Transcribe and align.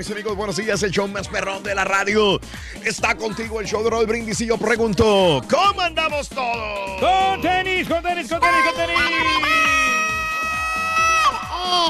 Mis 0.00 0.10
amigos. 0.10 0.34
Buenos 0.34 0.56
días, 0.56 0.82
el 0.82 0.90
show 0.90 1.06
más 1.08 1.28
perrón 1.28 1.62
de 1.62 1.74
la 1.74 1.84
radio. 1.84 2.40
Está 2.82 3.14
contigo 3.16 3.60
el 3.60 3.66
show 3.66 3.82
de 3.84 3.90
Raúl 3.90 4.06
Brindis 4.06 4.40
y 4.40 4.46
yo 4.46 4.56
pregunto, 4.56 5.42
¿cómo 5.50 5.78
andamos 5.82 6.26
todos? 6.30 7.00
Con 7.00 7.42
tenis, 7.42 7.86
con 7.86 8.02
tenis, 8.02 8.26
con 8.30 8.40
tenis, 8.40 8.62
con 8.64 8.74
tenis. 8.76 8.96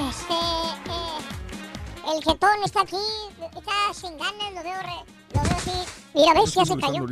Este, 0.08 0.34
eh, 0.91 2.12
el 2.16 2.25
jetón 2.25 2.50
está 2.64 2.81
aquí, 2.81 2.97
está 3.56 3.94
sin 3.94 4.19
ganas, 4.19 4.55
lo 4.56 4.62
veo, 4.64 4.83
re- 4.83 5.34
lo 5.34 5.42
veo 5.42 5.53
así. 5.56 5.70
Mira, 6.12 6.34
ves, 6.34 6.53
ya 6.53 6.64
se 6.64 6.77
cayó. 6.78 7.06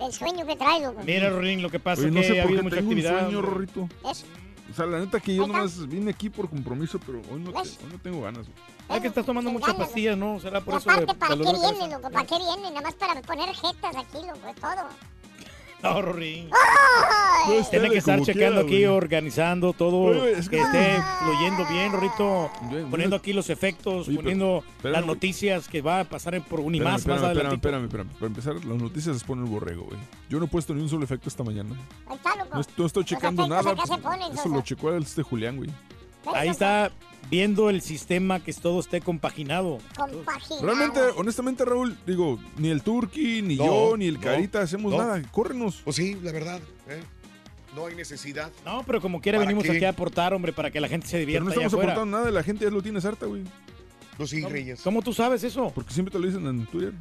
El 0.00 0.12
sueño 0.14 0.46
que 0.46 0.56
traigo. 0.56 0.92
güey. 0.92 1.04
Mira, 1.04 1.28
Rorín, 1.28 1.60
lo 1.60 1.68
que 1.68 1.78
pasa 1.78 2.00
Oye, 2.00 2.08
es 2.08 2.14
no 2.14 2.20
que 2.22 2.26
sé 2.26 2.40
ha 2.40 2.42
por 2.44 2.48
habido 2.52 2.58
qué 2.60 2.62
mucha 2.64 2.76
tengo 2.76 2.90
un 2.90 2.96
actividad. 2.96 3.20
sueño. 3.20 3.42
Rorrito. 3.42 3.88
Eso. 4.10 4.24
O 4.70 4.74
sea, 4.74 4.86
la 4.86 4.98
neta 4.98 5.18
que 5.20 5.34
yo 5.34 5.42
Ahí 5.44 5.48
está. 5.48 5.58
nomás 5.58 5.86
vine 5.88 6.10
aquí 6.10 6.28
por 6.28 6.48
compromiso, 6.50 6.98
pero 7.04 7.20
hoy 7.32 7.40
no, 7.40 7.52
te- 7.52 7.58
¿Ves? 7.60 7.78
hoy 7.82 7.92
no 7.92 7.98
tengo 7.98 8.20
ganas. 8.22 8.46
güey. 8.46 8.96
Es 8.96 9.00
que 9.02 9.08
estás 9.08 9.24
tomando 9.26 9.50
muchas 9.50 9.68
ganas, 9.72 9.86
pastillas, 9.86 10.16
¿no? 10.16 10.38
Será 10.40 10.58
Y 10.58 10.62
por 10.62 10.74
eso 10.76 10.88
de 10.90 10.94
aparte, 10.96 11.14
¿para 11.14 11.32
qué 11.32 11.38
dolor 11.38 11.54
de 11.54 11.60
viene, 11.60 11.78
cabeza. 11.78 11.96
loco? 11.96 12.10
¿Para 12.10 12.26
qué 12.26 12.38
viene? 12.38 12.62
Nada 12.70 12.80
más 12.82 12.94
para 12.94 13.20
poner 13.22 13.54
jetas 13.54 13.96
aquí, 13.96 14.18
loco, 14.26 14.48
es 14.48 14.56
todo. 14.56 14.88
No, 15.82 16.02
Rorín. 16.02 16.50
¡Ay! 16.52 17.62
Tiene 17.70 17.88
que 17.90 17.98
estar 17.98 18.18
checando 18.20 18.34
quiera, 18.34 18.60
aquí, 18.60 18.68
güey. 18.70 18.84
organizando 18.86 19.72
todo, 19.72 19.96
Oye, 20.22 20.32
es 20.32 20.48
que 20.48 20.56
que- 20.56 20.62
esté 20.62 20.96
fluyendo 21.22 21.64
bien, 21.66 21.92
Rorrito. 21.92 22.50
Yo- 22.70 22.86
Poniendo 22.90 23.16
aquí 23.16 23.32
los 23.32 23.48
efectos, 23.48 24.08
Oye, 24.08 24.16
pero- 24.16 24.22
poniendo 24.22 24.64
espérame, 24.76 24.92
las 24.92 25.02
güey. 25.04 25.14
noticias 25.14 25.68
que 25.68 25.80
va 25.80 26.00
a 26.00 26.04
pasar 26.04 26.32
por 26.34 26.40
Espérame, 26.42 26.66
Unimás 26.66 26.92
más 26.92 27.00
espérame, 27.00 27.16
espérame, 27.16 27.30
adelante. 27.36 27.54
espérame, 27.56 27.84
espérame. 27.84 28.08
Para 28.14 28.26
empezar, 28.26 28.54
las 28.56 28.82
noticias 28.82 29.14
las 29.14 29.24
pone 29.24 29.42
el 29.44 29.48
borrego, 29.48 29.84
güey. 29.84 29.98
Yo 30.28 30.38
no 30.40 30.44
he 30.46 30.48
puesto 30.48 30.74
ni 30.74 30.82
un 30.82 30.88
solo 30.88 31.04
efecto 31.04 31.28
esta 31.28 31.44
mañana. 31.44 31.70
Ahí 32.08 32.16
está, 32.16 32.34
loco. 32.36 32.50
No, 32.54 32.60
est- 32.60 32.70
no 32.76 32.86
estoy 32.86 33.02
Los 33.04 33.08
checando 33.10 33.42
efectos 33.44 33.64
nada. 33.64 33.70
acá 33.72 33.82
se 33.82 33.88
pues, 33.88 34.00
ponen, 34.02 34.32
Eso 34.32 34.42
Sosa. 34.42 34.54
lo 34.56 34.60
checó 34.62 34.92
este 34.96 35.22
Julián, 35.22 35.56
güey. 35.56 35.70
¿Ves, 36.26 36.34
Ahí 36.34 36.48
está 36.48 36.90
viendo 37.30 37.70
el 37.70 37.82
sistema 37.82 38.40
que 38.40 38.52
todo 38.52 38.80
esté 38.80 39.00
compaginado. 39.00 39.78
Compaginado. 39.96 40.66
Realmente, 40.66 41.00
honestamente, 41.16 41.64
Raúl, 41.64 41.96
digo, 42.06 42.38
ni 42.56 42.68
el 42.68 42.82
Turqui, 42.82 43.42
ni 43.42 43.56
No, 43.56 43.64
yo, 43.90 43.96
ni 43.96 44.06
el 44.06 44.14
no, 44.14 44.20
Carita 44.20 44.60
hacemos 44.62 44.92
no. 44.92 44.98
nada. 44.98 45.22
Córrenos. 45.30 45.80
Pues 45.84 45.96
sí, 45.96 46.16
la 46.22 46.32
verdad. 46.32 46.60
¿eh? 46.88 47.00
No 47.74 47.86
hay 47.86 47.94
necesidad. 47.94 48.50
No, 48.64 48.82
pero 48.86 49.00
como 49.00 49.20
quiera 49.20 49.38
¿Para 49.38 49.46
venimos 49.46 49.64
qué? 49.64 49.72
aquí 49.76 49.84
a 49.84 49.90
aportar, 49.90 50.32
hombre, 50.34 50.52
para 50.52 50.70
que 50.70 50.80
la 50.80 50.88
gente 50.88 51.06
se 51.06 51.12
Pero 51.12 51.20
divierta 51.20 51.44
no 51.44 51.50
allá 51.50 51.66
estamos 51.66 51.72
afuera. 51.74 51.92
aportando 51.92 52.18
nada, 52.18 52.30
la 52.30 52.42
gente 52.42 52.64
ya 52.64 52.70
lo 52.70 52.82
tiene 52.82 52.98
harta, 52.98 53.26
güey. 53.26 53.44
No, 54.18 54.26
sí, 54.26 54.40
¿Cómo, 54.40 54.52
Reyes. 54.52 54.80
cómo 54.82 55.02
tú 55.02 55.12
sabes 55.12 55.44
eso? 55.44 55.70
Porque 55.74 55.92
siempre 55.92 56.10
te 56.10 56.18
lo 56.18 56.26
dicen 56.26 56.44
en 56.46 56.66
Twitter. 56.66 56.92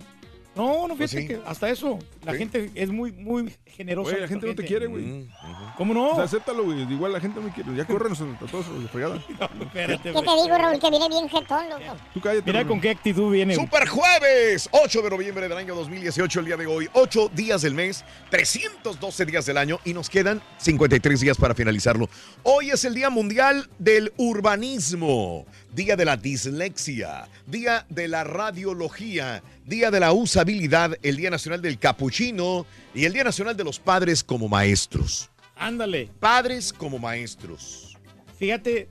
No, 0.57 0.88
no, 0.88 0.95
Pues 0.95 1.12
fíjate 1.12 1.28
sí. 1.35 1.41
que 1.41 1.47
hasta 1.50 1.69
eso. 1.69 2.00
La 2.25 2.34
Sí. 2.34 2.40
gente 2.40 2.72
es 2.75 2.90
muy, 2.90 3.12
muy 3.13 3.53
generosa. 3.66 4.09
Güey, 4.12 4.22
la 4.22 4.28
gente 4.28 4.47
no 4.47 4.56
te 4.56 4.66
quiere, 4.66 4.88
güey. 4.88 5.03
Mm. 5.03 5.29
¿Cómo 5.78 5.94
no? 5.94 6.09
O 6.09 6.16
sea, 6.16 6.23
acéptalo, 6.25 6.63
güey. 6.66 6.81
Igual 6.91 7.13
la 7.13 7.19
gente 7.19 7.40
no 7.40 7.45
me 7.47 7.53
quiere. 7.53 7.73
Ya 7.75 7.85
córrenos 7.85 8.19
a 8.19 8.25
todos 8.47 8.67
la 8.67 8.88
fregada. 8.90 9.16
Espérate, 9.62 10.12
¿Qué 10.12 10.13
te 10.13 10.19
digo, 10.44 10.57
Raúl? 10.57 10.79
Que 10.79 10.90
viene 10.90 11.07
bien 11.07 11.29
jetón, 11.29 11.69
loco. 11.69 11.96
Tú 12.13 12.19
cállate. 12.22 12.44
Mira 12.46 12.59
Raúl. 12.59 12.67
con 12.69 12.81
qué 12.81 12.90
actitud 12.90 13.31
viene. 13.31 13.56
güey. 13.56 13.66
Super 13.66 13.88
jueves, 13.88 14.67
8 14.72 15.01
de 15.03 15.09
noviembre 15.09 15.47
del 15.47 15.57
año 15.57 15.75
2018, 15.75 16.40
el 16.40 16.46
día 16.47 16.57
de 16.57 16.66
hoy. 16.67 16.90
8 16.94 17.29
días 17.34 17.62
del 17.62 17.73
mes, 17.75 18.03
312 18.31 19.25
días 19.25 19.46
del 19.46 19.57
año 19.57 19.79
y 19.85 19.94
nos 19.94 20.09
quedan 20.09 20.41
53 20.57 21.19
días 21.22 21.38
para 21.38 21.53
finalizarlo. 21.53 22.09
Hoy 22.44 22.72
es 22.72 22.84
el 22.85 22.96
Día 22.96 23.09
Mundial 23.09 23.69
del 23.78 24.12
Urbanismo, 24.17 25.46
Día 25.78 25.96
de 25.96 26.06
la 26.06 26.18
Dislexia, 26.18 27.28
Día 27.46 27.86
de 27.88 28.08
la 28.08 28.24
Radiología, 28.24 29.44
Día 29.64 29.92
de 29.92 30.00
la 30.00 30.12
Usabilidad, 30.12 30.98
el 31.04 31.18
Día 31.18 31.30
Nacional 31.30 31.62
del 31.62 31.78
Capuchino 31.78 32.66
y 32.96 33.06
el 33.06 33.14
Día 33.14 33.24
Nacional 33.24 33.56
de 33.56 33.64
los 33.64 33.78
Padres 33.80 34.24
como 34.24 34.48
Maestros. 34.50 35.30
Ándale. 35.56 36.10
Padres 36.20 36.74
como 36.74 36.98
maestros. 36.98 37.96
Fíjate, 38.40 38.88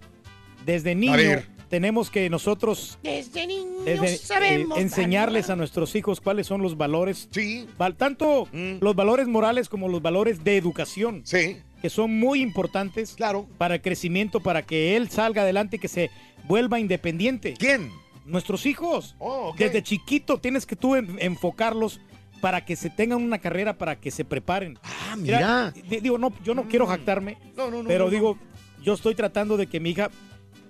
desde 0.65 0.95
niño 0.95 1.13
ver. 1.17 1.49
tenemos 1.69 2.09
que 2.09 2.31
nosotros 2.31 2.99
Desde 3.03 3.49
niños 3.49 3.85
desde, 3.85 4.15
eh, 4.15 4.17
sabemos. 4.19 4.79
enseñarles 4.79 5.51
a 5.51 5.57
nuestros 5.57 5.93
hijos 5.97 6.21
cuáles 6.21 6.47
son 6.47 6.63
los 6.63 6.77
valores, 6.77 7.29
Sí, 7.33 7.67
tanto 7.99 8.47
Mm. 8.53 8.77
los 8.81 8.95
valores 8.95 9.27
morales 9.27 9.69
como 9.69 9.89
los 9.89 10.03
valores 10.03 10.45
de 10.45 10.57
educación, 10.57 11.23
sí, 11.25 11.57
que 11.83 11.91
son 11.91 12.17
muy 12.17 12.41
importantes 12.43 13.15
claro. 13.17 13.49
para 13.59 13.75
el 13.77 13.83
crecimiento, 13.83 14.39
para 14.41 14.63
que 14.63 14.97
él 14.97 15.09
salga 15.11 15.43
adelante 15.43 15.77
y 15.77 15.79
que 15.81 15.89
se 15.89 16.11
vuelva 16.47 16.79
independiente. 16.81 17.55
¿Quién? 17.59 17.91
Nuestros 18.25 18.67
hijos. 18.67 19.15
Oh. 19.19 19.55
Desde 19.57 19.83
chiquito 19.83 20.39
tienes 20.39 20.67
que 20.67 20.77
tú 20.77 20.97
en- 20.97 21.17
enfocarlos 21.21 22.01
para 22.41 22.65
que 22.65 22.77
se 22.77 22.91
tengan 22.91 23.23
una 23.23 23.39
carrera, 23.39 23.79
para 23.79 23.97
que 23.97 24.11
se 24.11 24.25
preparen. 24.25 24.79
Ah, 24.83 25.17
mira. 25.17 25.73
di- 25.73 26.01
digo, 26.01 26.19
no, 26.19 26.33
yo 26.45 26.55
no 26.55 26.65
quiero 26.69 26.87
jactarme, 26.87 27.39
No, 27.57 27.71
no, 27.71 27.83
no. 27.83 27.89
pero 27.89 28.11
digo, 28.11 28.37
yo 28.83 28.95
estoy 28.95 29.15
tratando 29.15 29.57
de 29.57 29.67
que 29.67 29.81
mi 29.81 29.91
hija, 29.91 30.11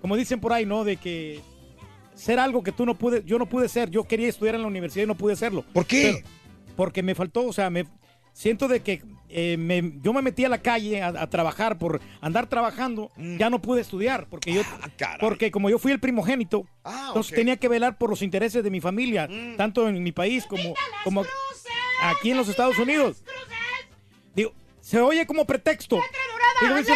como 0.01 0.17
dicen 0.17 0.39
por 0.41 0.53
ahí, 0.53 0.65
¿no? 0.67 0.85
De 0.85 0.97
que 0.97 1.41
ser 2.15 2.39
algo 2.39 2.63
que 2.63 2.73
tú 2.73 2.87
no 2.87 2.95
pude, 2.95 3.23
yo 3.27 3.39
no 3.39 3.47
pude 3.47 3.69
ser. 3.69 3.91
Yo 3.91 4.05
quería 4.05 4.29
estudiar 4.29 4.55
en 4.55 4.63
la 4.63 4.69
universidad 4.69 5.05
y 5.05 5.09
no 5.09 5.17
pude 5.17 5.33
hacerlo. 5.33 5.65
¿Por 5.73 5.87
qué? 5.87 6.21
Pero- 6.23 6.29
porque 6.77 7.03
me 7.03 7.15
faltó, 7.15 7.47
o 7.47 7.53
sea, 7.53 7.69
me 7.71 7.87
siento 8.33 8.69
de 8.69 8.81
que 8.81 9.03
eh, 9.29 9.57
me- 9.59 9.93
yo 10.03 10.13
me 10.13 10.23
metí 10.23 10.45
a 10.45 10.49
la 10.49 10.59
calle 10.63 11.03
a, 11.03 11.09
a 11.09 11.27
trabajar 11.31 11.79
por 11.79 12.01
andar 12.21 12.47
trabajando, 12.49 13.11
ya 13.17 13.51
no 13.51 13.61
pude 13.61 13.81
estudiar 13.81 14.27
porque 14.29 14.53
yo, 14.53 14.63
Mm. 14.63 14.67
Ah, 15.05 15.17
porque 15.21 15.51
como 15.51 15.69
yo 15.71 15.79
fui 15.79 15.93
el 15.93 16.01
primogénito, 16.01 16.65
Ah, 16.85 17.07
entonces 17.09 17.35
tenía 17.35 17.57
que 17.57 17.69
velar 17.69 17.99
por 17.99 18.11
los 18.11 18.23
intereses 18.23 18.63
de 18.63 18.71
mi 18.71 18.81
familia, 18.81 19.27
Mm. 19.31 19.57
tanto 19.57 19.89
en 19.89 20.03
mi 20.03 20.13
país 20.13 20.45
como, 20.47 20.75
como 21.05 21.25
aquí 22.03 22.31
en 22.31 22.37
los 22.37 22.49
Estados 22.49 22.79
Unidos. 22.79 23.23
Digo, 24.35 24.53
se 24.81 25.01
oye 25.01 25.27
como 25.27 25.45
pretexto. 25.47 25.97
Digo, 26.61 26.75
no, 26.75 26.81
o 26.81 26.85
sea, 26.85 26.95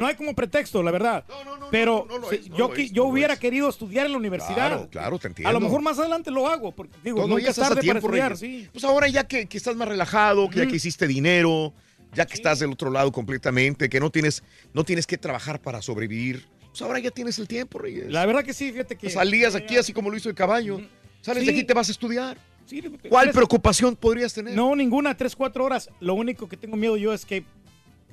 no 0.00 0.06
hay 0.06 0.14
como 0.14 0.34
pretexto, 0.34 0.82
la 0.82 0.90
verdad. 0.90 1.24
No, 1.28 1.44
no, 1.44 1.56
no, 1.56 1.70
Pero 1.70 2.06
no, 2.08 2.18
no 2.18 2.30
es, 2.30 2.44
yo, 2.50 2.72
es, 2.74 2.92
yo 2.92 3.04
hubiera 3.04 3.36
querido 3.38 3.68
estudiar 3.68 4.06
en 4.06 4.12
la 4.12 4.18
universidad. 4.18 4.54
Claro, 4.54 4.88
claro, 4.90 5.18
te 5.18 5.28
entiendo. 5.28 5.48
A 5.48 5.52
lo 5.52 5.60
mejor 5.60 5.82
más 5.82 5.98
adelante 5.98 6.30
lo 6.30 6.48
hago, 6.48 6.72
porque 6.72 6.96
digo, 7.04 7.16
Todavía 7.16 7.36
nunca 7.36 7.50
es 7.50 7.56
tarde 7.56 7.68
para 7.70 7.80
tiempo, 7.80 7.98
estudiar, 8.06 8.38
Reyes. 8.38 8.62
sí. 8.62 8.68
Pues 8.72 8.84
ahora 8.84 9.08
ya 9.08 9.26
que, 9.26 9.46
que 9.46 9.56
estás 9.56 9.76
más 9.76 9.88
relajado, 9.88 10.48
que 10.50 10.58
ya 10.58 10.66
que 10.66 10.76
hiciste 10.76 11.06
dinero, 11.06 11.72
ya 12.14 12.26
que 12.26 12.34
estás 12.34 12.58
del 12.58 12.72
otro 12.72 12.90
lado 12.90 13.10
completamente, 13.12 13.88
que 13.88 14.00
no 14.00 14.10
tienes, 14.10 14.42
no 14.74 14.84
tienes 14.84 15.06
que 15.06 15.18
trabajar 15.18 15.60
para 15.60 15.80
sobrevivir, 15.82 16.46
pues 16.68 16.82
ahora 16.82 16.98
ya 16.98 17.10
tienes 17.10 17.38
el 17.38 17.48
tiempo, 17.48 17.78
Reyes. 17.78 18.10
La 18.10 18.24
verdad 18.26 18.44
que 18.44 18.52
sí, 18.54 18.70
fíjate 18.72 18.96
que... 18.96 19.10
Salías 19.10 19.54
aquí 19.54 19.76
así 19.76 19.92
como 19.92 20.08
lo 20.10 20.16
hizo 20.16 20.28
el 20.28 20.34
caballo. 20.34 20.80
Sales 21.20 21.44
de 21.44 21.50
aquí 21.52 21.60
y 21.60 21.64
te 21.64 21.74
vas 21.74 21.88
a 21.88 21.92
estudiar. 21.92 22.36
Sí, 22.64 22.80
¿Cuál 23.08 23.24
tres- 23.26 23.34
preocupación 23.34 23.94
podrías 23.96 24.32
tener? 24.32 24.54
No, 24.54 24.74
ninguna, 24.74 25.16
tres, 25.16 25.36
cuatro 25.36 25.64
horas. 25.64 25.90
Lo 26.00 26.14
único 26.14 26.48
que 26.48 26.56
tengo 26.56 26.76
miedo 26.76 26.96
yo 26.96 27.12
es 27.12 27.26
que 27.26 27.44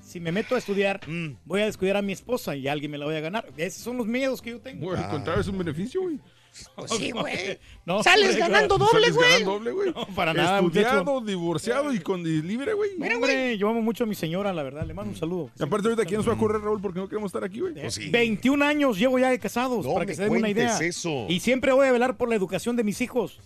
si 0.10 0.20
me 0.20 0.32
meto 0.32 0.56
a 0.56 0.58
estudiar, 0.58 1.00
Mm. 1.08 1.36
voy 1.46 1.62
a 1.62 1.66
descuidar 1.66 1.98
a 1.98 2.02
mi 2.02 2.14
esposa 2.14 2.56
y 2.56 2.68
alguien 2.68 2.92
me 2.92 2.98
la 2.98 3.06
voy 3.06 3.16
a 3.16 3.20
ganar. 3.22 3.46
Esos 3.58 3.84
son 3.84 3.98
los 3.98 4.08
miedos 4.08 4.42
que 4.42 4.50
yo 4.52 4.60
tengo. 4.60 4.88
Güey, 4.88 5.02
al 5.02 5.10
contrario, 5.10 5.42
es 5.42 5.48
un 5.48 5.58
beneficio, 5.58 6.02
güey. 6.02 6.20
Pues 6.76 6.92
sí, 6.92 7.12
güey. 7.12 7.60
No, 7.86 8.02
Sales 8.02 8.30
hombre, 8.32 8.40
ganando 8.40 8.76
claro. 8.78 8.92
doble, 8.92 9.06
Sales 9.06 9.16
güey. 9.16 9.30
ganando 9.30 9.52
doble, 9.52 9.72
güey. 9.72 9.94
No, 9.94 10.08
para 10.16 10.34
nada, 10.34 10.60
Estudiado, 10.60 11.04
muchacho. 11.06 11.26
divorciado 11.28 11.94
y 11.94 12.00
con 12.00 12.24
libre, 12.24 12.74
güey. 12.74 12.92
Mira, 12.98 13.16
Hombre, 13.16 13.56
yo 13.58 13.70
amo 13.70 13.82
mucho 13.84 14.04
a 14.04 14.08
mi 14.08 14.16
señora, 14.16 14.52
la 14.52 14.64
verdad. 14.64 14.86
Le 14.86 14.96
mando 14.96 15.12
un 15.12 15.16
saludo. 15.18 15.52
Y 15.58 15.64
aparte 15.64 15.88
ahorita, 15.88 16.06
¿quién 16.06 16.18
nos 16.18 16.28
va 16.28 16.34
a 16.34 16.38
correr, 16.38 16.60
Raúl? 16.60 16.82
Porque 16.82 17.00
no 17.00 17.08
queremos 17.08 17.30
estar 17.30 17.44
aquí, 17.44 17.60
güey. 17.60 17.76
Pues 17.76 17.94
sí. 17.94 18.10
21 18.10 18.66
años 18.66 18.98
llevo 18.98 19.20
ya 19.20 19.30
de 19.30 19.38
casados, 19.40 19.86
No 19.86 19.94
para 19.94 20.08
que 20.08 20.16
se 20.16 20.24
den 20.24 20.32
una 20.34 20.50
idea. 20.50 20.76
eso. 20.80 21.28
Y 21.30 21.40
siempre 21.40 21.72
voy 21.72 21.88
a 21.88 21.92
velar 21.92 22.18
por 22.18 22.28
la 22.30 22.36
educación 22.36 22.76
de 22.76 22.84
mis 22.84 23.00
hijos. 23.02 23.40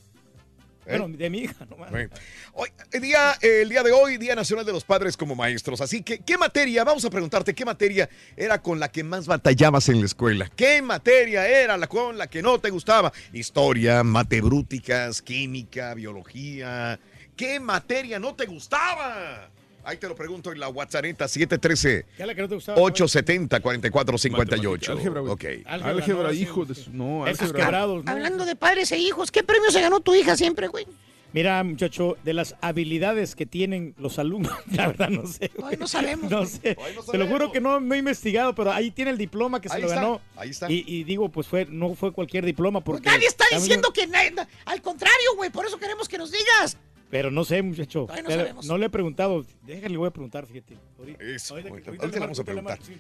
¿Eh? 0.86 0.98
Bueno, 0.98 1.18
de 1.18 1.30
mi 1.30 1.40
hija, 1.40 1.66
no 1.70 1.78
Bueno. 1.78 2.10
Hoy, 2.54 2.70
el, 2.92 3.02
día, 3.02 3.38
el 3.42 3.70
día 3.70 3.84
de 3.84 3.92
hoy, 3.92 4.18
Día 4.18 4.36
Nacional 4.36 4.66
de 4.66 4.74
los 4.74 4.84
Padres 4.84 5.16
como 5.16 5.36
Maestros. 5.36 5.82
Así 5.82 6.04
que, 6.04 6.20
¿qué 6.20 6.38
materia? 6.38 6.84
Vamos 6.84 7.06
a 7.06 7.10
preguntarte, 7.10 7.54
¿qué 7.54 7.66
materia 7.66 8.10
era 8.36 8.62
con 8.62 8.80
la 8.80 8.92
que 8.92 9.04
más 9.04 9.26
batallabas 9.26 9.90
en 9.90 10.00
la 10.00 10.06
escuela? 10.06 10.52
¿Qué 10.56 10.82
materia 10.82 11.48
era 11.48 11.78
la 11.78 11.88
con 11.88 12.18
la 12.18 12.28
que 12.28 12.42
no 12.42 12.60
te 12.60 12.70
gustaba? 12.70 13.14
Historia, 13.32 14.04
matebrúticas, 14.04 15.22
química, 15.22 15.94
biología. 15.94 17.00
¿Qué 17.36 17.60
materia 17.60 18.20
no 18.20 18.36
te 18.36 18.46
gustaba? 18.46 19.50
Ahí 19.86 19.98
te 19.98 20.08
lo 20.08 20.16
pregunto 20.16 20.52
en 20.52 20.60
la 20.60 20.70
WhatsApp 20.70 21.04
713 21.06 22.06
¿Qué 22.16 22.24
es 22.24 22.28
la 22.28 22.34
que 22.36 22.42
no 22.42 22.48
te 22.50 22.56
gustaba? 22.56 22.80
870 22.82 23.60
4458. 23.60 24.92
Álgebra, 24.94 25.22
güey. 25.22 25.34
Ok. 25.34 25.44
Álgebra, 25.66 25.92
Álgebra, 25.92 26.24
no, 26.30 26.34
hijo 26.34 26.66
de 26.66 26.76
su... 26.76 26.92
No, 26.94 27.26
álgebra. 27.26 27.60
quebrados, 27.66 28.06
¿no? 28.06 28.12
Hablando 28.12 28.46
de 28.46 28.56
padres 28.56 28.92
e 28.92 28.98
hijos, 28.98 29.32
¿qué 29.32 29.44
premio 29.44 29.72
se 29.72 29.82
ganó 29.82 30.00
tu 30.00 30.16
hija 30.16 30.36
siempre, 30.38 30.68
güey? 30.68 30.86
Mira, 31.34 31.64
muchacho, 31.64 32.16
de 32.24 32.34
las 32.34 32.56
habilidades 32.62 33.36
que 33.36 33.48
tienen 33.48 33.96
los 33.98 34.20
alumnos, 34.20 34.54
la 34.72 34.88
verdad 34.88 35.10
no 35.10 35.26
sé. 35.26 35.50
Ay, 35.64 35.78
no 35.80 35.88
sabemos, 35.88 36.30
No 36.30 36.46
sé. 36.46 36.78
Te 37.12 37.18
lo 37.18 37.28
juro 37.28 37.52
que 37.52 37.60
no, 37.60 37.80
no 37.80 37.96
he 37.96 37.98
investigado, 37.98 38.54
pero 38.54 38.72
ahí 38.72 38.92
tiene 38.92 39.10
el 39.10 39.18
diploma 39.18 39.60
que 39.60 39.68
se 39.68 39.76
Ahí 39.76 39.82
lo 39.82 39.88
está, 39.88 40.00
ganó. 40.00 40.22
ahí 40.36 40.52
está. 40.52 40.72
Y, 40.72 40.84
y 40.88 41.04
digo, 41.04 41.30
pues 41.30 41.48
fue 41.48 41.66
no 41.66 41.96
fue 41.96 42.12
cualquier 42.14 42.46
diploma 42.46 42.82
Pues 42.82 42.98
porque 43.00 43.10
nadie 43.10 43.26
está 43.28 43.46
también- 43.46 43.62
diciendo 43.64 43.92
que 43.92 44.06
nada. 44.06 44.48
Al 44.66 44.82
contrario, 44.84 45.36
güey. 45.36 45.50
Por 45.50 45.66
eso 45.66 45.78
queremos 45.80 46.08
que 46.08 46.20
nos 46.20 46.32
digas. 46.32 46.78
Pero 47.14 47.30
no 47.32 47.46
sé, 47.46 47.62
muchacho. 47.62 48.02
Todavía 48.02 48.24
no 48.24 48.28
Pero 48.30 48.42
sabemos. 48.42 48.66
no 48.66 48.78
le 48.78 48.86
he 48.88 48.90
preguntado. 48.90 49.46
Déjale, 49.62 49.90
le 49.90 49.98
voy 49.98 50.08
a 50.08 50.12
preguntar, 50.12 50.46
fíjate. 50.48 50.78
Ahorita, 50.98 51.24
Eso, 51.24 51.54
ahorita- 51.54 51.70
ahorita- 51.70 51.90
ahorita 51.92 52.04
ahorita 52.06 52.20
le 52.20 52.26
vamos 52.26 52.40
a 52.40 52.44
preguntar. 52.44 52.80
sí, 52.84 52.94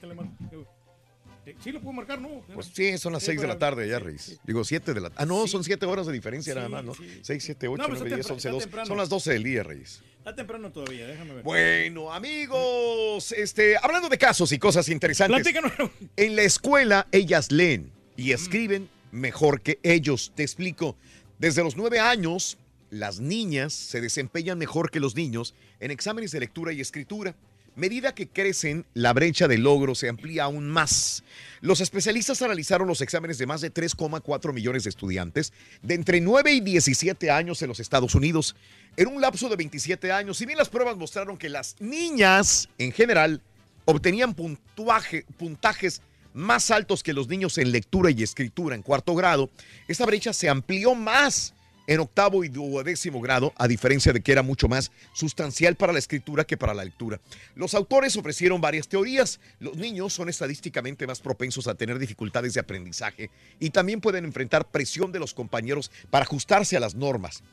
Sí, 1.61 1.71
lo 1.73 1.81
puedo 1.81 1.91
marcar, 1.93 2.21
¿no? 2.21 2.41
Pues 2.53 2.67
sí, 2.73 2.97
son 2.97 3.11
las 3.11 3.21
Sí, 3.23 3.31
6 3.31 3.41
de 3.41 3.47
la 3.47 3.59
tarde 3.59 3.85
ya, 3.89 3.97
sí, 3.97 4.03
Reis. 4.05 4.21
sí. 4.21 4.37
Digo, 4.45 4.63
7 4.63 4.93
de 4.93 5.01
la 5.01 5.11
Ah, 5.17 5.25
no, 5.25 5.43
Sí. 5.43 5.49
son 5.51 5.63
7 5.65 5.85
horas 5.85 6.07
de 6.07 6.13
diferencia 6.13 6.55
nada 6.55 6.67
Sí, 6.67 6.71
más, 6.73 6.85
¿no? 6.85 6.93
sí. 6.93 7.19
6, 7.21 7.43
7, 7.43 7.67
8, 7.67 7.75
pues 7.75 7.77
No, 7.79 7.83
pero 7.85 7.99
9, 7.99 8.05
está 8.05 8.15
10, 8.15 8.31
11, 8.31 8.47
tempra- 8.47 8.51
12. 8.53 8.57
está 8.59 8.69
temprano. 8.69 8.87
Son 8.87 8.97
las 8.97 9.09
12 9.09 9.33
del 9.33 9.43
día, 9.43 9.63
Reis. 9.63 10.01
Está 10.19 10.35
temprano 10.35 10.71
todavía, 10.71 11.05
déjame 11.05 11.33
ver. 11.33 11.43
Bueno, 11.43 12.13
amigos, 12.13 13.33
este, 13.33 13.75
hablando 13.75 14.07
de 14.07 14.17
casos 14.17 14.53
y 14.53 14.59
cosas 14.59 14.87
interesantes. 14.87 15.43
Platícanos. 15.43 15.91
En 16.15 16.35
la 16.37 16.43
escuela 16.43 17.07
ellas 17.11 17.51
leen 17.51 17.91
y 18.15 18.31
escriben 18.31 18.87
mejor 19.11 19.59
que 19.59 19.79
ellos. 19.83 20.31
Te 20.35 20.43
explico. 20.43 20.95
Desde 21.39 21.61
los 21.61 21.75
9 21.75 21.99
años, 21.99 22.57
las 22.93 23.19
niñas 23.19 23.73
se 23.73 24.01
desempeñan 24.01 24.59
mejor 24.59 24.91
que 24.91 24.99
los 24.99 25.15
niños 25.15 25.55
en 25.79 25.89
exámenes 25.89 26.31
de 26.31 26.39
lectura 26.39 26.71
y 26.73 26.79
escritura. 26.79 27.35
Medida 27.75 28.13
que 28.13 28.27
crecen, 28.27 28.85
la 28.93 29.13
brecha 29.13 29.47
de 29.47 29.57
logro 29.57 29.95
se 29.95 30.07
amplía 30.07 30.43
aún 30.43 30.69
más. 30.69 31.23
Los 31.59 31.81
especialistas 31.81 32.43
analizaron 32.43 32.87
los 32.87 33.01
exámenes 33.01 33.39
de 33.39 33.47
más 33.47 33.61
de 33.61 33.73
3,4 33.73 34.53
millones 34.53 34.83
de 34.83 34.91
estudiantes 34.91 35.53
de 35.81 35.95
entre 35.95 36.21
9 36.21 36.53
y 36.53 36.59
17 36.59 37.31
años 37.31 37.63
en 37.63 37.69
los 37.69 37.79
Estados 37.79 38.13
Unidos. 38.13 38.55
En 38.95 39.07
un 39.07 39.21
lapso 39.21 39.49
de 39.49 39.55
27 39.55 40.11
años, 40.11 40.37
si 40.37 40.45
bien 40.45 40.59
las 40.59 40.69
pruebas 40.69 40.95
mostraron 40.95 41.35
que 41.35 41.49
las 41.49 41.75
niñas, 41.79 42.69
en 42.77 42.91
general, 42.91 43.41
obtenían 43.85 44.35
puntuaje, 44.35 45.25
puntajes 45.39 46.03
más 46.35 46.69
altos 46.69 47.01
que 47.01 47.13
los 47.13 47.27
niños 47.27 47.57
en 47.57 47.71
lectura 47.71 48.11
y 48.11 48.21
escritura 48.21 48.75
en 48.75 48.83
cuarto 48.83 49.15
grado, 49.15 49.49
esta 49.87 50.05
brecha 50.05 50.31
se 50.31 50.47
amplió 50.47 50.93
más 50.93 51.55
en 51.87 51.99
octavo 51.99 52.43
y 52.43 52.49
duodécimo 52.49 53.21
grado, 53.21 53.53
a 53.57 53.67
diferencia 53.67 54.13
de 54.13 54.21
que 54.21 54.31
era 54.31 54.41
mucho 54.41 54.67
más 54.67 54.91
sustancial 55.13 55.75
para 55.75 55.93
la 55.93 55.99
escritura 55.99 56.45
que 56.45 56.57
para 56.57 56.73
la 56.73 56.83
lectura. 56.83 57.19
Los 57.55 57.73
autores 57.73 58.15
ofrecieron 58.17 58.61
varias 58.61 58.87
teorías. 58.87 59.39
Los 59.59 59.75
niños 59.75 60.13
son 60.13 60.29
estadísticamente 60.29 61.07
más 61.07 61.19
propensos 61.19 61.67
a 61.67 61.75
tener 61.75 61.99
dificultades 61.99 62.53
de 62.53 62.59
aprendizaje 62.59 63.29
y 63.59 63.69
también 63.69 64.01
pueden 64.01 64.25
enfrentar 64.25 64.69
presión 64.69 65.11
de 65.11 65.19
los 65.19 65.33
compañeros 65.33 65.91
para 66.09 66.23
ajustarse 66.23 66.77
a 66.77 66.79
las 66.79 66.95
normas. 66.95 67.43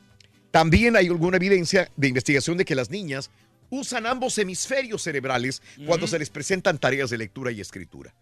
También 0.51 0.95
hay 0.95 1.07
alguna 1.07 1.37
evidencia 1.37 1.89
de 1.95 2.07
investigación 2.07 2.57
de 2.57 2.65
que 2.65 2.75
las 2.75 2.89
niñas 2.89 3.31
usan 3.69 4.05
ambos 4.05 4.37
hemisferios 4.37 5.01
cerebrales 5.01 5.61
cuando 5.85 6.07
se 6.07 6.19
les 6.19 6.29
presentan 6.29 6.77
tareas 6.77 7.09
de 7.09 7.17
lectura 7.17 7.51
y 7.51 7.61
escritura. 7.61 8.13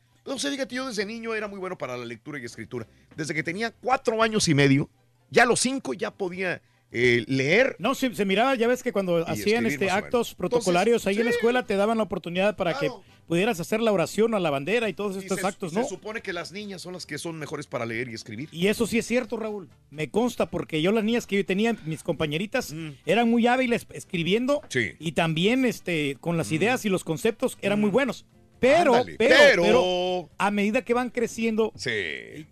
Diga 0.52 0.68
que 0.68 0.76
yo 0.76 0.88
desde 0.88 1.06
niño 1.06 1.34
era 1.34 1.48
muy 1.48 1.58
bueno 1.58 1.76
para 1.76 1.98
la 1.98 2.06
lectura 2.06 2.38
y 2.38 2.46
escritura. 2.46 2.86
Desde 3.16 3.34
que 3.34 3.42
tenía 3.42 3.72
cuatro 3.72 4.22
años 4.22 4.48
y 4.48 4.54
medio, 4.54 4.88
ya 5.32 5.44
a 5.44 5.46
los 5.46 5.60
cinco 5.60 5.94
ya 5.94 6.12
podía 6.12 6.62
eh, 6.92 7.24
leer. 7.28 7.76
No, 7.80 7.94
se, 7.94 8.16
se 8.16 8.26
miraba, 8.26 8.56
ya 8.56 8.68
ves 8.68 8.82
que 8.82 8.92
cuando 8.92 9.24
hacían 9.28 9.66
este 9.68 9.92
actos 9.92 10.34
protocolarios 10.34 11.06
ahí 11.06 11.18
en 11.20 11.26
la 11.26 11.30
escuela 11.32 11.64
te 11.66 11.76
daban 11.76 11.98
la 11.98 12.04
oportunidad 12.04 12.56
para 12.56 12.74
Claro. 12.78 13.04
que 13.04 13.10
pudieras 13.28 13.60
hacer 13.60 13.80
la 13.80 13.92
oración 13.92 14.34
a 14.34 14.40
la 14.40 14.50
bandera 14.50 14.90
y 14.90 14.94
todos 14.94 15.16
Y 15.16 15.20
estos 15.20 15.40
se, 15.42 15.46
actos, 15.46 15.72
se 15.74 15.80
¿no? 15.80 15.86
supone 15.88 16.22
que 16.24 16.34
las 16.34 16.52
niñas 16.52 16.82
son 16.82 16.94
las 16.94 17.06
que 17.06 17.20
son 17.20 17.38
mejores 17.38 17.68
para 17.68 17.86
leer 17.86 18.10
y 18.10 18.16
escribir. 18.16 18.50
Y 18.52 18.66
eso 18.68 18.88
sí 18.88 18.98
es 18.98 19.06
cierto, 19.06 19.38
Raúl. 19.38 19.70
Me 19.92 20.10
consta 20.10 20.48
porque 20.50 20.82
yo 20.82 20.92
las 20.92 21.04
niñas 21.04 21.28
que 21.28 21.36
yo 21.36 21.46
tenía, 21.46 21.78
mis 21.86 22.02
compañeritas, 22.02 22.74
Mm. 22.74 22.90
eran 23.06 23.30
muy 23.30 23.46
hábiles 23.46 23.86
escribiendo 23.94 24.64
Sí. 24.70 24.94
y 25.00 25.12
también 25.12 25.66
este 25.66 26.18
con 26.20 26.38
las 26.38 26.52
ideas 26.52 26.86
y 26.86 26.90
los 26.90 27.04
conceptos 27.04 27.60
eran 27.62 27.80
muy 27.80 27.92
buenos. 27.92 28.26
Pero. 28.60 28.94
Ándale, 28.96 29.16
pero, 29.18 29.36
pero- 29.38 29.64
pero, 29.64 30.30
a 30.38 30.52
medida 30.52 30.84
que 30.84 30.94
van 30.94 31.10
creciendo, 31.10 31.72
Sí. 31.76 31.92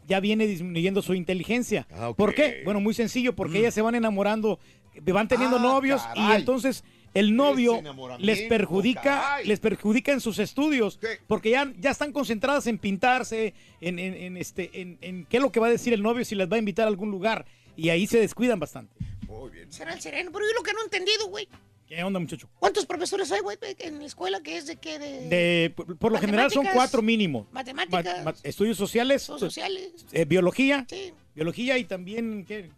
ya 0.08 0.20
viene 0.20 0.48
disminuyendo 0.48 1.02
su 1.02 1.14
inteligencia. 1.14 1.88
Ah. 1.92 2.14
¿Por 2.16 2.34
qué? 2.34 2.62
Bueno, 2.66 2.80
muy 2.80 2.94
sencillo, 2.94 3.36
porque 3.36 3.58
Mm. 3.58 3.62
ellas 3.62 3.74
se 3.74 3.82
van 3.82 3.96
enamorando, 3.96 4.60
van 5.04 5.28
teniendo 5.28 5.58
Ah, 5.58 5.62
novios 5.62 6.02
y 6.16 6.32
entonces 6.32 6.84
el 7.14 7.36
novio 7.36 7.82
les 8.20 8.42
perjudica, 8.44 9.02
caray. 9.02 9.46
les 9.48 9.60
perjudica 9.60 10.12
en 10.12 10.22
sus 10.22 10.40
estudios, 10.40 11.00
porque 11.28 11.50
ya, 11.52 11.72
ya 11.80 11.90
están 11.92 12.12
concentradas 12.12 12.68
en 12.68 12.78
pintarse, 12.78 13.54
en, 13.82 14.00
en- 14.00 14.14
en 14.14 14.38
este, 14.38 14.70
en, 14.82 14.98
en 15.02 15.26
qué 15.26 15.38
es 15.38 15.44
lo 15.44 15.52
que 15.52 15.60
va 15.60 15.68
a 15.68 15.72
decir 15.72 15.94
el 15.94 16.04
novio 16.04 16.24
si 16.26 16.36
les 16.36 16.50
va 16.52 16.56
a 16.56 16.60
invitar 16.60 16.86
a 16.86 16.90
algún 16.90 17.10
lugar 17.12 17.46
y 17.76 17.90
ahí 17.90 18.08
se 18.08 18.20
descuidan 18.20 18.60
bastante. 18.60 18.94
Muy 19.28 19.52
bien. 19.52 19.72
Será 19.72 19.94
el 19.94 20.02
sereno. 20.02 20.32
Pero 20.32 20.46
yo 20.46 20.54
lo 20.56 20.64
que 20.64 20.74
no 20.74 20.80
he 20.82 20.84
entendido, 20.86 21.28
güey. 21.28 21.48
¿Qué 21.88 22.04
onda, 22.04 22.20
muchacho? 22.20 22.50
¿Cuántos 22.60 22.86
profesores 22.86 23.32
hay, 23.32 23.40
güey, 23.40 23.58
en 23.80 24.00
la 24.00 24.06
escuela 24.06 24.42
que 24.42 24.58
es 24.58 24.68
de 24.68 24.76
qué? 24.76 25.00
De, 25.00 25.22
De, 25.30 25.70
por, 25.74 25.98
por 25.98 26.12
lo 26.12 26.20
general 26.20 26.52
son 26.52 26.68
cuatro 26.74 27.02
mínimo. 27.02 27.48
matemáticas. 27.52 28.18
Ma- 28.26 28.32
ma- 28.32 28.38
estudios 28.44 28.76
sociales, 28.78 29.30
eh, 30.12 30.26
biología, 30.26 30.86
Sí. 30.90 31.14
biología 31.34 31.78
y 31.78 31.86
también 31.86 32.44
¿qué? 32.46 32.70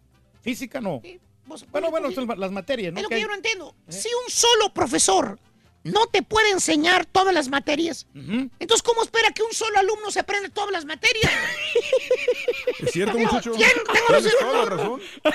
física, 0.42 0.80
no. 0.80 1.00
sí. 1.02 1.18
Pues, 1.48 1.68
Bueno, 1.72 1.90
bueno, 1.90 2.12
son 2.12 2.28
las 2.38 2.52
materias, 2.52 2.92
¿no? 2.92 3.00
Es 3.00 3.02
lo 3.02 3.08
Que 3.08 3.20
yo 3.20 3.26
no 3.26 3.34
entiendo. 3.34 3.74
Si 3.88 4.06
un 4.24 4.30
solo 4.32 4.72
profesor 4.72 5.40
no 5.82 6.06
te 6.06 6.22
puede 6.22 6.50
enseñar 6.52 7.06
todas 7.06 7.34
las 7.34 7.48
materias, 7.48 8.06
entonces 8.14 8.82
¿cómo 8.84 9.02
espera 9.02 9.32
que 9.32 9.42
un 9.42 9.52
solo 9.52 9.76
alumno 9.80 10.12
se 10.12 10.20
aprenda 10.20 10.48
todas 10.50 10.70
las 10.70 10.84
materias? 10.84 11.32
Es 12.80 12.92
cierto, 12.92 13.18
muchacho. 13.18 13.52
¿quién? 13.52 13.68
Tengo 13.92 14.06
Tienes 14.20 14.38
toda 14.38 14.58
la 14.58 14.64
razón. 14.66 15.00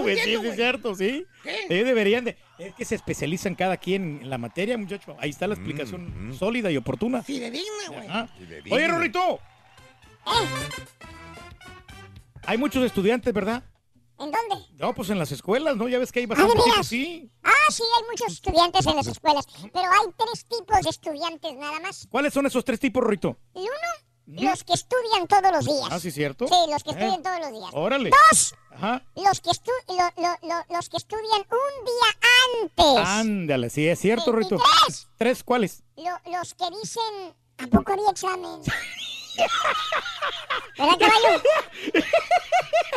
Pues 0.00 0.16
sí, 0.18 0.20
entiendo, 0.34 0.42
sí, 0.42 0.48
es 0.48 0.56
cierto, 0.56 0.94
sí. 0.94 1.26
¿Qué? 1.42 1.66
Ellos 1.70 1.86
deberían 1.86 2.24
de. 2.24 2.36
Es 2.58 2.74
que 2.74 2.84
se 2.84 2.94
especializan 2.94 3.54
cada 3.54 3.76
quien 3.76 4.20
en 4.22 4.30
la 4.30 4.38
materia, 4.38 4.78
muchacho. 4.78 5.16
Ahí 5.18 5.30
está 5.30 5.46
la 5.46 5.54
explicación 5.54 6.34
sólida 6.38 6.70
y 6.70 6.76
oportuna. 6.76 7.22
Fidedigna, 7.22 7.88
güey. 7.88 8.08
Fidedigna. 8.38 8.76
Oye, 8.76 8.88
Rorrito. 8.88 9.40
Hay 12.46 12.58
muchos 12.58 12.84
estudiantes, 12.84 13.32
¿verdad? 13.32 13.62
¿En 14.18 14.30
dónde? 14.30 14.64
No, 14.78 14.94
pues 14.94 15.10
en 15.10 15.18
las 15.18 15.32
escuelas, 15.32 15.76
¿no? 15.76 15.88
Ya 15.88 15.98
ves 15.98 16.12
que 16.12 16.20
hay 16.20 16.24
¿Ah, 16.24 16.28
de 16.28 16.34
bastante 16.34 16.54
tipo, 16.54 16.70
veras? 16.70 16.86
sí. 16.86 17.30
Ah, 17.42 17.50
sí, 17.70 17.82
hay 17.96 18.02
muchos 18.08 18.32
estudiantes 18.32 18.86
en 18.86 18.96
las 18.96 19.06
escuelas, 19.08 19.46
pero 19.72 19.86
hay 19.90 20.06
tres 20.16 20.46
tipos 20.46 20.80
de 20.82 20.90
estudiantes 20.90 21.54
nada 21.56 21.80
más. 21.80 22.06
¿Cuáles 22.10 22.32
son 22.32 22.46
esos 22.46 22.64
tres 22.64 22.78
tipos, 22.78 23.02
Rorrito? 23.02 23.36
El 23.54 23.62
uno, 23.62 23.70
los 24.26 24.64
que 24.64 24.72
estudian 24.72 25.26
todos 25.28 25.52
los 25.52 25.64
días. 25.66 25.88
Ah, 25.90 26.00
sí, 26.00 26.10
cierto. 26.10 26.46
Sí, 26.48 26.54
los 26.70 26.82
que 26.82 26.90
Eh. 26.90 26.92
estudian 26.94 27.22
todos 27.22 27.38
los 27.40 27.50
días. 27.52 27.70
Órale. 27.74 28.10
Dos, 28.30 28.54
Ajá. 28.72 29.02
los 29.14 29.40
que, 29.40 29.50
estu- 29.50 29.84
lo- 29.88 30.22
lo- 30.22 30.38
lo- 30.48 30.64
los 30.76 30.88
que 30.88 30.96
estudian 30.96 31.46
un 31.50 31.84
día 31.84 32.10
antes. 32.62 33.06
Ándale, 33.08 33.70
sí, 33.70 33.86
es 33.86 33.98
cierto, 33.98 34.24
Sí, 34.24 34.30
y 34.30 34.32
Rorrito. 34.32 34.56
tres. 34.86 35.08
¿Tres 35.18 35.44
cuáles? 35.44 35.82
Lo- 35.96 36.20
los 36.38 36.54
que 36.54 36.64
dicen, 36.82 37.34
¿a 37.58 37.66
poco 37.66 37.92
había 37.92 38.10
examen? 38.10 38.60
¿Verdad, 40.78 40.98
caballo? 40.98 41.42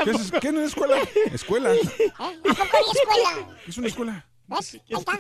¿Qué 0.04 0.12
es, 0.12 0.32
¿Qué 0.40 0.52
no 0.52 0.62
es 0.62 0.68
escuela? 0.70 0.98
Escuela. 1.34 1.74
¿Eh? 1.74 1.82
¿A 2.18 2.28
poco 2.42 2.78
había 2.78 2.92
escuela? 2.94 3.58
¿Qué 3.66 3.72
es 3.72 3.78
una 3.78 3.88
escuela? 3.88 4.26
¿Ves? 4.48 4.74
Ahí 4.76 4.82
¿Qué 4.88 4.94
es- 4.94 5.00
está. 5.00 5.14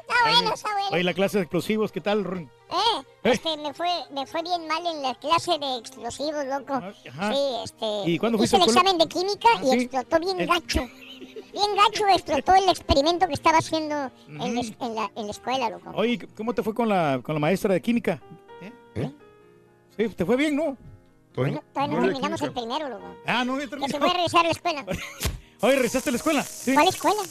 Está 0.00 0.14
bueno, 0.30 0.54
está 0.54 0.72
bueno. 0.72 0.88
Oye, 0.92 1.04
la 1.04 1.14
clase 1.14 1.38
de 1.38 1.42
explosivos, 1.44 1.92
¿qué 1.92 2.00
tal, 2.00 2.24
Ron? 2.24 2.42
Eh, 2.70 2.76
Eh. 3.24 3.30
este, 3.32 3.56
me 3.56 3.72
fue, 3.74 3.88
me 4.12 4.26
fue 4.26 4.42
bien 4.42 4.66
mal 4.66 4.84
en 4.86 5.02
la 5.02 5.14
clase 5.14 5.58
de 5.58 5.76
explosivos, 5.78 6.44
loco. 6.46 6.74
Ajá. 6.74 7.32
Sí, 7.32 7.38
este. 7.64 8.10
¿Y 8.10 8.18
cuándo 8.18 8.42
hice 8.42 8.56
el 8.56 8.62
examen 8.64 8.98
de 8.98 9.06
química 9.06 9.48
Ah, 9.56 9.60
y 9.64 9.70
sí. 9.70 9.76
explotó 9.82 10.20
bien 10.20 10.40
Eh. 10.40 10.46
gacho. 10.46 10.80
bien 11.52 11.76
gacho 11.76 12.04
explotó 12.08 12.54
el 12.54 12.68
experimento 12.68 13.26
que 13.28 13.34
estaba 13.34 13.58
haciendo 13.58 14.10
en, 14.28 14.54
la, 14.56 14.60
es- 14.60 14.72
en 14.80 14.94
la- 14.94 15.10
en 15.14 15.24
la 15.26 15.30
escuela, 15.30 15.70
loco. 15.70 15.90
Oye, 15.94 16.18
¿cómo 16.36 16.52
te 16.52 16.62
fue 16.64 16.74
con 16.74 16.88
la, 16.88 17.20
con 17.22 17.34
la 17.34 17.40
maestra 17.40 17.72
de 17.74 17.80
química? 17.80 18.20
¿Eh? 18.96 19.10
Sí, 19.96 20.08
¿te 20.08 20.24
fue 20.24 20.36
bien, 20.36 20.56
no? 20.56 20.76
Todavía 21.32 21.60
no 21.88 22.00
terminamos 22.02 22.42
el 22.42 22.52
primero, 22.52 22.88
loco. 22.88 23.06
Ah, 23.26 23.44
no, 23.44 23.58
ya 23.60 23.68
Que 23.68 23.88
se 23.88 23.98
fue 23.98 24.10
a 24.10 24.12
regresar 24.14 24.40
a 24.40 24.44
la 24.44 24.50
escuela. 24.50 24.84
Oye, 25.60 25.74
¿regresaste 25.76 26.10
a 26.10 26.12
la 26.12 26.16
escuela? 26.18 26.42
Sí. 26.42 26.74
¿Cuál 26.74 26.88
escuela? 26.88 27.22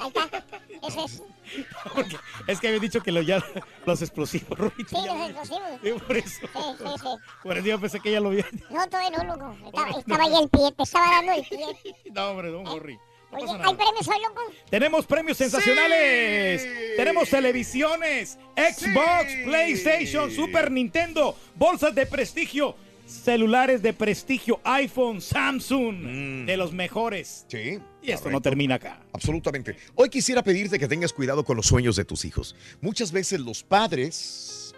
Ahí 0.00 0.08
está. 0.08 0.44
Ese 0.86 1.04
es. 1.04 1.22
Sí, 1.52 1.66
Porque 1.94 2.16
es 2.46 2.60
que 2.60 2.68
había 2.68 2.80
dicho 2.80 3.02
que 3.02 3.12
lo, 3.12 3.20
ya, 3.22 3.44
los 3.86 4.00
explosivos, 4.02 4.58
Rorito. 4.58 5.04
ya- 5.04 5.14
los 5.14 5.28
explosivos. 5.30 5.70
Sí, 5.82 5.90
por 6.06 6.16
eso. 6.16 6.28
Sí, 6.28 6.46
sí, 6.78 6.84
sí. 7.02 7.08
Por 7.42 7.58
eso 7.58 7.66
yo 7.66 7.80
pensé 7.80 8.00
que 8.00 8.10
ya 8.12 8.20
lo 8.20 8.28
había. 8.30 8.46
No, 8.70 8.86
todavía 8.88 9.10
no, 9.18 9.36
loco. 9.36 9.56
Estaba, 9.66 9.90
estaba 9.98 10.24
ahí 10.24 10.42
el 10.42 10.48
pie, 10.48 10.72
te 10.76 10.82
estaba 10.82 11.06
dando 11.06 11.32
el 11.32 11.44
pie. 11.46 11.94
No, 12.14 12.30
hombre, 12.30 12.48
don 12.50 12.64
Gorri. 12.64 12.98
No 13.32 13.38
Oye. 13.40 13.62
¿hay 13.64 13.74
premios 13.74 14.08
hoy, 14.08 14.22
loco? 14.22 14.40
Tenemos 14.70 15.06
premios 15.06 15.36
sensacionales. 15.36 16.96
Tenemos 16.96 17.28
televisiones, 17.28 18.38
Xbox, 18.56 19.26
PlayStation, 19.44 20.30
Super 20.30 20.70
Nintendo, 20.70 21.36
bolsas 21.56 21.94
de 21.94 22.06
prestigio, 22.06 22.76
celulares 23.06 23.82
de 23.82 23.92
prestigio, 23.92 24.60
iPhone, 24.64 25.20
Samsung, 25.20 26.46
de 26.46 26.56
los 26.56 26.72
mejores. 26.72 27.44
Sí. 27.48 27.58
Y 28.02 28.10
esto 28.10 28.24
correcto. 28.24 28.30
no 28.30 28.40
termina 28.40 28.74
acá. 28.76 29.00
Absolutamente. 29.12 29.76
Hoy 29.94 30.08
quisiera 30.08 30.42
pedirte 30.42 30.78
que 30.78 30.88
tengas 30.88 31.12
cuidado 31.12 31.44
con 31.44 31.56
los 31.56 31.66
sueños 31.66 31.96
de 31.96 32.04
tus 32.04 32.24
hijos. 32.24 32.54
Muchas 32.80 33.12
veces 33.12 33.40
los 33.40 33.62
padres 33.62 34.74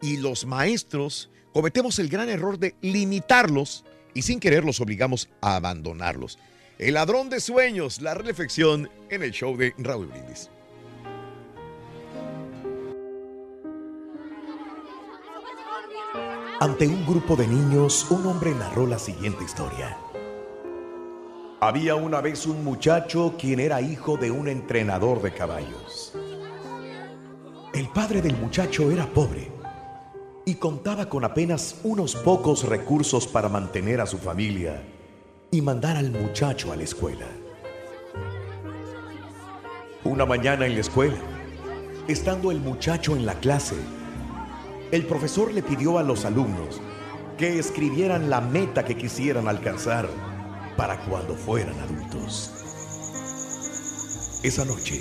y 0.00 0.16
los 0.16 0.46
maestros 0.46 1.30
cometemos 1.52 1.98
el 1.98 2.08
gran 2.08 2.28
error 2.28 2.58
de 2.58 2.74
limitarlos 2.80 3.84
y 4.14 4.22
sin 4.22 4.40
querer 4.40 4.64
los 4.64 4.80
obligamos 4.80 5.28
a 5.40 5.56
abandonarlos. 5.56 6.38
El 6.78 6.94
ladrón 6.94 7.28
de 7.28 7.40
sueños, 7.40 8.00
la 8.00 8.14
reflexión 8.14 8.88
en 9.10 9.22
el 9.22 9.32
show 9.32 9.56
de 9.56 9.74
Raúl 9.78 10.06
Brindis. 10.06 10.50
Ante 16.60 16.88
un 16.88 17.06
grupo 17.06 17.36
de 17.36 17.46
niños, 17.46 18.10
un 18.10 18.26
hombre 18.26 18.52
narró 18.52 18.84
la 18.84 18.98
siguiente 18.98 19.44
historia. 19.44 19.96
Había 21.60 21.94
una 21.94 22.20
vez 22.20 22.46
un 22.46 22.64
muchacho 22.64 23.36
quien 23.38 23.60
era 23.60 23.80
hijo 23.80 24.16
de 24.16 24.32
un 24.32 24.48
entrenador 24.48 25.22
de 25.22 25.32
caballos. 25.32 26.14
El 27.72 27.88
padre 27.90 28.22
del 28.22 28.36
muchacho 28.36 28.90
era 28.90 29.06
pobre 29.06 29.52
y 30.44 30.56
contaba 30.56 31.08
con 31.08 31.24
apenas 31.24 31.76
unos 31.84 32.16
pocos 32.16 32.64
recursos 32.64 33.28
para 33.28 33.48
mantener 33.48 34.00
a 34.00 34.06
su 34.06 34.18
familia 34.18 34.82
y 35.52 35.62
mandar 35.62 35.96
al 35.96 36.10
muchacho 36.10 36.72
a 36.72 36.76
la 36.76 36.82
escuela. 36.82 37.26
Una 40.02 40.26
mañana 40.26 40.66
en 40.66 40.74
la 40.74 40.80
escuela, 40.80 41.18
estando 42.08 42.50
el 42.50 42.58
muchacho 42.58 43.14
en 43.14 43.26
la 43.26 43.34
clase, 43.34 43.76
el 44.90 45.06
profesor 45.06 45.52
le 45.52 45.62
pidió 45.62 45.98
a 45.98 46.02
los 46.02 46.24
alumnos 46.24 46.80
que 47.36 47.58
escribieran 47.58 48.30
la 48.30 48.40
meta 48.40 48.84
que 48.84 48.96
quisieran 48.96 49.46
alcanzar 49.46 50.08
para 50.76 51.04
cuando 51.04 51.34
fueran 51.34 51.78
adultos. 51.78 52.52
Esa 54.42 54.64
noche, 54.64 55.00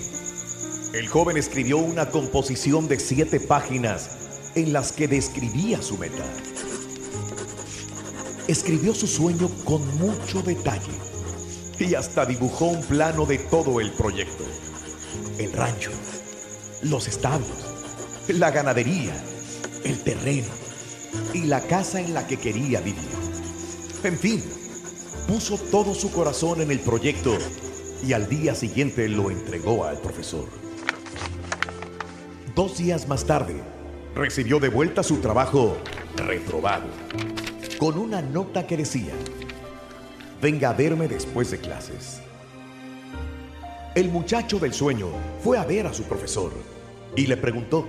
el 0.94 1.08
joven 1.08 1.38
escribió 1.38 1.77
una 1.77 2.10
composición 2.10 2.88
de 2.88 3.00
siete 3.00 3.39
páginas 3.39 4.51
en 4.56 4.74
las 4.74 4.91
que 4.91 5.08
describía 5.08 5.82
su 5.82 5.98
meta. 5.98 6.25
Escribió 8.48 8.94
su 8.94 9.08
sueño 9.08 9.50
con 9.63 9.86
mucho 10.00 10.41
detalle 10.41 10.94
y 11.79 11.96
hasta 11.96 12.25
dibujó 12.25 12.65
un 12.65 12.82
plano 12.82 13.25
de 13.25 13.38
todo 13.38 13.79
el 13.79 13.91
proyecto. 13.91 14.44
El 15.38 15.53
rancho, 15.53 15.91
los 16.82 17.08
establos, 17.08 17.58
la 18.27 18.51
ganadería, 18.51 19.13
el 19.88 20.03
terreno 20.03 20.50
y 21.34 21.44
la 21.44 21.62
casa 21.62 22.01
en 22.01 22.13
la 22.13 22.27
que 22.27 22.38
quería 22.38 22.82
vivir. 22.82 23.10
En 24.03 24.17
fin, 24.17 24.44
puso 25.27 25.58
todo 25.58 25.94
su 25.94 26.12
corazón 26.12 26.62
en 26.62 26.72
el 26.72 26.79
proyecto 26.79 27.38
y 28.06 28.13
al 28.13 28.27
día 28.27 28.53
siguiente 28.53 29.08
lo 29.08 29.32
entregó 29.32 29.86
al 29.86 29.98
profesor. 30.00 30.46
Dos 32.53 32.77
días 32.77 33.08
más 33.08 33.25
tarde, 33.25 33.56
recibió 34.13 34.60
de 34.60 34.70
vuelta 34.70 35.03
su 35.03 35.17
trabajo 35.17 35.77
reprobado, 36.15 36.88
con 37.79 37.98
una 37.98 38.22
nota 38.22 38.67
que 38.67 38.77
decía, 38.77 39.13
venga 40.41 40.72
a 40.72 40.74
verme 40.74 41.08
después 41.08 41.51
de 41.51 41.60
clases. 41.60 42.22
El 43.96 44.10
muchacho 44.10 44.60
del 44.60 44.74
sueño 44.74 45.08
fue 45.44 45.58
a 45.58 45.63
ver 45.63 45.88
a 45.88 45.94
su 45.94 46.03
profesor 46.03 46.51
y 47.15 47.25
le 47.25 47.38
preguntó, 47.38 47.88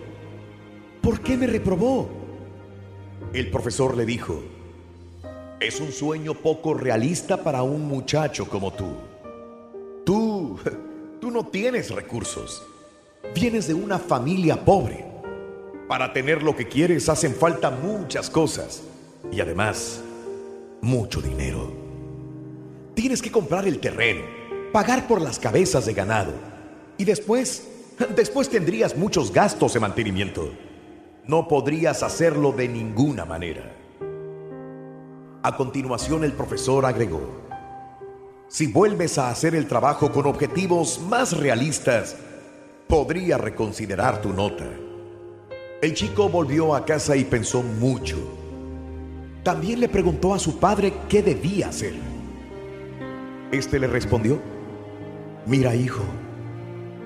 ¿por 1.01 1.21
qué 1.21 1.37
me 1.37 1.47
reprobó? 1.47 2.09
El 3.33 3.51
profesor 3.51 3.97
le 3.97 4.07
dijo, 4.07 4.43
es 5.61 5.81
un 5.81 5.93
sueño 5.93 6.35
poco 6.35 6.75
realista 6.75 7.43
para 7.43 7.63
un 7.63 7.87
muchacho 7.87 8.49
como 8.49 8.73
tú. 8.73 8.95
Tú, 10.05 10.59
tú 11.21 11.31
no 11.31 11.47
tienes 11.47 11.91
recursos. 11.91 12.63
Vienes 13.35 13.67
de 13.67 13.75
una 13.75 13.99
familia 13.99 14.65
pobre. 14.65 15.05
Para 15.89 16.13
tener 16.13 16.43
lo 16.43 16.55
que 16.55 16.69
quieres 16.69 17.09
hacen 17.09 17.35
falta 17.35 17.71
muchas 17.71 18.31
cosas 18.31 18.83
y 19.33 19.41
además 19.41 20.03
mucho 20.81 21.21
dinero. 21.21 21.73
Tienes 22.95 23.23
que 23.23 23.31
comprar 23.31 23.67
el 23.67 23.79
terreno, 23.79 24.23
pagar 24.73 25.07
por 25.07 25.21
las 25.21 25.39
cabezas 25.39 25.87
de 25.87 25.95
ganado 25.95 26.33
y 26.97 27.05
después, 27.05 27.69
después 28.17 28.49
tendrías 28.49 28.97
muchos 28.97 29.33
gastos 29.33 29.75
de 29.75 29.81
mantenimiento. 29.81 30.53
No 31.29 31.47
podrías 31.47 32.03
hacerlo 32.03 32.53
de 32.53 32.69
ninguna 32.69 33.27
manera. 33.27 33.71
A 35.43 35.57
continuación 35.59 36.25
el 36.25 36.33
profesor 36.33 36.87
agregó, 36.87 37.21
si 38.49 38.67
vuelves 38.67 39.19
a 39.19 39.29
hacer 39.29 39.55
el 39.55 39.67
trabajo 39.67 40.11
con 40.11 40.25
objetivos 40.25 40.99
más 41.07 41.37
realistas, 41.37 42.17
podría 42.87 43.37
reconsiderar 43.37 44.23
tu 44.23 44.33
nota. 44.33 44.65
El 45.83 45.93
chico 45.93 46.31
volvió 46.31 46.75
a 46.75 46.87
casa 46.87 47.15
y 47.15 47.25
pensó 47.25 47.63
mucho. 47.63 48.17
También 49.43 49.81
le 49.81 49.91
preguntó 49.91 50.33
a 50.33 50.39
su 50.39 50.59
padre 50.59 50.95
qué 51.11 51.23
debía 51.23 51.69
hacer. 51.69 51.93
Este 53.53 53.79
le 53.79 53.87
respondió, 53.87 54.41
mira 55.45 55.75
hijo, 55.75 56.05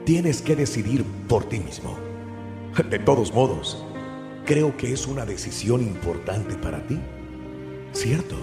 tienes 0.04 0.42
que 0.42 0.54
decidir 0.54 1.04
por 1.28 1.42
ti 1.42 1.58
mismo. 1.58 1.96
De 2.88 3.00
todos 3.00 3.34
modos, 3.34 3.84
creo 4.44 4.76
que 4.76 4.92
es 4.92 5.06
una 5.06 5.24
decisión 5.24 5.82
importante 5.82 6.54
para 6.56 6.86
ti. 6.86 6.98
¿Cierto? 7.92 8.36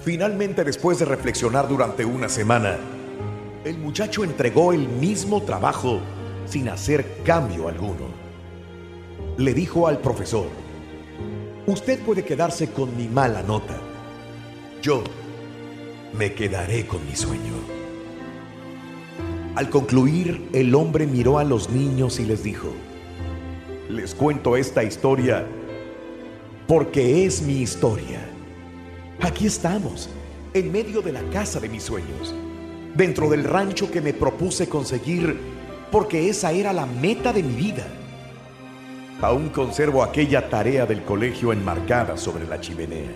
Finalmente, 0.00 0.64
después 0.64 0.98
de 0.98 1.04
reflexionar 1.04 1.68
durante 1.68 2.04
una 2.04 2.28
semana, 2.28 2.76
el 3.64 3.78
muchacho 3.78 4.24
entregó 4.24 4.72
el 4.72 4.88
mismo 4.88 5.42
trabajo 5.42 6.00
sin 6.46 6.68
hacer 6.68 7.22
cambio 7.24 7.68
alguno. 7.68 8.06
Le 9.36 9.52
dijo 9.52 9.88
al 9.88 9.98
profesor, 9.98 10.46
usted 11.66 11.98
puede 12.00 12.24
quedarse 12.24 12.70
con 12.70 12.96
mi 12.96 13.08
mala 13.08 13.42
nota. 13.42 13.76
Yo 14.80 15.02
me 16.16 16.32
quedaré 16.32 16.86
con 16.86 17.04
mi 17.04 17.16
sueño. 17.16 17.52
Al 19.56 19.70
concluir, 19.70 20.48
el 20.52 20.74
hombre 20.74 21.06
miró 21.06 21.38
a 21.38 21.44
los 21.44 21.70
niños 21.70 22.20
y 22.20 22.24
les 22.26 22.44
dijo, 22.44 22.68
les 23.88 24.14
cuento 24.14 24.56
esta 24.56 24.82
historia 24.82 25.46
porque 26.66 27.24
es 27.24 27.42
mi 27.42 27.62
historia. 27.62 28.20
Aquí 29.20 29.46
estamos, 29.46 30.08
en 30.52 30.72
medio 30.72 31.00
de 31.00 31.12
la 31.12 31.22
casa 31.30 31.60
de 31.60 31.68
mis 31.68 31.84
sueños, 31.84 32.34
dentro 32.94 33.30
del 33.30 33.44
rancho 33.44 33.90
que 33.90 34.00
me 34.00 34.12
propuse 34.12 34.68
conseguir 34.68 35.38
porque 35.92 36.28
esa 36.28 36.50
era 36.50 36.72
la 36.72 36.86
meta 36.86 37.32
de 37.32 37.42
mi 37.42 37.54
vida. 37.54 37.86
Aún 39.20 39.48
conservo 39.50 40.02
aquella 40.02 40.48
tarea 40.48 40.84
del 40.84 41.02
colegio 41.02 41.52
enmarcada 41.52 42.16
sobre 42.16 42.46
la 42.46 42.60
chimenea. 42.60 43.12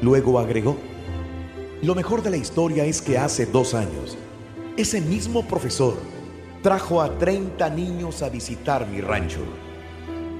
Luego 0.00 0.38
agregó, 0.38 0.76
lo 1.82 1.94
mejor 1.94 2.22
de 2.22 2.30
la 2.30 2.36
historia 2.36 2.84
es 2.84 3.02
que 3.02 3.18
hace 3.18 3.46
dos 3.46 3.74
años, 3.74 4.16
ese 4.76 5.00
mismo 5.00 5.46
profesor 5.46 5.96
trajo 6.66 7.00
a 7.00 7.16
30 7.16 7.70
niños 7.70 8.22
a 8.22 8.28
visitar 8.28 8.88
mi 8.88 9.00
rancho. 9.00 9.38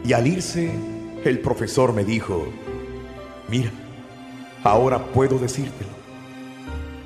Y 0.05 0.13
al 0.13 0.27
irse, 0.27 0.73
el 1.25 1.39
profesor 1.39 1.93
me 1.93 2.05
dijo, 2.05 2.49
mira, 3.47 3.71
ahora 4.65 5.05
puedo 5.13 5.39
decírtelo. 5.39 5.91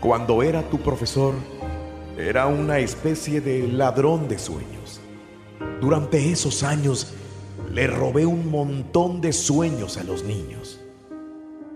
Cuando 0.00 0.42
era 0.42 0.62
tu 0.62 0.78
profesor, 0.78 1.34
era 2.16 2.46
una 2.46 2.78
especie 2.78 3.42
de 3.42 3.68
ladrón 3.68 4.26
de 4.26 4.38
sueños. 4.38 5.02
Durante 5.82 6.32
esos 6.32 6.62
años, 6.62 7.12
le 7.74 7.88
robé 7.88 8.24
un 8.24 8.50
montón 8.50 9.20
de 9.20 9.34
sueños 9.34 9.98
a 9.98 10.04
los 10.04 10.24
niños. 10.24 10.80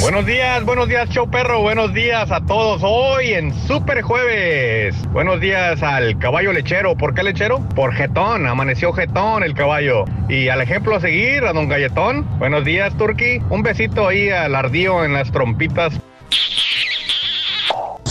Buenos 0.00 0.24
días, 0.24 0.64
buenos 0.64 0.88
días, 0.88 1.10
show 1.10 1.30
perro. 1.30 1.60
Buenos 1.60 1.92
días 1.92 2.30
a 2.30 2.40
todos 2.40 2.80
hoy 2.82 3.34
en 3.34 3.52
Super 3.66 4.00
Jueves. 4.00 4.96
Buenos 5.12 5.40
días 5.40 5.82
al 5.82 6.18
caballo 6.18 6.54
lechero. 6.54 6.96
¿Por 6.96 7.12
qué 7.12 7.22
lechero? 7.22 7.60
Por 7.74 7.92
jetón. 7.92 8.46
Amaneció 8.46 8.94
jetón 8.94 9.42
el 9.42 9.52
caballo. 9.52 10.06
Y 10.28 10.48
al 10.48 10.62
ejemplo 10.62 10.96
a 10.96 11.00
seguir, 11.00 11.44
a 11.44 11.52
don 11.52 11.68
Galletón. 11.68 12.26
Buenos 12.38 12.64
días, 12.64 12.96
Turqui. 12.96 13.42
Un 13.50 13.62
besito 13.62 14.08
ahí 14.08 14.30
al 14.30 14.54
ardío 14.54 15.04
en 15.04 15.12
las 15.12 15.30
trompitas. 15.32 16.00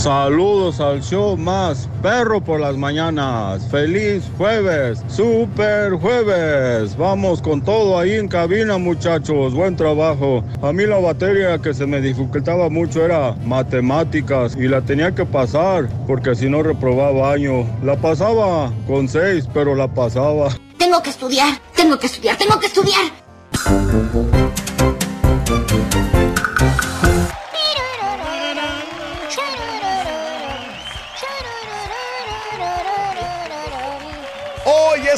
Saludos 0.00 0.80
al 0.80 1.02
show 1.02 1.36
más 1.36 1.86
perro 2.00 2.40
por 2.40 2.58
las 2.58 2.74
mañanas. 2.74 3.68
Feliz 3.70 4.22
jueves, 4.38 5.04
super 5.08 5.92
jueves. 5.92 6.96
Vamos 6.96 7.42
con 7.42 7.60
todo 7.60 7.98
ahí 7.98 8.12
en 8.12 8.26
cabina, 8.26 8.78
muchachos. 8.78 9.52
Buen 9.52 9.76
trabajo. 9.76 10.42
A 10.62 10.72
mí 10.72 10.86
la 10.86 10.98
batería 10.98 11.58
que 11.58 11.74
se 11.74 11.84
me 11.84 12.00
dificultaba 12.00 12.70
mucho 12.70 13.04
era 13.04 13.36
matemáticas 13.44 14.56
y 14.56 14.68
la 14.68 14.80
tenía 14.80 15.14
que 15.14 15.26
pasar 15.26 15.86
porque 16.06 16.34
si 16.34 16.48
no 16.48 16.62
reprobaba 16.62 17.34
año. 17.34 17.66
La 17.82 17.94
pasaba 17.94 18.72
con 18.86 19.06
seis, 19.06 19.46
pero 19.52 19.74
la 19.74 19.86
pasaba. 19.86 20.48
Tengo 20.78 21.02
que 21.02 21.10
estudiar, 21.10 21.60
tengo 21.76 21.98
que 21.98 22.06
estudiar, 22.06 22.38
tengo 22.38 22.58
que 22.58 22.68
estudiar. 22.68 24.59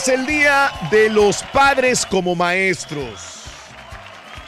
Es 0.02 0.09
el 0.09 0.26
día 0.26 0.71
de 0.90 1.09
los 1.11 1.42
padres 1.52 2.04
como 2.06 2.35
maestros. 2.35 3.38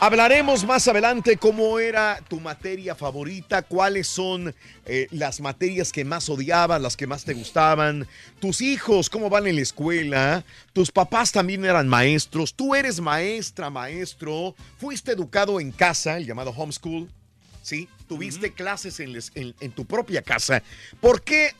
Hablaremos 0.00 0.64
más 0.64 0.86
adelante 0.88 1.36
cómo 1.36 1.78
era 1.78 2.20
tu 2.28 2.40
materia 2.40 2.94
favorita, 2.94 3.62
cuáles 3.62 4.06
son 4.08 4.54
eh, 4.84 5.06
las 5.12 5.40
materias 5.40 5.92
que 5.92 6.04
más 6.04 6.28
odiabas, 6.28 6.80
las 6.80 6.96
que 6.96 7.06
más 7.06 7.24
te 7.24 7.32
gustaban, 7.34 8.06
tus 8.40 8.60
hijos, 8.60 9.08
cómo 9.08 9.30
van 9.30 9.46
en 9.46 9.56
la 9.56 9.62
escuela, 9.62 10.44
tus 10.72 10.90
papás 10.90 11.32
también 11.32 11.64
eran 11.64 11.88
maestros, 11.88 12.52
tú 12.54 12.74
eres 12.74 13.00
maestra, 13.00 13.70
maestro, 13.70 14.54
fuiste 14.78 15.12
educado 15.12 15.60
en 15.60 15.70
casa, 15.72 16.16
el 16.16 16.26
llamado 16.26 16.50
homeschool, 16.50 17.08
¿sí? 17.62 17.88
Tuviste 18.08 18.52
clases 18.52 18.98
en, 19.00 19.12
les- 19.12 19.32
en- 19.34 19.54
en 19.60 19.70
tu 19.72 19.86
propia 19.86 20.20
casa. 20.20 20.62
¿Por 21.00 21.22
qué 21.22 21.52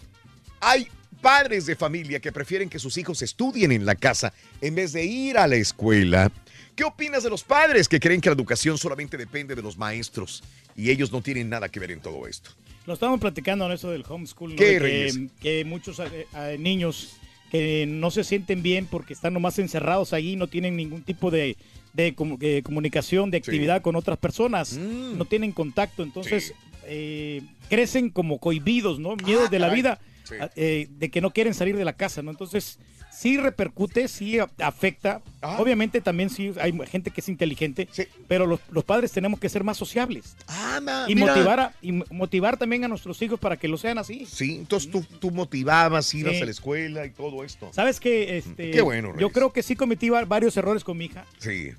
hay 0.60 0.88
padres 1.24 1.64
de 1.64 1.74
familia 1.74 2.20
que 2.20 2.30
prefieren 2.32 2.68
que 2.68 2.78
sus 2.78 2.98
hijos 2.98 3.22
estudien 3.22 3.72
en 3.72 3.86
la 3.86 3.94
casa 3.94 4.34
en 4.60 4.74
vez 4.74 4.92
de 4.92 5.04
ir 5.06 5.38
a 5.38 5.46
la 5.46 5.56
escuela? 5.56 6.30
¿Qué 6.76 6.84
opinas 6.84 7.22
de 7.22 7.30
los 7.30 7.42
padres 7.42 7.88
que 7.88 7.98
creen 7.98 8.20
que 8.20 8.28
la 8.28 8.34
educación 8.34 8.76
solamente 8.76 9.16
depende 9.16 9.54
de 9.54 9.62
los 9.62 9.78
maestros 9.78 10.42
y 10.76 10.90
ellos 10.90 11.10
no 11.12 11.22
tienen 11.22 11.48
nada 11.48 11.70
que 11.70 11.80
ver 11.80 11.90
en 11.92 12.00
todo 12.00 12.26
esto? 12.26 12.50
Lo 12.86 12.92
estábamos 12.92 13.20
platicando 13.20 13.64
en 13.64 13.72
eso 13.72 13.90
del 13.90 14.04
homeschool, 14.06 14.50
¿no? 14.50 14.56
¿Qué, 14.56 14.78
De 14.78 14.80
que, 14.80 15.28
que 15.40 15.64
muchos 15.64 15.98
eh, 16.00 16.26
eh, 16.36 16.56
niños 16.60 17.16
que 17.50 17.86
no 17.88 18.10
se 18.10 18.22
sienten 18.24 18.62
bien 18.62 18.86
porque 18.86 19.14
están 19.14 19.32
nomás 19.32 19.58
encerrados 19.58 20.12
ahí, 20.12 20.36
no 20.36 20.46
tienen 20.48 20.76
ningún 20.76 21.02
tipo 21.04 21.30
de, 21.30 21.56
de 21.94 22.14
eh, 22.40 22.62
comunicación, 22.62 23.30
de 23.30 23.38
actividad 23.38 23.80
con 23.80 23.96
otras 23.96 24.18
personas, 24.18 24.74
Mm. 24.76 25.16
no 25.16 25.24
tienen 25.24 25.52
contacto, 25.52 26.02
entonces 26.02 26.52
eh, 26.86 27.40
crecen 27.70 28.10
como 28.10 28.38
cohibidos, 28.38 28.98
¿no? 28.98 29.16
Miedos 29.16 29.44
Ah, 29.46 29.50
de 29.50 29.58
la 29.58 29.68
caray. 29.68 29.80
vida, 29.82 30.00
Sí. 30.24 30.34
a- 30.40 30.50
eh, 30.56 30.88
de 30.90 31.10
que 31.10 31.20
no 31.20 31.30
quieren 31.32 31.54
salir 31.54 31.76
de 31.76 31.84
la 31.84 31.92
casa, 31.94 32.22
¿no? 32.22 32.30
Entonces 32.30 32.78
sí 33.12 33.36
repercute, 33.38 34.08
sí 34.08 34.38
afecta. 34.58 35.22
Ah. 35.40 35.58
Obviamente 35.60 36.00
también 36.00 36.30
sí 36.30 36.52
hay 36.60 36.72
gente 36.90 37.12
que 37.12 37.20
es 37.20 37.28
inteligente, 37.28 37.88
pero 38.26 38.44
los, 38.44 38.58
los 38.72 38.82
padres 38.82 39.12
tenemos 39.12 39.38
que 39.38 39.48
ser 39.48 39.62
más 39.62 39.76
sociables. 39.76 40.34
Ah, 40.48 41.06
y 41.08 41.14
mira. 41.14 41.28
motivar 41.28 41.60
a- 41.60 41.72
y 41.80 41.92
mo- 41.92 42.04
motivar 42.10 42.56
también 42.56 42.84
a 42.84 42.88
nuestros 42.88 43.22
hijos 43.22 43.38
para 43.38 43.56
que 43.56 43.68
lo 43.68 43.76
sean 43.78 43.98
así. 43.98 44.26
Sí, 44.26 44.56
entonces 44.56 44.90
tú, 44.90 45.04
tú 45.20 45.30
motivabas, 45.30 46.12
ibas 46.14 46.34
Sí. 46.36 46.42
a 46.42 46.44
la 46.44 46.50
escuela 46.50 47.06
y 47.06 47.10
todo 47.10 47.44
esto. 47.44 47.70
Sabes 47.72 48.00
que 48.00 48.38
este, 48.38 48.72
Qué 48.72 48.80
bueno, 48.82 49.14
yo 49.18 49.30
creo 49.30 49.52
que 49.52 49.62
sí 49.62 49.76
cometí 49.76 50.08
va- 50.08 50.24
varios 50.24 50.56
errores 50.56 50.82
con 50.82 50.98
mi 50.98 51.04
hija. 51.04 51.24
Sí. 51.38 51.70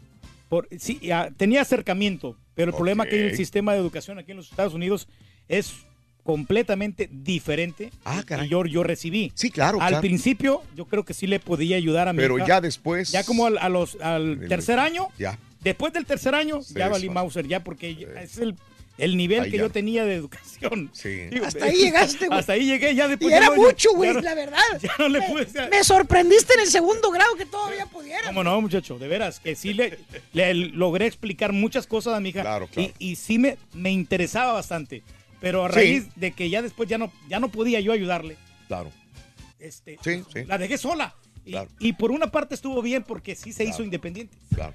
Por, 0.47 0.69
sí, 0.79 0.99
ya, 1.01 1.31
tenía 1.35 1.61
acercamiento, 1.63 2.37
pero 2.53 2.69
el 2.71 2.75
problema 2.77 3.05
que 3.05 3.25
Ok. 3.25 3.31
el 3.31 3.35
sistema 3.37 3.73
de 3.73 3.79
educación 3.79 4.19
aquí 4.19 4.31
en 4.31 4.37
los 4.37 4.49
Estados 4.51 4.73
Unidos 4.73 5.07
es 5.49 5.73
completamente 6.25 7.07
diferente 7.11 7.91
Ah, 8.03 8.23
que 8.27 8.47
yo, 8.49 8.65
yo 8.65 8.83
recibí. 8.83 9.31
Sí, 9.35 9.51
claro. 9.51 9.79
Al 9.79 9.89
claro. 9.89 10.01
principio 10.01 10.63
yo 10.75 10.85
creo 10.85 11.05
que 11.05 11.13
sí 11.13 11.27
le 11.27 11.39
podía 11.39 11.77
ayudar 11.77 12.07
a 12.07 12.13
mi 12.13 12.17
Pero 12.19 12.37
hija. 12.39 12.47
ya 12.47 12.61
después. 12.61 13.11
Ya 13.11 13.23
como 13.23 13.45
al, 13.45 13.59
a 13.59 13.69
los, 13.69 13.95
al 14.01 14.41
El- 14.41 14.49
tercer 14.49 14.79
año, 14.79 15.07
Ya. 15.19 15.37
después 15.61 15.93
del 15.93 16.05
tercer 16.07 16.33
año, 16.35 16.61
Sí, 16.63 16.73
ya 16.75 16.89
valí. 16.89 17.09
Mauser, 17.09 17.47
ya 17.47 17.63
porque 17.63 18.07
es 18.23 18.39
el, 18.39 18.55
el 18.97 19.17
nivel 19.17 19.43
Ahí 19.43 19.51
que 19.51 19.57
ya. 19.57 19.63
yo 19.63 19.69
tenía 19.69 20.03
de 20.03 20.15
educación. 20.15 20.89
Sí. 20.93 21.09
Digo, 21.29 21.45
Hasta 21.45 21.65
ahí 21.65 21.75
llegaste, 21.77 22.25
güey. 22.27 22.39
Hasta 22.39 22.53
ahí 22.53 22.65
llegué, 22.65 22.95
ya 22.95 23.07
después. 23.07 23.31
Y 23.31 23.35
era 23.35 23.47
no- 23.49 23.55
mucho, 23.57 23.89
güey, 23.93 24.11
no- 24.13 24.21
la 24.21 24.33
verdad. 24.33 24.59
Ya 24.81 24.91
no 24.97 25.07
le 25.09 25.21
pude. 25.21 25.45
Me 25.69 25.83
sorprendiste 25.83 26.55
en 26.55 26.61
el 26.61 26.67
segundo 26.71 27.11
grado 27.11 27.35
que 27.35 27.45
todavía 27.45 27.85
pudiera. 27.85 28.25
¿Cómo 28.27 28.43
no, 28.43 28.59
muchacho? 28.61 28.97
De 28.97 29.07
veras, 29.07 29.39
que 29.39 29.55
sí 29.55 29.75
le, 29.75 29.99
le 30.33 30.53
logré 30.55 31.05
explicar 31.05 31.53
muchas 31.53 31.85
cosas 31.85 32.15
a 32.15 32.19
mi 32.19 32.29
hija. 32.29 32.41
Claro, 32.41 32.67
claro. 32.67 32.91
Y, 32.97 33.11
y 33.11 33.15
sí 33.15 33.37
me, 33.37 33.57
me 33.73 33.91
interesaba 33.91 34.53
bastante. 34.53 35.03
Pero 35.45 35.63
a 35.63 35.69
Sí. 35.69 35.75
raíz 35.75 36.05
de 36.15 36.31
que 36.31 36.49
ya 36.49 36.63
después 36.63 36.89
ya 36.89 36.97
no, 36.97 37.13
ya 37.29 37.39
no 37.39 37.49
podía 37.51 37.79
yo 37.79 37.91
ayudarle, 37.91 38.35
Claro. 38.67 38.91
este, 39.59 39.99
Sí, 40.03 40.23
sí. 40.33 40.43
la 40.45 40.57
dejé 40.57 40.75
sola. 40.79 41.13
Y, 41.45 41.51
Claro. 41.51 41.69
y 41.79 41.93
por 41.93 42.09
una 42.09 42.31
parte 42.31 42.55
estuvo 42.55 42.81
bien 42.81 43.03
porque 43.03 43.35
sí 43.35 43.53
se 43.53 43.61
Claro. 43.63 43.75
hizo 43.75 43.83
independiente. 43.83 44.35
Claro. 44.55 44.73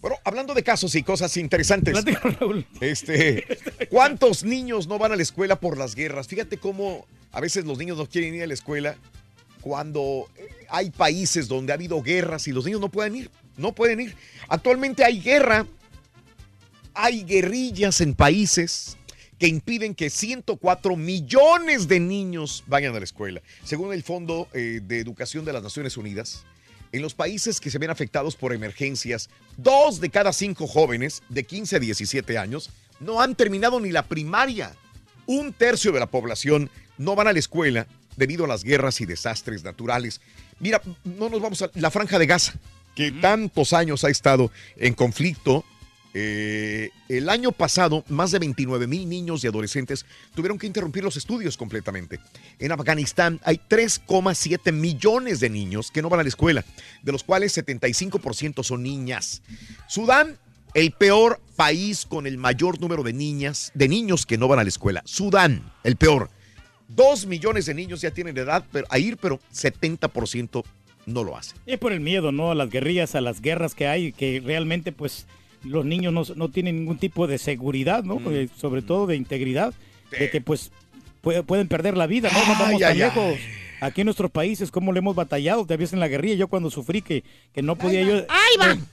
Bueno, 0.00 0.16
hablando 0.24 0.52
de 0.52 0.64
casos 0.64 0.96
y 0.96 1.04
cosas 1.04 1.36
interesantes. 1.36 1.92
Platica, 1.92 2.28
Raúl. 2.40 2.66
Este, 2.80 3.46
¿cuántos 3.88 4.42
niños 4.42 4.88
no 4.88 4.98
van 4.98 5.12
a 5.12 5.16
la 5.16 5.22
escuela 5.22 5.60
por 5.60 5.78
las 5.78 5.94
guerras? 5.94 6.26
Fíjate 6.26 6.56
cómo 6.58 7.06
a 7.30 7.40
veces 7.40 7.64
los 7.64 7.78
niños 7.78 7.96
no 7.96 8.06
quieren 8.06 8.34
ir 8.34 8.42
a 8.42 8.46
la 8.48 8.54
escuela 8.54 8.96
cuando 9.60 10.28
eh, 10.38 10.48
hay 10.70 10.90
países 10.90 11.46
donde 11.46 11.72
ha 11.72 11.76
habido 11.76 12.02
guerras 12.02 12.48
y 12.48 12.52
los 12.52 12.64
niños 12.64 12.80
no 12.80 12.88
pueden 12.88 13.14
ir, 13.14 13.30
no 13.56 13.76
pueden 13.76 14.00
ir. 14.00 14.16
Actualmente 14.48 15.04
hay 15.04 15.20
guerra, 15.20 15.66
hay 16.94 17.22
guerrillas 17.22 18.00
en 18.00 18.14
países 18.14 18.96
que 19.40 19.48
impiden 19.48 19.94
que 19.94 20.10
104 20.10 20.96
millones 20.96 21.88
de 21.88 21.98
niños 21.98 22.62
vayan 22.66 22.94
a 22.94 22.98
la 22.98 23.04
escuela. 23.04 23.40
Según 23.64 23.94
el 23.94 24.02
Fondo 24.02 24.48
eh, 24.52 24.80
de 24.84 25.00
Educación 25.00 25.46
de 25.46 25.54
las 25.54 25.62
Naciones 25.62 25.96
Unidas, 25.96 26.44
en 26.92 27.00
los 27.00 27.14
países 27.14 27.58
que 27.58 27.70
se 27.70 27.78
ven 27.78 27.88
afectados 27.88 28.36
por 28.36 28.52
emergencias, 28.52 29.30
dos 29.56 29.98
de 29.98 30.10
cada 30.10 30.34
cinco 30.34 30.66
jóvenes 30.66 31.22
de 31.30 31.44
15 31.44 31.76
a 31.76 31.78
17 31.78 32.36
años 32.36 32.70
no 33.00 33.22
han 33.22 33.34
terminado 33.34 33.80
ni 33.80 33.90
la 33.90 34.02
primaria. 34.02 34.76
Un 35.24 35.54
tercio 35.54 35.90
de 35.90 36.00
la 36.00 36.10
población 36.10 36.70
no 36.98 37.16
van 37.16 37.28
a 37.28 37.32
la 37.32 37.38
escuela 37.38 37.86
debido 38.16 38.44
a 38.44 38.48
las 38.48 38.62
guerras 38.62 39.00
y 39.00 39.06
desastres 39.06 39.64
naturales. 39.64 40.20
Mira, 40.58 40.82
no 41.04 41.30
nos 41.30 41.40
vamos 41.40 41.62
a 41.62 41.70
la 41.76 41.90
franja 41.90 42.18
de 42.18 42.26
Gaza, 42.26 42.52
que 42.94 43.10
tantos 43.10 43.72
años 43.72 44.04
ha 44.04 44.10
estado 44.10 44.52
en 44.76 44.92
conflicto. 44.92 45.64
Eh, 46.12 46.90
el 47.08 47.28
año 47.28 47.52
pasado, 47.52 48.04
más 48.08 48.32
de 48.32 48.40
29 48.40 48.86
mil 48.86 49.08
niños 49.08 49.44
y 49.44 49.46
adolescentes 49.46 50.06
tuvieron 50.34 50.58
que 50.58 50.66
interrumpir 50.66 51.04
los 51.04 51.16
estudios 51.16 51.56
completamente. 51.56 52.18
En 52.58 52.72
Afganistán 52.72 53.40
hay 53.44 53.60
3,7 53.68 54.72
millones 54.72 55.40
de 55.40 55.50
niños 55.50 55.90
que 55.90 56.02
no 56.02 56.08
van 56.08 56.20
a 56.20 56.22
la 56.24 56.28
escuela, 56.28 56.64
de 57.02 57.12
los 57.12 57.22
cuales 57.22 57.56
75% 57.56 58.64
son 58.64 58.82
niñas. 58.82 59.42
Sudán, 59.88 60.38
el 60.74 60.92
peor 60.92 61.40
país 61.56 62.06
con 62.06 62.26
el 62.26 62.38
mayor 62.38 62.80
número 62.80 63.02
de 63.02 63.12
niñas, 63.12 63.70
de 63.74 63.88
niños 63.88 64.26
que 64.26 64.38
no 64.38 64.48
van 64.48 64.58
a 64.58 64.62
la 64.62 64.68
escuela. 64.68 65.02
Sudán, 65.04 65.72
el 65.84 65.96
peor. 65.96 66.30
Dos 66.88 67.26
millones 67.26 67.66
de 67.66 67.74
niños 67.74 68.00
ya 68.00 68.10
tienen 68.10 68.36
edad 68.36 68.64
a 68.88 68.98
ir, 68.98 69.16
pero 69.16 69.38
70% 69.54 70.64
no 71.06 71.24
lo 71.24 71.36
hacen. 71.36 71.56
Es 71.66 71.78
por 71.78 71.92
el 71.92 72.00
miedo, 72.00 72.32
¿no? 72.32 72.50
A 72.50 72.54
las 72.56 72.68
guerrillas, 72.68 73.14
a 73.14 73.20
las 73.20 73.40
guerras 73.40 73.74
que 73.74 73.86
hay, 73.86 74.12
que 74.12 74.42
realmente, 74.44 74.90
pues, 74.90 75.26
los 75.64 75.84
niños 75.84 76.12
no, 76.12 76.22
no 76.36 76.48
tienen 76.48 76.76
ningún 76.78 76.98
tipo 76.98 77.26
de 77.26 77.38
seguridad, 77.38 78.02
¿no? 78.04 78.18
Eh, 78.30 78.48
sobre 78.56 78.82
todo 78.82 79.06
de 79.06 79.16
integridad, 79.16 79.74
de 80.18 80.30
que 80.30 80.40
pues 80.40 80.70
puede- 81.20 81.42
pueden 81.42 81.68
perder 81.68 81.96
la 81.96 82.06
vida, 82.06 82.30
¿no? 82.32 82.38
No 82.40 82.52
vamos 82.58 82.74
Ay, 82.74 82.78
tan 82.80 82.92
ay, 82.92 82.98
lejos. 82.98 83.38
Aquí 83.80 84.02
en 84.02 84.06
nuestros 84.06 84.30
países, 84.30 84.70
cómo 84.70 84.92
le 84.92 84.98
hemos 84.98 85.14
batallado, 85.16 85.64
te 85.66 85.76
vez 85.76 85.92
en 85.92 86.00
la 86.00 86.08
guerrilla, 86.08 86.34
yo 86.34 86.48
cuando 86.48 86.70
sufrí 86.70 87.00
que, 87.02 87.24
que 87.54 87.62
no 87.62 87.76
podía 87.76 88.02
yo... 88.02 88.16
¡Ahí 88.28 88.56
va! 88.60 88.76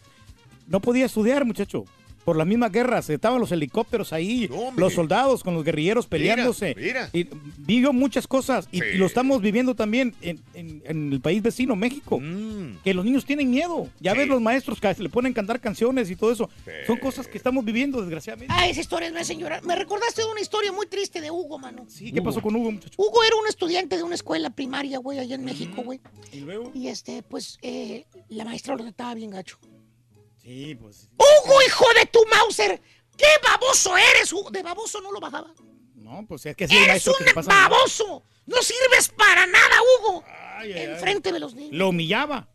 No 0.68 0.82
podía 0.82 1.06
estudiar, 1.06 1.46
muchacho. 1.46 1.86
Por 2.28 2.36
las 2.36 2.46
mismas 2.46 2.74
guerras, 2.74 3.10
estaban 3.10 3.40
los 3.40 3.54
helicópteros 3.54 4.12
ahí, 4.12 4.50
los 4.76 4.92
soldados 4.94 5.46
con 5.46 5.54
los 5.54 5.64
guerrilleros 5.64 6.08
peleándose. 6.08 6.76
mira. 6.78 7.10
Y 7.14 7.26
vivió 7.60 7.94
muchas 7.94 8.28
cosas 8.28 8.68
y, 8.70 8.84
y 8.84 8.98
lo 8.98 9.06
estamos 9.06 9.42
viviendo 9.42 9.76
también 9.76 10.14
en, 10.22 10.42
en- 10.54 10.82
en 10.86 11.14
el 11.14 11.22
país 11.22 11.42
vecino, 11.42 11.78
México. 11.78 12.20
Mm. 12.20 12.80
Que 12.84 12.94
los 12.94 13.06
niños 13.06 13.24
tienen 13.24 13.50
miedo. 13.50 13.88
Ya 14.02 14.14
ves 14.14 14.28
los 14.28 14.42
maestros 14.42 14.82
que 14.82 14.94
le 15.00 15.08
ponen 15.08 15.32
a 15.32 15.36
cantar 15.36 15.62
canciones 15.62 16.12
y 16.12 16.18
todo 16.18 16.34
eso. 16.34 16.50
Son 16.86 16.98
cosas 16.98 17.30
que 17.30 17.38
estamos 17.38 17.64
viviendo, 17.64 18.02
desgraciadamente. 18.02 18.54
Ah, 18.54 18.68
esa 18.68 18.82
historia 18.82 19.06
es 19.08 19.14
una 19.14 19.24
señora. 19.24 19.62
Me 19.62 19.78
recordaste 19.78 20.22
de 20.24 20.28
una 20.30 20.42
historia 20.42 20.74
muy 20.74 20.86
triste 20.88 21.22
de 21.22 21.32
Hugo, 21.32 21.58
mano. 21.60 21.86
Sí, 21.88 22.12
¿qué 22.12 22.22
pasó 22.22 22.42
con 22.42 22.54
Hugo, 22.58 22.72
muchacho? 22.74 22.96
Hugo 22.98 23.24
era 23.24 23.38
un 23.38 23.48
estudiante 23.48 23.96
de 23.96 24.04
una 24.04 24.16
escuela 24.16 24.50
primaria, 24.50 24.98
güey, 25.00 25.20
allá 25.20 25.36
en 25.36 25.46
México, 25.46 25.82
güey. 25.82 26.02
¿Y 26.34 26.42
luego? 26.42 26.74
Y 26.76 26.90
este, 26.90 27.24
pues, 27.24 27.58
eh, 27.62 28.06
la 28.28 28.44
maestra 28.44 28.76
lo 28.76 28.84
trataba 28.84 29.14
bien 29.14 29.30
gacho. 29.30 29.58
Sí, 30.48 30.76
pues. 30.76 31.10
¡Hugo, 31.18 31.56
hijo 31.68 31.86
de 32.00 32.06
tu 32.06 32.20
Mauser! 32.32 32.82
¡Qué 33.18 33.26
baboso 33.44 33.98
eres, 33.98 34.32
Hugo! 34.32 34.50
De 34.50 34.64
baboso 34.64 35.02
no 35.02 35.12
lo 35.12 35.20
bajaba. 35.20 35.54
No, 35.96 36.26
pues 36.26 36.46
es 36.46 36.56
que 36.56 36.64
hay 36.64 36.78
¡Eres 36.78 37.04
que 37.04 37.10
un 37.10 37.46
baboso! 37.46 38.24
¡No 38.46 38.56
sirves 38.62 39.10
para 39.10 39.46
nada, 39.46 39.76
Hugo! 40.00 40.24
Ay, 40.58 40.72
ay, 40.72 40.80
ay. 40.80 40.86
Enfrente 40.94 41.34
de 41.34 41.40
los 41.42 41.54
niños. 41.54 41.74
Lo 41.74 41.90
humillaba. 41.90 42.48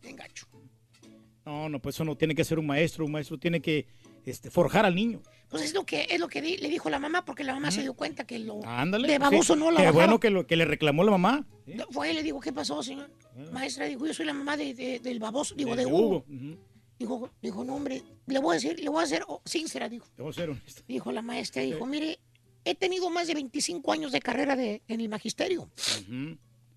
No, 1.45 1.69
no, 1.69 1.79
pues 1.79 1.95
eso 1.95 2.03
no 2.03 2.15
tiene 2.15 2.33
que 2.33 2.43
ser 2.43 2.57
un 2.57 2.65
maestro. 2.65 3.05
Un 3.05 3.11
maestro 3.11 3.37
tiene 3.37 3.61
que 3.61 3.85
este, 4.25 4.49
forjar 4.49 4.85
al 4.87 4.95
niño. 4.95 5.21
Pues 5.49 5.61
es 5.61 5.73
lo 5.75 5.85
que, 5.85 6.07
es 6.09 6.19
lo 6.19 6.27
que 6.29 6.41
di- 6.41 6.57
le 6.57 6.69
dijo 6.69 6.89
la 6.89 6.97
mamá, 6.97 7.23
porque 7.25 7.43
la 7.43 7.53
mamá 7.53 7.69
se 7.69 7.81
dio 7.83 7.93
cuenta 7.93 8.25
que 8.25 8.39
lo 8.39 8.61
Ándale. 8.65 9.07
de 9.07 9.19
baboso 9.19 9.53
sí. 9.53 9.59
no 9.59 9.69
la 9.69 9.77
Qué 9.81 9.85
bajaba. 9.85 10.03
bueno 10.05 10.19
que, 10.19 10.31
lo, 10.31 10.47
que 10.47 10.55
le 10.55 10.65
reclamó 10.65 11.03
la 11.03 11.11
mamá. 11.11 11.45
Fue 11.91 12.09
y 12.09 12.13
le 12.15 12.23
digo, 12.23 12.39
¿qué 12.39 12.51
pasó, 12.51 12.81
señor? 12.81 13.11
Maestra, 13.51 13.85
dijo, 13.85 14.07
yo 14.07 14.15
soy 14.15 14.25
la 14.25 14.33
mamá 14.33 14.57
de, 14.57 14.73
de- 14.73 14.99
del 14.99 15.19
baboso, 15.19 15.53
digo, 15.53 15.75
De 15.75 15.85
de, 15.85 15.85
Hugo. 15.85 16.25
Hugo. 16.27 16.57
Dijo, 17.03 17.29
dijo, 17.41 17.65
no, 17.65 17.75
hombre, 17.75 18.01
le 18.27 18.39
voy 18.39 18.53
a 18.53 18.55
decir, 18.55 18.79
le 18.79 18.87
voy 18.87 19.03
a 19.03 19.07
ser 19.07 19.25
sincera, 19.43 19.89
dijo. 19.89 20.07
Voy 20.17 20.29
a 20.29 20.33
ser 20.33 20.49
honesto. 20.49 20.83
Dijo 20.87 21.11
la 21.11 21.21
maestra, 21.21 21.61
dijo, 21.61 21.85
mire, 21.85 22.17
he 22.63 22.75
tenido 22.75 23.09
más 23.09 23.27
de 23.27 23.33
25 23.33 23.91
años 23.91 24.13
de 24.13 24.21
carrera 24.21 24.55
de, 24.55 24.81
en 24.87 25.01
el 25.01 25.09
magisterio. 25.09 25.69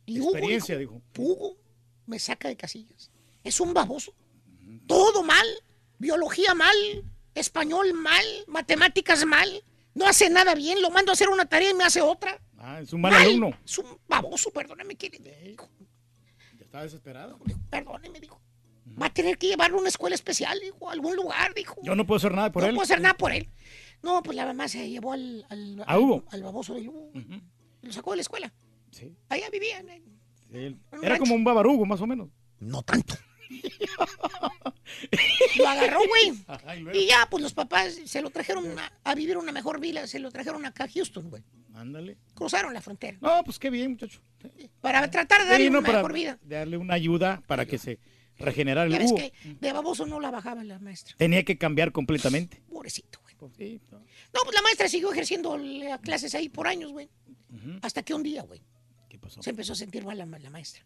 Y 0.05 0.19
Hugo, 0.19 0.33
Experiencia, 0.33 0.77
dijo. 0.79 1.01
Hugo 1.17 1.57
me 2.07 2.19
saca 2.19 2.49
de 2.49 2.57
casillas. 2.57 3.13
Es 3.45 3.61
un 3.61 3.73
baboso. 3.73 4.15
Todo 4.89 5.23
mal. 5.23 5.47
Biología 5.97 6.57
mal. 6.57 6.77
Español 7.33 7.95
mal. 7.95 8.25
Matemáticas 8.49 9.25
mal. 9.25 9.63
No 9.95 10.09
hace 10.09 10.29
nada 10.29 10.57
bien. 10.57 10.83
Lo 10.83 10.91
mando 10.91 11.13
a 11.13 11.15
hacer 11.15 11.29
una 11.29 11.47
tarea 11.47 11.71
y 11.71 11.75
me 11.75 11.85
hace 11.85 12.01
otra. 12.01 12.37
Ah, 12.59 12.81
es 12.81 12.93
un 12.93 13.01
mal 13.01 13.15
alumno. 13.15 13.57
Es 13.65 13.79
un 13.79 13.97
baboso, 14.09 14.51
perdóneme. 14.51 14.97
¿qué 14.97 15.09
le 15.09 15.51
dijo? 15.51 15.69
Ya 16.59 16.65
estaba 16.65 16.83
desesperado. 16.83 17.39
Perdóneme, 17.71 18.19
dijo. 18.19 18.41
Va 19.01 19.07
a 19.07 19.11
tener 19.13 19.37
que 19.39 19.49
llevarlo 19.49 19.77
a 19.77 19.81
una 19.81 19.89
escuela 19.89 20.15
especial, 20.15 20.59
dijo, 20.61 20.89
a 20.89 20.93
algún 20.93 21.15
lugar, 21.17 21.53
dijo. 21.55 21.77
Yo 21.83 21.95
no 21.95 22.07
puedo 22.07 22.17
hacer 22.17 22.33
nada 22.35 22.51
por 22.53 22.63
no 22.63 22.69
él. 22.71 22.75
puedo 22.75 22.85
hacer 22.85 23.01
nada 23.01 23.15
por 23.17 23.33
él. 23.33 23.49
No, 24.03 24.23
pues 24.23 24.37
la 24.37 24.47
mamá 24.47 24.69
se 24.69 24.89
llevó 24.89 25.13
al, 25.13 25.45
al, 25.51 25.83
¿A 25.87 25.99
Hugo? 25.99 26.25
al 26.31 26.43
baboso 26.43 26.75
de 26.75 26.89
Hugo. 26.89 27.11
Lo 27.83 27.93
sacó 27.93 28.11
de 28.13 28.17
la 28.17 28.23
escuela. 28.23 28.53
Sí. 28.91 29.15
Allá 29.29 29.51
vivían. 29.51 29.89
eh. 29.91 30.03
Era 30.53 30.77
rancho. 31.11 31.21
como 31.21 31.35
un 31.35 31.45
babarugo, 31.45 31.85
más 31.87 32.01
o 32.01 32.07
menos. 32.07 32.29
No 32.61 32.83
tanto. 32.83 33.15
Lo 35.59 35.69
agarró, 35.69 35.99
güey. 36.09 36.45
Y 36.95 37.07
ya, 37.07 37.27
pues 37.31 37.43
los 37.43 37.55
papás 37.55 37.99
se 38.05 38.23
lo 38.23 38.31
trajeron 38.31 38.79
a, 38.79 38.93
a 39.05 39.15
vivir 39.15 39.37
una 39.37 39.53
mejor 39.53 39.81
vida, 39.81 40.07
se 40.07 40.19
lo 40.19 40.31
trajeron 40.31 40.65
acá 40.65 40.85
a 40.85 40.89
Houston, 40.89 41.29
güey. 41.31 41.43
Ándale. 41.75 42.17
Cruzaron 42.35 42.73
la 42.73 42.81
frontera. 42.81 43.19
No, 43.21 43.43
pues 43.45 43.59
qué 43.59 43.71
bien, 43.71 43.93
muchacho. 43.93 44.21
Para 44.81 45.11
tratar 45.11 45.43
de 45.43 45.49
darle 45.51 45.65
Sí, 45.67 45.71
no, 45.71 45.79
una 45.81 45.87
para 45.87 45.99
mejor 45.99 46.13
vida. 46.13 46.39
darle 46.43 46.77
una 46.77 46.95
ayuda 46.95 47.43
para 47.47 47.67
que 47.67 47.79
se 47.79 47.99
regenerara 48.39 48.89
Ya 48.91 48.97
el 48.97 49.03
ves 49.03 49.13
Hugo. 49.13 49.19
que 49.21 49.33
de 49.61 49.73
baboso 49.73 50.07
no 50.07 50.21
la 50.21 50.31
bajaba 50.31 50.65
la 50.65 50.79
maestra. 50.79 51.15
Tenía 51.17 51.45
que 51.45 51.59
cambiar 51.59 51.93
completamente. 51.93 52.63
Pobrecito, 52.69 53.21
güey. 53.23 53.81
No. 53.91 54.01
Pues 54.45 54.55
la 54.55 54.63
maestra 54.63 54.89
siguió 54.89 55.13
ejerciendo 55.13 55.57
las 55.59 56.01
clases 56.01 56.35
ahí 56.35 56.49
por 56.49 56.67
años, 56.67 56.93
güey. 56.93 57.09
Hasta 57.83 58.03
que 58.03 58.15
un 58.15 58.23
día, 58.23 58.43
güey. 58.43 58.63
¿Qué 59.09 59.19
pasó? 59.19 59.43
Se 59.43 59.51
empezó 59.51 59.73
a 59.73 59.77
sentir 59.77 60.05
mal 60.05 60.19
la, 60.19 60.27
la 60.27 60.51
maestra. 60.51 60.85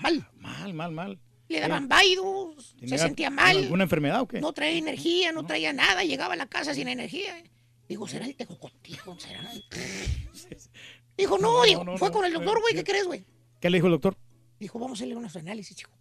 Mal. 0.00 0.28
Mal, 0.38 0.74
mal, 0.74 0.92
mal. 0.92 1.20
Le 1.48 1.60
daban 1.60 1.88
vaidos, 1.88 2.70
se 2.70 2.80
¿Tenía 2.80 2.98
sentía 2.98 3.30
mal. 3.30 3.56
¿Alguna 3.56 3.84
enfermedad 3.84 4.20
o 4.20 4.26
qué? 4.26 4.40
No 4.40 4.52
traía 4.52 4.78
energía, 4.78 5.30
no 5.30 5.46
traía 5.46 5.72
nada, 5.72 6.02
llegaba 6.02 6.34
a 6.34 6.36
la 6.36 6.46
casa 6.46 6.74
sin 6.74 6.88
energía. 6.88 7.40
Digo, 7.88 8.08
¿será 8.08 8.26
el 8.26 8.34
tejocotijo? 8.34 9.16
¿Será? 9.20 9.48
Dijo, 11.16 11.38
no, 11.38 11.58
No, 11.58 11.62
digo, 11.64 11.84
no, 11.84 11.96
fue 11.96 12.10
con 12.10 12.24
el 12.24 12.32
doctor, 12.32 12.60
güey, 12.60 12.74
¿qué 12.74 12.84
crees, 12.84 13.06
güey? 13.06 13.24
¿Qué 13.60 13.70
le 13.70 13.78
dijo 13.78 13.86
el 13.86 13.92
doctor? 13.92 14.18
Dijo, 14.58 14.78
vamos 14.78 14.98
a 14.98 15.04
hacerle 15.04 15.16
unos 15.16 15.34
análisis, 15.36 15.76
chico. 15.76 15.95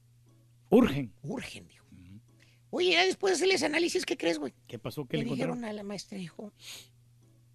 Urgen. 0.75 1.13
Urgen, 1.23 1.67
dijo. 1.67 1.85
Oye, 2.71 2.91
ya 2.91 3.05
después 3.05 3.31
de 3.31 3.35
hacerles 3.35 3.63
análisis, 3.63 4.05
¿qué 4.05 4.17
crees, 4.17 4.37
güey? 4.37 4.53
¿Qué 4.67 4.77
pasó? 4.77 5.05
¿Qué 5.05 5.17
Le 5.17 5.23
le 5.23 5.29
dijeron 5.31 5.63
a 5.63 5.71
la 5.71 5.83
maestra, 5.83 6.17
dijo, 6.17 6.51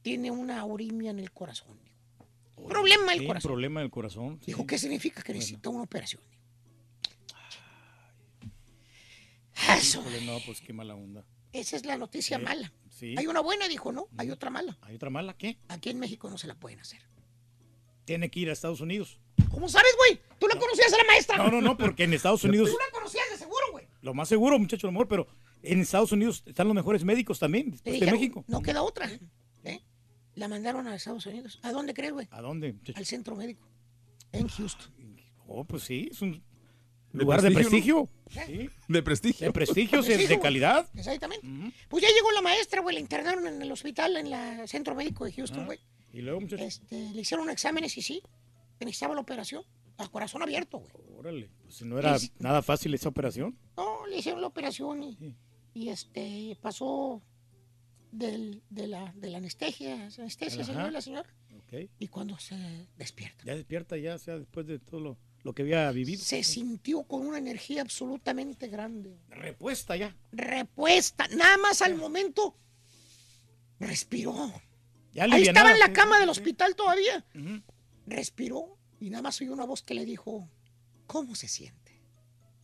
tiene 0.00 0.30
una 0.30 0.64
urimia 0.64 1.11
en 1.11 1.18
el 1.18 1.30
corazón. 1.30 1.78
dijo. 1.83 2.66
Problema 2.68 3.12
del 3.12 3.20
Sí, 3.20 3.26
corazón. 3.26 3.48
problema 3.50 3.80
del 3.80 3.90
corazón. 3.90 4.38
sí. 4.40 4.46
Dijo, 4.46 4.66
¿qué 4.66 4.78
significa? 4.78 5.22
Que 5.22 5.35
necesita 5.35 5.68
una 5.68 5.83
operación. 5.83 6.22
Eso. 9.76 10.00
Híjole, 10.00 10.24
no, 10.24 10.38
pues 10.46 10.61
qué 10.61 10.72
mala 10.72 10.94
onda. 10.94 11.24
Esa 11.52 11.76
es 11.76 11.85
la 11.85 11.98
noticia 11.98 12.38
mala. 12.38 12.72
sí. 12.88 13.14
Hay 13.18 13.26
una 13.26 13.40
buena, 13.40 13.68
dijo, 13.68 13.92
¿no? 13.92 14.09
Hay 14.16 14.30
otra 14.30 14.50
mala. 14.50 14.78
¿Hay 14.83 14.94
otra 14.94 15.11
mala? 15.11 15.35
¿Qué? 15.37 15.59
Aquí 15.68 15.90
en 15.90 15.98
México 15.98 16.30
no 16.30 16.38
se 16.38 16.46
la 16.46 16.54
pueden 16.54 16.80
hacer. 16.80 17.02
Tiene 18.04 18.30
que 18.30 18.40
ir 18.40 18.48
a 18.50 18.52
Estados 18.52 18.80
Unidos. 18.80 19.20
¿Cómo 19.50 19.68
sabes, 19.68 19.92
güey? 19.98 20.20
¿Tú 20.38 20.46
la 20.48 20.58
conocías 20.58 20.92
a 20.92 20.96
la 20.96 21.04
maestra? 21.04 21.36
No, 21.36 21.50
no, 21.50 21.60
no, 21.60 21.76
porque 21.76 22.04
en 22.04 22.14
Estados 22.14 22.44
Unidos, 22.44 22.70
Tú 22.70 22.76
la 22.78 22.90
conocías 22.92 23.24
de 23.30 23.36
seguro, 23.36 23.64
güey. 23.72 23.86
lo 24.02 24.14
más 24.14 24.28
seguro, 24.28 24.58
muchacho, 24.58 24.86
a 24.86 24.88
lo 24.88 24.92
mejor, 24.92 25.08
pero 25.08 25.26
en 25.62 25.80
Estados 25.80 26.12
Unidos 26.12 26.42
están 26.46 26.66
los 26.68 26.74
mejores 26.74 27.04
médicos 27.04 27.38
también, 27.38 27.72
de 27.84 27.92
dijeron, 27.92 28.14
México. 28.14 28.44
No 28.48 28.62
queda 28.62 28.82
otra. 28.82 29.10
¿eh? 29.64 29.80
La 30.36 30.48
mandaron 30.48 30.86
a 30.88 30.94
Estados 30.94 31.26
Unidos. 31.26 31.58
¿A 31.62 31.72
dónde 31.72 31.92
crees, 31.92 32.12
güey? 32.12 32.28
¿A 32.30 32.40
dónde, 32.40 32.72
muchacho? 32.72 32.98
Al 32.98 33.04
centro 33.06 33.36
médico. 33.36 33.68
En 34.32 34.48
Houston. 34.48 34.90
Oh, 35.48 35.64
pues 35.64 35.82
sí, 35.82 36.08
es 36.12 36.22
un 36.22 36.42
De 37.12 37.24
lugar 37.24 37.42
de 37.42 37.50
prestigio. 37.50 38.08
Sí. 38.30 38.70
De 38.86 39.02
prestigio. 39.02 39.46
De 39.48 39.52
prestigio, 39.52 40.00
de 40.02 40.40
calidad. 40.40 40.88
Exactamente. 40.94 41.44
Pues 41.88 42.02
ya 42.04 42.08
llegó 42.08 42.30
la 42.30 42.40
maestra, 42.40 42.80
güey. 42.80 42.94
La 42.94 43.00
internaron 43.00 43.46
en 43.48 43.60
el 43.60 43.72
hospital, 43.72 44.16
en 44.16 44.32
el 44.32 44.68
centro 44.68 44.94
médico 44.94 45.24
de 45.24 45.32
Houston, 45.32 45.62
Ah, 45.62 45.66
güey. 45.66 45.80
Y 46.12 46.22
luego, 46.22 46.40
muchacho, 46.40 46.62
Este, 46.62 47.10
le 47.12 47.20
hicieron 47.20 47.50
exámenes 47.50 47.96
y 47.98 48.02
sí. 48.02 48.22
Necesitaba 48.80 49.14
la 49.14 49.20
operación. 49.20 49.64
A 49.98 50.08
corazón 50.08 50.42
abierto, 50.42 50.78
güey. 50.78 50.92
órale, 51.18 51.50
pues 51.62 51.74
si 51.76 51.84
no 51.84 51.98
era 51.98 52.16
Es- 52.16 52.32
nada 52.38 52.62
fácil 52.62 52.94
esa 52.94 53.10
operación. 53.10 53.58
No, 53.76 54.06
le 54.06 54.16
hicieron 54.18 54.40
la 54.40 54.46
operación 54.46 55.02
y, 55.02 55.36
y, 55.74 55.90
este 55.90 56.56
pasó 56.62 57.20
del, 58.10 58.62
de, 58.70 58.86
la, 58.86 59.12
de 59.14 59.28
la 59.28 59.38
anestesia, 59.38 60.06
anestesia, 60.06 60.64
señor, 60.64 60.90
la 60.90 61.02
señora. 61.02 61.28
Ok. 61.58 61.90
Y 61.98 62.08
cuando 62.08 62.38
se 62.38 62.56
despierta, 62.96 63.44
Ya 63.44 63.54
despierta, 63.54 63.96
ya 63.98 64.16
sea 64.16 64.38
después 64.38 64.66
de 64.66 64.78
todo 64.78 65.00
lo, 65.00 65.18
lo 65.42 65.52
que 65.52 65.62
había 65.62 65.90
vivido. 65.92 66.22
se 66.24 66.42
sintió 66.44 67.02
con 67.02 67.26
una 67.26 67.36
energía 67.36 67.82
absolutamente 67.82 68.68
grande. 68.68 69.18
Repuesta 69.28 69.96
ya. 69.96 70.16
Repuesta. 70.32 71.28
Nada 71.28 71.58
más 71.58 71.82
al 71.82 71.94
momento 71.94 72.56
respiró. 73.78 74.50
Ya 75.12 75.24
Ahí 75.24 75.42
estaba 75.42 75.72
en 75.72 75.78
la 75.78 75.92
cama 75.92 76.18
del 76.20 76.28
hospital 76.30 76.74
todavía. 76.74 77.24
Ujú. 77.34 77.60
Respiró 78.06 78.76
y 78.98 79.10
nada 79.10 79.22
más 79.22 79.40
oyó 79.40 79.52
una 79.52 79.64
voz 79.66 79.82
que 79.82 79.94
le 79.94 80.04
dijo, 80.04 80.48
¿cómo 81.06 81.34
se 81.34 81.48
siente? 81.48 82.00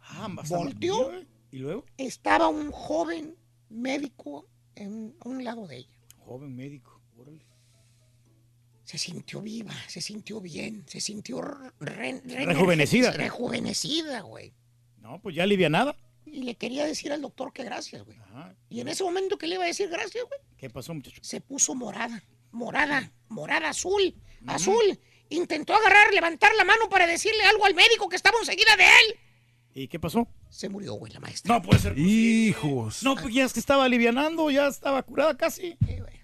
Ah, 0.01 0.29
Volteó. 0.49 1.13
¿eh? 1.13 1.27
¿Y 1.51 1.59
luego? 1.59 1.85
Estaba 1.97 2.49
un 2.49 2.71
joven 2.71 3.37
médico 3.69 4.49
en, 4.75 5.15
a 5.21 5.29
un 5.29 5.43
lado 5.45 5.67
de 5.67 5.79
ella. 5.79 5.99
Joven 6.19 6.55
médico, 6.55 7.01
órale. 7.17 7.45
Se 8.85 8.99
sintió 8.99 9.43
viva, 9.43 9.73
se 9.89 10.01
sintió 10.01 10.41
bien, 10.41 10.85
se 10.87 11.01
sintió 11.01 11.41
re- 11.41 11.73
re- 11.81 12.45
Rejuvenecida. 12.45 13.11
Rejuvenecida, 13.11 14.21
güey. 14.21 14.53
No, 14.99 15.21
pues 15.21 15.35
ya 15.35 15.43
alivianada. 15.43 15.97
Y 16.25 16.43
le 16.43 16.55
quería 16.57 16.85
decir 16.85 17.13
al 17.13 17.21
doctor 17.23 17.53
que 17.53 17.65
gracias, 17.65 18.05
güey. 18.05 18.17
Ajá. 18.19 18.55
Y 18.69 18.81
en 18.81 18.89
ese 18.89 19.03
momento 19.03 19.39
que 19.39 19.47
le 19.49 19.55
iba 19.57 19.65
a 19.65 19.69
decir 19.69 19.89
gracias, 19.89 20.25
güey, 20.25 20.41
¿Qué 20.57 20.71
pasó, 20.71 20.95
muchacho? 20.95 21.21
se 21.23 21.41
puso 21.41 21.75
morada, 21.75 22.23
morada, 22.53 23.13
morada 23.29 23.71
azul, 23.71 24.15
azul. 24.47 24.99
Intentó 25.29 25.75
agarrar, 25.75 26.13
levantar 26.13 26.55
la 26.55 26.65
mano 26.65 26.89
para 26.89 27.07
decirle 27.07 27.43
algo 27.45 27.67
al 27.67 27.75
médico 27.75 28.09
que 28.09 28.17
estaba 28.17 28.39
enseguida 28.39 28.77
de 28.77 28.85
él. 28.85 29.19
¿Y 29.75 29.89
qué 29.89 29.99
pasó? 29.99 30.27
Se 30.49 30.69
murió, 30.69 30.95
güey, 30.95 31.13
la 31.13 31.21
maestra. 31.21 31.55
No 31.55 31.63
puede 31.63 31.81
ser. 31.81 31.99
Hijos. 31.99 33.03
No, 33.03 33.15
pues 33.15 33.35
ya 33.35 33.45
es 33.45 33.53
que 33.53 33.61
estaba 33.61 33.85
alivianando, 33.85 34.51
ya 34.51 34.69
estaba 34.69 35.03
curada 35.03 35.37
casi. 35.37 35.77
Güey, 35.81 35.99
eh. 35.99 36.16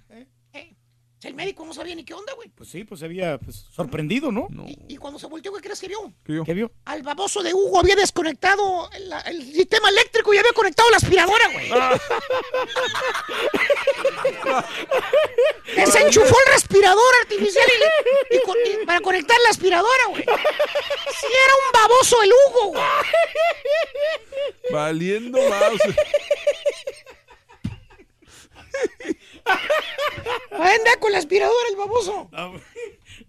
El 1.22 1.34
médico 1.34 1.64
no 1.64 1.72
sabía 1.72 1.94
ni 1.94 2.02
qué 2.04 2.14
onda, 2.14 2.32
güey. 2.34 2.48
Pues 2.48 2.68
sí, 2.68 2.82
pues 2.82 2.98
se 2.98 3.06
había 3.06 3.38
pues, 3.38 3.64
sorprendido, 3.72 4.32
¿no? 4.32 4.48
Y 4.88 4.96
cuando 4.96 5.20
se 5.20 5.28
volteó, 5.28 5.52
¿qué 5.52 5.60
crees 5.60 5.80
que 5.80 5.86
vio? 5.86 6.12
¿Qué 6.24 6.32
vio? 6.32 6.42
¿Qué 6.44 6.52
vio? 6.52 6.72
Al 6.84 7.04
baboso 7.04 7.44
de 7.44 7.54
Hugo 7.54 7.78
había 7.78 7.94
desconectado 7.94 8.90
el, 8.92 9.12
el 9.26 9.54
sistema 9.54 9.88
eléctrico 9.90 10.34
y 10.34 10.38
había 10.38 10.52
conectado 10.52 10.90
la 10.90 10.96
aspiradora, 10.96 11.44
güey. 11.52 11.70
Desenchufó 15.76 16.36
el 16.46 16.52
respirador 16.52 17.14
artificial 17.22 17.66
y, 17.68 17.78
le- 17.80 18.36
y 18.36 18.40
con- 18.42 18.56
y 18.82 18.86
para 18.86 19.00
conectar 19.00 19.36
la 19.44 19.50
aspiradora, 19.50 20.06
güey. 20.08 20.22
Si 20.24 21.26
era 21.26 21.54
un 21.66 21.72
baboso 21.72 22.22
el 22.22 22.30
Hugo, 22.32 22.66
güey. 22.68 22.84
Valiendo 24.72 25.38
mouse. 25.48 25.80
Anda 30.52 30.96
con 31.00 31.12
la 31.12 31.18
aspiradora 31.18 31.68
el 31.70 31.76
baboso. 31.76 32.28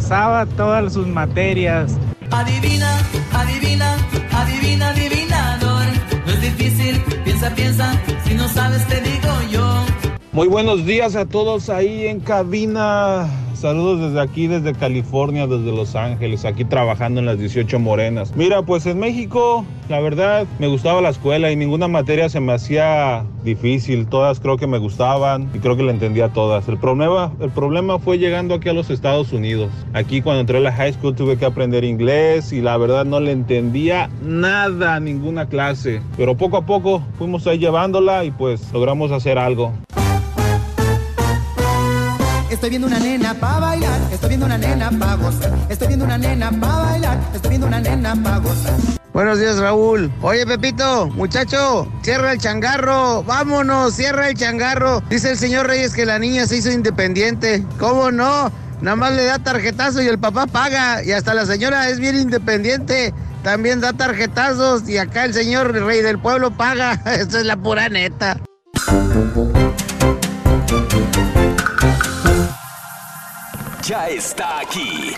todas 0.56 0.92
sus 0.92 1.06
materias. 1.06 1.96
Adivina, 2.30 2.98
adivina, 3.32 3.96
adivina, 4.32 4.88
adivinador. 4.88 5.84
No 6.26 6.32
es 6.32 6.40
difícil, 6.40 7.00
piensa, 7.24 7.54
piensa. 7.54 7.92
Si 8.24 8.34
no 8.34 8.48
sabes, 8.48 8.86
te 8.86 9.00
digo 9.00 9.28
yo. 9.50 9.84
Muy 10.32 10.48
buenos 10.48 10.86
días 10.86 11.16
a 11.16 11.26
todos 11.26 11.68
ahí 11.68 12.06
en 12.06 12.20
cabina. 12.20 13.28
Saludos 13.60 14.00
desde 14.00 14.22
aquí, 14.22 14.46
desde 14.46 14.72
California, 14.72 15.46
desde 15.46 15.70
Los 15.70 15.94
Ángeles, 15.94 16.46
aquí 16.46 16.64
trabajando 16.64 17.20
en 17.20 17.26
las 17.26 17.38
18 17.38 17.78
morenas. 17.78 18.34
Mira, 18.34 18.62
pues 18.62 18.86
en 18.86 18.98
México, 18.98 19.66
la 19.90 20.00
verdad, 20.00 20.46
me 20.58 20.66
gustaba 20.66 21.02
la 21.02 21.10
escuela 21.10 21.52
y 21.52 21.56
ninguna 21.56 21.86
materia 21.86 22.30
se 22.30 22.40
me 22.40 22.54
hacía 22.54 23.26
difícil. 23.44 24.06
Todas 24.06 24.40
creo 24.40 24.56
que 24.56 24.66
me 24.66 24.78
gustaban 24.78 25.50
y 25.52 25.58
creo 25.58 25.76
que 25.76 25.82
la 25.82 25.90
entendía 25.90 26.30
todas. 26.30 26.66
El 26.68 26.78
problema, 26.78 27.34
el 27.38 27.50
problema 27.50 27.98
fue 27.98 28.16
llegando 28.16 28.54
aquí 28.54 28.70
a 28.70 28.72
los 28.72 28.88
Estados 28.88 29.30
Unidos. 29.34 29.70
Aquí 29.92 30.22
cuando 30.22 30.40
entré 30.40 30.56
a 30.56 30.62
la 30.62 30.72
high 30.72 30.94
school 30.94 31.14
tuve 31.14 31.36
que 31.36 31.44
aprender 31.44 31.84
inglés 31.84 32.54
y 32.54 32.62
la 32.62 32.78
verdad 32.78 33.04
no 33.04 33.20
le 33.20 33.32
entendía 33.32 34.08
nada 34.22 34.98
ninguna 35.00 35.50
clase. 35.50 36.00
Pero 36.16 36.34
poco 36.34 36.56
a 36.56 36.64
poco 36.64 37.02
fuimos 37.18 37.46
ahí 37.46 37.58
llevándola 37.58 38.24
y 38.24 38.30
pues 38.30 38.72
logramos 38.72 39.12
hacer 39.12 39.36
algo. 39.36 39.74
Estoy 42.60 42.68
viendo 42.68 42.88
una 42.88 42.98
nena 42.98 43.32
pa' 43.32 43.58
bailar, 43.58 43.98
estoy 44.12 44.28
viendo 44.28 44.44
una 44.44 44.58
nena 44.58 44.90
pa'. 44.90 45.16
Estoy 45.70 45.88
viendo 45.88 46.04
una 46.04 46.18
nena 46.18 46.50
pa' 46.50 46.82
bailar, 46.82 47.18
estoy 47.34 47.48
viendo 47.48 47.66
una 47.66 47.80
nena 47.80 48.14
pa'. 48.14 48.42
Buenos 49.14 49.38
días, 49.38 49.56
Raúl. 49.56 50.12
Oye, 50.20 50.44
Pepito, 50.44 51.08
muchacho, 51.08 51.90
cierra 52.02 52.32
el 52.32 52.38
changarro. 52.38 53.22
Vámonos, 53.22 53.94
cierra 53.94 54.28
el 54.28 54.36
changarro. 54.36 55.02
Dice 55.08 55.30
el 55.30 55.38
señor 55.38 55.68
Reyes 55.68 55.94
que 55.94 56.04
la 56.04 56.18
niña 56.18 56.46
se 56.46 56.58
hizo 56.58 56.70
independiente. 56.70 57.64
¿Cómo 57.78 58.10
no? 58.10 58.52
Nada 58.82 58.94
más 58.94 59.14
le 59.14 59.24
da 59.24 59.38
tarjetazo 59.38 60.02
y 60.02 60.08
el 60.08 60.18
papá 60.18 60.46
paga. 60.46 61.02
Y 61.02 61.12
hasta 61.12 61.32
la 61.32 61.46
señora 61.46 61.88
es 61.88 61.98
bien 61.98 62.14
independiente. 62.14 63.14
También 63.42 63.80
da 63.80 63.94
tarjetazos 63.94 64.86
y 64.86 64.98
acá 64.98 65.24
el 65.24 65.32
señor 65.32 65.72
rey 65.72 66.02
del 66.02 66.18
pueblo 66.18 66.50
paga. 66.50 66.92
Esa 67.06 67.40
es 67.40 67.46
la 67.46 67.56
pura 67.56 67.88
neta. 67.88 68.36
Ya 73.90 74.08
está 74.08 74.60
aquí. 74.60 75.16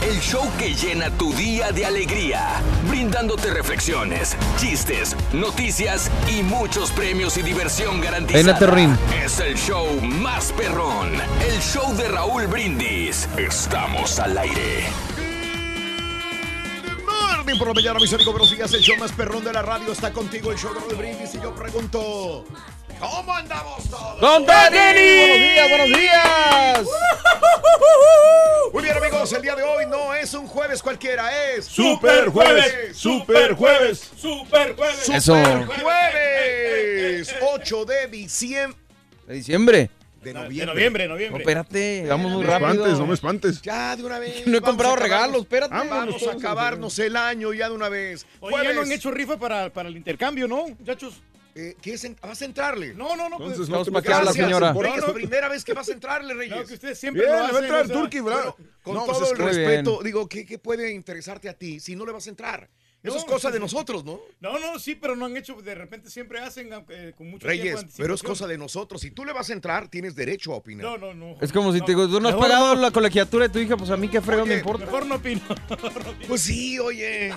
El 0.00 0.18
show 0.18 0.42
que 0.58 0.74
llena 0.74 1.08
tu 1.08 1.32
día 1.34 1.70
de 1.70 1.86
alegría, 1.86 2.60
brindándote 2.88 3.48
reflexiones, 3.48 4.36
chistes, 4.58 5.14
noticias 5.32 6.10
y 6.28 6.42
muchos 6.42 6.90
premios 6.90 7.36
y 7.36 7.42
diversión 7.42 8.00
garantizada. 8.00 8.58
Es 9.24 9.38
el 9.38 9.56
show 9.56 9.86
más 10.00 10.50
perrón, 10.50 11.12
el 11.48 11.60
show 11.60 11.94
de 11.94 12.08
Raúl 12.08 12.48
Brindis. 12.48 13.28
Estamos 13.36 14.18
al 14.18 14.36
aire. 14.36 14.88
Morning 17.06 17.56
por 17.56 17.68
la 17.68 17.74
mañana, 17.74 18.00
mis 18.00 18.12
amigos. 18.12 18.34
Buenos 18.34 18.50
días. 18.50 18.74
El 18.74 18.80
show 18.80 18.96
más 18.96 19.12
perrón 19.12 19.44
de 19.44 19.52
la 19.52 19.62
radio 19.62 19.92
está 19.92 20.12
contigo. 20.12 20.50
El 20.50 20.58
show 20.58 20.74
de 20.74 20.80
Raúl 20.80 20.96
Brindis. 20.96 21.36
Y 21.36 21.40
yo 21.40 21.54
pregunto: 21.54 22.44
¿Cómo 23.00 23.34
andamos 23.34 23.88
todos? 23.88 24.18
¡Con 24.20 24.44
Tenis! 24.46 24.68
¡Buenos 24.68 25.38
días, 25.38 25.68
buenos 25.68 25.88
días! 25.98 26.80
Muy 28.72 28.82
bien, 28.82 28.96
amigos. 28.96 29.32
El 29.32 29.42
día 29.42 29.54
de 29.56 29.62
hoy 29.62 29.86
no 29.86 30.14
es 30.14 30.34
un 30.34 30.46
jueves 30.46 30.82
cualquiera. 30.82 31.30
Es 31.54 31.64
Super 31.66 32.28
jueves, 32.28 32.96
super 32.96 33.54
jueves, 33.54 34.10
super 34.16 34.74
jueves. 34.76 34.98
Super 35.04 35.16
Eso. 35.16 35.34
jueves. 35.82 37.34
8 37.40 37.84
de 37.84 38.06
diciembre. 38.08 38.78
¿De 39.26 39.34
diciembre? 39.34 39.90
De 40.22 40.32
De 40.32 40.34
noviembre. 40.34 40.66
noviembre, 40.66 41.06
No, 41.06 41.14
noviembre. 41.14 41.42
espérate, 41.42 42.06
vamos 42.08 42.32
muy 42.32 42.42
No 42.42 42.46
me 42.48 42.52
rápido. 42.58 42.70
espantes, 42.72 42.98
no 42.98 43.06
me 43.06 43.14
espantes. 43.14 43.62
Ya 43.62 43.94
de 43.96 44.04
una 44.04 44.18
vez. 44.18 44.42
No 44.46 44.58
he 44.58 44.60
comprado 44.60 44.96
regalos, 44.96 45.42
espérate. 45.42 45.72
Vamos 45.74 46.26
a 46.26 46.32
acabarnos 46.32 46.98
el 46.98 47.16
año 47.16 47.52
ya 47.54 47.68
de 47.68 47.74
una 47.74 47.88
vez. 47.88 48.26
Oye, 48.40 48.56
ya 48.64 48.72
no 48.72 48.82
han 48.82 48.90
hecho 48.92 49.10
rifa 49.12 49.36
para, 49.38 49.70
para 49.70 49.88
el 49.88 49.96
intercambio, 49.96 50.48
¿no, 50.48 50.66
muchachos? 50.68 51.22
Eh, 51.60 51.76
¿qué 51.82 51.94
es 51.94 52.04
en- 52.04 52.16
¿Vas 52.22 52.40
a 52.40 52.44
entrarle? 52.44 52.94
No, 52.94 53.16
no, 53.16 53.28
no. 53.28 53.34
Entonces, 53.34 53.56
pues, 53.56 53.68
no 53.68 53.72
Vamos 53.78 53.86
te 53.88 53.92
para 54.10 54.22
la 54.22 54.32
señora. 54.32 54.72
Reyes, 54.72 55.00
No, 55.00 55.06
no. 55.08 55.12
primera 55.12 55.48
vez 55.48 55.64
que 55.64 55.72
vas 55.72 55.88
a 55.88 55.92
entrarle, 55.92 56.32
Reyes. 56.32 56.56
no, 56.56 56.64
que 56.64 56.74
ustedes 56.74 56.96
siempre 57.00 57.24
Bien, 57.24 57.36
lo 57.36 57.46
le 57.48 57.52
va 57.52 57.58
a 57.58 57.62
entrar 57.62 57.78
o 57.80 57.82
el 57.82 57.88
sea, 57.88 57.96
turqui, 57.96 58.20
¿verdad? 58.20 58.54
Con 58.80 58.94
No, 58.94 59.04
todo 59.04 59.18
pues 59.18 59.32
es 59.32 59.38
el 59.40 59.44
respeto, 59.44 59.90
bien. 59.94 60.04
digo, 60.04 60.28
¿qué, 60.28 60.46
qué 60.46 60.58
puede 60.60 60.92
interesarte 60.92 61.48
a 61.48 61.54
ti 61.54 61.80
si 61.80 61.96
no 61.96 62.06
le 62.06 62.12
vas 62.12 62.28
a 62.28 62.30
entrar? 62.30 62.68
Eso 63.02 63.14
No, 63.14 63.20
es 63.20 63.24
cosa 63.26 63.48
sí, 63.48 63.54
de 63.54 63.60
nosotros, 63.60 64.04
¿no? 64.04 64.20
No, 64.40 64.58
no, 64.58 64.76
sí, 64.80 64.96
pero 64.96 65.14
no 65.14 65.26
han 65.26 65.36
hecho, 65.36 65.54
de 65.62 65.74
repente 65.76 66.10
siempre 66.10 66.40
hacen 66.40 66.70
eh, 66.88 67.12
con 67.16 67.30
mucho 67.30 67.46
Reyes, 67.46 67.76
tiempo 67.76 67.94
pero 67.96 68.14
es 68.14 68.22
cosa 68.22 68.48
de 68.48 68.58
nosotros. 68.58 69.00
Si 69.00 69.12
tú 69.12 69.24
le 69.24 69.32
vas 69.32 69.50
a 69.50 69.52
entrar, 69.52 69.88
tienes 69.88 70.16
derecho 70.16 70.52
a 70.52 70.56
opinar. 70.56 70.84
No, 70.84 70.98
no, 70.98 71.14
no. 71.14 71.36
Es 71.40 71.52
como 71.52 71.72
si 71.72 71.80
te 71.80 71.92
digo, 71.92 72.08
tú 72.08 72.20
no 72.20 72.28
has 72.28 72.34
pagado 72.34 72.74
no. 72.74 72.80
la 72.80 72.90
colegiatura 72.90 73.46
de 73.46 73.52
tu 73.52 73.60
hija, 73.60 73.76
pues 73.76 73.90
a 73.90 73.96
mí 73.96 74.08
qué 74.08 74.20
fregón 74.20 74.48
me 74.48 74.56
importa. 74.56 74.84
Mejor 74.86 75.06
no 75.06 75.14
opino. 75.14 75.40
Pues 76.26 76.40
sí, 76.40 76.78
oye. 76.80 77.32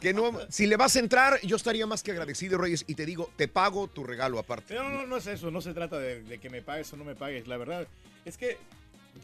Que 0.00 0.14
no, 0.14 0.38
si 0.48 0.66
le 0.66 0.76
vas 0.76 0.94
a 0.94 1.00
entrar, 1.00 1.40
yo 1.42 1.56
estaría 1.56 1.86
más 1.86 2.02
que 2.02 2.12
agradecido, 2.12 2.58
Reyes, 2.58 2.84
y 2.86 2.94
te 2.94 3.04
digo, 3.04 3.30
te 3.36 3.48
pago 3.48 3.88
tu 3.88 4.04
regalo 4.04 4.38
aparte. 4.38 4.74
No, 4.74 4.88
no, 4.88 5.06
no 5.06 5.16
es 5.16 5.26
eso, 5.26 5.50
no 5.50 5.60
se 5.60 5.74
trata 5.74 5.98
de, 5.98 6.22
de 6.22 6.38
que 6.38 6.48
me 6.48 6.62
pagues 6.62 6.92
o 6.92 6.96
no 6.96 7.04
me 7.04 7.14
pagues, 7.16 7.48
la 7.48 7.56
verdad. 7.56 7.88
Es 8.24 8.36
que 8.36 8.56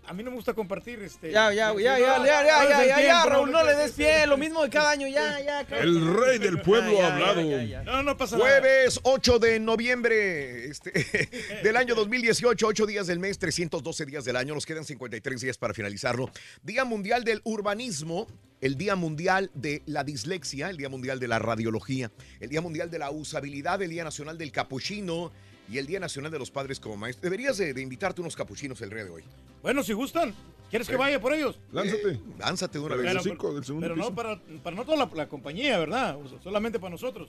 a 0.08 0.14
mí 0.14 0.22
no 0.22 0.30
me 0.30 0.36
gusta 0.36 0.54
compartir 0.54 1.02
este. 1.02 1.30
Ya, 1.30 1.52
ya, 1.52 1.72
ya, 1.74 1.98
ya, 1.98 1.98
ya, 1.98 2.24
ya, 2.24 2.44
ya, 2.44 2.82
el 2.82 2.88
ya, 2.88 3.02
ya, 3.02 3.26
Raúl, 3.26 3.50
no 3.50 3.62
le 3.62 3.74
des 3.74 3.92
pie, 3.92 4.26
lo 4.26 4.38
mismo 4.38 4.62
de 4.62 4.70
cada 4.70 4.90
año, 4.90 5.06
ya, 5.06 5.38
ya. 5.40 5.60
El 5.78 6.14
rey 6.16 6.38
del 6.38 6.60
pueblo 6.62 7.02
ha 7.02 7.12
hablado. 7.12 7.42
No, 7.84 8.02
no 8.02 8.16
pasa 8.16 8.38
nada. 8.38 8.48
Jueves 8.48 9.00
8 9.02 9.38
de 9.38 9.60
noviembre 9.60 10.66
este, 10.66 11.28
del 11.62 11.76
año 11.76 11.94
2018, 11.94 12.66
8 12.66 12.86
días 12.86 13.06
del 13.06 13.18
mes, 13.18 13.38
312 13.38 14.06
días 14.06 14.24
del 14.24 14.36
año, 14.36 14.54
nos 14.54 14.64
quedan 14.64 14.84
53 14.84 15.40
días 15.42 15.58
para 15.58 15.74
finalizarlo. 15.74 16.30
Día 16.62 16.86
Mundial 16.86 17.24
del 17.24 17.42
Urbanismo, 17.44 18.26
el 18.62 18.76
Día 18.76 18.96
Mundial 18.96 19.50
de 19.52 19.82
la 19.84 20.04
Dislexia, 20.04 20.70
el 20.70 20.78
Día 20.78 20.88
Mundial 20.88 21.20
de 21.20 21.28
la 21.28 21.38
Radiología, 21.38 22.10
el 22.40 22.48
Día 22.48 22.62
Mundial 22.62 22.90
de 22.90 22.98
la 22.98 23.10
Usabilidad, 23.10 23.82
el 23.82 23.90
Día 23.90 24.04
Nacional 24.04 24.38
del 24.38 24.52
Capuchino 24.52 25.32
y 25.68 25.78
el 25.78 25.86
Día 25.86 26.00
Nacional 26.00 26.30
de 26.32 26.38
los 26.38 26.50
Padres 26.50 26.80
como 26.80 26.96
Maestros. 26.96 27.22
Deberías 27.22 27.58
de, 27.58 27.74
de 27.74 27.82
invitarte 27.82 28.20
unos 28.20 28.34
capuchinos 28.36 28.80
el 28.82 28.90
día 28.90 29.04
de 29.04 29.10
hoy. 29.10 29.24
Bueno, 29.62 29.82
si 29.82 29.92
gustan, 29.92 30.34
¿quieres 30.70 30.88
que 30.88 30.96
vaya 30.96 31.20
por 31.20 31.34
ellos? 31.34 31.58
Lánzate. 31.72 32.12
Eh, 32.12 32.20
lánzate 32.38 32.78
de 32.78 32.84
una 32.84 32.94
Pero 32.96 33.02
vez. 33.06 33.14
los 33.14 33.22
cinco 33.24 33.52
del 33.54 33.64
segundo 33.64 33.84
Pero 33.84 33.96
no 33.96 34.14
para, 34.14 34.40
para 34.62 34.76
no 34.76 34.84
toda 34.84 34.96
la, 34.96 35.10
la 35.14 35.28
compañía, 35.28 35.78
¿verdad? 35.78 36.16
O 36.16 36.28
sea, 36.28 36.40
solamente 36.42 36.78
para 36.78 36.90
nosotros. 36.90 37.28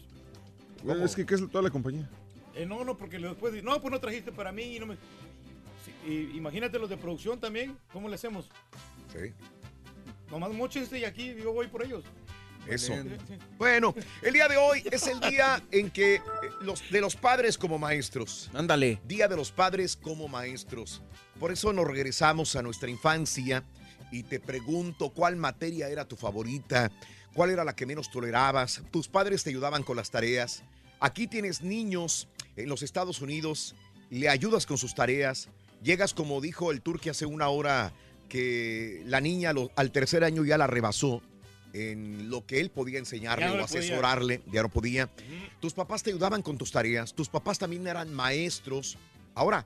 Güey, 0.84 1.04
Es 1.04 1.15
que, 1.15 1.25
¿qué 1.25 1.36
es 1.36 1.49
toda 1.49 1.63
la 1.63 1.69
compañía? 1.69 2.10
Eh, 2.56 2.65
no, 2.65 2.84
no, 2.84 2.97
porque 2.97 3.19
después 3.19 3.54
dicen, 3.54 3.65
no, 3.65 3.80
pues 3.82 3.91
no 3.91 3.99
trajiste 3.99 4.32
para 4.32 4.52
mí 4.52 4.63
y 4.75 4.80
no 4.80 4.86
me... 4.86 4.95
Sí, 5.86 5.91
y 6.34 6.38
imagínate 6.38 6.78
los 6.80 6.89
de 6.89 6.97
producción 6.97 7.39
también, 7.39 7.78
¿cómo 7.93 8.08
le 8.10 8.15
hacemos? 8.15 8.49
Sí. 9.13 9.32
Nomás 10.30 10.52
mochense 10.52 10.99
y 10.99 11.04
aquí 11.06 11.36
yo 11.41 11.52
voy 11.54 11.67
por 11.67 11.84
ellos. 11.84 12.04
Eso. 12.69 12.93
Bueno, 13.58 13.93
el 14.21 14.34
día 14.34 14.47
de 14.47 14.58
hoy 14.58 14.84
es 14.91 15.08
el 15.08 15.19
día 15.19 15.62
en 15.71 15.89
que 15.89 16.15
eh, 16.15 16.21
los 16.62 16.89
de 16.91 17.01
los 17.01 17.15
padres 17.15 17.58
como 17.58 17.77
maestros. 17.77 18.49
Ándale. 18.53 18.99
Día 19.05 19.27
de 19.27 19.36
los 19.36 19.51
padres 19.51 19.95
como 19.95 20.27
maestros. 20.27 21.01
Por 21.39 21.51
eso 21.51 21.73
nos 21.73 21.86
regresamos 21.88 22.55
a 22.55 22.62
nuestra 22.62 22.89
infancia 22.89 23.63
y 24.12 24.23
te 24.23 24.39
pregunto 24.39 25.10
cuál 25.10 25.36
materia 25.36 25.88
era 25.89 26.05
tu 26.05 26.15
favorita, 26.15 26.91
cuál 27.34 27.49
era 27.51 27.63
la 27.63 27.75
que 27.75 27.86
menos 27.86 28.10
tolerabas. 28.12 28.82
Tus 28.91 29.08
padres 29.08 29.43
te 29.43 29.49
ayudaban 29.49 29.84
con 29.84 29.95
las 29.97 30.12
tareas. 30.12 30.63
Aquí 30.99 31.27
tienes 31.27 31.62
niños 31.62 32.27
en 32.58 32.67
los 32.69 32.82
Estados 32.84 33.21
Unidos, 33.21 33.75
le 34.10 34.27
ayudas 34.29 34.65
con 34.65 34.77
sus 34.77 34.93
tareas. 34.95 35.47
Llegas 35.82 36.13
como 36.13 36.41
dijo 36.41 36.71
el 36.71 36.82
turque 36.82 37.10
hace 37.10 37.25
una 37.25 37.47
hora 37.47 37.93
que 38.27 39.01
la 39.05 39.21
niña 39.21 39.53
lo- 39.53 39.71
al 39.75 39.91
tercer 39.91 40.23
año 40.23 40.43
ya 40.45 40.58
la 40.58 40.67
rebasó 40.67 41.21
en 41.73 42.29
lo 42.29 42.45
que 42.45 42.60
él 42.60 42.69
podía 42.71 42.99
enseñarle 42.99 43.45
no 43.45 43.51
o 43.53 43.55
podía. 43.65 43.65
asesorarle, 43.79 44.41
ya 44.51 44.62
no 44.63 44.69
podía. 44.69 45.10
Tus 45.60 45.73
papás 45.73 46.03
te 46.03 46.10
ayudaban 46.12 46.41
con 46.41 46.58
tus 46.58 46.71
tareas, 46.71 47.13
tus 47.13 47.29
papás 47.29 47.60
también 47.60 47.86
eran 47.88 48.13
maestros. 48.13 48.97
Ahora, 49.36 49.65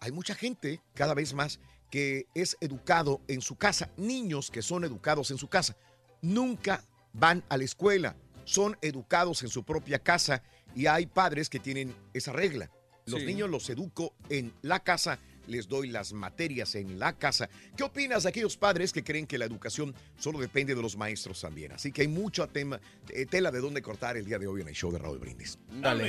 hay 0.00 0.12
mucha 0.12 0.34
gente, 0.34 0.80
cada 0.94 1.14
vez 1.14 1.34
más, 1.34 1.58
que 1.90 2.26
es 2.34 2.56
educado 2.60 3.20
en 3.28 3.40
su 3.42 3.56
casa, 3.56 3.90
niños 3.96 4.50
que 4.50 4.62
son 4.62 4.84
educados 4.84 5.30
en 5.30 5.38
su 5.38 5.48
casa. 5.48 5.76
Nunca 6.22 6.84
van 7.12 7.42
a 7.48 7.56
la 7.56 7.64
escuela, 7.64 8.14
son 8.44 8.76
educados 8.82 9.42
en 9.42 9.48
su 9.48 9.64
propia 9.64 9.98
casa 9.98 10.42
y 10.74 10.86
hay 10.86 11.06
padres 11.06 11.48
que 11.48 11.58
tienen 11.58 11.94
esa 12.14 12.32
regla. 12.32 12.70
Los 13.06 13.20
Sí. 13.20 13.26
niños 13.26 13.50
los 13.50 13.68
educo 13.70 14.14
en 14.28 14.52
la 14.62 14.80
casa, 14.80 15.18
les 15.50 15.68
doy 15.68 15.88
las 15.88 16.12
materias 16.12 16.74
en 16.74 16.98
la 16.98 17.16
casa. 17.18 17.48
¿Qué 17.76 17.82
opinas 17.82 18.22
de 18.22 18.28
aquellos 18.30 18.56
padres 18.56 18.92
que 18.92 19.02
creen 19.04 19.26
que 19.26 19.36
la 19.36 19.44
educación 19.44 19.94
solo 20.18 20.38
depende 20.38 20.74
de 20.74 20.80
los 20.82 20.96
maestros 20.96 21.40
también? 21.40 21.72
Así 21.72 21.92
que 21.92 22.02
hay 22.02 22.08
mucho 22.08 22.46
tema, 22.48 22.80
eh, 23.10 23.26
tela 23.26 23.50
de 23.50 23.60
dónde 23.60 23.82
cortar 23.82 24.16
el 24.16 24.24
día 24.24 24.38
de 24.38 24.46
hoy 24.46 24.60
en 24.62 24.68
el 24.68 24.74
show 24.74 24.90
de 24.92 24.98
Raúl 24.98 25.18
Brindis. 25.18 25.58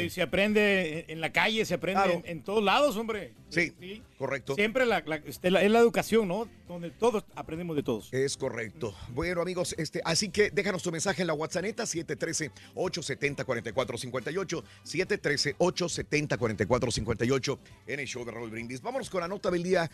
Y 0.05 0.09
se 0.09 0.21
aprende 0.21 1.05
en- 1.07 1.21
la 1.21 1.31
calle, 1.31 1.63
se 1.65 1.75
aprende 1.75 2.01
Claro. 2.03 2.21
en, 2.25 2.37
en 2.37 2.43
todos 2.43 2.63
lados, 2.63 2.95
hombre. 2.97 3.33
Sí, 3.49 3.73
correcto. 4.17 4.55
Siempre 4.55 4.85
la, 4.85 5.03
la- 5.05 5.17
este, 5.17 5.51
la- 5.51 5.61
es 5.61 5.69
la 5.71 5.79
educación, 5.79 6.27
¿no? 6.27 6.47
Donde 6.67 6.89
todos 6.91 7.23
aprendemos 7.35 7.75
de 7.75 7.83
todos. 7.83 8.09
Es 8.13 8.37
correcto. 8.37 8.95
Bueno, 9.09 9.41
amigos, 9.41 9.75
este, 9.77 10.01
así 10.05 10.29
que 10.29 10.49
déjanos 10.51 10.81
tu 10.83 10.91
mensaje 10.91 11.21
en 11.21 11.27
la 11.27 11.33
WhatsApp 11.33 11.65
713-870-4458. 11.65 14.63
713-870-4458 14.85 17.59
en 17.87 17.99
el 17.99 18.07
show 18.07 18.25
de 18.25 18.31
Raúl 18.31 18.49
Brindis. 18.49 18.81
Vámonos 18.81 19.09
con 19.09 19.21
la 19.21 19.27
nota 19.31 19.49
del 19.49 19.63
día. 19.63 19.89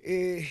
Eh, 0.00 0.48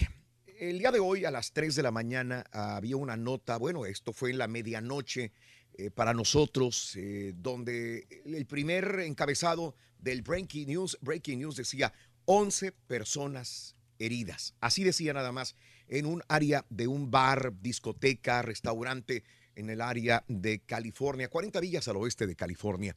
el 0.60 0.80
día 0.80 0.92
de 0.92 1.00
hoy, 1.00 1.26
a 1.26 1.32
las 1.32 1.52
3 1.52 1.76
de 1.76 1.84
la 1.84 1.92
mañana, 1.92 2.46
había 2.54 2.96
una 2.96 3.18
nota. 3.18 3.58
Bueno, 3.58 3.86
esto 3.86 4.14
fue 4.14 4.32
en 4.32 4.38
la 4.38 4.48
medianoche 4.48 5.34
eh, 5.74 5.92
para 5.92 6.14
nosotros, 6.14 6.96
eh, 6.96 7.34
donde 7.36 8.08
el 8.26 8.46
primer 8.46 9.02
encabezado 9.02 9.76
del 10.00 10.22
Breaking 10.22 10.70
News, 10.70 10.98
Breaking 11.02 11.40
News 11.40 11.58
decía 11.58 11.92
11 12.24 12.72
personas 12.72 13.76
heridas. 14.00 14.54
Así 14.62 14.86
decía 14.86 15.12
nada 15.12 15.34
más, 15.34 15.58
en 15.90 16.06
un 16.06 16.24
área 16.30 16.66
de 16.70 16.88
un 16.88 17.12
bar, 17.12 17.52
discoteca, 17.62 18.42
restaurante 18.42 19.26
en 19.56 19.70
el 19.70 19.82
área 19.82 20.24
de 20.30 20.60
California, 20.60 21.28
40 21.28 21.60
villas 21.60 21.90
al 21.90 21.98
oeste 21.98 22.26
de 22.26 22.38
California. 22.38 22.96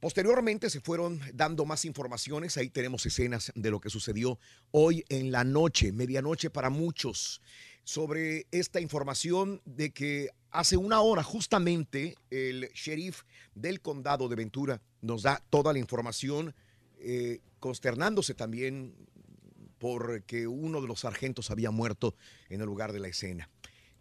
Posteriormente 0.00 0.68
se 0.70 0.80
fueron 0.80 1.20
dando 1.32 1.64
más 1.64 1.84
informaciones, 1.84 2.56
ahí 2.56 2.68
tenemos 2.68 3.06
escenas 3.06 3.50
de 3.54 3.70
lo 3.70 3.80
que 3.80 3.90
sucedió 3.90 4.38
hoy 4.70 5.04
en 5.08 5.32
la 5.32 5.42
noche, 5.42 5.92
medianoche 5.92 6.50
para 6.50 6.70
muchos, 6.70 7.40
sobre 7.84 8.46
esta 8.50 8.80
información 8.80 9.62
de 9.64 9.92
que 9.92 10.30
hace 10.50 10.76
una 10.76 11.00
hora 11.00 11.22
justamente 11.22 12.16
el 12.30 12.68
sheriff 12.74 13.22
del 13.54 13.80
condado 13.80 14.28
de 14.28 14.36
Ventura 14.36 14.82
nos 15.00 15.22
da 15.22 15.42
toda 15.50 15.72
la 15.72 15.78
información, 15.78 16.54
eh, 16.98 17.40
consternándose 17.60 18.34
también 18.34 18.94
porque 19.78 20.46
uno 20.46 20.80
de 20.80 20.88
los 20.88 21.00
sargentos 21.00 21.50
había 21.50 21.70
muerto 21.70 22.16
en 22.48 22.60
el 22.60 22.66
lugar 22.66 22.92
de 22.92 23.00
la 23.00 23.08
escena. 23.08 23.48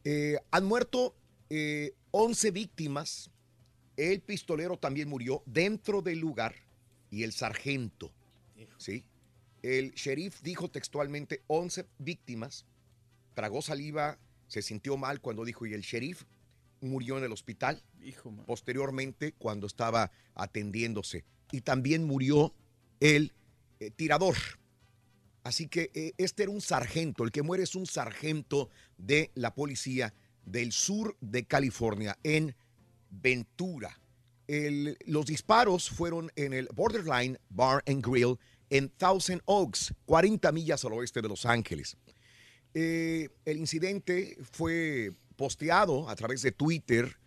Eh, 0.03 0.37
han 0.51 0.65
muerto 0.65 1.15
eh, 1.49 1.93
11 2.11 2.51
víctimas. 2.51 3.29
El 3.97 4.21
pistolero 4.21 4.77
también 4.77 5.09
murió 5.09 5.43
dentro 5.45 6.01
del 6.01 6.19
lugar 6.19 6.55
y 7.09 7.23
el 7.23 7.31
sargento. 7.31 8.11
¿sí? 8.77 9.05
El 9.61 9.91
sheriff 9.91 10.41
dijo 10.41 10.69
textualmente 10.69 11.41
11 11.47 11.85
víctimas. 11.97 12.65
Tragó 13.33 13.61
saliva, 13.61 14.17
se 14.47 14.61
sintió 14.61 14.97
mal 14.97 15.21
cuando 15.21 15.45
dijo 15.45 15.65
y 15.65 15.73
el 15.73 15.81
sheriff 15.81 16.23
murió 16.81 17.17
en 17.17 17.23
el 17.23 17.31
hospital. 17.31 17.83
Hijo. 18.03 18.31
Posteriormente, 18.45 19.33
cuando 19.33 19.67
estaba 19.67 20.11
atendiéndose. 20.33 21.25
Y 21.51 21.61
también 21.61 22.03
murió 22.03 22.53
el 22.99 23.33
eh, 23.79 23.91
tirador. 23.91 24.35
Así 25.43 25.67
que 25.67 25.91
eh, 25.93 26.13
este 26.17 26.43
era 26.43 26.51
un 26.51 26.61
sargento, 26.61 27.23
el 27.23 27.31
que 27.31 27.43
muere 27.43 27.63
es 27.63 27.75
un 27.75 27.85
sargento 27.85 28.69
de 28.97 29.31
la 29.35 29.53
policía 29.53 30.13
del 30.43 30.71
sur 30.71 31.17
de 31.21 31.45
California, 31.45 32.17
en 32.23 32.55
Ventura. 33.21 33.99
Los 35.05 35.25
disparos 35.25 35.89
fueron 35.89 36.31
en 36.35 36.53
el 36.53 36.69
Borderline 36.73 37.39
Bar 37.49 37.83
and 37.87 38.05
Grill 38.05 38.37
en 38.69 38.89
Thousand 38.89 39.41
Oaks, 39.45 39.93
40 40.05 40.51
millas 40.51 40.85
al 40.85 40.93
oeste 40.93 41.21
de 41.21 41.29
Los 41.29 41.45
Ángeles. 41.45 41.97
Eh, 42.73 43.29
el 43.45 43.57
incidente 43.57 44.37
fue 44.51 45.13
posteado 45.35 46.09
a 46.09 46.15
través 46.15 46.41
de 46.41 46.51
Twitter. 46.51 47.17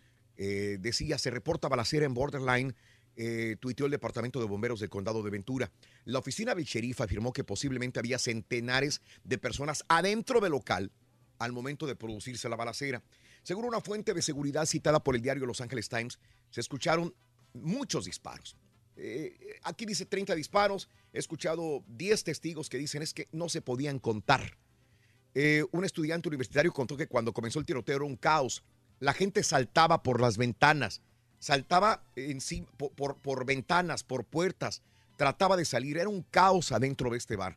eh, 0.40 0.78
decía, 0.78 1.18
se 1.18 1.30
reporta 1.30 1.68
balacera 1.68 2.06
en 2.06 2.14
Borderline, 2.14 2.72
eh, 3.16 3.56
tuiteó 3.58 3.86
el 3.86 3.90
Departamento 3.90 4.38
de 4.38 4.46
Bomberos 4.46 4.78
del 4.78 4.88
Condado 4.88 5.24
de 5.24 5.30
Ventura. 5.30 5.72
La 6.04 6.20
oficina 6.20 6.54
del 6.54 6.64
sheriff 6.64 7.00
afirmó 7.00 7.32
que 7.32 7.42
posiblemente 7.42 7.98
había 7.98 8.20
centenares 8.20 9.00
de 9.24 9.38
personas 9.38 9.84
adentro 9.88 10.38
del 10.38 10.52
local 10.52 10.92
al 11.40 11.52
momento 11.52 11.88
de 11.88 11.96
producirse 11.96 12.48
la 12.48 12.54
balacera. 12.54 13.02
Según 13.42 13.64
una 13.64 13.80
fuente 13.80 14.14
de 14.14 14.22
seguridad 14.22 14.66
citada 14.66 15.00
por 15.02 15.14
el 15.16 15.22
diario 15.22 15.46
Los 15.46 15.60
Angeles 15.60 15.88
Times, 15.88 16.18
se 16.50 16.60
escucharon 16.60 17.14
muchos 17.54 18.04
disparos. 18.04 18.56
Eh, 18.96 19.58
aquí 19.62 19.86
dice 19.86 20.06
30 20.06 20.34
disparos. 20.34 20.88
He 21.12 21.18
escuchado 21.18 21.84
10 21.88 22.24
testigos 22.24 22.68
que 22.68 22.78
dicen 22.78 23.02
es 23.02 23.14
que 23.14 23.28
no 23.32 23.48
se 23.48 23.62
podían 23.62 23.98
contar. 23.98 24.58
Eh, 25.34 25.64
un 25.72 25.84
estudiante 25.84 26.28
universitario 26.28 26.72
contó 26.72 26.96
que 26.96 27.06
cuando 27.06 27.32
comenzó 27.32 27.58
el 27.58 27.66
tiroteo 27.66 27.96
era 27.96 28.04
un 28.04 28.16
caos. 28.16 28.64
La 28.98 29.12
gente 29.14 29.42
saltaba 29.44 30.02
por 30.02 30.20
las 30.20 30.36
ventanas, 30.36 31.00
saltaba 31.38 32.02
encima, 32.16 32.66
por, 32.76 32.92
por- 32.92 33.16
por 33.22 33.46
ventanas, 33.46 34.02
por 34.02 34.24
puertas, 34.24 34.82
trataba 35.16 35.56
de 35.56 35.64
salir. 35.64 35.96
Era 35.98 36.08
un 36.08 36.22
caos 36.22 36.72
adentro 36.72 37.08
de 37.10 37.18
este 37.18 37.36
bar. 37.36 37.56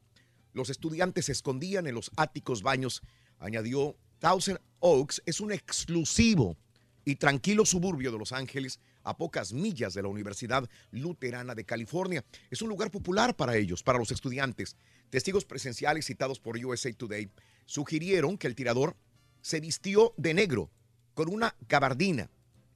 Los 0.53 0.69
estudiantes 0.69 1.25
se 1.25 1.31
escondían 1.31 1.87
en 1.87 1.95
los 1.95 2.11
áticos 2.17 2.61
baños, 2.61 3.01
añadió. 3.39 3.95
Thousand 4.21 4.59
Oaks 4.81 5.21
es 5.25 5.41
un 5.41 5.51
exclusivo 5.51 6.55
y 7.03 7.15
tranquilo 7.15 7.65
suburbio 7.65 8.11
de 8.11 8.19
Los 8.19 8.31
Ángeles, 8.31 8.79
a 9.03 9.17
pocas 9.17 9.51
millas 9.51 9.95
de 9.95 10.03
la 10.03 10.07
Universidad 10.09 10.69
Luterana 10.91 11.55
de 11.55 11.65
California. 11.65 12.23
Es 12.51 12.61
un 12.61 12.69
lugar 12.69 12.91
popular 12.91 13.35
para 13.35 13.57
ellos, 13.57 13.81
para 13.81 13.97
los 13.97 14.11
estudiantes. 14.11 14.77
Testigos 15.09 15.43
presenciales 15.43 16.05
citados 16.05 16.39
por 16.39 16.63
USA 16.63 16.93
Today 16.93 17.31
sugirieron 17.65 18.37
que 18.37 18.45
el 18.45 18.53
tirador 18.53 18.95
se 19.41 19.59
vistió 19.59 20.13
de 20.17 20.35
negro 20.35 20.69
con 21.15 21.33
una 21.33 21.55
gabardina. 21.67 22.29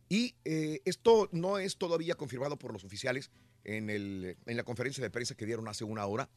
Y 0.10 0.34
eh, 0.46 0.82
esto 0.86 1.30
no 1.32 1.60
es 1.60 1.78
todavía 1.78 2.16
confirmado 2.16 2.58
por 2.58 2.74
los 2.74 2.84
oficiales 2.84 3.30
en, 3.64 3.92
el- 3.92 4.36
en 4.48 4.58
la 4.58 4.64
conferencia 4.64 5.04
de 5.04 5.12
prensa 5.12 5.36
que 5.36 5.46
dieron 5.46 5.68
hace 5.68 5.84
una 5.84 6.08
hora, 6.08 6.28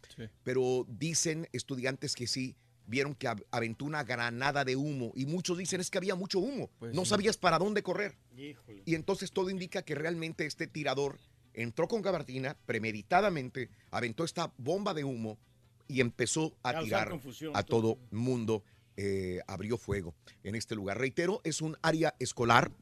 pero 0.44 0.84
dicen 0.86 1.48
estudiantes 1.52 2.14
que 2.14 2.26
sí 2.26 2.56
vieron 2.88 3.14
que 3.14 3.28
av- 3.28 3.44
aventó 3.52 3.84
una 3.84 4.02
granada 4.02 4.64
de 4.64 4.74
humo 4.74 5.12
y 5.14 5.26
muchos 5.26 5.56
dicen 5.58 5.80
es 5.80 5.90
que 5.90 5.98
había 5.98 6.14
mucho 6.16 6.40
humo, 6.40 6.70
Pues 6.80 6.94
no 6.94 7.04
sí. 7.04 7.10
sabías 7.10 7.36
para 7.36 7.58
dónde 7.58 7.82
correr. 7.82 8.16
Híjole. 8.36 8.82
Y 8.86 8.94
entonces 8.96 9.30
todo 9.30 9.50
indica 9.50 9.82
que 9.82 9.94
realmente 9.94 10.46
este 10.46 10.66
tirador 10.66 11.18
entró 11.54 11.86
con 11.86 12.02
gabardina, 12.02 12.56
premeditadamente, 12.66 13.68
aventó 13.90 14.24
esta 14.24 14.52
bomba 14.58 14.94
de 14.94 15.04
humo 15.04 15.38
y 15.86 16.00
empezó 16.00 16.56
a 16.62 16.72
Causar 16.72 16.84
tirar 16.84 17.10
confusión, 17.10 17.56
a 17.56 17.62
todo 17.62 17.98
mundo. 18.10 18.64
eh, 19.00 19.40
abrió 19.46 19.78
fuego 19.78 20.12
en 20.42 20.56
este 20.56 20.74
lugar. 20.74 20.98
Reitero, 20.98 21.40
es 21.44 21.62
un 21.62 21.76
área 21.82 22.16
escolar. 22.18 22.72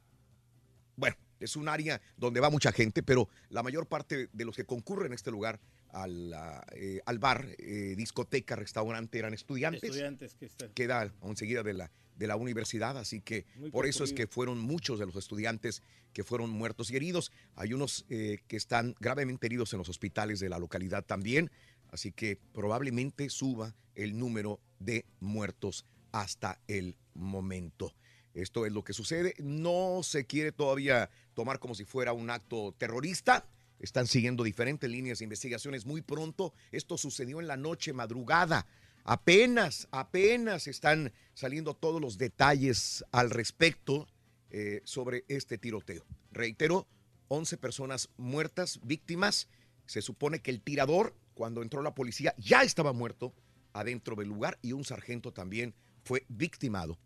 Bueno, 0.97 1.15
es 1.41 1.57
un 1.57 1.69
área 1.69 2.01
donde 2.17 2.41
va 2.41 2.49
mucha 2.49 2.73
gente, 2.73 3.03
pero 3.03 3.29
la 3.51 3.63
mayor 3.63 3.87
parte 3.87 4.31
de 4.33 4.45
los 4.47 4.57
que 4.57 4.65
concurren 4.65 5.13
a 5.13 5.15
este 5.15 5.31
lugar, 5.31 5.61
al, 5.97 6.35
eh, 6.73 7.01
al 7.07 7.19
bar, 7.19 7.49
eh, 7.59 7.95
discoteca, 7.97 8.55
restaurante, 8.55 9.19
eran 9.19 9.33
estudiantes 9.33 9.83
Estudiantes 9.83 10.35
que 10.35 10.47
están. 10.47 10.71
queda 10.75 11.11
enseguida 11.23 11.63
de 11.63 11.73
la, 11.73 11.91
de 12.17 12.27
la 12.27 12.37
universidad, 12.37 12.99
así 12.99 13.21
que 13.21 13.47
Muy 13.57 13.71
por 13.71 13.87
eso 13.87 14.05
es 14.05 14.13
que 14.13 14.27
fueron 14.27 14.59
muchos 14.59 14.99
de 14.99 15.07
los 15.07 15.17
estudiantes 15.17 15.83
que 16.13 16.23
fueron 16.23 16.51
muertos 16.51 16.91
y 16.91 16.97
heridos. 16.97 17.33
Hay 17.55 17.73
unos 17.73 18.05
eh, 18.11 18.41
que 18.47 18.57
están 18.57 18.95
gravemente 19.01 19.47
heridos 19.47 19.73
en 19.73 19.79
los 19.79 19.89
hospitales 19.89 20.39
de 20.39 20.51
la 20.51 20.59
localidad 20.59 21.05
también, 21.05 21.51
así 21.89 22.13
que 22.13 22.39
probablemente 22.53 23.31
suba 23.31 23.75
el 23.95 24.19
número 24.19 24.61
de 24.79 25.07
muertos 25.21 25.87
hasta 26.13 26.61
el 26.69 26.97
momento. 27.15 27.95
Esto 28.35 28.67
es 28.67 28.73
lo 28.73 28.85
que 28.85 28.93
sucede. 28.93 29.35
No 29.39 30.03
se 30.03 30.27
quiere 30.27 30.53
todavía 30.53 31.09
tomar 31.33 31.59
como 31.59 31.75
si 31.75 31.87
fuera 31.87 32.13
un 32.13 32.29
acto 32.29 32.75
terrorista. 32.77 33.47
Están 33.79 34.07
siguiendo 34.07 34.45
diferentes 34.45 34.89
líneas 34.89 35.19
de 35.19 35.25
investigaciones 35.25 35.87
muy 35.87 36.03
pronto. 36.03 36.55
Esto 36.73 36.97
sucedió 36.97 37.41
en 37.41 37.47
la 37.47 37.57
noche 37.57 37.93
madrugada. 37.93 38.67
Apenas, 39.05 39.87
apenas 39.91 40.67
están 40.67 41.13
saliendo 41.35 41.75
todos 41.75 42.01
los 42.01 42.19
detalles 42.19 43.05
al 43.13 43.31
respecto 43.31 44.09
eh, 44.51 44.81
sobre 44.85 45.25
este 45.29 45.59
tiroteo. 45.59 46.05
Reitero, 46.33 46.87
11 47.29 47.57
personas 47.59 48.09
muertas, 48.17 48.81
víctimas. 48.83 49.49
Se 49.87 50.03
supone 50.03 50.41
que 50.41 50.51
el 50.51 50.61
tirador, 50.61 51.15
cuando 51.35 51.63
entró 51.63 51.83
la 51.83 51.95
policía, 51.95 52.35
ya 52.39 52.63
estaba 52.63 52.93
muerto 52.93 53.35
adentro 53.73 54.17
del 54.17 54.29
lugar 54.29 54.59
y 54.63 54.73
un 54.73 54.85
sargento 54.85 55.33
también 55.33 55.75
fue 56.03 56.25
victimado 56.29 56.99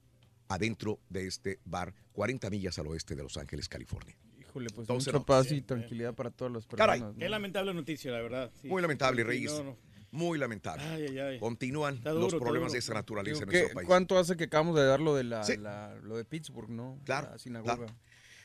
adentro 0.48 1.00
de 1.08 1.26
este 1.26 1.60
bar 1.64 1.94
40 2.12 2.50
millas 2.50 2.78
al 2.78 2.86
oeste 2.88 3.14
de 3.14 3.22
Los 3.22 3.36
Ángeles, 3.36 3.68
California. 3.68 4.16
Híjole, 4.50 4.68
pues 4.70 4.84
Entonces, 4.88 5.12
mucha 5.12 5.18
no. 5.20 5.24
paz 5.26 5.50
y 5.52 5.60
tranquilidad 5.62 6.14
para 6.14 6.30
las 6.30 6.36
personas. 6.36 6.66
Caray. 6.76 7.00
¿no? 7.00 7.14
Qué 7.16 7.28
lamentable 7.28 7.72
noticia, 7.72 8.10
la 8.10 8.20
verdad. 8.20 8.50
sí. 8.60 8.68
Muy 8.68 8.82
lamentable, 8.82 9.22
Reyes. 9.24 9.52
no, 9.52 9.64
no. 9.64 9.76
Muy 10.12 10.38
lamentable. 10.38 10.82
Ay, 10.84 11.06
ay, 11.08 11.18
ay. 11.20 11.38
Continúan 11.38 12.00
los 12.04 12.34
problemas 12.34 12.72
de 12.72 12.78
esa 12.78 12.94
naturaleza 12.94 13.40
Digo, 13.40 13.44
en 13.44 13.50
¿qué- 13.50 13.58
nuestro 13.60 13.74
país. 13.76 13.86
¿Cuánto 13.86 14.18
hace 14.18 14.36
que 14.36 14.44
acabamos 14.44 14.74
de 14.76 14.84
dar 14.84 14.98
lo 15.00 15.14
de, 15.14 15.22
la, 15.22 15.44
Sí. 15.44 15.56
la- 15.56 15.94
lo 16.02 16.16
de 16.16 16.24
Pittsburgh, 16.24 16.68
no? 16.68 16.98
Claro, 17.04 17.30
La 17.30 17.38
sinagoga. 17.38 17.76
claro. 17.76 17.94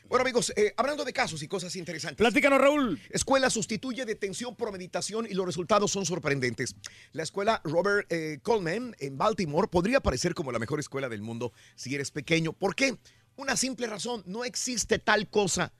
Bueno, 0.07 0.21
amigos, 0.21 0.53
eh, 0.55 0.71
hablando 0.77 1.03
de 1.03 1.11
casos 1.11 1.41
y 1.41 1.47
cosas 1.47 1.75
interesantes. 1.75 2.17
Platícanos, 2.17 2.61
Raúl. 2.61 2.99
Escuela 3.09 3.49
sustituye 3.49 4.05
detención 4.05 4.55
por 4.55 4.71
meditación 4.71 5.25
y 5.27 5.33
los 5.33 5.47
resultados 5.47 5.89
son 5.89 6.05
sorprendentes. 6.05 6.75
La 7.13 7.23
escuela 7.23 7.59
Robert 7.63 8.05
eh, 8.11 8.37
Coleman 8.43 8.95
en 8.99 9.17
Baltimore 9.17 9.67
podría 9.67 10.01
parecer 10.01 10.35
como 10.35 10.51
la 10.51 10.59
mejor 10.59 10.79
escuela 10.79 11.09
del 11.09 11.23
mundo 11.23 11.51
si 11.73 11.95
eres 11.95 12.11
pequeño. 12.11 12.53
¿Por 12.53 12.75
qué? 12.75 12.95
Una 13.37 13.57
simple 13.57 13.87
razón, 13.87 14.21
no 14.27 14.45
existe 14.45 14.99
tal 14.99 15.27
cosa 15.27 15.73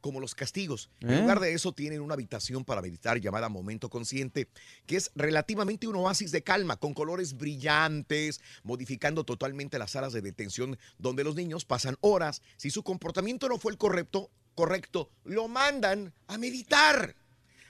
como 0.00 0.20
los 0.20 0.34
castigos. 0.34 0.90
En 1.00 1.10
¿Eh? 1.10 1.20
lugar 1.20 1.40
de 1.40 1.52
eso 1.52 1.72
tienen 1.72 2.00
una 2.00 2.14
habitación 2.14 2.64
para 2.64 2.82
meditar 2.82 3.20
llamada 3.20 3.48
Momento 3.48 3.90
Consciente, 3.90 4.48
que 4.86 4.96
es 4.96 5.10
relativamente 5.14 5.86
un 5.86 5.96
oasis 5.96 6.32
de 6.32 6.42
calma, 6.42 6.76
con 6.76 6.94
colores 6.94 7.36
brillantes, 7.36 8.40
modificando 8.62 9.24
totalmente 9.24 9.78
las 9.78 9.92
salas 9.92 10.12
de 10.12 10.22
detención 10.22 10.78
donde 10.98 11.24
los 11.24 11.34
niños 11.34 11.64
pasan 11.64 11.96
horas. 12.00 12.42
Si 12.56 12.70
su 12.70 12.82
comportamiento 12.82 13.48
no 13.48 13.58
fue 13.58 13.72
el 13.72 13.78
correcto, 13.78 14.30
correcto, 14.54 15.10
lo 15.24 15.48
mandan 15.48 16.12
a 16.26 16.38
meditar. 16.38 17.14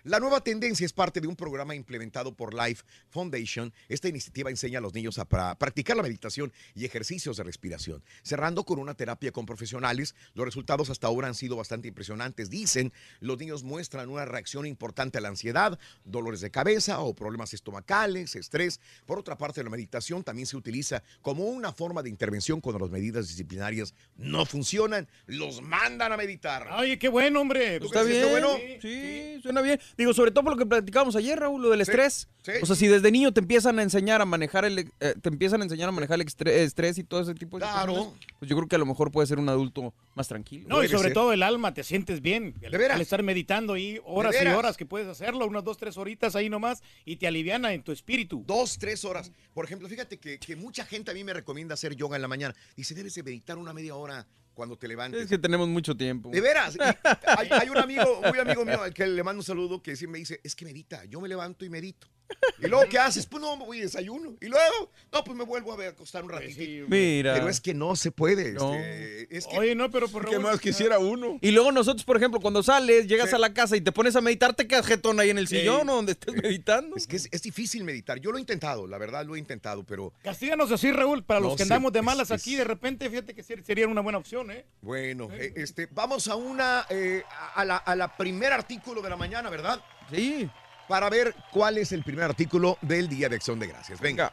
La 0.05 0.20
nueva 0.20 0.40
tendencia 0.42 0.84
es 0.86 0.92
parte 0.92 1.20
de 1.20 1.26
un 1.26 1.36
programa 1.36 1.74
implementado 1.74 2.34
por 2.34 2.55
Life 2.55 2.84
Foundation. 3.11 3.72
Esta 3.88 4.09
iniciativa 4.09 4.51
enseña 4.51 4.78
a 4.78 4.82
los 4.82 4.94
niños 4.94 5.18
a 5.18 5.28
pra- 5.28 5.57
practicar 5.57 5.96
la 5.96 6.03
meditación 6.03 6.53
y 6.74 6.84
ejercicios 6.84 7.36
de 7.36 7.42
respiración, 7.44 8.03
cerrando 8.22 8.64
con 8.64 8.78
una 8.78 8.94
terapia 8.94 9.32
con 9.32 9.44
profesionales. 9.46 10.14
Los 10.34 10.46
resultados 10.46 10.90
hasta 10.90 11.07
ahora 11.07 11.28
han 11.28 11.34
sido 11.34 11.57
bastante 11.57 11.88
impresionantes. 11.88 12.49
Dicen, 12.51 12.92
los 13.20 13.38
niños 13.38 13.64
muestran 13.64 14.09
una 14.09 14.24
reacción 14.24 14.66
importante 14.66 15.18
a 15.18 15.20
la 15.20 15.28
ansiedad, 15.28 15.78
dolores 16.05 16.40
de 16.40 16.51
cabeza 16.51 17.01
o 17.01 17.14
problemas 17.14 17.53
estomacales, 17.55 18.36
estrés. 18.36 18.80
Por 19.07 19.18
otra 19.18 19.36
parte, 19.36 19.62
la 19.64 19.70
meditación 19.70 20.22
también 20.24 20.46
se 20.46 20.57
utiliza 20.57 21.03
como 21.22 21.44
una 21.44 21.72
forma 21.72 22.03
de 22.03 22.09
intervención 22.11 22.61
cuando 22.61 22.78
las 22.78 22.90
medidas 22.90 23.28
disciplinarias 23.28 23.94
no 24.16 24.46
funcionan. 24.46 25.09
Los 25.26 25.61
mandan 25.62 26.12
a 26.12 26.16
meditar. 26.16 26.68
Oye, 26.78 26.99
qué 26.99 27.09
bueno, 27.09 27.40
hombre. 27.40 27.80
¿Tú 27.80 27.86
Está 27.86 28.03
bien, 28.03 28.18
está 28.18 28.30
bueno? 28.30 28.57
sí, 28.80 29.40
suena 29.42 29.61
bien. 29.61 29.80
Digo, 29.97 30.12
sobre 30.12 30.30
todo 30.30 30.45
por 30.45 30.53
lo 30.53 30.59
que 30.59 30.66
platicábamos 30.66 31.16
ayer, 31.16 31.39
Raúl, 31.39 31.62
lo 31.62 31.70
del 31.70 31.78
Sí, 31.84 31.91
estrés. 31.91 32.28
sí. 32.43 32.53
O 32.62 32.66
sea, 32.66 32.76
si 32.76 32.86
desde 32.86 33.11
niño 33.11 33.32
te 33.32 33.41
empiezan 33.41 33.78
a 33.78 33.82
enseñar 33.82 34.20
a 34.20 34.24
manejar 34.24 34.64
el, 34.64 34.78
eh, 35.01 35.14
te 35.20 35.28
empiezan 35.28 35.61
a 35.61 35.64
enseñar 35.64 35.89
a 35.89 35.93
manejar 35.93 36.20
el 36.20 36.26
estrés 36.26 36.99
y 36.99 37.05
todo 37.05 37.20
ese 37.20 37.34
tipo 37.34 37.59
de 37.59 37.62
Claro. 37.64 37.93
situaciones, 37.95 38.26
pues 38.39 38.49
yo 38.49 38.57
creo 38.57 38.68
que 38.68 38.76
a 38.76 38.78
lo 38.78 38.86
mejor 38.86 39.11
puede 39.11 39.26
ser 39.26 39.39
un 39.39 39.49
adulto 39.49 39.95
más 40.14 40.28
tranquilo. 40.28 40.66
No, 40.68 40.82
y 40.84 40.89
sobre 40.89 41.05
ser. 41.09 41.12
todo 41.14 41.32
el 41.32 41.43
alma, 41.43 41.72
te 41.74 41.82
sientes 41.84 42.20
bien. 42.20 42.55
¿De 42.61 42.68
veras? 42.70 42.97
Al 42.97 43.01
estar 43.03 43.22
meditando 43.22 43.74
ahí 43.74 43.99
horas 44.05 44.34
y 44.43 44.47
horas 44.49 44.76
que 44.76 44.86
puedes 44.86 45.09
hacerlo, 45.09 45.47
unas 45.47 45.64
dos, 45.64 45.76
tres 45.78 45.97
horitas 45.97 46.36
ahí 46.36 46.49
nomás, 46.49 46.82
y 47.05 47.16
te 47.16 47.26
aliviana 47.26 47.72
en 47.72 47.82
tu 47.82 47.93
espíritu. 47.93 48.45
Dos, 48.47 48.78
tres 48.78 49.05
horas. 49.05 49.32
Por 49.55 49.64
ejemplo, 49.64 49.89
fíjate 49.89 50.18
que, 50.18 50.39
que 50.39 50.57
mucha 50.57 50.84
gente 50.84 51.11
a 51.11 51.14
mí 51.14 51.24
me 51.24 51.32
recomienda 51.32 51.74
hacer 51.74 51.95
yoga 51.97 52.16
en 52.16 52.22
la 52.22 52.28
mañana. 52.28 52.55
Dice, 52.76 52.95
debes 52.95 53.14
de 53.14 53.22
meditar 53.22 53.59
una 53.59 53.72
media 53.72 53.95
hora 53.95 54.26
cuando 54.59 54.76
te 54.76 54.88
levantes. 54.88 55.22
Es 55.22 55.28
que 55.28 55.38
tenemos 55.38 55.68
mucho 55.68 55.96
tiempo. 55.96 56.30
De 56.30 56.40
veras. 56.40 56.76
Hay, 57.38 57.48
hay 57.48 57.68
un 57.68 57.78
amigo, 57.78 58.20
muy 58.28 58.40
amigo 58.40 58.64
mío, 58.64 58.82
al 58.82 58.92
que 58.92 59.06
le 59.06 59.22
mando 59.22 59.38
un 59.38 59.44
saludo, 59.44 59.80
que 59.80 59.94
sí 59.94 60.09
me 60.09 60.18
dice, 60.18 60.40
es 60.42 60.56
que 60.56 60.64
medita, 60.64 61.04
yo 61.04 61.20
me 61.20 61.28
levanto 61.28 61.64
y 61.64 61.70
medito. 61.70 62.09
Y 62.60 62.66
luego, 62.66 62.88
¿qué 62.90 62.98
haces? 62.98 63.26
Pues 63.26 63.40
no, 63.42 63.56
me 63.56 63.64
voy 63.64 63.78
y 63.78 63.80
desayuno. 63.82 64.36
Y 64.40 64.46
luego, 64.46 64.90
no, 65.12 65.24
pues 65.24 65.36
me 65.36 65.44
vuelvo 65.44 65.72
a 65.72 65.86
acostar 65.88 66.24
un 66.24 66.30
ratito. 66.30 66.86
Mira. 66.88 67.34
Pero 67.34 67.48
es 67.48 67.60
que 67.60 67.72
no 67.74 67.96
se 67.96 68.10
puede. 68.10 68.52
No. 68.52 68.74
este, 68.74 69.36
es 69.36 69.46
que, 69.46 69.58
Oye, 69.58 69.74
no, 69.74 69.90
pero 69.90 70.08
por 70.08 70.24
¿Qué 70.24 70.32
Raúl, 70.32 70.44
más 70.44 70.60
quisiera 70.60 70.98
uno? 70.98 71.38
Y 71.40 71.50
luego 71.52 71.72
nosotros, 71.72 72.04
por 72.04 72.16
ejemplo, 72.16 72.40
cuando 72.40 72.62
sales, 72.62 73.06
llegas 73.06 73.30
Sí. 73.30 73.34
a 73.36 73.38
la 73.38 73.52
casa 73.54 73.76
y 73.76 73.80
te 73.80 73.92
pones 73.92 74.14
a 74.16 74.20
meditar, 74.20 74.54
te 74.54 74.66
quedas 74.66 74.86
jetón 74.86 75.18
ahí 75.20 75.30
en 75.30 75.38
el 75.38 75.48
Sí. 75.48 75.58
sillón 75.60 75.88
o 75.88 75.94
donde 75.96 76.12
estés 76.12 76.34
meditando. 76.34 76.96
es 76.96 77.06
que 77.06 77.16
es, 77.16 77.28
es 77.30 77.42
difícil 77.42 77.84
meditar. 77.84 78.18
Yo 78.20 78.30
lo 78.30 78.38
he 78.38 78.40
intentado, 78.40 78.86
la 78.86 78.98
verdad 78.98 79.24
lo 79.24 79.36
he 79.36 79.38
intentado, 79.38 79.84
pero 79.84 80.12
Castíganos 80.22 80.70
así, 80.72 80.90
Raúl, 80.92 81.24
para 81.24 81.40
los 81.40 81.50
No 81.52 81.56
que 81.56 81.62
andamos 81.62 81.92
de 81.92 82.02
malas 82.02 82.30
es- 82.30 82.40
aquí, 82.40 82.56
de 82.56 82.64
repente, 82.64 83.08
fíjate 83.08 83.34
que 83.34 83.42
ser- 83.42 83.64
sería 83.64 83.86
una 83.88 84.00
buena 84.00 84.18
opción, 84.18 84.50
¿eh? 84.50 84.64
bueno, 84.80 85.28
eh, 85.32 85.52
este, 85.56 85.86
vamos 85.90 86.28
a 86.28 86.34
una, 86.36 86.86
eh, 86.90 87.22
a, 87.54 87.64
la, 87.64 87.76
a 87.78 87.96
la 87.96 88.16
primer 88.16 88.52
artículo 88.52 89.00
de 89.02 89.10
la 89.10 89.16
mañana, 89.16 89.48
¿verdad? 89.50 89.80
Sí. 90.10 90.48
Para 90.89 91.11
ver 91.11 91.34
cuál 91.53 91.78
es 91.78 91.93
el 91.93 92.03
primer 92.03 92.24
artículo 92.24 92.78
del 92.82 93.09
Día 93.09 93.28
de 93.28 93.36
Acción 93.36 93.59
de 93.59 93.66
Gracias. 93.66 94.01
Venga. 94.01 94.32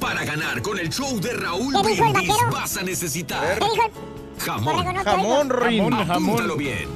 Para 0.00 0.24
ganar 0.24 0.60
con 0.62 0.78
el 0.78 0.88
show 0.90 1.20
de 1.20 1.32
Raúl 1.34 1.72
¿Qué 1.82 1.88
dijo 1.90 2.06
el 2.06 2.12
Brindis 2.12 2.36
vas 2.50 2.76
a 2.76 2.82
necesitar 2.82 3.58
¿Qué 3.58 3.64
dijo 3.64 3.86
el- 3.86 4.40
jamón. 4.42 4.96
Jamón. 4.96 5.50
Rin. 5.50 5.90
Jamón, 5.90 6.06
jamón. 6.06 6.58
bien. 6.58 6.88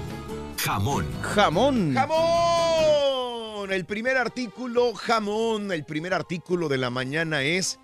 Jamón. 0.58 1.06
Jamón. 1.34 1.94
¡Jamón! 1.94 3.72
El 3.72 3.84
primer 3.84 4.16
artículo, 4.16 4.94
jamón. 4.94 5.70
El 5.72 5.84
primer 5.84 6.12
artículo 6.14 6.68
de 6.68 6.78
la 6.78 6.90
mañana 6.90 7.42
es 7.42 7.78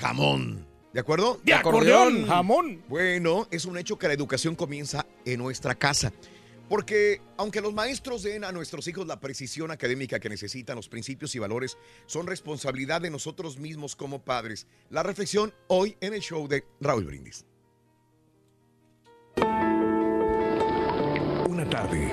jamón. 0.00 0.66
¿De 0.92 1.00
acuerdo? 1.00 1.40
De 1.44 1.54
acordeón, 1.54 2.26
jamón. 2.26 2.82
Bueno, 2.88 3.46
es 3.50 3.64
un 3.64 3.78
hecho 3.78 3.98
que 3.98 4.08
la 4.08 4.14
educación 4.14 4.54
comienza 4.56 5.06
en 5.24 5.38
nuestra 5.38 5.74
casa. 5.74 6.12
Porque 6.70 7.20
aunque 7.36 7.60
los 7.60 7.74
maestros 7.74 8.22
den 8.22 8.44
a 8.44 8.52
nuestros 8.52 8.86
hijos 8.86 9.04
la 9.04 9.18
precisión 9.18 9.72
académica 9.72 10.20
que 10.20 10.28
necesitan, 10.28 10.76
los 10.76 10.88
principios 10.88 11.34
y 11.34 11.40
valores 11.40 11.76
son 12.06 12.28
responsabilidad 12.28 13.00
de 13.00 13.10
nosotros 13.10 13.58
mismos 13.58 13.96
como 13.96 14.22
padres. 14.24 14.68
La 14.88 15.02
reflexión 15.02 15.52
hoy 15.66 15.96
en 16.00 16.14
el 16.14 16.20
show 16.20 16.46
de 16.46 16.64
Raúl 16.80 17.06
Brindis. 17.06 17.44
Una 21.48 21.68
tarde, 21.68 22.12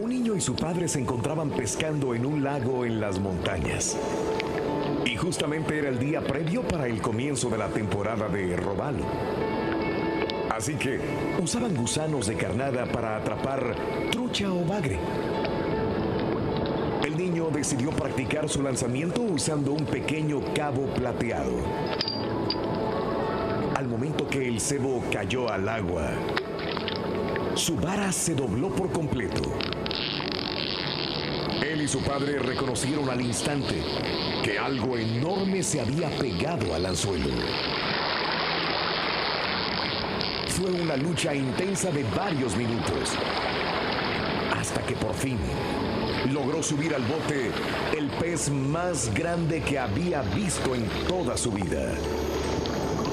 un 0.00 0.08
niño 0.08 0.36
y 0.36 0.40
su 0.40 0.54
padre 0.54 0.86
se 0.86 1.00
encontraban 1.00 1.50
pescando 1.50 2.14
en 2.14 2.26
un 2.26 2.44
lago 2.44 2.84
en 2.84 3.00
las 3.00 3.18
montañas. 3.18 3.96
Y 5.04 5.16
justamente 5.16 5.80
era 5.80 5.88
el 5.88 5.98
día 5.98 6.20
previo 6.20 6.62
para 6.62 6.86
el 6.86 7.02
comienzo 7.02 7.50
de 7.50 7.58
la 7.58 7.70
temporada 7.70 8.28
de 8.28 8.56
robalo. 8.56 9.65
Así 10.56 10.74
que 10.76 10.98
usaban 11.38 11.76
gusanos 11.76 12.26
de 12.26 12.34
carnada 12.34 12.86
para 12.86 13.18
atrapar 13.18 13.76
trucha 14.10 14.50
o 14.50 14.64
bagre. 14.64 14.98
El 17.04 17.14
niño 17.14 17.50
decidió 17.52 17.90
practicar 17.90 18.48
su 18.48 18.62
lanzamiento 18.62 19.20
usando 19.20 19.72
un 19.72 19.84
pequeño 19.84 20.40
cabo 20.54 20.86
plateado. 20.94 21.52
Al 23.74 23.86
momento 23.86 24.26
que 24.26 24.48
el 24.48 24.58
cebo 24.58 25.04
cayó 25.12 25.52
al 25.52 25.68
agua, 25.68 26.12
su 27.54 27.76
vara 27.76 28.10
se 28.10 28.34
dobló 28.34 28.70
por 28.70 28.90
completo. 28.90 29.42
Él 31.62 31.82
y 31.82 31.88
su 31.88 32.00
padre 32.00 32.38
reconocieron 32.38 33.10
al 33.10 33.20
instante 33.20 33.82
que 34.42 34.58
algo 34.58 34.96
enorme 34.96 35.62
se 35.62 35.82
había 35.82 36.08
pegado 36.18 36.74
al 36.74 36.86
anzuelo. 36.86 37.28
Fue 40.56 40.70
una 40.70 40.96
lucha 40.96 41.34
intensa 41.34 41.90
de 41.90 42.02
varios 42.16 42.56
minutos, 42.56 43.12
hasta 44.58 44.80
que 44.86 44.96
por 44.96 45.12
fin 45.12 45.38
logró 46.32 46.62
subir 46.62 46.94
al 46.94 47.02
bote 47.02 47.50
el 47.94 48.08
pez 48.12 48.48
más 48.48 49.12
grande 49.12 49.60
que 49.60 49.78
había 49.78 50.22
visto 50.22 50.74
en 50.74 50.88
toda 51.06 51.36
su 51.36 51.52
vida. 51.52 51.92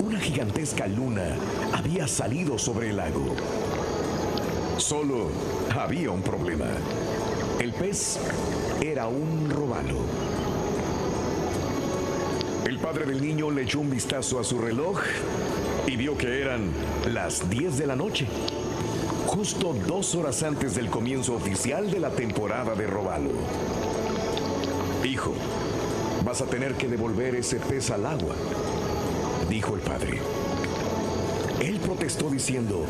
Una 0.01 0.21
gigantesca 0.21 0.87
luna 0.87 1.35
había 1.73 2.07
salido 2.07 2.57
sobre 2.57 2.91
el 2.91 2.95
lago. 2.95 3.35
Solo 4.77 5.29
había 5.77 6.11
un 6.11 6.21
problema. 6.21 6.67
El 7.59 7.73
pez 7.73 8.19
era 8.81 9.07
un 9.07 9.49
robalo. 9.49 9.97
El 12.65 12.79
padre 12.79 13.05
del 13.05 13.21
niño 13.21 13.51
le 13.51 13.63
echó 13.63 13.81
un 13.81 13.89
vistazo 13.89 14.39
a 14.39 14.45
su 14.45 14.59
reloj 14.59 15.01
y 15.87 15.97
vio 15.97 16.17
que 16.17 16.41
eran 16.41 16.71
las 17.11 17.49
10 17.49 17.77
de 17.77 17.87
la 17.87 17.95
noche, 17.95 18.25
justo 19.27 19.75
dos 19.87 20.15
horas 20.15 20.41
antes 20.43 20.75
del 20.75 20.89
comienzo 20.89 21.35
oficial 21.35 21.91
de 21.91 21.99
la 21.99 22.11
temporada 22.11 22.73
de 22.75 22.87
robalo. 22.87 23.31
Hijo, 25.03 25.33
vas 26.23 26.41
a 26.41 26.45
tener 26.45 26.75
que 26.75 26.87
devolver 26.87 27.35
ese 27.35 27.57
pez 27.57 27.91
al 27.91 28.05
agua, 28.05 28.35
dijo 29.49 29.75
el 29.75 29.81
padre. 29.81 30.19
Él 31.59 31.79
protestó 31.79 32.29
diciendo, 32.29 32.85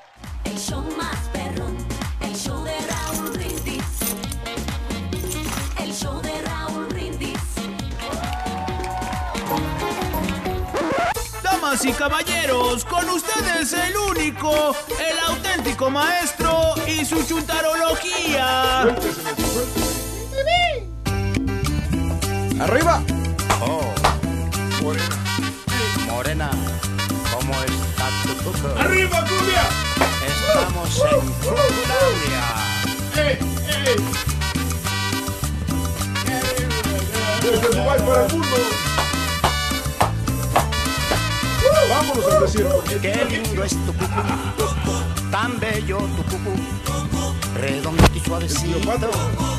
Damas 11.72 11.86
y 11.86 11.92
caballeros, 11.92 12.84
con 12.84 13.08
ustedes 13.08 13.72
el 13.72 13.96
único, 13.96 14.76
el 14.90 15.18
auténtico 15.26 15.88
maestro 15.88 16.74
y 16.86 17.02
su 17.02 17.24
chuntarología. 17.24 18.82
¡Arriba! 22.60 23.02
Oh, 23.62 23.80
morena. 24.82 25.16
Morena, 26.10 26.50
¿cómo 27.32 27.54
está 27.54 28.10
tu 28.22 28.34
cuco? 28.44 28.78
¡Arriba, 28.78 29.24
cumbia! 29.26 29.64
Estamos 30.26 31.02
en. 31.10 31.24
¡Eh, 33.16 33.38
eh! 33.68 33.96
Desde 37.40 37.68
Dubái 37.68 38.00
para 38.00 38.26
el 38.26 38.32
mundo. 38.32 38.56
Vámonos 41.88 42.32
al 42.32 42.40
desierto. 42.42 42.84
Qué 43.00 43.26
lindo 43.28 43.64
es 43.64 43.72
tu 43.72 43.92
cucú, 43.92 44.66
tan 45.30 45.58
bello 45.60 45.98
tu 45.98 46.22
cucú, 46.24 46.54
redondito 47.54 48.10
y 48.14 48.20
suavecito. 48.20 49.10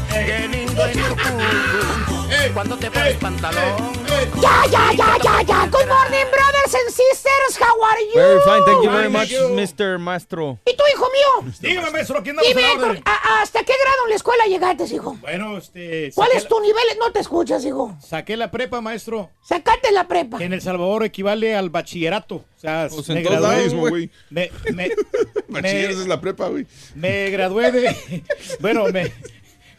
Qué 0.10 0.48
lindo 0.48 0.86
es 0.86 0.94
tu 0.94 1.16
cucú, 1.16 2.23
cuando 2.54 2.78
te 2.78 2.90
pones 2.92 3.16
pantalón. 3.18 3.94
Ya, 4.42 4.64
ya, 4.72 4.92
ya, 4.96 5.18
ya, 5.24 5.42
ya. 5.42 5.66
Good 5.68 5.88
morning, 5.88 6.26
brothers 6.32 6.74
and 6.76 6.90
sisters. 6.90 7.58
How 7.60 7.84
are 7.84 8.02
you? 8.06 8.14
Very 8.16 8.40
fine, 8.42 8.64
thank 8.66 8.84
you 8.84 8.90
very 8.92 9.10
much, 9.10 9.30
Mr. 9.32 9.98
Maestro. 10.00 10.60
¿Y 10.66 10.76
tu 10.76 10.84
hijo 10.94 11.08
mío? 11.12 11.54
Dígame, 11.62 11.92
maestro, 11.92 12.22
¿quién 12.24 12.38
andamos 12.38 12.56
Dime, 12.88 13.02
¿hasta 13.42 13.60
qué 13.64 13.74
grado 13.82 13.98
en 14.06 14.10
la 14.10 14.16
escuela 14.16 14.46
llegaste, 14.46 14.96
hijo? 14.96 15.18
Bueno, 15.22 15.58
este... 15.58 16.12
¿Cuál 16.16 16.30
es 16.36 16.44
la- 16.44 16.50
tu 16.50 16.60
nivel? 16.62 16.84
No 17.00 17.12
te 17.12 17.20
escuchas, 17.20 17.64
hijo. 17.66 17.96
Saqué 18.06 18.38
la 18.38 18.52
prepa, 18.52 18.82
maestro. 18.82 19.30
Sacate 19.44 19.92
la 19.92 20.08
prepa. 20.08 20.44
En 20.44 20.54
El 20.54 20.62
Salvador 20.62 21.04
equivale 21.04 21.56
al 21.56 21.70
bachillerato. 21.70 22.36
O 22.36 22.60
sea, 22.60 22.88
Pues 22.94 23.08
me 23.10 23.22
gradué. 23.22 23.58
lados, 23.68 23.74
güey. 23.74 24.10
Me, 24.30 24.52
me, 24.74 24.90
Bachiller, 25.50 25.92
esa 25.92 26.02
es 26.02 26.08
la 26.08 26.20
prepa, 26.22 26.48
güey. 26.48 26.66
me 26.96 27.30
gradué 27.30 27.72
de... 27.72 28.24
Bueno, 28.60 28.86
me, 28.92 29.12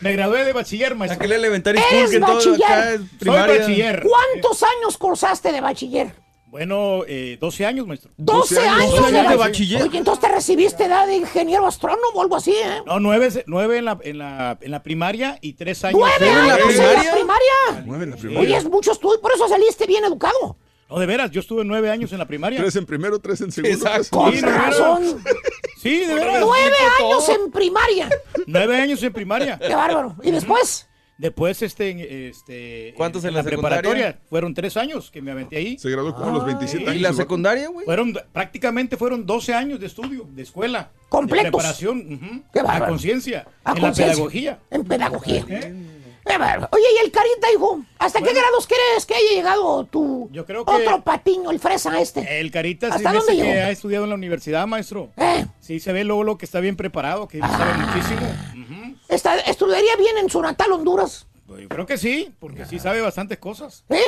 me 0.05 0.13
gradué 0.13 0.45
de 0.45 0.53
bachiller, 0.53 0.95
maestro. 0.95 1.17
Saqué 1.17 1.29
la 1.29 1.37
elementary 1.37 1.79
Eres 1.93 2.21
bachiller. 2.21 3.01
Soy 3.23 3.29
bachiller. 3.31 4.03
¿Cuántos 4.07 4.63
años 4.63 4.97
cursaste 4.99 5.51
de 5.51 5.61
bachiller? 5.61 6.15
Bueno, 6.47 7.03
eh, 7.09 7.37
12 7.41 7.67
años, 7.67 7.85
maestro. 7.85 8.13
12, 8.17 8.61
años, 8.61 9.11
de 9.13 9.37
bachiller. 9.37 9.83
Oye, 9.83 9.99
entonces 9.99 10.21
te 10.29 10.33
recibiste 10.33 10.85
edad 10.85 11.05
de 11.09 11.17
ingeniero 11.17 11.67
astrónomo 11.67 12.07
o 12.15 12.23
algo 12.23 12.37
así, 12.37 12.53
¿eh? 12.53 12.81
No, 12.87 13.01
nueve, 13.01 13.29
nueve 13.49 13.79
en, 13.79 13.85
la, 13.87 13.99
en, 14.03 14.19
la, 14.19 14.57
en 14.61 14.71
la 14.71 14.83
primaria 14.85 15.37
y 15.41 15.55
tres 15.55 15.83
años. 15.85 15.99
¡Nueve 15.99 16.31
años 16.33 16.61
en 16.71 16.79
la 17.07 17.13
primaria! 17.13 17.83
Nueve 17.85 18.05
en 18.05 18.11
la 18.11 18.17
Oye, 18.17 18.25
primaria. 18.29 18.59
es 18.59 18.65
mucho 18.71 18.93
estudio, 18.93 19.21
por 19.21 19.33
eso 19.33 19.49
saliste 19.49 19.87
bien 19.87 20.05
educado. 20.05 20.57
No, 20.89 20.99
de 21.01 21.07
veras, 21.07 21.31
yo 21.33 21.41
estuve 21.41 21.65
nueve 21.65 21.91
años 21.91 22.13
en 22.13 22.19
la 22.19 22.27
primaria. 22.29 22.61
Tres 22.61 22.77
en 22.77 22.87
primero, 22.87 23.19
tres 23.19 23.41
en 23.41 23.51
segundo. 23.51 23.77
Exacto. 23.77 24.17
Con 24.17 24.33
Sí, 24.33 24.41
razón. 24.43 25.03
Sí, 25.85 25.99
de. 26.01 26.15
Nueve 26.17 26.75
años 26.99 27.29
en 27.29 27.51
primaria. 27.53 28.09
Nueve 28.47 28.77
años 28.77 29.03
en 29.03 29.13
primaria. 29.13 29.59
Qué 29.59 29.75
bárbaro. 29.75 30.17
¿Y 30.23 30.31
después? 30.33 30.89
Después, 31.17 31.63
este, 31.63 31.91
en- 31.91 32.01
este... 32.01 32.93
¿Cuántos 32.97 33.25
en 33.25 33.35
la 33.35 33.45
preparatoria? 33.45 34.19
Fueron 34.29 34.53
tres 34.53 34.77
años 34.77 35.13
que 35.13 35.23
me 35.23 35.31
aventé 35.31 35.57
ahí. 35.59 35.79
Se 35.79 35.89
graduó 35.89 36.13
como 36.13 36.31
a 36.31 36.33
los 36.33 36.45
27 36.45 36.83
años. 36.85 36.97
¿Y 36.97 36.99
la 36.99 37.13
secundaria, 37.13 37.69
güey? 37.69 37.85
Fueron, 37.85 38.19
prácticamente 38.33 38.97
fueron 38.97 39.25
12 39.25 39.55
años 39.55 39.79
de 39.79 39.87
estudio, 39.87 40.27
de 40.33 40.43
escuela. 40.43 40.91
Completos. 41.09 41.45
De 41.45 41.51
preparación. 41.53 41.99
ujú, 42.21 42.43
Qué 42.53 42.61
A 42.67 42.85
conciencia. 42.87 43.47
En 43.77 43.83
la 43.83 43.93
pedagogía. 43.93 44.59
En 44.73 44.85
pedagogía. 44.85 45.45
Bárbaro. 45.47 45.94
Oye, 46.27 46.85
¿y 46.97 47.05
el 47.05 47.13
carita, 47.13 47.53
hijo? 47.53 47.81
¿Hasta 47.99 48.21
qué 48.21 48.33
grados 48.33 48.67
crees 48.67 49.07
que 49.07 49.15
haya 49.15 49.31
llegado 49.31 49.85
tu 49.85 50.29
Yo 50.33 50.45
creo 50.47 50.65
que- 50.65 50.73
otro 50.73 51.03
patiño, 51.03 51.51
el 51.51 51.61
fresa 51.61 51.99
este? 52.01 52.41
El 52.41 52.51
Carita 52.51 52.89
sí 52.89 52.95
¿Hasta 52.97 53.13
me 53.13 53.19
dónde 53.19 53.37
que 53.37 53.53
ha 53.61 53.71
estudiado 53.71 54.05
en 54.05 54.11
la 54.11 54.17
universidad, 54.17 54.67
maestro. 54.67 55.11
¿Eh? 55.17 55.47
Sí, 55.61 55.81
se 55.81 55.93
ve 55.93 56.03
luego 56.05 56.25
lo 56.25 56.39
que 56.39 56.45
está 56.47 56.61
bien 56.61 56.77
preparado, 56.77 57.29
que 57.29 57.41
Ah. 57.43 57.57
sabe 57.57 57.75
muchísimo. 57.75 58.27
Está- 59.09 59.39
¿Estudiaría 59.41 59.97
bien 59.97 60.19
en 60.19 60.31
su 60.31 60.41
natal 60.41 60.73
Honduras? 60.73 61.27
Pues 61.47 61.61
Yo 61.63 61.69
creo 61.69 61.85
que 61.87 61.99
sí, 61.99 62.35
porque 62.41 62.65
sí 62.65 62.79
sabe 62.79 63.01
bastantes 63.03 63.39
cosas. 63.39 63.85
¿Eh? 63.91 64.03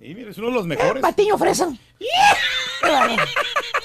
Sí, 0.00 0.14
mira, 0.14 0.30
es 0.30 0.38
uno 0.38 0.48
de 0.48 0.54
los 0.54 0.66
mejores. 0.66 1.02
Patiño 1.02 1.36
fresa. 1.36 1.68
Qué 1.98 2.90
bárbaro. 2.90 3.22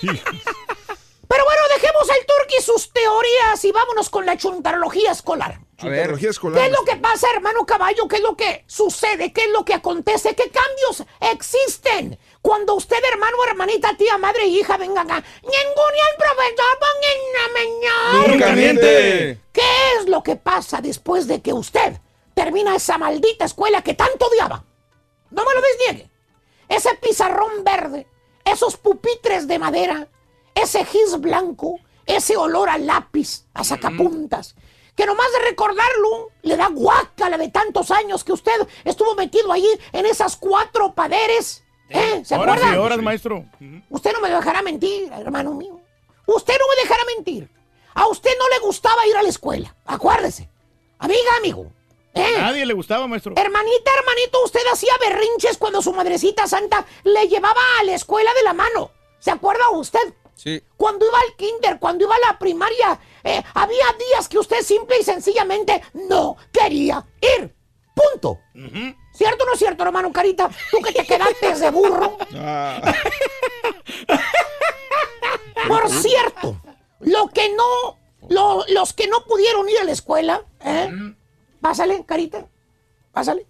Pero 0.01 1.43
bueno, 1.43 1.61
dejemos 1.75 2.09
al 2.09 2.25
turqui 2.25 2.61
sus 2.63 2.91
teorías 2.93 3.65
y 3.65 3.71
vámonos 3.71 4.09
con 4.09 4.25
la 4.25 4.37
chuntarología 4.37 5.11
escolar. 5.11 5.59
Chuntarología 5.77 6.29
escolar. 6.29 6.59
¿Qué 6.59 6.67
es 6.67 6.71
lo 6.71 6.85
que 6.85 6.95
pasa, 6.95 7.27
hermano 7.33 7.65
caballo? 7.65 8.07
¿Qué 8.07 8.17
es 8.17 8.21
lo 8.21 8.37
que 8.37 8.63
sucede? 8.67 9.33
¿Qué 9.33 9.41
es 9.41 9.51
lo 9.51 9.65
que 9.65 9.73
acontece? 9.73 10.33
¿Qué 10.35 10.49
cambios 10.49 11.03
existen? 11.33 12.17
Cuando 12.41 12.75
usted, 12.75 12.97
hermano, 13.11 13.37
hermanita, 13.47 13.95
tía, 13.97 14.17
madre, 14.17 14.45
hija, 14.45 14.77
venga 14.77 15.01
acá. 15.01 15.23
Ningún 15.41 15.93
el 16.11 16.17
profesor, 16.17 16.79
pongan 16.79 18.31
¡Nunca 18.31 18.51
miente! 18.53 19.41
¿Qué 19.51 19.99
es 19.99 20.07
lo 20.07 20.23
que 20.23 20.35
pasa 20.35 20.79
después 20.81 21.27
de 21.27 21.41
que 21.41 21.53
usted 21.53 21.99
termina 22.33 22.75
esa 22.75 22.97
maldita 22.97 23.45
escuela 23.45 23.81
que 23.81 23.93
tanto 23.93 24.27
odiaba? 24.27 24.63
No 25.31 25.43
me 25.43 25.53
lo 25.53 25.61
desniegue. 25.61 26.09
Ese 26.69 26.95
pizarrón 26.95 27.63
verde, 27.63 28.07
esos 28.45 28.77
pupitres 28.77 29.47
de 29.47 29.59
madera, 29.59 30.07
ese 30.55 30.85
gis 30.85 31.19
blanco, 31.19 31.79
ese 32.05 32.37
olor 32.37 32.69
a 32.69 32.77
lápiz, 32.77 33.45
a 33.53 33.63
sacapuntas, 33.63 34.55
que 34.95 35.05
nomás 35.05 35.31
de 35.33 35.39
recordarlo 35.49 36.29
le 36.41 36.55
da 36.57 36.67
guácala 36.69 37.37
de 37.37 37.49
tantos 37.49 37.91
años 37.91 38.23
que 38.23 38.31
usted 38.31 38.53
estuvo 38.83 39.13
metido 39.15 39.51
allí 39.51 39.69
en 39.91 40.05
esas 40.05 40.35
cuatro 40.37 40.93
paderes. 40.93 41.63
¿Eh? 41.89 42.23
¿Se 42.25 42.35
Horas 42.35 42.55
acuerdan? 42.55 42.73
y 42.75 42.77
horas, 42.77 42.97
maestro. 42.99 43.45
Usted 43.89 44.13
no 44.13 44.21
me 44.21 44.29
dejará 44.29 44.61
mentir, 44.61 45.11
hermano 45.11 45.53
mío. 45.53 45.79
Usted 46.25 46.53
no 46.57 46.65
me 46.75 46.81
dejará 46.81 47.03
mentir. 47.15 47.49
A 47.93 48.07
usted 48.07 48.31
no 48.39 48.47
le 48.49 48.59
gustaba 48.65 49.05
ir 49.07 49.15
a 49.17 49.23
la 49.23 49.29
escuela. 49.29 49.75
Acuérdese. 49.85 50.49
Amiga, 50.97 51.29
amigo. 51.37 51.71
¿eh? 52.13 52.35
A 52.37 52.41
nadie 52.41 52.65
le 52.65 52.73
gustaba, 52.73 53.05
maestro. 53.07 53.33
Hermanita, 53.37 53.91
hermanito, 53.99 54.43
usted 54.43 54.61
hacía 54.71 54.93
berrinches 54.99 55.57
cuando 55.57 55.81
su 55.81 55.93
madrecita 55.93 56.47
santa 56.47 56.85
le 57.03 57.27
llevaba 57.27 57.61
a 57.79 57.83
la 57.83 57.93
escuela 57.93 58.33
de 58.33 58.43
la 58.43 58.53
mano. 58.53 58.91
¿Se 59.19 59.29
acuerda 59.31 59.69
usted? 59.71 60.13
Sí. 60.33 60.61
Cuando 60.77 61.05
iba 61.05 61.19
al 61.19 61.35
kinder, 61.35 61.79
cuando 61.79 62.05
iba 62.05 62.15
a 62.15 62.19
la 62.31 62.39
primaria, 62.39 62.99
eh, 63.25 63.43
había 63.53 63.85
días 64.09 64.29
que 64.29 64.37
usted 64.39 64.61
simple 64.61 64.97
y 64.99 65.03
sencillamente 65.03 65.81
no 65.93 66.37
quería 66.53 67.05
ir. 67.37 67.53
Punto. 67.93 68.39
¿Cierto 69.13 69.43
o 69.43 69.47
no 69.47 69.53
es 69.53 69.59
cierto, 69.59 69.83
hermano 69.83 70.11
Carita? 70.11 70.49
Tú 70.71 70.79
que 70.81 70.91
te 70.93 71.05
quedaste 71.05 71.55
de 71.55 71.71
burro. 71.71 72.17
Por 75.67 75.89
cierto, 75.89 76.61
lo 76.99 77.27
que 77.29 77.49
no, 77.55 77.97
lo- 78.29 78.63
los 78.69 78.93
que 78.93 79.07
no 79.07 79.25
pudieron 79.25 79.67
ir 79.69 79.79
a 79.79 79.83
la 79.85 79.91
escuela, 79.91 80.41
¿eh? 80.63 80.89
Pásale, 81.61 82.05
Carita, 82.05 82.47
pásale. 83.11 83.47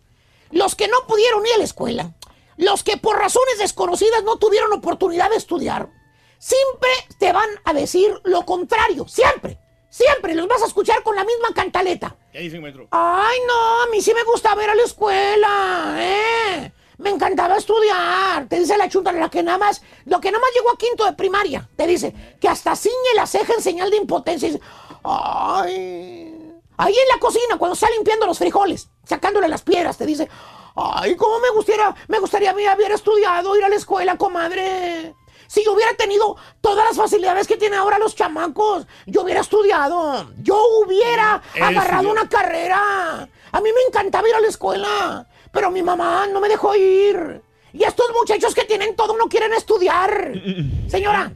Los 0.52 0.76
que 0.76 0.88
no 0.88 1.06
pudieron 1.08 1.46
ir 1.46 1.54
a 1.56 1.58
la 1.58 1.64
escuela, 1.66 2.14
los 2.58 2.84
que 2.84 2.98
por 2.98 3.18
razones 3.18 3.58
desconocidas 3.60 4.24
no 4.24 4.38
tuvieron 4.38 4.72
oportunidad 4.74 5.30
de 5.30 5.36
estudiar, 5.38 5.90
siempre 6.38 6.90
te 7.20 7.34
van 7.34 7.50
a 7.66 7.74
decir 7.74 8.22
lo 8.24 8.46
contrario, 8.46 9.08
siempre, 9.08 9.60
siempre 9.96 10.36
los 10.36 10.48
vas 10.48 10.62
a 10.62 10.66
escuchar 10.66 11.02
con 11.04 11.16
la 11.16 11.24
misma 11.24 11.54
cantaleta. 11.56 12.18
¿Qué 12.34 12.39
dicen, 12.39 12.62
maestro? 12.62 12.88
Ay, 12.91 13.38
no, 13.48 13.84
a 13.84 13.88
mí 13.88 14.02
sí 14.02 14.14
me 14.14 14.24
gustaba 14.24 14.62
ir 14.62 14.70
a 14.70 14.76
la 14.76 14.84
escuela, 14.84 15.96
¿eh? 15.98 16.72
Me 16.98 17.12
encantaba 17.12 17.56
estudiar. 17.56 18.46
Te 18.50 18.60
dice 18.60 18.78
la 18.78 18.89
chunta, 18.89 19.14
la 19.14 19.30
que 19.30 19.41
nada 19.41 19.58
más, 19.58 19.82
lo 20.06 20.20
que 20.20 20.32
nada 20.32 20.41
más 20.41 20.52
llegó 20.54 20.72
a 20.72 20.78
quinto 20.78 21.06
de 21.06 21.14
primaria. 21.14 21.70
Te 21.78 21.88
dice 21.88 22.14
que 22.41 22.50
hasta 22.50 22.76
ciñe 22.76 23.16
la 23.16 23.26
ceja 23.26 23.54
en 23.54 23.62
señal 23.62 23.89
de 23.89 23.98
impotencia. 23.98 24.50
Y 24.50 24.52
dice, 24.52 24.64
ay. 25.04 26.41
Ahí 26.78 26.93
en 26.93 27.08
la 27.08 27.20
cocina, 27.20 27.58
cuando 27.58 27.76
está 27.76 27.89
limpiando 27.89 28.26
los 28.26 28.38
frijoles, 28.38 28.89
sacándole 29.06 29.48
las 29.48 29.62
piedras, 29.62 29.98
te 29.98 30.06
dice, 30.06 30.28
ay, 30.76 31.16
cómo 31.16 31.39
me 31.39 31.52
gustaría, 31.52 31.96
me 32.10 32.20
gustaría 32.20 32.52
a 32.52 32.54
mí 32.54 32.66
haber 32.66 32.91
estudiado, 32.91 33.56
ir 33.56 33.64
a 33.64 33.70
la 33.70 33.76
escuela, 33.76 34.18
comadre. 34.18 35.16
Si 35.48 35.64
yo 35.64 35.74
hubiera 35.74 35.93
tenido 35.96 36.36
todas 36.62 36.86
las 36.86 36.98
facilidades 36.98 37.48
que 37.48 37.58
tienen 37.58 37.80
ahora 37.80 38.00
los 38.00 38.16
chamacos, 38.16 38.86
yo 39.06 39.24
hubiera 39.24 39.41
estudiado, 39.41 40.32
yo 40.41 40.60
hubiera 40.80 41.41
agarrado 41.62 42.12
una 42.12 42.28
carrera. 42.28 43.28
A 43.52 43.62
mí 43.62 43.70
me 43.74 43.82
encantaba 43.88 44.28
ir 44.28 44.36
a 44.36 44.41
la 44.41 44.48
escuela, 44.48 45.28
pero 45.52 45.72
mi 45.72 45.84
mamá 45.84 46.28
no 46.28 46.39
me 46.39 46.50
dejó 46.50 46.76
ir. 46.76 47.41
Y 47.74 47.84
estos 47.84 48.08
muchachos 48.18 48.56
que 48.56 48.64
tienen 48.64 48.96
todo 48.96 49.18
no 49.18 49.28
quieren 49.28 49.54
estudiar. 49.54 50.32
Señora, 50.88 51.34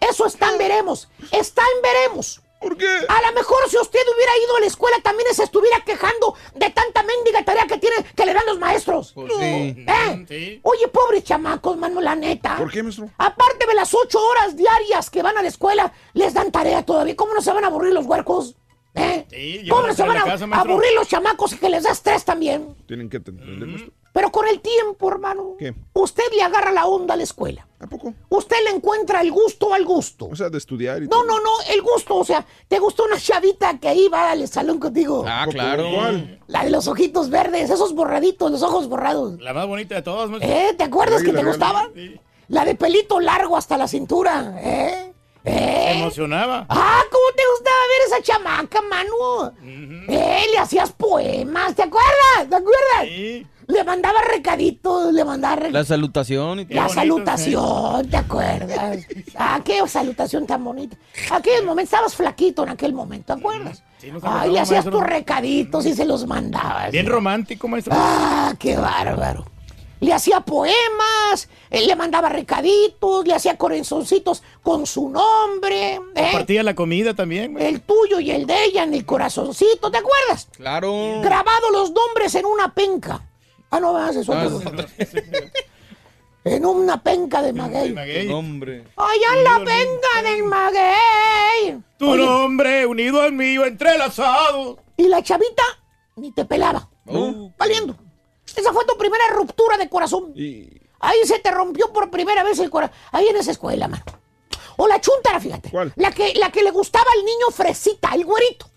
eso 0.00 0.26
está 0.26 0.50
en 0.50 0.58
veremos. 0.58 1.08
Está 1.30 1.62
en 1.76 1.82
veremos. 1.82 2.40
¿Por 2.60 2.76
qué? 2.76 2.86
A 2.86 3.28
lo 3.28 3.32
mejor 3.34 3.58
si 3.68 3.76
usted 3.78 4.00
hubiera 4.14 4.32
ido 4.44 4.56
a 4.56 4.60
la 4.60 4.66
escuela 4.66 4.96
también 5.02 5.32
se 5.32 5.44
estuviera 5.44 5.80
quejando 5.84 6.34
de 6.54 6.70
tanta 6.70 7.02
mendiga 7.02 7.44
tarea 7.44 7.66
que 7.66 7.78
tiene 7.78 7.96
que 8.16 8.26
le 8.26 8.34
dan 8.34 8.46
los 8.46 8.58
maestros. 8.58 9.12
Pues 9.14 9.32
sí. 9.38 9.86
¿Eh? 9.86 10.60
Oye, 10.62 10.88
pobres 10.88 11.24
chamacos, 11.24 11.76
mano, 11.76 12.00
la 12.00 12.16
neta. 12.16 12.56
¿Por 12.56 12.70
qué, 12.70 12.82
maestro? 12.82 13.08
Aparte 13.18 13.66
de 13.66 13.74
las 13.74 13.94
ocho 13.94 14.18
horas 14.20 14.56
diarias 14.56 15.10
que 15.10 15.22
van 15.22 15.38
a 15.38 15.42
la 15.42 15.48
escuela, 15.48 15.92
les 16.14 16.34
dan 16.34 16.50
tarea 16.50 16.84
todavía. 16.84 17.14
¿Cómo 17.16 17.34
no 17.34 17.40
se 17.40 17.52
van 17.52 17.64
a 17.64 17.68
aburrir 17.68 17.92
los 17.92 18.06
huercos? 18.06 18.56
¿Eh? 18.94 19.26
Sí, 19.30 19.68
¿Cómo 19.68 19.86
no 19.86 19.94
se 19.94 20.02
van 20.02 20.16
a 20.16 20.24
casa, 20.24 20.46
aburrir 20.50 20.92
los 20.94 21.06
chamacos 21.06 21.52
y 21.52 21.58
que 21.58 21.68
les 21.68 21.84
da 21.84 21.92
estrés 21.92 22.24
también? 22.24 22.74
Tienen 22.86 23.08
que 23.08 23.18
entender, 23.18 23.46
maestro. 23.46 23.92
Pero 24.18 24.32
con 24.32 24.48
el 24.48 24.58
tiempo, 24.60 25.08
hermano, 25.12 25.54
¿Qué? 25.56 25.72
usted 25.92 26.24
le 26.34 26.42
agarra 26.42 26.72
la 26.72 26.86
onda 26.86 27.14
a 27.14 27.16
la 27.16 27.22
escuela. 27.22 27.68
¿A 27.78 27.86
poco? 27.86 28.12
Usted 28.30 28.56
le 28.64 28.70
encuentra 28.70 29.20
el 29.20 29.30
gusto 29.30 29.72
al 29.72 29.84
gusto. 29.84 30.26
O 30.26 30.34
sea, 30.34 30.50
de 30.50 30.58
estudiar 30.58 30.98
y 31.00 31.04
No, 31.04 31.10
todo. 31.10 31.24
no, 31.26 31.38
no, 31.38 31.50
el 31.72 31.80
gusto. 31.82 32.16
O 32.16 32.24
sea, 32.24 32.44
¿te 32.66 32.80
gustó 32.80 33.04
una 33.04 33.16
chavita 33.20 33.78
que 33.78 33.94
iba 33.94 34.32
al 34.32 34.48
salón 34.48 34.80
contigo? 34.80 35.24
Ah, 35.24 35.46
claro. 35.48 35.86
¿Cuál? 35.94 36.40
La 36.48 36.64
de 36.64 36.70
los 36.70 36.88
ojitos 36.88 37.30
verdes, 37.30 37.70
esos 37.70 37.94
borraditos, 37.94 38.50
los 38.50 38.62
ojos 38.64 38.88
borrados. 38.88 39.38
La 39.40 39.54
más 39.54 39.68
bonita 39.68 39.94
de 39.94 40.02
todas, 40.02 40.28
maestro. 40.28 40.50
¿Eh? 40.52 40.74
¿Te 40.76 40.82
acuerdas 40.82 41.22
que 41.22 41.32
te 41.32 41.44
gustaba? 41.44 41.88
La 42.48 42.64
de 42.64 42.74
pelito 42.74 43.20
largo 43.20 43.56
hasta 43.56 43.76
la 43.78 43.86
cintura. 43.86 44.56
¿Eh? 44.60 45.12
Se 45.44 45.50
¿Eh? 45.52 45.92
emocionaba. 46.00 46.66
Ah, 46.68 47.02
¿cómo 47.08 47.24
te 47.36 47.42
gustaba 47.52 47.76
ver 47.92 48.06
esa 48.08 48.22
chamaca, 48.22 48.82
Manu? 48.82 49.52
Eh, 50.08 50.42
le 50.50 50.58
hacías 50.58 50.90
poemas, 50.90 51.76
¿te 51.76 51.84
acuerdas? 51.84 52.48
¿Te 52.50 52.56
acuerdas? 52.56 53.04
Sí. 53.04 53.46
Le 53.68 53.84
mandaba 53.84 54.20
recaditos, 54.22 55.12
le 55.12 55.24
mandaba 55.24 55.54
La 55.56 55.60
recaditos. 55.60 55.88
salutación 55.88 56.60
y 56.60 56.64
todo. 56.64 56.74
La 56.74 56.82
bonito, 56.86 56.94
salutación, 57.00 58.08
¿te 58.08 58.16
acuerdas? 58.16 58.98
Ah, 59.36 59.60
qué 59.62 59.86
salutación 59.86 60.46
tan 60.46 60.64
bonita. 60.64 60.96
Aquel 61.30 61.64
momento 61.66 61.84
estabas 61.84 62.14
flaquito 62.14 62.62
en 62.62 62.70
aquel 62.70 62.94
momento, 62.94 63.34
¿te 63.34 63.38
acuerdas? 63.40 63.82
Sí, 63.98 64.10
nos 64.10 64.22
Ay, 64.24 64.52
le 64.52 64.60
hacías 64.60 64.84
maestro. 64.86 64.92
tus 65.00 65.02
recaditos 65.06 65.84
y 65.86 65.92
se 65.94 66.06
los 66.06 66.26
mandabas. 66.26 66.90
Bien 66.92 67.06
romántico, 67.06 67.68
maestro. 67.68 67.92
Ah, 67.94 68.54
qué 68.58 68.74
bárbaro. 68.76 69.44
Le 70.00 70.14
hacía 70.14 70.40
poemas, 70.40 71.48
él 71.70 71.88
le 71.88 71.96
mandaba 71.96 72.28
recaditos, 72.28 73.26
le 73.26 73.34
hacía 73.34 73.58
corazoncitos 73.58 74.42
con 74.62 74.86
su 74.86 75.08
nombre, 75.10 75.96
¿eh? 75.96 76.00
Compartía 76.14 76.62
la 76.62 76.74
comida 76.74 77.14
también, 77.14 77.52
maestro. 77.52 77.74
el 77.74 77.80
tuyo 77.82 78.20
y 78.20 78.30
el 78.30 78.46
de 78.46 78.64
ella 78.64 78.84
en 78.84 78.94
el 78.94 79.04
corazoncito, 79.04 79.90
¿te 79.90 79.98
acuerdas? 79.98 80.48
Claro. 80.56 81.20
Grabado 81.20 81.70
los 81.72 81.90
nombres 81.90 82.34
en 82.36 82.46
una 82.46 82.72
penca. 82.72 83.24
Ah, 83.70 83.80
no, 83.80 83.92
vas, 83.92 84.16
eso 84.16 84.32
Ah, 84.32 84.46
otro. 84.46 84.70
En 86.44 86.64
una 86.64 87.02
penca 87.02 87.42
de 87.42 87.52
maguey. 87.52 87.92
Maguey. 87.92 88.28
Hombre. 88.32 88.84
Allá 88.96 89.36
en 89.36 89.44
la 89.44 89.58
penca 89.58 90.22
del 90.22 90.44
maguey. 90.44 91.82
Tu 91.98 92.08
Oye, 92.08 92.24
nombre 92.24 92.86
unido 92.86 93.20
al 93.20 93.32
mío, 93.32 93.66
entrelazado. 93.66 94.78
y 94.96 95.08
la 95.08 95.22
chavita 95.22 95.62
ni 96.16 96.32
te 96.32 96.44
pelaba. 96.46 96.88
Oh. 97.06 97.52
Valiendo. 97.58 97.96
Esa 98.56 98.72
fue 98.72 98.84
tu 98.86 98.96
primera 98.96 99.28
ruptura 99.34 99.76
de 99.76 99.88
corazón. 99.90 100.32
Y... 100.34 100.70
Ahí 101.00 101.18
se 101.24 101.38
te 101.38 101.50
rompió 101.50 101.92
por 101.92 102.10
primera 102.10 102.42
vez 102.42 102.58
el 102.60 102.70
corazón. 102.70 102.96
Ahí 103.12 103.26
en 103.26 103.36
esa 103.36 103.50
escuela, 103.50 103.86
mano. 103.86 104.04
O 104.78 104.86
la 104.88 105.00
chuntara, 105.00 105.40
fíjate. 105.40 105.70
¿Cuál? 105.70 105.92
La 105.96 106.12
que, 106.12 106.32
la 106.34 106.50
que 106.50 106.62
le 106.62 106.70
gustaba 106.70 107.06
al 107.18 107.24
niño 107.26 107.46
fresita, 107.52 108.10
el 108.14 108.24
güerito. 108.24 108.70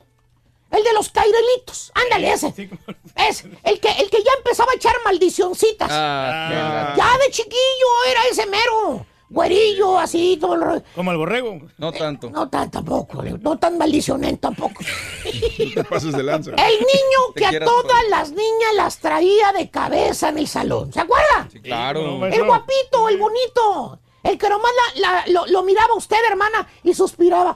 El 0.72 0.84
de 0.84 0.93
los 0.93 1.09
cairelitos. 1.09 1.91
Ándale, 1.93 2.32
ese. 2.32 2.51
Sí, 2.53 2.67
como- 2.67 2.82
Es 3.28 3.43
el 3.63 3.80
que, 3.80 3.89
el 3.91 4.09
que 4.09 4.24
ya 4.24 4.32
empezaba 4.38 4.72
a 4.72 4.76
echar 4.76 4.93
maldicioncitas. 5.03 5.89
Ah, 5.91 6.49
gato. 6.95 6.97
Ya 6.97 7.17
de 7.26 7.32
chiquillo 7.32 7.88
era 8.09 8.22
ese 8.32 8.45
mero. 8.47 9.05
Güerillo, 9.30 9.97
así, 9.97 10.38
todo 10.41 10.55
el 10.55 10.61
rollo. 10.61 10.84
Como 10.93 11.11
el 11.11 11.17
borrego. 11.17 11.57
No 11.78 11.91
tanto. 11.93 12.30
No 12.30 12.49
tan 12.49 12.69
tampoco, 12.69 13.24
no 13.24 13.57
tan 13.57 13.78
maldicionento 13.78 14.41
tampoco. 14.49 14.82
No 14.84 15.74
te 15.74 15.84
pases 15.86 16.11
de 16.13 16.22
lanza. 16.24 16.51
El 16.51 16.80
niño 16.80 17.34
que 17.36 17.45
a 17.45 17.63
todas 17.63 18.03
las 18.09 18.32
niñas 18.32 18.74
las 18.76 18.97
traía 18.99 19.53
de 19.53 19.69
cabeza 19.69 20.30
en 20.30 20.38
el 20.39 20.47
salón. 20.49 20.91
¿Se 20.91 20.99
acuerda? 20.99 21.47
Sí, 21.49 21.61
claro. 21.61 22.01
No, 22.17 22.26
El 22.26 22.43
guapito, 22.45 23.07
el 23.07 23.17
bonito. 23.17 23.99
El 24.24 24.38
que 24.38 24.49
nomás 24.49 24.72
la- 24.95 25.01
la- 25.01 25.24
lo, 25.28 25.47
lo 25.47 25.63
miraba 25.63 25.93
a 25.93 25.97
usted, 25.97 26.17
hermana, 26.30 26.67
y 26.84 26.93
suspiraba. 26.93 27.55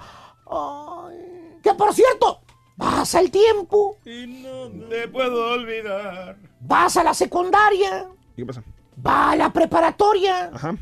Que 1.61 1.74
por 1.74 1.93
cierto, 1.93 2.39
pasa 2.78 3.19
el 3.19 3.32
tiempo, 3.32 3.97
Y 4.05 4.28
no 4.28 4.69
te 4.89 5.07
puedo 5.07 5.53
olvidar. 5.53 6.38
vas 6.59 6.97
a 6.97 7.03
la 7.03 7.13
secundaria, 7.13 8.07
¿Qué 8.36 8.45
pasa? 8.45 8.63
va 9.05 9.32
a 9.32 9.36
la 9.36 9.51
preparatoria, 9.53 10.49
Ajá. 10.53 10.76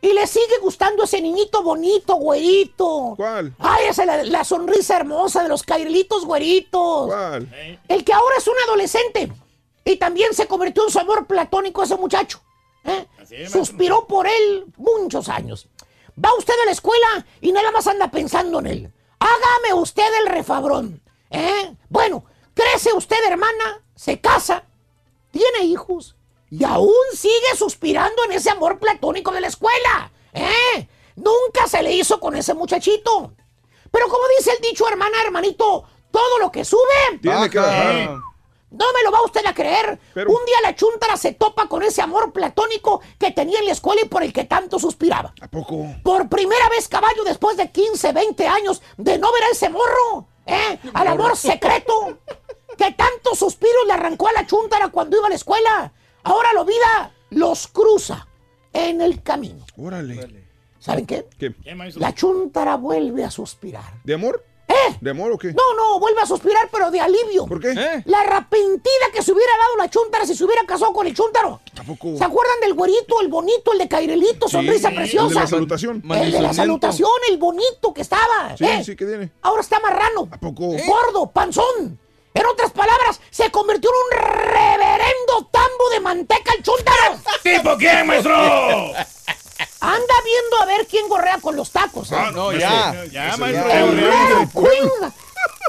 y 0.00 0.12
le 0.12 0.26
sigue 0.26 0.58
gustando 0.60 1.04
ese 1.04 1.20
niñito 1.20 1.62
bonito, 1.62 2.16
güerito. 2.16 3.14
¿Cuál? 3.16 3.54
Ay, 3.58 3.86
esa 3.88 4.04
la, 4.04 4.22
la 4.24 4.44
sonrisa 4.44 4.96
hermosa 4.96 5.42
de 5.42 5.48
los 5.48 5.62
cairelitos 5.62 6.24
güeritos. 6.24 7.06
¿Cuál? 7.06 7.48
El 7.88 8.04
que 8.04 8.12
ahora 8.12 8.36
es 8.38 8.46
un 8.48 8.54
adolescente. 8.66 9.32
Y 9.84 9.96
también 9.96 10.34
se 10.34 10.46
convirtió 10.46 10.84
en 10.84 10.90
su 10.90 10.98
amor 10.98 11.26
platónico 11.26 11.82
ese 11.82 11.96
muchacho. 11.96 12.40
¿eh? 12.84 13.06
Así 13.20 13.36
es. 13.36 13.50
Suspiró 13.50 14.06
por 14.06 14.26
él 14.26 14.66
muchos 14.76 15.28
años. 15.30 15.66
Va 16.22 16.34
usted 16.36 16.52
a 16.62 16.66
la 16.66 16.72
escuela 16.72 17.26
y 17.40 17.52
nada 17.52 17.70
más 17.70 17.86
anda 17.86 18.10
pensando 18.10 18.58
en 18.58 18.66
él. 18.66 18.92
Hágame 19.18 19.80
usted 19.80 20.04
el 20.20 20.26
refabrón. 20.28 21.00
¿Eh? 21.30 21.74
Bueno, 21.88 22.24
Crece 22.58 22.92
usted, 22.92 23.16
hermana, 23.28 23.84
se 23.94 24.20
casa, 24.20 24.64
tiene 25.30 25.60
hijos 25.60 26.16
y 26.50 26.64
aún 26.64 26.92
sigue 27.14 27.54
suspirando 27.56 28.24
en 28.24 28.32
ese 28.32 28.50
amor 28.50 28.80
platónico 28.80 29.30
de 29.30 29.40
la 29.40 29.46
escuela. 29.46 30.10
¿Eh? 30.32 30.88
Nunca 31.14 31.68
se 31.68 31.84
le 31.84 31.92
hizo 31.92 32.18
con 32.18 32.34
ese 32.34 32.54
muchachito. 32.54 33.32
Pero 33.92 34.08
como 34.08 34.24
dice 34.36 34.50
el 34.50 34.60
dicho, 34.60 34.88
hermana, 34.88 35.22
hermanito, 35.24 35.84
todo 36.10 36.38
lo 36.40 36.50
que 36.50 36.64
sube... 36.64 37.20
Tiene 37.22 37.48
que 37.48 37.60
bajar. 37.60 38.18
No 38.70 38.86
me 38.92 39.02
lo 39.04 39.12
va 39.12 39.22
usted 39.22 39.46
a 39.46 39.54
creer. 39.54 39.98
Un 40.16 40.44
día 40.44 40.60
la 40.62 40.74
chuntara 40.74 41.16
se 41.16 41.34
topa 41.34 41.68
con 41.68 41.84
ese 41.84 42.02
amor 42.02 42.32
platónico 42.32 43.00
que 43.18 43.30
tenía 43.30 43.60
en 43.60 43.66
la 43.66 43.72
escuela 43.72 44.02
y 44.02 44.08
por 44.08 44.24
el 44.24 44.32
que 44.32 44.44
tanto 44.44 44.80
suspiraba. 44.80 45.32
¿A 45.40 45.48
poco? 45.48 45.86
Por 46.02 46.28
primera 46.28 46.68
vez, 46.70 46.88
caballo, 46.88 47.22
después 47.24 47.56
de 47.56 47.70
15, 47.70 48.12
20 48.12 48.46
años 48.48 48.82
de 48.96 49.16
no 49.18 49.32
ver 49.32 49.44
a 49.44 49.50
ese 49.52 49.70
morro, 49.70 50.26
¿eh? 50.48 50.78
Al 50.94 51.06
amor 51.06 51.36
secreto. 51.36 52.18
Que 52.76 52.92
tanto 52.92 53.34
suspiros 53.34 53.86
le 53.86 53.92
arrancó 53.92 54.28
a 54.28 54.32
la 54.32 54.46
chuntara 54.46 54.88
cuando 54.88 55.16
iba 55.16 55.26
a 55.26 55.30
la 55.30 55.36
escuela. 55.36 55.92
Ahora 56.22 56.52
lo 56.52 56.64
vida 56.64 57.12
los 57.30 57.68
cruza 57.68 58.26
en 58.72 59.00
el 59.00 59.22
camino. 59.22 59.64
Órale. 59.76 60.46
¿Saben 60.78 61.06
qué? 61.06 61.26
¿Qué? 61.38 61.54
La 61.96 62.14
chuntara 62.14 62.76
vuelve 62.76 63.24
a 63.24 63.30
suspirar. 63.30 64.00
¿De 64.04 64.14
amor? 64.14 64.44
¿Eh? 64.68 64.98
¿De 65.00 65.10
amor 65.10 65.32
o 65.32 65.38
qué? 65.38 65.52
No, 65.52 65.74
no, 65.74 65.98
vuelve 65.98 66.20
a 66.20 66.26
suspirar, 66.26 66.68
pero 66.70 66.90
de 66.90 67.00
alivio. 67.00 67.46
¿Por 67.46 67.60
qué? 67.60 67.72
La 68.04 68.20
arrepentida 68.20 69.06
que 69.12 69.22
se 69.22 69.32
hubiera 69.32 69.52
dado 69.56 69.76
la 69.78 69.88
chuntara 69.88 70.26
si 70.26 70.34
se 70.34 70.44
hubiera 70.44 70.62
casado 70.66 70.92
con 70.92 71.06
el 71.06 71.14
chúntaro. 71.14 71.60
Tampoco. 71.74 72.16
¿Se 72.16 72.24
acuerdan 72.24 72.60
del 72.60 72.74
güerito, 72.74 73.20
el 73.22 73.28
bonito, 73.28 73.72
el 73.72 73.78
de 73.78 73.88
Cairelito, 73.88 74.48
sonrisa 74.48 74.90
preciosa? 74.90 75.26
el 75.26 75.34
de 75.34 75.40
la 75.40 75.46
salutación. 75.46 76.02
El 76.10 76.32
de 76.32 76.40
la 76.40 76.52
salutación, 76.52 77.10
el 77.30 77.38
bonito 77.38 77.94
que 77.94 78.02
estaba. 78.02 78.56
Sí, 78.56 78.64
¿eh? 78.64 78.84
sí, 78.84 78.94
¿qué 78.94 79.06
tiene? 79.06 79.30
Ahora 79.40 79.62
está 79.62 79.80
marrano. 79.80 80.28
¿A 80.30 80.38
poco? 80.38 80.68
Gordo, 80.86 81.30
panzón. 81.30 81.98
En 82.34 82.46
otras 82.46 82.70
palabras, 82.70 83.20
se 83.30 83.50
convirtió 83.50 83.90
en 83.90 83.96
un 83.96 84.28
reverendo 84.52 85.48
tambo 85.50 85.90
de 85.92 86.00
manteca 86.00 86.52
el 86.56 86.62
chúntaro. 86.62 87.18
¿Tipo 87.42 87.76
quién, 87.78 88.06
maestro? 88.06 88.34
Anda 89.80 90.14
viendo 90.24 90.56
a 90.62 90.66
ver 90.66 90.86
quién 90.86 91.08
gorrea 91.08 91.38
con 91.40 91.56
los 91.56 91.70
tacos. 91.70 92.10
¿eh? 92.12 92.16
Ah, 92.18 92.30
no, 92.34 92.52
ya. 92.52 93.04
Ya, 93.10 93.36
maestro. 93.36 93.70
El 93.70 93.78
El 93.88 93.96
rey, 93.96 94.10
rey. 94.10 94.46
Queen. 94.52 94.90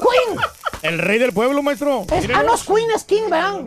Queen. 0.00 0.38
El 0.82 0.98
rey 0.98 1.18
del 1.18 1.32
pueblo, 1.34 1.62
maestro. 1.62 2.06
Es, 2.10 2.24
ah, 2.34 2.42
no, 2.42 2.54
es 2.54 2.62
Queen, 2.62 2.90
es 2.94 3.04
King, 3.04 3.24
¿verdad? 3.28 3.60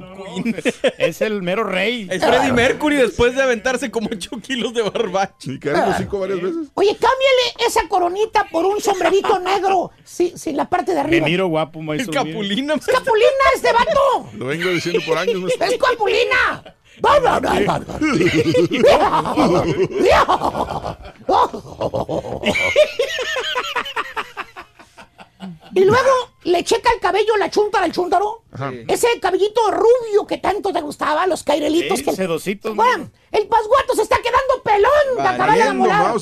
Es 0.98 1.22
el 1.22 1.44
mero 1.44 1.64
rey. 1.64 2.08
Es 2.10 2.24
Freddie 2.26 2.52
Mercury 2.52 2.96
después 2.96 3.36
de 3.36 3.44
aventarse 3.44 3.92
como 3.92 4.10
8 4.12 4.32
kilos 4.42 4.74
de 4.74 4.82
barbacha. 4.82 5.52
Y 5.52 5.60
quedaron 5.60 5.90
los 5.90 5.98
cinco 5.98 6.20
varias 6.20 6.42
veces. 6.42 6.68
Oye, 6.74 6.90
cámbiale 6.94 7.68
esa 7.68 7.88
coronita 7.88 8.48
por 8.52 8.66
un 8.66 8.82
sombrerito 8.82 9.40
negro 9.40 9.92
sin, 10.04 10.38
sin 10.38 10.58
la 10.58 10.68
parte 10.68 10.92
de 10.92 10.96
Me 10.96 11.02
arriba. 11.02 11.28
miro 11.28 11.48
guapo, 11.48 11.82
maestro. 11.82 12.20
El 12.22 12.28
Capulina. 12.30 12.74
¡Es 12.76 12.86
Capulina 12.88 13.28
este 13.56 13.72
vato! 13.72 14.30
Lo 14.34 14.46
vengo 14.48 14.70
diciendo 14.70 15.00
por 15.06 15.18
años. 15.20 15.40
maestro. 15.42 15.66
¡Es 15.68 15.78
Capulina! 15.78 16.64
Y 25.76 25.84
luego 25.84 26.10
le 26.44 26.64
checa 26.64 26.92
el 26.94 27.00
cabello 27.00 27.36
la 27.38 27.50
chunta 27.50 27.84
al 27.84 27.92
chúntaro. 27.92 28.44
Ajá. 28.54 28.72
Ese 28.88 29.08
cabellito 29.20 29.60
rubio 29.72 30.26
que 30.28 30.38
tanto 30.38 30.72
te 30.72 30.80
gustaba, 30.82 31.26
los 31.28 31.44
cairelitos 31.44 32.00
Sí, 32.00 32.06
que. 32.06 32.12
sedositos, 32.14 32.76
Bueno, 32.76 33.10
el 33.32 33.48
pasguato 33.48 33.96
se 33.96 34.04
está 34.04 34.18
quedando 34.18 34.62
pelón 34.64 35.18
de 35.18 35.22
acabar 35.24 35.56
de 35.58 35.62
enamorar. 35.62 36.16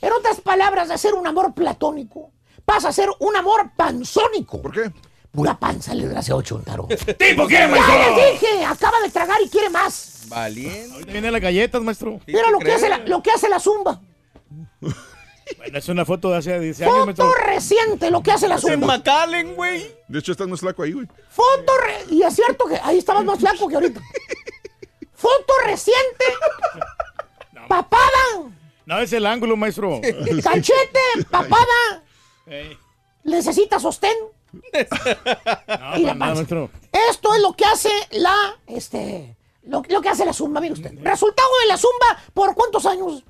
En 0.00 0.12
otras 0.12 0.40
palabras, 0.42 0.88
de 0.90 0.98
ser 0.98 1.14
un 1.14 1.26
amor 1.26 1.54
platónico, 1.54 2.30
pasa 2.64 2.90
a 2.90 2.92
ser 2.92 3.08
un 3.18 3.34
amor 3.34 3.70
panzónico. 3.76 4.60
¿Por 4.62 4.72
qué? 4.72 4.92
Pura 5.32 5.58
panza 5.58 5.92
el 5.92 6.02
desgraciado 6.02 6.42
chuntaro. 6.42 6.86
¿Tipo 7.18 7.46
quién, 7.46 7.62
¡Ya 7.62 7.68
maestro? 7.68 8.16
les 8.16 8.40
dije! 8.40 8.64
Acaba 8.64 9.00
de 9.00 9.10
tragar 9.10 9.40
y 9.42 9.48
quiere 9.48 9.70
más. 9.70 10.17
Valiente. 10.28 10.92
Ahorita 10.92 11.12
vienen 11.12 11.32
las 11.32 11.40
galletas, 11.42 11.82
maestro. 11.82 12.20
Mira 12.26 12.50
lo 12.50 12.58
que, 12.58 12.72
hace 12.72 12.88
la, 12.88 12.98
lo 12.98 13.22
que 13.22 13.30
hace 13.30 13.48
la 13.48 13.58
zumba. 13.60 14.00
Bueno, 14.80 15.78
es 15.78 15.88
una 15.88 16.04
foto 16.04 16.30
de 16.30 16.36
hace 16.38 16.58
10 16.60 16.80
años, 16.82 17.06
maestro. 17.06 17.26
Foto 17.26 17.38
reciente 17.46 18.10
lo 18.10 18.22
que 18.22 18.32
hace 18.32 18.48
la 18.48 18.56
En 18.56 18.60
zumba. 18.60 18.98
McAllen, 18.98 19.54
güey. 19.54 19.94
De 20.06 20.18
hecho, 20.18 20.32
estás 20.32 20.46
más 20.46 20.60
flaco 20.60 20.82
ahí, 20.82 20.92
güey. 20.92 21.06
Foto 21.30 21.72
re- 21.78 22.14
Y 22.14 22.22
es 22.22 22.34
cierto 22.34 22.66
que 22.66 22.76
ahí 22.82 22.98
estabas 22.98 23.24
más 23.24 23.38
flaco 23.38 23.66
que 23.68 23.74
ahorita. 23.76 24.00
Foto 25.14 25.52
reciente. 25.64 26.24
Papada. 27.68 28.50
No, 28.86 28.98
es 29.00 29.12
el 29.12 29.26
ángulo, 29.26 29.56
maestro. 29.56 30.00
Cachete. 30.42 31.00
Papada. 31.30 32.02
Necesita 33.24 33.78
sostén. 33.80 34.16
No, 34.52 35.96
Y 35.98 36.02
la 36.02 36.08
para 36.08 36.14
nada, 36.14 36.34
maestro. 36.34 36.70
Esto 37.10 37.34
es 37.34 37.42
lo 37.42 37.52
que 37.54 37.64
hace 37.66 37.90
la, 38.12 38.56
este, 38.66 39.36
lo, 39.68 39.82
lo 39.88 40.00
que 40.00 40.08
hace 40.08 40.24
la 40.24 40.32
zumba, 40.32 40.60
mire 40.60 40.74
usted. 40.74 40.92
Resultado 41.02 41.48
de 41.62 41.68
la 41.68 41.76
zumba, 41.76 42.18
¿por 42.34 42.54
cuántos 42.54 42.84
años? 42.86 43.22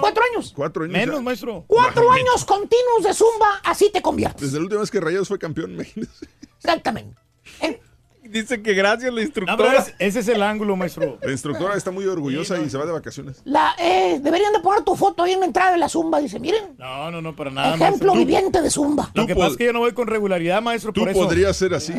¿Cuatro 0.00 0.22
años? 0.32 0.52
Cuatro 0.54 0.82
años. 0.84 0.92
Menos, 0.92 1.16
ya. 1.16 1.22
maestro. 1.22 1.64
Cuatro 1.68 2.10
años 2.10 2.44
continuos 2.44 3.04
de 3.04 3.14
zumba, 3.14 3.60
así 3.64 3.90
te 3.92 4.02
conviertes. 4.02 4.40
Desde 4.42 4.56
la 4.58 4.64
última 4.64 4.80
vez 4.80 4.90
que 4.90 5.00
Rayados 5.00 5.28
fue 5.28 5.38
campeón, 5.38 5.72
imagínese. 5.72 6.26
Exactamente. 6.58 7.16
Eh, 7.62 7.80
Dice 8.22 8.62
que 8.62 8.74
gracias 8.74 9.10
la 9.12 9.20
No, 9.20 9.26
instructora. 9.26 9.76
es- 9.78 9.94
ese 9.98 10.20
es 10.20 10.28
el 10.28 10.42
ángulo, 10.42 10.76
maestro. 10.76 11.18
La 11.20 11.32
instructora 11.32 11.74
está 11.74 11.90
muy 11.90 12.04
orgullosa 12.06 12.58
y 12.60 12.70
se 12.70 12.78
va 12.78 12.86
de 12.86 12.92
vacaciones. 12.92 13.40
la, 13.44 13.74
eh, 13.78 14.20
deberían 14.22 14.52
de 14.52 14.60
poner 14.60 14.84
tu 14.84 14.94
foto 14.94 15.24
ahí 15.24 15.32
en 15.32 15.40
la 15.40 15.46
entrada 15.46 15.72
de 15.72 15.78
la 15.78 15.88
zumba. 15.88 16.20
Dice, 16.20 16.38
miren, 16.38 16.76
No, 16.78 17.10
no, 17.10 17.20
no, 17.20 17.34
para 17.34 17.50
nada. 17.50 17.74
ejemplo 17.74 17.88
maestro. 18.12 18.14
viviente 18.14 18.62
de 18.62 18.70
zumba. 18.70 19.10
Lo 19.14 19.26
que 19.26 19.34
pasa 19.34 19.48
es 19.48 19.56
que 19.56 19.64
yo 19.64 19.72
no 19.72 19.80
voy 19.80 19.92
con 19.94 20.06
regularidad, 20.06 20.62
maestro, 20.62 20.92
Tú 20.92 21.00
por 21.00 21.08
eso. 21.10 21.18
podrías 21.20 21.56
ser 21.56 21.74
así. 21.74 21.94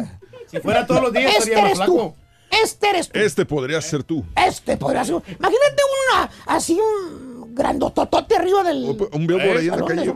Si 0.48 0.60
fuera 0.60 0.86
todos 0.86 1.02
los 1.02 1.12
días, 1.12 1.32
Este 1.38 1.50
estaría 1.54 1.64
más 1.64 1.80
eres 1.80 1.86
tú. 1.86 2.14
Este 2.52 2.90
eres 2.90 3.10
tú. 3.10 3.20
Este 3.20 3.46
podría 3.46 3.82
ser 3.82 4.04
tú. 4.04 4.24
Este 4.36 4.78
podría 4.78 5.04
ser. 5.06 5.16
Imagínate 5.16 5.82
una, 6.14 6.30
así 6.48 6.80
un 6.80 7.56
grandototote 7.56 8.36
arriba 8.36 8.64
del. 8.64 8.84
Un 9.12 9.28
billboard 9.28 9.58
ahí 9.58 9.68
en 9.70 9.80
la 9.80 9.86
calle. 9.86 10.14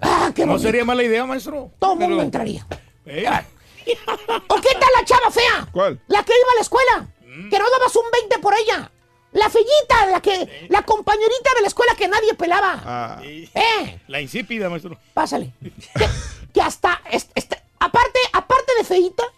Ah, 0.00 0.30
qué 0.34 0.44
No 0.44 0.58
sería 0.58 0.84
mala 0.84 1.02
idea, 1.02 1.24
maestro. 1.24 1.70
Todo 1.78 1.94
el 1.94 1.98
mundo 2.00 2.22
entraría. 2.22 2.66
Eh, 3.06 3.26
¿O 3.86 4.54
qué 4.56 4.68
tal 4.72 4.88
la 4.98 5.04
chava 5.04 5.30
fea? 5.30 5.68
¿Cuál? 5.72 6.00
La 6.08 6.22
que 6.22 6.32
iba 6.32 6.50
a 6.52 6.54
la 6.56 6.60
escuela. 6.60 7.08
Que 7.50 7.58
no 7.58 7.64
dabas 7.70 7.96
un 7.96 8.04
20 8.12 8.38
por 8.38 8.54
ella. 8.54 8.90
La 9.32 9.50
fellita, 9.50 10.06
la 10.10 10.20
que, 10.22 10.66
la 10.68 10.82
compañerita 10.82 11.50
de 11.56 11.62
la 11.62 11.66
escuela 11.66 11.94
que 11.96 12.06
nadie 12.06 12.34
pelaba. 12.34 12.80
Ah, 12.84 13.20
Eh, 13.24 14.00
La 14.06 14.20
insípida, 14.20 14.68
maestro. 14.68 14.96
pásale. 15.12 15.52
Que, 15.98 16.08
que 16.52 16.60
hasta, 16.62 17.00
est- 17.10 17.32
est- 17.34 17.54
aparte, 17.80 18.18
aparte 18.32 18.72
de 18.78 18.84
feíta, 18.84 19.24
eh, 19.24 19.33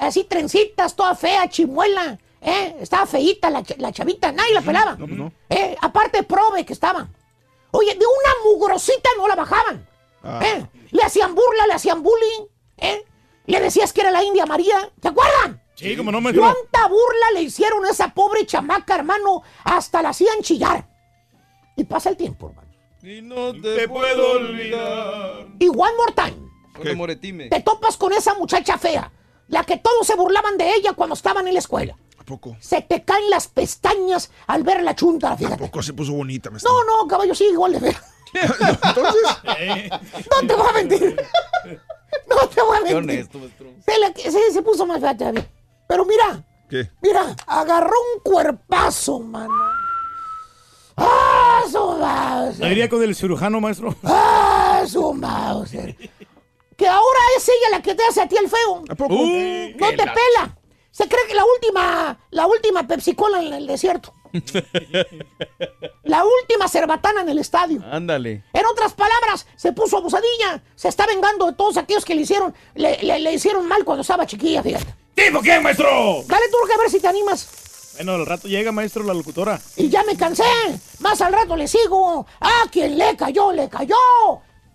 así 0.00 0.24
trencitas, 0.24 0.94
toda 0.94 1.14
fea, 1.14 1.48
chimuela, 1.48 2.18
eh, 2.40 2.76
estaba 2.80 3.06
feíta 3.06 3.50
la, 3.50 3.62
la 3.78 3.92
chavita, 3.92 4.32
nadie 4.32 4.54
la 4.54 4.62
pelaba. 4.62 4.92
no, 4.92 5.06
pues 5.06 5.18
no. 5.18 5.32
Eh, 5.48 5.76
aparte 5.80 6.22
prove 6.22 6.64
que 6.64 6.72
estaba. 6.72 7.08
Oye, 7.70 7.94
de 7.94 8.04
una 8.04 8.34
mugrosita 8.44 9.10
no 9.16 9.28
la 9.28 9.34
bajaban. 9.34 9.86
Ah. 10.22 10.40
Eh, 10.42 10.66
le 10.90 11.02
hacían 11.02 11.34
burla, 11.34 11.66
le 11.66 11.74
hacían 11.74 12.02
bullying, 12.02 12.46
eh. 12.78 13.04
Le 13.46 13.60
decías 13.60 13.92
que 13.92 14.02
era 14.02 14.10
la 14.10 14.22
India 14.22 14.44
María. 14.44 14.90
¿Se 15.00 15.08
acuerdan? 15.08 15.62
Sí, 15.74 15.96
como 15.96 16.12
no, 16.12 16.20
maestro. 16.20 16.42
¿Cuánta 16.42 16.86
burla 16.86 17.30
le 17.34 17.42
hicieron 17.42 17.84
a 17.86 17.90
esa 17.90 18.12
pobre 18.12 18.44
chamaca, 18.44 18.94
hermano? 18.94 19.42
Hasta 19.64 20.02
la 20.02 20.10
hacían 20.10 20.42
chillar. 20.42 20.86
Y 21.74 21.84
pasa 21.84 22.10
el 22.10 22.16
tiempo, 22.16 22.50
hermano. 22.50 22.68
Y 23.02 23.22
no 23.22 23.52
te, 23.52 23.88
puedo 23.88 24.32
olvidar. 24.32 25.46
Y 25.58 25.68
one 25.68 25.96
more 25.96 26.12
time. 26.14 27.48
Te 27.48 27.60
topas 27.60 27.96
con 27.96 28.12
esa 28.12 28.34
muchacha 28.34 28.78
fea, 28.78 29.10
la 29.48 29.64
que 29.64 29.76
todos 29.78 30.06
se 30.06 30.14
burlaban 30.16 30.56
de 30.56 30.74
ella 30.74 30.92
cuando 30.94 31.14
estaban 31.14 31.46
en 31.48 31.54
la 31.54 31.60
escuela. 31.60 31.96
¿A 32.18 32.24
poco? 32.24 32.56
Se 32.60 32.82
te 32.82 33.02
caen 33.04 33.30
las 33.30 33.48
pestañas 33.48 34.30
al 34.46 34.62
ver 34.62 34.82
la 34.82 34.94
chunta, 34.94 35.32
¿A 35.32 35.36
fíjate. 35.36 35.58
poco 35.58 35.82
se 35.82 35.92
puso 35.94 36.12
bonita, 36.12 36.50
maestro? 36.50 36.70
No, 36.72 36.84
no, 37.02 37.08
caballo, 37.08 37.34
sí, 37.34 37.44
igual 37.44 37.72
de 37.72 37.80
fea. 37.80 38.02
Entonces, 38.84 39.22
Eh, 39.58 39.90
No 39.90 40.46
te 40.46 40.54
voy 40.54 40.68
a 40.68 40.72
mentir. 40.72 41.16
No 42.28 42.48
te 42.48 42.62
voy 42.62 42.76
a 42.76 42.84
Qué 42.84 42.94
mentir. 42.94 42.96
honesto, 42.96 43.38
maestro. 43.38 43.68
Se, 43.86 43.98
le- 43.98 44.30
se- 44.30 44.52
se 44.52 44.62
puso 44.62 44.86
más 44.86 45.00
fea 45.00 45.16
todavía. 45.16 45.46
Pero 45.86 46.04
mira, 46.04 46.42
¿qué? 46.68 46.90
mira, 47.02 47.34
agarró 47.46 47.92
un 48.14 48.22
cuerpazo, 48.22 49.20
mano. 49.20 49.52
¡Ah, 50.96 51.62
su 51.70 51.78
¿No 51.78 51.98
Mauser! 51.98 52.72
iría 52.72 52.88
con 52.88 53.02
el 53.02 53.14
cirujano, 53.14 53.60
maestro? 53.60 53.94
¡Ah, 54.04 54.82
su 54.86 55.12
Mauser! 55.14 55.96
Que 56.78 56.86
ahora 56.88 57.18
es 57.36 57.46
ella 57.48 57.70
la 57.76 57.82
que 57.82 57.94
te 57.94 58.02
hace 58.04 58.22
a 58.22 58.28
ti 58.28 58.36
el 58.36 58.48
feo. 58.48 58.84
¿A 58.88 58.94
poco? 58.94 59.12
Uh, 59.14 59.70
No 59.76 59.90
te 59.90 59.96
la- 59.96 60.14
pela. 60.14 60.58
Se 60.90 61.06
cree 61.08 61.26
que 61.28 61.34
la 61.34 61.44
última, 61.44 62.18
la 62.30 62.46
última 62.46 62.86
Pepsi 62.86 63.14
Cola 63.14 63.42
en 63.42 63.52
el 63.52 63.66
desierto. 63.66 64.14
La 66.04 66.24
última 66.24 66.68
cerbatana 66.68 67.22
en 67.22 67.28
el 67.28 67.38
estadio. 67.38 67.82
Ándale. 67.90 68.42
En 68.52 68.66
otras 68.66 68.92
palabras, 68.94 69.46
se 69.56 69.72
puso 69.72 69.98
abusadilla. 69.98 70.62
Se 70.74 70.88
está 70.88 71.06
vengando 71.06 71.46
de 71.46 71.52
todos 71.54 71.76
aquellos 71.76 72.04
que 72.04 72.14
le 72.14 72.22
hicieron, 72.22 72.54
le, 72.74 72.98
le- 73.02 73.18
le 73.20 73.32
hicieron 73.34 73.66
mal 73.66 73.84
cuando 73.84 74.02
estaba 74.02 74.26
chiquilla, 74.26 74.62
fíjate. 74.62 74.86
¿Tipo 75.14 75.40
quién, 75.40 75.62
maestro? 75.62 76.22
Dale 76.26 76.44
tú 76.50 76.56
que 76.66 76.72
a 76.74 76.78
ver 76.78 76.90
si 76.90 77.00
te 77.00 77.08
animas. 77.08 77.48
Bueno, 77.96 78.12
al 78.14 78.26
rato 78.26 78.48
llega, 78.48 78.70
maestro, 78.72 79.02
la 79.02 79.12
locutora. 79.14 79.60
Y 79.76 79.88
ya 79.88 80.04
me 80.04 80.16
cansé. 80.16 80.44
Más 81.00 81.20
al 81.20 81.32
rato 81.32 81.56
le 81.56 81.66
sigo. 81.66 82.26
A 82.40 82.68
quien 82.70 82.96
le 82.96 83.16
cayó, 83.16 83.52
le 83.52 83.68
cayó. 83.68 83.96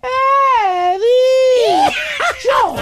¡Eddie! 0.03 1.93
¡Show! 2.43 2.75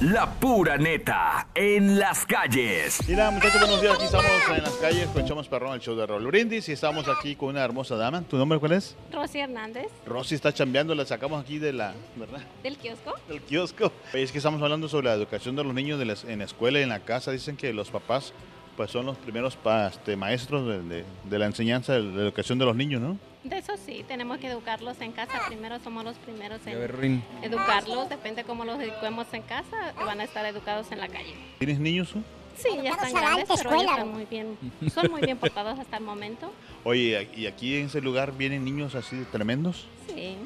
La 0.00 0.30
pura 0.38 0.76
neta 0.76 1.48
en 1.54 1.98
las 1.98 2.26
calles. 2.26 2.98
Mira, 3.08 3.30
muchachos, 3.30 3.58
buenos 3.60 3.80
días. 3.80 3.94
Aquí 3.94 4.04
estamos 4.04 4.30
en 4.54 4.62
las 4.62 4.72
calles 4.74 5.06
con 5.08 5.24
Chomas 5.24 5.48
Perrón, 5.48 5.72
el 5.74 5.80
show 5.80 5.96
de 5.96 6.06
Rol 6.06 6.26
Brindis. 6.26 6.68
Y 6.68 6.72
estamos 6.72 7.08
aquí 7.08 7.36
con 7.36 7.48
una 7.50 7.64
hermosa 7.64 7.96
dama. 7.96 8.20
¿Tu 8.20 8.36
nombre 8.36 8.58
cuál 8.58 8.72
es? 8.72 8.94
Rosy 9.10 9.38
Hernández, 9.40 9.86
Rosy 10.04 10.34
está 10.34 10.52
chambeando, 10.52 10.94
la 10.94 11.06
sacamos 11.06 11.42
aquí 11.42 11.58
de 11.58 11.72
la, 11.72 11.94
¿verdad? 12.16 12.42
del 12.62 12.76
kiosco. 12.76 13.14
Del 13.28 13.40
kiosco. 13.40 13.90
Es 14.12 14.30
que 14.30 14.38
estamos 14.38 14.60
hablando 14.60 14.88
sobre 14.90 15.06
la 15.06 15.14
educación 15.14 15.56
de 15.56 15.64
los 15.64 15.72
niños 15.72 15.98
de 15.98 16.04
las- 16.04 16.24
en 16.24 16.40
la 16.40 16.44
escuela 16.44 16.80
y 16.80 16.82
en 16.82 16.90
la 16.90 17.00
casa. 17.00 17.30
Dicen 17.30 17.56
que 17.56 17.72
los 17.72 17.88
papás 17.90 18.34
pues 18.76 18.90
son 18.90 19.06
los 19.06 19.16
primeros 19.18 19.56
este, 19.92 20.16
maestros 20.16 20.66
de, 20.66 20.82
de- 20.82 21.04
de 21.24 21.38
la 21.38 21.46
enseñanza, 21.46 21.94
de 21.94 22.02
la 22.02 22.22
educación 22.22 22.58
de 22.58 22.64
los 22.64 22.74
niños, 22.76 23.00
¿no? 23.00 23.16
De 23.44 23.58
eso 23.58 23.74
sí, 23.76 24.04
tenemos 24.08 24.38
que 24.38 24.46
educarlos 24.48 24.98
en 25.00 25.12
casa. 25.12 25.34
Primero 25.48 25.78
somos 25.80 26.02
los 26.04 26.16
primeros 26.16 26.60
en 26.66 27.22
educarlos. 27.42 28.08
Depende 28.08 28.42
cómo 28.44 28.64
los 28.64 28.80
eduquemos 28.80 29.26
en 29.32 29.42
casa, 29.42 29.92
van 30.04 30.20
a 30.20 30.24
estar 30.24 30.44
educados 30.46 30.90
en 30.92 30.98
la 31.00 31.08
calle. 31.08 31.34
¿Tienes 31.58 31.78
niños? 31.78 32.14
Sí, 32.56 32.68
ya 32.82 32.90
están 32.90 33.12
grandes, 33.12 33.48
pero 33.56 33.70
ellos 33.74 33.90
están 33.90 34.08
muy 34.12 34.24
bien, 34.26 34.56
son 34.94 35.10
muy 35.10 35.20
bien 35.20 35.36
portados 35.36 35.78
hasta 35.78 35.96
el 35.98 36.04
momento. 36.04 36.52
Oye, 36.84 37.28
y 37.36 37.46
aquí 37.46 37.76
en 37.76 37.86
ese 37.86 38.00
lugar 38.00 38.32
vienen 38.36 38.64
niños 38.64 38.94
así 38.94 39.16
de 39.16 39.24
tremendos. 39.24 39.86
Sí, 40.06 40.36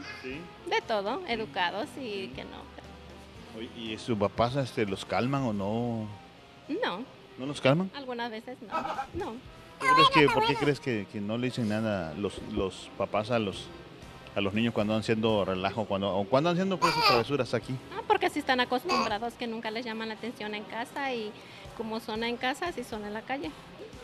de 0.70 0.80
todo, 0.86 1.20
educados 1.28 1.86
y 2.00 2.28
que 2.28 2.44
no. 2.44 2.62
Oye, 3.58 3.68
¿Y 3.92 3.98
sus 3.98 4.16
papás 4.18 4.56
este, 4.56 4.86
los 4.86 5.04
calman 5.04 5.42
o 5.42 5.52
no? 5.52 6.08
No, 6.82 7.04
¿No 7.38 7.46
los 7.46 7.60
calman? 7.60 7.90
algunas 7.94 8.30
veces 8.30 8.56
no. 9.14 9.32
No, 9.32 9.34
¿Por 9.78 9.88
qué 9.88 9.94
crees 9.94 10.08
que, 10.10 10.34
por 10.34 10.46
qué 10.46 10.54
crees 10.56 10.80
que, 10.80 11.06
que 11.10 11.20
no 11.20 11.38
le 11.38 11.46
dicen 11.46 11.68
nada 11.68 12.12
los, 12.14 12.40
los 12.52 12.90
papás 12.98 13.30
a 13.30 13.38
los 13.38 13.68
a 14.34 14.40
los 14.40 14.54
niños 14.54 14.72
cuando 14.72 14.92
andan 14.92 15.00
haciendo 15.00 15.44
relajo, 15.44 15.84
cuando, 15.86 16.14
o 16.14 16.24
cuando 16.24 16.50
andan 16.50 16.60
haciendo 16.60 16.78
pues 16.78 16.94
sus 16.94 17.04
travesuras 17.06 17.54
aquí? 17.54 17.74
Ah, 17.96 18.02
porque 18.06 18.26
así 18.26 18.38
están 18.38 18.60
acostumbrados 18.60 19.34
que 19.34 19.48
nunca 19.48 19.70
les 19.70 19.84
llaman 19.84 20.08
la 20.08 20.14
atención 20.14 20.54
en 20.54 20.62
casa 20.64 21.12
y 21.12 21.32
como 21.76 21.98
son 21.98 22.22
en 22.22 22.36
casa, 22.36 22.68
así 22.68 22.84
son 22.84 23.04
en 23.04 23.14
la 23.14 23.22
calle. 23.22 23.50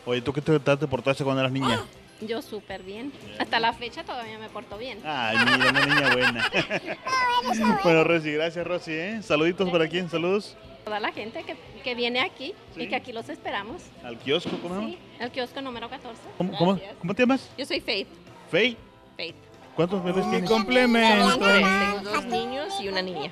Oye, 0.05 0.21
¿tú 0.21 0.33
qué 0.33 0.41
te 0.41 0.51
trataste 0.51 0.85
de 0.85 0.89
portarse 0.89 1.23
cuando 1.23 1.41
eras 1.41 1.53
niña? 1.53 1.81
Yo 2.21 2.41
súper 2.41 2.83
bien. 2.83 3.11
Hasta 3.39 3.59
la 3.59 3.73
fecha 3.73 4.03
todavía 4.03 4.37
me 4.37 4.49
porto 4.49 4.77
bien. 4.77 4.99
Ay, 5.05 5.37
mira, 5.37 5.69
una 5.69 5.85
niña 5.85 6.13
buena. 6.13 6.51
bueno, 7.83 8.03
Rosy, 8.03 8.31
gracias, 8.31 8.65
Rosy. 8.65 8.91
¿eh? 8.91 9.21
Saluditos 9.21 9.69
para 9.69 9.87
quién, 9.87 10.09
saludos. 10.09 10.55
Toda 10.85 10.99
la 10.99 11.11
gente 11.11 11.43
que, 11.43 11.55
que 11.83 11.95
viene 11.95 12.19
aquí 12.19 12.53
y 12.77 12.87
que 12.87 12.95
aquí 12.95 13.11
los 13.11 13.27
esperamos. 13.29 13.81
Al 14.03 14.19
kiosco, 14.19 14.51
¿cómo 14.61 14.75
se 14.75 14.81
llama? 14.81 14.93
Sí, 14.93 14.97
el 15.19 15.31
kiosco 15.31 15.61
número 15.61 15.89
14. 15.89 16.21
¿Cómo, 16.37 16.55
cómo, 16.57 16.79
cómo 16.99 17.13
te 17.15 17.23
llamas? 17.23 17.49
Yo 17.57 17.65
soy 17.65 17.81
Faith. 17.81 18.07
Faye. 18.51 18.77
Faith. 19.17 19.35
¿Cuántos 19.75 20.03
bebés 20.03 20.29
tienes? 20.29 20.49
Tres, 20.49 20.67
tengo 20.67 21.99
dos 22.03 22.25
niños 22.27 22.73
y 22.79 22.87
una 22.87 23.01
niña. 23.01 23.31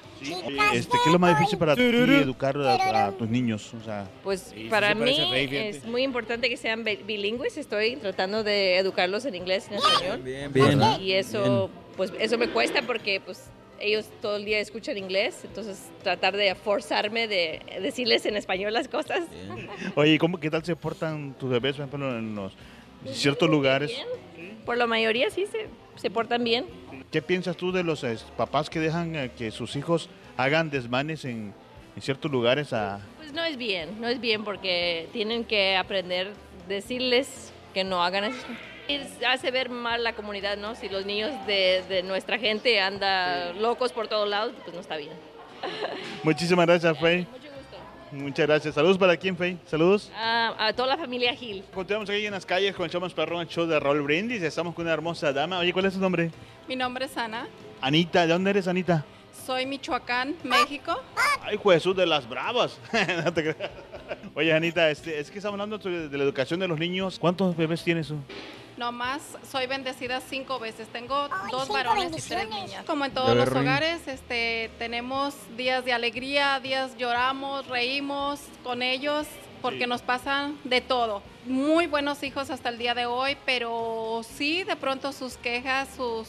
Este, 0.73 0.91
¿Qué 0.91 1.05
es 1.05 1.11
lo 1.13 1.19
más 1.19 1.37
difícil 1.37 1.57
para 1.59 1.75
ti 1.75 1.81
educar 1.83 2.57
a, 2.57 3.05
a 3.05 3.11
tus 3.11 3.29
niños? 3.29 3.71
O 3.75 3.81
sea, 3.83 4.09
Pues 4.23 4.51
Sí, 4.53 4.63
sí 4.63 4.67
para 4.69 4.93
mí 4.95 5.15
es 5.51 5.85
muy 5.85 6.01
importante 6.03 6.49
que 6.49 6.57
sean 6.57 6.83
bi- 6.83 6.97
bilingües. 7.05 7.55
Estoy 7.57 7.95
tratando 7.97 8.43
de 8.43 8.77
educarlos 8.77 9.23
en 9.25 9.35
inglés 9.35 9.67
y 9.69 9.73
en 9.75 9.79
español. 9.79 10.21
Bien, 10.23 10.51
bien. 10.51 10.81
Y 10.99 11.13
eso, 11.13 11.69
pues 11.95 12.11
eso 12.19 12.37
me 12.37 12.49
cuesta 12.49 12.81
porque 12.81 13.21
pues 13.21 13.45
ellos 13.79 14.09
todo 14.21 14.37
el 14.37 14.45
día 14.45 14.59
escuchan 14.59 14.97
inglés, 14.97 15.41
entonces 15.43 15.89
tratar 16.03 16.35
de 16.35 16.55
forzarme 16.55 17.27
de 17.27 17.61
decirles 17.81 18.25
en 18.25 18.37
español 18.37 18.73
las 18.73 18.87
cosas. 18.87 19.23
oye, 19.95 20.17
¿cómo, 20.17 20.39
¿qué 20.39 20.49
tal 20.49 20.63
se 20.63 20.75
portan 20.75 21.33
tus 21.33 21.49
bebés, 21.49 21.75
por 21.75 21.85
ejemplo, 21.85 22.17
en 22.17 22.35
los 22.35 22.53
en 23.05 23.13
ciertos 23.13 23.49
lugares? 23.49 23.91
Por 24.65 24.77
la 24.77 24.87
mayoría 24.87 25.29
sí 25.29 25.45
se, 25.45 25.67
se 25.95 26.09
portan 26.09 26.43
bien. 26.43 26.65
¿Qué 27.11 27.21
piensas 27.21 27.57
tú 27.57 27.71
de 27.71 27.83
los 27.83 28.03
papás 28.37 28.69
que 28.69 28.79
dejan 28.79 29.15
eh, 29.15 29.31
que 29.37 29.51
sus 29.51 29.75
hijos 29.75 30.09
hagan 30.37 30.69
desmanes 30.69 31.25
en, 31.25 31.53
en 31.95 32.01
ciertos 32.01 32.31
lugares 32.31 32.73
a, 32.73 32.99
Pues 33.17 33.33
no 33.33 33.43
es 33.43 33.57
bien, 33.57 33.99
no 34.01 34.07
es 34.07 34.19
bien 34.19 34.43
porque 34.43 35.07
tienen 35.11 35.43
que 35.43 35.75
aprender, 35.75 36.31
decirles 36.67 37.51
que 37.73 37.83
no 37.83 38.03
hagan 38.03 38.25
eso. 38.25 38.47
Hace 39.27 39.51
ver 39.51 39.69
mal 39.69 40.03
la 40.03 40.13
comunidad, 40.13 40.57
¿no? 40.57 40.75
Si 40.75 40.89
los 40.89 41.05
niños 41.05 41.31
de, 41.47 41.83
de 41.87 42.03
nuestra 42.03 42.37
gente 42.37 42.79
andan 42.81 43.61
locos 43.61 43.91
por 43.93 44.07
todos 44.07 44.27
lados, 44.27 44.53
pues 44.63 44.73
no 44.73 44.81
está 44.81 44.97
bien. 44.97 45.13
Muchísimas 46.23 46.65
gracias, 46.65 46.99
Faye. 46.99 47.25
Muchas 48.11 48.45
gracias. 48.45 48.75
Saludos 48.75 48.97
para 48.97 49.17
quién, 49.17 49.35
Faye. 49.35 49.57
Saludos. 49.65 50.11
Ah, 50.15 50.53
a 50.59 50.73
toda 50.73 50.89
la 50.89 50.97
familia 50.97 51.33
Gil. 51.33 51.63
Continuamos 51.73 52.09
aquí 52.09 52.25
en 52.25 52.33
las 52.33 52.45
calles 52.45 52.75
con 52.75 52.89
más 53.01 53.13
perrón, 53.13 53.41
el 53.41 53.47
show 53.47 53.65
de 53.65 53.79
Roll 53.79 54.01
Brindis. 54.01 54.43
Estamos 54.43 54.75
con 54.75 54.85
una 54.85 54.93
hermosa 54.93 55.33
dama. 55.33 55.59
Oye, 55.59 55.73
¿cuál 55.73 55.85
es 55.85 55.93
tu 55.93 55.99
nombre? 55.99 56.29
Mi 56.67 56.75
nombre 56.75 57.05
es 57.05 57.17
Ana, 57.17 57.47
Anita. 57.81 58.27
¿De 58.27 58.33
dónde 58.33 58.51
eres, 58.51 58.67
Anita? 58.67 59.03
soy 59.45 59.65
Michoacán, 59.65 60.35
México. 60.43 61.01
Ay, 61.41 61.59
Jesús 61.61 61.95
de 61.95 62.05
las 62.05 62.27
bravas. 62.29 62.79
No 63.25 63.33
te 63.33 63.41
creas. 63.53 63.71
Oye, 64.35 64.53
Anita, 64.53 64.89
este, 64.89 65.19
es 65.19 65.29
que 65.29 65.39
estamos 65.39 65.59
hablando 65.59 65.77
de, 65.77 66.07
de 66.07 66.17
la 66.17 66.23
educación 66.23 66.59
de 66.59 66.67
los 66.67 66.79
niños. 66.79 67.19
¿Cuántos 67.19 67.55
bebés 67.57 67.83
tienes 67.83 68.07
tú? 68.07 68.15
Nomás 68.83 69.21
soy 69.49 69.65
bendecida 69.65 70.19
cinco 70.19 70.59
veces. 70.59 70.89
Tengo 70.89 71.29
dos 71.49 71.69
varones 71.69 72.11
y 72.17 72.29
tres 72.29 72.49
niñas. 72.49 72.83
Como 72.85 73.05
en 73.05 73.13
todos 73.13 73.33
los 73.33 73.47
hogares, 73.47 74.05
este, 74.09 74.71
tenemos 74.77 75.33
días 75.55 75.85
de 75.85 75.93
alegría, 75.93 76.59
días 76.59 76.97
lloramos, 76.97 77.65
reímos 77.67 78.41
con 78.61 78.81
ellos 78.81 79.25
porque 79.61 79.87
nos 79.87 80.01
pasan 80.01 80.59
de 80.65 80.81
todo. 80.81 81.23
Muy 81.45 81.87
buenos 81.87 82.23
hijos 82.23 82.49
hasta 82.49 82.67
el 82.67 82.77
día 82.77 82.93
de 82.93 83.05
hoy, 83.05 83.37
pero 83.45 84.19
sí 84.27 84.65
de 84.65 84.75
pronto 84.75 85.13
sus 85.13 85.37
quejas, 85.37 85.87
sus 85.95 86.27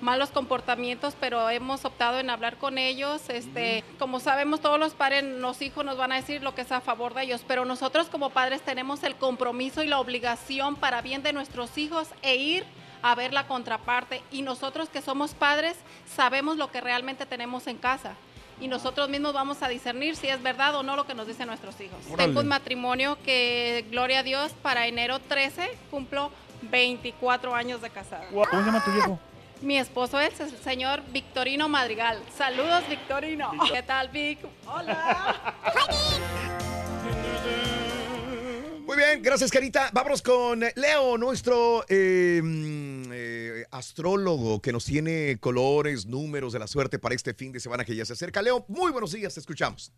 malos 0.00 0.30
comportamientos, 0.30 1.14
pero 1.18 1.48
hemos 1.50 1.84
optado 1.84 2.18
en 2.18 2.30
hablar 2.30 2.56
con 2.56 2.78
ellos. 2.78 3.28
Este, 3.28 3.84
como 3.98 4.20
sabemos 4.20 4.60
todos 4.60 4.78
los 4.78 4.94
padres, 4.94 5.24
los 5.24 5.62
hijos 5.62 5.84
nos 5.84 5.96
van 5.96 6.12
a 6.12 6.16
decir 6.16 6.42
lo 6.42 6.54
que 6.54 6.62
es 6.62 6.72
a 6.72 6.80
favor 6.80 7.14
de 7.14 7.24
ellos, 7.24 7.44
pero 7.46 7.64
nosotros 7.64 8.08
como 8.08 8.30
padres 8.30 8.62
tenemos 8.62 9.02
el 9.02 9.16
compromiso 9.16 9.82
y 9.82 9.88
la 9.88 9.98
obligación 9.98 10.76
para 10.76 11.02
bien 11.02 11.22
de 11.22 11.32
nuestros 11.32 11.76
hijos 11.78 12.08
e 12.22 12.36
ir 12.36 12.64
a 13.02 13.14
ver 13.14 13.32
la 13.32 13.46
contraparte 13.46 14.22
y 14.30 14.42
nosotros 14.42 14.88
que 14.88 15.02
somos 15.02 15.34
padres 15.34 15.76
sabemos 16.12 16.56
lo 16.56 16.70
que 16.70 16.80
realmente 16.80 17.26
tenemos 17.26 17.66
en 17.66 17.78
casa. 17.78 18.14
Y 18.58 18.68
nosotros 18.68 19.10
mismos 19.10 19.34
vamos 19.34 19.62
a 19.62 19.68
discernir 19.68 20.16
si 20.16 20.28
es 20.28 20.42
verdad 20.42 20.74
o 20.76 20.82
no 20.82 20.96
lo 20.96 21.06
que 21.06 21.14
nos 21.14 21.26
dicen 21.26 21.46
nuestros 21.46 21.78
hijos. 21.80 21.98
Tengo 22.16 22.40
un 22.40 22.48
matrimonio 22.48 23.18
que, 23.22 23.84
gloria 23.90 24.20
a 24.20 24.22
Dios, 24.22 24.52
para 24.62 24.86
enero 24.86 25.18
13 25.18 25.76
cumplo 25.90 26.30
24 26.62 27.54
años 27.54 27.82
de 27.82 27.90
casada. 27.90 28.26
¿Cómo 28.30 28.46
se 28.46 28.56
llama 28.56 28.82
tu 28.82 28.92
viejo? 28.92 29.20
Mi 29.62 29.78
esposo 29.78 30.20
es 30.20 30.38
el 30.40 30.50
señor 30.58 31.02
Victorino 31.12 31.68
Madrigal. 31.68 32.22
Saludos, 32.36 32.86
Victorino. 32.88 33.52
¿Qué 33.72 33.82
tal, 33.82 34.08
Vic? 34.08 34.38
Hola. 34.66 35.54
Muy 38.86 38.96
bien, 38.96 39.22
gracias, 39.22 39.50
Carita. 39.50 39.90
Vámonos 39.92 40.22
con 40.22 40.60
Leo, 40.60 41.18
nuestro 41.18 41.84
eh, 41.88 42.40
mm, 42.42 43.02
eh, 43.10 43.64
astrólogo 43.70 44.60
que 44.60 44.72
nos 44.72 44.84
tiene 44.84 45.38
colores, 45.40 46.06
números 46.06 46.52
de 46.52 46.58
la 46.58 46.66
suerte 46.66 46.98
para 46.98 47.14
este 47.14 47.34
fin 47.34 47.50
de 47.50 47.58
semana 47.58 47.84
que 47.84 47.96
ya 47.96 48.04
se 48.04 48.12
acerca. 48.12 48.42
Leo, 48.42 48.64
muy 48.68 48.92
buenos 48.92 49.12
días, 49.12 49.34
te 49.34 49.40
escuchamos. 49.40 49.92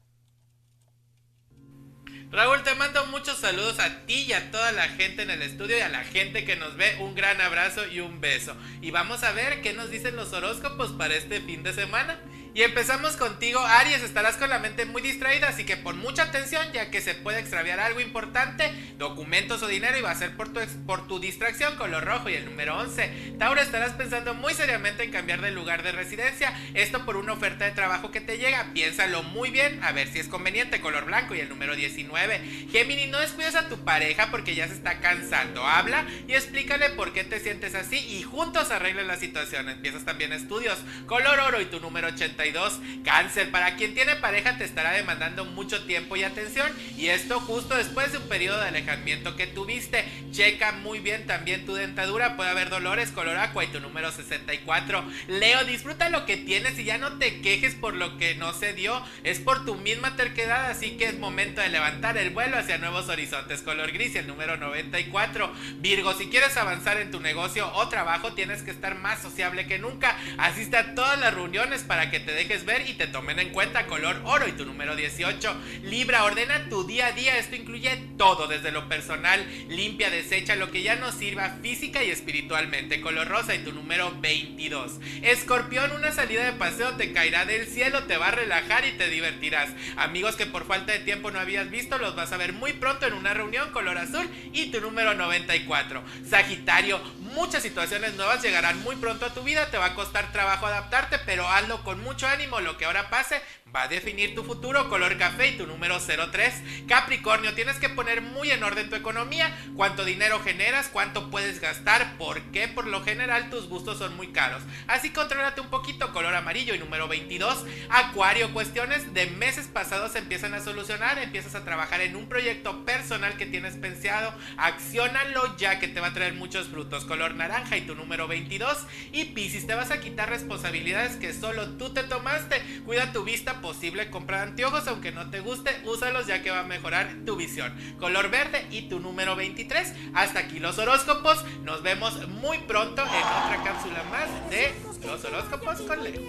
Raúl, 2.31 2.63
te 2.63 2.75
mando 2.75 3.07
muchos 3.07 3.39
saludos 3.39 3.79
a 3.79 4.05
ti 4.05 4.27
y 4.29 4.35
a 4.35 4.51
toda 4.51 4.71
la 4.73 4.87
gente 4.89 5.23
en 5.23 5.31
el 5.31 5.41
estudio 5.41 5.79
y 5.79 5.81
a 5.81 5.89
la 5.89 6.05
gente 6.05 6.45
que 6.45 6.57
nos 6.57 6.77
ve. 6.77 6.97
Un 7.01 7.15
gran 7.15 7.41
abrazo 7.41 7.87
y 7.87 8.01
un 8.01 8.21
beso. 8.21 8.55
Y 8.83 8.91
vamos 8.91 9.23
a 9.23 9.33
ver 9.33 9.63
qué 9.63 9.73
nos 9.73 9.91
dicen 9.91 10.15
los 10.15 10.35
horóscopos 10.35 10.93
para 10.93 11.15
este 11.15 11.41
fin 11.41 11.63
de 11.63 11.73
semana. 11.73 12.21
Y 12.59 12.65
empezamos 12.65 13.17
contigo, 13.17 13.61
Aries. 13.61 14.03
Estarás 14.03 14.37
con 14.37 14.51
la 14.51 14.59
mente 14.59 14.85
muy 14.85 15.01
distraída, 15.01 15.47
así 15.47 15.65
que 15.65 15.77
pon 15.77 15.97
mucha 15.97 16.25
atención 16.25 16.67
ya 16.73 16.91
que 16.91 17.01
se 17.01 17.15
puede 17.15 17.39
extraviar 17.39 17.79
algo 17.79 18.01
importante, 18.01 18.73
documentos 18.99 19.63
o 19.63 19.69
dinero 19.69 19.97
y 19.97 20.01
va 20.01 20.11
a 20.11 20.17
ser 20.17 20.37
por 20.37 20.53
tu, 20.53 20.59
por 20.85 21.07
tu 21.07 21.21
distracción, 21.21 21.77
color 21.77 22.05
rojo 22.05 22.29
y 22.31 22.35
el 22.35 22.47
número 22.47 22.77
11. 22.77 23.35
Tauro, 23.39 23.61
estarás 23.61 23.93
pensando 23.93 24.35
muy 24.35 24.55
seriamente 24.55 25.05
en 25.05 25.13
cambiar 25.13 25.41
de 25.41 25.53
lugar 25.53 25.85
de 25.85 25.93
residencia. 25.93 26.53
Esto 26.75 27.05
por 27.05 27.17
una 27.17 27.35
oferta 27.35 27.65
de 27.65 27.71
trabajo 27.71 28.11
que 28.11 28.21
te 28.21 28.39
llega. 28.39 28.73
Piénsalo 28.75 29.23
muy 29.23 29.51
bien, 29.51 29.81
a 29.85 29.93
ver 29.93 30.09
si 30.09 30.19
es 30.19 30.27
conveniente, 30.27 30.81
color 30.81 31.05
blanco 31.05 31.37
y 31.37 31.41
el 31.41 31.49
número 31.49 31.77
19. 31.77 32.41
Gemini, 32.73 33.07
no 33.07 33.21
descuides 33.21 33.55
a 33.55 33.69
tu 33.69 33.85
pareja 33.85 34.33
porque 34.33 34.57
ya 34.57 34.67
se 34.67 34.75
está 34.75 34.99
cansando. 34.99 35.65
Habla 35.65 36.09
y 36.27 36.35
explícale 36.35 36.91
por 36.91 37.13
qué 37.13 37.23
te 37.23 37.39
sientes 37.39 37.77
así 37.77 37.99
y 37.99 38.25
juntos 38.25 38.73
arreglen 38.73 39.07
la 39.07 39.17
situación. 39.17 39.69
Empiezas 39.69 40.05
también 40.05 40.33
estudios. 40.33 40.81
Color 41.07 41.39
oro 41.39 41.61
y 41.61 41.67
tu 41.67 41.79
número 41.79 42.11
82. 42.49 42.81
Cáncer, 43.05 43.51
para 43.51 43.77
quien 43.77 43.95
tiene 43.95 44.17
pareja 44.17 44.59
te 44.59 44.65
estará 44.65 44.93
demandando 44.93 45.45
mucho 45.45 45.85
tiempo 45.85 46.17
y 46.17 46.25
atención. 46.25 46.71
Y 46.97 47.09
esto 47.09 47.41
justo 47.41 47.77
después 47.77 48.13
de 48.13 48.19
un 48.19 48.29
periodo 48.29 48.61
de 48.61 48.69
alejamiento 48.69 49.37
que 49.37 49.47
tuviste. 49.47 50.05
Checa 50.31 50.73
muy 50.73 51.01
bien 51.01 51.27
también 51.27 51.65
tu 51.67 51.75
dentadura. 51.75 52.37
Puede 52.37 52.51
haber 52.51 52.71
dolores, 52.71 53.11
color 53.11 53.37
aqua 53.37 53.65
y 53.65 53.69
tu 53.69 53.81
número 53.81 54.11
64. 54.13 55.05
Leo, 55.29 55.65
disfruta 55.65 56.11
lo 56.11 56.27
que 56.27 56.37
tienes 56.37 56.79
y 56.79 56.85
ya 56.85 56.99
no 56.99 57.19
te 57.19 57.41
quejes 57.41 57.75
por 57.75 57.95
lo 57.95 58.19
que 58.19 58.35
no 58.35 58.53
se 58.53 58.73
dio. 58.73 59.03
Es 59.25 59.39
por 59.41 59.65
tu 59.65 59.75
misma 59.75 60.17
terquedad, 60.17 60.71
así 60.71 60.97
que 60.97 61.07
es 61.07 61.19
momento 61.19 61.61
de 61.61 61.69
levantar 61.69 62.17
el 62.19 62.31
vuelo 62.31 62.59
hacia 62.59 62.79
nuevos 62.79 63.09
horizontes. 63.09 63.63
Color 63.63 63.93
gris 63.93 64.15
y 64.15 64.19
el 64.19 64.27
número 64.27 64.57
94. 64.57 65.53
Virgo, 65.79 66.15
si 66.15 66.29
quieres 66.29 66.57
avanzar 66.57 66.99
en 66.99 67.11
tu 67.11 67.21
negocio 67.21 67.71
o 67.75 67.89
trabajo, 67.89 68.33
tienes 68.35 68.63
que 68.63 68.71
estar 68.71 68.97
más 68.97 69.21
sociable 69.21 69.67
que 69.67 69.79
nunca. 69.79 70.17
Asiste 70.39 70.77
a 70.77 70.95
todas 70.95 71.19
las 71.19 71.35
reuniones 71.35 71.83
para 71.83 72.11
que 72.11 72.21
te 72.21 72.33
dejes 72.39 72.65
ver 72.65 72.89
y 72.89 72.95
te 72.95 73.09
tomen 73.09 73.41
en 73.41 73.51
cuenta 73.51 73.87
color 73.87 74.23
oro 74.25 74.47
y 74.47 74.53
tu 74.53 74.65
número 74.65 74.95
18. 74.95 75.57
Libra, 75.83 76.23
ordena 76.23 76.69
tu 76.69 76.85
día 76.85 77.09
a 77.09 77.13
día, 77.13 77.37
esto 77.37 77.57
incluye 77.57 78.01
todo, 78.17 78.47
desde 78.47 78.71
lo 78.71 78.89
personal, 78.89 79.45
limpia, 79.69 80.09
desecha 80.09 80.55
lo 80.55 80.71
que 80.71 80.83
ya 80.83 80.95
no 80.95 81.11
sirva 81.11 81.57
física 81.61 82.05
y 82.05 82.11
espiritualmente, 82.11 83.01
color 83.01 83.27
rosa 83.27 83.57
y 83.57 83.65
tu 83.65 83.73
número 83.73 84.15
22. 84.21 85.01
Escorpión, 85.23 85.91
una 85.91 86.13
salida 86.13 86.45
de 86.45 86.53
paseo 86.53 86.93
te 86.93 87.13
caerá 87.13 87.45
del 87.45 87.67
cielo, 87.67 88.05
te 88.05 88.17
va 88.17 88.29
a 88.29 88.33
relajar 88.33 88.87
y 88.87 88.93
te 88.93 89.09
divertirás. 89.09 89.71
Amigos 89.97 90.37
que 90.37 90.47
por 90.47 90.65
falta 90.65 90.93
de 90.93 91.01
tiempo 91.01 91.33
no 91.33 91.41
habías 91.41 91.71
visto, 91.71 91.99
los 91.99 92.15
vas 92.15 92.31
a 92.31 92.37
ver 92.37 92.53
muy 92.53 92.73
pronto 92.73 93.05
en 93.07 93.15
una 93.15 93.35
reunión 93.35 93.73
color 93.73 93.99
azul 93.99 94.31
y 94.53 94.71
tu 94.71 94.81
número 94.81 95.15
94. 95.15 96.05
Sagitario, 96.31 97.01
muchas 97.35 97.65
situaciones 97.65 98.15
nuevas 98.15 98.43
llegarán 98.43 98.81
muy 98.85 98.95
pronto 98.95 99.27
a 99.27 99.35
tu 99.35 99.43
vida, 99.43 99.73
te 99.73 99.77
va 99.79 99.87
a 99.87 99.95
costar 99.97 100.31
trabajo 100.31 100.67
adaptarte, 100.67 101.19
pero 101.27 101.49
hazlo 101.49 101.83
con 101.83 102.01
mucho 102.19 102.27
ánimo, 102.27 102.59
lo 102.59 102.77
que 102.77 102.85
ahora 102.85 103.11
pase 103.11 103.41
va 103.75 103.83
a 103.83 103.89
definir 103.89 104.35
tu 104.35 104.45
futuro, 104.45 104.89
color 104.89 105.17
café 105.19 105.49
y 105.49 105.57
tu 105.57 105.67
número 105.67 105.99
03. 105.99 106.87
Capricornio, 106.87 107.55
tienes 107.55 107.77
que 107.77 107.89
poner 107.89 108.23
muy 108.23 108.51
en 108.51 108.63
orden 108.63 108.89
tu 108.89 108.97
economía, 108.97 109.57
cuánto 109.77 110.05
dinero 110.05 110.41
generas, 110.41 110.89
cuánto 110.89 111.31
puedes 111.31 111.61
gastar, 111.61 112.17
por 112.17 112.41
qué 112.51 112.69
por 112.69 112.87
lo 112.87 113.03
general 113.03 113.51
tus 113.51 113.69
gustos 113.69 113.99
son 113.99 114.17
muy 114.17 114.29
caros. 114.29 114.63
Así 114.87 115.11
contrólate 115.11 115.61
un 115.61 115.69
poquito, 115.69 116.13
color 116.13 116.35
amarillo 116.35 116.75
y 116.75 116.79
número 116.79 117.09
22. 117.09 117.65
Acuario, 117.91 118.53
cuestiones 118.53 119.13
de 119.15 119.27
meses 119.27 119.67
pasados 119.67 120.15
empiezan 120.17 120.55
a 120.55 120.61
solucionar, 120.61 121.19
empiezas 121.19 121.55
a 121.55 121.65
trabajar 121.65 122.01
en 122.01 122.17
un 122.17 122.29
proyecto 122.29 122.85
personal 122.85 123.37
que 123.37 123.47
tienes 123.47 123.77
pensado, 123.77 124.35
acciónalo 124.57 125.57
ya 125.57 125.79
que 125.79 125.89
te 125.89 126.01
va 126.01 126.09
a 126.09 126.15
traer 126.15 126.35
muchos 126.35 126.69
frutos, 126.69 127.05
color 127.05 127.35
naranja 127.35 127.77
y 127.77 127.83
tu 127.83 127.95
número 127.95 128.29
22. 128.29 128.79
Y 129.13 129.27
Piscis, 129.27 129.67
te 129.67 129.75
vas 129.75 129.91
a 129.91 130.01
quitar 130.01 130.31
responsabilidades 130.31 131.17
que 131.17 131.33
solo 131.33 131.77
tú 131.77 131.93
te 131.93 132.05
tomaste, 132.05 132.63
cuida 132.85 133.13
tu 133.13 133.25
vista 133.25 133.58
posible 133.61 134.11
comprar 134.11 134.49
anteojos, 134.49 134.87
aunque 134.89 135.13
no 135.13 135.31
te 135.31 135.41
guste, 135.41 135.71
úsalos 135.85 136.27
ya 136.27 136.43
que 136.43 136.51
va 136.51 136.61
a 136.61 136.65
mejorar 136.65 137.09
tu 137.25 137.37
visión. 137.37 137.75
Color 137.99 138.31
verde 138.31 138.67
y 138.71 138.89
tu 138.89 139.01
número 139.01 139.37
23. 139.37 139.93
Hasta 140.15 140.41
aquí 140.41 140.59
los 140.59 140.79
horóscopos. 140.79 141.45
Nos 141.63 141.83
vemos 141.83 142.29
muy 142.29 142.59
pronto 142.59 143.03
en 143.03 143.09
otra 143.09 143.63
cápsula 143.65 144.03
más 144.11 144.51
de 144.51 144.73
los 145.07 145.25
horóscopos 145.25 145.81
con 145.83 146.03
Leo. 146.03 146.23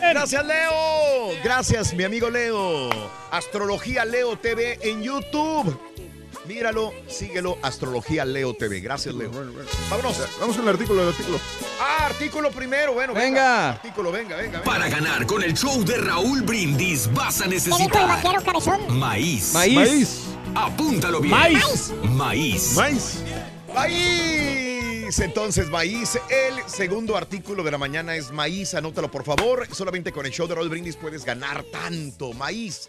Gracias, 0.00 0.44
Leo. 0.44 1.42
Gracias, 1.44 1.94
mi 1.94 2.04
amigo 2.04 2.30
Leo. 2.30 2.90
Astrología 3.30 4.04
Leo 4.04 4.36
TV 4.36 4.78
en 4.82 5.02
YouTube. 5.02 5.91
Míralo, 6.46 6.92
síguelo, 7.08 7.56
Astrología 7.62 8.24
Leo 8.24 8.54
TV. 8.54 8.80
Gracias, 8.80 9.14
Leo. 9.14 9.30
Vámonos. 9.88 10.16
Vamos 10.40 10.56
con 10.56 10.64
el 10.68 10.74
artículo, 10.74 11.02
el 11.02 11.08
artículo. 11.08 11.38
Ah, 11.80 12.06
artículo 12.06 12.50
primero. 12.50 12.94
Bueno, 12.94 13.14
Venga. 13.14 13.70
Artículo, 13.70 14.10
venga, 14.10 14.36
venga. 14.36 14.58
venga. 14.58 14.64
Para 14.64 14.88
ganar 14.88 15.24
con 15.26 15.42
el 15.42 15.54
show 15.54 15.84
de 15.84 15.96
Raúl 15.98 16.42
Brindis 16.42 17.12
vas 17.12 17.40
a 17.40 17.44
¿Qué 17.44 17.50
dijo 17.56 17.66
el 17.66 17.70
necesitar 17.82 18.08
vaquero 18.08 18.42
cabezón? 18.42 18.98
maíz. 18.98 19.52
Maíz. 19.54 19.74
Maíz. 19.76 20.20
Apúntalo 20.54 21.20
bien. 21.20 21.34
Maíz. 21.36 21.92
Maíz. 22.02 22.72
Maíz. 22.74 23.22
Maíz. 23.74 25.18
Entonces, 25.20 25.68
maíz. 25.68 26.18
El 26.28 26.68
segundo 26.68 27.16
artículo 27.16 27.62
de 27.62 27.70
la 27.70 27.78
mañana 27.78 28.16
es 28.16 28.32
maíz. 28.32 28.74
Anótalo, 28.74 29.10
por 29.10 29.24
favor. 29.24 29.66
Solamente 29.72 30.10
con 30.10 30.26
el 30.26 30.32
show 30.32 30.48
de 30.48 30.54
Raúl 30.54 30.68
Brindis 30.68 30.96
puedes 30.96 31.24
ganar 31.24 31.62
tanto. 31.64 32.32
Maíz. 32.32 32.88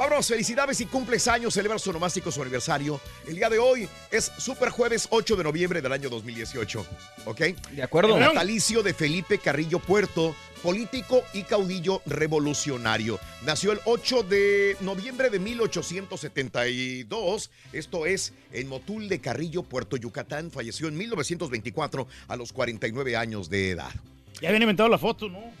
Vámonos, 0.00 0.28
felicidades 0.28 0.80
y 0.80 0.86
cumples 0.86 1.28
años, 1.28 1.52
celebra 1.52 1.78
su 1.78 1.92
nomástico 1.92 2.32
su 2.32 2.40
aniversario. 2.40 2.98
El 3.28 3.34
día 3.34 3.50
de 3.50 3.58
hoy 3.58 3.86
es 4.10 4.32
Super 4.38 4.70
Jueves 4.70 5.06
8 5.10 5.36
de 5.36 5.44
noviembre 5.44 5.82
del 5.82 5.92
año 5.92 6.08
2018. 6.08 6.86
¿Ok? 7.26 7.40
De 7.72 7.82
acuerdo. 7.82 8.16
El 8.16 8.22
natalicio 8.22 8.82
de 8.82 8.94
Felipe 8.94 9.36
Carrillo 9.36 9.78
Puerto, 9.78 10.34
político 10.62 11.22
y 11.34 11.42
caudillo 11.42 12.00
revolucionario. 12.06 13.20
Nació 13.44 13.72
el 13.72 13.80
8 13.84 14.22
de 14.22 14.78
noviembre 14.80 15.28
de 15.28 15.38
1872. 15.38 17.50
Esto 17.74 18.06
es 18.06 18.32
en 18.52 18.68
Motul 18.68 19.10
de 19.10 19.20
Carrillo, 19.20 19.64
Puerto 19.64 19.98
Yucatán. 19.98 20.50
Falleció 20.50 20.88
en 20.88 20.96
1924 20.96 22.08
a 22.26 22.36
los 22.36 22.54
49 22.54 23.18
años 23.18 23.50
de 23.50 23.72
edad. 23.72 23.92
Ya 24.40 24.48
habían 24.48 24.62
inventado 24.62 24.88
la 24.88 24.96
foto, 24.96 25.28
¿no? 25.28 25.59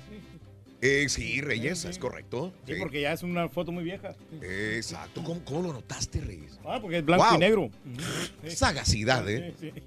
Eh, 0.82 1.06
sí, 1.10 1.40
Reyes, 1.42 1.84
es 1.84 1.98
correcto. 1.98 2.52
Sí, 2.66 2.72
porque 2.78 3.02
ya 3.02 3.12
es 3.12 3.22
una 3.22 3.48
foto 3.50 3.70
muy 3.70 3.84
vieja. 3.84 4.14
Exacto. 4.40 5.22
¿Cómo, 5.22 5.44
cómo 5.44 5.62
lo 5.62 5.72
notaste, 5.74 6.20
Reyes? 6.22 6.58
Ah, 6.64 6.78
porque 6.80 6.98
es 6.98 7.04
blanco 7.04 7.24
Wow. 7.26 7.34
y 7.36 7.38
negro. 7.38 7.70
Sagacidad, 8.48 9.28
¿eh? 9.28 9.54
Sí, 9.60 9.70
sí. 9.74 9.82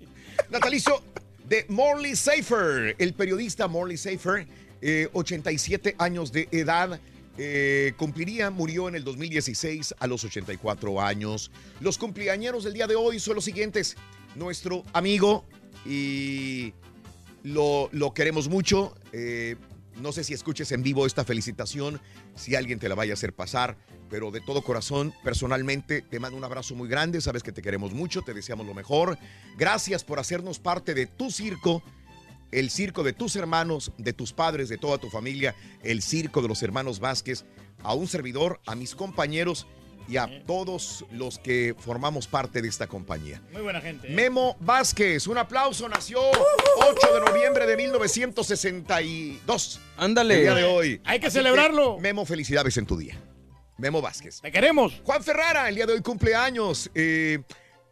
Natalicio 0.51 1.01
de 1.47 1.65
Morley 1.69 2.15
Safer, 2.15 2.95
el 2.99 3.13
periodista 3.13 3.67
Morley 3.67 3.97
Safer, 3.97 4.47
eh, 4.81 5.09
87 5.13 5.95
años 5.97 6.31
de 6.31 6.47
edad. 6.51 6.99
eh, 7.39 7.93
cumpliría, 7.97 8.51
murió 8.51 8.87
en 8.87 8.93
el 8.93 9.03
2016 9.03 9.95
a 9.97 10.05
los 10.05 10.23
84 10.23 11.01
años. 11.01 11.49
Los 11.79 11.97
cumpleañeros 11.97 12.63
del 12.63 12.73
día 12.73 12.85
de 12.85 12.93
hoy 12.95 13.19
son 13.19 13.33
los 13.33 13.45
siguientes. 13.45 13.95
Nuestro 14.35 14.83
amigo 14.93 15.43
y 15.83 16.73
lo, 17.41 17.89
lo 17.91 18.13
queremos 18.13 18.47
mucho. 18.47 18.95
eh, 19.11 19.55
no 19.95 20.11
sé 20.11 20.23
si 20.23 20.33
escuches 20.33 20.71
en 20.71 20.83
vivo 20.83 21.05
esta 21.05 21.23
felicitación, 21.23 22.01
si 22.35 22.55
alguien 22.55 22.79
te 22.79 22.89
la 22.89 22.95
vaya 22.95 23.13
a 23.13 23.15
hacer 23.15 23.33
pasar, 23.33 23.77
pero 24.09 24.31
de 24.31 24.41
todo 24.41 24.61
corazón, 24.61 25.13
personalmente, 25.23 26.01
te 26.01 26.19
mando 26.19 26.37
un 26.37 26.43
abrazo 26.43 26.75
muy 26.75 26.87
grande, 26.87 27.21
sabes 27.21 27.43
que 27.43 27.51
te 27.51 27.61
queremos 27.61 27.93
mucho, 27.93 28.21
te 28.21 28.33
deseamos 28.33 28.65
lo 28.65 28.73
mejor. 28.73 29.17
Gracias 29.57 30.03
por 30.03 30.19
hacernos 30.19 30.59
parte 30.59 30.93
de 30.93 31.05
tu 31.05 31.31
circo, 31.31 31.83
el 32.51 32.69
circo 32.69 33.03
de 33.03 33.13
tus 33.13 33.35
hermanos, 33.35 33.91
de 33.97 34.13
tus 34.13 34.33
padres, 34.33 34.69
de 34.69 34.77
toda 34.77 34.97
tu 34.97 35.09
familia, 35.09 35.55
el 35.83 36.01
circo 36.01 36.41
de 36.41 36.47
los 36.47 36.61
hermanos 36.63 36.99
Vázquez, 36.99 37.45
a 37.81 37.93
un 37.93 38.07
servidor, 38.07 38.61
a 38.65 38.75
mis 38.75 38.95
compañeros 38.95 39.67
y 40.07 40.17
a 40.17 40.43
todos 40.45 41.05
los 41.11 41.39
que 41.39 41.75
formamos 41.77 42.27
parte 42.27 42.61
de 42.61 42.67
esta 42.67 42.87
compañía. 42.87 43.41
Muy 43.51 43.61
buena 43.61 43.81
gente. 43.81 44.07
¿eh? 44.07 44.11
Memo 44.11 44.55
Vázquez, 44.59 45.27
un 45.27 45.37
aplauso, 45.37 45.87
nació 45.89 46.19
8 46.29 46.37
de 47.13 47.19
noviembre 47.21 47.65
de 47.65 47.77
1962. 47.77 49.79
Ándale. 49.97 50.35
El 50.35 50.41
día 50.41 50.55
de 50.55 50.63
hoy. 50.63 51.01
Hay 51.05 51.19
que 51.19 51.27
Así 51.27 51.37
celebrarlo. 51.37 51.97
Memo, 51.99 52.25
felicidades 52.25 52.75
en 52.77 52.85
tu 52.85 52.97
día. 52.97 53.17
Memo 53.77 54.01
Vázquez. 54.01 54.41
Te 54.41 54.51
queremos. 54.51 55.01
Juan 55.03 55.23
Ferrara, 55.23 55.69
el 55.69 55.75
día 55.75 55.85
de 55.85 55.93
hoy 55.93 56.01
cumple 56.01 56.35
años. 56.35 56.89
Eh, 56.93 57.39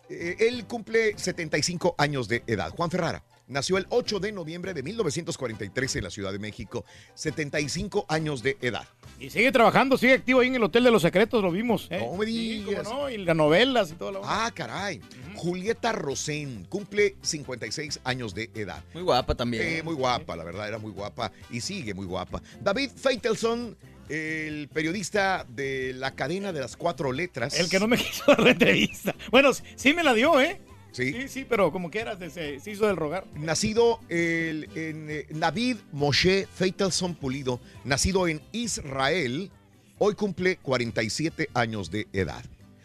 eh, 0.10 0.36
él 0.40 0.66
cumple 0.66 1.18
75 1.18 1.96
años 1.98 2.28
de 2.28 2.44
edad. 2.48 2.72
Juan 2.72 2.92
Ferrara. 2.92 3.24
Nació 3.52 3.78
el 3.78 3.86
8 3.90 4.20
de 4.22 4.32
noviembre 4.32 4.74
de 4.74 4.82
1943 4.82 5.96
en 5.98 6.04
la 6.06 6.10
Ciudad 6.10 6.32
de 6.32 6.40
México. 6.40 6.86
75 7.16 8.06
años 8.08 8.42
de 8.42 8.58
edad. 8.62 8.88
Y 9.20 9.30
sigue 9.30 9.52
trabajando, 9.52 9.98
sigue 9.98 10.14
activo 10.14 10.40
ahí 10.40 10.48
en 10.48 10.56
el 10.56 10.64
Hotel 10.64 10.84
de 10.86 10.92
los 10.92 11.02
Secretos, 11.02 11.44
lo 11.44 11.52
vimos. 11.52 11.88
¿eh? 11.92 12.00
No 12.00 12.18
me 12.18 12.26
Sí, 12.26 12.64
digas. 12.64 12.88
cómo 12.88 13.02
no, 13.02 13.10
y 13.10 13.18
las 13.18 13.36
novelas 13.36 13.92
y 13.92 13.94
todo 13.96 14.12
lo 14.14 14.22
Ah, 14.24 14.52
caray. 14.56 15.02
Julieta 15.36 15.92
Rosén 15.92 16.66
cumple 16.70 17.16
56 17.22 18.00
años 18.04 18.34
de 18.34 18.50
edad. 18.54 18.84
Muy 18.94 19.04
guapa 19.04 19.36
también. 19.36 19.64
Eh, 19.64 19.84
muy 19.84 19.94
guapa, 19.96 20.36
la 20.36 20.44
verdad, 20.44 20.68
era 20.68 20.78
muy 20.80 20.92
guapa 20.92 21.32
y 21.50 21.62
sigue 21.62 21.94
muy 21.94 22.06
guapa. 22.06 22.42
David 22.62 22.90
Feitelson, 22.96 23.78
el 24.10 24.70
periodista 24.70 25.46
de 25.48 25.94
la 25.94 26.16
cadena 26.16 26.52
de 26.54 26.62
las 26.62 26.76
cuatro 26.78 27.12
letras. 27.12 27.60
El 27.60 27.70
que 27.70 27.80
no 27.80 27.88
me 27.88 27.98
quiso 28.04 28.24
dar 28.28 28.40
la 28.42 28.52
entrevista. 28.52 29.14
Bueno, 29.30 29.54
sí- 29.54 29.64
sí 29.76 29.94
me 29.94 30.04
la 30.04 30.14
dio, 30.14 30.40
¿eh? 30.42 30.60
Sí. 30.92 31.14
Sí, 31.14 31.28
sí, 31.30 31.46
pero 31.48 31.72
como 31.72 31.90
quieras, 31.90 32.18
se, 32.34 32.60
se 32.60 32.72
hizo 32.72 32.86
del 32.88 32.98
rogar. 32.98 33.26
Nacido 33.36 34.00
el- 34.10 34.68
en 34.76 35.10
eh, 35.10 35.26
David 35.30 35.78
Moshe 35.92 36.48
Feitelson 36.54 37.16
Pulido, 37.16 37.60
nacido 37.86 38.28
en 38.28 38.42
Israel, 38.52 39.52
hoy 40.00 40.16
cumple 40.16 40.58
47 40.58 41.50
años 41.54 41.92
de 41.92 42.08
edad. 42.12 42.44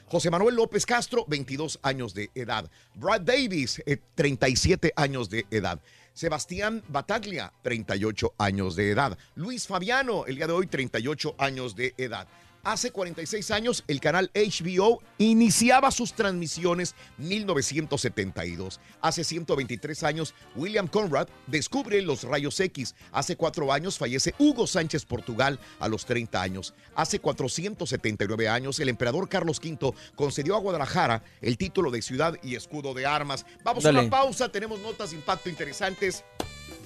José 0.08 0.30
Manuel 0.30 0.54
López 0.54 0.86
Castro, 0.86 1.24
22 1.26 1.80
años 1.82 2.14
de 2.14 2.30
edad. 2.36 2.70
Brad 2.94 3.22
Davis, 3.22 3.82
eh, 3.86 3.96
37 4.14 4.92
años 4.94 5.28
de 5.28 5.44
edad. 5.50 5.80
Sebastián 6.12 6.82
Bataglia, 6.88 7.52
38 7.62 8.34
años 8.38 8.76
de 8.76 8.90
edad. 8.90 9.18
Luis 9.34 9.66
Fabiano, 9.66 10.24
el 10.26 10.36
día 10.36 10.46
de 10.46 10.52
hoy, 10.52 10.66
38 10.68 11.34
años 11.38 11.74
de 11.74 11.92
edad. 11.98 12.28
Hace 12.66 12.90
46 12.90 13.52
años, 13.52 13.84
el 13.86 14.00
canal 14.00 14.28
HBO 14.34 15.00
iniciaba 15.18 15.92
sus 15.92 16.14
transmisiones 16.14 16.96
1972. 17.16 18.80
Hace 19.00 19.22
123 19.22 20.02
años, 20.02 20.34
William 20.56 20.88
Conrad 20.88 21.28
descubre 21.46 22.02
los 22.02 22.24
rayos 22.24 22.58
X. 22.58 22.96
Hace 23.12 23.36
cuatro 23.36 23.72
años 23.72 23.98
fallece 23.98 24.34
Hugo 24.40 24.66
Sánchez 24.66 25.04
Portugal 25.04 25.60
a 25.78 25.86
los 25.86 26.06
30 26.06 26.42
años. 26.42 26.74
Hace 26.96 27.20
479 27.20 28.48
años, 28.48 28.80
el 28.80 28.88
emperador 28.88 29.28
Carlos 29.28 29.60
V 29.62 29.94
concedió 30.16 30.56
a 30.56 30.58
Guadalajara 30.58 31.22
el 31.42 31.56
título 31.58 31.92
de 31.92 32.02
ciudad 32.02 32.36
y 32.42 32.56
escudo 32.56 32.94
de 32.94 33.06
armas. 33.06 33.46
Vamos 33.62 33.86
a 33.86 33.90
una 33.90 34.10
pausa, 34.10 34.50
tenemos 34.50 34.80
notas 34.80 35.10
de 35.10 35.18
impacto 35.18 35.48
interesantes. 35.48 36.24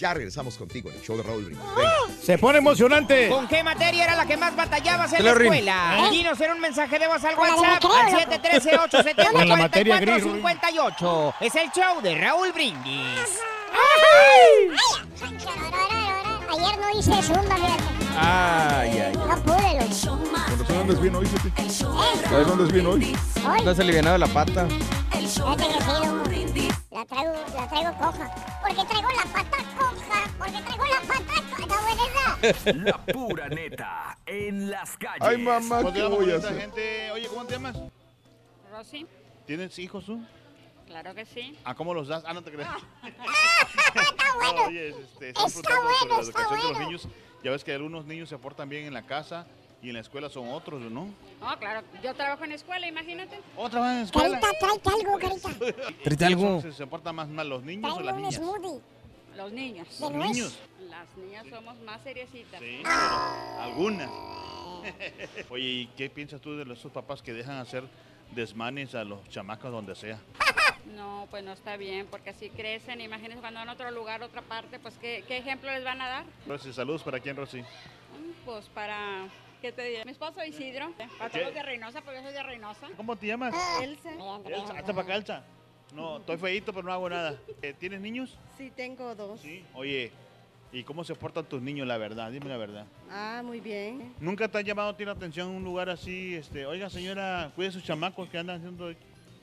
Ya 0.00 0.14
regresamos 0.14 0.56
contigo 0.56 0.88
en 0.88 0.96
el 0.96 1.02
show 1.02 1.14
de 1.14 1.22
Raúl 1.22 1.44
Brindis. 1.44 1.66
Venga. 1.76 1.90
Se 2.22 2.38
pone 2.38 2.58
emocionante. 2.58 3.28
¿Con 3.28 3.46
qué 3.46 3.62
materia 3.62 4.04
era 4.04 4.16
la 4.16 4.24
que 4.24 4.36
más 4.38 4.56
batallabas 4.56 5.12
en 5.12 5.24
la 5.24 5.32
escuela? 5.32 5.98
¿Eh? 5.98 6.10
Dinos 6.10 6.40
en 6.40 6.52
un 6.52 6.60
mensaje 6.60 6.98
de 6.98 7.06
voz 7.06 7.22
al 7.22 7.34
de 7.34 7.40
WhatsApp 7.40 7.64
al 7.64 7.82
loco. 7.82 8.18
713 8.18 9.30
Con 9.30 9.48
la 9.48 9.56
materia 9.56 10.00
gris, 10.00 10.24
870 10.24 11.36
Es 11.40 11.54
el 11.54 11.70
show 11.70 12.00
de 12.00 12.14
Raúl 12.14 12.50
Brindis. 12.52 13.40
ayer 16.48 16.78
no 16.78 16.98
hice 16.98 17.22
zumba, 17.22 17.56
fíjate. 17.56 17.84
Ay, 18.16 18.98
ay. 18.98 19.12
No 19.16 19.36
pude, 19.42 19.80
razón 19.80 20.20
andas 20.80 21.00
bien 21.00 21.14
hoy. 21.14 21.26
¿Sabes 21.26 21.78
dónde 22.28 22.52
andas 22.52 22.72
bien 22.72 22.86
hoy? 22.86 23.16
No 23.64 23.70
has 23.70 23.78
alivianado 23.78 24.18
la 24.18 24.26
pata. 24.28 24.66
Fíjate 25.10 25.64
que 25.68 25.84
sí. 26.54 26.68
La 26.90 27.04
traigo, 27.04 27.32
la 27.54 27.68
traigo 27.68 27.92
coja. 27.98 28.30
Porque 28.60 28.84
traigo 28.84 29.08
la 29.10 29.22
pata 29.32 29.56
coja. 29.78 29.79
Porque 30.52 30.66
traigo 30.66 30.84
la 30.86 31.00
pata. 31.00 31.66
No, 31.66 31.66
buena 31.66 32.84
La 32.84 32.98
pura 33.04 33.48
neta 33.48 34.18
en 34.26 34.70
las 34.70 34.96
calles. 34.96 35.20
Ay, 35.20 35.36
mamá, 35.38 35.78
¿Cómo 35.78 35.88
te 35.92 35.94
¿qué 35.94 36.02
llamas, 36.02 36.18
voy 36.18 36.30
a 36.32 36.36
hacer? 36.36 36.60
gente? 36.60 37.10
Oye, 37.12 37.26
¿cómo 37.28 37.44
te 37.44 37.52
llamas? 37.54 37.76
Rosy, 38.72 39.06
¿Tienes 39.46 39.78
hijos 39.78 40.04
tú? 40.06 40.20
claro 40.86 41.14
que 41.14 41.24
sí. 41.24 41.56
¿A 41.64 41.74
cómo 41.74 41.94
los 41.94 42.08
das? 42.08 42.24
Ah, 42.26 42.32
no 42.32 42.42
te 42.42 42.50
creas. 42.50 42.70
Está 43.02 44.34
bueno. 44.36 44.52
No, 44.54 44.64
oye, 44.68 44.88
este, 44.88 45.28
Está 45.30 45.42
bueno, 45.44 46.16
la 46.16 46.20
está 46.20 46.40
educación 46.42 46.50
de 46.50 46.56
los 46.56 46.72
bueno. 46.72 46.86
niños. 46.86 47.08
Ya 47.44 47.50
ves 47.52 47.64
que 47.64 47.72
algunos 47.72 48.04
niños 48.06 48.28
se 48.28 48.38
portan 48.38 48.68
bien 48.68 48.86
en 48.86 48.92
la 48.94 49.02
casa 49.02 49.46
y 49.82 49.88
en 49.88 49.94
la 49.94 50.00
escuela 50.00 50.28
son 50.28 50.48
otros, 50.50 50.80
¿no? 50.82 51.06
No, 51.40 51.58
claro, 51.58 51.82
yo 52.02 52.14
trabajo 52.14 52.44
en 52.44 52.52
escuela, 52.52 52.86
imagínate. 52.86 53.40
¿Otra 53.56 53.80
vez 53.80 53.90
en 53.90 54.02
escuela? 54.02 54.40
Carita, 54.40 54.58
tráete 54.58 54.90
algo, 54.90 55.18
carita. 55.18 55.92
Tráete 56.04 56.24
algo. 56.26 56.60
¿Se, 56.60 56.72
se 56.72 56.86
portan 56.86 57.14
más 57.16 57.28
mal 57.28 57.48
los 57.48 57.62
niños 57.62 57.92
o 57.96 58.00
las 58.00 58.14
un 58.14 58.22
niñas? 58.22 58.34
smoothie. 58.34 58.80
Los 59.40 59.52
niños. 59.52 59.88
Los 60.00 60.12
niños. 60.12 60.58
Las 60.88 61.16
niñas 61.16 61.46
somos 61.48 61.78
más 61.80 62.02
seriecitas. 62.02 62.60
Sí, 62.60 62.80
pero 62.82 63.60
algunas. 63.62 64.10
Oye, 65.50 65.64
¿y 65.64 65.86
qué 65.96 66.10
piensas 66.10 66.40
tú 66.40 66.56
de 66.56 66.64
los- 66.64 66.78
esos 66.78 66.92
papás 66.92 67.22
que 67.22 67.32
dejan 67.32 67.56
hacer 67.56 67.84
desmanes 68.32 68.94
a 68.94 69.04
los 69.04 69.26
chamacos 69.28 69.70
donde 69.72 69.94
sea? 69.94 70.18
No, 70.96 71.28
pues 71.30 71.44
no 71.44 71.52
está 71.52 71.76
bien, 71.76 72.06
porque 72.10 72.30
así 72.30 72.48
crecen. 72.50 73.00
Imagínense 73.00 73.40
cuando 73.40 73.60
van 73.60 73.68
a 73.68 73.72
otro 73.74 73.90
lugar, 73.92 74.22
otra 74.22 74.42
parte, 74.42 74.78
pues 74.80 74.96
¿qué, 74.96 75.22
qué 75.28 75.36
ejemplo 75.36 75.70
les 75.70 75.84
van 75.84 76.00
a 76.00 76.08
dar? 76.08 76.24
Rosy, 76.48 76.72
saludos 76.72 77.02
para 77.02 77.20
quién, 77.20 77.36
Rosy. 77.36 77.60
Mm, 77.60 77.64
Pues 78.44 78.66
para, 78.70 79.28
¿qué 79.60 79.70
te 79.72 79.84
diré? 79.84 80.04
Mi 80.06 80.12
esposo 80.12 80.42
Isidro, 80.44 80.92
para 81.18 81.30
todos 81.30 81.54
de 81.54 81.62
Reynosa, 81.62 82.00
porque 82.00 82.16
yo 82.18 82.24
soy 82.24 82.32
de 82.32 82.42
Reynosa. 82.42 82.88
¿Cómo 82.96 83.14
te 83.14 83.26
llamas? 83.26 83.54
Elsa. 83.82 84.10
Elsa, 84.46 84.72
alza 84.78 84.92
para 84.94 85.02
acá, 85.02 85.14
Elsa. 85.16 85.44
No, 85.94 86.18
estoy 86.18 86.36
feíto, 86.36 86.72
pero 86.72 86.86
no 86.86 86.92
hago 86.92 87.08
nada. 87.08 87.38
Eh, 87.62 87.74
¿Tienes 87.78 88.00
niños? 88.00 88.38
Sí, 88.56 88.72
tengo 88.74 89.14
dos. 89.14 89.40
Sí. 89.40 89.62
Oye, 89.74 90.10
¿y 90.72 90.82
cómo 90.82 91.04
se 91.04 91.14
portan 91.14 91.44
tus 91.44 91.60
niños, 91.60 91.86
la 91.86 91.98
verdad? 91.98 92.30
Dime 92.32 92.48
la 92.48 92.56
verdad. 92.56 92.86
Ah, 93.10 93.42
muy 93.44 93.60
bien. 93.60 94.14
¿Nunca 94.20 94.48
te 94.48 94.56
han 94.58 94.64
llamado 94.64 94.90
a 94.90 94.96
ti 94.96 95.04
la 95.04 95.12
atención 95.12 95.48
un 95.48 95.62
lugar 95.62 95.90
así? 95.90 96.34
Este, 96.36 96.64
Oiga, 96.64 96.88
señora, 96.88 97.52
cuide 97.54 97.68
a 97.68 97.72
sus 97.72 97.82
chamacos 97.84 98.28
que 98.30 98.38
andan 98.38 98.56
haciendo... 98.58 98.92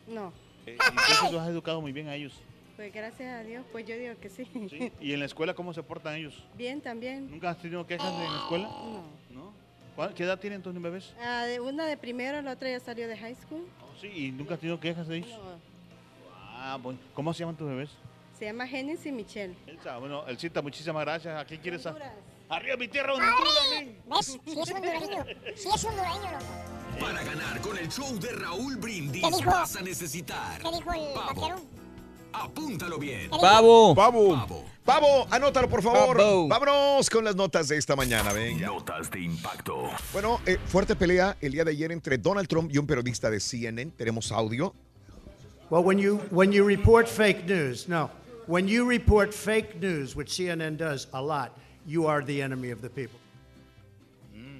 No, 0.07 0.33
Eh, 0.65 0.77
y 0.79 0.89
entonces 0.89 1.31
los 1.31 1.41
has 1.41 1.49
educado 1.49 1.79
muy 1.81 1.91
bien 1.91 2.07
a 2.07 2.15
ellos. 2.15 2.33
pues 2.75 2.91
gracias 2.93 3.39
a 3.39 3.43
Dios, 3.43 3.63
pues 3.71 3.85
yo 3.85 3.95
digo 3.97 4.15
que 4.19 4.29
sí. 4.29 4.45
¿sí? 4.69 4.91
¿Y 4.99 5.13
en 5.13 5.19
la 5.19 5.25
escuela 5.25 5.53
cómo 5.53 5.73
se 5.73 5.83
portan 5.83 6.15
ellos? 6.15 6.41
Bien 6.57 6.81
también. 6.81 7.29
¿Nunca 7.29 7.51
has 7.51 7.57
tenido 7.61 7.85
quejas 7.85 8.11
en 8.13 8.19
la 8.33 8.37
escuela? 8.39 8.67
No. 8.67 9.03
¿No? 9.31 9.53
¿Cuál- 9.95 10.13
¿Qué 10.15 10.23
edad 10.23 10.39
tienen 10.39 10.61
tus 10.63 10.73
bebés? 10.81 11.13
Ah, 11.21 11.45
una 11.61 11.85
de 11.85 11.97
primero, 11.97 12.41
la 12.41 12.53
otra 12.53 12.69
ya 12.71 12.79
salió 12.79 13.07
de 13.07 13.15
high 13.17 13.35
school. 13.35 13.65
Oh, 13.81 13.99
sí, 14.01 14.07
¿y 14.07 14.31
nunca 14.31 14.53
has 14.55 14.59
tenido 14.59 14.79
quejas 14.79 15.07
de 15.07 15.17
ellos? 15.17 15.29
No, 15.29 15.76
Ah, 16.59 16.77
bueno. 16.81 16.99
¿Cómo 17.13 17.33
se 17.33 17.39
llaman 17.41 17.55
tus 17.55 17.67
bebés? 17.67 17.89
se 18.37 18.45
llama 18.45 18.67
Genesis 18.67 19.07
y 19.07 19.11
Michelle. 19.11 19.55
Elsa, 19.65 19.97
bueno, 19.97 20.23
Elcita, 20.27 20.61
muchísimas 20.61 21.03
gracias. 21.03 21.39
¿A 21.41 21.43
quién 21.45 21.59
quieres? 21.59 21.83
a- 21.87 21.89
Honduras. 21.89 22.13
Arriba 22.49 22.77
mi 22.77 22.87
tierra, 22.87 23.13
Honduras. 23.13 23.35
¿Ves? 24.05 24.25
Sí 24.45 24.59
es 24.59 24.71
hondureño. 24.71 25.25
Sí 25.55 25.69
es 25.73 25.83
hondureño, 25.85 26.31
loco. 26.31 26.99
Para 26.99 27.23
ganar 27.23 27.61
con 27.61 27.77
el 27.77 27.89
show 27.89 28.17
de 28.19 28.31
Raúl 28.33 28.75
Brindis 28.77 29.23
¿Qué 29.23 29.35
dijo? 29.37 29.49
vas 29.51 29.75
a 29.75 29.81
necesitar 29.81 30.61
¿Qué 30.61 30.69
dijo 30.69 30.93
el 30.93 31.15
vaquero? 31.15 31.61
Apúntalo 32.33 32.97
bien. 32.99 33.29
Pavo. 33.31 33.95
Pavo. 33.95 34.65
Pavo, 34.85 35.27
anótalo 35.31 35.67
por 35.67 35.81
favor. 35.81 36.15
Pavo. 36.17 36.47
Vámonos 36.47 37.09
con 37.09 37.23
las 37.25 37.35
notas 37.35 37.67
de 37.69 37.77
esta 37.77 37.95
mañana, 37.95 38.31
venga. 38.33 38.67
Notas 38.67 39.09
de 39.09 39.19
impacto. 39.21 39.89
Bueno, 40.13 40.39
eh, 40.45 40.57
fuerte 40.67 40.95
pelea 40.95 41.35
el 41.41 41.51
día 41.53 41.65
de 41.65 41.71
ayer 41.71 41.91
entre 41.91 42.17
Donald 42.19 42.47
Trump 42.47 42.69
y 42.71 42.77
un 42.77 42.85
periodista 42.85 43.29
de 43.31 43.39
CNN. 43.39 43.91
Tenemos 43.97 44.31
audio. 44.31 44.73
Well, 45.69 45.83
when 45.83 45.97
you 45.99 46.17
when 46.29 46.51
you 46.51 46.63
report 46.63 47.09
fake 47.09 47.45
news, 47.45 47.87
no, 47.87 48.09
when 48.45 48.67
you 48.67 48.85
report 48.85 49.33
fake 49.33 49.81
news, 49.81 50.15
which 50.15 50.29
CNN 50.31 50.77
does 50.77 51.07
a 51.13 51.21
lot, 51.21 51.57
you 51.85 52.07
are 52.07 52.21
the 52.21 52.41
enemy 52.41 52.69
of 52.71 52.81
the 52.81 52.89
people. 52.89 53.19
Hmm. 54.33 54.59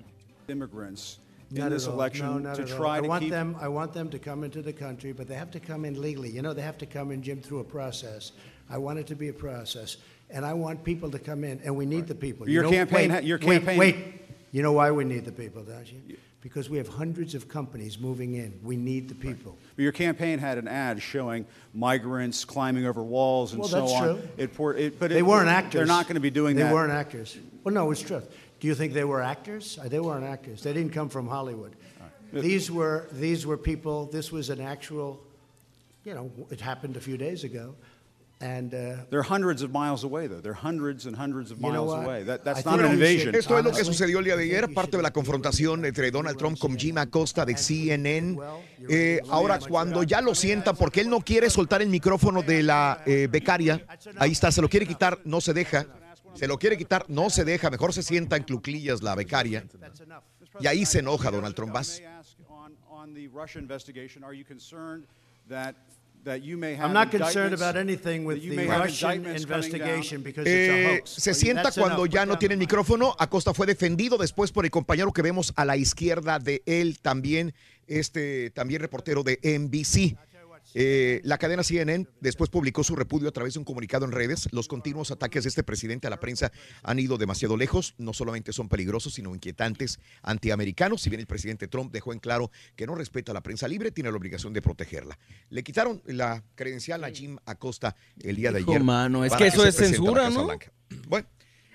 immigrants 0.49 1.19
in 1.51 1.57
Not 1.59 1.69
this 1.69 1.87
all. 1.87 1.93
election 1.93 2.43
no, 2.43 2.53
to 2.53 2.65
try 2.65 2.97
I 2.97 3.01
to 3.01 3.07
want 3.07 3.21
keep 3.23 3.31
them. 3.31 3.55
I 3.61 3.69
want 3.69 3.93
them 3.93 4.09
to 4.09 4.19
come 4.19 4.43
into 4.43 4.61
the 4.61 4.73
country, 4.73 5.13
but 5.13 5.27
they 5.29 5.35
have 5.35 5.51
to 5.51 5.59
come 5.61 5.85
in 5.85 6.01
legally. 6.01 6.29
You 6.29 6.41
know, 6.41 6.53
they 6.53 6.61
have 6.61 6.77
to 6.79 6.85
come 6.85 7.11
in, 7.11 7.21
Jim, 7.23 7.39
through 7.41 7.59
a 7.59 7.63
process. 7.63 8.33
I 8.69 8.77
want 8.77 8.99
it 8.99 9.07
to 9.07 9.15
be 9.15 9.29
a 9.29 9.33
process, 9.33 9.95
and 10.29 10.45
I 10.45 10.53
want 10.53 10.83
people 10.83 11.09
to 11.11 11.19
come 11.19 11.45
in, 11.45 11.61
and 11.63 11.73
we 11.73 11.85
need 11.85 12.05
the 12.07 12.15
people. 12.15 12.49
Your 12.49 12.65
you 12.65 12.69
know, 12.71 12.75
campaign 12.77 13.09
Wait, 13.11 13.21
ha- 13.21 13.25
your 13.25 13.37
campaign- 13.37 13.77
Wait. 13.79 13.95
You 14.51 14.61
know 14.61 14.73
why 14.73 14.91
we 14.91 15.05
need 15.05 15.23
the 15.23 15.31
people, 15.31 15.63
don't 15.63 15.89
you? 15.89 16.17
Because 16.47 16.69
we 16.69 16.77
have 16.77 16.87
hundreds 16.87 17.35
of 17.35 17.49
companies 17.49 17.99
moving 17.99 18.35
in. 18.35 18.57
We 18.63 18.77
need 18.77 19.09
the 19.09 19.15
people. 19.15 19.57
Your 19.75 19.91
campaign 19.91 20.39
had 20.39 20.57
an 20.57 20.65
ad 20.65 21.01
showing 21.01 21.45
migrants 21.73 22.45
climbing 22.45 22.85
over 22.85 23.03
walls 23.03 23.51
and 23.51 23.59
Well, 23.59 23.67
so 23.67 23.79
that's 23.81 23.91
on. 23.91 24.03
true. 24.15 24.29
It, 24.37 24.53
pour- 24.53 24.73
it, 24.73 24.97
but 24.97 25.09
they 25.09 25.17
it- 25.19 25.25
weren't 25.25 25.49
actors. 25.49 25.73
They're 25.73 25.85
not 25.85 26.05
going 26.05 26.13
to 26.15 26.21
be 26.21 26.29
doing 26.29 26.55
they 26.55 26.63
that. 26.63 26.69
They 26.69 26.73
weren't 26.73 26.93
actors. 26.93 27.37
Well, 27.65 27.73
no, 27.73 27.91
it's 27.91 27.99
true. 28.01 28.21
Do 28.61 28.67
you 28.67 28.75
think 28.75 28.93
they 28.93 29.03
were 29.03 29.21
actors? 29.21 29.77
Uh, 29.77 29.89
They 29.89 29.99
weren't 29.99 30.23
actors. 30.23 30.63
They 30.63 30.71
didn't 30.71 30.93
come 30.93 31.09
from 31.09 31.27
Hollywood. 31.27 31.75
These 32.31 32.71
were 32.71 33.07
these 33.11 33.45
were 33.45 33.57
people. 33.57 34.05
This 34.05 34.31
was 34.31 34.49
an 34.49 34.61
actual. 34.61 35.21
You 36.05 36.13
know, 36.13 36.31
it 36.49 36.61
happened 36.61 36.95
a 36.95 37.01
few 37.01 37.17
days 37.17 37.43
ago, 37.43 37.75
and 38.39 38.73
uh, 38.73 39.05
They're 39.09 39.23
hundreds 39.23 39.63
of 39.63 39.71
miles 39.71 40.03
away, 40.03 40.27
though. 40.27 40.41
They're 40.41 40.53
hundreds 40.53 41.05
and 41.05 41.15
hundreds 41.15 41.51
of 41.51 41.59
miles 41.59 41.93
away. 41.93 42.23
That, 42.23 42.43
that's 42.43 42.65
not 42.65 42.79
an 42.79 42.91
invasion. 42.91 43.33
Esto 43.33 43.57
es 43.57 43.63
lo 43.63 43.71
que 43.71 43.83
sucedió 43.83 44.19
el 44.19 44.25
día 44.25 44.37
de 44.37 44.43
ayer, 44.43 44.73
parte 44.73 44.97
de 44.97 45.03
la 45.03 45.11
confrontación 45.11 45.85
entre 45.85 46.11
Donald 46.11 46.37
Trump 46.37 46.59
con 46.59 46.77
Jim 46.77 46.97
Acosta 46.97 47.45
de 47.45 47.57
CNN. 47.57 48.37
Eh, 48.89 49.21
ahora, 49.29 49.59
cuando 49.59 50.03
ya 50.03 50.21
lo 50.21 50.35
sienta, 50.35 50.73
porque 50.73 51.01
él 51.01 51.09
no 51.09 51.21
quiere 51.21 51.49
soltar 51.49 51.81
el 51.81 51.89
micrófono 51.89 52.43
de 52.43 52.63
la 52.63 53.01
eh, 53.05 53.27
becaria, 53.29 53.85
ahí 54.17 54.31
está, 54.31 54.51
se 54.51 54.61
lo 54.61 54.69
quiere 54.69 54.85
quitar, 54.85 55.19
no 55.25 55.41
se 55.41 55.53
deja. 55.53 55.87
Se 56.35 56.47
lo 56.47 56.59
quiere 56.59 56.77
quitar, 56.77 57.05
no 57.07 57.31
se 57.31 57.43
deja, 57.43 57.71
mejor 57.71 57.93
se 57.93 58.03
sienta 58.03 58.35
en 58.37 58.43
cluclillas 58.43 59.01
la 59.01 59.15
becaria. 59.15 59.65
Y 60.59 60.67
ahí 60.67 60.85
se 60.85 60.99
enoja 60.99 61.31
Donald 61.31 61.55
Trump. 61.55 61.73
Vas. 61.73 62.01
I'm 66.25 66.93
not 66.93 67.09
concerned 67.09 67.53
about 67.53 67.77
anything 67.77 68.25
with 68.25 68.41
the 68.41 68.65
Russian 68.67 69.25
investigation 69.25 70.23
because 70.23 70.45
it's 70.45 70.69
a 70.69 70.77
Eh, 70.77 70.97
hoax. 70.97 71.09
se 71.09 71.33
sienta 71.33 71.71
cuando 71.71 72.05
ya 72.05 72.25
no 72.25 72.37
tiene 72.37 72.57
micrófono. 72.57 73.15
Acosta 73.17 73.53
fue 73.53 73.65
defendido 73.65 74.17
después 74.17 74.51
por 74.51 74.65
el 74.65 74.71
compañero 74.71 75.13
que 75.13 75.21
vemos 75.21 75.53
a 75.55 75.63
la 75.63 75.77
izquierda 75.77 76.39
de 76.39 76.63
él 76.65 76.99
también, 77.01 77.53
este 77.87 78.49
también 78.51 78.81
reportero 78.81 79.23
de 79.23 79.39
NBC. 79.43 80.17
Eh, 80.73 81.21
la 81.23 81.37
cadena 81.37 81.63
CNN 81.63 82.07
después 82.19 82.49
publicó 82.49 82.83
su 82.83 82.95
repudio 82.95 83.29
a 83.29 83.31
través 83.31 83.53
de 83.53 83.59
un 83.59 83.65
comunicado 83.65 84.05
en 84.05 84.11
redes. 84.11 84.47
Los 84.51 84.67
continuos 84.67 85.11
ataques 85.11 85.43
de 85.43 85.49
este 85.49 85.63
presidente 85.63 86.07
a 86.07 86.09
la 86.09 86.19
prensa 86.19 86.51
han 86.83 86.99
ido 86.99 87.17
demasiado 87.17 87.57
lejos. 87.57 87.95
No 87.97 88.13
solamente 88.13 88.53
son 88.53 88.69
peligrosos, 88.69 89.13
sino 89.13 89.33
inquietantes 89.33 89.99
antiamericanos. 90.21 91.01
Si 91.01 91.09
bien 91.09 91.19
el 91.19 91.27
presidente 91.27 91.67
Trump 91.67 91.91
dejó 91.91 92.13
en 92.13 92.19
claro 92.19 92.51
que 92.75 92.85
no 92.85 92.95
respeta 92.95 93.31
a 93.31 93.33
la 93.33 93.41
prensa 93.41 93.67
libre, 93.67 93.91
tiene 93.91 94.11
la 94.11 94.17
obligación 94.17 94.53
de 94.53 94.61
protegerla. 94.61 95.17
Le 95.49 95.63
quitaron 95.63 96.01
la 96.05 96.43
credencial 96.55 97.03
a 97.03 97.09
Jim 97.09 97.37
Acosta 97.45 97.95
el 98.21 98.35
día 98.35 98.51
de 98.51 98.61
Hijo, 98.61 98.71
ayer. 98.71 98.83
mano, 98.83 99.25
es 99.25 99.33
que 99.33 99.47
eso 99.47 99.65
es 99.65 99.75
censura, 99.75 100.29
¿no? 100.29 100.45
Blanca. 100.45 100.71
Bueno, 101.07 101.27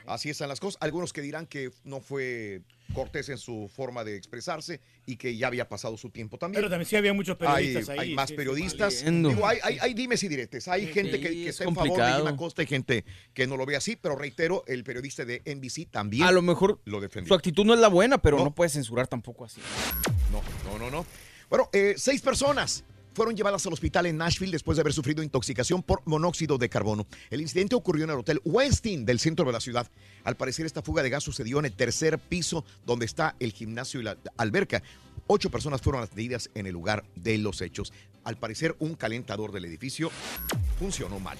así 0.06 0.30
están 0.30 0.48
las 0.48 0.60
cosas. 0.60 0.78
Algunos 0.80 1.12
que 1.12 1.20
dirán 1.22 1.46
que 1.46 1.70
no 1.84 2.00
fue 2.00 2.62
cortés 2.94 3.28
en 3.30 3.38
su 3.38 3.70
forma 3.74 4.04
de 4.04 4.16
expresarse 4.16 4.80
y 5.06 5.16
que 5.16 5.34
ya 5.36 5.46
había 5.46 5.68
pasado 5.68 5.96
su 5.96 6.10
tiempo 6.10 6.36
también. 6.38 6.58
Pero 6.60 6.68
también 6.70 6.86
sí 6.88 6.96
había 6.96 7.14
muchos 7.14 7.36
periodistas 7.36 7.88
hay, 7.88 7.98
ahí. 7.98 8.08
Hay 8.10 8.14
más 8.14 8.28
sí, 8.30 8.36
periodistas. 8.36 9.04
Digo, 9.04 9.46
hay, 9.46 9.58
hay, 9.62 9.78
hay 9.80 9.94
dimes 9.94 10.22
y 10.24 10.28
diretes. 10.28 10.68
Hay 10.68 10.86
Sí, 10.86 10.92
gente 10.92 11.20
que, 11.20 11.28
sí, 11.28 11.34
que 11.34 11.42
es 11.44 11.48
está 11.50 11.64
en 11.64 11.74
favor 11.74 11.88
de 11.90 11.94
complicado. 11.96 12.26
Jim 12.26 12.34
Acosta 12.34 12.62
y 12.62 12.66
gente 12.66 13.04
que 13.32 13.46
no 13.46 13.56
lo 13.56 13.64
ve 13.64 13.76
así, 13.76 13.96
pero 13.96 14.14
reitero, 14.16 14.64
el 14.66 14.84
periodista 14.84 15.24
de 15.24 15.40
NBC 15.46 15.90
también 15.90 16.24
A 16.24 16.32
lo 16.32 16.42
mejor 16.42 16.80
lo 16.84 17.00
defendió. 17.00 17.28
su 17.28 17.34
actitud 17.34 17.64
no 17.64 17.72
es 17.74 17.80
la 17.80 17.88
buena, 17.88 18.18
pero 18.18 18.36
No. 18.38 18.44
no, 18.44 18.54
puedes 18.54 18.72
censurar 18.74 19.06
tampoco 19.08 19.44
así. 19.46 19.60
No, 20.30 20.42
no, 20.70 20.78
no, 20.78 20.90
no. 20.90 21.06
Bueno, 21.48 21.68
eh, 21.72 21.94
seis 21.96 22.20
personas 22.22 22.84
fueron 23.14 23.36
llevadas 23.36 23.66
al 23.66 23.72
hospital 23.72 24.06
en 24.06 24.16
Nashville 24.16 24.52
después 24.52 24.76
de 24.76 24.80
haber 24.82 24.92
sufrido 24.92 25.22
intoxicación 25.22 25.82
por 25.82 26.02
monóxido 26.04 26.58
de 26.58 26.68
carbono. 26.68 27.06
El 27.30 27.40
incidente 27.40 27.74
ocurrió 27.74 28.04
en 28.04 28.10
el 28.10 28.18
hotel 28.18 28.40
Westin 28.44 29.04
del 29.04 29.18
centro 29.18 29.44
de 29.44 29.52
la 29.52 29.60
ciudad. 29.60 29.90
Al 30.24 30.36
parecer, 30.36 30.66
esta 30.66 30.82
fuga 30.82 31.02
de 31.02 31.10
gas 31.10 31.22
sucedió 31.24 31.58
en 31.58 31.66
el 31.66 31.72
tercer 31.72 32.18
piso 32.18 32.64
donde 32.86 33.06
está 33.06 33.36
el 33.40 33.52
gimnasio 33.52 34.00
y 34.00 34.04
la 34.04 34.16
alberca. 34.36 34.82
Ocho 35.26 35.50
personas 35.50 35.80
fueron 35.80 36.02
atendidas 36.02 36.50
en 36.54 36.66
el 36.66 36.72
lugar 36.72 37.04
de 37.14 37.38
los 37.38 37.60
hechos. 37.60 37.92
Al 38.24 38.36
parecer, 38.36 38.76
un 38.78 38.94
calentador 38.94 39.52
del 39.52 39.64
edificio 39.64 40.10
funcionó 40.78 41.20
mal. 41.20 41.38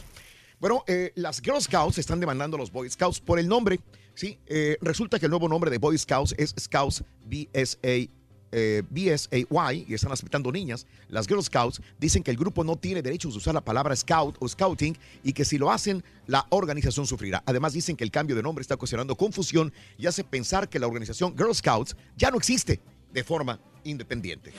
Bueno, 0.60 0.84
eh, 0.86 1.12
las 1.16 1.40
Girl 1.40 1.60
Scouts 1.60 1.98
están 1.98 2.20
demandando 2.20 2.56
a 2.56 2.60
los 2.60 2.70
Boy 2.70 2.88
Scouts 2.88 3.20
por 3.20 3.38
el 3.38 3.48
nombre. 3.48 3.80
Sí, 4.14 4.38
Eh, 4.46 4.76
resulta 4.80 5.18
que 5.18 5.26
el 5.26 5.30
nuevo 5.30 5.48
nombre 5.48 5.70
de 5.70 5.78
Boy 5.78 5.96
Scouts 5.98 6.34
es 6.38 6.54
Scouts 6.58 7.02
BSA 7.24 8.08
eh, 8.52 8.82
BSAY 8.90 9.86
y 9.88 9.94
están 9.94 10.12
aceptando 10.12 10.52
niñas, 10.52 10.86
las 11.08 11.26
Girl 11.26 11.42
Scouts 11.42 11.80
dicen 11.98 12.22
que 12.22 12.30
el 12.30 12.36
grupo 12.36 12.62
no 12.64 12.76
tiene 12.76 13.02
derechos 13.02 13.32
de 13.32 13.38
usar 13.38 13.54
la 13.54 13.64
palabra 13.64 13.96
scout 13.96 14.36
o 14.38 14.48
scouting 14.48 14.96
y 15.24 15.32
que 15.32 15.44
si 15.44 15.58
lo 15.58 15.72
hacen, 15.72 16.04
la 16.26 16.46
organización 16.50 17.06
sufrirá. 17.06 17.42
Además 17.46 17.72
dicen 17.72 17.96
que 17.96 18.04
el 18.04 18.10
cambio 18.10 18.36
de 18.36 18.42
nombre 18.42 18.62
está 18.62 18.74
ocasionando 18.74 19.16
confusión 19.16 19.72
y 19.98 20.06
hace 20.06 20.22
pensar 20.22 20.68
que 20.68 20.78
la 20.78 20.86
organización 20.86 21.36
Girl 21.36 21.54
Scouts 21.54 21.96
ya 22.16 22.30
no 22.30 22.36
existe 22.36 22.80
de 23.12 23.24
forma 23.24 23.58
independiente. 23.84 24.52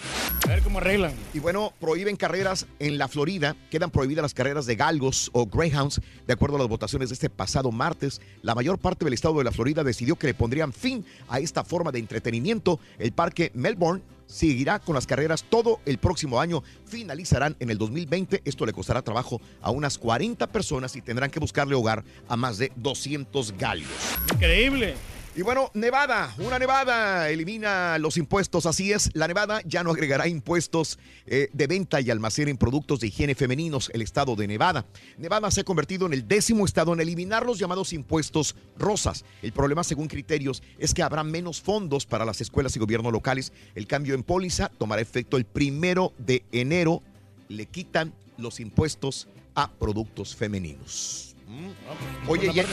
A 0.46 0.50
ver 0.50 0.62
cómo 0.62 0.80
arreglan. 0.80 1.14
Y 1.34 1.40
bueno, 1.40 1.74
prohíben 1.80 2.16
carreras 2.16 2.68
en 2.80 2.98
la 2.98 3.08
Florida. 3.08 3.56
Quedan 3.70 3.92
prohibidas 3.92 4.24
las 4.24 4.34
carreras 4.34 4.66
de 4.66 4.76
galgos 4.76 5.30
o 5.34 5.46
greyhounds. 5.46 6.02
De 6.28 6.34
acuerdo 6.34 6.58
a 6.58 6.60
las 6.60 6.68
votaciones 6.68 7.10
de 7.10 7.14
este 7.14 7.30
pasado 7.30 7.72
martes, 7.72 8.22
la 8.42 8.56
mayor 8.56 8.78
parte 8.80 9.06
del 9.06 9.14
estado 9.14 9.38
de 9.38 9.44
la 9.44 9.52
Florida 9.52 9.84
decidió 9.84 10.16
que 10.16 10.28
le 10.28 10.34
pondrían 10.34 10.74
fin 10.74 11.06
a 11.30 11.40
esta 11.40 11.64
forma 11.64 11.92
de 11.92 12.00
entretenimiento. 12.00 12.80
El 13.00 13.12
parque 13.14 13.52
Melbourne 13.54 14.02
seguirá 14.26 14.80
con 14.80 14.96
las 14.96 15.06
carreras 15.06 15.46
todo 15.50 15.80
el 15.86 15.98
próximo 15.98 16.40
año. 16.40 16.64
Finalizarán 16.86 17.56
en 17.60 17.70
el 17.70 17.78
2020. 17.78 18.42
Esto 18.46 18.66
le 18.66 18.74
costará 18.74 19.02
trabajo 19.02 19.40
a 19.62 19.72
unas 19.72 19.98
40 19.98 20.48
personas 20.48 20.96
y 20.96 21.02
tendrán 21.02 21.30
que 21.30 21.40
buscarle 21.40 21.76
hogar 21.76 22.04
a 22.28 22.36
más 22.36 22.58
de 22.58 22.72
200 22.76 23.58
galgos. 23.58 23.90
Increíble. 24.34 24.96
Y 25.36 25.42
bueno, 25.42 25.72
Nevada, 25.74 26.32
una 26.38 26.60
Nevada 26.60 27.28
elimina 27.32 27.98
los 27.98 28.18
impuestos. 28.18 28.68
Así 28.68 28.92
es, 28.92 29.10
la 29.16 29.28
Nevada 29.28 29.62
ya 29.66 29.84
no 29.84 29.90
agregará 29.90 30.28
impuestos 30.28 31.00
eh, 31.26 31.50
de 31.52 31.66
venta 31.66 32.00
y 32.00 32.12
almacén 32.12 32.50
en 32.50 32.58
productos 32.58 33.00
de 33.00 33.08
higiene 33.08 33.34
femeninos, 33.34 33.90
el 33.96 34.04
estado 34.04 34.36
de 34.36 34.46
Nevada. 34.46 34.86
Nevada 35.18 35.50
se 35.50 35.62
ha 35.62 35.64
convertido 35.64 36.06
en 36.06 36.14
el 36.14 36.28
décimo 36.28 36.66
estado 36.66 36.94
en 36.94 37.00
eliminar 37.00 37.48
los 37.48 37.58
llamados 37.58 37.94
impuestos 37.94 38.56
rosas. 38.78 39.26
El 39.42 39.54
problema, 39.54 39.84
según 39.84 40.08
criterios, 40.08 40.62
es 40.78 40.94
que 40.94 41.02
habrá 41.02 41.24
menos 41.24 41.62
fondos 41.62 42.06
para 42.06 42.26
las 42.26 42.40
escuelas 42.40 42.76
y 42.76 42.80
gobiernos 42.80 43.12
locales. 43.12 43.54
El 43.74 43.88
cambio 43.88 44.14
en 44.14 44.22
póliza 44.22 44.70
tomará 44.78 45.02
efecto 45.02 45.38
el 45.38 45.46
primero 45.46 46.14
de 46.20 46.44
enero. 46.52 47.02
Le 47.50 47.66
quitan 47.66 48.14
los 48.38 48.60
impuestos 48.60 49.28
a 49.56 49.72
productos 49.72 50.36
femeninos. 50.36 51.33
Mm. 51.48 52.30
Oye, 52.30 52.52
y 52.54 52.60
en, 52.60 52.66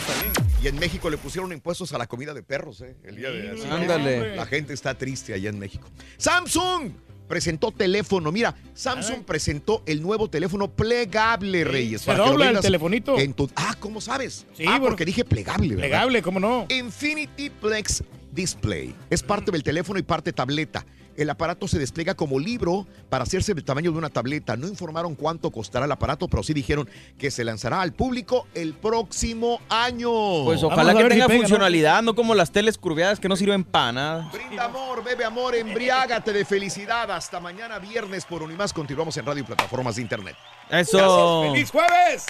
y 0.62 0.68
en 0.68 0.78
México 0.78 1.10
le 1.10 1.18
pusieron 1.18 1.52
impuestos 1.52 1.92
a 1.92 1.98
la 1.98 2.06
comida 2.06 2.32
de 2.34 2.42
perros, 2.42 2.80
¿eh? 2.82 2.96
El 3.04 3.16
día 3.16 3.30
de 3.30 3.50
Ándale. 3.70 4.36
La 4.36 4.46
gente 4.46 4.72
está 4.72 4.94
triste 4.94 5.34
allá 5.34 5.50
en 5.50 5.58
México. 5.58 5.88
Samsung 6.18 6.92
presentó 7.28 7.70
teléfono. 7.70 8.32
Mira, 8.32 8.56
Samsung 8.74 9.22
presentó 9.24 9.82
el 9.86 10.02
nuevo 10.02 10.28
teléfono 10.28 10.68
plegable, 10.70 11.64
Reyes. 11.64 12.00
se 12.02 12.06
para 12.06 12.18
que 12.18 12.24
lo 12.24 12.32
dobla 12.32 12.50
el 12.50 12.60
telefonito. 12.60 13.18
en 13.18 13.34
tu- 13.34 13.50
ah, 13.54 13.76
¿cómo 13.78 14.00
sabes? 14.00 14.46
Sí, 14.56 14.64
ah, 14.66 14.72
bueno. 14.72 14.86
porque 14.88 15.04
dije 15.04 15.24
plegable, 15.24 15.68
¿verdad? 15.68 15.82
Plegable, 15.82 16.22
¿cómo 16.22 16.40
no? 16.40 16.66
Infinity 16.68 17.50
Plex 17.50 18.02
Display. 18.32 18.94
Es 19.10 19.22
parte 19.22 19.50
del 19.52 19.62
teléfono 19.62 19.98
y 19.98 20.02
parte 20.02 20.32
tableta. 20.32 20.84
El 21.16 21.28
aparato 21.30 21.68
se 21.68 21.78
despliega 21.78 22.14
como 22.14 22.38
libro 22.38 22.86
para 23.08 23.24
hacerse 23.24 23.54
del 23.54 23.64
tamaño 23.64 23.92
de 23.92 23.98
una 23.98 24.10
tableta. 24.10 24.56
No 24.56 24.68
informaron 24.68 25.14
cuánto 25.14 25.50
costará 25.50 25.86
el 25.86 25.92
aparato, 25.92 26.28
pero 26.28 26.42
sí 26.42 26.54
dijeron 26.54 26.88
que 27.18 27.30
se 27.30 27.44
lanzará 27.44 27.80
al 27.80 27.92
público 27.92 28.46
el 28.54 28.74
próximo 28.74 29.60
año. 29.68 30.44
Pues 30.44 30.62
ojalá 30.62 30.94
que 30.94 31.04
tenga 31.04 31.28
funcionalidad, 31.28 32.02
¿no? 32.02 32.14
como 32.14 32.34
las 32.34 32.50
teles 32.50 32.78
curveadas 32.78 33.20
que 33.20 33.28
no 33.28 33.36
sirven 33.36 33.64
para 33.64 33.92
nada. 33.92 34.30
Brinda 34.32 34.64
amor, 34.64 35.02
bebe 35.02 35.24
amor, 35.24 35.54
embriágate 35.54 36.32
de 36.32 36.44
felicidad. 36.44 37.10
Hasta 37.10 37.40
mañana 37.40 37.78
viernes 37.78 38.24
por 38.24 38.42
Unimás. 38.42 38.72
Continuamos 38.72 39.16
en 39.16 39.26
radio 39.26 39.42
y 39.42 39.46
plataformas 39.46 39.96
de 39.96 40.02
internet. 40.02 40.36
Eso. 40.70 40.98
Gracias. 40.98 41.52
¡Feliz 41.52 41.70
jueves! 41.70 42.26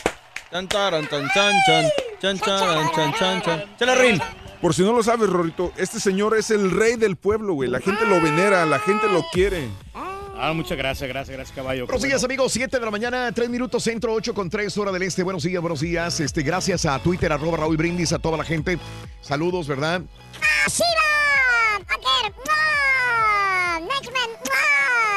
Chan, 0.50 0.68
taran, 0.68 1.08
tan, 1.08 1.28
chan, 1.28 1.54
chan, 1.66 1.90
chan, 2.20 2.38
chan, 2.38 2.90
chan, 2.94 3.42
chan, 3.42 3.42
chan. 3.78 4.20
Por 4.60 4.74
si 4.74 4.82
no 4.82 4.92
lo 4.92 5.02
sabes, 5.02 5.30
Rorito, 5.30 5.72
este 5.78 5.98
señor 5.98 6.36
es 6.36 6.50
el 6.50 6.70
rey 6.70 6.96
del 6.96 7.16
pueblo, 7.16 7.54
güey. 7.54 7.70
La 7.70 7.80
gente 7.80 8.04
lo 8.04 8.20
venera, 8.20 8.66
la 8.66 8.78
gente 8.78 9.08
lo 9.08 9.24
quiere. 9.32 9.68
Ah, 9.94 10.52
muchas 10.54 10.76
gracias, 10.76 11.08
gracias, 11.08 11.34
gracias, 11.34 11.56
caballo. 11.56 11.86
Buenos 11.86 12.02
días, 12.02 12.22
amigos. 12.24 12.52
7 12.52 12.78
de 12.78 12.84
la 12.84 12.90
mañana, 12.90 13.32
3 13.32 13.48
minutos 13.48 13.82
centro, 13.82 14.12
8 14.12 14.34
con 14.34 14.50
3 14.50 14.76
hora 14.76 14.92
del 14.92 15.02
este. 15.02 15.22
Buenos 15.22 15.44
días, 15.44 15.62
buenos 15.62 15.80
días. 15.80 16.20
Este, 16.20 16.42
gracias 16.42 16.84
a 16.84 16.98
Twitter, 16.98 17.32
arroba 17.32 17.56
Raúl 17.56 17.78
Brindis, 17.78 18.12
a 18.12 18.18
toda 18.18 18.36
la 18.36 18.44
gente. 18.44 18.78
Saludos, 19.22 19.66
¿verdad? 19.66 20.02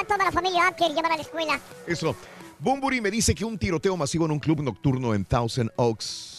Toda 0.07 0.25
la 0.25 0.31
familia 0.31 0.67
Aker 0.67 0.93
lleva 0.93 1.07
a 1.07 1.15
la 1.15 1.21
escuela. 1.21 1.59
Eso. 1.85 2.15
Bumburi 2.59 3.01
me 3.01 3.11
dice 3.11 3.35
que 3.35 3.43
un 3.43 3.57
tiroteo 3.57 3.97
masivo 3.97 4.25
en 4.25 4.31
un 4.31 4.39
club 4.39 4.61
nocturno 4.61 5.13
en 5.13 5.25
Thousand 5.25 5.69
Oaks. 5.75 6.32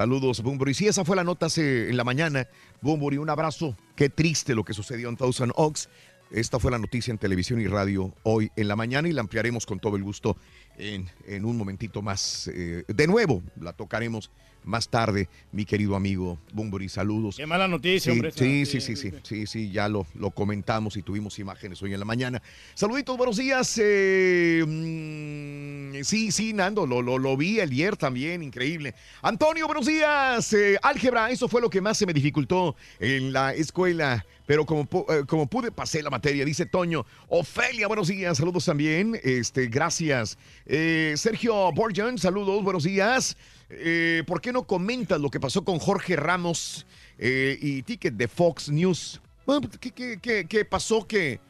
Saludos, 0.00 0.42
Bumburi. 0.42 0.72
Sí, 0.72 0.88
esa 0.88 1.04
fue 1.04 1.14
la 1.14 1.24
nota 1.24 1.48
en 1.58 1.94
la 1.94 2.04
mañana. 2.04 2.48
Bumburi, 2.80 3.18
un 3.18 3.28
abrazo. 3.28 3.76
Qué 3.94 4.08
triste 4.08 4.54
lo 4.54 4.64
que 4.64 4.72
sucedió 4.72 5.10
en 5.10 5.16
Thousand 5.18 5.52
Oaks. 5.56 5.90
Esta 6.30 6.58
fue 6.58 6.70
la 6.70 6.78
noticia 6.78 7.10
en 7.12 7.18
televisión 7.18 7.60
y 7.60 7.66
radio 7.66 8.14
hoy 8.22 8.50
en 8.56 8.68
la 8.68 8.76
mañana 8.76 9.10
y 9.10 9.12
la 9.12 9.20
ampliaremos 9.20 9.66
con 9.66 9.78
todo 9.78 9.96
el 9.96 10.02
gusto 10.02 10.38
en, 10.78 11.10
en 11.26 11.44
un 11.44 11.58
momentito 11.58 12.00
más. 12.00 12.48
Eh, 12.48 12.84
de 12.88 13.06
nuevo, 13.06 13.42
la 13.60 13.74
tocaremos 13.74 14.30
más 14.64 14.88
tarde, 14.88 15.28
mi 15.52 15.64
querido 15.64 15.96
amigo 15.96 16.38
Bumburi. 16.52 16.88
Saludos. 16.88 17.36
Qué 17.36 17.46
mala 17.46 17.66
noticia, 17.68 18.00
Sí, 18.12 18.18
hombre. 18.18 18.32
Sí, 18.32 18.66
sí, 18.66 18.80
sí, 18.80 18.96
sí, 18.96 19.12
sí, 19.22 19.46
sí, 19.46 19.70
ya 19.70 19.88
lo, 19.88 20.06
lo 20.14 20.30
comentamos 20.30 20.96
y 20.96 21.02
tuvimos 21.02 21.38
imágenes 21.38 21.82
hoy 21.82 21.92
en 21.94 21.98
la 22.00 22.04
mañana. 22.06 22.42
Saluditos, 22.74 23.16
buenos 23.16 23.36
días. 23.36 23.78
eh, 23.82 24.64
mm, 24.66 26.02
sí, 26.04 26.30
sí, 26.32 26.52
Nando, 26.52 26.86
lo, 26.86 27.02
lo, 27.02 27.18
lo 27.18 27.36
vi 27.36 27.60
ayer 27.60 27.96
también, 27.96 28.42
increíble. 28.42 28.94
Antonio, 29.22 29.66
buenos 29.66 29.86
días. 29.86 30.52
eh, 30.52 30.76
álgebra, 30.82 31.30
eso 31.30 31.48
fue 31.48 31.60
lo 31.60 31.70
que 31.70 31.80
más 31.80 31.98
se 31.98 32.06
me 32.06 32.12
dificultó 32.12 32.76
en 32.98 33.32
la 33.32 33.54
escuela. 33.54 34.24
Pero 34.46 34.66
como, 34.66 34.82
eh, 35.08 35.22
como 35.28 35.46
pude, 35.46 35.70
pasé 35.70 36.02
la 36.02 36.10
materia, 36.10 36.44
dice 36.44 36.66
Toño. 36.66 37.06
Ofelia, 37.28 37.86
buenos 37.86 38.08
días, 38.08 38.36
saludos 38.38 38.64
también. 38.64 39.18
Este, 39.22 39.66
gracias. 39.68 40.38
Eh, 40.66 41.14
Sergio 41.16 41.70
Borjan, 41.72 42.18
saludos, 42.18 42.62
buenos 42.64 42.82
días. 42.82 43.36
Eh, 43.70 44.24
¿Por 44.26 44.40
qué 44.40 44.52
no 44.52 44.64
comentas 44.64 45.20
lo 45.20 45.30
que 45.30 45.38
pasó 45.40 45.64
con 45.64 45.78
Jorge 45.78 46.16
Ramos 46.16 46.86
eh, 47.18 47.56
y 47.60 47.82
Ticket 47.82 48.14
de 48.14 48.26
Fox 48.28 48.68
News? 48.68 49.20
Bueno, 49.46 49.68
¿qué, 49.80 49.90
qué- 49.92 50.18
qué- 50.20 50.46
qué 50.48 50.64
pasó 50.64 51.06
que, 51.06 51.32
eh, 51.34 51.40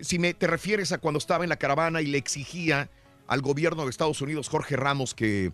si 0.00 0.18
me, 0.18 0.34
te 0.34 0.46
refieres 0.46 0.92
a 0.92 0.98
cuando 0.98 1.18
estaba 1.18 1.44
en 1.44 1.50
la 1.50 1.56
caravana 1.56 2.00
y 2.00 2.06
le 2.06 2.18
exigía 2.18 2.90
al 3.26 3.40
gobierno 3.40 3.84
de 3.84 3.90
Estados 3.90 4.20
Unidos, 4.20 4.48
Jorge 4.48 4.76
Ramos, 4.76 5.14
que, 5.14 5.52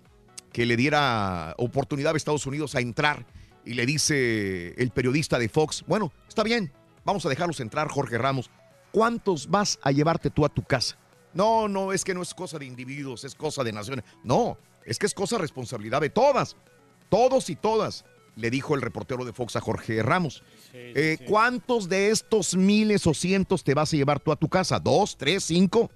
que 0.53 0.67
le 0.67 0.77
diera 0.77 1.55
oportunidad 1.57 2.13
a 2.15 2.17
Estados 2.17 2.47
Unidos 2.47 2.75
a 2.75 2.81
entrar 2.81 3.25
y 3.65 3.75
le 3.75 3.87
dice 3.87 4.75
el 4.77 4.91
periodista 4.91 5.39
de 5.39 5.49
Fox, 5.49 5.85
bueno, 5.87 6.13
está 6.29 6.43
bien, 6.43 6.73
vamos 7.05 7.25
a 7.25 7.29
dejarlos 7.29 7.61
entrar, 7.61 7.89
Jorge 7.89 8.19
Ramos. 8.19 8.51
¿Cuántos 8.93 9.49
vas 9.49 9.79
a 9.83 9.93
llevarte 9.93 10.31
tú 10.31 10.45
a 10.45 10.49
tu 10.49 10.63
casa? 10.65 10.99
No, 11.33 11.69
no, 11.69 11.93
es 11.93 12.05
que 12.05 12.13
no 12.13 12.23
es 12.23 12.35
cosa 12.35 12.59
de 12.59 12.67
individuos, 12.67 13.23
es 13.25 13.37
cosa 13.37 13.63
de 13.63 13.73
naciones. 13.73 14.05
No, 14.25 14.59
es 14.85 14.99
que 14.99 15.07
es 15.07 15.15
cosa 15.15 15.37
de 15.37 15.43
responsabilidad 15.43 16.01
de 16.01 16.11
todas, 16.11 16.57
todos 17.09 17.51
y 17.51 17.57
todas, 17.57 18.05
le 18.37 18.51
dijo 18.51 18.75
el 18.75 18.83
reportero 18.83 19.25
de 19.25 19.33
Fox 19.33 19.57
a 19.57 19.61
Jorge 19.61 20.03
Ramos. 20.03 20.43
Eh, 20.73 21.19
¿Cuántos 21.27 21.89
de 21.89 22.11
estos 22.11 22.55
miles 22.57 23.07
o 23.07 23.15
cientos 23.15 23.65
te 23.65 23.75
vas 23.75 23.93
a 23.93 23.97
llevar 23.97 24.21
tú 24.21 24.33
a 24.33 24.37
tu 24.37 24.49
casa? 24.49 24.79
¿Dos, 24.79 25.17
tres, 25.19 25.45
cinco? 25.45 25.91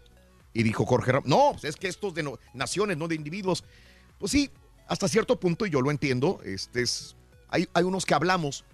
Y 0.53 0.63
dijo 0.63 0.85
Jorge 0.85 1.13
Ramos, 1.13 1.29
no, 1.29 1.53
pues 1.53 1.65
es 1.65 1.77
que 1.77 1.89
estos 1.89 2.15
de 2.15 2.23
no- 2.23 2.39
naciones, 2.53 2.97
no 2.97 3.09
de 3.09 3.15
individuos. 3.15 3.65
Pues 4.19 4.33
sí, 4.33 4.51
hasta 4.89 5.09
cierto 5.09 5.39
punto, 5.41 5.65
y 5.67 5.71
yo 5.71 5.81
lo 5.81 5.91
entiendo, 5.91 6.41
este 6.45 6.83
es, 6.83 7.17
hay, 7.49 7.69
hay 7.73 7.85
unos 7.85 8.05
que 8.05 8.15
hablamos, 8.15 8.65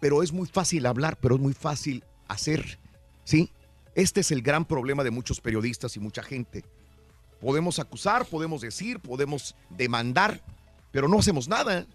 pero 0.00 0.22
es 0.22 0.32
muy 0.32 0.46
fácil 0.48 0.86
hablar, 0.86 1.18
pero 1.20 1.36
es 1.36 1.40
muy 1.40 1.54
fácil 1.54 2.04
hacer, 2.28 2.78
¿sí? 3.24 3.50
Este 3.94 4.20
es 4.20 4.30
el 4.30 4.42
gran 4.42 4.64
problema 4.64 5.04
de 5.04 5.10
muchos 5.10 5.40
periodistas 5.40 5.96
y 5.96 6.00
mucha 6.00 6.22
gente. 6.22 6.64
Podemos 7.42 7.80
acusar, 7.80 8.24
podemos 8.24 8.60
decir, 8.60 9.00
podemos 9.00 9.56
demandar, 9.68 10.40
pero 10.92 11.08
no 11.08 11.18
hacemos 11.18 11.48
nada. 11.48 11.86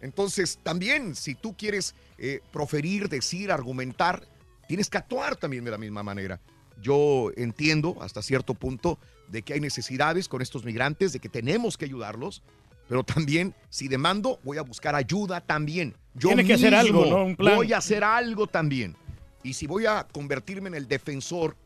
Entonces, 0.00 0.58
también, 0.62 1.14
si 1.14 1.34
tú 1.34 1.54
quieres 1.54 1.94
eh, 2.16 2.40
proferir, 2.50 3.10
decir, 3.10 3.52
argumentar, 3.52 4.26
tienes 4.66 4.88
que 4.88 4.96
actuar 4.96 5.36
también 5.36 5.62
de 5.62 5.70
la 5.70 5.76
misma 5.76 6.02
manera. 6.02 6.40
Yo 6.80 7.32
entiendo 7.36 7.98
hasta 8.00 8.22
cierto 8.22 8.54
punto 8.54 8.98
de 9.28 9.42
que 9.42 9.52
hay 9.52 9.60
necesidades 9.60 10.26
con 10.26 10.40
estos 10.40 10.64
migrantes, 10.64 11.12
de 11.12 11.18
que 11.18 11.28
tenemos 11.28 11.76
que 11.76 11.84
ayudarlos, 11.84 12.42
pero 12.88 13.04
también 13.04 13.54
si 13.68 13.88
demando, 13.88 14.40
voy 14.42 14.56
a 14.56 14.62
buscar 14.62 14.94
ayuda 14.94 15.42
también. 15.42 15.94
Yo 16.14 16.28
Tiene 16.28 16.46
que 16.46 16.54
hacer 16.54 16.74
algo, 16.74 17.04
¿no? 17.04 17.24
Un 17.26 17.36
plan. 17.36 17.56
Voy 17.56 17.74
a 17.74 17.76
hacer 17.76 18.04
algo 18.04 18.46
también. 18.46 18.96
Y 19.42 19.52
si 19.52 19.66
voy 19.66 19.84
a 19.84 20.06
convertirme 20.10 20.68
en 20.68 20.74
el 20.74 20.88
defensor 20.88 21.58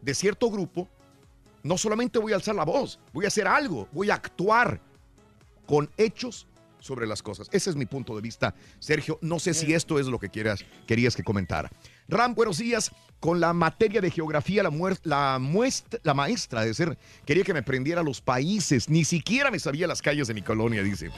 de 0.00 0.14
cierto 0.14 0.48
grupo, 0.48 0.88
no 1.64 1.76
solamente 1.78 2.20
voy 2.20 2.32
a 2.32 2.36
alzar 2.36 2.54
la 2.54 2.64
voz, 2.64 3.00
voy 3.12 3.24
a 3.24 3.28
hacer 3.28 3.48
algo, 3.48 3.88
voy 3.90 4.10
a 4.10 4.14
actuar 4.14 4.80
con 5.66 5.90
hechos 5.96 6.46
sobre 6.78 7.06
las 7.06 7.22
cosas. 7.22 7.48
Ese 7.50 7.70
es 7.70 7.76
mi 7.76 7.86
punto 7.86 8.14
de 8.14 8.20
vista, 8.20 8.54
Sergio. 8.78 9.18
No 9.22 9.38
sé 9.38 9.54
si 9.54 9.72
esto 9.72 9.98
es 9.98 10.06
lo 10.06 10.18
que 10.18 10.28
quieras, 10.28 10.62
querías 10.86 11.16
que 11.16 11.24
comentara. 11.24 11.70
Ram, 12.06 12.34
buenos 12.34 12.58
días. 12.58 12.92
Con 13.18 13.40
la 13.40 13.54
materia 13.54 14.02
de 14.02 14.10
geografía, 14.10 14.62
la, 14.62 14.70
la, 15.04 15.38
muestra, 15.38 15.98
la 16.02 16.12
maestra 16.12 16.62
de 16.62 16.74
ser 16.74 16.98
quería 17.24 17.42
que 17.42 17.54
me 17.54 17.60
aprendiera 17.60 18.02
los 18.02 18.20
países. 18.20 18.90
Ni 18.90 19.06
siquiera 19.06 19.50
me 19.50 19.58
sabía 19.58 19.86
las 19.86 20.02
calles 20.02 20.28
de 20.28 20.34
mi 20.34 20.42
colonia, 20.42 20.82
dice. 20.82 21.10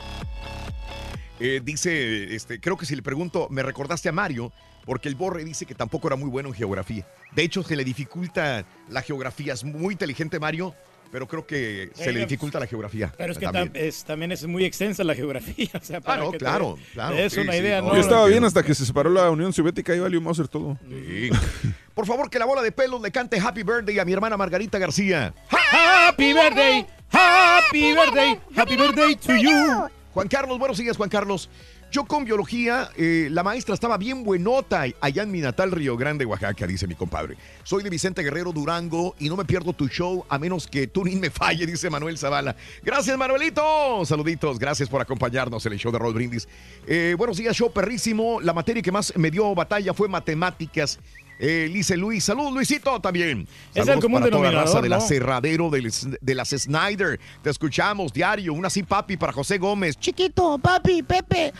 Eh, 1.40 1.60
dice, 1.64 2.36
este, 2.36 2.60
creo 2.60 2.77
que 2.77 2.86
si 2.86 2.94
le 2.94 3.02
pregunto, 3.02 3.48
me 3.51 3.64
recordaste 3.64 4.09
a 4.09 4.12
Mario, 4.12 4.52
porque 4.87 5.09
el 5.11 5.15
Borre 5.17 5.45
dice 5.45 5.67
que 5.67 5.75
tampoco 5.75 6.07
era 6.09 6.17
muy 6.17 6.31
bueno 6.31 6.49
en 6.49 6.55
geografía. 6.55 7.07
De 7.35 7.43
hecho, 7.43 7.63
se 7.63 7.77
le 7.77 7.85
dificulta 7.85 8.65
la 8.89 9.03
geografía. 9.03 9.53
Es 9.53 9.63
muy 9.65 9.93
inteligente 9.93 10.39
Mario, 10.41 10.75
pero 11.13 11.27
creo 11.29 11.47
que 11.47 11.91
se 11.95 12.07
le 12.07 12.13
Bueno, 12.13 12.21
dificulta 12.27 12.59
la 12.61 12.67
geografía. 12.67 13.13
Pero 13.19 13.33
es 13.33 13.39
que 13.39 13.45
también. 13.47 13.73
tam- 13.73 13.77
es- 13.77 14.05
también 14.05 14.33
es 14.33 14.45
muy 14.47 14.65
extensa 14.65 15.05
la 15.05 15.15
geografía. 15.15 15.69
O 15.81 15.85
sea, 15.85 16.01
para 16.01 16.23
Ah, 16.23 16.25
no, 16.25 16.31
que 16.33 16.39
te- 16.39 16.45
claro, 16.45 16.77
te 16.87 16.93
claro, 16.93 17.31
sí, 17.31 17.41
una 17.41 17.57
idea, 17.57 17.81
no, 17.83 17.89
¿no? 17.89 17.95
Yo 17.95 18.01
estaba 18.01 18.27
bien 18.27 18.45
hasta 18.45 18.63
que 18.63 18.75
se 18.75 18.87
separó 18.87 19.11
la 19.11 19.29
Unión 19.31 19.53
Soviética 19.53 19.95
y 19.95 19.99
valió 20.01 20.21
Mauser 20.21 20.49
todo. 20.49 20.79
Sí. 20.89 21.31
Por 21.95 22.07
favor, 22.07 22.29
que 22.31 22.39
la 22.39 22.45
bola 22.45 22.63
de 22.63 22.73
pelos 22.73 23.01
le 23.01 23.11
cante 23.11 23.39
Happy 23.41 23.63
Birthday 23.63 23.99
a 23.99 24.05
mi 24.05 24.13
hermana 24.13 24.37
Margarita 24.37 24.79
García. 24.79 25.33
Happy 25.49 26.33
birthday, 26.33 26.87
happy 27.11 27.93
birthday, 27.95 28.39
happy 28.55 28.77
birthday 28.77 29.17
to 29.17 29.35
you. 29.37 29.89
Juan 30.13 30.29
Carlos, 30.29 30.59
buenos 30.59 30.79
días, 30.79 30.97
Juan 30.97 31.09
Carlos. 31.11 31.49
Yo 31.97 32.05
con 32.05 32.27
biología, 32.27 32.90
eh, 32.98 33.28
la 33.31 33.43
maestra 33.43 33.73
estaba 33.73 33.97
bien 33.97 34.23
buenota 34.23 34.85
allá 35.01 35.23
en 35.23 35.31
mi 35.31 35.40
natal 35.40 35.70
Río 35.73 35.97
Grande, 35.97 36.27
Oaxaca, 36.27 36.66
dice 36.66 36.86
mi 36.86 36.94
compadre. 36.94 37.39
Soy 37.64 37.82
de 37.82 37.89
Vicente 37.89 38.23
Guerrero 38.23 38.52
Durango 38.52 39.14
y 39.18 39.31
no 39.31 39.36
me 39.39 39.47
pierdo 39.47 39.73
tu 39.73 39.89
show 39.89 40.23
a 40.28 40.39
menos 40.39 40.66
que 40.66 40.89
tú 40.89 41.05
ni 41.06 41.16
me 41.16 41.31
falle, 41.31 41.64
dice 41.64 41.89
Manuel 41.89 42.18
Zavala. 42.18 42.55
Gracias, 42.82 43.16
Manuelito. 43.16 44.05
Saluditos, 44.05 44.59
gracias 44.59 44.90
por 44.90 45.01
acompañarnos 45.01 45.64
en 45.64 45.73
el 45.73 45.78
show 45.78 45.90
de 45.90 45.98
Roll 45.98 46.12
Brindis. 46.12 46.47
Eh, 46.86 47.14
buenos 47.16 47.39
días, 47.39 47.56
show 47.56 47.73
perrísimo. 47.73 48.43
La 48.43 48.52
materia 48.52 48.82
que 48.82 48.93
más 48.93 49.14
me 49.16 49.31
dio 49.31 49.55
batalla 49.55 49.94
fue 49.94 50.06
matemáticas. 50.06 50.98
Eh, 51.39 51.70
dice 51.73 51.97
Luis, 51.98 52.24
salud 52.24 52.51
Luisito 52.52 52.98
también. 53.01 53.47
Es 53.74 53.86
el 53.89 54.01
común 54.01 54.20
para 54.20 54.31
toda 54.31 54.51
la 54.52 54.60
raza 54.64 54.81
del- 54.82 56.18
de 56.20 56.35
las 56.35 56.48
Snyder. 56.51 57.20
Te 57.43 57.51
escuchamos 57.51 58.12
diario. 58.12 58.52
Una 58.55 58.68
así, 58.68 58.82
papi, 58.82 59.16
para 59.18 59.32
José 59.32 59.56
Gómez. 59.59 59.98
Chiquito, 59.98 60.59
papi, 60.59 61.02
Pepe. 61.02 61.52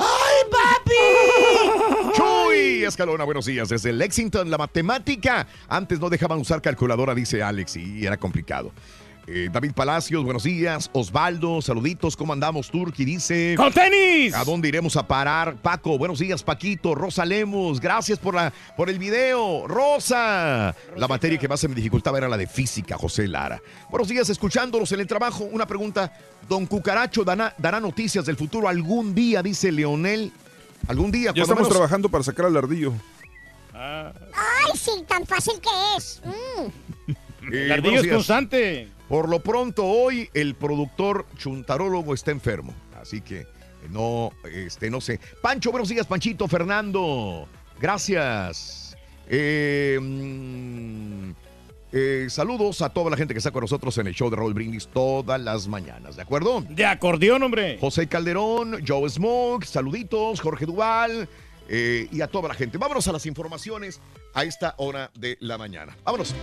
¡Ay, 0.00 0.50
papi! 0.50 2.12
Chuy 2.16 2.84
Escalona, 2.84 3.24
buenos 3.24 3.44
días. 3.44 3.68
Desde 3.68 3.92
Lexington, 3.92 4.50
la 4.50 4.58
matemática. 4.58 5.46
Antes 5.68 6.00
no 6.00 6.08
dejaban 6.08 6.38
usar 6.38 6.62
calculadora, 6.62 7.14
dice 7.14 7.42
Alex, 7.42 7.76
y 7.76 8.06
era 8.06 8.16
complicado. 8.16 8.72
Eh, 9.26 9.48
David 9.52 9.72
Palacios, 9.74 10.24
buenos 10.24 10.42
días. 10.42 10.90
Osvaldo, 10.92 11.62
saluditos. 11.62 12.16
¿Cómo 12.16 12.32
andamos? 12.32 12.68
Turki 12.70 13.04
dice. 13.04 13.54
¡Con 13.56 13.72
tenis! 13.72 14.34
¿A 14.34 14.42
dónde 14.44 14.66
iremos 14.68 14.96
a 14.96 15.06
parar? 15.06 15.54
Paco, 15.56 15.96
buenos 15.98 16.18
días, 16.18 16.42
Paquito. 16.42 16.96
Rosa 16.96 17.24
Lemos, 17.24 17.80
gracias 17.80 18.18
por, 18.18 18.34
la, 18.34 18.52
por 18.76 18.90
el 18.90 18.98
video. 18.98 19.68
Rosa. 19.68 20.74
La 20.96 21.06
materia 21.06 21.38
que 21.38 21.46
más 21.46 21.60
se 21.60 21.68
me 21.68 21.76
dificultaba 21.76 22.18
era 22.18 22.28
la 22.28 22.36
de 22.36 22.48
física, 22.48 22.96
José 22.98 23.28
Lara. 23.28 23.62
Buenos 23.88 24.08
días, 24.08 24.28
escuchándolos 24.30 24.90
en 24.92 25.00
el 25.00 25.06
trabajo. 25.06 25.44
Una 25.44 25.66
pregunta. 25.66 26.12
Don 26.48 26.66
Cucaracho 26.66 27.22
dará, 27.22 27.54
dará 27.58 27.78
noticias 27.78 28.26
del 28.26 28.36
futuro 28.36 28.66
algún 28.68 29.14
día, 29.14 29.42
dice 29.44 29.70
Leonel. 29.70 30.32
Algún 30.88 31.12
día. 31.12 31.32
Ya 31.36 31.42
estamos 31.42 31.62
menos- 31.62 31.68
trabajando 31.72 32.08
para 32.08 32.24
sacar 32.24 32.46
al 32.46 32.56
ardillo. 32.56 32.92
Ay, 33.72 34.72
sí, 34.74 34.90
tan 35.06 35.24
fácil 35.24 35.54
que 35.60 35.68
es. 35.96 36.20
Mm. 36.24 37.12
Eh, 37.42 37.64
El 37.64 37.72
ardillo 37.72 37.92
buenos 37.92 38.06
es 38.06 38.12
constante. 38.12 38.88
Por 39.08 39.28
lo 39.28 39.40
pronto, 39.40 39.84
hoy 39.84 40.28
el 40.34 40.54
productor 40.54 41.26
chuntarólogo 41.36 42.14
está 42.14 42.30
enfermo. 42.30 42.74
Así 43.00 43.20
que 43.20 43.40
eh, 43.40 43.46
no, 43.90 44.32
este, 44.44 44.90
no 44.90 45.00
sé. 45.00 45.20
Pancho, 45.42 45.70
buenos 45.70 45.88
días, 45.88 46.06
Panchito, 46.06 46.46
Fernando. 46.48 47.48
Gracias. 47.80 48.96
Eh, 49.26 49.98
mm, 50.00 51.30
eh, 51.92 52.26
saludos 52.28 52.82
a 52.82 52.90
toda 52.90 53.10
la 53.10 53.16
gente 53.16 53.34
que 53.34 53.38
está 53.38 53.50
con 53.50 53.62
nosotros 53.62 53.96
en 53.98 54.06
el 54.06 54.14
show 54.14 54.30
de 54.30 54.36
Roll 54.36 54.54
Brindis 54.54 54.86
todas 54.86 55.40
las 55.40 55.66
mañanas, 55.66 56.14
¿de 56.16 56.22
acuerdo? 56.22 56.64
De 56.68 56.84
acordeón, 56.84 57.42
hombre. 57.42 57.78
José 57.80 58.06
Calderón, 58.06 58.84
Joe 58.86 59.08
Smoke, 59.10 59.64
saluditos, 59.64 60.40
Jorge 60.40 60.66
Duval 60.66 61.28
eh, 61.68 62.08
y 62.12 62.20
a 62.20 62.28
toda 62.28 62.48
la 62.48 62.54
gente. 62.54 62.78
Vámonos 62.78 63.08
a 63.08 63.12
las 63.12 63.26
informaciones 63.26 64.00
a 64.34 64.44
esta 64.44 64.74
hora 64.78 65.10
de 65.14 65.36
la 65.40 65.58
mañana. 65.58 65.96
Vámonos. 66.04 66.34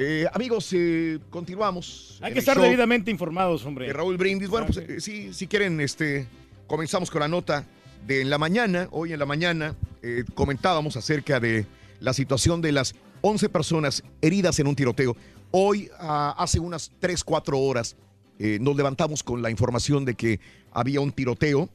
Eh, 0.00 0.28
amigos, 0.32 0.72
eh, 0.74 1.18
continuamos. 1.28 2.20
Hay 2.22 2.32
que 2.32 2.38
estar 2.38 2.56
debidamente 2.56 3.10
informados, 3.10 3.66
hombre. 3.66 3.88
de 3.88 3.92
Raúl 3.92 4.16
Brindis. 4.16 4.48
Bueno, 4.48 4.66
pues 4.66 4.78
eh, 4.78 5.00
sí, 5.00 5.32
si 5.32 5.48
quieren, 5.48 5.80
este, 5.80 6.28
comenzamos 6.68 7.10
con 7.10 7.18
la 7.18 7.26
nota 7.26 7.66
de 8.06 8.20
en 8.20 8.30
la 8.30 8.38
mañana. 8.38 8.86
Hoy 8.92 9.12
en 9.12 9.18
la 9.18 9.26
mañana 9.26 9.74
eh, 10.02 10.22
comentábamos 10.34 10.96
acerca 10.96 11.40
de 11.40 11.66
la 11.98 12.12
situación 12.12 12.62
de 12.62 12.70
las 12.70 12.94
11 13.22 13.48
personas 13.48 14.04
heridas 14.20 14.60
en 14.60 14.68
un 14.68 14.76
tiroteo. 14.76 15.16
Hoy, 15.50 15.90
ah, 15.98 16.32
hace 16.38 16.60
unas 16.60 16.92
3, 17.00 17.24
4 17.24 17.58
horas, 17.58 17.96
eh, 18.38 18.58
nos 18.60 18.76
levantamos 18.76 19.24
con 19.24 19.42
la 19.42 19.50
información 19.50 20.04
de 20.04 20.14
que 20.14 20.38
había 20.70 21.00
un 21.00 21.10
tiroteo. 21.10 21.68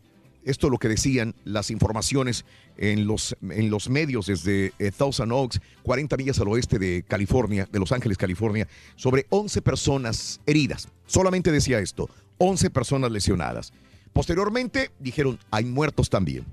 Esto 0.46 0.68
es 0.68 0.72
lo 0.72 0.78
que 0.78 0.90
decían 0.90 1.36
las 1.46 1.72
informaciones 1.72 2.46
en 2.78 3.08
los, 3.08 3.36
en 3.42 3.70
los 3.70 3.90
medios 3.90 4.26
desde 4.26 4.74
eh, 4.80 4.92
Thousand 4.92 5.32
Oaks, 5.32 5.62
40 5.84 6.18
millas 6.18 6.40
al 6.40 6.50
oeste 6.50 6.80
de 6.80 7.04
California, 7.08 7.68
de 7.72 7.80
Los 7.80 7.92
Ángeles, 7.92 8.18
California, 8.18 8.68
sobre 8.96 9.26
11 9.30 9.62
personas 9.62 10.42
heridas. 10.46 10.90
Solamente 11.06 11.52
decía 11.52 11.80
esto, 11.80 12.10
11 12.40 12.70
personas 12.72 13.12
lesionadas. 13.12 13.72
Posteriormente 14.12 14.92
dijeron, 15.00 15.40
hay 15.50 15.66
muertos 15.66 16.10
también. 16.10 16.46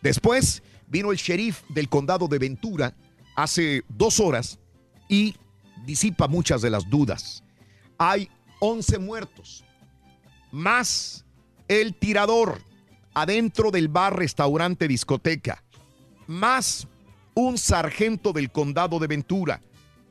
Después 0.00 0.62
vino 0.88 1.12
el 1.12 1.18
sheriff 1.18 1.62
del 1.68 1.88
condado 1.88 2.28
de 2.28 2.38
Ventura 2.38 2.94
hace 3.36 3.82
dos 3.88 4.20
horas 4.20 4.58
y 5.08 5.36
disipa 5.84 6.28
muchas 6.28 6.62
de 6.62 6.70
las 6.70 6.88
dudas. 6.88 7.44
Hay 7.98 8.28
11 8.60 8.98
muertos, 8.98 9.64
más 10.50 11.24
el 11.68 11.94
tirador 11.94 12.60
adentro 13.22 13.70
del 13.70 13.88
bar, 13.88 14.16
restaurante, 14.16 14.86
discoteca, 14.86 15.64
más 16.26 16.86
un 17.34 17.58
sargento 17.58 18.32
del 18.32 18.50
condado 18.50 18.98
de 18.98 19.08
Ventura. 19.08 19.60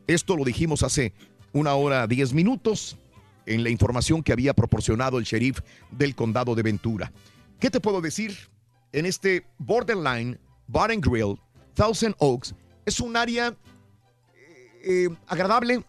Esto 0.08 0.36
lo 0.36 0.44
dijimos 0.44 0.84
hace 0.84 1.14
una 1.54 1.76
hora, 1.76 2.06
diez 2.08 2.34
minutos, 2.34 2.98
en 3.46 3.64
la 3.64 3.70
información 3.70 4.24
que 4.24 4.34
había 4.34 4.54
proporcionado 4.54 5.20
el 5.20 5.24
sheriff 5.24 5.62
del 5.90 6.16
condado 6.16 6.54
de 6.54 6.64
Ventura. 6.64 7.12
¿Qué 7.60 7.70
te 7.70 7.80
puedo 7.80 8.02
decir? 8.02 8.38
En 8.92 9.06
este 9.06 9.46
borderline, 9.58 10.38
Bar 10.68 10.92
and 10.92 11.06
Grill, 11.06 11.40
Thousand 11.76 12.16
Oaks, 12.20 12.56
es 12.86 13.00
un 13.00 13.16
área 13.16 13.48
eh, 13.48 14.82
eh, 14.84 15.10
agradable, 15.28 15.84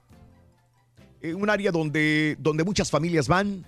eh, 1.20 1.34
un 1.34 1.50
área 1.50 1.72
donde, 1.72 2.36
donde 2.38 2.62
muchas 2.62 2.90
familias 2.90 3.26
van, 3.26 3.64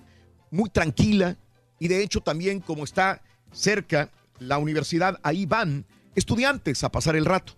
muy 0.51 0.69
tranquila, 0.69 1.37
y 1.79 1.89
de 1.89 2.01
hecho 2.01 2.21
también 2.21 2.61
como 2.61 2.85
está 2.85 3.21
cerca 3.51 4.09
la 4.39 4.57
universidad, 4.57 5.19
ahí 5.23 5.45
van 5.45 5.85
estudiantes 6.15 6.83
a 6.83 6.91
pasar 6.91 7.15
el 7.15 7.25
rato. 7.25 7.53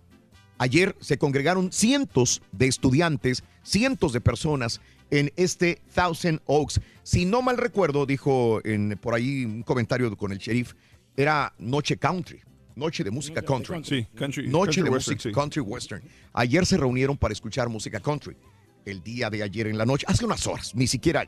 Ayer 0.58 0.94
se 1.00 1.18
congregaron 1.18 1.72
cientos 1.72 2.42
de 2.52 2.66
estudiantes, 2.68 3.42
cientos 3.62 4.12
de 4.12 4.20
personas 4.20 4.80
en 5.10 5.32
este 5.36 5.80
Thousand 5.94 6.40
Oaks. 6.46 6.80
Si 7.02 7.24
no 7.24 7.42
mal 7.42 7.56
recuerdo, 7.56 8.06
dijo 8.06 8.60
en, 8.64 8.98
por 9.00 9.14
ahí 9.14 9.44
un 9.44 9.62
comentario 9.62 10.16
con 10.16 10.32
el 10.32 10.38
sheriff, 10.38 10.74
era 11.16 11.52
Noche 11.58 11.96
Country, 11.96 12.40
Noche 12.76 13.04
de 13.04 13.10
Música 13.10 13.42
Country. 13.42 13.82
Sí, 13.84 14.06
country. 14.14 14.48
Noche 14.48 14.80
country 14.80 14.82
de 14.82 14.90
western, 14.90 15.16
música 15.16 15.28
sí. 15.28 15.32
country 15.32 15.60
western. 15.60 16.02
Ayer 16.32 16.66
se 16.66 16.76
reunieron 16.76 17.16
para 17.16 17.32
escuchar 17.32 17.68
música 17.68 18.00
country. 18.00 18.36
El 18.84 19.02
día 19.02 19.30
de 19.30 19.42
ayer 19.42 19.66
en 19.66 19.78
la 19.78 19.86
noche, 19.86 20.04
hace 20.08 20.24
unas 20.24 20.46
horas, 20.46 20.74
ni 20.74 20.86
siquiera 20.86 21.26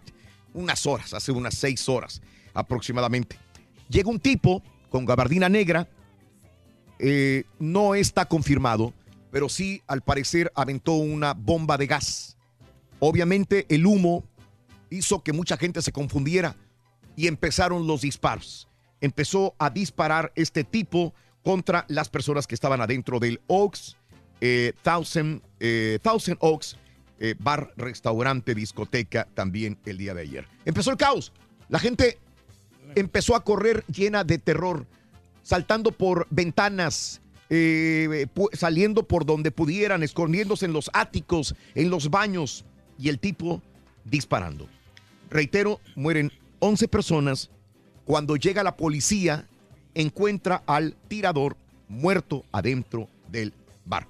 unas 0.52 0.86
horas, 0.86 1.14
hace 1.14 1.32
unas 1.32 1.54
seis 1.54 1.88
horas 1.88 2.20
aproximadamente. 2.54 3.38
Llega 3.88 4.10
un 4.10 4.20
tipo 4.20 4.62
con 4.90 5.04
gabardina 5.04 5.48
negra, 5.48 5.88
eh, 6.98 7.44
no 7.58 7.94
está 7.94 8.26
confirmado, 8.26 8.94
pero 9.30 9.48
sí 9.48 9.82
al 9.86 10.02
parecer 10.02 10.50
aventó 10.54 10.92
una 10.94 11.34
bomba 11.34 11.76
de 11.76 11.86
gas. 11.86 12.36
Obviamente 12.98 13.66
el 13.68 13.86
humo 13.86 14.24
hizo 14.90 15.22
que 15.22 15.32
mucha 15.32 15.56
gente 15.56 15.82
se 15.82 15.92
confundiera 15.92 16.56
y 17.16 17.26
empezaron 17.26 17.86
los 17.86 18.02
disparos. 18.02 18.68
Empezó 19.00 19.54
a 19.58 19.70
disparar 19.70 20.32
este 20.36 20.64
tipo 20.64 21.14
contra 21.42 21.84
las 21.88 22.08
personas 22.08 22.46
que 22.46 22.54
estaban 22.54 22.80
adentro 22.80 23.20
del 23.20 23.40
Oaks, 23.46 23.96
eh, 24.40 24.72
Thousand, 24.82 25.42
eh, 25.60 25.98
Thousand 26.02 26.38
Oaks, 26.40 26.76
eh, 27.18 27.34
bar, 27.38 27.72
restaurante, 27.76 28.54
discoteca 28.54 29.26
también 29.34 29.78
el 29.86 29.98
día 29.98 30.12
de 30.12 30.22
ayer. 30.22 30.48
Empezó 30.64 30.90
el 30.90 30.96
caos. 30.96 31.32
La 31.68 31.78
gente 31.78 32.18
empezó 32.94 33.36
a 33.36 33.44
correr 33.44 33.84
llena 33.86 34.24
de 34.24 34.38
terror, 34.38 34.86
saltando 35.42 35.92
por 35.92 36.26
ventanas, 36.30 37.20
eh, 37.50 38.26
saliendo 38.52 39.02
por 39.04 39.24
donde 39.24 39.50
pudieran, 39.50 40.02
escondiéndose 40.02 40.66
en 40.66 40.72
los 40.72 40.90
áticos, 40.92 41.54
en 41.74 41.90
los 41.90 42.10
baños, 42.10 42.64
y 42.98 43.08
el 43.08 43.18
tipo 43.18 43.62
disparando. 44.04 44.68
Reitero, 45.30 45.80
mueren 45.94 46.32
11 46.60 46.88
personas. 46.88 47.50
Cuando 48.04 48.36
llega 48.36 48.62
la 48.62 48.76
policía, 48.76 49.46
encuentra 49.94 50.62
al 50.66 50.94
tirador 51.08 51.56
muerto 51.88 52.44
adentro 52.52 53.08
del 53.30 53.52
bar. 53.84 54.06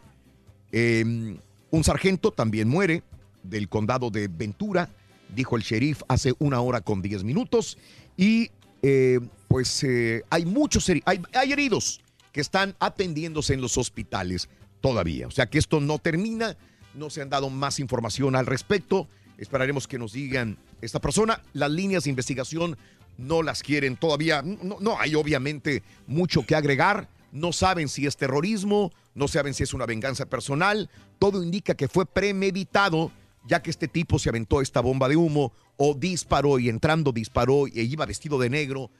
Eh, 0.72 1.36
un 1.70 1.84
sargento 1.84 2.32
también 2.32 2.68
muere 2.68 3.02
del 3.42 3.68
condado 3.68 4.10
de 4.10 4.28
Ventura, 4.28 4.88
dijo 5.34 5.56
el 5.56 5.62
sheriff 5.62 6.02
hace 6.08 6.34
una 6.38 6.60
hora 6.60 6.80
con 6.80 7.02
10 7.02 7.24
minutos. 7.24 7.78
Y 8.16 8.50
eh, 8.88 9.20
pues 9.48 9.82
eh, 9.82 10.22
hay 10.30 10.44
muchos 10.44 10.88
heri- 10.88 11.02
hay, 11.06 11.20
hay 11.34 11.52
heridos 11.52 12.00
que 12.32 12.40
están 12.40 12.76
atendiéndose 12.78 13.54
en 13.54 13.60
los 13.60 13.76
hospitales 13.78 14.48
todavía. 14.80 15.26
O 15.26 15.30
sea 15.30 15.46
que 15.46 15.58
esto 15.58 15.80
no 15.80 15.98
termina, 15.98 16.56
no 16.94 17.10
se 17.10 17.20
han 17.22 17.30
dado 17.30 17.50
más 17.50 17.80
información 17.80 18.36
al 18.36 18.46
respecto. 18.46 19.08
Esperaremos 19.38 19.88
que 19.88 19.98
nos 19.98 20.12
digan 20.12 20.56
esta 20.80 21.00
persona. 21.00 21.42
Las 21.52 21.70
líneas 21.70 22.04
de 22.04 22.10
investigación 22.10 22.76
no 23.18 23.42
las 23.42 23.62
quieren 23.62 23.96
todavía. 23.96 24.42
No, 24.42 24.76
no 24.80 25.00
hay 25.00 25.14
obviamente 25.14 25.82
mucho 26.06 26.44
que 26.46 26.54
agregar. 26.54 27.08
No 27.32 27.52
saben 27.52 27.88
si 27.88 28.06
es 28.06 28.16
terrorismo, 28.16 28.92
no 29.14 29.26
saben 29.28 29.52
si 29.52 29.62
es 29.62 29.74
una 29.74 29.86
venganza 29.86 30.26
personal. 30.26 30.88
Todo 31.18 31.42
indica 31.42 31.74
que 31.74 31.88
fue 31.88 32.06
premeditado, 32.06 33.10
ya 33.46 33.60
que 33.62 33.70
este 33.70 33.88
tipo 33.88 34.18
se 34.18 34.28
aventó 34.28 34.60
esta 34.60 34.80
bomba 34.80 35.08
de 35.08 35.16
humo 35.16 35.52
o 35.76 35.94
disparó 35.94 36.58
y 36.58 36.68
entrando 36.68 37.12
disparó 37.12 37.66
e 37.66 37.82
iba 37.82 38.06
vestido 38.06 38.38
de 38.38 38.50
negro, 38.50 38.90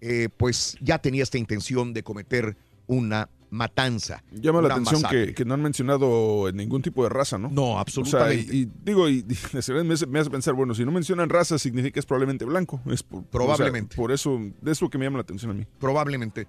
eh, 0.00 0.28
pues 0.36 0.76
ya 0.80 0.98
tenía 0.98 1.22
esta 1.22 1.38
intención 1.38 1.94
de 1.94 2.02
cometer 2.02 2.56
una 2.86 3.28
matanza. 3.48 4.22
Llama 4.32 4.60
la 4.60 4.74
atención 4.74 5.02
que, 5.08 5.32
que 5.32 5.44
no 5.44 5.54
han 5.54 5.62
mencionado 5.62 6.50
ningún 6.52 6.82
tipo 6.82 7.02
de 7.04 7.08
raza, 7.08 7.38
¿no? 7.38 7.48
No, 7.48 7.78
absolutamente. 7.78 8.42
O 8.42 8.44
sea, 8.44 8.54
y, 8.54 8.62
y 8.62 8.68
digo, 8.84 9.08
y, 9.08 9.18
y 9.20 9.36
me, 9.52 9.58
hace, 9.60 10.06
me 10.06 10.18
hace 10.18 10.30
pensar, 10.30 10.54
bueno, 10.54 10.74
si 10.74 10.84
no 10.84 10.90
mencionan 10.90 11.28
raza, 11.28 11.58
significa 11.58 11.94
que 11.94 12.00
es 12.00 12.06
probablemente 12.06 12.44
blanco. 12.44 12.80
Es 12.90 13.02
por- 13.02 13.24
Probablemente. 13.24 13.94
o 13.94 13.94
sea, 13.94 14.02
por 14.02 14.12
eso, 14.12 14.40
de 14.60 14.72
eso 14.72 14.90
que 14.90 14.98
me 14.98 15.04
llama 15.06 15.18
la 15.18 15.22
atención 15.22 15.50
a 15.52 15.54
mí. 15.54 15.64
Probablemente. 15.78 16.46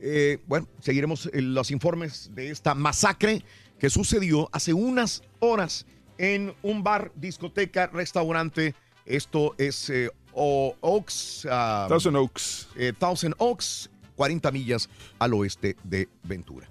Eh, 0.00 0.38
bueno, 0.46 0.66
seguiremos 0.80 1.26
eh, 1.32 1.40
los 1.40 1.70
informes 1.70 2.30
de 2.34 2.50
esta 2.50 2.74
masacre 2.74 3.44
que 3.78 3.88
sucedió 3.88 4.48
hace 4.52 4.72
unas 4.74 5.22
horas 5.38 5.86
en 6.18 6.52
un 6.62 6.82
bar, 6.82 7.12
discoteca, 7.16 7.86
restaurante. 7.86 8.74
Esto 9.10 9.54
es 9.58 9.90
eh, 9.90 10.10
O- 10.32 10.74
Oaks. 10.80 11.46
ah, 11.50 11.86
Thousand 11.88 12.16
Oaks. 12.16 12.68
eh, 12.76 12.92
Thousand 12.98 13.34
Oaks, 13.38 13.90
40 14.16 14.50
millas 14.50 14.88
al 15.18 15.34
oeste 15.34 15.76
de 15.84 16.08
Ventura. 16.22 16.68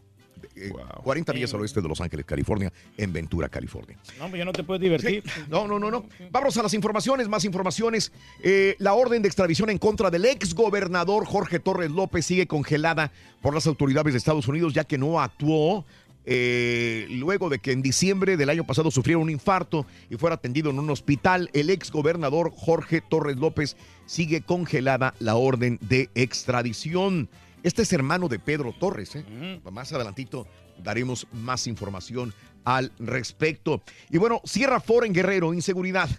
Eh, 0.56 0.72
40 1.04 1.32
millas 1.34 1.54
al 1.54 1.62
oeste 1.62 1.80
de 1.82 1.88
Los 1.88 2.02
Ángeles, 2.02 2.26
California, 2.26 2.72
en 2.98 3.14
Ventura, 3.14 3.48
California. 3.48 3.98
No, 4.18 4.28
pues 4.28 4.40
ya 4.40 4.46
no 4.46 4.52
te 4.52 4.64
puedes 4.64 4.82
divertir. 4.82 5.24
No, 5.48 5.68
no, 5.68 5.80
no, 5.80 5.90
no. 5.90 6.06
Vamos 6.32 6.58
a 6.58 6.64
las 6.64 6.74
informaciones, 6.74 7.30
más 7.30 7.46
informaciones. 7.46 8.12
Eh, 8.44 8.76
la 8.80 8.94
orden 8.94 9.22
de 9.22 9.28
extradición 9.30 9.70
en 9.70 9.78
contra 9.78 10.10
del 10.10 10.26
ex 10.26 10.54
gobernador 10.54 11.26
Jorge 11.26 11.60
Torres 11.60 11.92
López 11.92 12.26
sigue 12.26 12.46
congelada 12.48 13.12
por 13.42 13.54
las 13.54 13.68
autoridades 13.68 14.14
de 14.14 14.18
Estados 14.18 14.48
Unidos, 14.50 14.74
ya 14.74 14.84
que 14.84 14.98
no 14.98 15.22
actuó. 15.22 15.86
Eh, 16.26 17.08
luego 17.10 17.50
de 17.50 17.60
que 17.60 17.72
en 17.72 17.82
diciembre 17.82 18.38
del 18.38 18.50
año 18.50 18.66
pasado 18.66 18.92
sufriera 18.92 19.20
un 19.20 19.30
infarto 19.30 19.86
y 20.10 20.16
fuera 20.18 20.36
atendido 20.36 20.70
en 20.70 20.80
un 20.80 20.90
hospital, 20.90 21.50
el 21.54 21.70
ex 21.70 21.92
gobernador 21.92 22.52
Jorge 22.56 23.02
Torres 23.02 23.38
López 23.38 23.78
sigue 24.06 24.42
congelada 24.42 25.14
la 25.20 25.36
orden 25.36 25.80
de 25.82 26.10
extradición. 26.16 27.30
Este 27.64 27.82
es 27.82 27.94
hermano 27.94 28.28
de 28.28 28.40
Pedro 28.40 28.74
Torres. 28.74 29.16
¿eh? 29.16 29.60
Más 29.72 29.92
adelantito 29.92 30.48
daremos 30.84 31.28
más 31.32 31.68
información 31.68 32.34
al 32.64 32.92
respecto. 33.00 33.82
Y 34.10 34.18
bueno, 34.18 34.42
cierra 34.46 34.80
Ford 34.80 35.06
en 35.06 35.14
Guerrero, 35.14 35.54
inseguridad. 35.54 36.10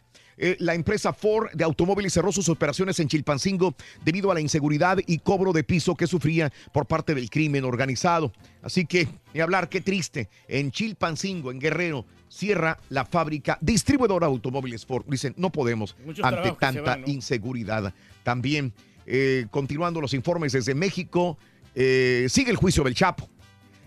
Eh, 0.43 0.57
la 0.59 0.75
empresa 0.75 1.13
Ford 1.13 1.51
de 1.53 1.65
automóviles 1.65 2.15
cerró 2.15 2.33
sus 2.33 2.49
operaciones 2.49 2.99
en 2.99 3.09
Chilpancingo 3.09 3.75
debido 4.03 4.31
a 4.31 4.35
la 4.35 4.41
inseguridad 4.41 4.97
y 5.07 5.19
cobro 5.19 5.53
de 5.53 5.65
piso 5.65 5.95
que 5.95 6.07
sufría 6.07 6.51
por 6.73 6.87
parte 6.87 7.15
del 7.15 7.29
crimen 7.29 7.63
organizado. 7.67 8.33
Así 8.63 8.87
que, 8.87 9.07
ni 9.35 9.41
hablar, 9.41 9.69
qué 9.69 9.83
triste. 9.83 10.31
En 10.49 10.71
Chilpancingo, 10.71 11.51
en 11.51 11.59
Guerrero, 11.59 12.07
cierra 12.31 12.79
la 12.89 13.05
fábrica 13.05 13.59
distribuidora 13.61 14.29
de 14.29 14.33
automóviles 14.33 14.87
Ford. 14.87 15.05
Dicen, 15.07 15.35
no 15.37 15.53
podemos 15.53 15.95
Muchos 16.07 16.25
ante 16.25 16.53
tanta 16.53 16.81
van, 16.83 17.03
¿no? 17.03 17.09
inseguridad. 17.09 17.93
También, 18.23 18.73
eh, 19.05 19.45
continuando 19.51 20.01
los 20.01 20.15
informes 20.15 20.53
desde 20.53 20.75
México, 20.75 21.37
eh, 21.75 22.29
sigue 22.31 22.51
el 22.51 22.57
juicio 22.57 22.83
del 22.83 22.95
Chapo. 22.95 23.29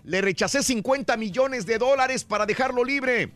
Le 0.04 0.20
rechacé 0.20 0.62
50 0.62 1.16
millones 1.16 1.66
de 1.66 1.78
dólares 1.78 2.22
para 2.22 2.46
dejarlo 2.46 2.84
libre. 2.84 3.32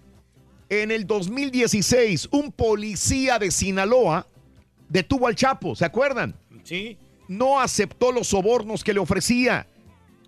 En 0.71 0.91
el 0.91 1.07
2016, 1.07 2.29
un 2.31 2.53
policía 2.53 3.39
de 3.39 3.51
Sinaloa 3.51 4.27
detuvo 4.89 5.27
al 5.27 5.35
Chapo, 5.35 5.75
¿se 5.75 5.85
acuerdan? 5.85 6.35
Sí. 6.63 6.99
No 7.27 7.61
aceptó 7.61 8.13
los 8.13 8.29
sobornos 8.29 8.85
que 8.85 8.93
le 8.93 9.01
ofrecía. 9.01 9.67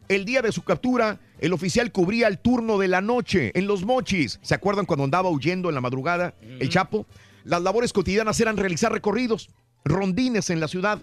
El 0.08 0.24
día 0.24 0.42
de 0.42 0.50
su 0.50 0.62
captura, 0.62 1.20
el 1.38 1.52
oficial 1.52 1.92
cubría 1.92 2.26
el 2.26 2.38
turno 2.38 2.78
de 2.78 2.88
la 2.88 3.00
noche 3.00 3.52
en 3.54 3.66
Los 3.66 3.84
Mochis. 3.84 4.38
¿Se 4.42 4.54
acuerdan 4.54 4.86
cuando 4.86 5.04
andaba 5.04 5.30
huyendo 5.30 5.68
en 5.68 5.74
la 5.74 5.80
madrugada 5.80 6.34
el 6.40 6.68
Chapo? 6.68 7.06
Las 7.44 7.62
labores 7.62 7.92
cotidianas 7.92 8.40
eran 8.40 8.56
realizar 8.56 8.92
recorridos, 8.92 9.50
rondines 9.84 10.50
en 10.50 10.60
la 10.60 10.68
ciudad, 10.68 11.00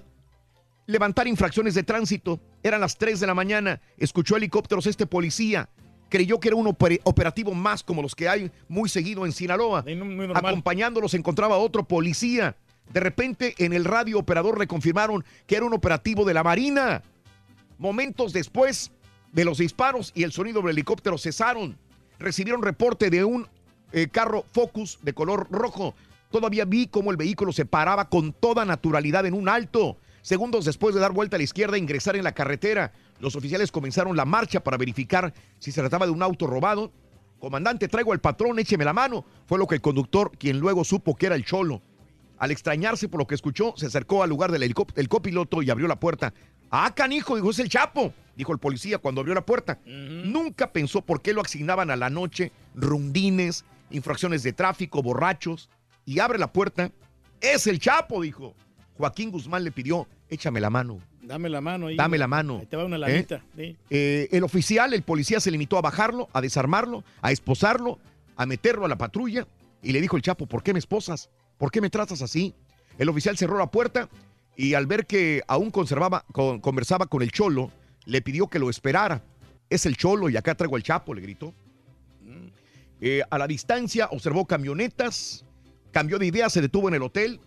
levantar 0.88 1.28
infracciones 1.28 1.76
de 1.76 1.84
tránsito. 1.84 2.40
Eran 2.64 2.82
las 2.82 2.98
3 2.98 3.20
de 3.20 3.28
la 3.28 3.34
mañana, 3.34 3.82
escuchó 3.98 4.36
helicópteros 4.36 4.88
este 4.88 5.06
policía. 5.06 5.70
Creyó 6.10 6.40
que 6.40 6.48
era 6.48 6.56
un 6.56 6.68
oper- 6.68 7.02
operativo 7.04 7.54
más 7.54 7.84
como 7.84 8.02
los 8.02 8.16
que 8.16 8.30
hay 8.30 8.52
muy 8.68 8.88
seguido 8.90 9.26
en 9.26 9.32
Sinaloa. 9.32 9.84
Acompañándolo 10.50 11.10
se 11.10 11.18
encontraba 11.18 11.58
otro 11.58 11.84
policía. 11.84 12.56
De 12.94 13.00
repente 13.02 13.54
en 13.58 13.74
el 13.74 13.84
radio 13.84 14.18
operador 14.20 14.58
le 14.60 14.68
confirmaron 14.68 15.26
que 15.46 15.58
era 15.58 15.66
un 15.66 15.74
operativo 15.74 16.24
de 16.24 16.34
la 16.34 16.44
Marina. 16.44 17.02
Momentos 17.78 18.32
después 18.32 18.92
de 19.34 19.44
los 19.46 19.58
disparos 19.58 20.12
y 20.16 20.24
el 20.24 20.32
sonido 20.32 20.62
del 20.62 20.72
helicóptero 20.72 21.18
cesaron. 21.18 21.78
Recibieron 22.20 22.64
reporte 22.64 23.10
de 23.10 23.24
un 23.26 23.48
eh, 23.92 24.08
carro 24.08 24.46
Focus 24.54 25.00
de 25.02 25.14
color 25.14 25.48
rojo. 25.52 25.94
Todavía 26.32 26.66
vi 26.66 26.88
cómo 26.88 27.12
el 27.12 27.18
vehículo 27.18 27.52
se 27.52 27.66
paraba 27.66 28.10
con 28.10 28.34
toda 28.34 28.66
naturalidad 28.66 29.26
en 29.26 29.34
un 29.34 29.50
alto. 29.50 29.98
Segundos 30.28 30.66
después 30.66 30.94
de 30.94 31.00
dar 31.00 31.14
vuelta 31.14 31.38
a 31.38 31.40
la 31.40 31.46
izquierda 31.46 31.78
e 31.78 31.80
ingresar 31.80 32.18
en 32.18 32.26
la 32.26 32.34
carretera, 32.34 32.92
los 33.22 33.38
oficiales 33.38 33.72
comenzaron 33.72 34.18
la 34.18 34.26
marcha 34.26 34.62
para 34.62 34.76
verificar 34.76 35.34
si 35.58 35.72
se 35.72 35.80
trataba 35.80 36.06
de 36.06 36.12
un 36.12 36.22
auto 36.22 36.48
robado. 36.48 36.92
Comandante, 37.40 37.88
traigo 37.88 38.12
al 38.12 38.20
patrón, 38.20 38.60
écheme 38.60 38.84
la 38.84 38.92
mano. 38.92 39.24
Fue 39.46 39.58
lo 39.58 39.68
que 39.68 39.76
el 39.76 39.82
conductor, 39.82 40.34
quien 40.38 40.60
luego 40.60 40.84
supo 40.84 41.16
que 41.16 41.28
era 41.28 41.36
el 41.36 41.46
cholo. 41.46 41.82
Al 42.40 42.52
extrañarse 42.52 43.08
por 43.08 43.22
lo 43.22 43.26
que 43.26 43.36
escuchó, 43.36 43.74
se 43.78 43.86
acercó 43.86 44.22
al 44.22 44.30
lugar 44.30 44.52
del 44.52 44.64
helicóptero, 44.64 45.00
el 45.02 45.08
copiloto 45.08 45.62
y 45.62 45.70
abrió 45.70 45.88
la 45.88 45.98
puerta. 45.98 46.34
Ah, 46.70 46.94
canijo, 46.94 47.38
dijo, 47.38 47.52
es 47.52 47.60
el 47.60 47.70
Chapo, 47.70 48.12
dijo 48.36 48.52
el 48.52 48.60
policía 48.60 48.98
cuando 48.98 49.22
abrió 49.22 49.34
la 49.34 49.46
puerta. 49.46 49.80
Nunca 49.86 50.74
pensó 50.74 51.04
por 51.04 51.22
qué 51.22 51.32
lo 51.32 51.40
asignaban 51.40 51.90
a 51.90 51.96
la 51.96 52.10
noche, 52.10 52.52
rundines, 52.76 53.64
infracciones 53.92 54.44
de 54.44 54.52
tráfico, 54.52 55.02
borrachos. 55.02 55.70
Y 56.04 56.20
abre 56.20 56.38
la 56.38 56.52
puerta. 56.52 56.92
Es 57.40 57.66
el 57.66 57.80
Chapo, 57.80 58.22
dijo. 58.22 58.56
Joaquín 58.98 59.32
Guzmán 59.32 59.64
le 59.64 59.72
pidió, 59.72 60.08
échame 60.30 60.60
la 60.60 60.70
mano. 60.70 61.00
Dame 61.22 61.50
la 61.50 61.62
mano 61.62 61.88
ahí. 61.88 61.96
Dame 61.98 62.18
la 62.18 62.28
mano. 62.28 62.60
Ahí 62.60 62.66
te 62.66 62.78
va 62.78 62.86
una 62.86 62.96
¿Eh? 62.96 63.00
lanita. 63.00 63.44
sí. 63.56 63.76
Eh, 63.90 64.28
el 64.32 64.44
oficial, 64.44 64.94
el 64.94 65.04
policía, 65.04 65.40
se 65.40 65.52
limitó 65.52 65.78
a 65.78 65.82
bajarlo, 65.82 66.30
a 66.34 66.42
desarmarlo, 66.42 67.04
a 67.22 67.32
esposarlo, 67.32 68.00
a 68.36 68.46
meterlo 68.46 68.86
a 68.86 68.90
la 68.90 68.98
patrulla 68.98 69.48
y 69.84 69.92
le 69.92 70.02
dijo 70.02 70.16
el 70.16 70.22
Chapo, 70.24 70.46
¿por 70.48 70.64
qué 70.64 70.74
me 70.74 70.80
esposas? 70.80 71.30
¿Por 71.58 71.70
qué 71.72 71.82
me 71.82 71.90
tratas 71.90 72.22
así? 72.22 72.54
El 72.98 73.10
oficial 73.10 73.38
cerró 73.38 73.58
la 73.58 73.70
puerta 73.70 74.10
y 74.56 74.74
al 74.74 74.88
ver 74.88 75.06
que 75.06 75.44
aún 75.48 75.70
conservaba, 75.70 76.24
con- 76.32 76.60
conversaba 76.62 77.06
con 77.08 77.22
el 77.22 77.32
cholo, 77.32 77.72
le 78.06 78.22
pidió 78.22 78.48
que 78.48 78.58
lo 78.60 78.70
esperara. 78.70 79.22
Es 79.70 79.86
el 79.86 79.98
cholo 79.98 80.30
y 80.30 80.38
acá 80.38 80.56
traigo 80.56 80.76
al 80.78 80.84
Chapo, 80.84 81.14
le 81.14 81.22
gritó. 81.22 81.54
Eh, 83.00 83.22
a 83.30 83.38
la 83.38 83.48
distancia 83.48 84.08
observó 84.12 84.46
camionetas, 84.46 85.46
cambió 85.92 86.18
de 86.18 86.26
idea, 86.26 86.50
se 86.50 86.62
detuvo 86.62 86.88
en 86.88 86.96
el 86.96 87.04
hotel, 87.04 87.40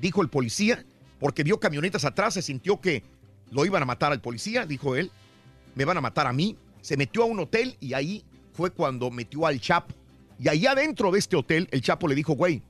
dijo 0.00 0.20
el 0.22 0.28
policía, 0.28 0.84
porque 1.18 1.42
vio 1.42 1.58
camionetas 1.58 2.04
atrás, 2.04 2.34
se 2.34 2.42
sintió 2.42 2.80
que 2.80 3.02
lo 3.50 3.64
iban 3.64 3.82
a 3.82 3.86
matar 3.86 4.12
al 4.12 4.20
policía, 4.20 4.66
dijo 4.66 4.96
él, 4.96 5.10
me 5.74 5.84
van 5.84 5.96
a 5.96 6.00
matar 6.00 6.26
a 6.26 6.32
mí. 6.32 6.56
Se 6.80 6.96
metió 6.96 7.22
a 7.22 7.26
un 7.26 7.40
hotel 7.40 7.76
y 7.80 7.94
ahí 7.94 8.24
fue 8.52 8.70
cuando 8.70 9.10
metió 9.10 9.46
al 9.46 9.60
Chapo. 9.60 9.94
Y 10.38 10.48
ahí 10.48 10.66
adentro 10.66 11.10
de 11.10 11.18
este 11.18 11.36
hotel, 11.36 11.68
el 11.70 11.80
Chapo 11.80 12.08
le 12.08 12.14
dijo, 12.14 12.34
güey, 12.34 12.62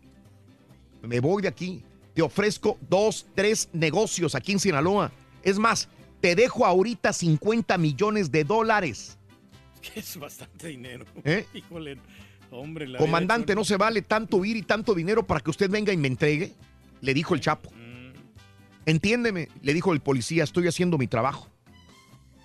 me 1.02 1.20
voy 1.20 1.42
de 1.42 1.48
aquí, 1.48 1.82
te 2.14 2.22
ofrezco 2.22 2.78
dos, 2.88 3.26
tres 3.34 3.68
negocios 3.72 4.34
aquí 4.34 4.52
en 4.52 4.58
Sinaloa. 4.58 5.12
Es 5.42 5.58
más, 5.58 5.88
te 6.20 6.34
dejo 6.34 6.66
ahorita 6.66 7.12
50 7.12 7.78
millones 7.78 8.30
de 8.30 8.44
dólares. 8.44 9.18
Que 9.86 10.00
es 10.00 10.16
bastante 10.16 10.68
dinero. 10.68 11.04
¿Eh? 11.22 11.46
Híjole, 11.54 11.98
hombre. 12.50 12.88
la 12.88 12.98
Comandante, 12.98 13.54
no 13.54 13.64
se 13.64 13.76
vale 13.76 14.02
tanto 14.02 14.44
ir 14.44 14.56
y 14.56 14.62
tanto 14.62 14.94
dinero 14.94 15.24
para 15.24 15.38
que 15.38 15.50
usted 15.50 15.70
venga 15.70 15.92
y 15.92 15.96
me 15.96 16.08
entregue, 16.08 16.54
le 17.02 17.14
dijo 17.14 17.34
el 17.34 17.40
Chapo. 17.40 17.70
Entiéndeme, 18.86 19.48
le 19.62 19.74
dijo 19.74 19.92
el 19.92 20.00
policía, 20.00 20.44
estoy 20.44 20.68
haciendo 20.68 20.96
mi 20.96 21.08
trabajo. 21.08 21.48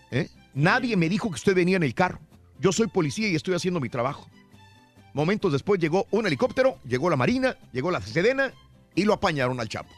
¿Eh? 0.09 0.27
Nadie 0.53 0.97
me 0.97 1.07
dijo 1.07 1.29
que 1.29 1.35
usted 1.35 1.55
venía 1.55 1.77
en 1.77 1.83
el 1.83 1.93
carro. 1.93 2.19
Yo 2.59 2.71
soy 2.71 2.87
policía 2.87 3.29
y 3.29 3.35
estoy 3.35 3.53
haciendo 3.53 3.79
mi 3.79 3.89
trabajo. 3.89 4.27
Momentos 5.13 5.51
después 5.51 5.79
llegó 5.79 6.07
un 6.11 6.25
helicóptero, 6.25 6.79
llegó 6.83 7.09
la 7.09 7.15
Marina, 7.15 7.57
llegó 7.71 7.91
la 7.91 8.01
Sedena 8.01 8.53
y 8.95 9.03
lo 9.03 9.13
apañaron 9.13 9.59
al 9.59 9.69
Chapo. 9.69 9.89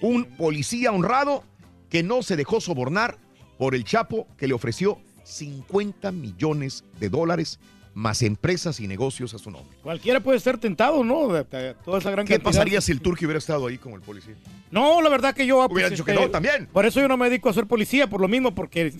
Un 0.00 0.24
policía 0.36 0.90
honrado 0.90 1.44
que 1.90 2.02
no 2.02 2.22
se 2.22 2.36
dejó 2.36 2.60
sobornar 2.60 3.18
por 3.58 3.74
el 3.74 3.84
Chapo 3.84 4.26
que 4.36 4.48
le 4.48 4.54
ofreció 4.54 4.98
50 5.24 6.12
millones 6.12 6.84
de 6.98 7.08
dólares 7.08 7.58
más 7.96 8.20
empresas 8.20 8.78
y 8.78 8.86
negocios 8.86 9.32
a 9.32 9.38
su 9.38 9.50
nombre. 9.50 9.74
Cualquiera 9.82 10.20
puede 10.20 10.38
ser 10.38 10.58
tentado, 10.58 11.02
¿no? 11.02 11.28
De- 11.32 11.44
de 11.44 11.74
toda 11.82 11.98
esa 11.98 12.10
gran 12.10 12.26
¿Qué 12.26 12.34
cantidad. 12.34 12.52
pasaría 12.52 12.80
si 12.82 12.92
el 12.92 13.00
turco 13.00 13.24
hubiera 13.24 13.38
estado 13.38 13.66
ahí 13.66 13.78
como 13.78 13.96
el 13.96 14.02
policía? 14.02 14.34
No, 14.70 15.00
la 15.00 15.08
verdad 15.08 15.34
que 15.34 15.46
yo... 15.46 15.56
pues, 15.66 15.72
Hubiera 15.72 15.88
dicho 15.88 16.04
que 16.04 16.12
no, 16.12 16.28
también. 16.28 16.66
Por 16.70 16.84
eso 16.84 17.00
yo 17.00 17.08
no 17.08 17.16
me 17.16 17.30
dedico 17.30 17.48
a 17.48 17.54
ser 17.54 17.66
policía, 17.66 18.06
por 18.06 18.20
lo 18.20 18.28
mismo, 18.28 18.54
porque 18.54 18.92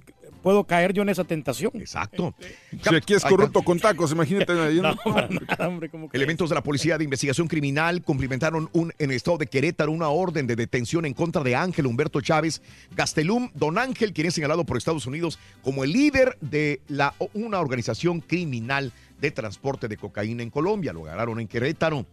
puedo 0.42 0.64
caer 0.64 0.92
yo 0.94 1.02
en 1.02 1.08
esa 1.10 1.24
tentación. 1.24 1.72
Exacto. 1.74 2.34
Si 2.88 2.94
aquí 2.94 3.14
es 3.14 3.24
corrupto 3.24 3.62
con 3.62 3.78
tacos, 3.80 4.12
imagínate. 4.12 4.52
Elementos 6.12 6.48
de 6.48 6.54
la 6.54 6.62
Policía 6.62 6.96
de 6.98 7.04
Investigación 7.04 7.48
Criminal 7.48 8.02
cumplimentaron 8.02 8.68
un, 8.72 8.92
en 8.98 9.10
el 9.10 9.16
estado 9.16 9.38
de 9.38 9.46
Querétaro 9.46 9.92
una 9.92 10.08
orden 10.08 10.46
de 10.46 10.56
detención 10.56 11.04
en 11.04 11.14
contra 11.14 11.42
de 11.42 11.54
Ángel 11.56 11.86
Humberto 11.86 12.20
Chávez 12.20 12.62
Gastelum. 12.94 13.50
Don 13.54 13.76
Ángel, 13.78 14.12
quien 14.12 14.28
es 14.28 14.34
señalado 14.34 14.64
por 14.64 14.76
Estados 14.76 15.06
Unidos 15.06 15.38
como 15.62 15.84
el 15.84 15.92
líder 15.92 16.36
de 16.40 16.80
la, 16.88 17.14
una 17.34 17.60
organización 17.60 18.20
criminal 18.20 18.85
de 19.20 19.30
transporte 19.30 19.88
de 19.88 19.96
cocaína 19.96 20.42
en 20.42 20.50
Colombia. 20.50 20.92
Lo 20.92 21.04
agarraron 21.04 21.40
en 21.40 21.48
Querétaro. 21.48 22.06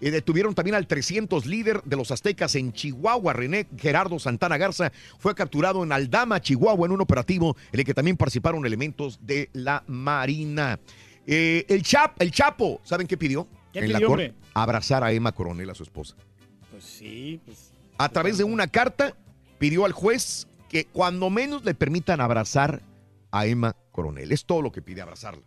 Eh, 0.00 0.10
detuvieron 0.10 0.54
también 0.54 0.74
al 0.74 0.86
300 0.86 1.46
líder 1.46 1.82
de 1.84 1.96
los 1.96 2.10
aztecas 2.10 2.54
en 2.54 2.72
Chihuahua. 2.72 3.32
René 3.32 3.66
Gerardo 3.76 4.18
Santana 4.18 4.56
Garza 4.56 4.92
fue 5.18 5.34
capturado 5.34 5.82
en 5.82 5.92
Aldama, 5.92 6.40
Chihuahua, 6.40 6.86
en 6.86 6.92
un 6.92 7.00
operativo 7.00 7.56
en 7.72 7.80
el 7.80 7.84
que 7.84 7.94
también 7.94 8.16
participaron 8.16 8.64
elementos 8.64 9.18
de 9.22 9.50
la 9.52 9.84
Marina. 9.86 10.80
Eh, 11.26 11.66
el, 11.68 11.82
Chap, 11.82 12.20
el 12.20 12.30
Chapo, 12.30 12.80
¿saben 12.82 13.06
qué 13.06 13.16
pidió? 13.18 13.46
¿Qué 13.72 13.80
en 13.80 13.92
la 13.92 13.98
pidió, 13.98 14.08
corte? 14.08 14.30
hombre? 14.30 14.40
Abrazar 14.54 15.04
a 15.04 15.12
Emma 15.12 15.32
Coronel, 15.32 15.68
a 15.68 15.74
su 15.74 15.82
esposa. 15.82 16.16
Pues 16.70 16.84
sí, 16.84 17.40
pues... 17.44 17.72
A 17.98 18.08
través 18.08 18.38
de 18.38 18.44
una 18.44 18.66
carta, 18.66 19.14
pidió 19.58 19.84
al 19.84 19.92
juez 19.92 20.48
que 20.70 20.86
cuando 20.86 21.28
menos 21.28 21.64
le 21.64 21.74
permitan 21.74 22.20
abrazar 22.22 22.82
a 23.30 23.46
Emma 23.46 23.76
Coronel. 23.92 24.32
Es 24.32 24.46
todo 24.46 24.62
lo 24.62 24.72
que 24.72 24.80
pide, 24.80 25.02
abrazarla. 25.02 25.42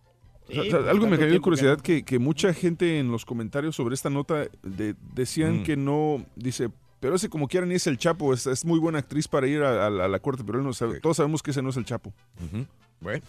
O 0.50 0.54
sea, 0.54 0.62
o 0.62 0.66
sea, 0.66 0.92
algo 0.92 1.08
me 1.08 1.18
cayó 1.18 1.32
de 1.32 1.40
curiosidad 1.40 1.80
que, 1.80 2.04
que 2.04 2.20
mucha 2.20 2.54
gente 2.54 3.00
en 3.00 3.12
los 3.12 3.26
comentarios 3.26 3.76
sobre 3.76 3.96
esta 3.96 4.10
nota 4.10 4.46
de- 4.62 4.96
decían 5.14 5.62
Mm. 5.62 5.64
que 5.64 5.78
no, 5.78 6.26
dice, 6.36 6.70
pero 7.00 7.16
ese 7.16 7.30
como 7.30 7.48
quieran 7.48 7.72
es 7.72 7.88
el 7.88 7.98
Chapo, 7.98 8.34
es, 8.34 8.46
es 8.48 8.64
muy 8.66 8.80
buena 8.80 9.00
actriz 9.00 9.28
para 9.28 9.48
ir 9.48 9.62
a, 9.64 9.88
a 9.88 9.90
la- 9.90 10.06
a 10.06 10.08
la 10.08 10.20
corte, 10.20 10.44
pero 10.46 10.60
él 10.60 10.66
no 10.66 10.74
sabe, 10.74 11.00
todos 11.00 11.18
sabemos 11.18 11.42
que 11.42 11.52
ese 11.52 11.62
no 11.62 11.70
es 11.70 11.78
el 11.78 11.86
Chapo. 11.86 12.14
Bueno. 13.00 13.24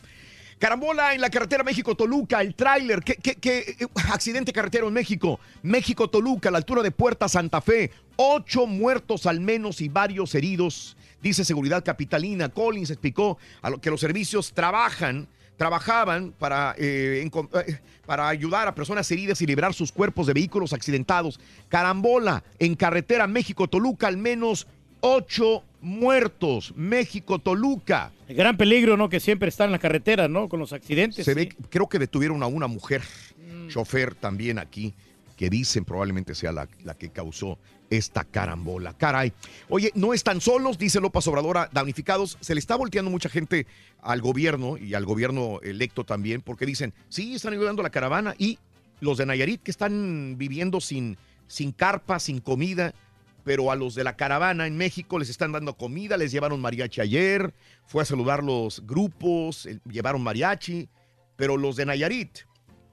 Carambola 0.59 1.15
en 1.15 1.21
la 1.21 1.31
carretera 1.31 1.65
México-Toluca, 1.65 2.41
el 2.41 2.55
tráiler, 2.55 3.01
¿qué, 3.03 3.15
qué, 3.17 3.35
qué, 3.35 3.77
accidente 4.13 4.53
carretero 4.53 4.87
en 4.89 4.95
México? 4.95 5.41
México-Toluca, 5.63 6.49
a 6.49 6.53
la 6.53 6.59
altura 6.59 6.83
de 6.83 6.93
Puerta 6.93 7.29
Santa 7.29 7.61
Fe, 7.61 7.91
ocho 8.17 8.67
muertos 8.67 9.27
al 9.27 9.41
menos 9.41 9.81
y 9.81 9.89
varios 9.89 10.35
heridos, 10.37 10.97
dice 11.21 11.45
Seguridad 11.45 11.85
Capitalina. 11.85 12.49
Collins 12.51 12.91
explicó 12.91 13.37
a 13.63 13.71
lo 13.71 13.81
que 13.81 13.91
los 13.91 14.01
servicios 14.01 14.53
trabajan, 14.55 15.27
trabajaban 15.57 16.33
para, 16.39 16.75
eh, 16.79 17.29
eh, 17.29 17.79
para 18.07 18.29
ayudar 18.29 18.69
a 18.69 18.75
personas 18.75 19.11
heridas 19.11 19.41
y 19.43 19.47
liberar 19.47 19.75
sus 19.75 19.93
cuerpos 19.93 20.27
de 20.27 20.33
vehículos 20.33 20.73
accidentados. 20.73 21.41
Carambola 21.69 22.43
en 22.59 22.75
carretera 22.75 23.27
México-Toluca, 23.27 24.07
al 24.07 24.17
menos 24.17 24.67
ocho 25.01 25.63
muertos. 25.81 26.73
México-Toluca. 26.77 28.11
El 28.29 28.37
gran 28.37 28.57
peligro, 28.57 28.97
¿no? 28.97 29.09
Que 29.09 29.21
siempre 29.21 29.49
está 29.49 29.65
en 29.65 29.73
la 29.73 29.79
carretera, 29.79 30.29
¿no? 30.29 30.49
Con 30.49 30.61
los 30.61 30.73
accidentes. 30.73 31.25
Se 31.25 31.33
sí. 31.33 31.37
ve, 31.37 31.57
creo 31.71 31.89
que 31.89 31.99
detuvieron 31.99 32.43
a 32.43 32.47
una 32.47 32.67
mujer, 32.67 33.03
chofer 33.69 34.15
también 34.15 34.59
aquí, 34.59 34.95
que 35.37 35.51
dicen 35.51 35.85
probablemente 35.85 36.35
sea 36.35 36.53
la, 36.53 36.69
la 36.85 36.95
que 36.95 37.11
causó 37.11 37.59
esta 37.91 38.25
carambola. 38.25 38.93
Caray. 38.95 39.33
Oye, 39.69 39.91
no 39.95 40.15
están 40.15 40.41
solos, 40.41 40.79
dice 40.79 41.01
López 41.01 41.27
Obrador, 41.29 41.59
a 41.59 41.71
damnificados. 41.73 42.39
Se 42.41 42.55
le 42.55 42.59
está 42.59 42.77
volteando 42.77 43.11
mucha 43.11 43.29
gente 43.29 43.67
al 44.03 44.21
gobierno 44.21 44.77
y 44.79 44.95
al 44.95 45.05
gobierno 45.05 45.61
electo 45.63 46.05
también, 46.05 46.41
porque 46.43 46.67
dicen, 46.67 46.95
sí, 47.09 47.35
están 47.35 47.53
ayudando 47.53 47.83
a 47.83 47.85
la 47.85 47.91
caravana 47.91 48.35
y 48.39 48.59
los 49.01 49.19
de 49.19 49.27
Nayarit 49.27 49.63
que 49.63 49.71
están 49.71 50.37
viviendo 50.39 50.81
sin, 50.81 51.19
sin 51.47 51.73
carpa, 51.73 52.19
sin 52.19 52.41
comida, 52.41 52.95
pero 53.45 53.71
a 53.71 53.77
los 53.77 53.95
de 53.95 54.05
la 54.05 54.17
caravana 54.17 54.67
en 54.67 54.77
México 54.77 55.19
les 55.19 55.29
están 55.29 55.53
dando 55.53 55.77
comida, 55.77 56.17
les 56.17 56.33
llevaron 56.33 56.61
mariachi 56.63 57.03
ayer, 57.03 57.53
fue 57.87 58.03
a 58.03 58.07
saludar 58.07 58.43
los 58.43 58.87
grupos, 58.87 59.69
llevaron 59.91 60.23
mariachi, 60.23 60.89
pero 61.37 61.59
los 61.59 61.77
de 61.77 61.85
Nayarit, 61.85 62.31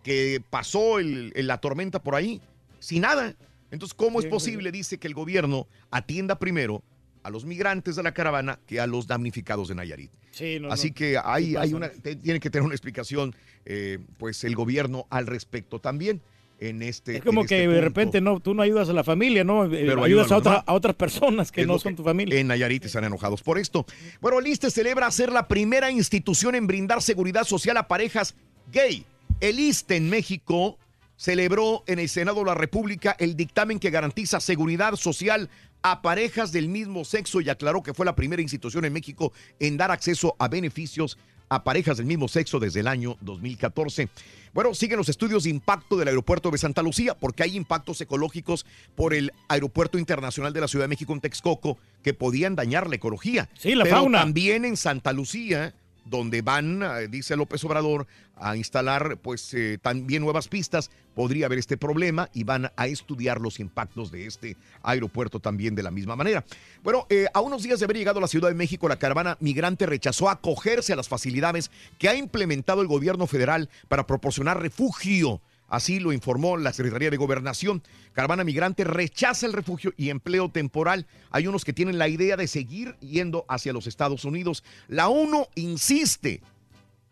que 0.04 0.44
pasó 0.50 1.00
el- 1.00 1.32
el- 1.36 1.48
la 1.48 1.60
tormenta 1.60 2.04
por 2.04 2.16
ahí, 2.16 2.42
sin 2.80 3.04
nada. 3.04 3.36
Entonces, 3.72 3.94
¿cómo 3.94 4.20
es 4.20 4.26
posible, 4.28 4.72
dice, 4.72 4.98
que 4.98 5.08
el 5.08 5.14
gobierno 5.14 5.68
atienda 5.90 6.38
primero 6.38 6.84
a 7.24 7.30
los 7.30 7.46
migrantes 7.46 7.96
de 7.96 8.04
la 8.04 8.14
caravana 8.14 8.60
que 8.68 8.80
a 8.80 8.88
los 8.88 9.08
damnificados 9.08 9.68
de 9.70 9.76
Nayarit? 9.76 10.12
Sí, 10.32 10.60
no, 10.60 10.72
Así 10.72 10.90
no. 10.90 10.96
que 10.96 11.18
hay, 11.24 11.56
hay 11.56 11.74
una, 11.74 11.90
tiene 11.90 12.40
que 12.40 12.50
tener 12.50 12.66
una 12.66 12.74
explicación, 12.76 13.34
eh, 13.66 14.00
pues, 14.18 14.44
el 14.44 14.56
gobierno 14.56 15.08
al 15.10 15.28
respecto 15.28 15.80
también 15.80 16.22
en 16.60 16.84
este 16.84 17.18
Es 17.18 17.24
como 17.24 17.42
en 17.42 17.46
este 17.46 17.56
que 17.58 17.68
de 17.68 17.82
repente 17.82 18.22
no, 18.22 18.40
tú 18.40 18.54
no 18.54 18.62
ayudas 18.62 18.88
a 18.90 18.94
la 18.94 19.04
familia, 19.04 19.44
¿no? 19.44 19.66
Eh, 19.66 19.70
Pero 19.72 20.04
ayudas 20.04 20.28
ayuda 20.32 20.36
a, 20.36 20.38
otra- 20.40 20.64
a 20.68 20.74
otras 20.74 20.96
personas 20.96 21.52
que 21.52 21.62
Es 21.62 21.68
no 21.68 21.80
son 21.80 21.94
que 21.94 21.98
tu 21.98 22.04
familia. 22.04 22.40
En 22.40 22.48
Nayarit 22.48 22.86
están 22.86 23.04
enojados 23.04 23.42
por 23.42 23.58
esto. 23.58 23.86
Bueno, 24.22 24.38
el 24.40 24.46
ISTE 24.48 24.70
celebra 24.70 25.10
ser 25.10 25.32
la 25.32 25.48
primera 25.48 25.90
institución 25.90 26.54
en 26.56 26.68
brindar 26.68 27.02
seguridad 27.02 27.46
social 27.46 27.78
a 27.78 27.88
parejas 27.88 28.36
gay. 28.72 29.06
El 29.40 29.60
ISTE 29.60 29.96
en 29.96 30.10
México 30.12 30.78
celebró 31.22 31.84
en 31.86 32.00
el 32.00 32.10
Senado 32.10 32.40
de 32.40 32.46
la 32.46 32.56
República 32.56 33.16
el 33.20 33.36
dictamen 33.36 33.78
que 33.78 33.92
garantiza 33.92 34.40
seguridad 34.40 34.96
social 34.96 35.52
a 35.84 36.02
parejas 36.02 36.52
del 36.52 36.68
mismo 36.68 37.06
sexo 37.06 37.42
y 37.42 37.50
aclaró 37.50 37.84
que 37.84 37.94
fue 37.94 38.08
la 38.08 38.16
primera 38.16 38.42
institución 38.42 38.86
en 38.86 38.94
México 38.94 39.32
en 39.60 39.78
dar 39.78 39.92
acceso 39.92 40.36
a 40.40 40.48
beneficios 40.48 41.20
a 41.48 41.64
parejas 41.64 41.98
del 41.98 42.08
mismo 42.08 42.28
sexo 42.28 42.60
desde 42.60 42.80
el 42.80 42.88
año 42.88 43.18
2014. 43.22 44.10
Bueno, 44.52 44.74
siguen 44.74 44.98
los 44.98 45.10
estudios 45.10 45.44
de 45.44 45.52
impacto 45.52 45.96
del 45.96 46.08
aeropuerto 46.08 46.50
de 46.50 46.58
Santa 46.58 46.82
Lucía 46.82 47.14
porque 47.14 47.44
hay 47.44 47.56
impactos 47.56 48.02
ecológicos 48.02 48.66
por 48.96 49.14
el 49.14 49.32
aeropuerto 49.48 50.00
internacional 50.00 50.54
de 50.54 50.62
la 50.62 50.68
Ciudad 50.68 50.86
de 50.86 50.90
México 50.90 51.14
en 51.14 51.22
Texcoco 51.22 51.78
que 52.02 52.16
podían 52.16 52.56
dañar 52.56 52.90
la 52.90 52.96
ecología. 52.96 53.48
Sí, 53.60 53.76
la 53.76 53.84
Pero 53.84 53.98
fauna. 53.98 54.22
También 54.22 54.66
en 54.66 54.76
Santa 54.76 55.14
Lucía, 55.14 55.76
donde 56.12 56.44
van, 56.44 56.84
eh, 56.84 57.08
dice 57.10 57.36
López 57.36 57.64
Obrador, 57.64 58.06
a 58.36 58.56
instalar 58.56 59.18
pues 59.18 59.54
eh, 59.54 59.80
también 59.82 60.22
nuevas 60.22 60.48
pistas, 60.48 60.92
podría 61.16 61.46
haber 61.46 61.58
este 61.58 61.78
problema 61.78 62.30
y 62.34 62.44
van 62.44 62.72
a 62.76 62.88
estudiar 62.88 63.40
los 63.40 63.60
impactos 63.60 64.12
de 64.12 64.26
este 64.26 64.58
aeropuerto 64.84 65.40
también 65.40 65.74
de 65.74 65.84
la 65.84 65.90
misma 65.90 66.16
manera. 66.16 66.44
Bueno, 66.84 67.08
eh, 67.10 67.28
a 67.34 67.40
unos 67.40 67.64
días 67.64 67.80
de 67.80 67.86
haber 67.86 67.98
llegado 67.98 68.20
a 68.20 68.22
la 68.22 68.28
Ciudad 68.28 68.50
de 68.50 68.56
México, 68.56 68.90
la 68.90 69.00
caravana 69.00 69.38
migrante 69.40 69.86
rechazó 69.86 70.30
acogerse 70.30 70.94
a 70.94 70.98
las 70.98 71.08
facilidades 71.08 71.72
que 71.98 72.10
ha 72.10 72.16
implementado 72.16 72.82
el 72.82 72.88
gobierno 72.88 73.26
federal 73.26 73.70
para 73.88 74.06
proporcionar 74.06 74.62
refugio. 74.62 75.42
Así 75.72 76.02
lo 76.02 76.12
informó 76.12 76.58
la 76.58 76.74
Secretaría 76.74 77.10
de 77.10 77.16
Gobernación. 77.16 77.82
Caravana 78.12 78.44
Migrante 78.44 78.84
rechaza 78.84 79.46
el 79.46 79.54
refugio 79.54 79.94
y 79.96 80.10
empleo 80.10 80.50
temporal. 80.50 81.08
Hay 81.32 81.48
unos 81.48 81.64
que 81.64 81.72
tienen 81.72 81.98
la 81.98 82.10
idea 82.10 82.36
de 82.36 82.48
seguir 82.48 82.98
yendo 83.00 83.46
hacia 83.48 83.72
los 83.72 83.88
Estados 83.88 84.26
Unidos. 84.26 84.66
La 84.90 85.08
ONU 85.08 85.48
insiste 85.56 86.42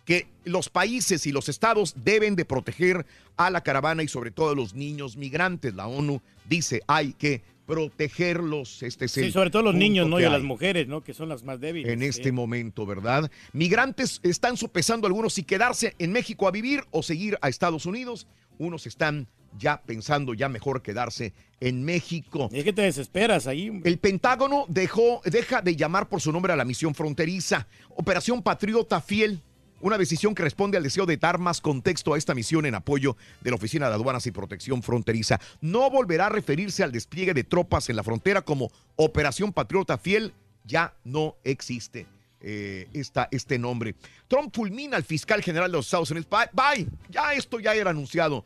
que 0.03 0.27
los 0.43 0.67
países 0.69 1.25
y 1.25 1.31
los 1.31 1.47
estados 1.47 1.93
deben 2.03 2.35
de 2.35 2.43
proteger 2.43 3.05
a 3.37 3.49
la 3.49 3.61
caravana 3.61 4.03
y 4.03 4.09
sobre 4.09 4.31
todo 4.31 4.49
a 4.49 4.55
los 4.55 4.73
niños 4.73 5.15
migrantes. 5.15 5.73
La 5.73 5.87
ONU 5.87 6.21
dice 6.49 6.81
hay 6.85 7.13
que 7.13 7.41
protegerlos. 7.65 8.81
Este 8.81 9.05
es 9.05 9.11
Sí, 9.11 9.31
sobre 9.31 9.51
todo 9.51 9.61
los 9.61 9.75
niños, 9.75 10.07
¿no? 10.09 10.19
Y 10.19 10.23
a 10.23 10.29
las 10.31 10.41
mujeres, 10.41 10.87
¿no? 10.87 11.01
Que 11.01 11.13
son 11.13 11.29
las 11.29 11.43
más 11.43 11.61
débiles. 11.61 11.93
en 11.93 11.99
sí. 11.99 12.07
este 12.07 12.31
momento, 12.31 12.87
¿verdad? 12.87 13.31
Migrantes 13.53 14.19
están 14.23 14.57
sopesando 14.57 15.05
algunos 15.05 15.35
si 15.35 15.43
quedarse 15.43 15.93
en 15.99 16.11
México 16.11 16.47
a 16.47 16.51
vivir 16.51 16.83
o 16.89 17.03
seguir 17.03 17.37
a 17.41 17.47
Estados 17.47 17.85
Unidos. 17.85 18.25
Unos 18.59 18.85
están 18.85 19.27
ya 19.57 19.81
pensando 19.81 20.33
ya 20.33 20.49
mejor 20.49 20.81
quedarse 20.81 21.33
en 21.59 21.83
México. 21.83 22.49
Es 22.51 22.63
que 22.63 22.73
te 22.73 22.83
desesperas 22.83 23.47
ahí. 23.47 23.81
El 23.83 23.97
Pentágono 23.97 24.65
dejó, 24.67 25.21
deja 25.25 25.61
de 25.61 25.75
llamar 25.75 26.09
por 26.09 26.21
su 26.21 26.31
nombre 26.31 26.53
a 26.53 26.55
la 26.55 26.65
misión 26.65 26.93
fronteriza. 26.93 27.67
Operación 27.95 28.43
Patriota 28.43 29.01
Fiel. 29.01 29.41
Una 29.81 29.97
decisión 29.97 30.35
que 30.35 30.43
responde 30.43 30.75
al 30.75 30.83
deseo 30.83 31.05
de 31.05 31.15
dar 31.15 31.39
más 31.39 31.61
contexto 31.61 32.13
a 32.13 32.17
esta 32.17 32.35
misión 32.35 32.65
en 32.65 32.75
apoyo 32.75 33.15
de 33.39 33.49
la 33.49 33.55
Oficina 33.55 33.87
de 33.87 33.95
Aduanas 33.95 34.27
y 34.27 34.31
Protección 34.31 34.83
Fronteriza. 34.83 35.39
No 35.61 35.89
volverá 35.89 36.25
a 36.25 36.29
referirse 36.29 36.83
al 36.83 36.91
despliegue 36.91 37.33
de 37.33 37.45
tropas 37.45 37.89
en 37.89 37.95
la 37.95 38.03
frontera 38.03 38.41
como 38.41 38.71
Operación 38.97 39.53
Patriota 39.53 39.97
Fiel. 39.97 40.33
Ya 40.65 40.93
no 41.05 41.37
existe 41.45 42.07
eh, 42.41 42.87
esta, 42.93 43.27
este 43.31 43.57
nombre. 43.57 43.95
Trump 44.27 44.53
fulmina 44.55 44.97
al 44.97 45.03
fiscal 45.03 45.41
general 45.41 45.71
de 45.71 45.77
los 45.77 45.85
Estados 45.85 46.11
Unidos. 46.11 46.29
Bye, 46.29 46.49
bye. 46.53 46.87
ya 47.09 47.33
esto 47.33 47.59
ya 47.59 47.73
era 47.73 47.89
anunciado. 47.89 48.45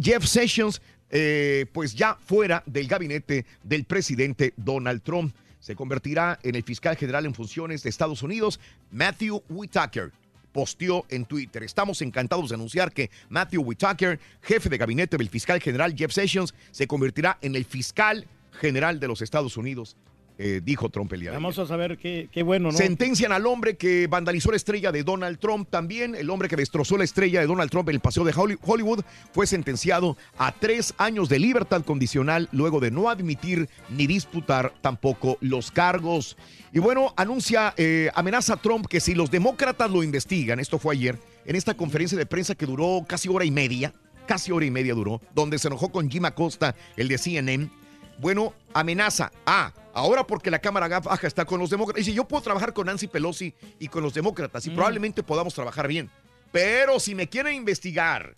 Jeff 0.00 0.24
Sessions, 0.24 0.80
eh, 1.10 1.64
pues 1.72 1.94
ya 1.94 2.16
fuera 2.16 2.62
del 2.66 2.86
gabinete 2.86 3.46
del 3.62 3.84
presidente 3.84 4.52
Donald 4.56 5.02
Trump. 5.02 5.34
Se 5.58 5.74
convertirá 5.74 6.38
en 6.42 6.54
el 6.54 6.62
fiscal 6.62 6.96
general 6.96 7.26
en 7.26 7.34
funciones 7.34 7.82
de 7.82 7.90
Estados 7.90 8.22
Unidos, 8.22 8.60
Matthew 8.90 9.42
Whitaker. 9.48 10.12
Posteó 10.52 11.04
en 11.08 11.24
Twitter. 11.24 11.62
Estamos 11.62 12.02
encantados 12.02 12.48
de 12.48 12.56
anunciar 12.56 12.92
que 12.92 13.10
Matthew 13.28 13.62
Whitaker, 13.62 14.18
jefe 14.42 14.68
de 14.68 14.78
gabinete 14.78 15.16
del 15.16 15.28
fiscal 15.28 15.60
general 15.60 15.94
Jeff 15.96 16.12
Sessions, 16.12 16.54
se 16.70 16.86
convertirá 16.86 17.38
en 17.42 17.54
el 17.54 17.64
fiscal 17.64 18.26
general 18.60 18.98
de 18.98 19.08
los 19.08 19.22
Estados 19.22 19.56
Unidos 19.56 19.96
eh, 20.38 20.60
dijo 20.64 20.88
Trump 20.88 21.12
el 21.12 21.20
día 21.20 21.30
de 21.30 21.36
ayer. 21.36 21.42
Vamos 21.42 21.58
a 21.58 21.66
saber 21.66 21.98
qué, 21.98 22.28
qué 22.32 22.42
bueno, 22.44 22.70
¿no? 22.70 22.78
Sentencian 22.78 23.32
al 23.32 23.44
hombre 23.46 23.76
que 23.76 24.06
vandalizó 24.06 24.50
la 24.50 24.56
estrella 24.56 24.92
de 24.92 25.02
Donald 25.02 25.38
Trump 25.38 25.68
también. 25.68 26.14
El 26.14 26.30
hombre 26.30 26.48
que 26.48 26.54
destrozó 26.56 26.96
la 26.96 27.04
estrella 27.04 27.40
de 27.40 27.46
Donald 27.46 27.70
Trump 27.70 27.88
en 27.88 27.96
el 27.96 28.00
paseo 28.00 28.22
de 28.24 28.32
Holly- 28.32 28.58
Hollywood 28.62 29.00
fue 29.32 29.46
sentenciado 29.48 30.16
a 30.38 30.52
tres 30.52 30.94
años 30.96 31.28
de 31.28 31.38
libertad 31.40 31.84
condicional 31.84 32.48
luego 32.52 32.78
de 32.80 32.90
no 32.92 33.10
admitir 33.10 33.68
ni 33.90 34.06
disputar 34.06 34.72
tampoco 34.80 35.38
los 35.40 35.70
cargos. 35.72 36.36
Y 36.72 36.78
bueno, 36.78 37.12
anuncia, 37.16 37.74
eh, 37.76 38.10
amenaza 38.14 38.54
a 38.54 38.56
Trump 38.58 38.86
que 38.86 39.00
si 39.00 39.14
los 39.14 39.30
demócratas 39.30 39.90
lo 39.90 40.02
investigan, 40.02 40.60
esto 40.60 40.78
fue 40.78 40.94
ayer, 40.94 41.18
en 41.46 41.56
esta 41.56 41.74
conferencia 41.74 42.16
de 42.16 42.26
prensa 42.26 42.54
que 42.54 42.66
duró 42.66 43.04
casi 43.08 43.28
hora 43.28 43.44
y 43.44 43.50
media, 43.50 43.92
casi 44.26 44.52
hora 44.52 44.66
y 44.66 44.70
media 44.70 44.94
duró, 44.94 45.20
donde 45.34 45.58
se 45.58 45.68
enojó 45.68 45.90
con 45.90 46.10
Jim 46.10 46.26
Acosta, 46.26 46.76
el 46.96 47.08
de 47.08 47.16
CNN. 47.18 47.70
Bueno, 48.18 48.52
amenaza. 48.74 49.30
Ah, 49.46 49.72
ahora 49.94 50.26
porque 50.26 50.50
la 50.50 50.58
Cámara 50.58 50.88
Baja 51.00 51.26
está 51.26 51.44
con 51.44 51.60
los 51.60 51.70
demócratas. 51.70 52.04
Dice, 52.04 52.14
yo 52.16 52.24
puedo 52.26 52.42
trabajar 52.42 52.72
con 52.72 52.86
Nancy 52.86 53.06
Pelosi 53.06 53.54
y 53.78 53.88
con 53.88 54.02
los 54.02 54.14
demócratas 54.14 54.66
y 54.66 54.70
probablemente 54.70 55.22
podamos 55.22 55.54
trabajar 55.54 55.88
bien. 55.88 56.10
Pero 56.52 56.98
si 56.98 57.14
me 57.14 57.28
quieren 57.28 57.54
investigar 57.54 58.36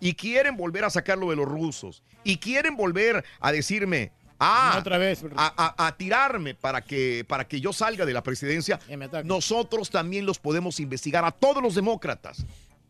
y 0.00 0.14
quieren 0.14 0.56
volver 0.56 0.84
a 0.84 0.90
sacarlo 0.90 1.30
de 1.30 1.36
los 1.36 1.46
rusos 1.46 2.02
y 2.24 2.38
quieren 2.38 2.76
volver 2.76 3.24
a 3.40 3.52
decirme, 3.52 4.10
ah, 4.40 4.76
Otra 4.78 4.98
vez. 4.98 5.22
a, 5.36 5.74
a- 5.76 5.86
a 5.86 5.96
tirarme 5.96 6.54
para 6.54 6.82
que, 6.82 7.24
para 7.28 7.46
que 7.46 7.60
yo 7.60 7.72
salga 7.72 8.04
de 8.04 8.12
la 8.12 8.22
presidencia, 8.22 8.80
nosotros 9.24 9.90
también 9.90 10.26
los 10.26 10.38
podemos 10.38 10.80
investigar 10.80 11.24
a 11.24 11.30
todos 11.30 11.62
los 11.62 11.74
demócratas. 11.74 12.44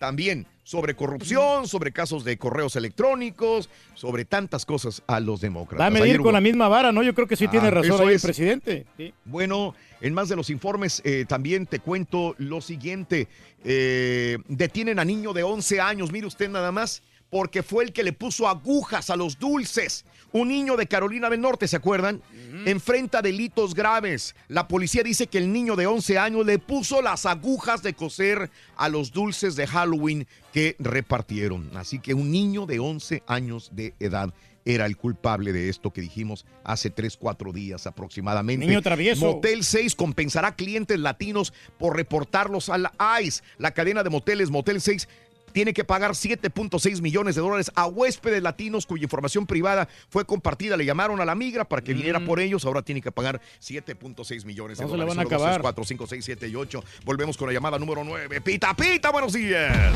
También 0.06 0.48
sobre 0.64 0.96
corrupción, 0.96 1.68
sobre 1.68 1.92
casos 1.92 2.24
de 2.24 2.36
correos 2.36 2.74
electrónicos, 2.74 3.70
sobre 3.94 4.24
tantas 4.24 4.66
cosas 4.66 5.00
a 5.06 5.20
los 5.20 5.40
demócratas. 5.40 5.80
Va 5.80 5.86
a 5.86 5.90
medir 5.90 6.06
Ayer 6.06 6.16
con 6.16 6.26
hubo- 6.26 6.32
la 6.32 6.40
misma 6.40 6.66
vara, 6.66 6.90
¿no? 6.90 7.04
Yo 7.04 7.14
creo 7.14 7.28
que 7.28 7.36
sí 7.36 7.46
tiene 7.46 7.70
razón 7.70 8.00
ahí 8.00 8.08
el 8.08 8.14
es. 8.14 8.22
presidente. 8.22 8.84
Sí. 8.96 9.14
Bueno, 9.24 9.76
en 10.00 10.12
más 10.12 10.28
de 10.28 10.34
los 10.34 10.50
informes, 10.50 11.02
eh, 11.04 11.24
también 11.28 11.66
te 11.66 11.78
cuento 11.78 12.34
lo 12.38 12.60
siguiente. 12.60 13.28
Eh, 13.64 14.38
detienen 14.48 14.98
a 14.98 15.04
niño 15.04 15.32
de 15.32 15.44
11 15.44 15.80
años, 15.80 16.10
mire 16.10 16.26
usted 16.26 16.50
nada 16.50 16.72
más, 16.72 17.04
porque 17.32 17.62
fue 17.62 17.84
el 17.84 17.94
que 17.94 18.02
le 18.02 18.12
puso 18.12 18.46
agujas 18.46 19.09
a 19.09 19.16
los 19.16 19.38
dulces. 19.38 20.04
Un 20.32 20.48
niño 20.48 20.76
de 20.76 20.86
Carolina 20.86 21.30
del 21.30 21.40
Norte, 21.40 21.66
¿se 21.66 21.76
acuerdan? 21.76 22.20
Enfrenta 22.66 23.22
delitos 23.22 23.74
graves. 23.74 24.34
La 24.48 24.68
policía 24.68 25.02
dice 25.02 25.28
que 25.28 25.38
el 25.38 25.50
niño 25.50 25.74
de 25.74 25.86
11 25.86 26.18
años 26.18 26.44
le 26.44 26.59
puso 26.59 27.00
las 27.00 27.24
agujas 27.24 27.82
de 27.82 27.94
coser 27.94 28.50
a 28.76 28.90
los 28.90 29.12
dulces 29.12 29.56
de 29.56 29.66
Halloween 29.66 30.26
que 30.52 30.76
repartieron. 30.78 31.70
Así 31.74 32.00
que 32.00 32.12
un 32.12 32.30
niño 32.30 32.66
de 32.66 32.80
11 32.80 33.22
años 33.26 33.70
de 33.72 33.94
edad 33.98 34.34
era 34.66 34.84
el 34.84 34.98
culpable 34.98 35.54
de 35.54 35.70
esto 35.70 35.90
que 35.90 36.02
dijimos 36.02 36.44
hace 36.64 36.90
3, 36.90 37.16
4 37.16 37.52
días 37.52 37.86
aproximadamente. 37.86 38.66
Niño 38.66 38.82
travieso. 38.82 39.24
Motel 39.24 39.64
6 39.64 39.94
compensará 39.94 40.54
clientes 40.54 40.98
latinos 40.98 41.54
por 41.78 41.96
reportarlos 41.96 42.68
a 42.68 42.76
la 42.76 42.92
ICE. 43.22 43.42
La 43.56 43.72
cadena 43.72 44.02
de 44.02 44.10
moteles 44.10 44.50
Motel 44.50 44.82
6 44.82 45.09
tiene 45.52 45.72
que 45.72 45.84
pagar 45.84 46.12
7.6 46.12 47.00
millones 47.00 47.34
de 47.34 47.40
dólares 47.40 47.70
a 47.74 47.86
huéspedes 47.86 48.42
latinos 48.42 48.86
cuya 48.86 49.04
información 49.04 49.46
privada 49.46 49.88
fue 50.08 50.24
compartida. 50.24 50.76
Le 50.76 50.84
llamaron 50.84 51.20
a 51.20 51.24
la 51.24 51.34
migra 51.34 51.64
para 51.64 51.82
que 51.82 51.94
viniera 51.94 52.20
por 52.20 52.40
ellos. 52.40 52.64
Ahora 52.64 52.82
tiene 52.82 53.00
que 53.00 53.12
pagar 53.12 53.40
7.6 53.60 54.44
millones 54.44 54.78
de 54.78 54.84
No 54.84 54.90
se 54.90 54.96
le 54.96 55.04
dólares. 55.04 55.16
van 55.16 55.18
a 55.18 55.22
1, 55.22 55.28
2, 55.28 55.28
3, 55.28 55.40
acabar. 55.40 55.60
4, 55.62 55.84
5, 55.84 56.06
6, 56.06 56.24
7 56.24 56.48
y 56.48 56.56
8. 56.56 56.84
Volvemos 57.04 57.36
con 57.36 57.46
la 57.48 57.52
llamada 57.52 57.78
número 57.78 58.02
9. 58.04 58.40
Pita, 58.40 58.74
pita, 58.74 59.10
buenos 59.10 59.32
días. 59.32 59.92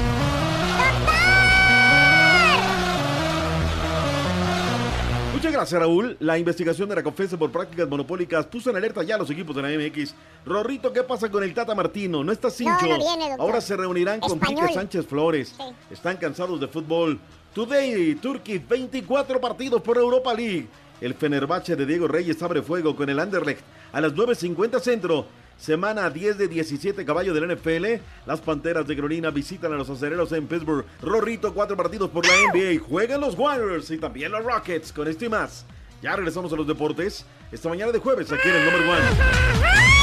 Muchas 5.36 5.52
gracias, 5.52 5.78
Raúl. 5.78 6.16
La 6.20 6.38
investigación 6.38 6.88
de 6.88 6.94
la 6.94 7.02
confesa 7.02 7.36
por 7.36 7.52
prácticas 7.52 7.86
monopólicas 7.86 8.46
puso 8.46 8.70
en 8.70 8.76
alerta 8.76 9.02
ya 9.02 9.16
a 9.16 9.18
los 9.18 9.28
equipos 9.28 9.54
de 9.54 9.60
la 9.60 9.68
MX. 9.68 10.14
Rorrito, 10.46 10.90
¿qué 10.90 11.02
pasa 11.02 11.30
con 11.30 11.42
el 11.44 11.52
Tata 11.52 11.74
Martino? 11.74 12.24
No 12.24 12.32
está 12.32 12.48
cincho. 12.48 12.86
no 12.86 12.96
viene, 12.96 13.28
doctor. 13.28 13.40
Ahora 13.40 13.60
se 13.60 13.76
reunirán 13.76 14.18
con. 14.18 14.40
Quique 14.40 14.72
Sánchez 14.72 15.04
Flores. 15.06 15.54
Están 15.90 16.16
cansados 16.16 16.58
de 16.58 16.68
fútbol. 16.68 17.20
Today, 17.52 18.14
Turkey, 18.14 18.60
24 18.60 19.38
partidos 19.38 19.82
por 19.82 19.98
Europa 19.98 20.32
League. 20.32 20.68
El 21.02 21.12
Fenerbahce 21.12 21.76
de 21.76 21.84
Diego 21.84 22.08
Reyes 22.08 22.42
abre 22.42 22.62
fuego 22.62 22.96
con 22.96 23.10
el 23.10 23.20
Anderlecht 23.20 23.60
a 23.92 24.00
las 24.00 24.14
9.50 24.14 24.80
centro. 24.80 25.26
Semana 25.58 26.10
10 26.10 26.38
de 26.38 26.48
17 26.48 27.04
caballos 27.04 27.34
del 27.34 27.56
NFL. 27.56 28.02
Las 28.26 28.40
Panteras 28.40 28.86
de 28.86 28.94
Carolina 28.94 29.30
visitan 29.30 29.72
a 29.72 29.76
los 29.76 29.88
acereros 29.88 30.30
en 30.32 30.46
Pittsburgh. 30.46 30.84
Rorrito, 31.02 31.54
cuatro 31.54 31.76
partidos 31.76 32.10
por 32.10 32.26
la 32.26 32.32
NBA. 32.52 32.84
Juegan 32.86 33.20
los 33.20 33.38
Warriors 33.38 33.90
y 33.90 33.98
también 33.98 34.32
los 34.32 34.44
Rockets. 34.44 34.92
Con 34.92 35.08
esto 35.08 35.24
y 35.24 35.28
más. 35.28 35.64
Ya 36.02 36.14
regresamos 36.14 36.52
a 36.52 36.56
los 36.56 36.66
deportes. 36.66 37.24
Esta 37.50 37.68
mañana 37.68 37.92
de 37.92 37.98
jueves 37.98 38.30
aquí 38.30 38.48
en 38.48 38.56
el 38.56 38.64
Number 38.64 38.88
One. 38.88 39.95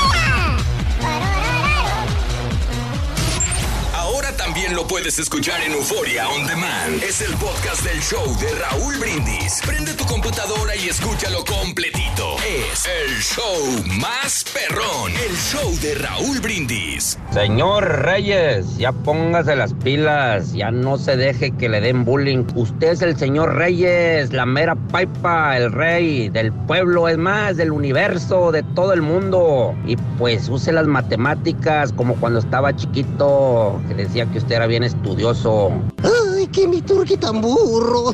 Lo 4.71 4.87
puedes 4.87 5.19
escuchar 5.19 5.61
en 5.61 5.73
Euforia 5.73 6.29
On 6.29 6.47
Demand. 6.47 7.03
Es 7.03 7.19
el 7.21 7.33
podcast 7.35 7.83
del 7.83 7.99
show 8.01 8.23
de 8.39 8.49
Raúl 8.55 8.97
Brindis. 8.97 9.61
Prende 9.65 9.93
tu 9.93 10.05
computadora 10.05 10.73
y 10.75 10.87
escúchalo 10.87 11.43
completito. 11.43 12.37
Es 12.47 12.87
el 12.87 13.19
show 13.21 13.99
más 13.99 14.45
perrón. 14.53 15.11
El 15.11 15.35
show 15.35 15.69
de 15.81 15.95
Raúl 15.95 16.39
Brindis. 16.39 17.19
Señor 17.31 18.03
Reyes, 18.03 18.77
ya 18.77 18.93
póngase 18.93 19.55
las 19.55 19.73
pilas, 19.73 20.53
ya 20.53 20.71
no 20.71 20.97
se 20.97 21.17
deje 21.17 21.51
que 21.51 21.67
le 21.67 21.81
den 21.81 22.05
bullying. 22.05 22.45
Usted 22.55 22.93
es 22.93 23.01
el 23.01 23.17
señor 23.17 23.55
Reyes, 23.55 24.31
la 24.31 24.45
mera 24.45 24.75
paipa, 24.75 25.57
el 25.57 25.71
rey 25.71 26.29
del 26.29 26.53
pueblo, 26.53 27.09
es 27.09 27.17
más, 27.17 27.57
del 27.57 27.71
universo, 27.71 28.51
de 28.51 28.63
todo 28.63 28.93
el 28.93 29.01
mundo. 29.01 29.75
Y 29.85 29.97
pues 30.17 30.47
use 30.47 30.71
las 30.71 30.87
matemáticas 30.87 31.91
como 31.91 32.15
cuando 32.15 32.39
estaba 32.39 32.75
chiquito, 32.75 33.81
que 33.87 33.95
decía 33.95 34.25
que 34.27 34.37
usted 34.37 34.52
era 34.53 34.67
bien 34.67 34.83
estudioso. 34.83 35.71
Ay, 36.03 36.47
que 36.47 36.67
mi 36.67 36.81
turqui 36.81 37.17
tan 37.17 37.41
burro. 37.41 38.13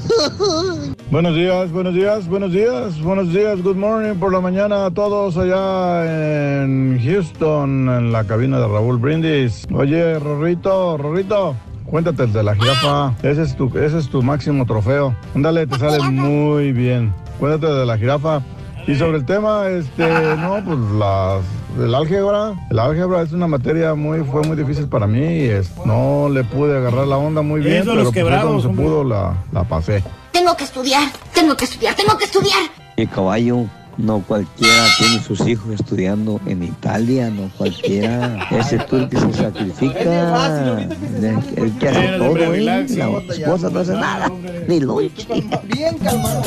Buenos 1.11 1.35
días, 1.35 1.71
buenos 1.71 1.95
días, 1.95 2.27
buenos 2.27 2.51
días, 2.51 3.01
buenos 3.01 3.33
días, 3.33 3.63
good 3.63 3.75
morning 3.75 4.13
por 4.19 4.31
la 4.31 4.39
mañana 4.39 4.85
a 4.85 4.91
todos 4.91 5.37
allá 5.37 6.61
en 6.61 6.99
Houston, 7.03 7.89
en 7.89 8.11
la 8.11 8.25
cabina 8.25 8.59
de 8.59 8.67
Raúl 8.67 8.99
Brindis. 8.99 9.65
Oye, 9.73 10.19
Rorrito, 10.19 10.97
Rorrito, 10.99 11.55
cuéntate 11.85 12.23
el 12.25 12.33
de 12.33 12.43
la 12.43 12.53
jirafa, 12.53 13.15
ese 13.23 13.41
es 13.41 13.55
tu, 13.55 13.75
ese 13.75 13.97
es 13.97 14.07
tu 14.07 14.21
máximo 14.21 14.67
trofeo. 14.67 15.15
Ándale, 15.33 15.65
te 15.65 15.79
sale 15.79 15.99
muy 16.11 16.73
bien. 16.73 17.11
Cuéntate 17.39 17.73
de 17.73 17.85
la 17.87 17.97
jirafa. 17.97 18.43
Y 18.85 18.93
sobre 18.93 19.17
el 19.17 19.25
tema, 19.25 19.67
este, 19.67 20.07
no, 20.37 20.63
pues 20.63 20.77
las, 20.99 21.41
el 21.77 21.93
álgebra, 21.95 22.53
el 22.69 22.79
álgebra 22.79 23.21
es 23.21 23.31
una 23.31 23.47
materia 23.47 23.93
muy, 23.95 24.23
fue 24.23 24.41
muy 24.43 24.55
difícil 24.57 24.87
para 24.87 25.07
mí 25.07 25.19
y 25.19 25.43
es- 25.49 25.69
no 25.85 26.29
le 26.29 26.43
pude 26.43 26.77
agarrar 26.77 27.07
la 27.07 27.17
onda 27.17 27.41
muy 27.41 27.61
bien, 27.61 27.77
Eso, 27.77 27.85
pero 27.91 27.95
los 27.95 28.03
pues, 28.05 28.15
quebrados, 28.15 28.45
como 28.65 28.75
se 28.75 28.81
pudo 28.81 29.03
la, 29.03 29.35
la 29.51 29.63
pasé. 29.63 30.03
Tengo 30.31 30.55
que 30.57 30.63
estudiar, 30.63 31.09
tengo 31.33 31.55
que 31.55 31.65
estudiar, 31.65 31.95
tengo 31.95 32.17
que 32.17 32.25
estudiar. 32.25 32.59
Y 32.97 33.05
caballo, 33.07 33.65
no 33.97 34.19
cualquiera 34.25 34.83
tiene 34.97 35.21
sus 35.21 35.41
hijos 35.47 35.71
estudiando 35.73 36.39
en 36.45 36.63
Italia, 36.63 37.29
no 37.29 37.49
cualquiera. 37.57 38.47
Ese 38.51 38.77
tú 38.79 38.95
el 38.97 39.09
que 39.09 39.19
se 39.19 39.33
sacrifica, 39.33 40.79
el, 40.79 41.37
el 41.57 41.77
que 41.77 41.89
hace 41.89 42.07
todo, 42.17 42.53
¿eh? 42.53 42.61
La 42.61 42.79
esposa 42.81 43.69
no 43.69 43.79
hace 43.79 43.93
nada, 43.93 44.31
ni 44.67 44.79
lonche. 44.79 45.27
Bien 45.63 45.97
calmado. 45.97 46.41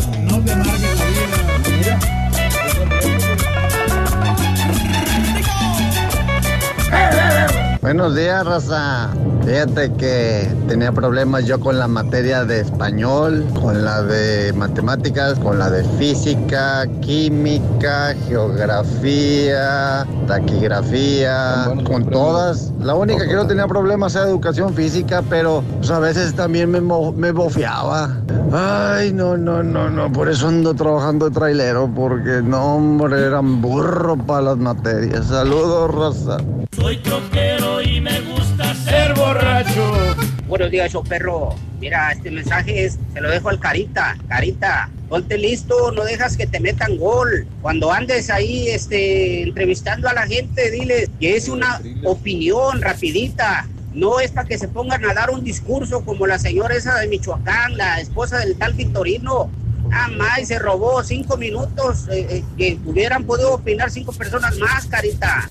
Buenos 7.80 8.14
días, 8.14 8.44
raza. 8.46 9.10
Fíjate 9.44 9.92
que 9.94 10.48
tenía 10.68 10.92
problemas 10.92 11.46
yo 11.46 11.58
con 11.58 11.76
la 11.76 11.88
materia 11.88 12.44
de 12.44 12.60
español, 12.60 13.44
con 13.60 13.84
la 13.84 14.02
de 14.02 14.52
matemáticas, 14.52 15.36
con 15.40 15.58
la 15.58 15.68
de 15.68 15.82
física, 15.98 16.86
química, 17.00 18.14
geografía, 18.28 20.06
taquigrafía, 20.28 21.74
con 21.84 22.06
todas. 22.06 22.72
La 22.80 22.94
única 22.94 23.26
que 23.26 23.34
no 23.34 23.46
tenía 23.46 23.66
problemas 23.66 24.14
era 24.14 24.26
educación 24.26 24.74
física, 24.74 25.22
pero 25.28 25.64
pues, 25.78 25.90
a 25.90 25.98
veces 25.98 26.34
también 26.34 26.70
me, 26.70 26.80
me 26.80 27.32
bofeaba. 27.32 28.16
Ay, 28.52 29.12
no, 29.12 29.36
no, 29.36 29.62
no, 29.62 29.90
no. 29.90 30.12
Por 30.12 30.28
eso 30.28 30.48
ando 30.48 30.72
trabajando 30.72 31.28
de 31.28 31.34
trailero, 31.34 31.90
porque 31.92 32.42
no, 32.42 32.76
hombre, 32.76 33.26
eran 33.26 33.60
burro 33.60 34.16
para 34.16 34.42
las 34.42 34.58
materias. 34.58 35.26
Saludos, 35.26 35.92
raza. 35.92 36.36
Soy 36.76 36.98
troquero 36.98 37.82
y 37.82 38.00
me 38.00 38.20
gusta 38.20 38.41
ser 38.84 39.14
borracho. 39.14 40.16
Buenos 40.46 40.70
días, 40.70 40.92
show 40.92 41.04
perro. 41.04 41.54
Mira, 41.80 42.12
este 42.12 42.30
mensaje 42.30 42.84
es, 42.84 42.98
se 43.12 43.20
lo 43.20 43.30
dejo 43.30 43.48
al 43.48 43.58
Carita. 43.58 44.16
Carita, 44.28 44.90
ponte 45.08 45.38
listo, 45.38 45.92
no 45.92 46.04
dejas 46.04 46.36
que 46.36 46.46
te 46.46 46.60
metan 46.60 46.96
gol. 46.96 47.46
Cuando 47.60 47.92
andes 47.92 48.30
ahí 48.30 48.68
este, 48.68 49.42
entrevistando 49.42 50.08
a 50.08 50.12
la 50.12 50.26
gente, 50.26 50.70
dile 50.70 51.08
que 51.20 51.36
es 51.36 51.48
una 51.48 51.80
opinión 52.04 52.80
rapidita. 52.80 53.66
No 53.94 54.20
es 54.20 54.30
para 54.30 54.48
que 54.48 54.58
se 54.58 54.68
pongan 54.68 55.04
a 55.04 55.14
dar 55.14 55.30
un 55.30 55.44
discurso 55.44 56.04
como 56.04 56.26
la 56.26 56.38
señora 56.38 56.74
esa 56.74 56.98
de 56.98 57.08
Michoacán, 57.08 57.76
la 57.76 58.00
esposa 58.00 58.38
del 58.38 58.56
tal 58.56 58.72
Victorino. 58.72 59.50
Ah, 59.94 60.08
más, 60.08 60.48
se 60.48 60.58
robó 60.58 61.02
cinco 61.02 61.36
minutos 61.36 62.08
eh, 62.08 62.26
eh, 62.30 62.44
que 62.56 62.78
hubieran 62.86 63.24
podido 63.24 63.54
opinar 63.54 63.90
cinco 63.90 64.10
personas 64.12 64.56
más, 64.58 64.86
carita. 64.86 65.50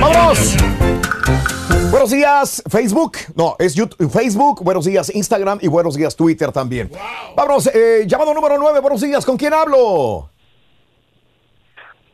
¡Vámonos! 0.00 0.56
Buenos 1.90 2.10
días, 2.10 2.62
Facebook. 2.70 3.16
No, 3.34 3.56
es 3.58 3.74
YouTube, 3.74 4.10
Facebook. 4.10 4.62
Buenos 4.62 4.84
días, 4.84 5.12
Instagram. 5.12 5.58
Y 5.60 5.66
buenos 5.66 5.96
días, 5.96 6.14
Twitter 6.14 6.52
también. 6.52 6.90
Vámonos, 7.34 7.68
eh, 7.74 8.04
llamado 8.06 8.32
número 8.32 8.58
9. 8.58 8.78
Buenos 8.78 9.00
días, 9.00 9.24
¿con 9.24 9.36
quién 9.36 9.52
hablo? 9.52 10.30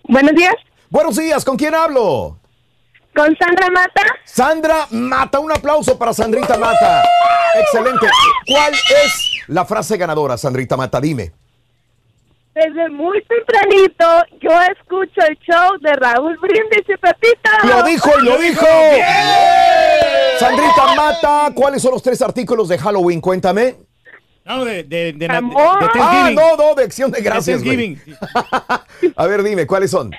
Buenos 0.05 0.35
días. 0.35 0.55
Buenos 0.89 1.17
días, 1.17 1.45
¿con 1.45 1.57
quién 1.57 1.75
hablo? 1.75 2.39
Con 3.15 3.37
Sandra 3.37 3.69
Mata. 3.71 4.03
Sandra 4.25 4.87
Mata, 4.91 5.39
un 5.41 5.53
aplauso 5.53 5.99
para 5.99 6.15
Sandrita 6.15 6.57
Mata. 6.57 7.03
Excelente. 7.55 8.07
¿Cuál 8.47 8.73
es 8.73 9.32
la 9.49 9.65
frase 9.65 9.97
ganadora, 9.97 10.37
Sandrita 10.37 10.77
Mata? 10.77 11.01
Dime. 11.01 11.33
Desde 12.55 12.91
muy 12.91 13.23
tempranito 13.25 14.05
yo 14.43 14.51
escucho 14.77 15.21
el 15.27 15.39
show 15.39 15.79
de 15.81 15.93
Raúl 15.95 16.37
Brindis 16.37 16.83
y 16.87 16.97
Pepito. 16.99 17.51
Lo 17.65 17.83
dijo 17.83 18.11
y 18.21 18.25
lo 18.25 18.37
dijo. 18.39 18.67
Sandrita 20.39 20.95
Mata, 20.95 21.53
¿cuáles 21.55 21.81
son 21.81 21.93
los 21.93 22.03
tres 22.03 22.21
artículos 22.21 22.69
de 22.69 22.77
Halloween? 22.79 23.21
Cuéntame. 23.21 23.77
No, 24.45 24.65
de, 24.65 24.83
de, 24.83 25.13
de, 25.13 25.29
de, 25.29 25.29
Ah, 25.31 26.31
no, 26.35 26.57
no, 26.57 26.75
de 26.75 26.85
acción 26.85 27.11
de 27.11 27.21
gracias. 27.23 27.63
A 29.17 29.27
ver, 29.27 29.43
dime, 29.43 29.67
¿cuáles 29.67 29.91
son? 29.91 30.11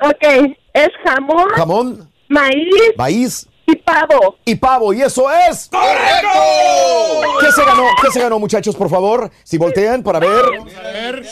Ok, 0.00 0.54
es 0.72 0.88
jamón, 1.04 1.48
Jamón, 1.54 2.10
maíz 2.28 2.68
maíz 2.96 3.48
y 3.70 3.76
pavo. 3.76 4.36
y 4.44 4.54
pavo. 4.54 4.92
Y 4.92 5.02
eso 5.02 5.30
es. 5.30 5.68
¡Correcto! 5.70 6.28
¿Qué 7.40 7.52
se 7.52 7.64
ganó? 7.64 7.84
¿Qué 8.02 8.10
se 8.10 8.20
ganó, 8.20 8.38
muchachos, 8.38 8.74
por 8.74 8.88
favor? 8.90 9.30
Si 9.44 9.58
voltean 9.58 10.02
para 10.02 10.18
ver. 10.18 10.44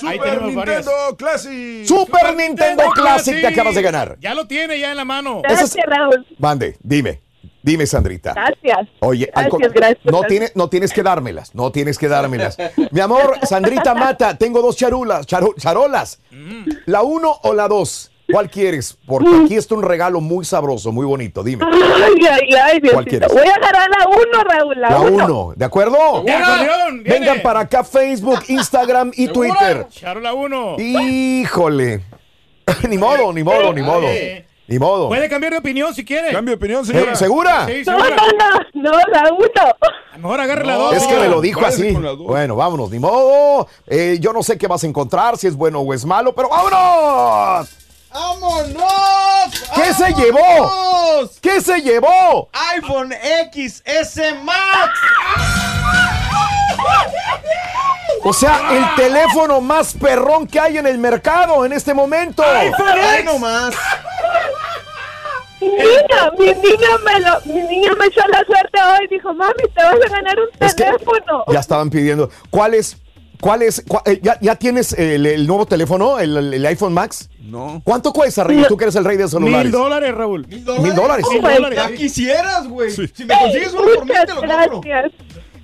Ahí 0.07 0.19
tenemos 0.19 0.55
varias. 0.55 0.85
Nintendo 0.87 1.17
Classic. 1.17 1.87
Super 1.87 2.35
Nintendo 2.37 2.85
Classic 2.95 3.41
que 3.41 3.47
acabas 3.47 3.75
de 3.75 3.83
ganar. 3.83 4.17
Ya 4.21 4.35
lo 4.35 4.47
tiene 4.47 4.79
ya 4.79 4.91
en 4.91 4.97
la 4.97 5.05
mano. 5.05 5.41
Gracias, 5.43 5.77
Raúl. 5.87 6.27
Mande, 6.39 6.77
dime. 6.83 7.23
Dime, 7.63 7.85
Sandrita. 7.85 8.33
Gracias. 8.33 8.89
Oye, 9.01 9.25
al 9.35 9.47
Gracias, 9.47 9.51
con- 9.51 9.73
gracias. 9.73 10.05
no, 10.05 10.23
tiene, 10.23 10.53
no 10.55 10.69
tienes 10.69 10.93
que 10.93 11.03
dármelas, 11.03 11.53
no 11.53 11.73
tienes 11.73 11.99
que 11.99 12.07
dármelas. 12.07 12.57
Mi 12.93 13.01
amor, 13.01 13.39
Sandrita 13.43 13.93
Mata, 13.93 14.39
tengo 14.39 14.63
dos 14.63 14.77
charulas, 14.77 15.27
charo- 15.27 15.53
charolas. 15.59 16.21
¿La 16.85 17.03
uno 17.03 17.37
o 17.43 17.55
la 17.55 17.67
dos? 17.67 18.13
¿Cuál 18.31 18.51
quieres? 18.51 18.99
Porque 19.07 19.29
aquí 19.45 19.55
está 19.55 19.75
un 19.77 19.83
regalo 19.83 20.21
muy 20.21 20.45
sabroso, 20.45 20.91
muy 20.93 21.07
bonito. 21.07 21.43
Dime. 21.45 21.65
Ay, 21.65 22.27
ay, 22.29 22.55
ay, 22.55 22.81
¿Cuál 22.81 23.05
Diosito. 23.05 23.05
quieres? 23.05 23.33
Voy 23.33 23.47
a 23.49 23.55
agarrar 23.55 23.89
la 23.89 24.09
uno, 24.09 24.45
Raúl. 24.45 24.81
La, 24.81 24.91
La 24.91 25.01
uno. 25.01 25.25
uno, 25.27 25.53
¿de 25.57 25.65
acuerdo? 25.65 26.23
Viene. 26.25 27.03
Vengan 27.05 27.41
para 27.43 27.61
acá, 27.61 27.85
Facebook, 27.85 28.41
Instagram 28.49 29.13
y 29.15 29.29
Twitter. 29.29 29.87
Charola 29.91 30.35
1. 30.35 30.77
Híjole. 30.79 32.03
ni 32.89 32.99
modo, 32.99 33.33
ni 33.33 33.45
modo, 33.45 33.73
ni 33.73 33.83
modo. 33.83 34.07
Ni 34.69 34.81
modo. 34.81 35.07
Puede 35.07 35.29
cambiar 35.29 35.53
de 35.53 35.59
opinión 35.61 35.95
si 35.95 36.05
quiere. 36.05 36.33
Cambio 36.33 36.51
de 36.51 36.57
opinión, 36.57 36.85
señora. 36.85 37.15
¿Segura? 37.15 37.67
Sí, 37.67 37.83
No, 37.87 37.93
segura. 37.93 38.17
no, 38.17 38.83
no, 38.83 38.91
no, 38.91 38.99
la 39.13 39.33
uno. 39.33 39.77
Mejor 40.17 40.41
agarre 40.41 40.67
la 40.67 40.75
dos. 40.75 40.97
Es 40.97 41.07
que 41.07 41.17
me 41.17 41.29
lo 41.29 41.41
dijo 41.41 41.65
así. 41.65 41.97
Bueno, 42.19 42.57
vámonos, 42.57 42.91
ni 42.91 42.99
modo. 42.99 43.69
Eh, 43.87 44.17
yo 44.21 44.33
no 44.33 44.43
sé 44.43 44.59
qué 44.59 44.67
vas 44.67 44.83
a 44.83 44.89
encontrar, 44.89 45.37
si 45.39 45.47
es 45.47 45.55
bueno 45.55 45.79
o 45.81 45.95
es 45.95 46.05
malo, 46.05 46.35
pero 46.35 46.49
¡vámonos! 46.49 47.69
¡Vámonos! 48.17 49.69
¿Qué 49.75 49.93
se 49.93 50.15
llevó? 50.15 51.29
¿Qué 51.43 51.61
se 51.61 51.81
llevó? 51.83 52.49
iPhone 52.75 53.13
XS 53.13 54.21
Max. 54.43 54.99
O 58.25 58.33
sea, 58.33 58.73
el 58.73 58.95
teléfono 58.97 59.61
más 59.61 59.93
perrón 59.93 60.47
que 60.47 60.59
hay 60.59 60.79
en 60.79 60.87
el 60.87 60.97
mercado 60.97 61.67
en 61.67 61.75
este 61.75 61.93
momento. 61.93 62.43
Ay, 62.43 62.71
nomás. 63.23 63.75
Mi 65.61 65.69
niña, 65.69 66.31
mi 66.39 66.47
niña 66.47 66.89
me 67.05 67.21
lo, 67.21 67.41
mi 67.45 67.63
niña 67.69 67.91
me 67.99 68.07
echó 68.07 68.21
la 68.29 68.43
suerte 68.45 68.79
hoy. 68.83 69.07
Dijo, 69.11 69.35
mami, 69.35 69.63
te 69.75 69.83
vas 69.85 69.95
a 69.95 70.09
ganar 70.09 70.37
un 70.41 70.49
Es 70.67 70.75
que 70.75 70.85
teléfono. 70.85 71.45
ya 71.49 71.61
estaban 71.61 71.91
pidiendo. 71.91 72.31
¿Cuál 72.51 72.75
es? 72.75 72.97
¿Cuál 73.41 73.63
es? 73.63 73.85
cua- 73.87 74.03
eh, 74.07 74.21
ya, 74.23 74.39
ya 74.41 74.57
tienes 74.57 74.93
el, 74.93 75.27
el 75.27 75.47
nuevo 75.47 75.67
teléfono, 75.67 76.19
el, 76.19 76.55
el- 76.55 76.67
iPhone 76.67 76.93
Max? 76.95 77.29
No. 77.41 77.81
¿Cuánto 77.85 78.13
cuesta, 78.13 78.43
Rey? 78.45 78.65
Tú 78.69 78.77
que 78.77 78.85
eres 78.85 78.97
el 78.97 79.05
rey 79.05 79.17
de 79.17 79.29
celulares. 79.29 79.65
Mil 79.65 79.73
dólares, 79.73 80.15
Raúl. 80.15 80.47
Mil 80.49 80.57
Mil 80.59 80.65
dólares. 80.95 81.27
Mil 81.31 81.41
dólares. 81.43 81.79
my 81.79 81.91
Ya 81.91 81.97
quisieras, 81.97 82.67
güey. 82.69 82.91
Si 82.91 83.25
me 83.25 83.39
consigues 83.39 83.73
uno 83.73 83.83
por 83.95 84.05
mí, 84.05 84.13
te 84.27 84.35
lo 84.35 84.41
compro. 84.41 84.81
Gracias. 84.81 85.13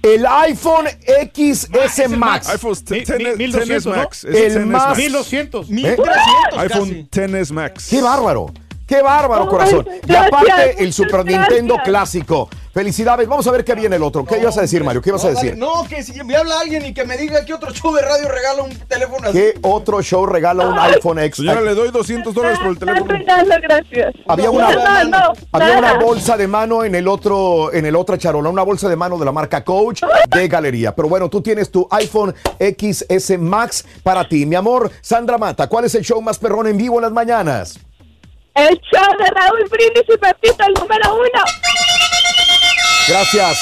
El 0.02 0.26
iPhone 0.26 0.86
XS 1.32 2.08
Max. 2.16 2.48
iPhone 2.48 2.74
Mi- 2.90 2.98
10 3.04 3.08
mi- 3.18 3.24
10 3.24 3.38
1200, 3.38 3.86
¿no? 3.86 3.96
Max. 4.02 4.24
El 4.24 4.32
10 4.32 4.66
más- 4.66 4.86
Max. 4.88 4.98
1200. 4.98 5.66
¿Eh? 5.68 5.72
1300 5.72 6.58
iPhone 6.58 7.08
casi. 7.10 7.26
10 7.28 7.52
Max. 7.52 7.86
¡Qué 7.88 8.02
bárbaro! 8.02 8.52
¡Qué 8.92 9.00
bárbaro, 9.00 9.48
corazón! 9.48 9.88
Y 10.06 10.14
aparte, 10.14 10.84
el 10.84 10.92
Super 10.92 11.24
Nintendo 11.24 11.78
clásico. 11.82 12.50
Felicidades. 12.74 13.26
Vamos 13.26 13.46
a 13.46 13.50
ver 13.50 13.64
qué 13.64 13.74
viene 13.74 13.96
el 13.96 14.02
otro. 14.02 14.24
¿Qué 14.24 14.38
ibas 14.38 14.56
a 14.58 14.62
decir, 14.62 14.82
Mario? 14.84 15.00
¿Qué 15.00 15.08
ibas 15.10 15.24
a 15.24 15.28
No, 15.28 15.34
decir? 15.34 15.56
No, 15.56 15.84
que 15.88 16.02
si 16.02 16.22
me 16.24 16.36
habla 16.36 16.60
alguien 16.60 16.84
y 16.86 16.92
que 16.94 17.04
me 17.04 17.16
diga 17.18 17.42
que 17.44 17.52
otro 17.54 17.70
show 17.70 17.94
de 17.94 18.02
radio 18.02 18.28
regala 18.28 18.62
un 18.62 18.70
teléfono 18.88 19.28
así. 19.28 19.38
¿Qué 19.38 19.54
otro 19.62 20.02
show 20.02 20.24
regala 20.26 20.66
un 20.68 20.78
iPhone 20.78 21.18
X? 21.20 21.36
Señora, 21.36 21.60
le 21.62 21.74
doy 21.74 21.90
200 21.90 22.34
dólares 22.34 22.58
por 22.58 22.68
el 22.68 22.78
teléfono. 22.78 23.06
regalo, 23.12 23.54
gracias. 23.62 24.14
Había 24.26 24.46
No, 24.46 24.52
una, 24.52 25.04
no, 25.04 25.10
no, 25.10 25.32
había 25.52 25.78
una 25.78 25.94
bolsa 25.98 26.36
de 26.38 26.46
mano 26.48 26.84
en 26.84 26.94
el 26.94 27.08
otro, 27.08 27.72
en 27.74 27.84
el 27.86 27.94
otra 27.96 28.16
charola, 28.18 28.48
una 28.50 28.62
bolsa 28.62 28.88
de 28.88 28.96
mano 28.96 29.18
de 29.18 29.24
la 29.26 29.32
marca 29.32 29.62
Coach 29.64 30.02
de 30.34 30.48
galería. 30.48 30.94
Pero 30.94 31.08
bueno, 31.10 31.28
tú 31.30 31.40
tienes 31.42 31.70
tu 31.70 31.86
iPhone 31.90 32.34
XS 32.58 33.38
Max 33.38 33.84
para 34.02 34.26
ti. 34.28 34.44
Mi 34.46 34.54
amor, 34.56 34.90
Sandra 35.02 35.36
Mata, 35.36 35.66
¿cuál 35.66 35.84
es 35.86 35.94
el 35.94 36.02
show 36.04 36.20
más 36.22 36.38
perrón 36.38 36.66
en 36.66 36.76
vivo 36.78 36.96
en 36.96 37.02
las 37.02 37.12
mañanas? 37.12 37.78
El 38.54 38.78
show 38.80 39.16
de 39.18 39.30
Raúl 39.30 39.64
Brindis 39.70 40.04
y 40.08 40.18
Pepito, 40.18 40.64
el 40.66 40.74
número 40.74 41.14
uno. 41.14 41.44
Gracias. 43.08 43.58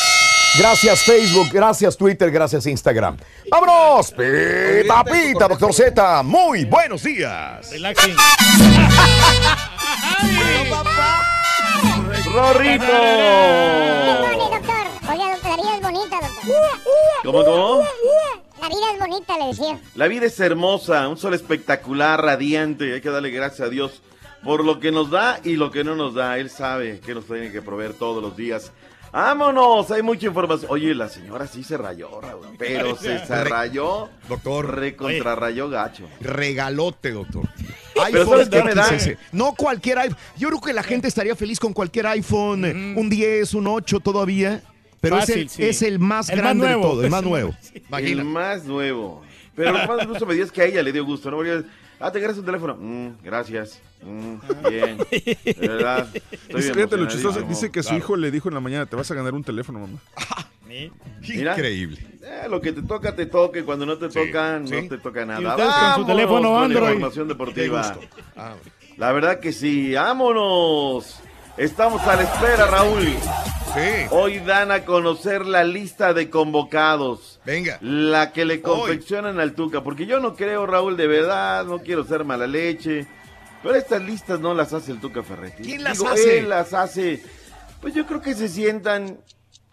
Gracias 0.59 1.05
Facebook, 1.05 1.49
gracias 1.53 1.97
Twitter, 1.97 2.29
gracias 2.29 2.67
Instagram. 2.67 3.17
¡Vámonos! 3.49 4.11
Pita, 4.11 5.05
pita, 5.05 5.47
doctor 5.47 5.73
Z. 5.73 6.25
Muy 6.25 6.65
buenos 6.65 7.05
días. 7.05 7.71
Relaxing. 7.71 8.17
Oye, 10.23 10.71
¡Rorrito! 12.35 12.85
Oiga, 15.09 15.31
doctor, 15.31 15.51
la 15.51 15.57
vida 15.57 15.77
es 15.77 15.83
bonita, 15.83 16.21
doctor. 16.21 16.55
¿Cómo, 17.23 17.45
cómo? 17.45 17.85
La 18.61 18.69
vida 18.69 18.93
es 18.93 18.99
bonita, 18.99 19.39
le 19.39 19.47
decía. 19.47 19.79
La 19.95 20.09
vida 20.09 20.27
es 20.27 20.41
hermosa, 20.41 21.09
un 21.09 21.17
sol 21.17 21.35
espectacular, 21.35 22.21
radiante. 22.21 22.93
Hay 22.95 23.01
que 23.01 23.11
darle 23.11 23.31
gracias 23.31 23.69
a 23.69 23.71
Dios 23.71 24.03
por 24.45 24.65
lo 24.65 24.81
que 24.81 24.91
nos 24.93 25.11
da 25.11 25.41
y 25.45 25.57
lo 25.57 25.71
que 25.71 25.85
no 25.85 25.95
nos 25.95 26.15
da. 26.15 26.39
Él 26.39 26.51
sabe 26.51 27.01
que 27.01 27.15
nos 27.15 27.27
tiene 27.27 27.51
que 27.53 27.63
proveer 27.63 27.95
todos 27.95 28.23
los 28.23 28.37
días. 28.37 28.73
¡Vámonos! 29.13 29.91
Hay 29.91 30.03
mucha 30.03 30.27
información. 30.29 30.71
Oye, 30.71 30.95
la 30.95 31.09
señora 31.09 31.47
sí 31.49 31.65
se 31.65 31.77
rayó, 31.77 32.21
Raúl, 32.21 32.47
pero 32.57 32.97
se, 32.97 33.19
se 33.27 33.45
rayó. 33.45 34.09
Doctor. 34.29 34.77
Recontrarrayó 34.77 35.69
gacho. 35.69 36.09
Regalote, 36.21 37.11
doctor. 37.11 37.43
Pero 37.95 38.25
¿sabes 38.25 38.49
qué 38.49 38.63
me 38.63 38.73
da? 38.75 38.89
No 39.33 39.55
cualquier 39.55 39.99
iPhone. 39.99 40.19
Yo 40.37 40.49
creo 40.49 40.61
que 40.61 40.73
la 40.73 40.85
gente 40.85 41.09
estaría 41.09 41.35
feliz 41.35 41.59
con 41.59 41.73
cualquier 41.73 42.07
iPhone, 42.07 42.65
un 42.97 43.11
10, 43.11 43.55
un 43.55 43.67
8 43.67 43.99
todavía. 44.01 44.63
Pero 45.01 45.17
es, 45.17 45.23
Fácil, 45.23 45.39
el, 45.43 45.49
sí. 45.49 45.65
es 45.65 45.83
el 45.83 45.99
más 45.99 46.29
El 46.29 46.37
más 46.37 46.45
grande 46.45 46.69
de 46.69 46.75
todo, 46.75 47.03
el 47.03 47.11
más 47.11 47.23
nuevo. 47.25 47.55
El 47.75 47.83
Imagínate. 47.89 48.29
más 48.29 48.65
nuevo. 48.65 49.23
Pero 49.57 49.73
lo 49.73 49.87
más 49.89 50.07
gusto 50.07 50.25
me 50.27 50.35
dio 50.35 50.45
es 50.45 50.53
que 50.53 50.63
a 50.63 50.67
ella 50.67 50.83
le 50.83 50.93
dio 50.93 51.05
gusto, 51.05 51.31
¿no? 51.31 51.39
Ah, 52.01 52.11
te 52.11 52.19
ganas 52.19 52.39
un 52.39 52.45
teléfono. 52.47 52.77
Mm, 52.81 53.23
gracias. 53.23 53.81
Mm, 54.03 54.37
bien. 54.69 54.99
De 54.99 55.55
verdad. 55.69 56.09
Estoy 56.33 56.61
Dice, 56.63 56.75
fíjate 56.75 56.97
lo 56.97 57.07
chistoso, 57.07 57.43
dice 57.43 57.71
que 57.71 57.83
su 57.83 57.95
hijo 57.95 58.17
le 58.17 58.31
dijo 58.31 58.49
en 58.49 58.55
la 58.55 58.61
mañana, 58.61 58.87
te 58.87 58.97
vas 58.97 59.11
a 59.11 59.15
ganar 59.15 59.35
un 59.35 59.45
teléfono, 59.45 59.81
mamá. 59.81 59.99
Mira, 60.67 61.53
Increíble. 61.57 61.99
eh, 62.23 62.47
lo 62.49 62.61
que 62.61 62.73
te 62.73 62.83
toca, 62.83 63.15
te 63.15 63.27
toca. 63.27 63.59
y 63.59 63.63
Cuando 63.65 63.85
no 63.85 63.99
te 63.99 64.09
toca, 64.09 64.59
no 64.61 64.69
te 64.89 64.99
toca 64.99 65.27
nada. 65.27 65.41
Y 65.41 65.45
ustedes 65.47 65.69
con 65.69 65.75
su 65.75 65.81
Vámonos 65.83 66.07
teléfono 66.07 66.49
con 66.51 66.63
Android. 66.65 66.89
información 66.93 67.29
deportiva. 67.29 67.83
Qué 67.83 67.99
gusto. 67.99 68.17
Ah, 68.37 68.55
La 68.97 69.11
verdad 69.13 69.41
que 69.41 69.53
sí. 69.53 69.93
¡Vámonos! 69.95 71.21
Estamos 71.57 72.01
a 72.03 72.17
la 72.17 72.23
espera, 72.23 72.67
Raúl. 72.67 73.05
sí. 73.75 74.07
Hoy 74.11 74.39
dan 74.41 74.71
a 74.71 74.85
conocer 74.85 75.45
la 75.47 75.65
lista 75.65 76.15
de 76.15 76.31
convocados. 76.31 77.41
Venga. 77.45 77.79
La 77.83 78.33
que 78.33 78.45
le 78.45 78.61
confeccionan 78.63 79.41
al 79.41 79.55
Tuca. 79.55 79.83
Porque 79.83 80.07
yo 80.07 80.21
no 80.21 80.35
creo, 80.35 80.67
Raúl, 80.67 80.97
de 80.97 81.07
verdad, 81.07 81.65
no 81.65 81.81
quiero 81.81 82.05
ser 82.05 82.25
mala 82.25 82.47
leche. 82.47 83.07
Pero 83.63 83.75
estas 83.75 84.03
listas 84.03 84.41
no 84.41 84.55
las 84.55 84.73
hace 84.73 84.93
el 84.93 85.01
Tuca 85.01 85.23
Ferretti. 85.23 85.63
¿Quién 85.63 85.85
las 85.85 85.99
Digo, 85.99 86.11
hace? 86.11 86.39
Él 86.39 86.49
las 86.49 86.73
hace. 86.73 87.23
Pues 87.83 87.95
yo 87.95 88.07
creo 88.07 88.21
que 88.23 88.35
se 88.35 88.49
sientan 88.49 89.21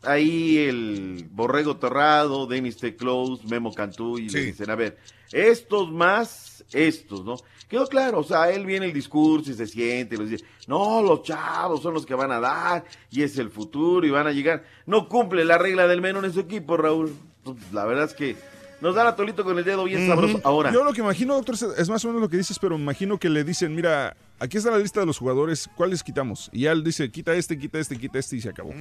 ahí 0.03 0.57
el 0.57 1.27
Borrego 1.31 1.77
Torrado, 1.77 2.47
Denis 2.47 2.77
Teclous, 2.77 3.45
Memo 3.45 3.73
Cantú 3.73 4.17
y 4.19 4.29
Sí. 4.29 4.37
le 4.37 4.43
dicen, 4.47 4.69
a 4.69 4.75
ver, 4.75 4.97
estos 5.31 5.89
más 5.91 6.56
estos, 6.73 7.23
¿no? 7.25 7.35
Quedó 7.69 7.85
claro, 7.87 8.19
o 8.19 8.23
sea, 8.23 8.49
él 8.51 8.65
viene 8.65 8.85
el 8.87 8.93
discurso 8.93 9.51
y 9.51 9.53
se 9.53 9.67
siente 9.67 10.15
y 10.15 10.17
les 10.19 10.29
dice, 10.29 10.45
no, 10.67 11.01
los 11.01 11.23
chavos 11.23 11.81
son 11.81 11.93
los 11.93 12.05
que 12.05 12.13
van 12.15 12.31
a 12.31 12.39
dar 12.39 12.85
y 13.11 13.23
es 13.23 13.37
el 13.37 13.49
futuro 13.49 14.05
y 14.07 14.09
van 14.09 14.27
a 14.27 14.31
llegar. 14.31 14.63
No 14.85 15.07
cumple 15.09 15.43
la 15.45 15.57
regla 15.57 15.87
del 15.87 16.01
menú 16.01 16.23
en 16.23 16.31
su 16.33 16.39
equipo, 16.41 16.77
Raúl. 16.77 17.13
Pues, 17.43 17.57
la 17.73 17.85
verdad 17.85 18.05
es 18.05 18.13
que 18.13 18.35
nos 18.79 18.95
dan 18.95 19.07
a 19.07 19.15
Tolito 19.15 19.43
con 19.43 19.57
el 19.57 19.63
dedo 19.65 19.83
bien 19.85 20.07
sabroso. 20.07 20.39
Ahora, 20.43 20.71
Yo 20.71 20.83
lo 20.83 20.93
que 20.93 21.01
imagino, 21.01 21.33
doctor, 21.35 21.55
es- 21.77 21.89
más 21.89 22.03
o 22.05 22.07
menos 22.09 22.21
lo 22.21 22.29
que 22.29 22.37
dices, 22.37 22.57
pero 22.59 22.75
imagino 22.75 23.17
que 23.17 23.27
le 23.29 23.43
dicen, 23.43 23.73
mira, 23.75 24.15
aquí 24.39 24.57
está 24.57 24.69
la 24.71 24.77
lista 24.77 24.99
de 24.99 25.05
los 25.07 25.17
jugadores, 25.17 25.69
¿cuáles 25.75 26.03
quitamos? 26.03 26.49
Y 26.53 26.65
él 26.67 26.83
dice, 26.83 27.09
quita 27.11 27.33
este, 27.33 27.57
quita 27.57 27.79
este, 27.79 27.97
quita 27.97 28.19
este 28.19 28.35
y 28.37 28.41
se 28.41 28.49
acabó. 28.49 28.73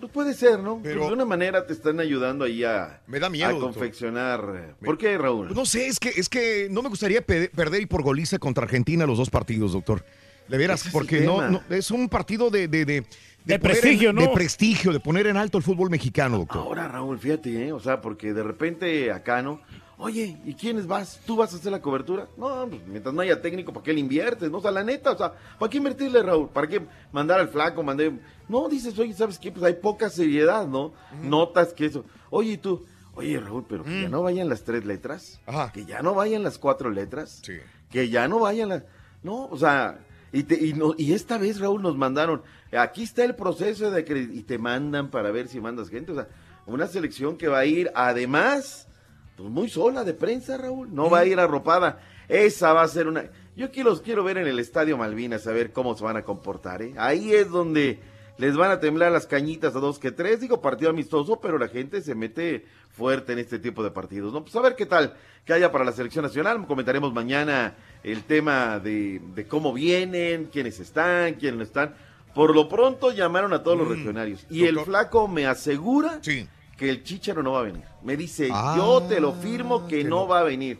Pues 0.00 0.12
puede 0.12 0.34
ser, 0.34 0.60
¿no? 0.60 0.80
Pero- 0.82 0.98
Pues 1.00 1.08
de 1.08 1.14
una 1.14 1.24
manera 1.24 1.66
te 1.66 1.72
están 1.72 1.98
ayudando 2.00 2.44
ahí 2.44 2.64
a, 2.64 3.00
Me 3.06 3.18
da 3.18 3.28
miedo, 3.28 3.48
a 3.48 3.52
doctor. 3.52 3.72
confeccionar. 3.74 4.76
¿Por 4.84 4.96
qué, 4.98 5.18
Raúl? 5.18 5.52
No 5.54 5.66
sé, 5.66 5.86
es 5.88 5.98
que, 5.98 6.08
es 6.10 6.28
que 6.28 6.68
no 6.70 6.82
me 6.82 6.88
gustaría 6.88 7.20
pe- 7.22 7.48
perder 7.54 7.82
y 7.82 7.86
por 7.86 8.02
goliza 8.02 8.38
contra 8.38 8.64
Argentina 8.64 9.06
los 9.06 9.18
dos 9.18 9.30
partidos, 9.30 9.72
doctor. 9.72 10.04
De 10.48 10.56
veras, 10.56 10.84
porque 10.92 11.20
no, 11.20 11.46
no- 11.50 11.62
es 11.68 11.90
un 11.90 12.08
partido 12.08 12.48
de, 12.50 12.68
de, 12.68 12.84
de, 12.86 13.04
De 13.48 13.54
en- 13.54 13.60
prestigio, 13.60 14.12
¿no? 14.12 14.20
De 14.20 14.28
prestigio, 14.28 14.92
de 14.92 15.00
poner 15.00 15.26
en 15.26 15.36
alto 15.36 15.58
el 15.58 15.64
fútbol 15.64 15.90
mexicano, 15.90 16.38
doctor. 16.38 16.58
Ahora, 16.62 16.86
Raúl, 16.86 17.18
fíjate, 17.18 17.66
¿eh? 17.66 17.72
O 17.72 17.80
sea, 17.80 18.00
porque 18.00 18.32
de 18.32 18.42
repente 18.42 19.10
acá, 19.10 19.42
¿no? 19.42 19.60
Oye, 20.00 20.36
¿y 20.44 20.54
quiénes 20.54 20.86
vas? 20.86 21.20
¿Tú 21.26 21.34
vas 21.34 21.52
a 21.52 21.56
hacer 21.56 21.72
la 21.72 21.82
cobertura? 21.82 22.28
No, 22.36 22.68
pues 22.68 22.86
mientras 22.86 23.12
no 23.12 23.20
haya 23.20 23.42
técnico, 23.42 23.72
¿para 23.72 23.82
qué 23.82 23.92
le 23.92 23.98
inviertes? 23.98 24.48
No, 24.48 24.58
o 24.58 24.60
sea, 24.60 24.70
la 24.70 24.84
neta, 24.84 25.10
o 25.10 25.18
sea, 25.18 25.32
¿para 25.58 25.68
qué 25.68 25.78
invertirle, 25.78 26.22
Raúl? 26.22 26.48
¿Para 26.50 26.68
qué 26.68 26.82
mandar 27.10 27.40
al 27.40 27.48
flaco? 27.48 27.82
Mandé... 27.82 28.12
No, 28.48 28.68
dices, 28.68 28.96
oye, 28.98 29.12
¿sabes 29.12 29.38
qué? 29.40 29.50
Pues 29.50 29.64
hay 29.64 29.74
poca 29.74 30.08
seriedad, 30.08 30.68
¿no? 30.68 30.92
Notas 31.22 31.72
que 31.72 31.86
eso. 31.86 32.04
Oye, 32.30 32.52
¿y 32.52 32.56
tú? 32.58 32.86
Oye, 33.14 33.40
Raúl, 33.40 33.64
pero 33.68 33.82
que 33.82 34.02
ya 34.02 34.08
no 34.08 34.22
vayan 34.22 34.48
las 34.48 34.62
tres 34.62 34.84
letras. 34.84 35.40
Que 35.72 35.84
ya 35.84 36.00
no 36.00 36.14
vayan 36.14 36.44
las 36.44 36.58
cuatro 36.58 36.90
letras. 36.90 37.42
Que 37.90 38.08
ya 38.08 38.28
no 38.28 38.38
vayan 38.38 38.68
las... 38.68 38.84
No, 39.24 39.46
o 39.46 39.56
sea, 39.58 39.98
y, 40.32 40.42
te- 40.44 40.62
y, 40.64 40.72
no, 40.74 40.94
y 40.96 41.12
esta 41.12 41.38
vez, 41.38 41.58
Raúl, 41.60 41.82
nos 41.82 41.96
mandaron, 41.96 42.42
aquí 42.72 43.02
está 43.04 43.24
el 43.24 43.34
proceso 43.34 43.90
de 43.90 44.04
acredit- 44.04 44.34
y 44.34 44.42
te 44.42 44.58
mandan 44.58 45.10
para 45.10 45.30
ver 45.30 45.48
si 45.48 45.60
mandas 45.60 45.88
gente. 45.88 46.12
O 46.12 46.14
sea, 46.14 46.28
una 46.66 46.86
selección 46.86 47.36
que 47.36 47.48
va 47.48 47.60
a 47.60 47.64
ir, 47.66 47.90
además, 47.94 48.88
pues 49.36 49.48
muy 49.48 49.68
sola 49.68 50.04
de 50.04 50.14
prensa, 50.14 50.56
Raúl. 50.56 50.94
No 50.94 51.08
va 51.10 51.20
a 51.20 51.24
ir 51.26 51.38
arropada. 51.40 52.00
Esa 52.28 52.72
va 52.72 52.82
a 52.82 52.88
ser 52.88 53.08
una... 53.08 53.24
Yo 53.56 53.66
aquí 53.66 53.82
los 53.82 54.02
quiero 54.02 54.22
ver 54.22 54.38
en 54.38 54.46
el 54.46 54.58
Estadio 54.58 54.96
Malvinas, 54.98 55.46
a 55.46 55.52
ver 55.52 55.72
cómo 55.72 55.96
se 55.96 56.04
van 56.04 56.16
a 56.16 56.22
comportar, 56.22 56.82
¿eh? 56.82 56.94
Ahí 56.98 57.32
es 57.32 57.48
donde 57.48 57.98
les 58.38 58.56
van 58.56 58.70
a 58.70 58.80
temblar 58.80 59.12
las 59.12 59.26
cañitas 59.26 59.74
a 59.76 59.80
dos 59.80 59.98
que 59.98 60.10
tres. 60.12 60.40
Digo, 60.40 60.60
partido 60.60 60.90
amistoso, 60.90 61.40
pero 61.40 61.58
la 61.58 61.68
gente 61.68 62.00
se 62.00 62.14
mete 62.14 62.64
fuerte 62.90 63.32
en 63.32 63.38
este 63.40 63.58
tipo 63.58 63.82
de 63.84 63.90
partidos, 63.90 64.32
¿no? 64.32 64.42
Pues 64.42 64.54
a 64.56 64.60
ver 64.60 64.74
qué 64.76 64.86
tal 64.86 65.14
que 65.44 65.52
haya 65.52 65.70
para 65.72 65.84
la 65.84 65.92
selección 65.92 66.24
nacional. 66.24 66.64
Comentaremos 66.66 67.12
mañana 67.12 67.74
el 68.02 68.22
tema 68.24 68.78
de, 68.78 69.20
de 69.34 69.46
cómo 69.46 69.72
vienen, 69.72 70.46
quiénes 70.46 70.78
están, 70.80 71.34
quiénes 71.34 71.58
no 71.58 71.62
están. 71.64 71.94
Por 72.34 72.54
lo 72.54 72.68
pronto 72.68 73.10
llamaron 73.12 73.52
a 73.52 73.62
todos 73.62 73.76
los 73.78 73.88
regionarios. 73.88 74.46
Y 74.50 74.64
el 74.64 74.78
flaco 74.80 75.26
me 75.26 75.46
asegura 75.46 76.20
que 76.22 76.88
el 76.90 77.02
Chicharo 77.02 77.42
no 77.42 77.52
va 77.52 77.60
a 77.60 77.64
venir. 77.64 77.82
Me 78.04 78.16
dice, 78.16 78.48
Ah, 78.52 78.74
yo 78.76 79.02
te 79.02 79.20
lo 79.20 79.32
firmo 79.32 79.88
que 79.88 79.98
que 79.98 80.04
no 80.04 80.20
no. 80.20 80.28
va 80.28 80.40
a 80.40 80.44
venir. 80.44 80.78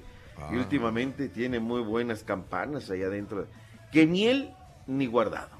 Y 0.53 0.57
últimamente 0.57 1.29
tiene 1.29 1.59
muy 1.59 1.81
buenas 1.83 2.23
campanas 2.23 2.89
allá 2.91 3.07
adentro. 3.07 3.47
Que 3.91 4.07
ni 4.07 4.27
él 4.29 4.51
ni 4.87 5.07
guardado. 5.07 5.58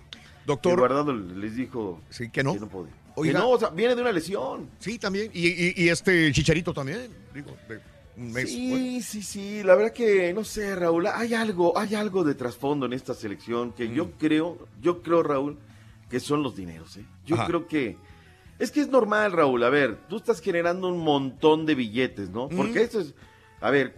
Doctor. 0.49 0.79
Guardado 0.79 1.13
les 1.15 1.55
dijo 1.55 2.01
Sí, 2.11 2.29
que 2.31 2.43
no. 2.43 2.55
que 2.55 2.61
no 2.61 2.69
podía. 2.69 2.93
Oiga. 3.15 3.33
Que 3.35 3.39
no, 3.39 3.51
o 3.51 3.59
sea, 3.59 3.71
viene 3.71 3.95
de 3.95 4.01
una 4.03 4.13
lesión. 4.13 4.69
Sí, 4.81 4.99
también. 4.99 5.31
Y, 5.33 5.47
y- 5.49 5.75
y 5.77 5.89
este 5.89 6.33
Chicharito 6.33 6.73
también. 6.75 7.09
Digo, 7.35 7.55
de 7.69 7.81
un 8.17 8.33
mes. 8.33 8.51
Sí, 8.51 8.71
bueno. 8.71 9.01
sí, 9.03 9.23
sí, 9.23 9.63
la 9.63 9.75
verdad 9.77 9.93
que 9.93 10.33
no 10.33 10.43
sé, 10.45 10.75
Raúl, 10.75 11.07
hay 11.07 11.35
algo, 11.35 11.77
hay 11.79 11.95
algo 11.95 12.25
de 12.25 12.35
trasfondo 12.35 12.87
en 12.87 12.93
esta 12.95 13.15
selección 13.15 13.73
que 13.73 13.89
Mm. 13.89 13.93
yo 13.95 14.11
creo, 14.13 14.67
yo 14.81 15.03
creo, 15.03 15.23
Raúl, 15.23 15.59
que 16.11 16.19
son 16.21 16.43
los 16.43 16.57
dineros, 16.57 16.97
¿eh? 16.97 17.05
Yo 17.27 17.37
Ajá. 17.37 17.47
creo 17.47 17.67
que 17.69 17.97
es 18.59 18.71
que 18.73 18.81
es 18.81 18.89
normal, 18.89 19.31
Raúl, 19.33 19.63
a 19.63 19.71
ver, 19.71 19.99
tú 20.09 20.17
estás 20.17 20.41
generando 20.41 20.89
un 20.89 20.99
montón 20.99 21.65
de 21.67 21.75
billetes, 21.77 22.31
¿no? 22.31 22.49
Porque 22.49 22.81
Mm. 22.81 22.85
eso 22.85 23.01
es 23.01 23.15
a 23.61 23.71
ver, 23.73 23.93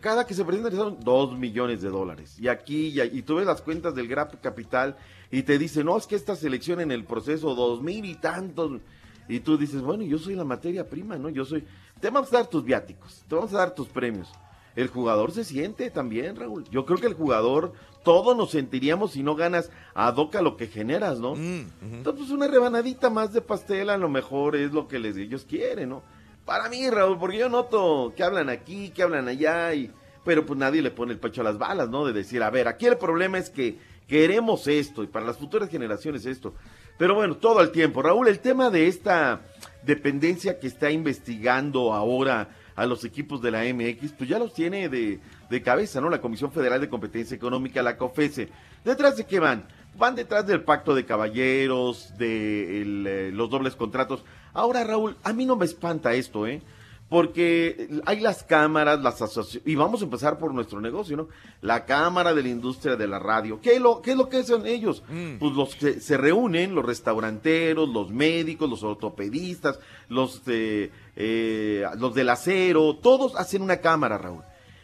cada 0.00 0.26
que 0.26 0.34
se 0.34 0.44
presenta 0.44 0.70
son 0.72 1.00
dos 1.00 1.36
millones 1.38 1.80
de 1.80 1.88
dólares. 1.88 2.36
Y 2.38 2.48
aquí, 2.48 2.88
y, 2.88 3.00
y 3.00 3.22
tú 3.22 3.36
ves 3.36 3.46
las 3.46 3.62
cuentas 3.62 3.94
del 3.94 4.08
Grap 4.08 4.34
Capital 4.42 4.94
y 5.30 5.42
te 5.42 5.58
dice, 5.58 5.84
no, 5.84 5.96
es 5.96 6.06
que 6.06 6.16
esta 6.16 6.36
selección 6.36 6.80
en 6.80 6.92
el 6.92 7.04
proceso 7.04 7.54
dos 7.54 7.82
mil 7.82 8.04
y 8.04 8.14
tantos. 8.14 8.80
Y 9.28 9.40
tú 9.40 9.56
dices, 9.58 9.82
bueno, 9.82 10.04
yo 10.04 10.18
soy 10.18 10.34
la 10.34 10.44
materia 10.44 10.88
prima, 10.88 11.16
¿no? 11.16 11.28
Yo 11.28 11.44
soy... 11.44 11.64
Te 12.00 12.10
vamos 12.10 12.32
a 12.32 12.36
dar 12.36 12.46
tus 12.46 12.64
viáticos, 12.64 13.24
te 13.28 13.34
vamos 13.34 13.52
a 13.54 13.58
dar 13.58 13.74
tus 13.74 13.88
premios. 13.88 14.30
El 14.76 14.88
jugador 14.88 15.32
se 15.32 15.42
siente 15.44 15.90
también, 15.90 16.36
Raúl. 16.36 16.64
Yo 16.70 16.84
creo 16.84 16.98
que 16.98 17.06
el 17.06 17.14
jugador, 17.14 17.72
todos 18.04 18.36
nos 18.36 18.50
sentiríamos 18.50 19.12
si 19.12 19.22
no 19.22 19.34
ganas 19.34 19.70
a 19.94 20.12
doca 20.12 20.42
lo 20.42 20.56
que 20.58 20.66
generas, 20.66 21.18
¿no? 21.18 21.34
Entonces, 21.34 22.14
pues, 22.18 22.30
una 22.30 22.46
rebanadita 22.46 23.08
más 23.08 23.32
de 23.32 23.40
pastel 23.40 23.88
a 23.88 23.96
lo 23.96 24.10
mejor 24.10 24.54
es 24.54 24.72
lo 24.72 24.86
que 24.86 24.98
les, 24.98 25.16
ellos 25.16 25.46
quieren, 25.48 25.88
¿no? 25.88 26.02
Para 26.44 26.68
mí, 26.68 26.88
Raúl, 26.90 27.18
porque 27.18 27.38
yo 27.38 27.48
noto 27.48 28.12
que 28.14 28.22
hablan 28.22 28.50
aquí, 28.50 28.90
que 28.90 29.02
hablan 29.02 29.26
allá, 29.26 29.74
y 29.74 29.90
pero 30.24 30.44
pues 30.44 30.58
nadie 30.58 30.82
le 30.82 30.90
pone 30.90 31.12
el 31.12 31.20
pecho 31.20 31.40
a 31.40 31.44
las 31.44 31.56
balas, 31.56 31.88
¿no? 31.88 32.04
De 32.04 32.12
decir, 32.12 32.42
a 32.42 32.50
ver, 32.50 32.68
aquí 32.68 32.86
el 32.86 32.98
problema 32.98 33.38
es 33.38 33.48
que 33.48 33.78
queremos 34.06 34.66
esto 34.68 35.02
y 35.02 35.06
para 35.06 35.26
las 35.26 35.38
futuras 35.38 35.68
generaciones 35.70 36.26
esto. 36.26 36.54
Pero 36.98 37.14
bueno, 37.14 37.36
todo 37.36 37.58
al 37.58 37.72
tiempo. 37.72 38.02
Raúl, 38.02 38.28
el 38.28 38.40
tema 38.40 38.70
de 38.70 38.88
esta 38.88 39.42
dependencia 39.82 40.58
que 40.58 40.66
está 40.66 40.90
investigando 40.90 41.92
ahora 41.92 42.48
a 42.74 42.86
los 42.86 43.04
equipos 43.04 43.40
de 43.40 43.50
la 43.50 43.62
MX, 43.64 44.12
pues 44.12 44.28
ya 44.28 44.38
los 44.38 44.52
tiene 44.52 44.88
de, 44.88 45.20
de 45.48 45.62
cabeza, 45.62 46.00
¿no? 46.00 46.10
La 46.10 46.20
Comisión 46.20 46.52
Federal 46.52 46.80
de 46.80 46.88
Competencia 46.88 47.34
Económica, 47.34 47.82
la 47.82 47.96
COFESE. 47.96 48.50
¿Detrás 48.84 49.16
de 49.16 49.24
qué 49.24 49.40
van? 49.40 49.66
Van 49.96 50.14
detrás 50.14 50.46
del 50.46 50.62
pacto 50.62 50.94
de 50.94 51.06
caballeros, 51.06 52.12
de 52.18 52.82
eh, 52.82 53.30
los 53.32 53.48
dobles 53.48 53.76
contratos. 53.76 54.24
Ahora, 54.52 54.84
Raúl, 54.84 55.16
a 55.22 55.32
mí 55.32 55.46
no 55.46 55.56
me 55.56 55.64
espanta 55.64 56.14
esto, 56.14 56.46
¿eh? 56.46 56.62
Porque 57.08 57.88
hay 58.04 58.18
las 58.18 58.42
cámaras, 58.42 59.00
las 59.00 59.22
asociaciones, 59.22 59.68
y 59.68 59.76
vamos 59.76 60.00
a 60.00 60.04
empezar 60.04 60.38
por 60.38 60.52
nuestro 60.52 60.80
negocio, 60.80 61.16
¿no? 61.16 61.28
La 61.60 61.84
Cámara 61.84 62.34
de 62.34 62.42
la 62.42 62.48
Industria 62.48 62.96
de 62.96 63.06
la 63.06 63.20
Radio. 63.20 63.60
¿Qué 63.60 63.76
es 63.76 63.80
lo, 63.80 64.02
qué 64.02 64.12
es, 64.12 64.16
lo 64.16 64.28
que 64.28 64.42
son 64.42 64.66
ellos? 64.66 65.04
Pues 65.38 65.52
los 65.52 65.76
que 65.76 66.00
se 66.00 66.16
reúnen, 66.16 66.74
los 66.74 66.84
restauranteros, 66.84 67.88
los 67.88 68.10
médicos, 68.10 68.68
los 68.68 68.82
ortopedistas, 68.82 69.78
los, 70.08 70.44
de, 70.44 70.90
eh, 71.14 71.84
los 71.96 72.12
del 72.12 72.28
acero, 72.28 72.96
todos 72.96 73.36
hacen 73.36 73.62
una 73.62 73.76
cámara, 73.76 74.18
Raúl. 74.18 74.42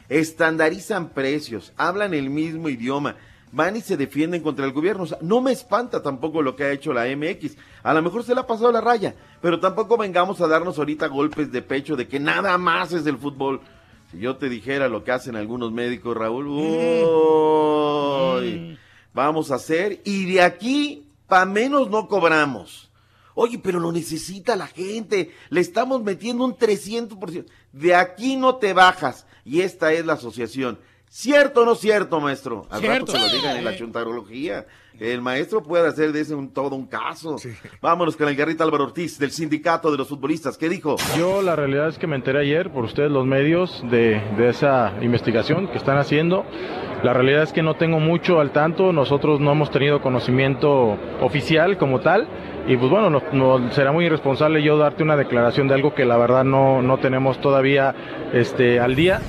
Estandarizan 0.09 1.09
precios, 1.09 1.73
hablan 1.77 2.15
el 2.15 2.31
mismo 2.31 2.69
idioma 2.69 3.16
van 3.53 3.77
y 3.77 3.82
se 3.82 3.97
defienden 3.97 4.43
contra 4.43 4.65
el 4.65 4.73
gobierno. 4.73 5.05
O 5.05 5.07
sea, 5.07 5.19
no 5.20 5.40
me 5.40 5.53
espanta 5.53 6.03
tampoco 6.03 6.43
lo 6.43 6.57
que 6.57 6.65
ha 6.65 6.73
hecho 6.73 6.93
la 6.93 7.05
MX. 7.05 7.57
A 7.82 7.94
lo 7.94 8.03
mejor 8.03 8.24
se 8.24 8.35
le 8.35 8.40
ha 8.40 8.47
pasado 8.47 8.73
la 8.73 8.81
raya, 8.81 9.15
pero 9.43 9.60
tampoco 9.60 9.98
vengamos 9.98 10.40
a 10.40 10.47
darnos 10.47 10.78
ahorita 10.78 11.09
golpes 11.09 11.52
de 11.52 11.60
pecho 11.60 11.97
de 11.97 12.09
que 12.09 12.19
nada 12.20 12.56
más 12.56 12.93
es 12.93 13.05
del 13.05 13.19
fútbol. 13.19 13.60
Si 14.10 14.19
yo 14.19 14.36
te 14.36 14.48
dijera 14.48 14.89
lo 14.89 15.05
que 15.05 15.12
hacen 15.12 15.36
algunos 15.36 15.73
médicos, 15.73 16.16
Raúl, 16.16 16.47
uy, 18.36 18.78
vamos 19.12 19.51
a 19.51 19.56
hacer, 19.56 20.01
y 20.05 20.24
de 20.32 20.40
aquí 20.43 21.06
pa' 21.27 21.44
menos 21.44 21.90
no 21.90 22.09
cobramos. 22.09 22.89
Oye, 23.35 23.59
pero 23.59 23.81
lo 23.81 23.90
necesita 23.93 24.55
la 24.56 24.66
gente, 24.66 25.35
le 25.48 25.60
estamos 25.60 26.02
metiendo 26.02 26.44
un 26.44 26.55
300%. 26.55 27.47
De 27.73 27.94
aquí 27.94 28.36
no 28.36 28.56
te 28.56 28.74
bajas, 28.74 29.27
y 29.44 29.62
esta 29.62 29.93
es 29.93 30.05
la 30.06 30.12
asociación. 30.14 30.78
¿Cierto 31.09 31.62
o 31.62 31.64
no 31.64 31.74
cierto, 31.74 32.20
maestro? 32.20 32.66
Al 32.70 32.82
rato 32.82 33.06
Cierto. 33.06 33.12
que 33.12 33.19
lo 33.19 33.28
digan 33.28 33.56
en 33.56 33.64
la 33.64 33.77
chuntarología. 33.77 34.66
El 35.01 35.20
maestro 35.23 35.62
puede 35.62 35.89
hacer 35.89 36.12
de 36.12 36.20
ese 36.20 36.35
un, 36.35 36.52
todo 36.52 36.77
un 36.77 36.86
caso. 36.86 37.36
Vámonos 37.81 38.16
con 38.16 38.28
el 38.28 38.36
Garrita 38.36 38.62
Álvaro 38.64 38.85
Ortiz, 38.85 39.19
del 39.19 39.31
sindicato 39.31 39.90
de 39.90 39.98
los 39.98 40.09
futbolistas. 40.09 40.56
¿Qué 40.56 40.69
dijo? 40.69 40.97
Yo 41.19 41.43
la 41.43 41.56
realidad 41.56 41.89
es 41.89 41.98
que 41.98 42.06
me 42.06 42.16
enteré 42.16 42.40
ayer 42.40 42.70
por 42.70 42.85
ustedes 42.85 43.10
los 43.10 43.27
medios 43.27 43.82
de, 43.90 44.20
de 44.36 44.48
esa 44.51 44.93
investigación 45.01 45.69
que 45.69 45.78
están 45.78 45.98
haciendo. 45.98 46.44
La 47.02 47.12
realidad 47.12 47.43
es 47.43 47.52
que 47.52 47.62
no 47.62 47.74
tengo 47.74 47.98
mucho 47.98 48.39
al 48.39 48.52
tanto, 48.52 48.93
nosotros 48.93 49.40
no 49.40 49.51
hemos 49.51 49.70
tenido 49.73 50.01
conocimiento 50.01 50.97
oficial 51.20 51.77
como 51.77 51.98
tal 52.01 52.28
y 52.69 52.77
pues 52.77 52.89
bueno, 52.93 53.10
no, 53.10 53.20
no- 53.32 53.73
será 53.73 53.90
muy 53.90 54.05
irresponsable 54.06 54.62
yo 54.62 54.78
darte 54.78 55.02
una 55.02 55.16
declaración 55.16 55.66
de 55.66 55.74
algo 55.74 55.94
que 55.94 56.05
la 56.05 56.16
verdad 56.16 56.44
no, 56.44 56.81
no 56.81 56.98
tenemos 56.98 57.40
todavía 57.40 57.93
este, 58.32 58.78
al 58.78 58.94
día. 58.94 59.20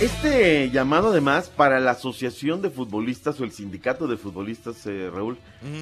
Este 0.00 0.70
llamado 0.70 1.08
además 1.08 1.48
para 1.48 1.80
la 1.80 1.92
Asociación 1.92 2.62
de 2.62 2.70
Futbolistas 2.70 3.40
o 3.40 3.44
el 3.44 3.50
Sindicato 3.50 4.06
de 4.06 4.16
Futbolistas, 4.16 4.86
eh, 4.86 5.10
Raúl, 5.12 5.38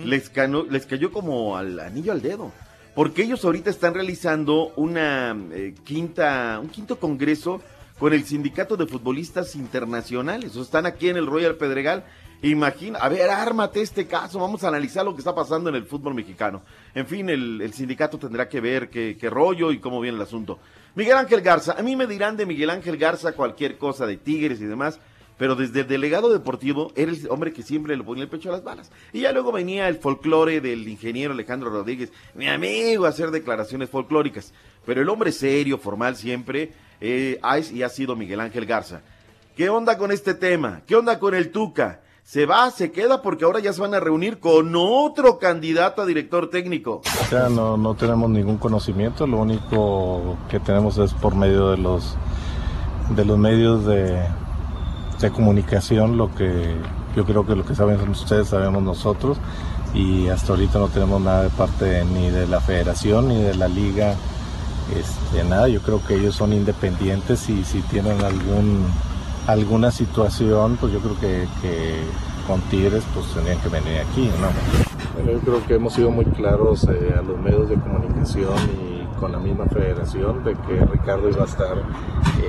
les, 0.06 0.30
cano- 0.30 0.64
les 0.70 0.86
cayó 0.86 1.12
como 1.12 1.56
al 1.58 1.78
anillo 1.80 2.12
al 2.12 2.22
dedo. 2.22 2.50
Porque 2.94 3.22
ellos 3.24 3.44
ahorita 3.44 3.68
están 3.68 3.92
realizando 3.92 4.72
una 4.76 5.36
eh, 5.52 5.74
quinta, 5.84 6.58
un 6.62 6.70
quinto 6.70 6.98
congreso 6.98 7.60
con 7.98 8.14
el 8.14 8.24
Sindicato 8.24 8.78
de 8.78 8.86
Futbolistas 8.86 9.54
Internacionales. 9.54 10.52
O 10.52 10.54
sea, 10.54 10.62
están 10.62 10.86
aquí 10.86 11.10
en 11.10 11.18
el 11.18 11.26
Royal 11.26 11.56
Pedregal. 11.56 12.04
Imagina, 12.40 12.98
a 13.00 13.10
ver, 13.10 13.28
ármate 13.28 13.82
este 13.82 14.06
caso, 14.06 14.38
vamos 14.38 14.64
a 14.64 14.68
analizar 14.68 15.04
lo 15.04 15.14
que 15.14 15.20
está 15.20 15.34
pasando 15.34 15.68
en 15.68 15.74
el 15.76 15.84
fútbol 15.84 16.14
mexicano. 16.14 16.62
En 16.94 17.06
fin, 17.06 17.28
el, 17.28 17.60
el 17.60 17.72
sindicato 17.74 18.18
tendrá 18.18 18.48
que 18.48 18.60
ver 18.60 18.88
qué, 18.88 19.16
qué 19.20 19.28
rollo 19.28 19.72
y 19.72 19.78
cómo 19.78 20.00
viene 20.00 20.16
el 20.16 20.22
asunto. 20.22 20.58
Miguel 20.96 21.18
Ángel 21.18 21.42
Garza, 21.42 21.76
a 21.78 21.82
mí 21.82 21.94
me 21.94 22.06
dirán 22.06 22.38
de 22.38 22.46
Miguel 22.46 22.70
Ángel 22.70 22.96
Garza 22.96 23.32
cualquier 23.32 23.76
cosa 23.76 24.06
de 24.06 24.16
Tigres 24.16 24.62
y 24.62 24.64
demás, 24.64 24.98
pero 25.36 25.54
desde 25.54 25.80
el 25.80 25.88
delegado 25.88 26.32
deportivo 26.32 26.90
era 26.96 27.12
el 27.12 27.28
hombre 27.28 27.52
que 27.52 27.62
siempre 27.62 27.94
le 27.94 28.02
ponía 28.02 28.24
el 28.24 28.30
pecho 28.30 28.48
a 28.48 28.52
las 28.52 28.64
balas. 28.64 28.90
Y 29.12 29.20
ya 29.20 29.32
luego 29.32 29.52
venía 29.52 29.88
el 29.88 29.96
folclore 29.96 30.62
del 30.62 30.88
ingeniero 30.88 31.34
Alejandro 31.34 31.68
Rodríguez, 31.68 32.10
mi 32.34 32.48
amigo, 32.48 33.04
a 33.04 33.10
hacer 33.10 33.30
declaraciones 33.30 33.90
folclóricas. 33.90 34.54
Pero 34.86 35.02
el 35.02 35.08
hombre 35.10 35.32
serio, 35.32 35.76
formal 35.76 36.16
siempre, 36.16 36.72
eh, 37.02 37.38
es 37.58 37.72
y 37.72 37.82
ha 37.82 37.90
sido 37.90 38.16
Miguel 38.16 38.40
Ángel 38.40 38.64
Garza. 38.64 39.02
¿Qué 39.54 39.68
onda 39.68 39.98
con 39.98 40.10
este 40.12 40.32
tema? 40.32 40.80
¿Qué 40.86 40.96
onda 40.96 41.18
con 41.18 41.34
el 41.34 41.50
Tuca? 41.50 42.00
¿Se 42.26 42.44
va, 42.44 42.72
se 42.72 42.90
queda? 42.90 43.22
Porque 43.22 43.44
ahora 43.44 43.60
ya 43.60 43.72
se 43.72 43.80
van 43.80 43.94
a 43.94 44.00
reunir 44.00 44.40
con 44.40 44.74
otro 44.74 45.38
candidato 45.38 46.02
a 46.02 46.06
director 46.06 46.50
técnico. 46.50 47.00
O 47.04 47.30
sea, 47.30 47.48
no, 47.48 47.76
no 47.76 47.94
tenemos 47.94 48.28
ningún 48.28 48.56
conocimiento, 48.58 49.28
lo 49.28 49.38
único 49.38 50.36
que 50.50 50.58
tenemos 50.58 50.98
es 50.98 51.14
por 51.14 51.36
medio 51.36 51.70
de 51.70 51.76
los, 51.76 52.16
de 53.10 53.24
los 53.24 53.38
medios 53.38 53.86
de, 53.86 54.20
de 55.20 55.30
comunicación, 55.30 56.16
lo 56.16 56.34
que 56.34 56.74
yo 57.14 57.24
creo 57.24 57.46
que 57.46 57.54
lo 57.54 57.64
que 57.64 57.76
saben 57.76 58.00
ustedes 58.08 58.48
sabemos 58.48 58.82
nosotros 58.82 59.38
y 59.94 60.26
hasta 60.26 60.52
ahorita 60.52 60.80
no 60.80 60.88
tenemos 60.88 61.20
nada 61.20 61.44
de 61.44 61.50
parte 61.50 62.04
ni 62.06 62.30
de 62.30 62.48
la 62.48 62.60
federación 62.60 63.28
ni 63.28 63.40
de 63.40 63.54
la 63.54 63.68
liga, 63.68 64.16
este, 64.98 65.44
nada, 65.44 65.68
yo 65.68 65.80
creo 65.80 66.04
que 66.04 66.16
ellos 66.16 66.34
son 66.34 66.52
independientes 66.52 67.48
y 67.48 67.62
si 67.62 67.82
tienen 67.82 68.20
algún 68.24 68.84
alguna 69.46 69.90
situación, 69.90 70.76
pues 70.80 70.92
yo 70.92 71.00
creo 71.00 71.18
que, 71.20 71.46
con 72.46 72.60
Tigres 72.62 73.02
pues 73.12 73.26
tendrían 73.34 73.58
que 73.58 73.68
venir 73.68 73.98
aquí, 73.98 74.30
¿no? 74.40 75.32
Yo 75.32 75.40
creo 75.40 75.66
que 75.66 75.74
hemos 75.74 75.94
sido 75.94 76.10
muy 76.10 76.24
claros 76.26 76.84
eh, 76.84 77.14
a 77.18 77.22
los 77.22 77.38
medios 77.40 77.68
de 77.68 77.74
comunicación 77.74 78.54
y 78.78 79.18
con 79.18 79.32
la 79.32 79.38
misma 79.38 79.64
federación 79.66 80.44
de 80.44 80.54
que 80.54 80.84
Ricardo 80.84 81.28
iba 81.28 81.42
a 81.42 81.46
estar, 81.46 81.82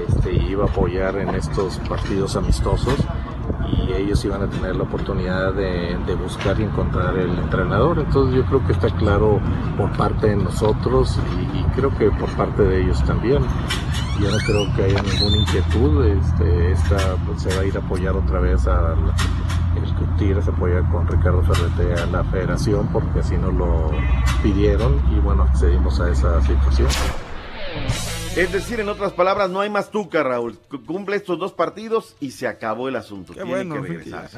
este, 0.08 0.34
iba 0.34 0.66
a 0.66 0.68
apoyar 0.68 1.18
en 1.18 1.30
estos 1.30 1.80
partidos 1.80 2.36
amistosos 2.36 2.96
y 3.70 3.94
ellos 3.94 4.24
iban 4.26 4.42
a 4.44 4.48
tener 4.48 4.76
la 4.76 4.84
oportunidad 4.84 5.54
de, 5.54 5.98
buscar 6.16 6.60
y 6.60 6.64
encontrar 6.64 7.18
el 7.18 7.38
entrenador. 7.38 8.00
Entonces 8.00 8.36
yo 8.36 8.46
creo 8.46 8.66
que 8.66 8.74
está 8.74 8.90
claro 8.90 9.40
por 9.78 9.92
parte 9.98 10.28
de 10.28 10.36
nosotros 10.36 11.20
y, 11.54 11.64
creo 11.76 11.96
que 11.96 12.10
por 12.12 12.30
parte 12.36 12.64
de 12.64 12.82
ellos 12.82 13.04
también. 13.04 13.44
Yo 14.20 14.32
no 14.32 14.38
creo 14.46 14.76
que 14.76 14.84
haya 14.84 15.02
ninguna 15.04 15.38
inquietud. 15.38 16.06
Este, 16.06 16.72
esta 16.72 16.98
pues, 17.26 17.42
se 17.42 17.56
va 17.56 17.62
a 17.62 17.66
ir 17.66 17.78
a 17.78 17.80
apoyar 17.80 18.16
otra 18.16 18.40
vez 18.40 18.68
a 18.68 18.96
el 19.76 19.96
que 19.96 20.06
Tigres 20.18 20.48
apoya 20.48 20.82
con 20.90 21.08
Ricardo 21.08 21.44
Ferrete 21.44 22.02
a 22.02 22.06
la 22.08 22.24
federación 22.24 22.88
porque 22.88 23.20
así 23.20 23.38
nos 23.38 23.54
lo 23.54 23.92
pidieron 24.42 25.00
y 25.12 25.20
bueno, 25.20 25.44
accedimos 25.44 26.00
a 26.00 26.10
esa 26.10 26.42
situación. 26.42 26.88
Es 28.38 28.52
decir, 28.52 28.80
en 28.80 28.88
otras 28.88 29.14
palabras, 29.14 29.50
no 29.50 29.62
hay 29.62 29.70
más 29.70 29.90
tuca, 29.90 30.22
Raúl. 30.22 30.60
C- 30.70 30.78
Cumple 30.86 31.16
estos 31.16 31.40
dos 31.40 31.54
partidos 31.54 32.16
y 32.20 32.30
se 32.32 32.48
acabó 32.48 32.88
el 32.88 32.96
asunto. 32.96 33.34
Qué 33.34 33.40
Tiene 33.42 33.50
bueno, 33.50 33.82
que 33.82 33.88
regresar. 33.90 34.30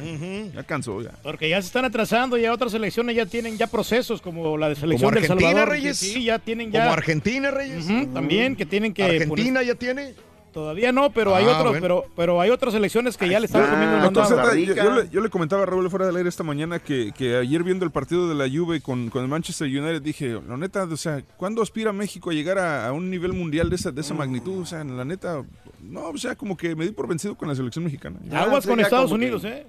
Ya 0.55 0.63
cansó, 0.63 1.01
ya. 1.01 1.11
Porque 1.21 1.49
ya 1.49 1.61
se 1.61 1.67
están 1.67 1.83
atrasando, 1.83 2.37
ya 2.37 2.53
otras 2.53 2.71
selecciones 2.71 3.15
ya 3.17 3.25
tienen 3.25 3.57
ya 3.57 3.67
procesos 3.67 4.21
como 4.21 4.57
la 4.57 4.69
de 4.69 4.75
selección 4.75 5.13
del 5.13 5.23
Argentina, 5.23 5.49
Salvador. 5.49 5.69
Reyes? 5.69 5.97
Sí, 5.97 6.23
ya 6.23 6.39
tienen 6.39 6.71
ya. 6.71 6.79
Como 6.81 6.93
Argentina, 6.93 7.51
Reyes. 7.51 7.85
También 8.13 8.55
que 8.55 8.65
tienen 8.65 8.93
que 8.93 9.03
Argentina 9.03 9.59
poner- 9.59 9.67
ya 9.67 9.75
tiene. 9.75 10.13
Todavía 10.51 10.91
no, 10.91 11.11
pero 11.11 11.35
hay 11.35 11.45
Ah, 11.45 11.51
otros, 11.57 11.71
bueno. 11.73 11.81
pero, 11.81 12.05
pero 12.15 12.41
hay 12.41 12.49
otras 12.49 12.73
selecciones 12.73 13.17
que 13.17 13.29
ya 13.29 13.39
le 13.39 13.45
están 13.45 13.69
comiendo 13.69 14.21
el. 14.21 14.27
Zeta, 14.27 14.55
yo, 14.55 14.73
yo 14.73 14.91
le, 14.95 15.09
yo 15.09 15.21
le 15.21 15.29
comentaba 15.29 15.63
a 15.63 15.65
Raúl 15.67 15.89
fuera 15.89 16.07
del 16.07 16.15
aire 16.17 16.27
esta 16.27 16.43
mañana 16.43 16.79
que, 16.79 17.11
que 17.15 17.35
ayer 17.37 17.63
viendo 17.63 17.85
el 17.85 17.91
partido 17.91 18.27
de 18.27 18.35
la 18.35 18.49
Juve 18.49 18.81
con, 18.81 19.09
con 19.09 19.21
el 19.21 19.27
Manchester 19.27 19.67
United 19.67 20.01
dije, 20.01 20.39
la 20.47 20.57
neta, 20.57 20.83
o 20.85 20.97
sea, 20.97 21.21
¿cuándo 21.37 21.61
aspira 21.61 21.93
México 21.93 22.31
a 22.31 22.33
llegar 22.33 22.57
a, 22.57 22.87
a 22.87 22.93
un 22.93 23.09
nivel 23.09 23.33
mundial 23.33 23.69
de 23.69 23.75
esa, 23.75 23.91
de 23.91 24.01
esa 24.01 24.13
magnitud? 24.15 24.61
O 24.61 24.65
sea, 24.65 24.83
la 24.83 25.05
neta, 25.05 25.43
no, 25.83 26.09
o 26.09 26.17
sea, 26.17 26.35
como 26.35 26.57
que 26.57 26.75
me 26.75 26.85
di 26.85 26.91
por 26.91 27.07
vencido 27.07 27.35
con 27.35 27.47
la 27.47 27.55
selección 27.55 27.85
mexicana. 27.85 28.17
Aguas 28.33 28.65
con 28.65 28.79
Estados 28.79 29.09
que- 29.09 29.15
Unidos, 29.15 29.43
¿eh? 29.45 29.65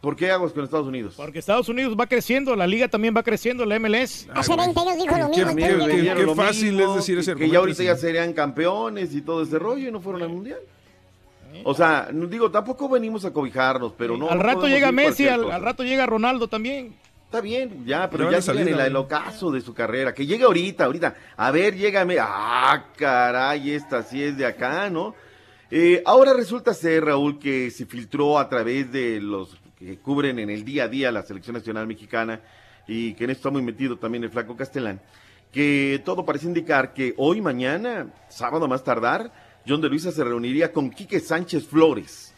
¿Por 0.00 0.14
qué 0.14 0.30
aguas 0.30 0.52
con 0.52 0.62
Estados 0.62 0.86
Unidos? 0.86 1.14
Porque 1.16 1.38
Estados 1.38 1.68
Unidos 1.68 1.96
va 1.98 2.06
creciendo, 2.06 2.54
la 2.54 2.66
liga 2.66 2.88
también 2.88 3.14
va 3.16 3.22
creciendo, 3.22 3.64
la 3.64 3.78
MLS. 3.78 4.28
Hace 4.34 4.56
20 4.56 4.80
años 4.80 4.96
dijo 5.02 5.18
lo 5.18 5.28
mismo. 5.28 5.56
Qué 5.56 6.22
lo 6.24 6.34
fácil 6.34 6.74
mismo, 6.74 6.90
es 6.90 6.96
decir 6.96 7.18
ese 7.18 7.34
que- 7.34 7.48
ya 7.48 7.58
ahorita 7.58 7.82
ya 7.82 7.96
serían 7.96 8.32
campeones 8.32 9.14
y 9.14 9.22
todo 9.22 9.42
ese 9.42 9.58
rollo 9.58 9.88
y 9.88 9.92
no 9.92 10.00
fueron 10.00 10.22
al 10.22 10.28
mundial. 10.28 10.60
O 11.64 11.74
sea, 11.74 12.08
digo, 12.12 12.50
tampoco 12.50 12.88
venimos 12.88 13.24
a 13.24 13.32
cobijarnos, 13.32 13.92
pero 13.96 14.16
no. 14.16 14.28
al 14.28 14.40
rato 14.40 14.68
llega 14.68 14.92
Messi, 14.92 15.26
al, 15.26 15.62
rato 15.62 15.82
llega 15.82 16.06
Ronaldo 16.06 16.48
también. 16.48 16.94
Está 17.24 17.40
bien, 17.40 17.84
ya, 17.84 18.08
pero 18.08 18.30
ya 18.30 18.38
a 18.38 18.42
salir, 18.42 18.64
tienen 18.66 18.80
el, 18.80 18.86
el 18.90 18.96
ocaso 18.96 19.50
de 19.50 19.60
su 19.60 19.74
carrera. 19.74 20.14
Que 20.14 20.26
llegue 20.26 20.44
ahorita, 20.44 20.84
ahorita. 20.84 21.16
A 21.36 21.50
ver, 21.50 21.74
llégame. 21.74 22.18
Ah, 22.20 22.84
caray, 22.96 23.72
esta 23.72 24.04
sí 24.04 24.22
es 24.22 24.36
de 24.36 24.46
acá, 24.46 24.88
¿no? 24.90 25.14
Eh, 25.70 26.02
ahora 26.06 26.34
resulta 26.34 26.72
ser, 26.72 27.04
Raúl, 27.06 27.40
que 27.40 27.72
se 27.72 27.84
filtró 27.84 28.38
a 28.38 28.48
través 28.48 28.92
de 28.92 29.20
los 29.20 29.56
que 29.78 29.98
cubren 29.98 30.38
en 30.38 30.50
el 30.50 30.64
día 30.64 30.84
a 30.84 30.88
día 30.88 31.12
la 31.12 31.22
selección 31.22 31.54
nacional 31.54 31.86
mexicana 31.86 32.40
y 32.86 33.14
que 33.14 33.24
en 33.24 33.30
esto 33.30 33.48
está 33.48 33.50
muy 33.50 33.62
metido 33.62 33.98
también 33.98 34.24
el 34.24 34.30
flaco 34.30 34.56
Castelán, 34.56 35.00
que 35.52 36.00
todo 36.04 36.24
parece 36.24 36.46
indicar 36.46 36.94
que 36.94 37.14
hoy, 37.16 37.40
mañana, 37.40 38.12
sábado 38.28 38.68
más 38.68 38.84
tardar, 38.84 39.32
John 39.66 39.80
de 39.80 39.88
Luisa 39.88 40.12
se 40.12 40.24
reuniría 40.24 40.72
con 40.72 40.90
Quique 40.90 41.20
Sánchez 41.20 41.66
Flores, 41.66 42.34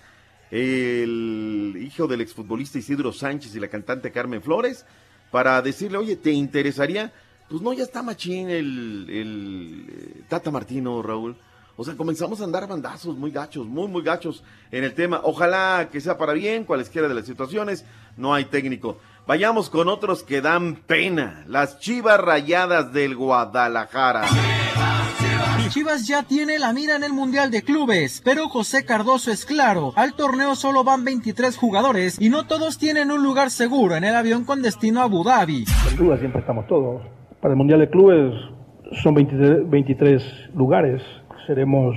el 0.51 1.78
hijo 1.81 2.06
del 2.06 2.23
exfutbolista 2.23 2.78
Isidro 2.78 3.12
Sánchez 3.12 3.55
y 3.55 3.60
la 3.60 3.69
cantante 3.69 4.10
Carmen 4.10 4.43
Flores, 4.43 4.86
para 5.31 5.60
decirle, 5.60 5.98
oye, 5.98 6.16
¿te 6.16 6.32
interesaría? 6.32 7.12
Pues 7.51 7.60
no, 7.60 7.73
ya 7.73 7.85
está 7.85 8.02
machín 8.02 8.48
el, 8.48 9.06
el 9.10 9.86
eh, 9.89 10.23
Tata 10.28 10.51
Martino, 10.51 11.02
Raúl. 11.02 11.36
O 11.80 11.84
sea, 11.84 11.96
comenzamos 11.96 12.40
a 12.40 12.44
andar 12.44 12.66
bandazos 12.66 13.16
muy 13.16 13.30
gachos, 13.30 13.64
muy, 13.64 13.86
muy 13.86 14.02
gachos 14.02 14.42
en 14.72 14.82
el 14.82 14.94
tema. 14.94 15.20
Ojalá 15.22 15.90
que 15.92 16.00
sea 16.00 16.18
para 16.18 16.32
bien, 16.32 16.64
cualesquiera 16.64 17.06
de 17.06 17.14
las 17.14 17.24
situaciones, 17.24 17.84
no 18.16 18.34
hay 18.34 18.46
técnico. 18.46 18.98
Vayamos 19.28 19.70
con 19.70 19.88
otros 19.88 20.24
que 20.24 20.40
dan 20.40 20.74
pena. 20.74 21.44
Las 21.46 21.78
chivas 21.78 22.18
rayadas 22.20 22.92
del 22.92 23.14
Guadalajara. 23.14 24.24
Chivas 25.68 26.09
ya 26.09 26.24
tiene 26.24 26.59
la 26.59 26.72
mira 26.72 26.96
en 26.96 27.05
el 27.05 27.12
Mundial 27.12 27.52
de 27.52 27.62
Clubes, 27.62 28.22
pero 28.24 28.48
José 28.48 28.84
Cardoso 28.84 29.30
es 29.30 29.44
claro, 29.44 29.92
al 29.94 30.14
torneo 30.14 30.56
solo 30.56 30.82
van 30.82 31.05
23 31.05 31.56
jugadores 31.56 32.20
y 32.20 32.28
no 32.28 32.48
todos 32.48 32.78
tienen 32.78 33.12
un 33.12 33.22
lugar 33.22 33.50
seguro 33.50 33.94
en 33.94 34.02
el 34.02 34.16
avión 34.16 34.44
con 34.44 34.62
destino 34.62 35.00
a 35.00 35.05
Abu 35.05 35.22
Dhabi. 35.22 35.64
En 35.88 35.96
duda 35.96 36.18
siempre 36.18 36.40
estamos 36.40 36.66
todos. 36.66 37.02
Para 37.40 37.52
el 37.52 37.59
Mundial 37.59 37.78
de 37.78 37.88
Clubes 37.88 38.34
son 39.05 39.14
23, 39.14 39.70
23 39.70 40.22
lugares. 40.55 41.02
Seremos, 41.48 41.96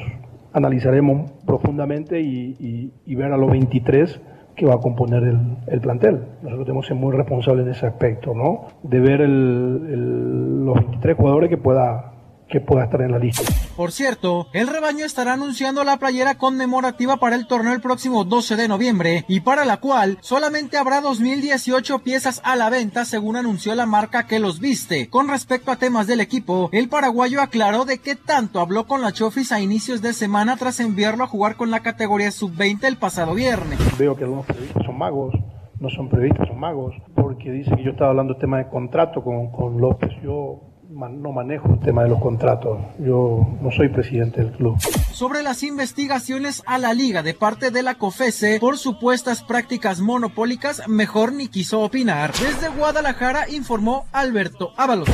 analizaremos 0.53 1.29
profundamente 1.45 2.21
y, 2.21 2.55
y- 2.57 2.93
y 3.05 3.15
ver 3.15 3.33
a 3.33 3.37
los 3.37 3.51
23 3.51 4.21
que 4.55 4.65
va 4.65 4.75
a 4.75 4.77
componer 4.77 5.23
el, 5.23 5.39
el 5.67 5.81
plantel. 5.81 6.21
Nosotros 6.41 6.65
tenemos 6.67 6.85
que 6.85 6.93
ser 6.93 6.97
muy 6.97 7.13
responsables 7.13 7.65
en 7.65 7.71
ese 7.73 7.85
aspecto, 7.85 8.33
¿no? 8.33 8.67
De 8.83 9.01
ver 9.01 9.19
el- 9.19 10.63
los 10.65 10.75
23 10.75 11.17
jugadores 11.17 11.49
que 11.49 11.57
pueda, 11.57 12.10
que 12.51 12.59
pueda 12.59 12.83
estar 12.83 13.01
en 13.01 13.11
la 13.11 13.17
lista. 13.17 13.41
Por 13.75 13.91
cierto, 13.91 14.47
el 14.53 14.67
rebaño 14.67 15.05
estará 15.05 15.33
anunciando 15.33 15.83
la 15.83 15.97
playera 15.97 16.37
conmemorativa 16.37 17.17
para 17.17 17.35
el 17.35 17.47
torneo 17.47 17.73
el 17.73 17.81
próximo 17.81 18.25
12 18.25 18.57
de 18.57 18.67
noviembre 18.67 19.25
y 19.27 19.39
para 19.39 19.65
la 19.65 19.77
cual 19.77 20.17
solamente 20.21 20.77
habrá 20.77 21.01
2018 21.01 21.99
piezas 21.99 22.41
a 22.43 22.55
la 22.55 22.69
venta 22.69 23.05
según 23.05 23.37
anunció 23.37 23.73
la 23.73 23.85
marca 23.85 24.27
que 24.27 24.39
los 24.39 24.59
viste. 24.59 25.09
Con 25.09 25.29
respecto 25.29 25.71
a 25.71 25.77
temas 25.77 26.05
del 26.05 26.19
equipo, 26.19 26.69
el 26.73 26.89
paraguayo 26.89 27.41
aclaró 27.41 27.85
de 27.85 27.99
qué 27.99 28.15
tanto 28.15 28.59
habló 28.59 28.85
con 28.85 29.01
la 29.01 29.13
Chofis 29.13 29.51
a 29.51 29.61
inicios 29.61 30.01
de 30.01 30.13
semana 30.13 30.57
tras 30.57 30.79
enviarlo 30.79 31.23
a 31.23 31.27
jugar 31.27 31.55
con 31.55 31.71
la 31.71 31.79
categoría 31.79 32.31
sub-20 32.31 32.83
el 32.83 32.97
pasado 32.97 33.33
viernes. 33.33 33.79
Veo 33.97 34.15
que 34.15 34.25
algunos 34.25 34.45
periodistas 34.45 34.85
son 34.85 34.97
magos, 34.97 35.33
no 35.79 35.89
son 35.89 36.09
periodistas, 36.09 36.47
son 36.47 36.59
magos, 36.59 36.93
porque 37.15 37.51
dicen 37.51 37.77
que 37.77 37.83
yo 37.83 37.91
estaba 37.91 38.11
hablando 38.11 38.33
del 38.33 38.41
tema 38.41 38.57
de 38.57 38.67
contrato 38.67 39.23
con, 39.23 39.51
con 39.51 39.79
López. 39.79 40.11
Yo 40.21 40.70
no 41.09 41.31
manejo 41.31 41.73
el 41.73 41.79
tema 41.79 42.03
de 42.03 42.09
los 42.09 42.21
contratos, 42.21 42.79
yo 42.99 43.47
no 43.61 43.71
soy 43.71 43.89
presidente 43.89 44.43
del 44.43 44.51
club. 44.53 44.77
sobre 45.13 45.43
las 45.43 45.63
investigaciones 45.63 46.63
a 46.65 46.77
la 46.77 46.93
liga 46.93 47.23
de 47.23 47.33
parte 47.33 47.71
de 47.71 47.83
la 47.83 47.95
COFESE 47.95 48.59
por 48.59 48.77
supuestas 48.77 49.43
prácticas 49.43 49.99
monopólicas, 49.99 50.87
mejor 50.87 51.33
ni 51.33 51.47
quiso 51.47 51.81
opinar. 51.81 52.31
Desde 52.33 52.69
Guadalajara 52.69 53.49
informó 53.49 54.05
Alberto 54.11 54.71
Ábalos. 54.77 55.07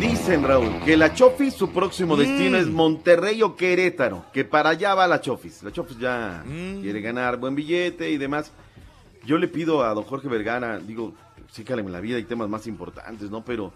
Dicen, 0.00 0.42
Raúl, 0.42 0.80
que 0.84 0.96
la 0.96 1.14
Chofis, 1.14 1.54
su 1.54 1.70
próximo 1.70 2.16
destino 2.16 2.58
es 2.58 2.66
Monterrey 2.66 3.40
o 3.42 3.54
Querétaro, 3.54 4.24
que 4.32 4.44
para 4.44 4.70
allá 4.70 4.94
va 4.94 5.06
la 5.06 5.20
Chofis. 5.20 5.62
La 5.62 5.70
Chofis 5.70 5.98
ya 5.98 6.42
quiere 6.82 7.00
ganar 7.00 7.36
buen 7.38 7.54
billete 7.54 8.10
y 8.10 8.18
demás. 8.18 8.50
Yo 9.24 9.38
le 9.38 9.48
pido 9.48 9.84
a 9.84 9.94
don 9.94 10.04
Jorge 10.04 10.28
Vergara, 10.28 10.78
digo, 10.78 11.14
sí, 11.50 11.64
en 11.66 11.92
la 11.92 12.00
vida 12.00 12.16
hay 12.16 12.24
temas 12.24 12.48
más 12.48 12.66
importantes, 12.66 13.30
¿no? 13.30 13.44
Pero 13.44 13.72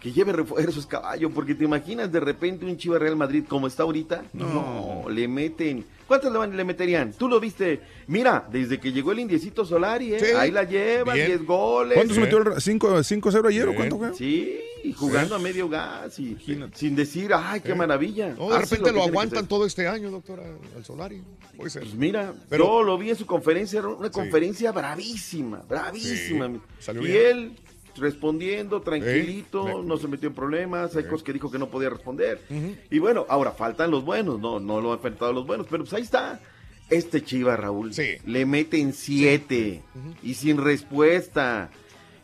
que 0.00 0.12
lleve 0.12 0.32
refuerzos, 0.32 0.86
caballo, 0.86 1.30
porque 1.30 1.54
te 1.54 1.64
imaginas 1.64 2.10
de 2.12 2.20
repente 2.20 2.64
un 2.64 2.76
Chivas 2.76 3.00
Real 3.00 3.16
Madrid 3.16 3.44
como 3.48 3.66
está 3.66 3.82
ahorita. 3.82 4.24
No, 4.32 5.06
le 5.10 5.26
meten. 5.26 5.84
¿Cuántos 6.06 6.32
le, 6.32 6.56
le 6.56 6.64
meterían? 6.64 7.12
Tú 7.12 7.28
lo 7.28 7.38
viste. 7.40 7.80
Mira, 8.06 8.46
desde 8.50 8.78
que 8.80 8.92
llegó 8.92 9.12
el 9.12 9.18
Indiecito 9.18 9.64
Solari, 9.64 10.14
¿eh? 10.14 10.20
Sí. 10.20 10.26
ahí 10.36 10.50
la 10.50 10.62
lleva, 10.64 11.14
Bien. 11.14 11.26
10 11.26 11.44
goles. 11.44 11.94
¿Cuántos 11.96 12.16
metió 12.18 12.38
el 12.38 12.46
5-0 12.46 13.48
ayer 13.48 13.68
o 13.68 13.74
cuánto 13.74 13.98
fue? 13.98 14.14
Sí, 14.14 14.58
y 14.84 14.92
jugando 14.92 15.34
a 15.34 15.38
medio 15.38 15.68
gas 15.68 16.18
y 16.18 16.36
sin 16.74 16.94
decir, 16.96 17.32
ay, 17.34 17.60
qué 17.60 17.74
maravilla. 17.74 18.34
No, 18.38 18.50
de 18.50 18.58
repente 18.58 18.92
lo 18.92 19.02
aguantan 19.02 19.46
todo 19.48 19.66
este 19.66 19.86
año, 19.88 20.10
doctora, 20.10 20.44
al 20.76 20.84
Solari. 20.84 21.20
Puede 21.56 21.70
ser. 21.70 21.82
Pues 21.82 21.94
mira, 21.94 22.32
Pero- 22.48 22.64
yo 22.66 22.82
lo 22.84 22.96
vi 22.96 23.10
en 23.10 23.16
su 23.16 23.26
conferencia, 23.26 23.80
era 23.80 23.88
una 23.88 24.10
conferencia 24.10 24.70
bravísima, 24.72 25.62
bravísima. 25.68 26.50
Y 27.02 27.10
él 27.10 27.52
respondiendo, 27.98 28.80
tranquilito, 28.80 29.82
no 29.82 29.96
se 29.96 30.08
metió 30.08 30.28
en 30.28 30.34
problemas, 30.34 30.96
hay 30.96 31.04
cosas 31.04 31.22
que 31.22 31.32
dijo 31.32 31.50
que 31.50 31.58
no 31.58 31.68
podía 31.68 31.90
responder. 31.90 32.40
Y 32.90 32.98
bueno, 32.98 33.26
ahora 33.28 33.52
faltan 33.52 33.90
los 33.90 34.04
buenos, 34.04 34.40
no, 34.40 34.60
no 34.60 34.80
lo 34.80 34.90
han 34.90 34.98
enfrentado 34.98 35.32
los 35.32 35.46
buenos, 35.46 35.66
pero 35.70 35.84
pues 35.84 35.94
ahí 35.94 36.02
está. 36.02 36.40
Este 36.90 37.22
Chivas, 37.22 37.60
Raúl, 37.60 37.92
le 38.24 38.46
meten 38.46 38.92
siete 38.92 39.82
y 40.22 40.34
sin 40.34 40.56
respuesta. 40.62 41.70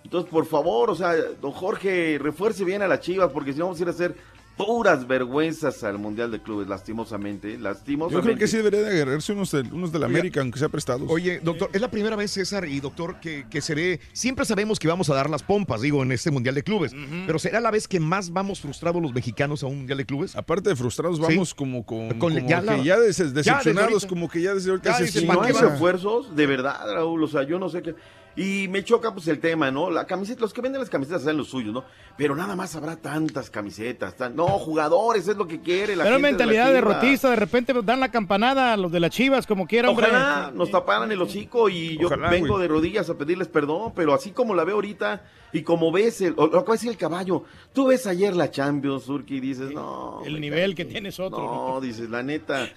Entonces, 0.03 0.31
por 0.31 0.47
favor, 0.47 0.91
o 0.91 0.95
sea, 0.95 1.15
don 1.15 1.53
Jorge, 1.53 2.19
refuerce 2.21 2.65
bien 2.65 2.83
a 2.83 2.89
la 2.89 3.01
Chivas, 3.01 3.31
porque 3.33 3.53
si 3.53 3.59
no 3.59 3.67
vamos 3.67 3.79
a 3.79 3.83
ir 3.83 3.89
a 3.89 3.93
hacer 3.93 4.15
puras 4.57 5.07
vergüenzas 5.09 5.83
al 5.83 5.99
Mundial 5.99 6.31
de 6.31 6.41
Clubes, 6.41 6.69
lastimosamente, 6.69 7.59
lastimosamente. 7.59 8.15
Yo 8.15 8.23
creo 8.23 8.39
que 8.39 8.47
sí 8.47 8.57
debería 8.57 8.81
de 8.83 8.91
agarrarse 9.03 9.33
unos 9.33 9.51
de, 9.51 9.61
unos 9.63 9.91
de 9.93 9.99
la 9.99 10.07
Oiga, 10.07 10.19
América, 10.19 10.41
aunque 10.41 10.59
sea 10.59 10.69
prestados. 10.69 11.09
Oye, 11.11 11.41
doctor, 11.43 11.71
es 11.73 11.81
la 11.81 11.91
primera 11.91 12.15
vez, 12.15 12.31
César 12.31 12.65
y 12.67 12.79
doctor, 12.81 13.19
que, 13.21 13.47
que 13.51 13.61
se 13.61 13.75
ve. 13.75 14.01
Siempre 14.13 14.45
sabemos 14.45 14.79
que 14.79 14.87
vamos 14.87 15.11
a 15.11 15.15
dar 15.15 15.29
las 15.29 15.43
pompas, 15.43 15.81
digo, 15.81 16.03
en 16.03 16.13
este 16.13 16.31
Mundial 16.31 16.55
de 16.55 16.63
Clubes. 16.63 16.93
Pero 17.27 17.39
¿será 17.39 17.61
la 17.61 17.71
vez 17.71 17.89
que 17.89 17.99
más 18.01 18.31
vamos 18.33 18.61
frustrados 18.61 19.03
los 19.03 19.13
mexicanos 19.13 19.63
a 19.63 19.67
un 19.67 19.79
Mundial 19.79 19.99
de 19.99 20.07
Clubes? 20.07 20.37
Aparte 20.37 20.69
de 20.71 20.77
frustrados, 20.77 21.19
vamos 21.19 21.55
como 21.55 21.85
con, 21.85 22.09
Con- 22.19 22.35
como 22.35 22.49
ya 22.49 22.61
que 22.61 22.67
la- 22.67 22.83
ya 22.83 22.99
des- 23.01 23.35
decepcionados, 23.35 24.07
como 24.07 24.29
que 24.29 24.41
ya 24.43 24.55
desde 24.55 24.71
ahorita 24.71 24.99
Ya 25.01 25.07
se 25.07 25.25
no 25.27 25.43
hay 25.43 25.53
refuerzos, 25.53 26.35
de 26.37 26.47
verdad, 26.47 26.81
Raúl, 26.95 27.23
o 27.25 27.29
sea, 27.29 27.43
yo 27.43 27.59
no 27.59 27.69
sé 27.69 27.83
qué. 27.83 27.95
Y 28.37 28.67
me 28.69 28.83
choca 28.83 29.13
pues 29.13 29.29
el 29.29 29.39
tema, 29.39 29.71
¿no? 29.71 29.91
La 29.91 30.07
camiseta, 30.07 30.41
los 30.41 30.53
que 30.53 30.61
venden 30.61 30.81
las 30.81 30.91
camisetas 30.91 31.23
saben 31.23 31.37
los 31.37 31.49
suyos, 31.49 31.73
¿no? 31.73 31.85
Pero 32.17 32.35
nada 32.35 32.57
más 32.57 32.75
habrá 32.75 32.97
tantas 32.97 33.49
camisetas, 33.49 34.17
tan... 34.17 34.35
no, 34.35 34.47
jugadores 34.47 35.29
es 35.29 35.37
lo 35.37 35.47
que 35.47 35.61
quiere 35.61 35.95
la 35.95 36.03
Pero 36.03 36.17
gente 36.17 36.31
mentalidad 36.31 36.67
de 36.67 36.73
la 36.73 36.81
derrotista, 36.81 37.31
de 37.31 37.37
repente 37.37 37.73
dan 37.85 38.01
la 38.01 38.11
campanada 38.11 38.73
a 38.73 38.77
los 38.77 38.91
de 38.91 38.99
las 38.99 39.11
chivas, 39.11 39.47
como 39.47 39.67
quiera, 39.67 39.89
hombre. 39.89 40.07
Ojalá 40.07 40.51
nos 40.53 40.71
taparan 40.71 41.13
el 41.13 41.23
hocico 41.23 41.69
y 41.69 41.97
yo 41.97 42.09
Ojalá, 42.09 42.29
vengo 42.29 42.55
güey. 42.55 42.63
de 42.63 42.69
rodillas 42.69 43.09
a 43.09 43.15
pedirles 43.15 43.49
perdón, 43.49 43.93
pero 43.95 44.15
así 44.15 44.33
como 44.33 44.55
la 44.55 44.65
veo 44.65 44.75
ahorita 44.77 45.23
y 45.53 45.63
como 45.63 45.93
ves, 45.93 46.21
el, 46.21 46.35
o 46.37 46.49
lo 46.49 46.65
que 46.65 46.69
va 46.69 46.75
a 46.75 46.77
decir 46.77 46.91
el 46.91 46.97
caballo, 46.97 47.45
tú 47.73 47.87
ves 47.87 48.09
ayer 48.09 48.35
la 48.35 48.51
Champions, 48.51 49.05
Surki, 49.05 49.37
y 49.37 49.41
dices, 49.41 49.71
no. 49.71 50.23
El 50.27 50.41
nivel 50.41 50.75
que 50.75 50.85
tienes 50.85 51.21
otro. 51.21 51.39
No, 51.39 51.81
dices, 51.81 52.11
la 52.11 52.25
neta. 52.25 52.69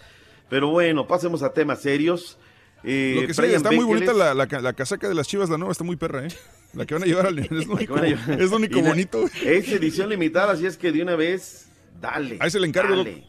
Pero 0.49 0.69
bueno, 0.69 1.07
pasemos 1.07 1.41
a 1.41 1.51
temas 1.51 1.81
serios. 1.81 2.37
Eh, 2.83 3.17
Lo 3.21 3.27
que 3.27 3.33
sí, 3.33 3.41
Brian 3.41 3.55
está 3.57 3.71
muy 3.71 3.85
bonita 3.85 4.13
la, 4.13 4.33
la, 4.33 4.47
ca- 4.47 4.61
la 4.61 4.73
casaca 4.73 5.09
de 5.09 5.15
las 5.15 5.27
chivas, 5.27 5.49
la 5.49 5.57
nueva, 5.57 5.71
está 5.71 5.83
muy 5.83 5.95
perra, 5.95 6.25
¿eh? 6.25 6.29
La 6.73 6.85
que 6.85 6.93
van 6.93 7.03
a 7.03 7.05
llevar 7.05 7.25
al 7.27 7.39
es 7.39 7.49
lo 7.67 7.73
único, 7.73 7.97
es 7.97 8.49
lo 8.51 8.55
único 8.57 8.81
la- 8.81 8.89
bonito. 8.89 9.25
Es 9.43 9.67
edición 9.69 10.09
limitada, 10.09 10.53
así 10.53 10.65
es 10.65 10.77
que 10.77 10.91
de 10.91 11.01
una 11.01 11.15
vez, 11.15 11.69
dale. 11.99 12.37
Ahí 12.39 12.51
se 12.51 12.59
le 12.59 12.67
encargo, 12.67 12.95
Dale. 12.97 13.23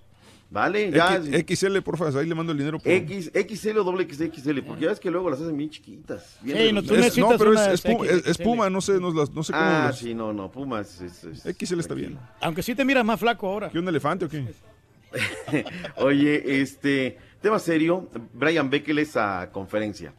Vale, 0.51 0.91
ya. 0.91 1.17
X- 1.17 1.61
XL, 1.61 1.79
porfa, 1.83 2.09
ahí 2.19 2.27
le 2.27 2.35
mando 2.35 2.53
el 2.53 2.59
dinero. 2.59 2.79
por- 2.79 2.91
X, 2.91 3.31
XL 3.35 3.77
o 3.79 3.85
doble 3.85 4.05
XXL, 4.11 4.63
porque 4.63 4.85
ya 4.85 4.89
ves 4.89 4.99
que 4.99 5.11
luego 5.11 5.29
las 5.29 5.41
hacen 5.43 5.55
bien 5.59 5.69
chiquitas. 5.69 6.39
Bien 6.41 6.75
no, 6.75 6.83
tú. 6.83 6.95
Es- 6.95 7.19
no, 7.19 7.37
pero 7.37 7.53
es- 7.53 7.67
es 7.69 7.83
Puma- 7.83 8.07
es- 8.07 8.39
Puma, 8.39 8.71
no 8.71 8.81
sé, 8.81 8.93
no, 8.99 9.13
no 9.13 9.43
sé 9.43 9.53
cómo 9.53 9.65
Ah, 9.65 9.85
las- 9.89 9.99
sí, 9.99 10.15
no, 10.15 10.33
no, 10.33 10.51
Puma 10.51 10.81
es... 10.81 11.03
es- 11.03 11.25
es- 11.25 11.43
XL 11.59 11.81
está 11.81 11.93
bien. 11.93 12.19
Aunque 12.41 12.63
sí 12.63 12.75
te 12.75 12.83
miras 12.83 13.05
más 13.05 13.21
flaco 13.21 13.47
ahora. 13.47 13.69
¿Qué 13.69 13.79
un 13.79 13.89
elefante 13.89 14.25
o 14.25 14.29
qué? 14.31 14.47
Oye, 15.97 16.61
este, 16.63 17.19
tema 17.41 17.59
serio, 17.59 18.09
Brian 18.33 18.71
Bekeles 18.71 19.17
a 19.17 19.51
conferencia. 19.53 20.13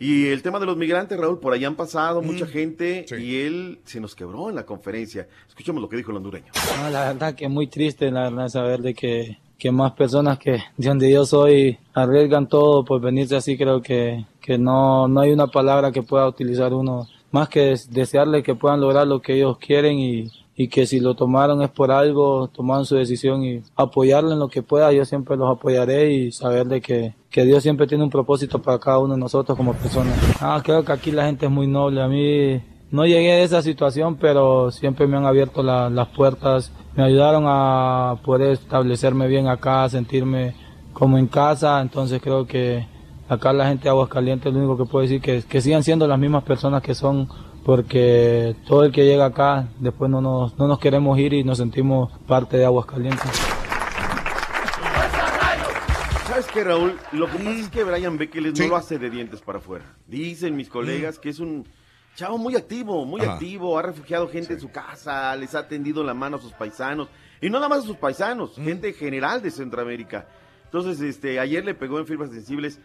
Y 0.00 0.28
el 0.28 0.42
tema 0.42 0.60
de 0.60 0.66
los 0.66 0.76
migrantes, 0.76 1.18
Raúl, 1.18 1.40
por 1.40 1.52
ahí 1.52 1.64
han 1.64 1.74
pasado 1.74 2.22
mucha 2.22 2.46
gente 2.46 3.04
y 3.18 3.40
él 3.40 3.80
se 3.84 3.98
nos 4.00 4.14
quebró 4.14 4.48
en 4.48 4.54
la 4.54 4.64
conferencia. 4.64 5.26
Escuchemos 5.48 5.82
lo 5.82 5.88
que 5.88 5.96
dijo 5.96 6.12
el 6.12 6.18
hondureño. 6.18 6.52
No, 6.80 6.88
la 6.90 7.08
verdad 7.12 7.34
que 7.34 7.46
es 7.46 7.50
muy 7.50 7.66
triste, 7.66 8.08
la 8.12 8.30
verdad, 8.30 8.48
saber 8.48 8.80
de 8.80 8.94
que, 8.94 9.38
que 9.58 9.72
más 9.72 9.92
personas 9.94 10.38
que 10.38 10.52
de 10.76 10.88
donde 10.88 11.10
yo 11.10 11.26
soy 11.26 11.78
arriesgan 11.94 12.48
todo 12.48 12.84
por 12.84 13.00
venirse 13.00 13.34
así. 13.34 13.58
Creo 13.58 13.82
que, 13.82 14.24
que 14.40 14.56
no, 14.56 15.08
no 15.08 15.18
hay 15.20 15.32
una 15.32 15.48
palabra 15.48 15.90
que 15.90 16.02
pueda 16.04 16.28
utilizar 16.28 16.72
uno 16.72 17.08
más 17.32 17.48
que 17.48 17.60
des- 17.62 17.90
desearle 17.90 18.44
que 18.44 18.54
puedan 18.54 18.80
lograr 18.80 19.04
lo 19.04 19.20
que 19.20 19.34
ellos 19.34 19.58
quieren 19.58 19.98
y, 19.98 20.30
y 20.60 20.66
que 20.68 20.86
si 20.86 20.98
lo 20.98 21.14
tomaron 21.14 21.62
es 21.62 21.70
por 21.70 21.90
algo, 21.92 22.48
tomaron 22.48 22.84
su 22.84 22.96
decisión 22.96 23.44
y 23.44 23.62
apoyarlo 23.76 24.32
en 24.32 24.40
lo 24.40 24.48
que 24.48 24.62
pueda. 24.62 24.92
Yo 24.92 25.04
siempre 25.04 25.36
los 25.36 25.48
apoyaré 25.56 26.12
y 26.12 26.32
saber 26.32 26.66
de 26.66 26.80
que, 26.80 27.14
que 27.30 27.44
Dios 27.44 27.62
siempre 27.62 27.86
tiene 27.86 28.02
un 28.02 28.10
propósito 28.10 28.60
para 28.60 28.78
cada 28.80 28.98
uno 28.98 29.14
de 29.14 29.20
nosotros 29.20 29.56
como 29.56 29.72
personas. 29.72 30.18
Ah, 30.40 30.60
creo 30.64 30.84
que 30.84 30.90
aquí 30.92 31.12
la 31.12 31.26
gente 31.26 31.46
es 31.46 31.52
muy 31.52 31.68
noble. 31.68 32.02
A 32.02 32.08
mí 32.08 32.60
no 32.90 33.06
llegué 33.06 33.32
a 33.34 33.42
esa 33.44 33.62
situación, 33.62 34.16
pero 34.16 34.72
siempre 34.72 35.06
me 35.06 35.16
han 35.16 35.26
abierto 35.26 35.62
la- 35.62 35.88
las 35.90 36.08
puertas, 36.08 36.72
me 36.96 37.04
ayudaron 37.04 37.44
a 37.46 38.16
poder 38.24 38.50
establecerme 38.50 39.28
bien 39.28 39.46
acá, 39.46 39.88
sentirme 39.88 40.54
como 40.92 41.18
en 41.18 41.28
casa, 41.28 41.80
entonces 41.80 42.20
creo 42.20 42.46
que 42.48 42.84
acá 43.28 43.52
la 43.52 43.68
gente 43.68 43.84
de 43.84 43.90
Aguascalientes 43.90 44.52
lo 44.52 44.58
único 44.58 44.76
que 44.76 44.90
puedo 44.90 45.02
decir 45.02 45.20
que, 45.20 45.42
que 45.42 45.60
sigan 45.60 45.84
siendo 45.84 46.08
las 46.08 46.18
mismas 46.18 46.42
personas 46.42 46.82
que 46.82 46.94
son, 46.96 47.28
porque 47.68 48.56
todo 48.66 48.82
el 48.84 48.92
que 48.92 49.04
llega 49.04 49.26
acá 49.26 49.68
después 49.78 50.10
no 50.10 50.22
nos, 50.22 50.56
no 50.56 50.66
nos 50.66 50.78
queremos 50.78 51.18
ir 51.18 51.34
y 51.34 51.44
nos 51.44 51.58
sentimos 51.58 52.10
parte 52.26 52.56
de 52.56 52.64
Aguascalientes. 52.64 53.30
¿Sabes 56.26 56.46
qué, 56.46 56.64
Raúl? 56.64 56.96
Lo 57.12 57.26
que 57.26 57.36
pasa 57.36 57.50
es 57.50 57.68
que 57.68 57.84
Brian 57.84 58.16
Bekeles 58.16 58.54
Sí. 58.56 58.62
no 58.62 58.68
lo 58.70 58.76
hace 58.76 58.98
de 58.98 59.10
dientes 59.10 59.42
para 59.42 59.58
afuera. 59.58 59.84
Dicen 60.06 60.56
mis 60.56 60.70
colegas 60.70 61.18
que 61.18 61.28
es 61.28 61.40
un 61.40 61.68
chavo 62.16 62.38
muy 62.38 62.56
activo, 62.56 63.04
muy 63.04 63.20
Ajá. 63.20 63.34
activo, 63.34 63.78
ha 63.78 63.82
refugiado 63.82 64.30
gente 64.30 64.54
en 64.54 64.60
su 64.60 64.70
casa, 64.70 65.36
les 65.36 65.54
ha 65.54 65.68
tendido 65.68 66.02
la 66.02 66.14
mano 66.14 66.38
a 66.38 66.40
sus 66.40 66.54
paisanos. 66.54 67.08
Y 67.42 67.50
no 67.50 67.58
nada 67.58 67.68
más 67.68 67.80
a 67.80 67.86
sus 67.86 67.98
paisanos, 67.98 68.54
gente 68.54 68.94
general 68.94 69.42
de 69.42 69.50
Centroamérica. 69.50 70.26
Entonces, 70.64 71.02
este, 71.02 71.38
ayer 71.38 71.66
le 71.66 71.74
pegó 71.74 71.98
en 71.98 72.06
firmas 72.06 72.30
sensibles. 72.30 72.80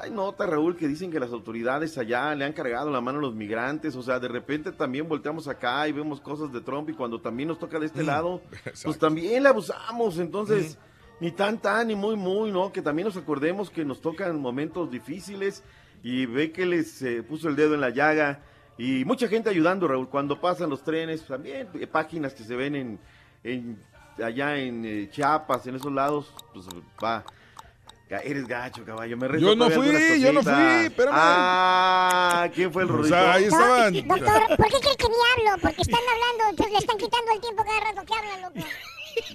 Hay 0.00 0.10
nota, 0.10 0.46
Raúl, 0.46 0.76
que 0.76 0.88
dicen 0.88 1.10
que 1.10 1.20
las 1.20 1.32
autoridades 1.32 1.98
allá 1.98 2.34
le 2.34 2.44
han 2.44 2.52
cargado 2.54 2.90
la 2.90 3.00
mano 3.00 3.18
a 3.18 3.22
los 3.22 3.34
migrantes. 3.34 3.94
O 3.94 4.02
sea, 4.02 4.18
de 4.18 4.28
repente 4.28 4.72
también 4.72 5.08
volteamos 5.08 5.48
acá 5.48 5.86
y 5.86 5.92
vemos 5.92 6.20
cosas 6.20 6.52
de 6.52 6.60
Trump 6.62 6.88
y 6.88 6.94
cuando 6.94 7.20
también 7.20 7.48
nos 7.48 7.58
toca 7.58 7.78
de 7.78 7.86
este 7.86 8.02
lado, 8.02 8.40
pues 8.84 8.98
también 8.98 9.42
le 9.42 9.48
abusamos. 9.50 10.18
Entonces, 10.18 10.78
ni 11.20 11.30
tan 11.30 11.58
tan, 11.58 11.88
ni 11.88 11.94
muy 11.94 12.16
muy, 12.16 12.50
¿no? 12.50 12.72
Que 12.72 12.80
también 12.82 13.06
nos 13.06 13.16
acordemos 13.16 13.68
que 13.70 13.84
nos 13.84 14.00
tocan 14.00 14.40
momentos 14.40 14.90
difíciles 14.90 15.62
y 16.02 16.26
ve 16.26 16.50
que 16.52 16.64
les 16.66 17.02
eh, 17.02 17.22
puso 17.22 17.48
el 17.48 17.56
dedo 17.56 17.74
en 17.74 17.80
la 17.80 17.90
llaga. 17.90 18.40
Y 18.78 19.04
mucha 19.04 19.28
gente 19.28 19.50
ayudando, 19.50 19.86
Raúl, 19.86 20.08
cuando 20.08 20.40
pasan 20.40 20.70
los 20.70 20.82
trenes, 20.82 21.26
también 21.26 21.68
eh, 21.74 21.86
páginas 21.86 22.32
que 22.34 22.42
se 22.44 22.56
ven 22.56 22.74
en, 22.74 22.98
en- 23.44 23.78
allá 24.24 24.56
en 24.58 24.84
eh, 24.84 25.08
Chiapas, 25.10 25.66
en 25.66 25.74
esos 25.76 25.92
lados, 25.92 26.32
pues 26.54 26.66
va. 27.02 27.22
Eres 28.20 28.46
gacho, 28.46 28.84
caballo. 28.84 29.16
Me 29.16 29.40
Yo 29.40 29.56
no 29.56 29.70
fui, 29.70 30.20
yo 30.20 30.32
no 30.32 30.42
fui, 30.42 30.52
espérame. 30.86 31.14
Ah, 31.16 32.48
¿quién 32.54 32.72
fue 32.72 32.82
el 32.82 32.90
O 32.90 32.92
rorrito? 32.92 33.14
sea, 33.16 33.32
ahí 33.34 33.44
estaban. 33.44 33.94
Doctor, 33.94 34.56
¿por 34.56 34.66
qué 34.66 34.78
cree 34.80 34.96
que 34.96 35.08
ni 35.08 35.14
hablo? 35.46 35.62
Porque 35.62 35.82
están 35.82 36.00
hablando, 36.00 36.50
entonces 36.50 36.72
le 36.72 36.78
están 36.78 36.98
quitando 36.98 37.32
el 37.32 37.40
tiempo 37.40 37.64
cada 37.64 37.80
rato 37.80 38.02
que 38.06 38.14
hablan, 38.14 38.42
loco. 38.42 38.68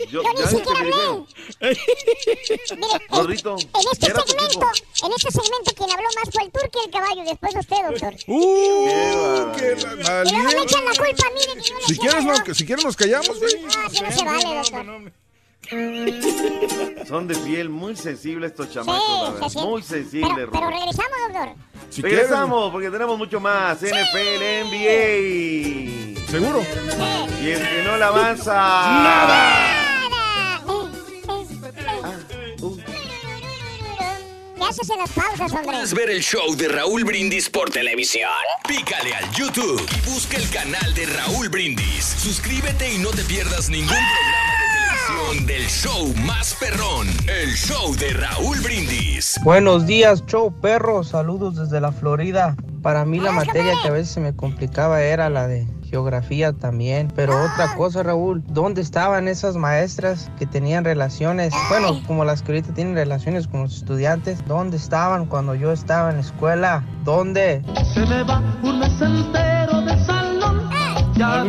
Yo, 0.10 0.24
Yo 0.24 0.34
ni 0.34 0.48
siquiera 0.48 0.80
hablé. 0.80 0.92
Mire, 1.62 2.98
en, 3.12 3.20
en 3.20 3.86
este 3.92 4.06
segmento, 4.08 4.68
en 5.04 5.12
este 5.12 5.32
segmento 5.32 5.72
quien 5.76 5.92
habló 5.92 6.08
más 6.16 6.30
fue 6.34 6.44
el 6.44 6.52
turco 6.52 6.80
y 6.82 6.86
el 6.86 6.92
caballo, 6.92 7.24
después 7.24 7.56
usted, 7.56 7.78
doctor. 7.88 8.14
¡Uh! 8.28 9.52
¡Qué 9.56 9.78
Y 9.78 10.32
luego 10.32 10.50
me 10.52 10.64
echan 10.64 10.86
la 10.86 10.92
culpa 10.92 11.28
a 11.28 11.32
mí 11.32 11.40
de 11.40 11.62
que 11.62 11.72
no 11.74 11.80
le 11.80 11.86
Si 11.86 11.98
quieres, 11.98 12.24
no, 12.26 12.54
si 12.56 12.66
quieres 12.66 12.86
nos 12.86 12.96
callamos, 12.96 13.40
güey. 13.40 13.62
No, 13.62 13.68
así 13.86 14.02
no 14.02 14.12
se 14.12 14.26
vale, 14.26 14.56
doctor. 14.56 15.12
Son 17.08 17.28
de 17.28 17.36
piel 17.36 17.70
muy 17.70 17.96
sensible 17.96 18.48
estos 18.48 18.72
chamacos, 18.72 19.02
Sí, 19.06 19.12
la 19.24 19.32
verdad. 19.32 19.50
siente. 19.50 19.70
Muy 19.70 19.82
sensible, 19.84 20.30
Pero, 20.36 20.52
pero 20.52 20.70
regresamos, 20.70 21.18
doctor. 21.28 21.50
Si 21.90 22.02
Regresamos 22.02 22.72
porque 22.72 22.90
tenemos 22.90 23.18
mucho 23.18 23.40
más. 23.40 23.78
NFL, 23.82 24.66
NBA. 24.66 26.28
¿Seguro? 26.30 26.64
Y 27.42 27.50
el 27.50 27.62
que 27.70 27.84
no 27.86 27.98
le 27.98 28.04
avanza. 28.04 28.54
¡Nada! 28.54 29.84
Las 34.98 35.12
pausas, 35.12 35.52
hombre. 35.52 35.70
¿Quieres 35.72 35.94
ver 35.94 36.10
el 36.10 36.22
show 36.24 36.56
de 36.56 36.68
Raúl 36.70 37.04
Brindis 37.04 37.50
por 37.50 37.70
televisión? 37.70 38.30
Pícale 38.68 39.14
al 39.16 39.30
YouTube 39.32 39.86
y 39.96 40.10
busca 40.10 40.38
el 40.38 40.50
canal 40.50 40.94
de 40.94 41.06
Raúl 41.06 41.50
Brindis. 41.50 42.04
Suscríbete 42.06 42.94
y 42.94 42.98
no 42.98 43.10
te 43.10 43.24
pierdas 43.24 43.70
ningún 43.70 43.88
programa 43.90 44.47
de 45.08 45.38
televisión 45.38 45.46
del 45.46 45.66
show 45.68 46.14
más 46.26 46.56
perrón. 46.60 47.08
El 47.28 47.50
show 47.52 47.96
de 47.96 48.14
Raúl 48.14 48.60
Brindis. 48.62 49.40
Buenos 49.44 49.86
días, 49.86 50.26
show 50.26 50.54
perro. 50.62 51.04
Saludos 51.04 51.56
desde 51.56 51.80
la 51.82 51.92
Florida. 51.92 52.56
Para 52.82 53.06
mí 53.06 53.20
la 53.20 53.32
materia 53.32 53.74
que 53.82 53.90
a 53.90 53.92
veces 53.92 54.14
se 54.14 54.20
me 54.20 54.36
complicaba 54.36 55.02
era 55.02 55.30
la 55.30 55.48
de 55.48 55.68
geografía 55.90 56.54
también. 56.54 57.12
Pero 57.16 57.34
otra 57.34 57.74
cosa, 57.76 58.04
Raúl, 58.04 58.44
¿dónde 58.48 58.82
estaban 58.82 59.28
esas 59.28 59.56
maestras 59.56 60.30
que 60.38 60.46
tenían 60.46 60.84
relaciones? 60.84 61.54
Bueno, 61.70 62.02
como 62.06 62.26
las 62.26 62.42
que 62.42 62.52
ahorita 62.54 62.74
tienen 62.74 62.96
relaciones 62.96 63.48
con 63.48 63.64
los 63.64 63.78
estudiantes. 63.78 64.46
¿Dónde 64.48 64.78
estaban 64.78 65.26
cuando 65.26 65.56
yo 65.56 65.72
estaba 65.72 66.10
en 66.10 66.18
la 66.18 66.22
escuela? 66.22 66.84
¿Dónde? 67.04 67.62
Se 67.94 68.02
me 68.02 68.24
va 68.24 68.42
un 68.64 68.80
mes 68.80 69.02
entero 69.02 69.82
del 69.82 70.06
salón. 70.06 70.70
Ya 71.16 71.46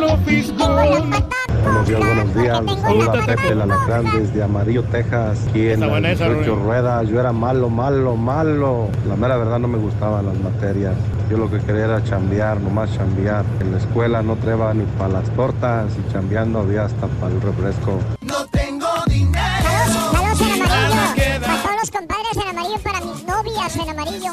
Buenos 0.00 1.86
días, 1.86 2.00
buenos 2.00 2.34
días. 2.34 2.58
Saluda 2.80 3.12
Pepe 3.26 3.48
el 3.48 3.60
Alacrán 3.60 4.04
desde 4.18 4.42
Amarillo, 4.42 4.82
Texas. 4.84 5.46
Aquí 5.48 5.66
en 5.66 5.72
Está 5.74 5.86
buena 5.88 6.08
el 6.08 6.14
esa, 6.14 6.24
18 6.24 6.50
Rubén. 6.50 6.64
ruedas. 6.64 7.08
Yo 7.08 7.20
era 7.20 7.32
malo, 7.32 7.68
malo, 7.68 8.16
malo. 8.16 8.88
La 9.06 9.16
mera 9.16 9.36
verdad 9.36 9.58
no 9.58 9.68
me 9.68 9.76
gustaban 9.76 10.24
las 10.24 10.38
materias. 10.38 10.94
Yo 11.28 11.36
lo 11.36 11.50
que 11.50 11.58
quería 11.58 11.84
era 11.84 12.02
chambear, 12.02 12.58
nomás 12.60 12.90
chambear. 12.96 13.44
En 13.60 13.72
la 13.72 13.78
escuela 13.78 14.22
no 14.22 14.36
treba 14.36 14.72
ni 14.72 14.84
para 14.98 15.10
las 15.10 15.28
tortas 15.36 15.92
y 15.98 16.12
chambeando 16.12 16.60
había 16.60 16.86
hasta 16.86 17.06
para 17.06 17.34
el 17.34 17.42
refresco. 17.42 17.98
No 18.22 18.46
tengo 18.46 18.86
dinero. 19.06 19.68
Saludos, 19.86 20.38
saludos 20.38 20.40
en 20.40 20.62
amarillo. 20.62 21.40
Para 21.46 21.62
todos 21.62 21.76
los 21.78 21.90
compadres 21.90 22.36
en 22.36 22.48
amarillo, 22.48 22.78
para 22.82 23.00
mis 23.00 23.24
novias 23.24 23.76
en 23.76 23.88
amarillo. 23.90 24.32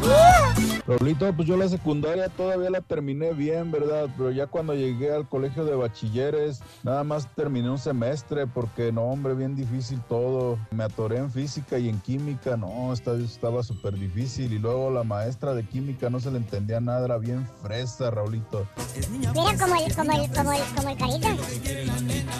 ¡Mua! 0.00 0.67
Rolito, 0.88 1.30
pues 1.34 1.46
yo 1.46 1.58
la 1.58 1.68
secundaria 1.68 2.30
todavía 2.30 2.70
la 2.70 2.80
terminé 2.80 3.34
bien, 3.34 3.70
¿verdad? 3.70 4.08
Pero 4.16 4.30
ya 4.30 4.46
cuando 4.46 4.72
llegué 4.72 5.12
al 5.12 5.28
colegio 5.28 5.66
de 5.66 5.74
bachilleres, 5.74 6.62
nada 6.82 7.04
más 7.04 7.28
terminé 7.34 7.68
un 7.68 7.78
semestre 7.78 8.46
porque 8.46 8.90
no, 8.90 9.02
hombre, 9.02 9.34
bien 9.34 9.54
difícil 9.54 10.00
todo. 10.08 10.58
Me 10.70 10.84
atoré 10.84 11.18
en 11.18 11.30
física 11.30 11.78
y 11.78 11.90
en 11.90 12.00
química, 12.00 12.56
no, 12.56 12.94
estaba 12.94 13.62
súper 13.62 13.98
difícil. 13.98 14.50
Y 14.50 14.58
luego 14.58 14.90
la 14.90 15.04
maestra 15.04 15.52
de 15.52 15.62
química 15.62 16.08
no 16.08 16.20
se 16.20 16.30
le 16.30 16.38
entendía 16.38 16.80
nada, 16.80 17.04
era 17.04 17.18
bien 17.18 17.46
fresa, 17.62 18.10
Raulito. 18.10 18.66
Mira 19.10 19.34
como 19.34 19.74
el, 19.74 19.94
como 19.94 20.12
el, 20.14 20.30
como 20.30 20.52
el, 20.54 20.62
como 20.74 20.88
el 20.88 20.96
carita. 20.96 21.36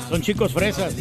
Son 0.08 0.22
chicos 0.22 0.54
fresas. 0.54 0.94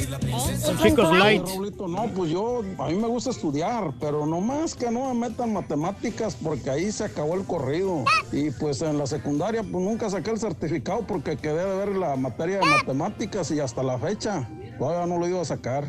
Son 0.60 0.76
¿Y 0.76 0.82
chicos 0.82 1.18
light. 1.18 1.46
Raulito, 1.46 1.88
no, 1.88 2.08
pues 2.08 2.30
yo, 2.30 2.62
a 2.78 2.88
mí 2.90 2.96
me 2.96 3.08
gusta 3.08 3.30
estudiar, 3.30 3.94
pero 4.02 4.26
no 4.26 4.42
más 4.42 4.76
que 4.76 4.92
no 4.92 5.14
me 5.14 5.30
metan 5.30 5.54
matemáticas 5.54 6.36
porque 6.36 6.70
ahí 6.70 6.92
se 6.92 7.06
acabó 7.06 7.37
el 7.38 7.46
corrido. 7.46 8.04
Y 8.32 8.52
pues 8.52 8.82
en 8.82 8.98
la 8.98 9.08
secundaria 9.08 9.62
pues 9.62 9.84
nunca 9.84 10.10
saqué 10.10 10.32
el 10.32 10.40
certificado 10.40 11.06
porque 11.08 11.38
quedé 11.38 11.64
de 11.66 11.78
ver 11.78 11.96
la 11.96 12.16
materia 12.16 12.60
de 12.60 12.66
matemáticas 12.66 13.52
y 13.52 13.60
hasta 13.60 13.84
la 13.84 13.98
fecha 13.98 14.48
todavía 14.78 15.06
no 15.06 15.20
lo 15.20 15.28
iba 15.28 15.42
a 15.42 15.46
sacar. 15.46 15.86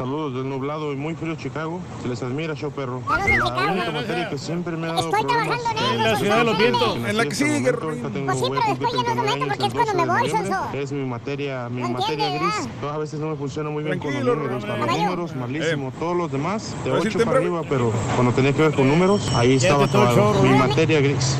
Saludos 0.00 0.32
del 0.32 0.48
nublado 0.48 0.94
y 0.94 0.96
muy 0.96 1.14
frío 1.14 1.34
Chicago. 1.34 1.78
Se 2.00 2.08
les 2.08 2.22
admira, 2.22 2.54
show 2.54 2.70
perro. 2.70 3.02
La 3.06 3.70
única 3.70 3.90
materia 3.90 4.30
que 4.30 4.38
siempre 4.38 4.74
me 4.74 4.86
ha 4.86 4.94
dado 4.94 5.10
Estoy 5.10 5.24
problemas 5.24 5.60
trabajando 5.60 5.92
en 5.92 6.00
En 6.00 6.12
la 6.12 6.18
ciudad 6.18 6.38
de 6.38 6.44
los 6.44 6.58
vientos. 6.58 6.96
En 6.96 7.16
la 7.18 7.24
que 7.26 7.34
sigue, 7.34 7.50
Pues 7.50 7.58
sí, 7.60 7.70
pero 7.70 7.90
después 7.90 8.64
cumplir 8.64 9.04
ya 9.04 9.14
no 9.14 9.22
lo 9.22 9.34
39 9.34 9.34
meto 9.34 9.46
porque 9.46 9.66
es 9.66 9.74
cuando 9.74 9.94
me 9.94 10.06
12 10.06 10.22
de 10.22 10.30
voy. 10.30 10.30
Sonso. 10.30 10.78
Es 10.78 10.92
mi 10.92 11.04
materia, 11.04 11.68
mi 11.68 11.82
materia 11.82 12.30
gris. 12.30 12.68
A 12.90 12.96
veces 12.96 13.20
no 13.20 13.28
me 13.28 13.36
funciona 13.36 13.68
muy 13.68 13.84
bien 13.84 13.98
con 13.98 14.14
los 14.14 14.24
números. 14.24 14.64
Para 14.64 14.86
los 14.86 14.96
números, 14.96 15.36
malísimo. 15.36 15.92
Todos 15.98 16.16
los 16.16 16.32
demás, 16.32 16.74
de 16.82 16.90
¿Vas 16.92 17.04
a 17.04 17.06
ir 17.06 17.16
8 17.16 17.24
para 17.26 17.36
arriba, 17.36 17.62
pero 17.68 17.92
cuando 18.14 18.32
tenía 18.32 18.54
que 18.54 18.62
ver 18.62 18.72
con 18.72 18.88
números, 18.88 19.30
ahí 19.34 19.56
estaba 19.56 19.86
todo. 19.86 20.42
Mi 20.42 20.58
materia 20.58 21.02
gris. 21.02 21.36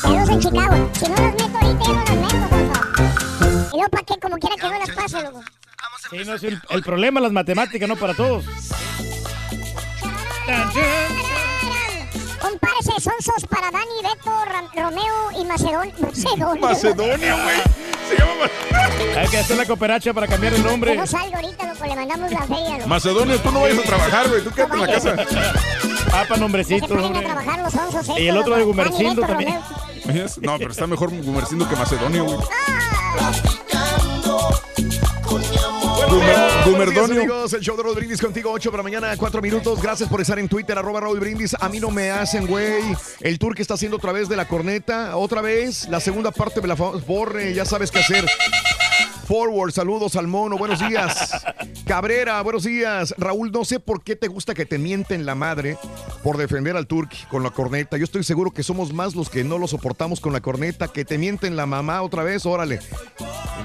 Saludos 0.00 0.30
en 0.30 0.40
Chicago. 0.40 0.88
Si 0.94 1.04
no 1.10 1.14
los 1.14 1.32
meto 1.32 1.58
ahorita, 1.60 1.84
ya 1.84 1.92
no 1.92 2.00
los 2.00 2.22
meto, 2.22 2.74
Sonso. 3.36 3.68
Y 3.70 3.76
luego, 3.76 3.90
¿para 3.90 4.02
qué? 4.02 4.14
Como 4.18 4.36
quiera 4.38 4.56
que 4.56 4.62
no 4.62 4.78
las 4.78 4.90
pase, 4.92 5.22
loco. 5.22 5.42
Sí, 6.10 6.16
no, 6.24 6.34
es 6.34 6.42
el, 6.42 6.60
el 6.70 6.82
problema 6.82 7.20
es 7.20 7.24
las 7.24 7.32
matemáticas, 7.32 7.88
no 7.88 7.96
para 7.96 8.14
todos. 8.14 8.44
Compárese 12.40 12.92
sonsos 13.00 13.44
para 13.50 13.70
Dani, 13.70 13.84
Beto, 14.02 14.30
Ram- 14.46 14.70
Romeo 14.74 15.40
y 15.40 15.44
Macedón. 15.44 15.92
Macedonia. 16.00 16.60
Macedonia, 16.60 17.34
güey. 17.42 17.56
Se 18.08 18.16
llama 18.16 19.20
Hay 19.20 19.28
que 19.28 19.38
hacer 19.38 19.56
la 19.58 19.66
cooperacha 19.66 20.14
para 20.14 20.26
cambiar 20.26 20.54
el 20.54 20.62
Que 20.62 20.68
nombre. 20.68 20.96
no 20.96 21.06
salga 21.06 21.36
ahorita, 21.36 21.66
loco. 21.74 21.84
Le 21.84 21.94
mandamos 21.96 22.30
la 22.32 22.42
feria, 22.46 22.76
loco. 22.78 22.88
Macedonio, 22.88 23.38
tú 23.40 23.50
no 23.52 23.60
vayas 23.60 23.78
a 23.78 23.82
trabajar, 23.82 24.28
güey. 24.28 24.42
Tú 24.44 24.50
quédate 24.50 24.74
en 24.74 24.80
la 24.80 24.86
casa. 24.86 25.16
Ah, 26.06 26.24
para 26.26 26.34
Que 26.34 26.40
nombrecito, 26.40 26.88
se 26.88 26.94
a 26.94 27.02
hombre. 27.02 27.22
trabajar 27.22 27.60
los 27.60 27.72
sonsos. 27.72 28.18
Y 28.18 28.28
el 28.28 28.36
otro 28.38 28.56
de 28.56 28.62
Gumercindo 28.64 29.20
Dani, 29.20 29.20
Beto, 29.20 29.26
también. 29.26 29.60
Romeo. 30.06 30.22
¿Ves? 30.24 30.38
No, 30.40 30.56
pero 30.58 30.70
está 30.70 30.86
mejor 30.86 31.10
Gumercindo 31.10 31.68
que 31.68 31.76
Macedonio, 31.76 32.24
güey. 32.24 32.38
Días, 32.38 33.42
Gumerdonio. 36.08 37.20
amigos. 37.20 37.52
El 37.52 37.60
show 37.60 37.76
de 37.76 37.82
Raúl 37.82 37.94
Brindis 37.96 38.20
contigo, 38.20 38.50
8 38.50 38.70
para 38.70 38.82
mañana, 38.82 39.16
4 39.16 39.42
minutos. 39.42 39.80
Gracias 39.82 40.08
por 40.08 40.20
estar 40.20 40.38
en 40.38 40.48
Twitter, 40.48 40.76
arroba 40.78 41.00
Raúl 41.00 41.20
Brindis. 41.20 41.54
A 41.60 41.68
mí 41.68 41.80
no 41.80 41.90
me 41.90 42.10
hacen, 42.10 42.46
güey. 42.46 42.82
El 43.20 43.38
tour 43.38 43.54
que 43.54 43.62
está 43.62 43.74
haciendo 43.74 43.96
otra 43.96 44.12
vez 44.12 44.28
de 44.28 44.36
la 44.36 44.46
corneta. 44.48 45.16
Otra 45.16 45.40
vez, 45.40 45.88
la 45.88 46.00
segunda 46.00 46.30
parte 46.30 46.60
me 46.60 46.68
la 46.68 46.74
borre. 46.74 47.54
Ya 47.54 47.64
sabes 47.64 47.90
qué 47.90 47.98
hacer. 47.98 48.26
Forward, 49.28 49.72
saludos 49.72 50.16
al 50.16 50.26
mono, 50.26 50.56
buenos 50.56 50.80
días. 50.88 51.32
Cabrera, 51.86 52.40
buenos 52.40 52.64
días. 52.64 53.14
Raúl, 53.18 53.52
no 53.52 53.62
sé 53.62 53.78
por 53.78 54.02
qué 54.02 54.16
te 54.16 54.26
gusta 54.26 54.54
que 54.54 54.64
te 54.64 54.78
mienten 54.78 55.26
la 55.26 55.34
madre 55.34 55.76
por 56.22 56.38
defender 56.38 56.78
al 56.78 56.86
Turk 56.86 57.10
con 57.28 57.42
la 57.42 57.50
corneta. 57.50 57.98
Yo 57.98 58.04
estoy 58.04 58.24
seguro 58.24 58.52
que 58.52 58.62
somos 58.62 58.94
más 58.94 59.14
los 59.14 59.28
que 59.28 59.44
no 59.44 59.58
lo 59.58 59.68
soportamos 59.68 60.20
con 60.20 60.32
la 60.32 60.40
corneta, 60.40 60.88
que 60.88 61.04
te 61.04 61.18
mienten 61.18 61.56
la 61.56 61.66
mamá 61.66 62.00
otra 62.00 62.22
vez, 62.22 62.46
órale. 62.46 62.78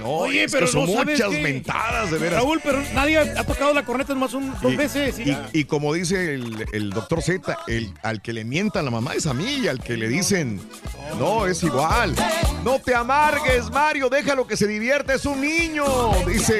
No, 0.01 0.09
Oye, 0.09 0.47
pero 0.51 0.67
son 0.67 0.85
no 0.93 1.05
muchas 1.05 1.31
mentadas, 1.31 2.11
de 2.11 2.17
veras. 2.17 2.41
Raúl, 2.41 2.59
pero 2.61 2.81
nadie 2.93 3.17
ha 3.19 3.45
tocado 3.45 3.73
la 3.73 3.85
corneta 3.85 4.13
nomás 4.13 4.33
un, 4.33 4.51
dos 4.61 4.73
Y- 4.73 4.75
veces. 4.75 5.17
y- 5.19 5.29
Y, 5.31 5.37
y 5.53 5.63
como 5.63 5.93
dice 5.93 6.33
el, 6.33 6.65
el 6.73 6.89
doctor 6.89 7.21
Z, 7.21 7.57
el, 7.67 7.93
al 8.03 8.21
que 8.21 8.33
le 8.33 8.43
mientan 8.43 8.83
la 8.83 8.91
mamá 8.91 9.13
es 9.13 9.27
a 9.27 9.33
mí, 9.33 9.59
y 9.63 9.67
al 9.69 9.79
que 9.81 9.95
le 9.95 10.09
dicen, 10.09 10.59
no, 11.17 11.45
es 11.47 11.63
igual. 11.63 12.15
No 12.65 12.79
te 12.79 12.93
amargues, 12.95 13.69
Mario, 13.71 14.09
déjalo 14.09 14.45
que 14.45 14.57
se 14.57 14.67
divierta, 14.67 15.13
es 15.13 15.25
un 15.25 15.39
niño, 15.39 15.52
dice 16.27 16.53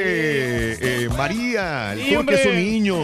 eh, 1.06 1.10
María, 1.18 1.94
el 1.94 2.00
Sí, 2.00 2.06
turco 2.10 2.20
hombre. 2.22 2.36
es 2.42 2.46
un 2.46 2.56
niño. 2.56 2.96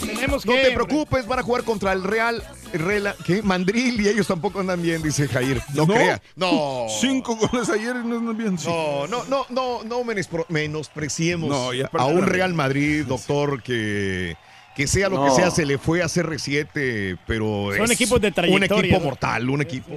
Tenemos 0.00 0.46
No 0.46 0.52
que, 0.52 0.58
te 0.62 0.70
preocupes, 0.72 1.26
van 1.26 1.38
a 1.38 1.42
jugar 1.42 1.64
contra 1.64 1.92
el 1.92 2.02
Real, 2.04 2.42
Rela- 2.72 3.14
¿qué? 3.24 3.42
Mandril 3.42 4.00
y 4.00 4.08
ellos 4.08 4.26
tampoco 4.26 4.60
andan 4.60 4.82
bien, 4.82 5.02
dice 5.02 5.28
Jair. 5.28 5.60
No, 5.74 5.86
No. 5.86 5.94
crea. 5.94 6.22
No. 6.36 6.86
Cinco 7.00 7.36
goles 7.36 7.68
ayer 7.70 7.96
y 8.02 8.06
no 8.06 8.18
andan 8.18 8.36
bien. 8.36 8.58
No, 8.64 9.06
no, 9.06 9.24
no, 9.24 9.46
no, 9.50 9.84
no 9.84 10.00
menospro- 10.04 10.46
menospreciemos 10.48 11.48
No, 11.48 11.72
y 11.72 11.82
a 11.82 12.04
un 12.06 12.22
Real 12.26 12.54
Madrid, 12.54 13.04
doctor, 13.06 13.62
que, 13.62 14.36
que 14.76 14.86
sea 14.86 15.08
lo 15.08 15.16
No. 15.16 15.24
que 15.26 15.30
sea, 15.40 15.50
se 15.50 15.64
le 15.66 15.78
fue 15.78 16.02
a 16.02 16.06
CR7, 16.06 17.18
pero 17.26 17.70
Son 17.74 17.84
es 17.84 17.90
equipos 17.92 18.20
de 18.20 18.28
un 18.28 18.34
trayectoria, 18.34 18.78
equipo 18.90 18.98
¿no? 18.98 19.04
mortal, 19.06 19.48
un 19.50 19.62
equipo 19.62 19.92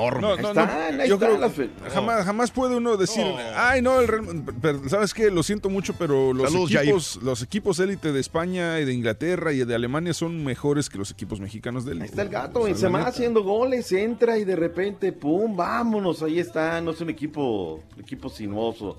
enorme. 0.00 0.20
No, 0.22 0.36
no, 0.36 0.54
no. 0.54 1.04
Yo 1.06 1.18
creo 1.18 1.38
que 1.52 1.68
jamás, 1.92 2.24
jamás 2.24 2.50
puede 2.50 2.76
uno 2.76 2.96
decir, 2.96 3.24
ay, 3.54 3.82
no, 3.82 4.00
el 4.00 4.08
Real- 4.08 4.42
pero, 4.60 4.88
¿sabes 4.88 5.14
qué? 5.14 5.30
Lo 5.30 5.42
siento 5.42 5.68
mucho, 5.70 5.94
pero 5.98 6.32
los 6.32 6.50
Saludos, 6.50 6.74
equipos, 6.74 7.18
los 7.22 7.42
equipos 7.42 7.78
élite 7.80 8.12
de 8.12 8.20
España 8.20 8.80
y 8.80 8.84
de 8.84 8.92
Inglaterra 8.92 9.52
y 9.52 9.64
de 9.64 9.74
Alemania 9.74 10.14
son 10.14 10.44
mejores 10.44 10.88
que 10.88 10.98
los 10.98 11.10
equipos 11.10 11.40
mexicanos 11.40 11.84
de 11.84 11.92
élite. 11.92 12.06
Está 12.06 12.22
el 12.22 12.28
gato, 12.28 12.60
O 12.60 12.62
sea, 12.62 12.72
Benzema 12.72 12.98
la 12.98 13.04
neta. 13.04 13.10
haciendo 13.16 13.42
goles, 13.42 13.90
entra 13.92 14.38
y 14.38 14.44
de 14.44 14.56
repente, 14.56 15.12
pum, 15.12 15.56
vámonos, 15.56 16.22
ahí 16.22 16.38
está, 16.38 16.80
no 16.80 16.90
es 16.92 17.00
un 17.00 17.10
equipo, 17.10 17.82
equipo 17.98 18.28
sinuoso. 18.28 18.98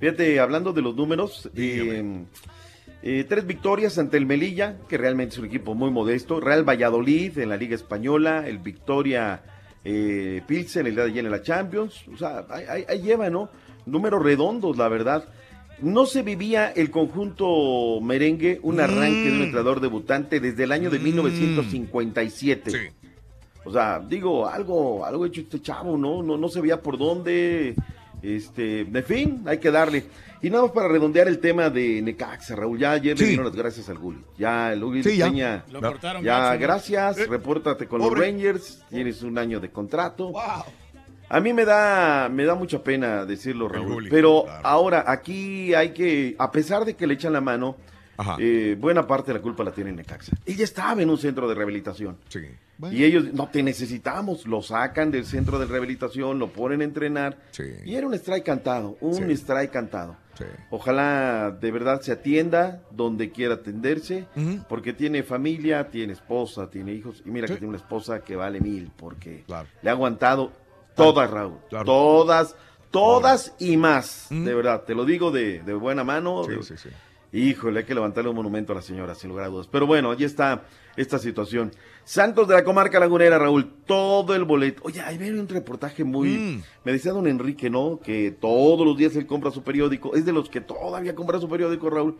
Fíjate, 0.00 0.38
hablando 0.38 0.72
de 0.72 0.80
los 0.82 0.94
números, 0.94 1.50
eh, 1.56 2.24
eh, 3.02 3.24
tres 3.28 3.46
victorias 3.46 3.98
ante 3.98 4.16
el 4.16 4.26
Melilla, 4.26 4.76
que 4.88 4.96
realmente 4.96 5.34
es 5.34 5.38
un 5.38 5.46
equipo 5.46 5.74
muy 5.74 5.90
modesto, 5.90 6.40
Real 6.40 6.68
Valladolid 6.68 7.36
en 7.38 7.48
la 7.48 7.56
Liga 7.56 7.74
Española, 7.74 8.44
el 8.46 8.58
Victoria 8.58 9.42
eh, 9.84 10.42
Pilsen 10.46 10.86
el 10.86 10.94
día 10.94 11.04
de 11.04 11.10
ayer 11.10 11.24
en 11.24 11.30
la 11.30 11.42
Champions, 11.42 12.04
o 12.12 12.16
sea, 12.16 12.46
ahí, 12.50 13.02
lleva, 13.02 13.30
¿no? 13.30 13.48
Números 13.86 14.22
redondos, 14.22 14.76
la 14.76 14.88
verdad. 14.88 15.28
No 15.80 16.06
se 16.06 16.22
vivía 16.22 16.70
el 16.70 16.90
conjunto 16.90 18.00
merengue 18.02 18.58
un 18.62 18.80
arranque 18.80 19.30
de 19.30 19.36
un 19.36 19.42
entrenador 19.42 19.80
debutante 19.80 20.40
desde 20.40 20.64
el 20.64 20.72
año 20.72 20.90
de 20.90 20.98
1957. 20.98 22.92
O 23.64 23.72
sea, 23.72 24.00
digo, 24.00 24.48
algo, 24.48 25.04
algo 25.04 25.26
hecho 25.26 25.42
este 25.42 25.60
chavo, 25.62 25.96
¿no? 25.96 26.22
No, 26.22 26.36
no 26.36 26.48
se 26.48 26.60
veía 26.60 26.82
por 26.82 26.98
dónde. 26.98 27.76
Este, 28.22 28.80
en 28.80 29.04
fin, 29.04 29.42
hay 29.46 29.58
que 29.58 29.70
darle. 29.70 30.04
Y 30.42 30.50
nada 30.50 30.62
más 30.64 30.72
para 30.72 30.88
redondear 30.88 31.26
el 31.28 31.38
tema 31.40 31.68
de 31.70 32.00
Necaxa, 32.02 32.54
Raúl. 32.56 32.78
Ya 32.78 32.92
ayer 32.92 33.16
Sí. 33.18 33.24
le 33.24 33.28
dieron 33.30 33.46
las 33.46 33.56
gracias 33.56 33.88
al 33.88 33.98
Gulli. 33.98 34.20
Ya, 34.38 34.72
el 34.72 34.84
Gulli 34.84 35.02
Sí, 35.02 35.16
ya. 35.16 35.26
Peña, 35.26 35.64
Lo 35.70 35.80
cortaron 35.80 36.22
Ya, 36.22 36.54
gracias. 36.56 37.18
Eh, 37.18 37.26
Repórtate 37.28 37.86
con 37.86 38.00
pobre. 38.00 38.20
los 38.20 38.26
Rangers. 38.26 38.84
Tienes 38.90 39.22
un 39.22 39.36
año 39.38 39.58
de 39.60 39.70
contrato. 39.70 40.32
A 41.30 41.40
mí 41.40 41.52
me 41.52 41.64
da, 41.64 42.28
me 42.32 42.44
da 42.44 42.54
mucha 42.54 42.82
pena 42.82 43.24
decirlo, 43.26 43.68
Raúl. 43.68 43.86
Gulli, 43.94 44.10
pero 44.10 44.46
ahora, 44.62 45.04
aquí 45.06 45.74
hay 45.74 45.90
que, 45.92 46.34
a 46.38 46.50
pesar 46.50 46.84
de 46.84 46.94
que 46.94 47.06
le 47.06 47.14
echan 47.14 47.32
la 47.34 47.40
mano, 47.42 47.76
eh, 48.40 48.76
buena 48.78 49.06
parte 49.06 49.32
de 49.32 49.38
la 49.38 49.42
culpa 49.42 49.62
la 49.64 49.70
tiene 49.72 49.92
Necaxa. 49.92 50.32
Él 50.44 50.56
ya 50.56 50.64
estaba 50.64 51.00
en 51.02 51.08
un 51.10 51.18
centro 51.18 51.48
de 51.48 51.54
rehabilitación. 51.54 52.16
Y 52.92 53.02
ellos, 53.04 53.32
no 53.32 53.48
te 53.48 53.62
necesitamos, 53.62 54.46
lo 54.46 54.62
sacan 54.62 55.10
del 55.10 55.24
centro 55.24 55.58
de 55.58 55.66
rehabilitación, 55.66 56.38
lo 56.38 56.48
ponen 56.52 56.80
a 56.80 56.84
entrenar. 56.84 57.36
Y 57.84 57.94
era 57.96 58.06
un 58.06 58.14
strike 58.14 58.44
cantado, 58.44 58.96
un 59.00 59.30
strike 59.30 59.70
cantado. 59.72 60.16
Ojalá 60.70 61.50
de 61.60 61.70
verdad 61.72 62.00
se 62.00 62.12
atienda 62.12 62.82
donde 62.92 63.30
quiera 63.32 63.54
atenderse, 63.54 64.26
porque 64.68 64.92
tiene 64.92 65.22
familia, 65.24 65.88
tiene 65.90 66.12
esposa, 66.12 66.70
tiene 66.70 66.92
hijos. 66.92 67.22
Y 67.26 67.30
mira 67.30 67.46
que 67.46 67.54
tiene 67.58 67.68
una 67.70 67.78
esposa 67.78 68.20
que 68.20 68.36
vale 68.36 68.60
mil, 68.60 68.90
porque 68.96 69.42
le 69.82 69.90
ha 69.90 69.92
aguantado 69.92 70.52
todas, 70.94 71.28
Raúl. 71.30 71.58
Claro. 71.68 71.84
Todas, 71.84 72.54
todas 72.92 73.54
y 73.58 73.76
más. 73.76 74.28
De 74.30 74.54
verdad, 74.54 74.82
te 74.84 74.94
lo 74.94 75.04
digo 75.04 75.30
de, 75.32 75.60
de 75.62 75.74
buena 75.74 76.04
mano. 76.04 76.44
de- 76.44 76.54
Híjole, 77.32 77.80
hay 77.80 77.84
que 77.86 77.94
levantarle 77.94 78.30
un 78.30 78.36
monumento 78.36 78.72
a 78.72 78.76
la 78.76 78.82
señora, 78.82 79.14
sin 79.14 79.28
lugar 79.30 79.44
a 79.44 79.48
dudas. 79.48 79.68
Pero 79.70 79.86
bueno, 79.86 80.10
allí 80.10 80.24
está 80.24 80.62
esta 80.96 81.18
situación. 81.18 81.72
Santos 82.04 82.48
de 82.48 82.54
la 82.54 82.64
comarca 82.64 82.98
lagunera, 82.98 83.38
Raúl, 83.38 83.70
todo 83.86 84.34
el 84.34 84.44
boleto. 84.44 84.80
Oye, 84.84 85.00
ahí 85.02 85.18
viene 85.18 85.38
un 85.38 85.48
reportaje 85.48 86.04
muy... 86.04 86.28
Mm. 86.30 86.62
Me 86.84 86.92
decía 86.92 87.12
don 87.12 87.26
Enrique, 87.26 87.68
¿no? 87.68 88.00
Que 88.02 88.30
todos 88.30 88.86
los 88.86 88.96
días 88.96 89.14
él 89.16 89.26
compra 89.26 89.50
su 89.50 89.62
periódico. 89.62 90.14
Es 90.14 90.24
de 90.24 90.32
los 90.32 90.48
que 90.48 90.62
todavía 90.62 91.14
compra 91.14 91.38
su 91.38 91.48
periódico, 91.50 91.90
Raúl. 91.90 92.16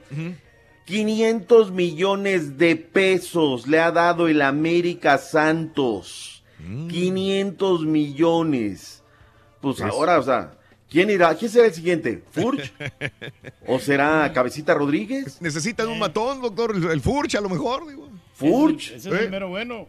500 0.85 1.71
millones 1.73 2.57
de 2.59 2.77
pesos 2.77 3.67
le 3.67 3.79
ha 3.81 3.91
dado 3.91 4.29
el 4.29 4.43
América 4.43 5.19
Santos. 5.19 6.45
Mm. 6.59 6.89
500 6.89 7.83
millones. 7.87 9.03
Pues 9.61 9.81
Es- 9.81 9.85
ahora, 9.87 10.19
o 10.19 10.23
sea, 10.23 10.58
¿quién 10.89 11.11
irá? 11.11 11.35
¿Quién 11.35 11.51
será 11.51 11.67
el 11.67 11.75
siguiente? 11.75 12.23
¿Furch? 12.31 12.73
¿O 13.67 13.79
será 13.79 14.33
Cabecita 14.33 14.75
Rodríguez? 14.75 15.41
Necesitan 15.41 15.89
un 15.89 15.99
matón, 15.99 16.41
doctor, 16.41 16.75
el, 16.75 16.85
el 16.85 17.01
Furch 17.01 17.35
a 17.37 17.41
lo 17.41 17.49
mejor. 17.49 17.89
Digo. 17.89 18.09
¿Furch? 18.35 18.93
Ese 18.93 19.09
es 19.11 19.21
el 19.21 19.31
mero 19.31 19.49
bueno. 19.49 19.87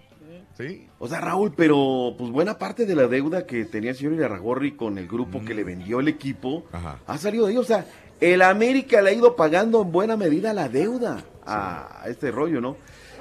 Sí. 0.57 0.87
O 0.99 1.07
sea, 1.07 1.21
Raúl, 1.21 1.53
pero 1.55 2.15
pues 2.17 2.31
buena 2.31 2.57
parte 2.57 2.85
de 2.85 2.93
la 2.93 3.07
deuda 3.07 3.45
que 3.45 3.63
tenía 3.63 3.91
el 3.91 3.95
señor 3.95 4.13
Irarragorri 4.13 4.73
con 4.73 4.97
el 4.97 5.07
grupo 5.07 5.41
que 5.45 5.53
le 5.53 5.63
vendió 5.63 6.01
el 6.01 6.09
equipo 6.09 6.65
ha 7.07 7.17
salido 7.17 7.45
de 7.45 7.53
ahí. 7.53 7.57
O 7.57 7.63
sea, 7.63 7.85
el 8.19 8.41
América 8.41 9.01
le 9.01 9.11
ha 9.11 9.13
ido 9.13 9.37
pagando 9.37 9.81
en 9.81 9.91
buena 9.91 10.17
medida 10.17 10.53
la 10.53 10.67
deuda 10.67 11.23
a 11.45 12.03
este 12.07 12.29
rollo, 12.29 12.59
¿no? 12.59 12.75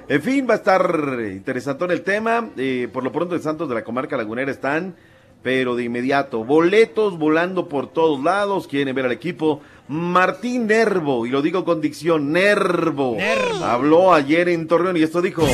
En 0.09 0.23
fin, 0.23 0.47
va 0.49 0.55
a 0.55 0.57
estar 0.57 1.21
interesante 1.31 1.85
el 1.85 2.01
tema. 2.01 2.49
Eh, 2.57 2.89
por 2.91 3.05
lo 3.05 3.13
pronto, 3.13 3.35
en 3.35 3.43
Santos 3.43 3.69
de 3.69 3.75
la 3.75 3.85
Comarca 3.85 4.17
Lagunera 4.17 4.51
están, 4.51 4.97
pero 5.43 5.77
de 5.77 5.85
inmediato, 5.85 6.45
boletos 6.45 7.19
volando 7.19 7.69
por 7.69 7.93
todos 7.93 8.23
lados. 8.23 8.69
Quieren 8.69 8.95
ver 8.95 9.07
al 9.07 9.13
equipo. 9.13 9.61
Martín 9.89 10.67
Nervo, 10.67 11.25
y 11.25 11.31
lo 11.31 11.41
digo 11.41 11.65
con 11.65 11.81
dicción, 11.81 12.33
Nervo. 12.33 13.17
Habló 13.63 14.13
ayer 14.13 14.49
en 14.51 14.69
Torreón 14.69 14.97
y 14.97 15.03
esto 15.03 15.23
dijo. 15.23 15.45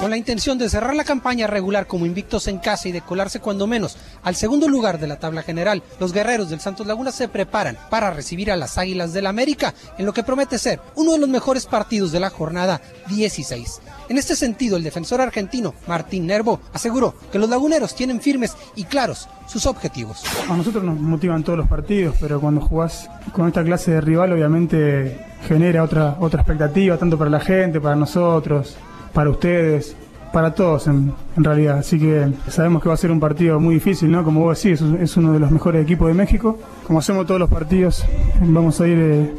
Con 0.00 0.10
la 0.10 0.16
intención 0.16 0.58
de 0.58 0.68
cerrar 0.68 0.94
la 0.94 1.02
campaña 1.02 1.48
regular 1.48 1.88
como 1.88 2.06
invictos 2.06 2.46
en 2.46 2.58
casa 2.58 2.88
y 2.88 2.92
de 2.92 3.00
colarse 3.00 3.40
cuando 3.40 3.66
menos 3.66 3.96
al 4.22 4.36
segundo 4.36 4.68
lugar 4.68 5.00
de 5.00 5.08
la 5.08 5.18
tabla 5.18 5.42
general, 5.42 5.82
los 5.98 6.12
guerreros 6.12 6.50
del 6.50 6.60
Santos 6.60 6.86
Laguna 6.86 7.10
se 7.10 7.26
preparan 7.26 7.76
para 7.90 8.12
recibir 8.12 8.52
a 8.52 8.56
las 8.56 8.78
Águilas 8.78 9.12
del 9.12 9.26
América 9.26 9.74
en 9.98 10.06
lo 10.06 10.12
que 10.12 10.22
promete 10.22 10.56
ser 10.58 10.80
uno 10.94 11.12
de 11.12 11.18
los 11.18 11.28
mejores 11.28 11.66
partidos 11.66 12.12
de 12.12 12.20
la 12.20 12.30
jornada 12.30 12.80
16. 13.08 13.80
En 14.08 14.16
este 14.16 14.34
sentido, 14.34 14.76
el 14.76 14.82
defensor 14.82 15.20
argentino 15.20 15.74
Martín 15.86 16.26
Nervo 16.26 16.60
aseguró 16.72 17.14
que 17.30 17.38
los 17.38 17.50
laguneros 17.50 17.94
tienen 17.94 18.20
firmes 18.20 18.56
y 18.74 18.84
claros 18.84 19.28
sus 19.46 19.66
objetivos. 19.66 20.24
A 20.48 20.56
nosotros 20.56 20.82
nos 20.82 20.98
motivan 20.98 21.44
todos 21.44 21.58
los 21.58 21.68
partidos, 21.68 22.16
pero 22.18 22.40
cuando 22.40 22.62
jugás 22.62 23.10
con 23.32 23.46
esta 23.48 23.62
clase 23.62 23.90
de 23.90 24.00
rival 24.00 24.32
obviamente 24.32 25.18
genera 25.46 25.82
otra, 25.82 26.16
otra 26.20 26.40
expectativa, 26.40 26.96
tanto 26.96 27.18
para 27.18 27.30
la 27.30 27.40
gente, 27.40 27.80
para 27.80 27.96
nosotros, 27.96 28.76
para 29.12 29.28
ustedes, 29.28 29.94
para 30.32 30.54
todos 30.54 30.86
en, 30.86 31.14
realidad. 31.36 31.78
Así 31.78 31.98
que 31.98 32.32
sabemos 32.48 32.82
que 32.82 32.88
va 32.88 32.94
a 32.94 32.98
ser 32.98 33.10
un 33.10 33.20
partido 33.20 33.60
muy 33.60 33.74
difícil, 33.74 34.10
¿no? 34.10 34.24
Como 34.24 34.40
vos 34.40 34.62
decís, 34.62 34.80
es, 34.80 35.16
uno 35.18 35.34
de 35.34 35.38
los 35.38 35.50
mejores 35.50 35.82
equipos 35.82 36.08
de 36.08 36.14
México. 36.14 36.58
Como 36.86 36.98
hacemos 36.98 37.26
todos 37.26 37.40
los 37.40 37.50
partidos, 37.50 38.04
vamos 38.40 38.80
a 38.80 38.88
ir 38.88 38.98
eh, 38.98 39.34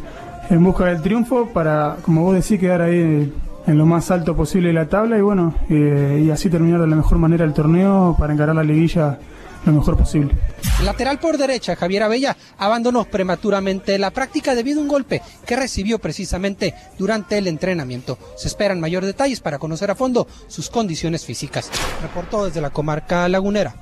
en 0.51 0.63
busca 0.63 0.85
del 0.85 1.01
triunfo 1.01 1.49
para, 1.53 1.97
como 2.03 2.23
vos 2.23 2.35
decís, 2.35 2.59
quedar 2.59 2.81
ahí 2.81 3.33
en 3.67 3.77
lo 3.77 3.85
más 3.85 4.11
alto 4.11 4.35
posible 4.35 4.69
de 4.69 4.73
la 4.73 4.87
tabla 4.87 5.17
y 5.17 5.21
bueno, 5.21 5.53
eh, 5.69 6.23
y 6.25 6.29
así 6.31 6.49
terminar 6.49 6.81
de 6.81 6.87
la 6.87 6.95
mejor 6.95 7.17
manera 7.17 7.45
el 7.45 7.53
torneo 7.53 8.15
para 8.17 8.33
encarar 8.33 8.55
la 8.55 8.63
liguilla 8.63 9.19
lo 9.65 9.73
mejor 9.73 9.97
posible. 9.97 10.35
Lateral 10.83 11.19
por 11.19 11.37
derecha, 11.37 11.75
Javier 11.75 12.03
Abella, 12.03 12.37
abandonó 12.57 13.05
prematuramente 13.05 13.97
la 13.97 14.11
práctica 14.11 14.55
debido 14.55 14.79
a 14.79 14.83
un 14.83 14.87
golpe 14.87 15.21
que 15.45 15.55
recibió 15.55 15.99
precisamente 15.99 16.73
durante 16.97 17.37
el 17.37 17.47
entrenamiento. 17.47 18.17
Se 18.37 18.47
esperan 18.47 18.79
mayor 18.79 19.05
detalles 19.05 19.41
para 19.41 19.59
conocer 19.59 19.91
a 19.91 19.95
fondo 19.95 20.27
sus 20.47 20.69
condiciones 20.69 21.25
físicas. 21.25 21.69
Reportó 22.01 22.45
desde 22.45 22.61
la 22.61 22.69
comarca 22.69 23.27
lagunera, 23.27 23.75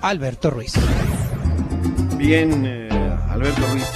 Alberto 0.00 0.50
Ruiz. 0.50 0.74
Bien, 2.16 2.64
eh, 2.64 2.88
Alberto 3.28 3.62
Ruiz. 3.72 3.95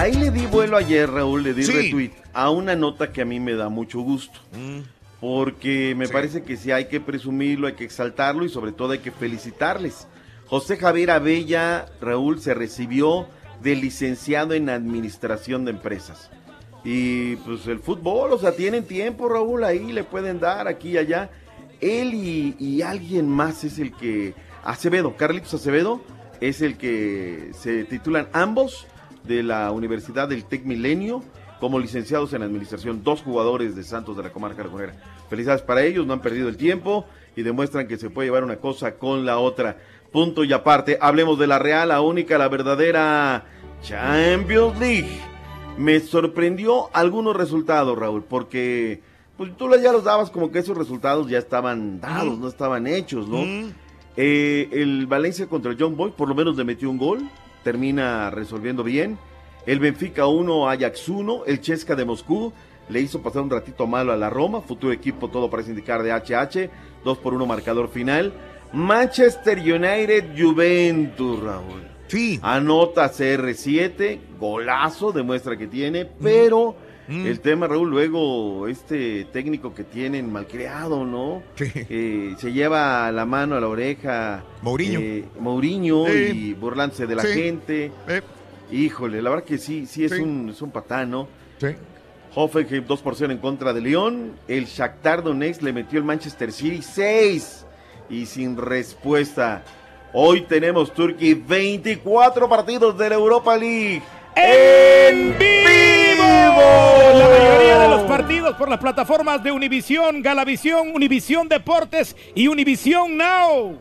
Ahí 0.00 0.14
le 0.14 0.30
di 0.30 0.46
vuelo 0.46 0.78
ayer, 0.78 1.10
Raúl, 1.10 1.42
le 1.42 1.52
di 1.52 1.62
Sí. 1.62 1.72
retweet 1.72 2.12
a 2.32 2.48
una 2.48 2.74
nota 2.74 3.12
que 3.12 3.20
a 3.20 3.26
mí 3.26 3.38
me 3.38 3.52
da 3.52 3.68
mucho 3.68 4.00
gusto. 4.00 4.40
Mm. 4.52 4.80
Porque 5.20 5.94
me 5.94 6.08
parece 6.08 6.42
que 6.42 6.56
sí 6.56 6.72
hay 6.72 6.86
que 6.86 7.00
presumirlo, 7.00 7.66
hay 7.66 7.74
que 7.74 7.84
exaltarlo 7.84 8.46
y 8.46 8.48
sobre 8.48 8.72
todo 8.72 8.92
hay 8.92 9.00
que 9.00 9.10
felicitarles. 9.10 10.08
José 10.46 10.78
Javier 10.78 11.10
Abella, 11.10 11.84
Raúl, 12.00 12.40
se 12.40 12.54
recibió 12.54 13.28
de 13.62 13.76
licenciado 13.76 14.54
en 14.54 14.70
administración 14.70 15.66
de 15.66 15.72
empresas. 15.72 16.30
Y 16.82 17.36
pues 17.36 17.66
el 17.66 17.80
fútbol, 17.80 18.32
o 18.32 18.38
sea, 18.38 18.52
tienen 18.52 18.84
tiempo, 18.86 19.28
Raúl, 19.28 19.64
ahí 19.64 19.92
le 19.92 20.02
pueden 20.02 20.40
dar 20.40 20.66
aquí 20.66 20.92
y 20.92 20.96
allá. 20.96 21.28
Él 21.82 22.14
y, 22.14 22.56
y 22.58 22.80
alguien 22.80 23.28
más 23.28 23.64
es 23.64 23.78
el 23.78 23.92
que, 23.94 24.32
Acevedo, 24.64 25.14
Carlitos 25.14 25.52
Acevedo, 25.52 26.00
es 26.40 26.62
el 26.62 26.78
que 26.78 27.50
se 27.52 27.84
titulan 27.84 28.28
ambos 28.32 28.86
de 29.24 29.42
la 29.42 29.70
Universidad 29.72 30.28
del 30.28 30.44
Tec 30.44 30.64
Milenio 30.64 31.22
como 31.60 31.78
licenciados 31.78 32.32
en 32.32 32.42
administración, 32.42 33.04
dos 33.04 33.22
jugadores 33.22 33.76
de 33.76 33.84
Santos 33.84 34.16
de 34.16 34.22
la 34.22 34.32
comarca 34.32 34.64
lagunera. 34.64 34.94
Felicidades 35.28 35.62
para 35.62 35.84
ellos, 35.84 36.06
no 36.06 36.14
han 36.14 36.22
perdido 36.22 36.48
el 36.48 36.56
tiempo 36.56 37.04
y 37.36 37.42
demuestran 37.42 37.86
que 37.86 37.98
se 37.98 38.08
puede 38.08 38.28
llevar 38.28 38.44
una 38.44 38.56
cosa 38.56 38.96
con 38.96 39.26
la 39.26 39.38
otra. 39.38 39.76
Punto 40.10 40.42
y 40.42 40.52
aparte, 40.52 40.98
hablemos 41.00 41.38
de 41.38 41.46
la 41.46 41.58
Real, 41.58 41.88
la 41.88 42.00
única, 42.00 42.38
la 42.38 42.48
verdadera 42.48 43.44
Champions 43.82 44.78
League. 44.80 45.20
Me 45.76 46.00
sorprendió 46.00 46.88
algunos 46.94 47.36
resultados, 47.36 47.96
Raúl, 47.96 48.24
porque 48.24 49.02
pues 49.36 49.56
tú 49.56 49.70
ya 49.82 49.92
los 49.92 50.04
dabas 50.04 50.30
como 50.30 50.50
que 50.50 50.58
esos 50.58 50.76
resultados 50.76 51.28
ya 51.28 51.38
estaban 51.38 52.00
dados, 52.00 52.38
no 52.38 52.48
estaban 52.48 52.86
hechos, 52.86 53.28
¿no? 53.28 53.38
Eh, 54.16 54.68
el 54.72 55.06
Valencia 55.06 55.46
contra 55.46 55.70
el 55.70 55.78
John 55.80 55.96
Boy 55.96 56.10
por 56.10 56.28
lo 56.28 56.34
menos 56.34 56.56
le 56.56 56.64
metió 56.64 56.90
un 56.90 56.98
gol, 56.98 57.20
termina 57.62 58.30
resolviendo 58.30 58.82
bien. 58.82 59.18
El 59.66 59.78
Benfica 59.78 60.26
1, 60.26 60.68
Ajax 60.68 61.08
1, 61.08 61.44
el 61.46 61.60
Chesca 61.60 61.94
de 61.94 62.04
Moscú 62.04 62.52
le 62.88 63.00
hizo 63.00 63.22
pasar 63.22 63.42
un 63.42 63.50
ratito 63.50 63.86
malo 63.86 64.12
a 64.12 64.16
la 64.16 64.30
Roma, 64.30 64.60
futuro 64.60 64.92
equipo 64.92 65.28
todo 65.28 65.48
parece 65.48 65.70
indicar 65.70 66.02
de 66.02 66.12
HH, 66.12 66.70
2 67.04 67.18
por 67.18 67.34
1 67.34 67.46
marcador 67.46 67.88
final. 67.88 68.32
Manchester 68.72 69.58
United 69.58 70.36
Juventus, 70.36 71.40
Raúl. 71.40 71.82
Sí. 72.08 72.40
Anota 72.42 73.10
CR7, 73.10 74.18
golazo, 74.38 75.12
demuestra 75.12 75.56
que 75.56 75.68
tiene, 75.68 76.04
pero 76.04 76.74
el 77.10 77.40
tema, 77.40 77.66
Raúl, 77.66 77.90
luego 77.90 78.68
este 78.68 79.24
técnico 79.32 79.74
que 79.74 79.84
tienen 79.84 80.30
malcriado, 80.32 81.04
¿no? 81.04 81.42
Eh, 81.58 82.34
se 82.38 82.52
lleva 82.52 83.10
la 83.10 83.26
mano 83.26 83.56
a 83.56 83.60
la 83.60 83.68
oreja. 83.68 84.44
Mourinho. 84.62 85.00
eh, 85.00 85.24
Mourinho 85.38 86.06
Sí. 86.06 86.12
y 86.32 86.54
burlándose 86.54 87.06
de 87.06 87.14
la 87.16 87.22
Sí. 87.22 87.32
gente. 87.32 87.92
Híjole, 88.70 89.20
la 89.20 89.30
verdad 89.30 89.44
que 89.44 89.58
sí, 89.58 89.86
sí 89.86 90.04
es, 90.04 90.12
Sí. 90.12 90.20
Un, 90.22 90.50
es 90.50 90.62
un 90.62 90.70
patán, 90.70 91.10
¿no? 91.10 91.28
Sí. 91.58 91.68
Hoffenheim 92.34 92.84
2 92.86 93.00
por 93.02 93.16
0 93.16 93.32
en 93.32 93.38
contra 93.38 93.72
de 93.72 93.80
León. 93.80 94.32
El 94.46 94.66
Shakhtar 94.66 95.24
Donetsk 95.24 95.62
le 95.62 95.72
metió 95.72 95.98
el 95.98 96.04
Manchester 96.04 96.52
City 96.52 96.80
6 96.80 97.66
y 98.08 98.26
sin 98.26 98.56
respuesta. 98.56 99.64
Hoy 100.12 100.42
tenemos 100.42 100.94
Turquía 100.94 101.36
24 101.48 102.48
partidos 102.48 102.96
de 102.96 103.08
la 103.08 103.14
Europa 103.16 103.56
League. 103.56 104.02
¡En 104.36 105.36
vivo! 105.38 105.89
La 106.40 107.28
mayoría 107.28 107.78
de 107.78 107.88
los 107.88 108.02
partidos 108.02 108.56
por 108.56 108.68
las 108.68 108.78
plataformas 108.78 109.42
de 109.42 109.52
Univisión, 109.52 110.22
Galavisión, 110.22 110.92
Univisión 110.94 111.48
Deportes 111.48 112.16
y 112.34 112.48
Univisión 112.48 113.16
Now. 113.16 113.78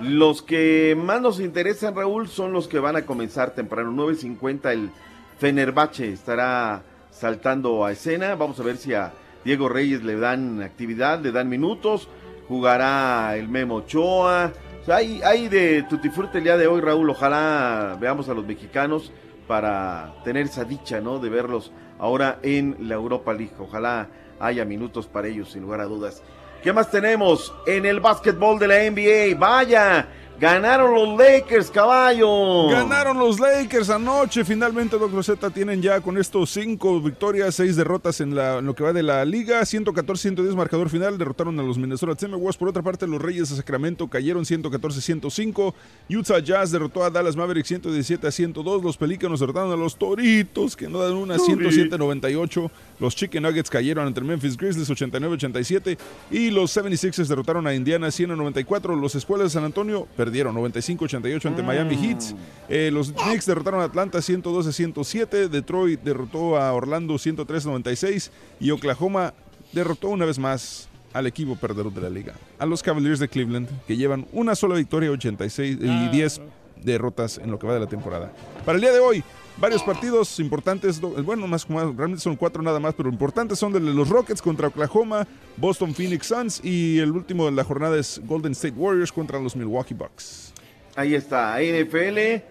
Los 0.00 0.42
que 0.42 0.96
más 0.98 1.20
nos 1.20 1.38
interesan, 1.38 1.94
Raúl, 1.94 2.28
son 2.28 2.52
los 2.52 2.66
que 2.66 2.80
van 2.80 2.96
a 2.96 3.06
comenzar 3.06 3.54
temprano. 3.54 3.92
9.50 3.92 4.72
el 4.72 4.90
Fenerbahce 5.38 6.12
estará 6.12 6.82
saltando 7.10 7.84
a 7.84 7.92
escena. 7.92 8.34
Vamos 8.34 8.58
a 8.58 8.64
ver 8.64 8.76
si 8.76 8.94
a 8.94 9.12
Diego 9.44 9.68
Reyes 9.68 10.02
le 10.02 10.16
dan 10.16 10.62
actividad, 10.62 11.20
le 11.20 11.30
dan 11.30 11.48
minutos. 11.48 12.08
Jugará 12.48 13.36
el 13.36 13.48
Memo 13.48 13.76
Ochoa. 13.76 14.52
O 14.82 14.84
sea, 14.84 14.96
hay, 14.96 15.20
hay 15.22 15.48
de 15.48 15.84
tutifurte 15.84 16.38
el 16.38 16.44
día 16.44 16.56
de 16.56 16.66
hoy, 16.66 16.80
Raúl. 16.80 17.08
Ojalá 17.10 17.96
veamos 18.00 18.28
a 18.28 18.34
los 18.34 18.44
mexicanos 18.44 19.12
para 19.52 20.14
tener 20.24 20.46
esa 20.46 20.64
dicha, 20.64 21.02
¿no? 21.02 21.18
De 21.18 21.28
verlos 21.28 21.72
ahora 21.98 22.38
en 22.42 22.88
la 22.88 22.94
Europa 22.94 23.34
League. 23.34 23.52
Ojalá 23.58 24.08
haya 24.40 24.64
minutos 24.64 25.06
para 25.06 25.28
ellos, 25.28 25.50
sin 25.50 25.60
lugar 25.60 25.82
a 25.82 25.84
dudas. 25.84 26.22
¿Qué 26.62 26.72
más 26.72 26.90
tenemos 26.90 27.54
en 27.66 27.84
el 27.84 28.00
básquetbol 28.00 28.58
de 28.58 28.66
la 28.66 28.76
NBA? 28.90 29.38
Vaya, 29.38 30.08
Ganaron 30.42 30.92
los 30.92 31.16
Lakers, 31.16 31.70
caballo. 31.70 32.66
Ganaron 32.68 33.16
los 33.16 33.38
Lakers 33.38 33.88
anoche. 33.90 34.44
Finalmente, 34.44 34.98
Doctor 34.98 35.22
Z 35.22 35.50
tienen 35.50 35.80
ya 35.80 36.00
con 36.00 36.18
estos 36.18 36.50
cinco 36.50 37.00
victorias, 37.00 37.54
seis 37.54 37.76
derrotas 37.76 38.20
en, 38.20 38.34
lo 38.34 38.74
que 38.74 38.82
va 38.82 38.92
de 38.92 39.04
la 39.04 39.24
liga. 39.24 39.60
114-110 39.60 40.56
marcador 40.56 40.90
final. 40.90 41.16
Derrotaron 41.16 41.60
a 41.60 41.62
los 41.62 41.78
Minnesota 41.78 42.16
Timberwolves. 42.16 42.56
Por 42.56 42.70
otra 42.70 42.82
parte, 42.82 43.06
los 43.06 43.22
Reyes 43.22 43.50
de 43.50 43.54
Sacramento 43.54 44.08
cayeron 44.08 44.42
114-105. 44.42 45.74
Utah 46.10 46.40
Jazz 46.40 46.72
derrotó 46.72 47.04
a 47.04 47.10
Dallas 47.10 47.36
Mavericks 47.36 47.70
117-102. 47.70 48.82
Los 48.82 48.96
Pelícanos 48.96 49.38
derrotaron 49.38 49.70
a 49.70 49.76
los 49.76 49.96
Toritos, 49.96 50.74
que 50.74 50.88
no 50.88 50.98
dan 50.98 51.12
una 51.12 51.36
107-98. 51.36 52.68
Los 52.98 53.14
Chicken 53.14 53.44
Nuggets 53.44 53.70
cayeron 53.70 54.08
ante 54.08 54.20
Memphis 54.20 54.56
Grizzlies 54.56 54.90
89-87. 54.90 55.96
Y 56.32 56.50
los 56.50 56.76
76ers 56.76 57.28
derrotaron 57.28 57.64
a 57.68 57.74
Indiana 57.74 58.08
100-94. 58.08 59.00
Los 59.00 59.14
Espuelas 59.14 59.46
de 59.46 59.50
San 59.50 59.62
Antonio 59.62 60.08
perdieron 60.16 60.31
95-88 60.32 61.46
ante 61.46 61.62
Miami 61.62 61.96
Heat. 61.96 62.34
Eh, 62.68 62.90
los 62.92 63.12
Knicks 63.12 63.46
derrotaron 63.46 63.80
a 63.80 63.84
Atlanta 63.84 64.18
112-107. 64.18 65.48
Detroit 65.48 66.00
derrotó 66.02 66.56
a 66.56 66.72
Orlando 66.72 67.14
103-96. 67.14 68.30
Y 68.60 68.70
Oklahoma 68.70 69.34
derrotó 69.72 70.08
una 70.08 70.24
vez 70.24 70.38
más 70.38 70.88
al 71.12 71.26
equipo 71.26 71.56
perdedor 71.56 71.92
de 71.92 72.00
la 72.00 72.10
liga, 72.10 72.34
a 72.58 72.66
los 72.66 72.82
Cavaliers 72.82 73.18
de 73.18 73.28
Cleveland, 73.28 73.68
que 73.86 73.96
llevan 73.96 74.26
una 74.32 74.54
sola 74.54 74.76
victoria 74.76 75.10
86 75.10 75.78
y 75.80 76.08
10 76.08 76.40
derrotas 76.82 77.38
en 77.38 77.50
lo 77.50 77.58
que 77.58 77.66
va 77.66 77.74
de 77.74 77.80
la 77.80 77.86
temporada. 77.86 78.32
Para 78.64 78.76
el 78.76 78.82
día 78.82 78.92
de 78.92 79.00
hoy, 79.00 79.22
varios 79.62 79.84
partidos 79.84 80.40
importantes, 80.40 81.00
bueno, 81.00 81.46
más, 81.46 81.70
más 81.70 81.84
realmente 81.84 82.20
son 82.20 82.34
cuatro 82.34 82.64
nada 82.64 82.80
más, 82.80 82.94
pero 82.94 83.08
importantes 83.08 83.60
son 83.60 83.72
de 83.72 83.78
los 83.78 84.08
Rockets 84.08 84.42
contra 84.42 84.66
Oklahoma, 84.66 85.24
Boston 85.56 85.94
Phoenix 85.94 86.26
Suns 86.26 86.60
y 86.64 86.98
el 86.98 87.12
último 87.12 87.44
de 87.46 87.52
la 87.52 87.62
jornada 87.62 87.96
es 87.96 88.20
Golden 88.24 88.52
State 88.52 88.74
Warriors 88.76 89.12
contra 89.12 89.38
los 89.38 89.54
Milwaukee 89.54 89.94
Bucks. 89.94 90.52
Ahí 90.96 91.14
está, 91.14 91.58
NFL. 91.60 92.42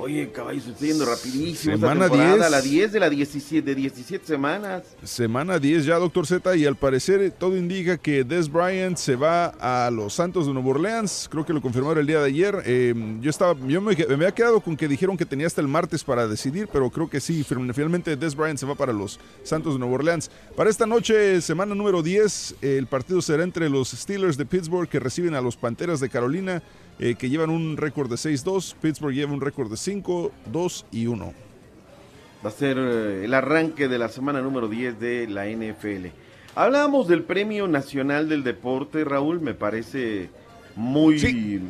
Oye, 0.00 0.30
caballo, 0.32 0.60
se 0.60 0.70
está 0.70 0.86
yendo 0.86 1.04
rapidísimo 1.04 1.76
Semana 1.76 2.06
esta 2.06 2.16
temporada, 2.16 2.36
10. 2.36 2.50
la 2.50 2.60
10 2.62 2.92
de 2.92 3.00
la 3.00 3.10
17, 3.10 3.62
de 3.62 3.74
17 3.74 4.26
semanas. 4.26 4.82
Semana 5.04 5.58
10 5.58 5.84
ya, 5.84 5.96
Doctor 5.98 6.26
Z, 6.26 6.56
y 6.56 6.64
al 6.64 6.76
parecer 6.76 7.30
todo 7.38 7.56
indica 7.56 7.98
que 7.98 8.24
Des 8.24 8.50
Bryant 8.50 8.96
se 8.96 9.14
va 9.16 9.46
a 9.60 9.90
los 9.90 10.14
Santos 10.14 10.46
de 10.46 10.52
Nueva 10.54 10.70
Orleans. 10.70 11.28
Creo 11.30 11.44
que 11.44 11.52
lo 11.52 11.60
confirmaron 11.60 11.98
el 11.98 12.06
día 12.06 12.20
de 12.20 12.26
ayer. 12.26 12.62
Eh, 12.64 12.94
yo 13.20 13.28
estaba, 13.30 13.54
yo 13.66 13.80
me, 13.80 13.94
me 13.94 14.14
había 14.14 14.32
quedado 14.32 14.60
con 14.60 14.76
que 14.76 14.88
dijeron 14.88 15.16
que 15.16 15.26
tenía 15.26 15.46
hasta 15.46 15.60
el 15.60 15.68
martes 15.68 16.02
para 16.02 16.26
decidir, 16.26 16.68
pero 16.72 16.88
creo 16.90 17.08
que 17.10 17.20
sí. 17.20 17.44
fin- 17.44 17.72
Finalmente 17.74 18.16
Des 18.16 18.34
Bryant 18.34 18.58
se 18.58 18.66
va 18.66 18.74
para 18.74 18.92
los 18.92 19.20
Santos 19.44 19.74
de 19.74 19.78
Nueva 19.80 19.94
Orleans. 19.96 20.30
Para 20.56 20.70
esta 20.70 20.86
noche, 20.86 21.40
semana 21.40 21.74
número 21.74 22.02
10, 22.02 22.54
eh, 22.62 22.76
el 22.78 22.86
partido 22.86 23.20
será 23.22 23.42
entre 23.42 23.68
los 23.68 23.90
Steelers 23.90 24.36
de 24.36 24.46
Pittsburgh 24.46 24.88
que 24.88 24.98
reciben 24.98 25.34
a 25.34 25.40
los 25.40 25.56
Panteras 25.56 26.00
de 26.00 26.08
Carolina, 26.08 26.62
eh, 27.00 27.14
que 27.14 27.30
llevan 27.30 27.48
un 27.48 27.78
récord 27.78 28.10
de 28.10 28.16
6-2. 28.16 28.74
Pittsburgh 28.80 29.14
lleva 29.14 29.32
un 29.32 29.40
récord 29.40 29.70
de 29.70 29.76
5-2 29.76 30.84
y 30.92 31.06
1. 31.06 31.32
Va 32.44 32.48
a 32.50 32.52
ser 32.52 32.76
eh, 32.78 33.24
el 33.24 33.32
arranque 33.32 33.88
de 33.88 33.98
la 33.98 34.10
semana 34.10 34.42
número 34.42 34.68
10 34.68 35.00
de 35.00 35.26
la 35.26 35.46
NFL. 35.46 36.08
Hablábamos 36.54 37.08
del 37.08 37.22
Premio 37.22 37.68
Nacional 37.68 38.28
del 38.28 38.44
Deporte, 38.44 39.04
Raúl, 39.04 39.40
me 39.40 39.54
parece 39.54 40.28
muy 40.76 41.18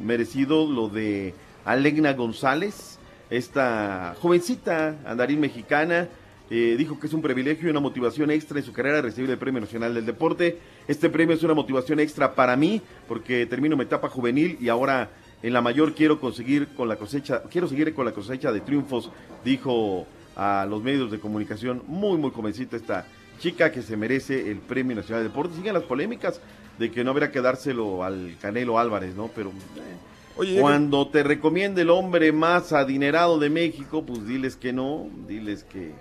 merecido 0.04 0.66
lo 0.66 0.88
de 0.88 1.32
Alegna 1.64 2.14
González, 2.14 2.98
esta 3.28 4.16
jovencita 4.20 4.96
andarín 5.06 5.38
mexicana, 5.38 6.08
eh, 6.50 6.74
dijo 6.76 6.98
que 6.98 7.06
es 7.06 7.12
un 7.12 7.22
privilegio 7.22 7.68
y 7.68 7.70
una 7.70 7.78
motivación 7.78 8.32
extra 8.32 8.58
en 8.58 8.64
su 8.64 8.72
carrera 8.72 9.00
recibir 9.00 9.30
el 9.30 9.38
Premio 9.38 9.60
Nacional 9.60 9.94
del 9.94 10.04
Deporte. 10.04 10.58
Este 10.88 11.08
premio 11.08 11.36
es 11.36 11.42
una 11.44 11.54
motivación 11.54 12.00
extra 12.00 12.34
para 12.34 12.56
mí 12.56 12.82
porque 13.06 13.46
termino 13.46 13.76
mi 13.76 13.84
etapa 13.84 14.08
juvenil 14.08 14.58
y 14.60 14.68
ahora 14.68 15.10
en 15.44 15.52
la 15.52 15.60
mayor 15.60 15.94
quiero 15.94 16.20
conseguir 16.20 16.68
con 16.74 16.88
la 16.88 16.96
cosecha, 16.96 17.44
quiero 17.44 17.68
seguir 17.68 17.94
con 17.94 18.04
la 18.04 18.10
cosecha 18.10 18.50
de 18.50 18.60
triunfos, 18.60 19.10
dijo 19.44 20.06
a 20.34 20.66
los 20.68 20.82
medios 20.82 21.12
de 21.12 21.20
comunicación, 21.20 21.84
muy 21.86 22.18
muy 22.18 22.32
convencida 22.32 22.76
esta 22.76 23.06
chica 23.38 23.70
que 23.70 23.82
se 23.82 23.96
merece 23.96 24.50
el 24.50 24.58
Premio 24.58 24.96
Nacional 24.96 25.22
del 25.22 25.32
Deporte. 25.32 25.54
Siguen 25.54 25.74
las 25.74 25.84
polémicas 25.84 26.40
de 26.80 26.90
que 26.90 27.04
no 27.04 27.10
habrá 27.10 27.30
que 27.30 27.40
dárselo 27.40 28.02
al 28.02 28.36
Canelo 28.40 28.76
Álvarez, 28.76 29.14
¿no? 29.14 29.30
Pero 29.36 29.50
eh, 29.50 29.96
Oye, 30.36 30.60
cuando 30.60 31.06
te 31.06 31.22
recomiende 31.22 31.82
el 31.82 31.90
hombre 31.90 32.32
más 32.32 32.72
adinerado 32.72 33.38
de 33.38 33.50
México, 33.50 34.04
pues 34.04 34.26
diles 34.26 34.56
que 34.56 34.72
no, 34.72 35.08
diles 35.28 35.64
que, 35.64 35.92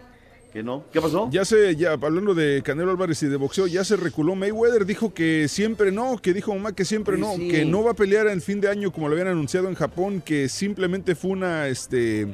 que 0.51 0.63
no. 0.63 0.83
¿Qué 0.91 0.99
pasó? 1.01 1.29
Ya 1.31 1.45
se, 1.45 1.75
ya 1.75 1.91
hablando 1.93 2.33
de 2.33 2.61
Canelo 2.63 2.91
Álvarez 2.91 3.21
y 3.23 3.27
de 3.27 3.37
boxeo, 3.37 3.67
ya 3.67 3.83
se 3.83 3.95
reculó 3.95 4.35
Mayweather, 4.35 4.85
dijo 4.85 5.13
que 5.13 5.47
siempre 5.47 5.91
no, 5.91 6.17
que 6.17 6.33
dijo 6.33 6.53
mamá 6.53 6.73
que 6.73 6.85
siempre 6.85 7.15
Sí, 7.15 7.21
no, 7.21 7.35
sí. 7.35 7.47
que 7.49 7.65
no 7.65 7.83
va 7.83 7.91
a 7.91 7.93
pelear 7.93 8.27
en 8.27 8.41
fin 8.41 8.59
de 8.59 8.67
año 8.69 8.91
como 8.91 9.07
lo 9.07 9.13
habían 9.13 9.27
anunciado 9.27 9.69
en 9.69 9.75
Japón, 9.75 10.21
que 10.21 10.49
simplemente 10.49 11.15
fue 11.15 11.31
una, 11.31 11.67
este, 11.67 12.27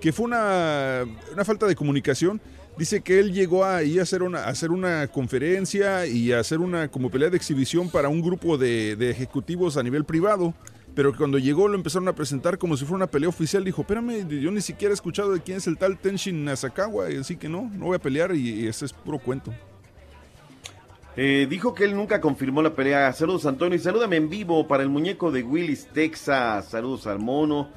que 0.00 0.12
fue 0.12 0.26
una, 0.26 1.04
una 1.32 1.44
falta 1.44 1.66
de 1.66 1.74
comunicación. 1.74 2.40
Dice 2.78 3.02
que 3.02 3.18
él 3.18 3.32
llegó 3.32 3.64
ahí 3.64 3.98
a 3.98 4.02
hacer 4.02 4.22
una, 4.22 4.44
a 4.44 4.48
hacer 4.48 4.70
una 4.70 5.06
conferencia 5.08 6.06
y 6.06 6.32
a 6.32 6.38
hacer 6.38 6.60
una 6.60 6.88
como 6.88 7.10
pelea 7.10 7.28
de 7.28 7.36
exhibición 7.36 7.90
para 7.90 8.08
un 8.08 8.22
grupo 8.22 8.56
de, 8.56 8.96
de 8.96 9.10
ejecutivos 9.10 9.76
a 9.76 9.82
nivel 9.82 10.04
privado. 10.04 10.54
Pero 10.94 11.16
cuando 11.16 11.38
llegó 11.38 11.68
lo 11.68 11.76
empezaron 11.76 12.08
a 12.08 12.14
presentar 12.14 12.58
como 12.58 12.76
si 12.76 12.84
fuera 12.84 12.96
una 12.96 13.06
pelea 13.06 13.28
oficial. 13.28 13.64
Dijo, 13.64 13.82
espérame, 13.82 14.28
yo 14.28 14.50
ni 14.50 14.60
siquiera 14.60 14.92
he 14.92 14.94
escuchado 14.94 15.32
de 15.32 15.40
quién 15.40 15.58
es 15.58 15.66
el 15.66 15.78
tal 15.78 15.98
Tenshin 15.98 16.44
Nasakawa. 16.44 17.10
Y 17.10 17.16
así 17.16 17.36
que 17.36 17.48
no, 17.48 17.70
no 17.74 17.86
voy 17.86 17.96
a 17.96 18.00
pelear 18.00 18.34
y, 18.34 18.62
y 18.62 18.66
ese 18.66 18.86
es 18.86 18.92
puro 18.92 19.18
cuento. 19.18 19.54
Eh, 21.16 21.46
dijo 21.50 21.74
que 21.74 21.84
él 21.84 21.94
nunca 21.94 22.20
confirmó 22.20 22.62
la 22.62 22.74
pelea. 22.74 23.12
Saludos, 23.12 23.46
Antonio. 23.46 23.76
Y 23.76 23.80
salúdame 23.80 24.16
en 24.16 24.28
vivo 24.28 24.66
para 24.66 24.82
el 24.82 24.88
muñeco 24.88 25.30
de 25.30 25.42
Willis, 25.42 25.86
Texas. 25.92 26.68
Saludos 26.68 27.06
al 27.06 27.18
mono. 27.18 27.68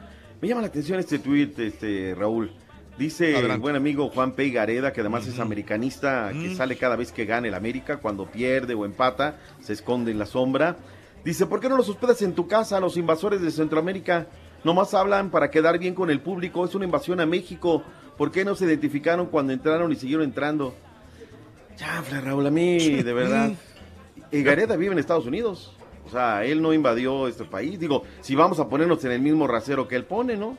Me 0.41 0.47
llama 0.47 0.61
la 0.61 0.67
atención 0.67 0.99
este 0.99 1.19
tweet, 1.19 1.53
este, 1.57 2.15
Raúl. 2.15 2.51
Dice 2.97 3.39
el 3.39 3.57
buen 3.57 3.75
amigo 3.75 4.09
Juan 4.09 4.33
P. 4.33 4.49
Gareda, 4.51 4.93
que 4.93 5.01
además 5.01 5.25
es 5.25 5.39
americanista, 5.39 6.31
que 6.31 6.53
sale 6.53 6.75
cada 6.75 6.95
vez 6.95 7.11
que 7.11 7.25
gana 7.25 7.47
el 7.47 7.55
América, 7.55 7.97
cuando 7.97 8.27
pierde 8.27 8.75
o 8.75 8.85
empata, 8.85 9.39
se 9.61 9.73
esconde 9.73 10.11
en 10.11 10.19
la 10.19 10.27
sombra. 10.27 10.77
Dice, 11.23 11.45
¿por 11.45 11.59
qué 11.59 11.69
no 11.69 11.77
los 11.77 11.87
hospedas 11.89 12.21
en 12.21 12.33
tu 12.33 12.47
casa 12.47 12.77
a 12.77 12.79
los 12.79 12.97
invasores 12.97 13.41
de 13.41 13.51
Centroamérica? 13.51 14.27
Nomás 14.63 14.93
hablan 14.93 15.29
para 15.29 15.49
quedar 15.49 15.79
bien 15.79 15.93
con 15.93 16.09
el 16.09 16.19
público, 16.21 16.65
es 16.65 16.75
una 16.75 16.85
invasión 16.85 17.19
a 17.19 17.25
México. 17.25 17.83
¿Por 18.17 18.31
qué 18.31 18.45
no 18.45 18.55
se 18.55 18.65
identificaron 18.65 19.27
cuando 19.27 19.53
entraron 19.53 19.91
y 19.91 19.95
siguieron 19.95 20.25
entrando? 20.25 20.75
Chafla, 21.75 22.21
Raúl, 22.21 22.45
a 22.47 22.51
mí, 22.51 23.01
de 23.01 23.13
verdad. 23.13 23.51
Y 24.31 24.43
Gareda 24.43 24.75
vive 24.75 24.93
en 24.93 24.99
Estados 24.99 25.25
Unidos. 25.25 25.75
O 26.05 26.09
sea, 26.09 26.43
él 26.45 26.61
no 26.61 26.73
invadió 26.73 27.27
este 27.27 27.45
país. 27.45 27.79
Digo, 27.79 28.03
si 28.21 28.35
vamos 28.35 28.59
a 28.59 28.67
ponernos 28.67 29.03
en 29.05 29.11
el 29.13 29.21
mismo 29.21 29.47
rasero 29.47 29.87
que 29.87 29.95
él 29.95 30.05
pone, 30.05 30.35
¿no? 30.37 30.57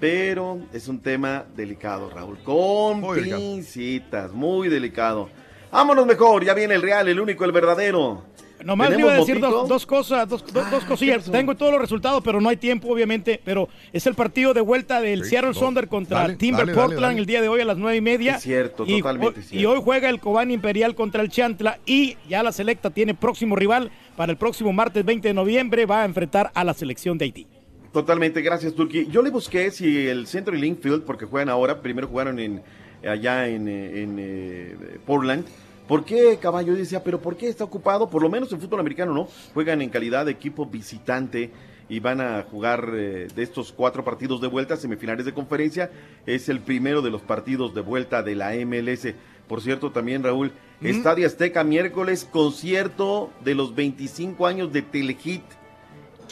Pero 0.00 0.58
es 0.72 0.88
un 0.88 1.00
tema 1.00 1.44
delicado, 1.56 2.10
Raúl. 2.10 2.38
Con 2.38 3.00
Muy 3.00 3.20
delicado. 3.20 4.32
muy 4.34 4.68
delicado. 4.68 5.30
Vámonos 5.70 6.06
mejor, 6.06 6.44
ya 6.44 6.54
viene 6.54 6.74
el 6.74 6.82
real, 6.82 7.08
el 7.08 7.20
único, 7.20 7.44
el 7.44 7.52
verdadero. 7.52 8.24
Nomás 8.64 8.90
le 8.90 8.96
¿Tenemos 8.96 9.12
iba 9.12 9.16
a 9.22 9.26
decir 9.26 9.40
dos, 9.40 9.68
dos 9.68 9.86
cosas, 9.86 10.28
dos, 10.28 10.44
dos- 10.52 10.70
dos 10.70 10.84
cosillas. 10.84 11.30
Tengo 11.30 11.54
todos 11.56 11.72
los 11.72 11.80
resultados, 11.80 12.22
pero 12.24 12.40
no 12.40 12.48
hay 12.48 12.56
tiempo, 12.56 12.88
obviamente. 12.88 13.40
Pero 13.44 13.68
es 13.92 14.06
el 14.06 14.14
partido 14.14 14.54
de 14.54 14.60
vuelta 14.60 15.00
del 15.00 15.24
Sí, 15.24 15.30
Seattle. 15.30 15.54
Sonder 15.54 15.88
contra 15.88 16.20
Dale, 16.20 16.36
Timber 16.36 16.66
dale, 16.66 16.74
Portland 16.74 17.02
dale. 17.02 17.18
el 17.18 17.26
día 17.26 17.40
de 17.42 17.48
hoy 17.48 17.60
a 17.60 17.64
las 17.64 17.76
nueve 17.78 17.96
y 17.96 18.00
media. 18.00 18.36
Es 18.36 18.42
cierto, 18.42 18.84
y, 18.86 18.98
totalmente 18.98 19.40
hoy- 19.40 19.46
cierto. 19.46 19.56
Y 19.62 19.64
hoy 19.66 19.80
juega 19.84 20.08
el 20.08 20.20
Cobán 20.20 20.50
Imperial 20.50 20.94
contra 20.94 21.22
el 21.22 21.28
Chantla. 21.28 21.78
Y 21.86 22.16
ya 22.28 22.42
la 22.42 22.52
selecta 22.52 22.90
tiene 22.90 23.14
próximo 23.14 23.56
rival 23.56 23.90
para 24.16 24.32
el 24.32 24.38
próximo 24.38 24.72
martes 24.72 25.04
20 25.04 25.28
de 25.28 25.34
noviembre. 25.34 25.86
Va 25.86 26.02
a 26.02 26.04
enfrentar 26.04 26.50
a 26.54 26.64
la 26.64 26.74
selección 26.74 27.18
de 27.18 27.24
Haití. 27.26 27.46
Totalmente, 27.92 28.40
gracias 28.40 28.74
Turki. 28.74 29.06
Yo 29.10 29.20
le 29.22 29.30
busqué 29.30 29.70
si 29.70 30.06
el 30.06 30.26
Centro 30.26 30.56
y 30.56 30.60
Linkfield, 30.60 31.02
porque 31.02 31.26
juegan 31.26 31.48
ahora, 31.50 31.82
primero 31.82 32.08
jugaron 32.08 32.38
en 32.38 32.62
allá 33.06 33.48
en, 33.48 33.68
en, 33.68 34.16
eh, 34.18 34.76
Portland. 35.04 35.44
¿Por 35.88 36.04
qué, 36.04 36.38
caballo? 36.40 36.72
Yo 36.72 36.78
decía, 36.78 37.02
pero 37.02 37.20
¿por 37.20 37.36
qué 37.36 37.48
está 37.48 37.64
ocupado? 37.64 38.08
Por 38.08 38.22
lo 38.22 38.30
menos 38.30 38.52
en 38.52 38.60
fútbol 38.60 38.80
americano, 38.80 39.12
¿no? 39.12 39.28
Juegan 39.54 39.82
en 39.82 39.90
calidad 39.90 40.24
de 40.26 40.32
equipo 40.32 40.64
visitante 40.66 41.50
y 41.88 41.98
van 42.00 42.20
a 42.20 42.42
jugar 42.50 42.90
eh, 42.94 43.28
de 43.34 43.42
estos 43.42 43.72
cuatro 43.72 44.04
partidos 44.04 44.40
de 44.40 44.46
vuelta, 44.48 44.76
semifinales 44.76 45.26
de 45.26 45.34
conferencia. 45.34 45.90
Es 46.24 46.48
el 46.48 46.60
primero 46.60 47.02
de 47.02 47.10
los 47.10 47.22
partidos 47.22 47.74
de 47.74 47.80
vuelta 47.82 48.22
de 48.22 48.34
la 48.36 48.52
MLS. 48.64 49.14
Por 49.48 49.60
cierto, 49.60 49.90
también, 49.92 50.22
Raúl, 50.22 50.52
Mm. 50.80 50.86
Estadio 50.86 51.26
Azteca, 51.28 51.62
miércoles, 51.62 52.26
concierto 52.28 53.30
de 53.44 53.54
los 53.54 53.72
25 53.76 54.46
años 54.48 54.72
de 54.72 54.82
Telehit. 54.82 55.44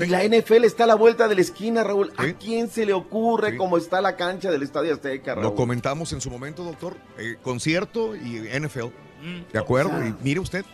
Y 0.00 0.06
la 0.06 0.24
NFL 0.24 0.64
está 0.64 0.84
a 0.84 0.86
la 0.88 0.94
vuelta 0.96 1.28
de 1.28 1.34
la 1.36 1.40
esquina, 1.42 1.84
Raúl. 1.84 2.10
¿A 2.16 2.32
quién 2.32 2.68
se 2.68 2.84
le 2.84 2.92
ocurre 2.92 3.50
Sí. 3.52 3.56
cómo 3.58 3.76
está 3.76 4.00
la 4.00 4.16
cancha 4.16 4.50
del 4.50 4.62
Estadio 4.64 4.92
Azteca, 4.94 5.34
Raúl? 5.34 5.44
Lo 5.44 5.54
comentamos 5.54 6.12
en 6.12 6.20
su 6.20 6.30
momento, 6.30 6.64
doctor. 6.64 6.96
Eh, 7.18 7.36
concierto 7.42 8.16
y 8.16 8.38
NFL. 8.48 8.88
De 9.52 9.58
acuerdo. 9.58 9.90
O 9.94 9.98
sea- 9.98 10.06
y 10.08 10.14
mire 10.22 10.40
usted. 10.40 10.64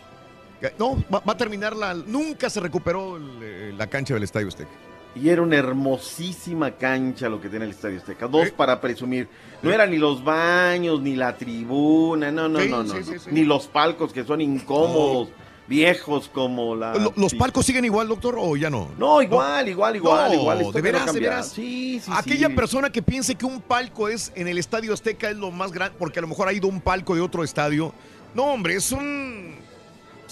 No, 0.79 0.95
va, 1.13 1.19
va 1.19 1.33
a 1.33 1.37
terminar 1.37 1.75
la. 1.75 1.93
Nunca 1.93 2.49
se 2.49 2.59
recuperó 2.59 3.17
el, 3.17 3.29
eh, 3.41 3.73
la 3.77 3.87
cancha 3.87 4.13
del 4.15 4.23
Estadio 4.23 4.47
Azteca. 4.47 4.69
Y 5.15 5.29
era 5.29 5.41
una 5.41 5.55
hermosísima 5.55 6.71
cancha 6.71 7.27
lo 7.29 7.39
que 7.41 7.49
tiene 7.49 7.65
el 7.65 7.71
Estadio 7.71 7.97
Azteca. 7.97 8.27
Dos 8.27 8.49
para 8.51 8.79
presumir. 8.81 9.27
No 9.61 9.71
eran 9.71 9.89
ni 9.91 9.97
los 9.97 10.23
baños, 10.23 11.01
ni 11.01 11.15
la 11.15 11.35
tribuna, 11.37 12.31
no, 12.31 12.47
no, 12.49 12.59
Sí, 12.59 12.69
no, 12.69 12.83
no. 12.83 12.93
sí, 12.93 12.99
no. 12.99 13.05
sí, 13.05 13.19
sí. 13.19 13.29
Ni 13.31 13.43
los 13.43 13.67
palcos 13.67 14.13
que 14.13 14.23
son 14.23 14.41
incómodos. 14.41 15.29
viejos 15.67 16.29
como 16.29 16.75
la... 16.77 16.93
Lo- 16.95 17.11
¿Los 17.17 17.33
palcos 17.33 17.65
siguen 17.65 17.83
igual, 17.83 18.07
doctor, 18.07 18.37
o 18.39 18.55
ya 18.55 18.69
no? 18.69 18.89
No, 18.97 19.21
igual, 19.21 19.67
igual, 19.67 19.97
igual, 19.97 20.31
No, 20.33 20.39
igual. 20.41 20.61
esto 20.61 20.71
de 20.71 20.81
veras, 20.81 21.01
de 21.01 21.05
cambia. 21.07 21.29
veras. 21.29 21.49
Sí, 21.49 21.99
sí, 22.01 22.09
Aquella 22.15 22.47
sí. 22.47 22.53
persona 22.55 22.89
que 22.89 23.01
piense 23.01 23.35
que 23.35 23.45
un 23.45 23.59
palco 23.59 24.07
es 24.07 24.31
en 24.35 24.47
el 24.47 24.57
Estadio 24.59 24.93
Azteca 24.93 25.29
es 25.29 25.35
lo 25.35 25.51
más 25.51 25.73
grande, 25.73 25.93
porque 25.99 26.19
a 26.19 26.21
lo 26.21 26.29
mejor 26.29 26.47
ha 26.47 26.53
ido 26.53 26.69
un 26.69 26.79
palco 26.79 27.15
de 27.15 27.21
otro 27.21 27.43
estadio. 27.43 27.91
No, 28.37 28.53
hombre, 28.53 28.75
es 28.75 28.91
un. 28.91 29.55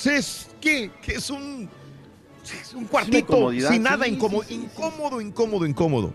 Es, 0.06 0.48
¿Qué? 0.62 0.92
¿Qué 1.02 1.14
es 1.14 1.32
un. 1.32 1.68
Es 2.44 2.76
un 2.76 2.86
cuartito 2.86 3.18
incomodidad, 3.18 3.72
sin 3.72 3.82
nada 3.82 4.06
sí, 4.06 4.12
incómodo, 4.12 4.44
sí, 4.44 4.50
sí, 4.50 4.56
sí. 4.60 4.66
incómodo, 4.66 5.22
incómodo, 5.22 5.66
incómodo. 5.66 6.14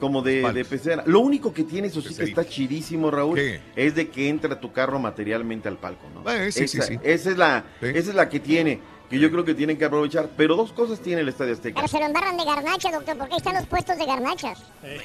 Como 0.00 0.22
de, 0.22 0.40
Vale. 0.40 0.60
de 0.60 0.64
pecera. 0.64 1.02
Lo 1.04 1.20
único 1.20 1.52
que 1.52 1.64
tiene, 1.64 1.88
eso 1.88 2.00
sí 2.00 2.14
que 2.14 2.24
está 2.24 2.48
chidísimo, 2.48 3.10
Raúl, 3.10 3.36
¿Qué? 3.36 3.60
es 3.76 3.94
de 3.94 4.08
que 4.08 4.30
entra 4.30 4.58
tu 4.58 4.72
carro 4.72 4.98
materialmente 5.00 5.68
al 5.68 5.76
palco, 5.76 6.06
¿no? 6.14 6.30
Eh, 6.32 6.50
sí, 6.50 6.66
sí, 6.66 6.78
esa, 6.78 6.86
sí. 6.86 6.98
esa 7.02 7.30
es 7.30 7.36
la, 7.36 7.64
Sí. 7.82 7.88
esa 7.88 8.08
es 8.10 8.14
la 8.14 8.30
que 8.30 8.40
tiene, 8.40 8.80
que 9.10 9.18
yo 9.18 9.30
creo 9.30 9.44
que 9.44 9.52
tienen 9.52 9.76
que 9.76 9.84
aprovechar. 9.84 10.30
Pero 10.34 10.56
dos 10.56 10.72
cosas 10.72 10.98
tiene 11.00 11.20
el 11.20 11.28
Estadio 11.28 11.52
Azteca. 11.52 11.74
Pero 11.74 11.88
se 11.88 11.98
lo 11.98 12.06
embarran 12.06 12.38
de 12.38 12.44
garnacha, 12.46 12.90
doctor, 12.90 13.18
porque 13.18 13.34
ahí 13.34 13.38
están 13.38 13.54
los 13.54 13.66
puestos 13.66 13.98
de 13.98 14.06
garnachas. 14.06 14.62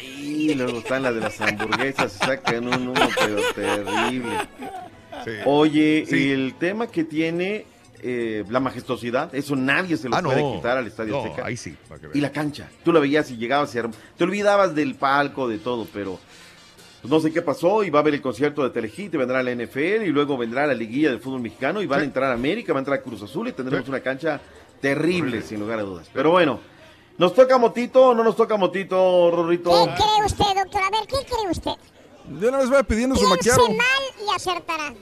Y 0.10 0.54
luego 0.54 0.78
están 0.78 1.04
las 1.04 1.16
de 1.16 1.20
las 1.20 1.42
hamburguesas, 1.42 2.14
sacan 2.14 2.66
un 2.70 2.88
uno 2.88 3.10
pero 3.20 3.42
terrible. 3.54 4.38
Oye, 5.46 6.06
Sí. 6.08 6.32
el 6.32 6.56
tema 6.56 6.88
que 6.88 7.04
tiene 7.04 7.66
eh, 8.06 8.44
la 8.50 8.60
majestuosidad, 8.60 9.34
eso 9.34 9.56
nadie 9.56 9.96
se 9.96 10.10
lo 10.10 10.16
Ah, 10.18 10.22
puede 10.22 10.42
no. 10.42 10.56
quitar 10.56 10.78
al 10.78 10.88
Estadio 10.88 11.14
No, 11.14 11.24
Azteca. 11.24 11.48
ahí 11.48 11.56
sí, 11.56 11.74
para 11.88 12.02
que 12.02 12.08
veas. 12.08 12.18
Y 12.18 12.20
la 12.22 12.32
cancha, 12.34 12.70
tú 12.84 12.92
la 12.92 13.00
veías 13.00 13.32
y 13.32 13.38
llegabas 13.38 13.74
y 13.76 13.80
te 14.18 14.24
olvidabas 14.26 14.76
del 14.76 14.96
palco, 14.96 15.48
de 15.48 15.58
todo, 15.58 15.88
pero 15.94 16.20
pues, 17.02 17.10
no 17.10 17.22
sé 17.22 17.32
qué 17.32 17.42
pasó 17.42 17.82
y 17.84 17.90
va 17.90 18.00
a 18.00 18.02
haber 18.02 18.16
el 18.16 18.22
concierto 18.22 18.62
de 18.64 18.72
Telehit 18.72 19.14
y 19.14 19.18
vendrá 19.18 19.42
la 19.42 19.52
NFL 19.52 20.04
y 20.06 20.10
luego 20.10 20.38
vendrá 20.38 20.68
la 20.68 20.74
liguilla 20.74 21.12
del 21.12 21.20
fútbol 21.22 21.40
mexicano 21.42 21.82
y 21.82 21.86
van 21.86 22.02
a 22.02 22.04
entrar 22.04 22.30
a 22.30 22.34
América, 22.34 22.74
va 22.74 22.80
a 22.80 22.82
entrar 22.82 23.02
Cruz 23.02 23.22
Azul 23.24 23.48
y 23.48 23.54
tendremos 23.54 23.88
una 23.88 24.02
cancha 24.02 24.42
terrible, 24.82 25.42
sin 25.42 25.62
lugar 25.62 25.80
a 25.80 25.84
dudas. 25.84 26.10
Pero 26.14 26.32
bueno, 26.32 26.60
¿nos 27.18 27.34
toca 27.34 27.58
Motito 27.58 28.10
o 28.10 28.14
no 28.14 28.22
nos 28.26 28.36
toca 28.36 28.58
Motito, 28.58 29.32
Rorrito? 29.32 29.72
¿Qué 29.72 29.94
cree 30.04 30.26
usted, 30.26 30.62
doctor? 30.62 30.82
A 30.82 30.90
ver, 30.90 31.08
¿qué 31.08 31.26
cree 31.26 31.50
usted? 31.50 31.72
De 32.28 32.48
una 32.50 32.58
vez 32.60 32.72
va 32.72 32.84
pidiendo 32.84 33.16
su 33.16 33.28
maquiaro. 33.28 33.68
mal 33.70 34.02
y 34.26 34.36
acertará. 34.36 34.94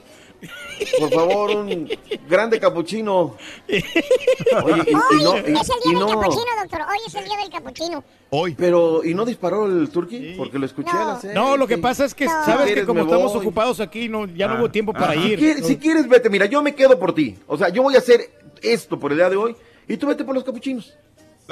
Por 0.98 1.10
favor, 1.12 1.50
un 1.52 1.88
grande 2.28 2.58
capuchino. 2.58 3.36
Oye, 3.68 4.82
y, 4.86 4.90
y 4.90 4.94
Hoy 4.94 5.22
no, 5.22 5.36
y- 5.36 5.38
es 5.38 5.68
el 5.70 5.76
y 5.84 5.90
día 5.90 5.98
no- 6.00 6.06
del 6.06 6.16
capuchino, 6.16 6.44
doctor. 6.60 6.80
Hoy 6.90 6.98
es 7.06 7.14
el 7.14 7.24
día 7.24 7.36
del 7.36 7.50
capuchino. 7.50 8.04
Hoy. 8.30 8.54
Pero, 8.56 9.04
¿y 9.04 9.14
no 9.14 9.24
disparó 9.24 9.66
el 9.66 9.88
turqui? 9.90 10.34
Porque 10.36 10.58
lo 10.58 10.66
escuché 10.66 10.90
a 10.90 11.04
las 11.04 11.20
seis. 11.20 11.32
No, 11.34 11.56
lo 11.56 11.68
que 11.68 11.78
pasa 11.78 12.04
es 12.04 12.14
que 12.14 12.24
No. 12.24 12.30
sabes 12.44 12.54
Si 12.54 12.58
que 12.58 12.64
quieres, 12.64 12.86
como 12.86 13.04
me 13.04 13.10
estamos 13.10 13.32
voy. 13.32 13.40
ocupados 13.40 13.78
aquí, 13.78 14.08
no, 14.08 14.26
ya 14.26 14.48
no 14.48 14.54
Ah. 14.54 14.58
hubo 14.60 14.70
tiempo 14.70 14.92
para 14.92 15.10
Ah. 15.12 15.16
ir. 15.16 15.38
Si 15.38 15.44
quieres, 15.44 15.66
si 15.66 15.76
quieres, 15.76 16.08
vete. 16.08 16.28
Mira, 16.28 16.46
yo 16.46 16.60
me 16.60 16.74
quedo 16.74 16.98
por 16.98 17.14
ti. 17.14 17.38
O 17.46 17.56
sea, 17.56 17.68
yo 17.68 17.82
voy 17.84 17.94
a 17.94 17.98
hacer 17.98 18.28
esto 18.60 18.98
por 18.98 19.12
el 19.12 19.18
día 19.18 19.30
de 19.30 19.36
hoy 19.36 19.54
y 19.86 19.96
tú 19.96 20.08
vete 20.08 20.24
por 20.24 20.34
los 20.34 20.42
capuchinos. 20.42 20.92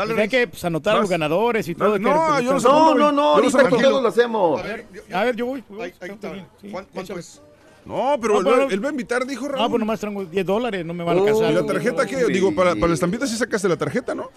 Dale, 0.00 0.14
Pues 0.14 0.22
hay 0.22 0.28
que 0.30 0.46
pues, 0.48 0.64
anotar 0.64 0.96
a 0.96 1.00
los 1.00 1.10
ganadores 1.10 1.68
y 1.68 1.74
todo. 1.74 1.88
No, 1.90 1.94
que 1.94 2.00
no, 2.00 2.40
yo 2.40 2.52
los 2.54 2.64
No, 2.64 2.94
no, 2.94 3.12
no, 3.12 3.38
los 3.40 3.54
ahorita 3.54 3.68
todos 3.82 4.02
lo 4.02 4.08
hacemos. 4.08 4.60
A 4.60 4.62
ver, 4.64 4.86
yo- 4.92 5.16
A 5.16 5.24
ver, 5.24 5.36
yo 5.36 5.44
voy. 5.46 5.62
voy, 5.68 5.78
ahí, 5.82 5.84
ahí 5.84 5.92
está 5.92 6.06
está. 6.06 6.32
bien, 6.32 6.46
sí, 6.60 6.68
¿Cuán- 6.70 6.86
¿Cuánto 6.92 7.18
es? 7.18 7.42
No, 7.84 8.16
pero 8.20 8.34
No, 8.34 8.38
él, 8.40 8.44
pero- 8.46 8.66
va, 8.66 8.72
él 8.72 8.84
va 8.84 8.88
a 8.88 8.90
invitar, 8.92 9.26
dijo 9.26 9.46
Raúl. 9.48 9.62
Ah, 9.64 9.68
pues 9.68 9.78
nomás 9.80 10.00
traigo 10.00 10.24
10 10.24 10.46
dólares, 10.46 10.84
no 10.86 10.94
me 10.94 11.04
van 11.04 11.18
a 11.18 11.20
Oh. 11.20 11.24
alcanzar. 11.24 11.50
¿Y 11.50 11.54
la 11.54 11.66
tarjeta 11.66 12.06
qué? 12.06 12.24
Digo, 12.26 12.54
para, 12.54 12.74
para 12.74 12.88
la 12.88 12.94
estampita 12.94 13.26
sí 13.26 13.36
sacaste 13.36 13.68
la 13.68 13.76
tarjeta, 13.76 14.14
¿no? 14.14 14.30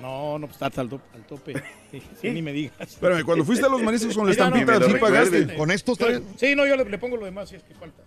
No, 0.00 0.38
no, 0.38 0.46
pues 0.46 0.60
está 0.62 0.80
al, 0.80 0.88
to- 0.88 1.00
al 1.14 1.22
tope. 1.26 1.54
Sí, 1.90 2.00
sí, 2.20 2.30
ni 2.30 2.40
me 2.40 2.52
digas. 2.52 2.74
Espérame, 2.78 3.24
cuando 3.24 3.44
fuiste 3.44 3.66
a 3.66 3.68
los 3.68 3.82
mariscos 3.82 4.14
con 4.14 4.24
la 4.24 4.28
no, 4.28 4.32
estampita, 4.32 4.80
sí 4.86 4.94
pagaste. 5.00 5.56
Con 5.56 5.72
esto 5.72 5.92
está 5.92 6.06
bien. 6.06 6.24
Sí, 6.36 6.54
no, 6.54 6.64
yo 6.64 6.76
le, 6.76 6.84
le 6.84 6.98
pongo 6.98 7.16
lo 7.16 7.24
demás 7.24 7.48
si 7.48 7.56
es 7.56 7.64
que 7.64 7.74
falta. 7.74 8.00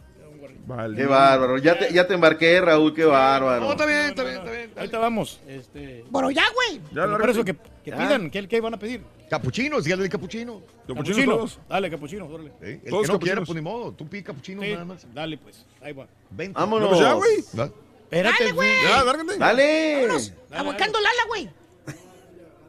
Vale. 0.66 0.96
Qué 0.96 1.06
bárbaro. 1.06 1.58
Ya 1.58 1.78
te, 1.78 1.94
ya 1.94 2.08
te 2.08 2.14
embarqué, 2.14 2.62
Raúl, 2.62 2.94
qué 2.94 3.04
bárbaro. 3.06 3.62
No, 3.66 3.72
está 3.72 3.86
bien, 3.86 4.00
está 4.08 4.24
bien, 4.24 4.38
está 4.38 4.52
bien. 4.52 4.72
Ahorita 4.78 4.98
vamos. 5.00 5.40
Este, 5.48 6.06
Pero 6.12 6.32
ya, 6.32 6.44
güey. 6.54 6.82
Ya, 6.94 7.06
por 7.18 7.30
eso 7.30 7.44
que, 7.44 7.54
que 7.84 7.92
Ya. 7.92 7.98
pidan, 7.98 8.30
¿qué, 8.30 8.48
¿qué 8.48 8.62
van 8.62 8.74
a 8.74 8.80
pedir? 8.80 9.02
Capuchino, 9.30 9.82
dígale 9.82 10.04
del 10.04 10.12
capuchino. 10.12 10.62
Capuchinos 10.88 11.26
todos. 11.26 11.60
Dale, 11.68 11.90
capuchino, 11.90 12.28
órale. 12.28 12.52
¿eh? 12.62 12.80
El 12.84 12.90
Todos 12.92 13.08
que 13.08 13.12
no 13.14 13.20
quiera, 13.20 13.42
pues 13.42 13.56
ni 13.56 13.62
modo. 13.62 13.92
Tú 13.92 14.08
pide 14.08 14.24
capuchino 14.24 14.62
Sí, 14.62 14.72
nada 14.74 14.86
más. 14.86 15.06
dale, 15.14 15.38
pues. 15.38 15.66
Ahí 15.82 15.92
va. 15.94 16.08
Vente. 16.30 16.58
Vámonos. 16.60 16.90
No, 16.92 16.96
pues 16.96 17.02
ya, 17.02 17.14
güey. 17.14 17.44
¿Va? 17.60 17.70
Espérate, 18.04 18.44
Dale, 18.44 18.52
güey. 18.54 18.72
Ya, 18.84 19.04
lárgate. 19.04 19.38
Dale. 19.38 20.08
Aguacando 20.52 21.00
Lala, 21.00 21.24
güey. 21.28 21.50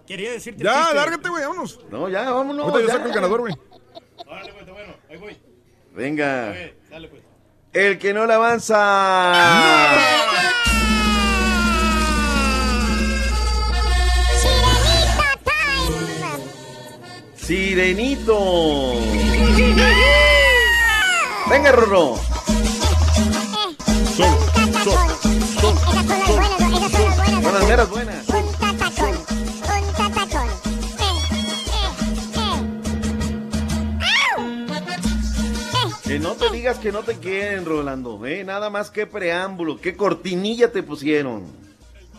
Quería 0.07 0.33
decirte 0.33 0.63
el 0.63 0.67
Ya, 0.69 0.81
chiste. 0.81 0.95
lárgate, 0.97 1.29
güey, 1.29 1.43
vámonos. 1.45 1.81
No, 1.91 2.09
ya, 2.09 2.31
vámonos. 2.31 2.65
Ahorita 2.67 2.81
yo 2.81 2.87
ya. 2.89 2.93
saco 2.95 3.09
el 3.09 3.15
ganador, 3.15 3.41
güey. 3.41 3.55
Dale, 4.27 4.53
pues, 4.53 4.61
está 4.61 4.73
bueno. 4.73 4.95
Ahí 5.11 5.17
voy. 5.19 5.37
Venga. 5.95 6.55
Dale, 6.91 7.09
pues. 7.09 7.23
El 7.75 7.99
que 7.99 8.15
no 8.15 8.25
le 8.25 8.35
avanza. 8.35 9.35
Sirenito. 17.37 18.93
Venga, 21.51 21.73
Rorro. 21.73 22.15
Solo, 24.17 24.39
solo, 24.85 25.75
Esas 26.79 27.43
son 27.43 27.55
las 27.55 27.67
buenas, 27.67 27.91
buenas. 27.91 28.34
Te 36.51 36.57
digas 36.57 36.79
que 36.79 36.93
no 36.93 37.03
te 37.03 37.15
quieren, 37.19 37.65
Rolando. 37.65 38.25
¿eh? 38.27 38.45
Nada 38.45 38.69
más 38.71 38.91
que 38.91 39.07
preámbulo. 39.07 39.81
Qué 39.81 39.97
cortinilla 39.97 40.71
te 40.71 40.83
pusieron. 40.83 41.45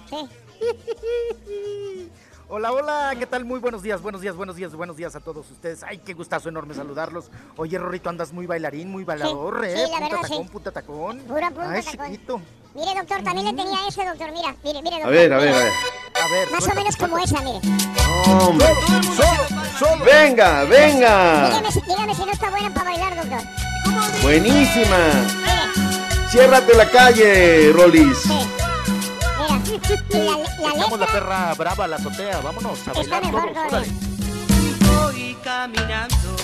Sí. 0.10 0.18
Hola, 2.47 2.72
hola, 2.72 3.14
¿qué 3.18 3.26
tal? 3.26 3.43
Muy 3.43 3.60
buenos 3.60 3.81
días, 3.81 3.99
buenos 4.03 4.22
días, 4.22 4.35
buenos 4.35 4.56
días, 4.56 4.72
buenos 4.76 4.95
días 4.95 5.15
a 5.15 5.19
todos 5.19 5.49
ustedes. 5.49 5.81
Ay, 5.81 5.97
qué 5.97 6.14
gustazo 6.14 6.47
enorme 6.47 6.76
saludarlos. 6.76 7.31
Oye, 7.57 7.80
Rorrito, 7.80 8.07
andas 8.07 8.31
muy 8.34 8.45
bailarín, 8.45 8.91
muy 8.91 9.03
bailador, 9.03 9.65
Sí, 9.65 9.72
¿eh? 9.72 9.73
sí, 9.76 9.81
la 9.81 9.88
punta 9.97 9.99
verdad, 10.06 10.22
tacón, 10.22 10.43
sí. 10.45 10.49
punta 10.52 10.72
tacón. 10.72 11.19
Pura 11.22 11.49
punta 11.49 11.72
Ay, 11.72 11.81
tacón. 11.84 12.06
chiquito. 12.11 12.41
Mire, 12.76 12.93
doctor, 12.99 13.23
también 13.23 13.47
le 13.47 13.53
tenía 13.64 13.80
ese, 13.88 14.06
doctor. 14.06 14.31
Mira, 14.31 14.56
mire, 14.64 14.81
mire, 14.84 14.95
A 14.95 14.99
doctor. 14.99 15.11
ver, 15.11 15.34
a 15.34 15.38
ver, 15.39 15.49
a 15.49 15.57
ver. 15.57 15.72
A 16.23 16.27
ver, 16.27 16.52
Más 16.52 16.61
o 16.61 16.65
suelta, 16.65 16.81
menos 16.81 16.95
como 16.97 17.18
suelta. 17.18 17.35
esa, 17.35 17.41
mire. 17.43 18.43
Hombre. 18.45 18.68
Venga, 20.06 20.64
venga. 20.65 21.47
Dígame, 21.49 21.72
si- 21.72 21.81
dígame 21.81 22.15
si 22.15 22.26
no 22.26 22.31
está 22.31 22.49
buena 22.52 22.72
para 22.73 22.91
bailar, 22.91 23.15
doctor. 23.15 23.41
Buenísima. 24.22 24.98
Ciérrate 26.30 26.76
la 26.76 26.90
calle, 26.90 27.72
Rolis. 27.72 28.26
la, 30.98 31.07
perra 31.07 31.53
brava 31.53 31.84
a 31.86 31.88
la 31.88 31.95
azotea, 31.98 32.40
vámonos 32.41 32.88
a 32.88 32.94
bailar 32.94 33.26
mejor, 33.26 33.53
todos, 33.53 33.68
órale. 33.68 33.88
Voy 34.80 35.38
caminando 35.44 36.36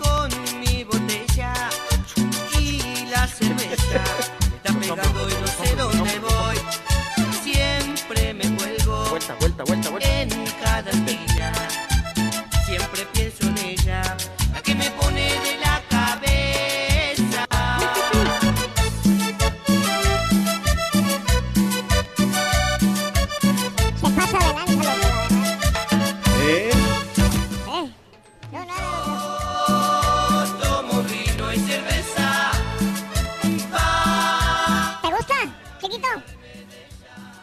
con 0.00 0.30
mi 0.60 0.84
botella 0.84 1.52
y 2.58 3.06
la 3.10 3.26
cerveza 3.26 4.00
me 4.40 4.56
está 4.56 4.80
pegando 4.80 5.28
y 5.28 5.34
no 5.40 5.46
sé 5.46 5.76
dónde 5.76 6.18
voy. 6.20 6.58
Siempre 7.42 8.34
me 8.34 8.56
cuelgo 8.56 9.04
Vuelta, 9.10 9.34
vuelta, 9.40 9.64
vuelta, 9.64 9.90
vuelta. 9.90 10.20
en 10.20 10.28
cada 10.62 10.90
esquina. 10.90 11.23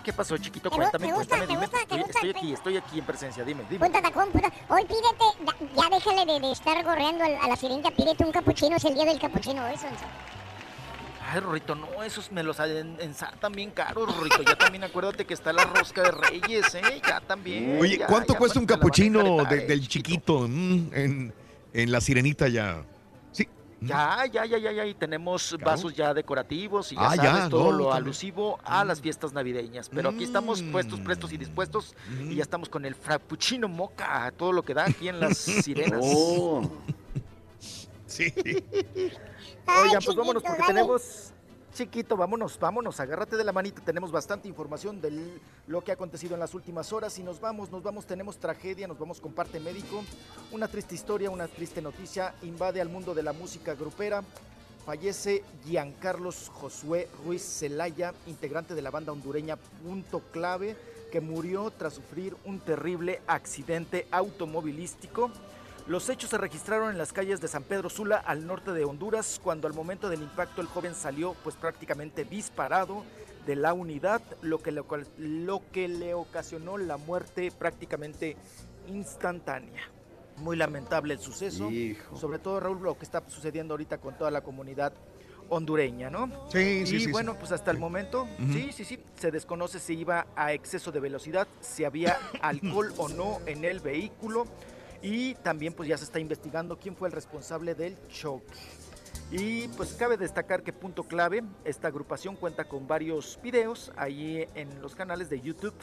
¿Qué 0.03 0.14
pasó, 0.14 0.38
chiquito? 0.38 0.69
¿Te 0.69 0.76
gu- 0.76 0.80
Cuéntame, 0.80 1.07
te 1.07 1.14
gusta, 1.14 1.38
cuéntame, 1.38 1.41
te 1.41 1.48
dime. 1.53 1.61
gusta, 1.61 1.78
te 1.78 1.82
Estoy, 1.84 1.98
gusta 1.99 2.11
estoy 2.19 2.30
el 2.30 2.36
aquí, 2.38 2.53
estoy 2.53 2.78
aquí 2.78 2.99
en 2.99 3.06
presencia, 3.06 3.44
dime, 3.44 3.64
dime. 3.69 3.86
Punta 3.86 4.02
tacón, 4.02 4.32
punta. 4.32 4.52
Hoy 4.69 4.82
pídete, 4.86 5.76
ya 5.76 5.90
déjale 5.90 6.34
de, 6.34 6.40
de 6.48 6.52
estar 6.52 6.84
gorreando 6.84 7.23
a 7.23 7.48
la 7.48 7.56
sirenita, 7.56 7.91
pídete 7.91 8.23
un 8.23 8.32
capuchino, 8.32 8.78
es 8.78 8.86
el 8.86 8.95
día 8.95 9.06
del 9.06 9.19
capuchino, 9.19 9.68
eso. 9.68 9.86
Ay, 11.34 11.40
Rorrito, 11.40 11.76
no, 11.76 12.03
esos 12.03 12.32
me 12.32 12.44
los 12.44 12.60
en- 12.60 12.98
ensartan 12.99 13.52
bien 13.53 13.72
caros, 13.72 14.14
Rorrito. 14.14 14.41
Ya 14.41 14.57
también 14.57 14.84
acuérdate 14.84 15.23
que 15.26 15.34
está 15.34 15.53
la 15.53 15.64
rosca 15.65 16.02
de 16.02 16.11
reyes, 16.11 16.73
¿eh? 16.76 17.02
Ya 17.07 17.22
también. 17.22 17.78
Oye, 17.80 17.99
ya, 17.99 18.07
¿cuánto 18.07 18.34
ya 18.34 18.40
cuesta 18.40 18.60
un 18.60 18.65
capuchino 18.65 19.45
de- 19.45 19.64
eh, 19.64 19.68
del 19.68 19.88
chiquito 19.88 20.45
mm, 20.48 20.90
en, 20.94 21.34
en 21.73 21.91
la 21.91 22.02
sirenita 22.02 22.48
ya? 22.49 22.84
Ya, 23.84 24.26
ya, 24.32 24.45
ya, 24.45 24.58
ya, 24.60 24.72
ya, 24.72 24.86
y 24.86 24.94
tenemos 24.94 25.58
vasos 25.64 25.94
ya 25.95 26.14
decorativos 26.14 26.91
y 26.91 26.95
ya 26.95 27.02
Ah, 27.10 27.16
ya, 27.16 27.24
sabes, 27.24 27.49
todo 27.49 27.64
no, 27.66 27.72
lo 27.72 27.84
también. 27.86 28.03
alusivo 28.03 28.60
a 28.64 28.86
las 28.86 29.02
fiestas 29.02 29.34
navideñas. 29.34 29.90
Pero 29.90 30.10
aquí 30.10 30.24
estamos 30.24 30.62
Mm. 30.62 30.72
puestos, 30.72 30.99
prestos 30.99 31.34
y 31.34 31.38
dispuestos 31.38 31.95
y 32.30 32.36
ya 32.36 32.44
estamos 32.44 32.70
con 32.70 32.86
el 32.86 32.94
frappuccino 32.94 33.68
moca, 33.68 34.32
todo 34.38 34.52
lo 34.52 34.64
que 34.64 34.76
da 34.76 34.86
aquí 34.86 35.08
en 35.08 35.20
las 35.20 35.36
sirenas. 35.66 35.99
Oh. 36.03 36.62
Sí. 38.06 38.26
Oigan, 39.84 40.02
pues 40.03 40.18
vámonos 40.18 40.44
porque 40.44 40.64
tenemos 40.68 41.32
Chiquito, 41.73 42.18
vámonos, 42.18 42.60
vámonos, 42.60 42.99
agárrate 42.99 43.38
de 43.38 43.45
la 43.45 43.53
manita. 43.53 43.81
Tenemos 43.81 44.11
bastante 44.11 44.49
información 44.49 44.99
de 44.99 45.39
lo 45.68 45.81
que 45.81 45.91
ha 45.91 45.93
acontecido 45.93 46.34
en 46.34 46.41
las 46.41 46.53
últimas 46.53 46.91
horas. 46.91 47.18
Y 47.18 47.23
nos 47.23 47.39
vamos, 47.39 47.72
nos 47.72 47.81
vamos, 47.81 48.06
tenemos 48.06 48.38
tragedia, 48.38 48.89
nos 48.89 48.99
vamos 48.99 49.22
con 49.22 49.31
parte 49.31 49.57
médico. 49.57 50.03
Una 50.52 50.68
triste 50.68 50.95
historia, 50.95 51.30
una 51.30 51.48
triste 51.48 51.81
noticia. 51.81 52.35
Invade 52.41 52.81
al 52.81 52.89
mundo 52.89 53.14
de 53.14 53.23
la 53.23 53.31
música 53.31 53.73
grupera. 53.73 54.22
Fallece 54.85 55.45
Giancarlos 55.64 56.49
Josué 56.49 57.07
Ruiz 57.23 57.41
Celaya, 57.41 58.14
integrante 58.27 58.76
de 58.76 58.81
la 58.81 58.91
banda 58.91 59.14
hondureña 59.14 59.56
Punto 59.56 60.19
Clave, 60.34 60.76
que 61.10 61.22
murió 61.22 61.72
tras 61.72 61.93
sufrir 61.93 62.35
un 62.43 62.60
terrible 62.60 63.22
accidente 63.27 64.07
automovilístico. 64.11 65.31
Los 65.88 66.10
hechos 66.10 66.30
se 66.30 66.38
registraron 66.38 66.91
en 66.91 66.98
las 66.98 67.12
calles 67.12 67.41
de 67.41 67.48
San 67.48 67.64
Pedro 67.64 67.90
Sula, 67.90 68.18
al 68.18 68.45
norte 68.45 68.72
de 68.72 68.86
Honduras, 68.86 69.40
cuando 69.44 69.68
al 69.68 69.74
momento 69.74 70.10
del 70.10 70.22
impacto 70.22 70.62
el 70.62 70.68
joven 70.68 70.94
salió 70.94 71.36
pues 71.44 71.56
prácticamente 71.56 72.24
disparado 72.24 73.03
de 73.45 73.56
la 73.56 73.74
unidad, 73.74 74.22
lo 74.41 74.60
que 74.60 74.72
le, 74.72 74.84
lo 75.18 75.62
que 75.72 75.88
le 75.88 76.14
ocasionó 76.14 76.78
la 76.78 76.98
muerte 76.98 77.52
prácticamente 77.52 78.38
instantánea. 78.88 79.82
Muy 80.38 80.56
lamentable 80.56 81.16
el 81.16 81.20
suceso, 81.20 81.70
sobre 82.16 82.40
todo 82.40 82.60
Raúl, 82.60 82.82
lo 82.82 82.98
que 82.98 83.06
está 83.06 83.24
sucediendo 83.28 83.74
ahorita 83.74 83.98
con 83.98 84.18
toda 84.18 84.32
la 84.32 84.41
comunidad 84.41 84.94
hondureña, 85.49 86.10
¿no? 86.10 86.28
Sí, 86.49 86.86
sí, 86.86 86.95
y 86.95 86.99
sí, 87.02 87.12
bueno, 87.12 87.34
sí. 87.34 87.38
pues 87.41 87.52
hasta 87.52 87.72
el 87.72 87.78
momento, 87.78 88.28
sí, 88.53 88.72
sí, 88.72 88.86
sí, 88.86 88.99
se 89.20 89.32
desconoce 89.32 89.80
si 89.80 89.95
iba 89.95 90.28
a 90.36 90.53
exceso 90.53 90.91
de 90.91 91.02
velocidad, 91.02 91.48
si 91.60 91.84
había 91.84 92.18
alcohol 92.41 92.94
o 92.98 93.10
no 93.10 93.40
en 93.45 93.66
el 93.66 93.82
vehículo 93.82 94.45
y 95.02 95.36
también 95.36 95.73
pues 95.73 95.90
ya 95.90 95.98
se 95.98 96.03
está 96.03 96.19
investigando 96.19 96.78
quién 96.78 96.95
fue 96.95 97.07
el 97.07 97.14
responsable 97.14 97.76
del 97.76 97.98
choque. 98.07 98.53
Y 99.32 99.68
pues 99.69 99.94
cabe 99.94 100.18
destacar 100.18 100.61
que 100.61 100.73
Punto 100.73 101.03
Clave, 101.03 101.44
esta 101.64 101.88
agrupación 101.88 102.36
cuenta 102.36 102.65
con 102.65 102.88
varios 102.88 103.40
videos 103.41 103.91
ahí 103.95 104.45
en 104.56 104.82
los 104.82 104.95
canales 104.95 105.30
de 105.30 105.40
YouTube 105.40 105.73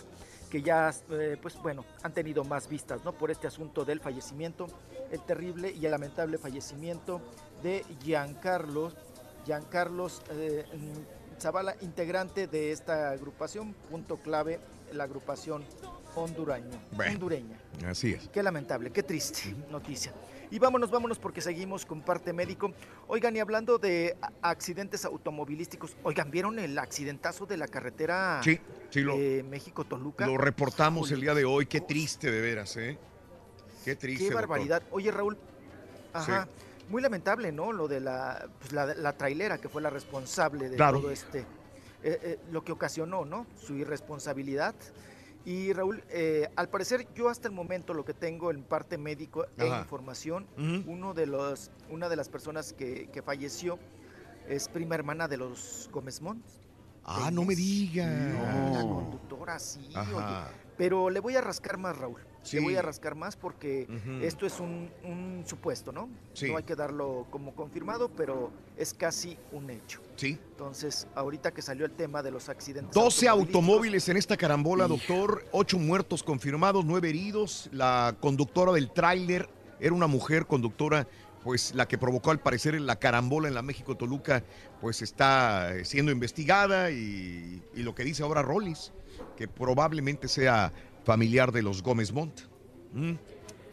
que 0.49 0.63
ya, 0.63 0.93
eh, 1.11 1.37
pues 1.41 1.57
bueno, 1.63 1.85
han 2.03 2.13
tenido 2.13 2.45
más 2.45 2.69
vistas, 2.69 3.05
¿no? 3.05 3.13
Por 3.13 3.31
este 3.31 3.47
asunto 3.47 3.85
del 3.85 4.01
fallecimiento, 4.01 4.67
el 5.11 5.21
terrible 5.21 5.73
y 5.73 5.85
el 5.85 5.91
lamentable 5.91 6.39
fallecimiento 6.39 7.21
de 7.63 7.85
Giancarlos, 8.03 8.97
Giancarlos 9.45 10.23
eh, 10.31 10.65
Zavala, 11.39 11.77
integrante 11.81 12.47
de 12.47 12.73
esta 12.73 13.11
agrupación, 13.11 13.75
Punto 13.91 14.17
Clave, 14.17 14.59
la 14.93 15.05
agrupación 15.05 15.65
hondureña. 16.23 16.79
Bueno. 16.93 17.13
hondureña. 17.13 17.59
Así 17.87 18.13
es. 18.13 18.29
Qué 18.29 18.43
lamentable, 18.43 18.91
qué 18.91 19.03
triste 19.03 19.55
noticia. 19.71 20.13
Y 20.51 20.59
vámonos, 20.59 20.91
vámonos 20.91 21.19
porque 21.19 21.43
seguimos 21.43 21.85
con 21.85 22.01
parte 22.01 22.33
médico. 22.33 22.73
Oigan, 23.07 23.37
y 23.37 23.41
hablando 23.41 23.77
de 23.77 24.17
accidentes 24.41 25.05
automovilísticos, 25.05 25.95
oigan, 26.03 26.31
¿vieron 26.31 26.59
el 26.59 26.79
accidentazo 26.79 27.45
de 27.45 27.59
la 27.59 27.69
carretera 27.69 28.41
Sí, 28.43 28.59
sí, 28.89 29.01
lo- 29.03 29.17
de 29.19 29.43
México-Toluca? 29.43 30.27
Lo 30.27 30.39
reportamos 30.39 31.11
el 31.11 31.21
día 31.21 31.35
de 31.35 31.45
hoy. 31.45 31.67
Qué 31.67 31.83
triste, 31.83 32.31
de 32.31 32.41
veras, 32.41 32.77
¿eh? 32.79 32.97
Qué 33.85 33.95
triste. 33.95 34.25
Qué 34.25 34.31
doctor. 34.31 34.49
barbaridad. 34.49 34.83
Oye, 34.91 35.11
Raúl, 35.11 35.37
ajá, 36.15 36.49
muy 36.89 37.03
lamentable, 37.03 37.53
¿no? 37.53 37.71
Lo 37.73 37.87
de 37.87 38.01
la, 38.01 38.49
pues, 38.59 38.73
la, 38.73 38.87
la 38.95 39.13
trailera 39.19 39.59
que 39.59 39.69
fue 39.69 39.83
la 39.83 39.91
responsable 39.91 40.71
de 40.71 40.77
Claro. 40.77 41.01
todo 41.03 41.11
este, 41.11 41.41
eh, 41.41 41.45
eh, 42.23 42.39
lo 42.51 42.65
que 42.65 42.73
ocasionó, 42.73 43.27
¿no? 43.27 43.47
Su 43.61 43.75
irresponsabilidad. 43.75 44.75
Y 45.49 45.73
Raúl, 45.73 46.05
eh, 46.11 46.47
al 46.57 46.69
parecer 46.69 47.09
yo 47.15 47.31
hasta 47.31 47.49
el 47.49 47.55
momento 47.55 47.95
lo 47.95 48.05
que 48.05 48.13
tengo 48.13 48.51
en 48.51 48.63
parte 48.63 48.99
médico 48.99 49.47
e 49.57 49.67
información, 49.67 50.47
uno 50.87 51.15
de 51.15 51.25
los, 51.25 51.71
una 51.89 52.11
de 52.11 52.17
las 52.17 52.29
personas 52.29 52.75
que, 52.75 53.09
que 53.11 53.23
falleció 53.23 53.79
es 54.47 54.69
prima 54.69 54.95
hermana 54.95 55.27
de 55.27 55.39
los 55.39 55.89
Gómez 55.91 56.21
Montt. 56.21 56.45
Ah, 57.03 57.31
no 57.33 57.47
me 57.47 57.55
digas. 57.55 58.35
La 58.75 58.83
conductora, 58.83 59.59
sí, 59.59 59.89
oye. 59.97 60.53
Pero 60.77 61.09
le 61.09 61.19
voy 61.19 61.35
a 61.37 61.41
rascar 61.41 61.79
más, 61.79 61.97
Raúl. 61.97 62.21
Sí. 62.49 62.57
Le 62.57 62.63
voy 62.63 62.77
a 62.77 62.83
rascar 62.83 63.15
más 63.15 63.37
porque 63.37 63.87
esto 64.23 64.47
es 64.47 64.61
un, 64.61 64.91
un 65.05 65.45
supuesto, 65.47 65.93
¿no? 65.93 66.09
Sí. 66.33 66.51
No 66.51 66.57
hay 66.57 66.65
que 66.65 66.75
darlo 66.75 67.27
como 67.31 67.55
confirmado, 67.55 68.11
pero 68.11 68.51
es 68.77 68.95
casi 68.95 69.37
un 69.53 69.71
hecho. 69.71 70.01
Sí. 70.17 70.39
Entonces, 70.51 71.07
ahorita 71.15 71.53
que 71.53 71.63
salió 71.63 71.85
el 71.85 71.93
tema 71.93 72.23
de 72.23 72.31
los 72.31 72.49
accidentes. 72.49 72.95
12 72.95 73.29
automovilísticos, 73.29 73.57
automóviles 73.57 74.09
en 74.09 74.17
esta 74.17 74.37
carambola, 74.37 74.89
doctor. 74.89 75.45
8 75.53 75.79
muertos 75.79 76.23
confirmados, 76.23 76.85
9 76.85 77.09
heridos. 77.09 77.69
La 77.73 78.17
conductora 78.21 78.73
del 78.73 78.91
tráiler 78.91 79.49
era 79.81 79.95
una 79.95 80.07
mujer 80.07 80.47
conductora, 80.47 81.07
pues 81.45 81.75
la 81.75 81.87
que 81.87 81.99
provocó 81.99 82.31
al 82.31 82.41
parecer 82.41 82.81
la 82.81 82.97
carambola 82.97 83.49
en 83.49 83.55
la 83.55 83.63
México-Toluca, 83.63 84.43
pues 84.81 85.03
está 85.03 85.75
eh, 85.75 85.85
siendo 85.85 86.11
investigada 86.11 86.91
y, 86.91 87.63
y 87.75 87.83
lo 87.83 87.95
que 87.95 88.05
dice 88.05 88.23
ahora 88.23 88.43
Rollis, 88.43 88.93
que 89.37 89.47
probablemente 89.49 90.29
sea 90.29 90.73
familiar 91.09 91.51
de 91.53 91.63
los 91.63 91.83
Gómez 91.83 92.13
Montt. 92.13 92.41
Mm. 92.93 93.13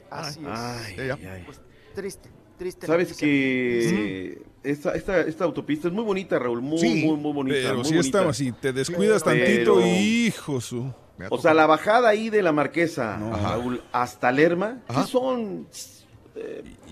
Así 0.09 0.39
es. 0.39 0.45
Ay, 0.47 0.95
Ya, 0.95 1.05
ya. 1.07 1.13
ay, 1.15 1.25
ay. 1.27 1.43
Pues, 1.45 1.59
triste, 1.93 2.29
triste. 2.57 2.87
Sabes 2.87 3.09
noticia. 3.09 3.27
que 3.27 4.41
esta, 4.63 4.95
esta, 4.95 5.19
esta 5.19 5.43
autopista 5.43 5.89
es 5.89 5.93
muy 5.93 6.05
bonita, 6.05 6.39
Raúl, 6.39 6.61
muy, 6.61 6.79
Sí, 6.79 7.03
muy, 7.05 7.17
muy 7.17 7.33
bonita. 7.33 7.57
pero 7.61 7.75
muy 7.75 7.83
sí 7.85 7.91
bonita. 7.95 8.07
estaba 8.17 8.29
así, 8.31 8.53
te 8.53 8.71
descuidas 8.71 9.21
Pero- 9.21 9.45
tantito 9.45 9.81
hijo 9.85 10.61
su. 10.61 10.93
O 11.29 11.37
sea, 11.37 11.53
la 11.53 11.65
bajada 11.65 12.07
ahí 12.09 12.29
de 12.29 12.41
la 12.41 12.53
Marquesa. 12.53 13.17
Raúl, 13.17 13.81
hasta 13.91 14.31
Lerma, 14.31 14.81
sí 14.89 15.11
son 15.11 15.67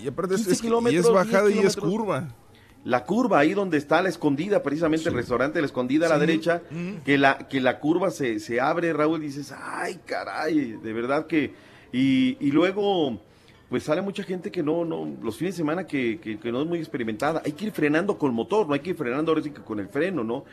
Y 0.02 0.06
aparte 0.08 0.34
es, 0.34 0.40
15 0.40 0.52
es- 0.52 0.58
y 0.58 0.62
kilómetros, 0.62 1.06
es 1.06 1.12
bajada 1.12 1.46
10 1.48 1.64
y 1.64 1.66
es 1.66 1.74
kilómetros. 1.74 1.90
curva. 1.90 2.36
La 2.84 3.04
curva 3.04 3.38
ahí 3.38 3.54
donde 3.54 3.78
está 3.78 4.02
la 4.02 4.08
escondida, 4.10 4.62
precisamente 4.62 5.08
el 5.08 5.14
restaurante 5.14 5.58
la 5.60 5.66
escondida 5.66 6.06
a 6.06 6.10
la 6.10 6.14
Sí. 6.16 6.20
derecha, 6.20 6.62
Mm. 6.70 6.96
que 7.04 7.16
la 7.18 7.38
que 7.48 7.60
la 7.60 7.78
curva 7.80 8.10
se, 8.10 8.38
se 8.40 8.60
abre, 8.60 8.92
Raúl, 8.92 9.22
y 9.22 9.26
dices, 9.28 9.52
ay, 9.58 10.00
caray, 10.04 10.72
de 10.82 10.92
verdad 10.92 11.26
que... 11.26 11.52
Y, 11.92 12.36
y 12.40 12.50
luego, 12.50 13.20
pues 13.74 13.82
sale 13.82 14.02
mucha 14.02 14.22
gente 14.22 14.52
que 14.52 14.62
no, 14.62 14.84
no, 14.84 15.04
los 15.20 15.36
fines 15.36 15.54
de 15.54 15.56
semana 15.56 15.84
que, 15.84 16.20
que, 16.20 16.38
que 16.38 16.52
no 16.52 16.62
es 16.62 16.68
muy 16.68 16.78
experimentada. 16.78 17.42
Hay 17.44 17.50
que 17.50 17.64
ir 17.64 17.72
frenando 17.72 18.16
con 18.16 18.30
el 18.30 18.36
motor, 18.36 18.68
no 18.68 18.74
hay 18.74 18.78
que 18.78 18.90
ir 18.90 18.96
frenando 18.96 19.32
ahora 19.32 19.42
sí 19.42 19.50
que 19.50 19.62
con 19.62 19.80
el 19.80 19.88
freno, 19.88 20.22
¿no? 20.22 20.44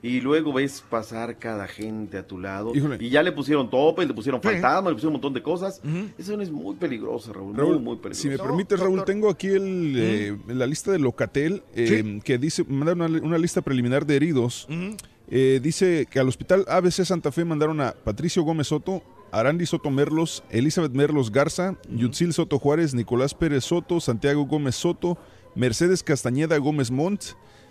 Y 0.00 0.20
luego 0.20 0.52
ves 0.52 0.84
pasar 0.88 1.38
cada 1.38 1.66
gente 1.66 2.18
a 2.18 2.24
tu 2.24 2.38
lado. 2.38 2.72
Híjole. 2.76 2.98
Y 3.00 3.10
ya 3.10 3.24
le 3.24 3.32
pusieron 3.32 3.68
tope, 3.68 4.06
le 4.06 4.14
pusieron 4.14 4.40
Sí. 4.40 4.46
fantasma, 4.46 4.90
le 4.90 4.94
pusieron 4.94 5.08
un 5.08 5.14
montón 5.14 5.34
de 5.34 5.42
cosas. 5.42 5.82
Esa 6.16 6.40
es 6.40 6.52
muy 6.52 6.76
peligrosa, 6.76 7.32
Raúl, 7.32 7.56
Raúl, 7.56 7.74
muy, 7.74 7.82
muy 7.82 7.96
peligrosa. 7.96 8.22
si 8.22 8.28
me 8.28 8.38
permites, 8.38 8.78
Raúl, 8.78 9.04
tengo 9.04 9.28
aquí 9.28 9.48
el, 9.48 9.94
eh, 9.96 10.38
la 10.46 10.64
lista 10.68 10.92
de 10.92 11.00
Locatel 11.00 11.64
eh, 11.74 12.20
que 12.22 12.38
dice, 12.38 12.62
mandaron 12.62 13.02
una, 13.12 13.26
una 13.26 13.38
lista 13.38 13.60
preliminar 13.60 14.06
de 14.06 14.14
heridos. 14.14 14.68
Eh, 15.30 15.58
dice 15.60 16.06
que 16.08 16.20
al 16.20 16.28
hospital 16.28 16.64
ABC 16.68 17.04
Santa 17.04 17.32
Fe 17.32 17.44
mandaron 17.44 17.80
a 17.80 17.90
Patricio 17.92 18.44
Gómez 18.44 18.68
Soto, 18.68 19.02
Arandi 19.30 19.66
Soto 19.66 19.90
Merlos, 19.90 20.42
Elizabeth 20.50 20.92
Merlos 20.92 21.30
Garza, 21.30 21.76
Yutzil 21.90 22.32
Soto 22.32 22.58
Juárez, 22.58 22.94
Nicolás 22.94 23.34
Pérez 23.34 23.64
Soto, 23.64 24.00
Santiago 24.00 24.46
Gómez 24.46 24.74
Soto, 24.76 25.18
Mercedes 25.54 26.02
Castañeda 26.02 26.56
Gómez 26.58 26.90
Montt, 26.90 27.24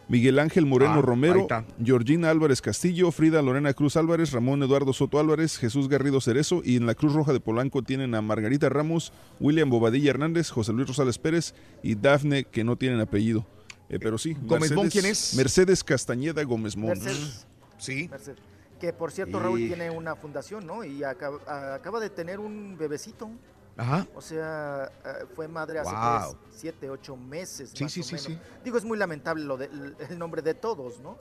Miguel 0.09 0.39
Ángel 0.39 0.65
Moreno 0.65 0.99
Ah, 0.99 1.01
Romero. 1.01 1.47
Georgina 1.83 2.29
Álvarez 2.29 2.61
Castillo, 2.61 3.11
Frida 3.11 3.41
Lorena 3.41 3.73
Cruz 3.73 3.97
Álvarez, 3.97 4.31
Ramón 4.31 4.63
Eduardo 4.63 4.93
Soto 4.93 5.19
Álvarez, 5.19 5.57
Jesús 5.57 5.89
Garrido 5.89 6.21
Cerezo 6.21 6.61
y 6.63 6.77
en 6.77 6.85
la 6.85 6.95
Cruz 6.95 7.13
Roja 7.13 7.33
de 7.33 7.39
Polanco 7.41 7.81
tienen 7.81 8.15
a 8.15 8.21
Margarita 8.21 8.69
Ramos, 8.69 9.11
William 9.41 9.69
Bobadilla 9.69 10.11
Hernández, 10.11 10.49
José 10.49 10.71
Luis 10.73 10.87
Rosales 10.87 11.17
Pérez 11.17 11.53
y 11.83 11.95
Dafne 11.95 12.45
que 12.45 12.63
no 12.63 12.77
tienen 12.77 13.01
apellido. 13.01 13.45
Eh, 13.89 13.99
pero 13.99 14.17
sí. 14.17 14.35
¿Gómez 14.43 14.71
Mercedes- 14.71 14.93
quién 14.93 15.05
es? 15.05 15.33
Mercedes 15.35 15.83
Castañeda 15.83 16.43
Gómez 16.43 16.77
Mont. 16.77 17.01
Mercedes. 17.01 17.45
Sí. 17.77 18.07
Mercedes. 18.09 18.39
Que 18.79 18.93
por 18.93 19.11
cierto, 19.11 19.39
Raúl 19.39 19.59
tiene 19.59 19.89
una 19.89 20.15
fundación, 20.15 20.65
¿no? 20.65 20.83
Y 20.83 21.03
acaba, 21.03 21.73
acaba 21.75 21.99
de 21.99 22.09
tener 22.09 22.39
un 22.39 22.77
bebecito. 22.77 23.29
Ajá. 23.79 24.07
O 24.15 24.21
sea, 24.21 24.91
eh, 25.05 25.25
fue 25.35 25.47
madre 25.47 25.77
hace 25.79 25.91
Wow. 25.91 26.35
tres, 26.35 26.51
siete, 26.59 26.89
ocho 26.89 27.15
meses. 27.15 27.71
Sí, 27.75 27.83
más 27.83 27.93
sí, 27.93 27.99
o 27.99 28.03
sí, 28.03 28.13
menos. 28.15 28.25
sí. 28.25 28.39
Digo, 28.63 28.77
es 28.77 28.83
muy 28.83 28.97
lamentable 28.97 29.43
lo 29.45 29.55
de, 29.55 29.65
el, 30.09 30.17
nombre 30.17 30.41
de 30.41 30.55
todos, 30.55 30.99
¿no? 30.99 31.17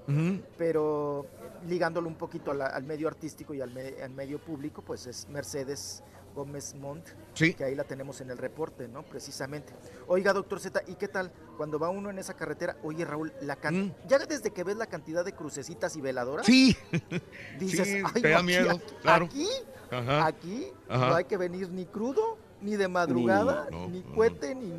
Pero 0.57 1.26
ligándolo 1.67 2.09
un 2.09 2.15
poquito 2.15 2.55
la- 2.55 2.68
al 2.68 2.85
medio 2.85 3.09
artístico 3.09 3.52
y 3.52 3.60
al, 3.60 3.70
me- 3.73 4.02
al 4.02 4.10
medio 4.10 4.39
público, 4.39 4.81
pues 4.83 5.07
es 5.07 5.28
Mercedes 5.28 6.02
Gómez 6.37 6.75
Montt, 6.75 7.09
Sí. 7.35 7.55
que 7.55 7.65
ahí 7.65 7.75
la 7.75 7.85
tenemos 7.85 8.21
en 8.21 8.31
el 8.31 8.37
reporte, 8.39 8.87
¿no? 8.87 9.03
Precisamente. 9.03 9.73
Oiga, 10.07 10.33
doctor 10.35 10.61
Z, 10.61 10.83
¿y 10.87 10.95
qué 10.95 11.09
tal 11.09 11.33
cuando 11.57 11.79
va 11.79 11.89
uno 11.89 12.11
en 12.11 12.19
esa 12.19 12.35
carretera? 12.35 12.77
Oye, 12.85 13.05
Raúl, 13.07 13.33
la 13.41 13.57
can- 13.57 13.95
ya 14.07 14.19
desde 14.19 14.51
que 14.51 14.63
ves 14.63 14.77
la 14.77 14.87
cantidad 14.87 15.25
de 15.25 15.33
crucecitas 15.33 15.97
y 15.97 16.01
veladoras, 16.03 16.47
Mm. 16.47 16.51
Sí. 16.53 16.77
dices, 17.59 17.89
Sí, 17.89 18.03
ay, 18.15 18.23
te 18.23 18.29
no, 18.29 18.35
da 18.35 18.37
aquí- 18.37 18.47
miedo, 18.47 18.71
aquí, 18.71 18.95
claro. 19.03 19.25
aquí, 19.25 19.49
Ajá. 19.91 20.27
aquí 20.27 20.67
Ajá. 20.89 21.09
no 21.09 21.15
hay 21.17 21.25
que 21.25 21.37
venir 21.39 21.71
ni 21.71 21.87
crudo, 21.87 22.37
ni 22.61 22.77
de 22.77 22.87
madrugada, 22.89 23.67
No, 23.71 23.81
no, 23.83 23.89
ni 23.89 24.01
no. 24.03 24.15
cohete, 24.15 24.55
ni... 24.55 24.73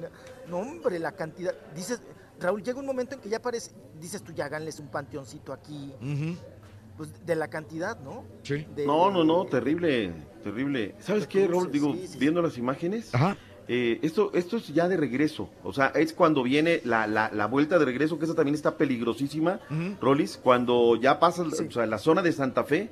No, 0.48 0.58
hombre, 0.60 1.00
la 1.00 1.12
cantidad... 1.12 1.54
Dices, 1.76 2.00
Raúl, 2.40 2.62
llega 2.64 2.80
un 2.80 2.86
momento 2.86 3.16
en 3.16 3.22
que 3.22 3.30
ya 3.30 3.42
parece... 3.42 3.72
Dices 4.00 4.22
tú, 4.22 4.32
ya 4.32 4.46
háganles 4.46 4.80
un 4.80 4.88
panteoncito 4.90 5.52
aquí. 5.52 5.92
Pues 6.98 7.26
de 7.26 7.36
la 7.36 7.48
cantidad, 7.48 8.00
¿no? 8.00 8.24
Sí. 8.44 8.66
De- 8.76 8.86
No, 8.88 9.12
no, 9.12 9.24
no, 9.24 9.46
terrible, 9.46 10.12
terrible. 10.52 10.96
¿Sabes 11.00 11.28
qué, 11.28 11.48
Raúl? 11.48 11.72
Digo, 11.72 11.94
sí, 11.94 12.08
sí, 12.08 12.18
viendo 12.20 12.42
las 12.42 12.58
imágenes, 12.58 13.10
Eh, 13.70 14.00
esto, 14.02 14.32
esto 14.34 14.56
es 14.56 14.74
ya 14.74 14.88
de 14.88 14.96
regreso, 14.96 15.50
o 15.62 15.74
sea, 15.74 15.88
es 15.88 16.14
cuando 16.14 16.42
viene 16.42 16.80
la, 16.86 17.06
la, 17.06 17.30
la 17.34 17.48
vuelta 17.48 17.78
de 17.78 17.84
regreso, 17.84 18.18
que 18.18 18.24
esa 18.24 18.34
también 18.34 18.56
está 18.56 18.78
peligrosísima, 18.78 19.60
Rolis, 20.00 20.40
cuando 20.42 20.96
ya 20.96 21.20
pasas 21.20 21.48
o 21.60 21.72
sea, 21.72 21.86
la 21.86 21.98
zona 21.98 22.22
de 22.22 22.32
Santa 22.32 22.64
Fe, 22.64 22.90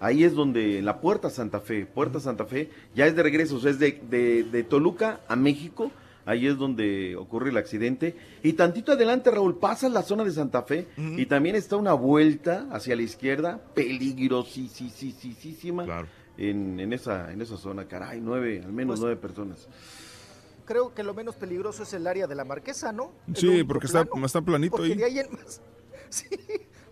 ahí 0.00 0.24
es 0.24 0.34
donde 0.34 0.82
la 0.82 1.00
puerta 1.00 1.30
Santa 1.30 1.60
Fe, 1.60 1.86
puerta 1.86 2.20
Santa 2.20 2.44
Fe, 2.44 2.68
ya 2.94 3.06
es 3.06 3.16
de 3.16 3.22
regreso, 3.22 3.56
o 3.56 3.60
sea, 3.60 3.70
es 3.70 3.78
de, 3.78 4.02
de, 4.10 4.44
de 4.44 4.62
Toluca 4.64 5.20
a 5.28 5.34
México, 5.34 5.90
ahí 6.26 6.46
es 6.46 6.58
donde 6.58 7.16
ocurre 7.16 7.48
el 7.48 7.56
accidente. 7.56 8.14
Y 8.42 8.52
tantito 8.52 8.92
adelante, 8.92 9.30
Raúl, 9.30 9.56
pasas 9.56 9.90
la 9.92 10.02
zona 10.02 10.24
de 10.24 10.32
Santa 10.32 10.60
Fe 10.62 10.88
y 11.16 11.24
también 11.24 11.56
está 11.56 11.76
una 11.76 11.94
vuelta 11.94 12.66
hacia 12.70 12.94
la 12.96 13.02
izquierda, 13.02 13.62
peligrosísima, 13.74 15.86
en, 16.38 16.80
en, 16.80 16.92
esa, 16.94 17.30
en 17.32 17.42
esa 17.42 17.56
zona, 17.58 17.86
caray, 17.86 18.20
nueve, 18.22 18.62
al 18.64 18.72
menos 18.72 18.92
Pues, 18.94 19.00
nueve 19.00 19.16
personas. 19.16 19.68
Creo 20.64 20.94
que 20.94 21.02
lo 21.02 21.14
menos 21.14 21.34
peligroso 21.34 21.82
es 21.82 21.92
el 21.94 22.06
área 22.06 22.26
de 22.26 22.34
la 22.34 22.44
Marquesa, 22.44 22.92
¿no? 22.92 23.12
Sí, 23.34 23.64
porque 23.64 23.86
está, 23.86 24.06
está 24.24 24.40
planito 24.42 24.76
Porque 24.76 24.92
ahí. 24.92 24.98
de 24.98 25.04
ahí 25.04 25.18
en 25.18 25.32
más. 25.32 25.60
Sí, 26.10 26.24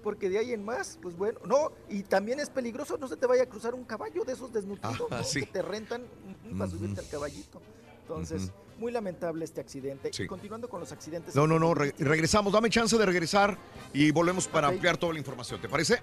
porque 0.02 0.28
de 0.28 0.38
ahí 0.38 0.52
en 0.52 0.62
más, 0.62 0.98
pues 1.00 1.16
bueno, 1.16 1.40
no, 1.46 1.72
y 1.88 2.02
también 2.02 2.38
es 2.38 2.50
peligroso, 2.50 2.98
no 2.98 3.08
se 3.08 3.16
te 3.16 3.26
vaya 3.26 3.44
a 3.44 3.46
cruzar 3.46 3.72
un 3.74 3.84
caballo 3.84 4.24
de 4.24 4.34
esos 4.34 4.52
desnutridos, 4.52 5.08
Ah, 5.10 5.16
¿no? 5.18 5.24
sí. 5.24 5.40
que 5.40 5.46
te 5.46 5.62
rentan 5.62 6.02
para 6.58 6.70
subirte 6.70 7.00
al 7.00 7.08
caballito. 7.08 7.62
Entonces, 8.02 8.52
muy 8.78 8.92
lamentable 8.92 9.44
este 9.44 9.60
accidente. 9.62 10.10
Sí. 10.12 10.24
Y 10.24 10.26
continuando 10.26 10.68
con 10.68 10.80
los 10.80 10.92
accidentes. 10.92 11.34
No, 11.34 11.46
no, 11.46 11.58
no, 11.58 11.72
re- 11.74 11.94
regresamos. 11.98 12.52
Dame 12.52 12.68
chance 12.70 12.96
de 12.96 13.04
regresar 13.06 13.56
y 13.94 14.10
volvemos 14.12 14.46
para 14.46 14.68
ampliar 14.68 14.96
toda 14.98 15.12
la 15.14 15.18
información. 15.18 15.60
¿Te 15.60 15.68
parece? 15.68 16.00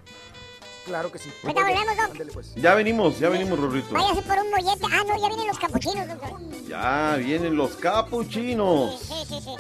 Claro 0.86 1.12
que 1.12 1.20
sí. 1.20 1.32
Ahorita 1.44 1.62
volvemos, 1.62 1.98
Doc. 1.98 2.12
Ándale, 2.12 2.32
pues. 2.32 2.56
Ya 2.56 2.76
venimos, 2.76 3.20
ya 3.20 3.30
venimos, 3.30 3.60
Rorrito. 3.60 3.94
Váyase 3.94 4.22
por 4.22 4.38
un 4.38 4.50
mollete. 4.52 4.86
Ah, 4.92 5.04
no, 5.08 5.18
ya 5.18 5.28
vienen 5.30 5.48
los 5.48 5.60
capuchinos, 5.60 6.08
doctor. 6.08 6.42
Ya 6.68 7.16
vienen 7.18 7.56
los 7.56 7.76
capuchinos. 7.76 9.00
Sí, 9.00 9.26
sí, 9.28 9.40
sí. 9.42 9.56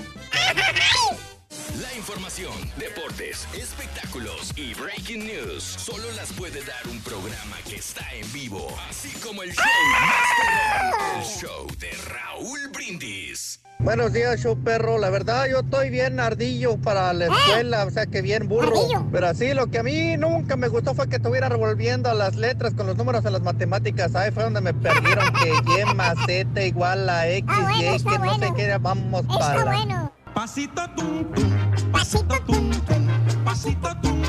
La 1.82 1.94
información, 1.96 2.54
deportes, 2.78 3.48
espectáculos 3.54 4.52
y 4.56 4.74
breaking 4.76 5.26
news 5.26 5.64
solo 5.64 6.12
las 6.12 6.32
puede 6.34 6.64
dar 6.64 6.88
un 6.88 7.02
programa 7.02 7.58
que 7.68 7.78
está 7.78 8.06
en 8.14 8.32
vivo, 8.32 8.68
así 8.90 9.10
como 9.20 9.42
el 9.44 9.52
show 9.54 9.66
más 9.92 10.28
perrón, 10.38 11.20
el 11.20 11.26
show 11.26 11.68
de 11.80 11.92
Raúl 12.14 12.68
Brindis. 12.70 13.63
Buenos 13.84 14.14
días, 14.14 14.42
show 14.42 14.58
perro. 14.58 14.98
La 14.98 15.10
verdad, 15.10 15.46
yo 15.52 15.60
estoy 15.60 15.90
bien 15.90 16.18
ardillo 16.18 16.78
para 16.78 17.12
la 17.12 17.26
escuela, 17.26 17.84
o 17.84 17.90
sea 17.92 18.06
que 18.06 18.22
bien 18.22 18.48
burro. 18.48 18.72
Pero 19.12 19.28
así, 19.28 19.54
lo 19.54 19.68
que 19.68 19.80
a 19.80 19.84
mí 19.84 20.16
nunca 20.16 20.56
me 20.56 20.70
gustó 20.70 20.96
fue 20.96 21.10
que 21.10 21.18
estuviera 21.18 21.50
revolviendo 21.50 22.14
las 22.14 22.38
letras 22.38 22.74
con 22.76 22.88
los 22.88 22.96
números 22.96 23.26
en 23.26 23.34
las 23.34 23.42
matemáticas. 23.42 24.16
Ahí 24.16 24.32
fue 24.32 24.44
donde 24.44 24.62
me 24.62 24.74
perdieron 24.74 25.26
que 25.34 25.50
y 25.50 25.96
más 25.96 26.16
z 26.26 26.66
igual 26.66 27.10
a 27.10 27.28
x, 27.28 27.54
y 27.78 28.04
que 28.04 28.20
no 28.20 28.40
sé 28.40 28.54
qué, 28.56 28.78
vamos 28.80 29.26
para. 29.28 29.60
Está 29.60 29.66
bueno. 29.66 30.14
Pasito 30.34 30.82
tum 30.96 31.26
tum, 31.34 31.92
pasito 31.92 32.40
tum 32.46 32.72
tum, 32.72 33.08
pasito 33.44 33.90
tum 34.02 34.24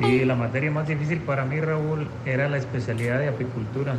Sí, 0.00 0.24
la 0.24 0.34
materia 0.34 0.70
más 0.72 0.88
difícil 0.88 1.20
para 1.20 1.44
mí, 1.44 1.60
Raúl, 1.60 2.08
era 2.26 2.48
la 2.48 2.58
especialidad 2.58 3.20
de 3.20 3.28
apicultura 3.28 3.94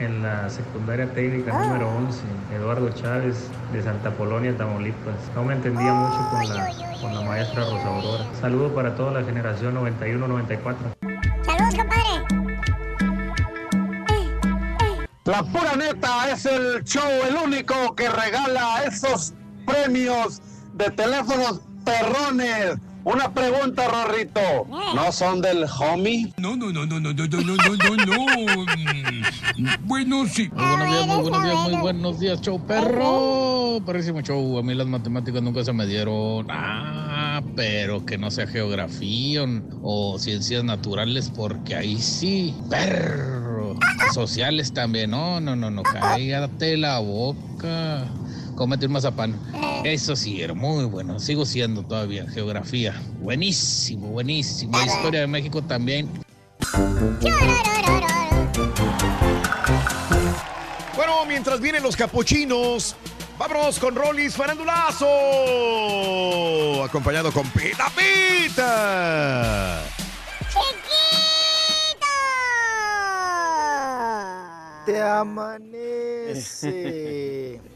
en 0.00 0.22
la 0.22 0.48
secundaria 0.48 1.06
técnica 1.12 1.52
número 1.52 1.88
11, 1.90 2.20
Eduardo 2.56 2.88
Chávez, 2.90 3.48
de 3.72 3.82
Santa 3.82 4.10
Polonia, 4.10 4.56
Tamaulipas. 4.56 5.14
No 5.34 5.44
me 5.44 5.54
entendía 5.54 5.92
mucho 5.92 6.28
con 6.30 6.48
la, 6.48 6.72
con 7.00 7.14
la 7.14 7.20
maestra 7.20 7.64
Rosa 7.64 7.86
Aurora. 7.86 8.24
Saludo 8.40 8.74
para 8.74 8.94
toda 8.96 9.12
la 9.12 9.22
generación 9.22 9.74
91-94. 9.76 10.76
Saludos, 11.44 11.74
compadre. 11.76 12.10
La 15.24 15.42
pura 15.42 15.76
neta 15.76 16.30
es 16.30 16.46
el 16.46 16.82
show, 16.82 17.08
el 17.28 17.36
único 17.36 17.94
que 17.94 18.08
regala 18.08 18.82
esos 18.84 19.34
premios 19.66 20.40
de 20.72 20.90
teléfonos 20.90 21.60
perrones. 21.84 22.78
Una 23.04 23.32
pregunta, 23.32 23.88
Rorrito. 23.88 24.66
¿No 24.94 25.10
son 25.12 25.40
del 25.40 25.64
homie? 25.78 26.32
No, 26.36 26.56
no, 26.56 26.70
no, 26.72 26.84
no, 26.86 27.00
no, 27.00 27.12
no, 27.12 27.26
no, 27.26 27.40
no, 27.40 27.56
no, 27.56 27.96
no, 27.96 27.96
no. 28.06 28.64
Mm, 29.56 29.66
Bueno, 29.86 30.26
sí. 30.26 30.50
Muy 30.52 30.66
buenos 30.66 30.90
días, 30.90 31.06
muy 31.06 31.20
buenos 31.22 31.44
días, 31.44 31.56
muy 31.70 31.76
buenos 31.80 32.20
días, 32.20 32.40
show 32.40 32.60
perro. 32.66 33.80
Parísimo 33.86 34.20
show. 34.20 34.58
A 34.58 34.62
mí 34.62 34.74
las 34.74 34.86
matemáticas 34.86 35.42
nunca 35.42 35.64
se 35.64 35.72
me 35.72 35.86
dieron. 35.86 36.46
Ah, 36.50 37.40
pero 37.56 38.04
que 38.04 38.18
no 38.18 38.30
sea 38.30 38.46
geografía 38.46 39.42
o, 39.44 40.12
o 40.14 40.18
ciencias 40.18 40.62
naturales, 40.64 41.30
porque 41.34 41.74
ahí 41.76 41.98
sí, 41.98 42.54
perro. 42.68 43.76
Sociales 44.12 44.72
también. 44.72 45.10
No, 45.10 45.40
no, 45.40 45.56
no, 45.56 45.70
no. 45.70 45.82
Cállate 45.82 46.76
la 46.76 46.98
boca. 46.98 48.04
Cómete 48.60 48.84
un 48.84 48.92
mazapán. 48.92 49.40
Eso 49.84 50.14
sí, 50.14 50.42
era 50.42 50.52
muy 50.52 50.84
bueno. 50.84 51.18
Sigo 51.18 51.46
siendo 51.46 51.82
todavía. 51.82 52.28
Geografía. 52.28 52.94
Buenísimo, 53.18 54.08
buenísimo. 54.08 54.78
Historia 54.82 55.20
de 55.20 55.26
México 55.26 55.62
también. 55.62 56.10
Bueno, 60.94 61.24
mientras 61.26 61.58
vienen 61.58 61.82
los 61.82 61.96
capuchinos, 61.96 62.96
vámonos 63.38 63.78
con 63.78 63.94
Rollis 63.94 64.36
Farandulazo. 64.36 65.06
Acompañado 66.84 67.32
con 67.32 67.48
Pita 67.48 67.90
Pita. 67.96 69.80
Te 74.84 75.00
amanece. 75.00 76.50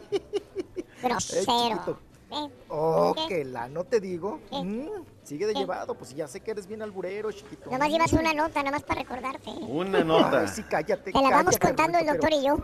Grosero. 1.02 1.98
Eh, 2.30 2.48
Oh, 2.68 3.14
¿qué? 3.14 3.26
que 3.28 3.44
la 3.44 3.68
no 3.68 3.84
te 3.84 4.00
digo. 4.00 4.40
Mm, 4.50 4.88
sigue 5.26 5.46
de 5.46 5.54
llevado, 5.54 5.94
pues 5.94 6.14
ya 6.14 6.28
sé 6.28 6.40
que 6.40 6.52
eres 6.52 6.66
bien 6.66 6.82
alburero, 6.82 7.30
chiquito. 7.32 7.70
Nomás 7.70 7.88
llevas 7.90 8.12
una 8.12 8.32
nota, 8.32 8.60
nada 8.62 8.70
más 8.76 8.82
para 8.84 9.00
recordarte. 9.02 9.50
Una 9.68 10.04
nota. 10.04 10.42
Ay, 10.42 10.48
sí, 10.48 10.62
cállate. 10.62 11.12
Te 11.12 11.20
la 11.20 11.30
vamos 11.30 11.56
cállate, 11.58 11.66
contando 11.66 11.98
el 11.98 12.06
doctor 12.06 12.32
y 12.32 12.44
yo. 12.46 12.56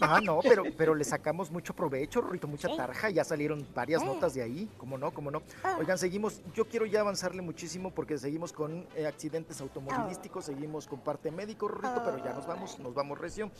Ah, 0.00 0.20
no, 0.22 0.40
pero, 0.42 0.64
pero 0.76 0.94
le 0.94 1.04
sacamos 1.04 1.50
mucho 1.50 1.74
provecho, 1.74 2.20
Rorrito, 2.20 2.46
mucha 2.46 2.68
tarja. 2.76 3.10
Ya 3.10 3.24
salieron 3.24 3.66
varias 3.74 4.02
Ah. 4.02 4.06
notas 4.06 4.34
de 4.34 4.42
ahí. 4.42 4.68
¿Cómo 4.78 4.98
no? 4.98 5.12
¿Cómo 5.12 5.30
no? 5.30 5.42
Oigan, 5.78 5.96
seguimos. 5.98 6.42
Yo 6.54 6.66
quiero 6.66 6.86
ya 6.86 7.00
avanzarle 7.00 7.40
muchísimo 7.42 7.90
porque 7.90 8.18
seguimos 8.18 8.52
con 8.52 8.86
eh, 8.94 9.06
accidentes 9.06 9.60
automovilísticos, 9.60 10.44
seguimos 10.44 10.86
con 10.86 11.00
parte 11.00 11.30
médico, 11.30 11.68
Rorrito, 11.68 12.02
pero 12.04 12.18
ya 12.24 12.32
nos 12.34 12.46
vamos, 12.46 12.78
nos 12.78 12.94
vamos 12.94 13.18
recio. 13.18 13.50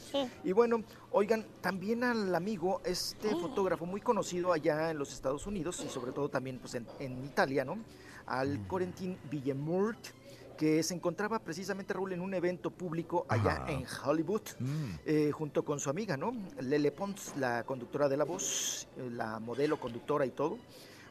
Y 0.44 0.52
bueno, 0.52 0.82
oigan, 1.10 1.47
también 1.60 2.05
al 2.05 2.34
amigo, 2.34 2.81
este 2.84 3.31
fotógrafo 3.36 3.86
muy 3.86 4.00
conocido 4.00 4.52
allá 4.52 4.91
en 4.91 4.99
los 4.99 5.12
Estados 5.12 5.47
Unidos 5.47 5.82
y 5.86 5.89
sobre 5.89 6.12
todo 6.12 6.28
también 6.28 6.58
pues 6.58 6.74
en, 6.74 6.86
en 6.99 7.24
Italia, 7.24 7.65
¿no? 7.65 7.78
Al 8.26 8.67
Corentin 8.67 9.17
Villemurt, 9.31 9.99
que 10.57 10.83
se 10.83 10.94
encontraba 10.94 11.39
precisamente, 11.41 11.92
Raúl, 11.92 12.12
en 12.12 12.20
un 12.20 12.34
evento 12.34 12.70
público 12.70 13.26
allá 13.28 13.62
Ajá. 13.65 13.73
en 13.73 13.84
Hollywood, 14.05 14.42
Mm. 14.60 14.91
eh, 15.07 15.31
junto 15.33 15.65
con 15.65 15.81
su 15.81 15.91
amiga, 15.91 16.17
¿no? 16.17 16.33
Lele 16.60 16.92
Pons, 16.92 17.33
la 17.36 17.65
conductora 17.65 18.09
de 18.09 18.17
La 18.17 18.25
Voz, 18.25 18.86
eh, 18.97 19.10
la 19.10 19.41
modelo, 19.41 19.81
conductora 19.81 20.25
y 20.26 20.31
todo. 20.31 20.59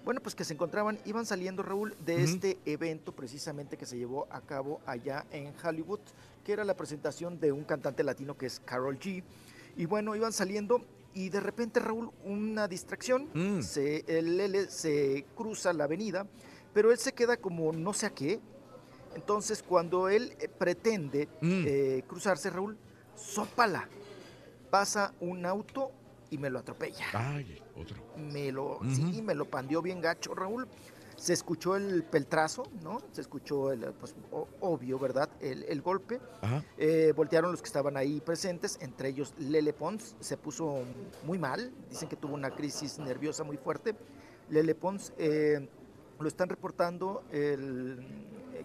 Bueno, 0.05 0.21
pues 0.21 0.33
que 0.35 0.43
se 0.45 0.53
encontraban, 0.53 0.97
iban 1.05 1.25
saliendo, 1.25 1.61
Raúl, 1.63 1.95
de 2.05 2.23
este 2.23 2.57
evento 2.65 3.11
precisamente 3.11 3.77
que 3.77 3.85
se 3.85 3.97
llevó 3.97 4.27
a 4.31 4.41
cabo 4.41 4.79
allá 4.85 5.25
en 5.31 5.53
Hollywood, 5.63 5.99
que 6.43 6.53
era 6.53 6.63
la 6.63 6.75
presentación 6.75 7.39
de 7.39 7.51
un 7.51 7.63
cantante 7.65 8.03
latino 8.03 8.35
que 8.35 8.47
es 8.47 8.59
Carol 8.65 8.97
G. 8.97 9.21
Y 9.77 9.85
bueno, 9.85 10.15
iban 10.15 10.33
saliendo 10.33 10.81
y 11.13 11.29
de 11.29 11.39
repente, 11.39 11.79
Raúl, 11.81 12.09
una 12.23 12.67
distracción, 12.67 13.27
Mm. 13.33 13.61
se, 13.61 14.03
el 14.07 14.37
Lele 14.37 14.69
se 14.71 15.25
cruza 15.35 15.71
la 15.73 15.83
avenida, 15.83 16.25
pero 16.73 16.91
él 16.91 16.97
se 16.97 17.13
queda 17.13 17.37
como 17.37 17.71
no 17.71 17.93
sé 17.93 18.05
a 18.07 18.09
qué. 18.11 18.39
Entonces, 19.15 19.61
cuando 19.63 20.07
él 20.09 20.35
eh, 20.39 20.47
pretende 20.47 21.27
Mm. 21.41 21.63
eh, 21.67 22.03
cruzarse, 22.07 22.49
Raúl, 22.49 22.77
sópala. 23.15 23.89
Pasa 24.69 25.13
un 25.19 25.45
auto 25.45 25.91
y 26.29 26.37
me 26.37 26.49
lo 26.49 26.59
atropella. 26.59 27.05
Ay, 27.13 27.61
otro. 27.75 27.97
Me 28.17 28.51
lo, 28.53 28.77
Ujú. 28.77 28.89
sí, 28.95 29.21
me 29.21 29.35
lo 29.35 29.45
pandeó 29.45 29.81
bien 29.81 29.99
gacho, 29.99 30.33
Raúl. 30.33 30.67
Se 31.17 31.33
escuchó 31.33 31.75
el 31.75 32.03
peltrazo, 32.03 32.63
¿no? 32.81 32.99
Se 33.11 33.19
escuchó 33.21 33.71
el, 33.73 33.81
pues, 33.93 34.15
o- 34.31 34.47
obvio, 34.61 34.97
¿verdad? 34.97 35.29
El, 35.41 35.63
el 35.65 35.81
golpe. 35.81 36.19
Ajá. 36.41 36.63
Eh, 36.77 37.13
voltearon 37.15 37.51
los 37.51 37.61
que 37.61 37.67
estaban 37.67 37.95
ahí 37.97 38.21
presentes, 38.21 38.77
entre 38.81 39.09
ellos 39.09 39.33
Lele 39.37 39.73
Pons, 39.73 40.15
se 40.21 40.37
puso 40.37 40.79
muy 41.25 41.37
mal, 41.37 41.71
dicen 41.89 42.07
que 42.09 42.15
tuvo 42.15 42.33
una 42.33 42.49
crisis 42.49 42.97
nerviosa 42.97 43.43
muy 43.43 43.57
fuerte. 43.57 43.93
Lele 44.49 44.73
Pons 44.73 45.13
eh, 45.17 45.67
lo 46.21 46.27
están 46.27 46.49
reportando 46.49 47.23
el, 47.31 47.99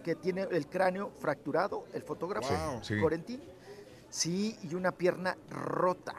que 0.05 0.15
tiene 0.15 0.43
el 0.51 0.67
cráneo 0.69 1.11
fracturado, 1.19 1.85
el 1.93 2.03
fotógrafo 2.03 2.53
Wow, 2.55 2.85
sí. 2.85 3.01
Corentín, 3.01 3.41
sí, 4.11 4.57
y 4.63 4.75
una 4.75 4.93
pierna 4.93 5.37
rota. 5.51 6.15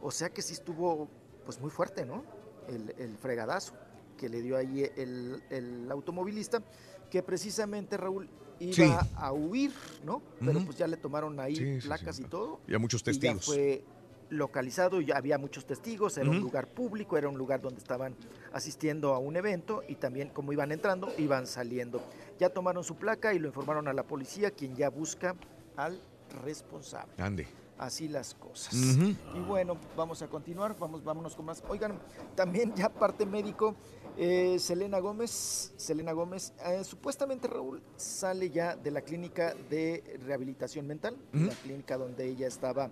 O 0.00 0.10
sea 0.10 0.30
que 0.30 0.42
sí 0.42 0.52
estuvo 0.54 1.08
pues 1.44 1.60
muy 1.60 1.70
fuerte, 1.70 2.04
¿no? 2.04 2.24
El, 2.68 2.94
el 2.98 3.16
fregadazo. 3.16 3.74
que 4.18 4.28
le 4.28 4.42
dio 4.42 4.56
ahí 4.56 4.82
el, 4.96 5.42
el 5.48 5.88
automovilista, 5.92 6.60
que 7.08 7.22
precisamente 7.22 7.96
Raúl 7.96 8.28
iba 8.58 8.74
Sí. 8.74 8.82
a 9.14 9.32
huir, 9.32 9.72
¿no? 10.04 10.20
Pero 10.40 10.60
pues 10.64 10.76
ya 10.76 10.88
le 10.88 10.96
tomaron 10.96 11.38
ahí 11.38 11.54
Sí, 11.54 11.86
placas 11.86 12.18
y 12.18 12.24
todo. 12.24 12.58
Y 12.66 12.74
a 12.74 12.78
muchos 12.80 13.00
y 13.02 13.04
ya 13.04 13.10
testigos. 13.12 13.46
fue 13.46 13.84
localizado, 14.30 15.00
ya 15.00 15.16
había 15.16 15.38
muchos 15.38 15.66
testigos, 15.66 16.18
era 16.18 16.28
un 16.28 16.40
lugar 16.40 16.66
público, 16.66 17.16
era 17.16 17.28
un 17.28 17.38
lugar 17.38 17.60
donde 17.60 17.78
estaban 17.78 18.14
asistiendo 18.52 19.14
a 19.14 19.18
un 19.18 19.36
evento 19.36 19.82
y 19.88 19.94
también 19.96 20.28
como 20.28 20.52
iban 20.52 20.72
entrando, 20.72 21.12
iban 21.18 21.46
saliendo. 21.46 22.02
Ya 22.38 22.50
tomaron 22.50 22.84
su 22.84 22.96
placa 22.96 23.34
y 23.34 23.38
lo 23.38 23.48
informaron 23.48 23.88
a 23.88 23.92
la 23.92 24.02
policía, 24.02 24.50
quien 24.50 24.76
ya 24.76 24.90
busca 24.90 25.34
al 25.76 26.00
responsable. 26.44 27.12
Ande. 27.18 27.46
Así 27.78 28.08
las 28.08 28.34
cosas. 28.34 28.74
Y 28.74 29.40
bueno, 29.46 29.78
vamos 29.96 30.20
a 30.22 30.26
continuar, 30.26 30.76
vamos, 30.78 31.04
vámonos 31.04 31.36
con 31.36 31.46
más. 31.46 31.62
Oigan, 31.68 31.96
también 32.34 32.74
ya 32.74 32.88
parte 32.88 33.24
médico, 33.24 33.76
eh, 34.16 34.58
Selena 34.58 34.98
Gómez, 34.98 35.72
Selena 35.76 36.10
Gómez, 36.10 36.52
eh, 36.66 36.82
supuestamente 36.82 37.46
Raúl 37.46 37.80
sale 37.96 38.50
ya 38.50 38.74
de 38.74 38.90
la 38.90 39.02
clínica 39.02 39.54
de 39.70 40.18
rehabilitación 40.26 40.88
mental, 40.88 41.16
la 41.32 41.54
clínica 41.54 41.96
donde 41.96 42.26
ella 42.26 42.48
estaba, 42.48 42.90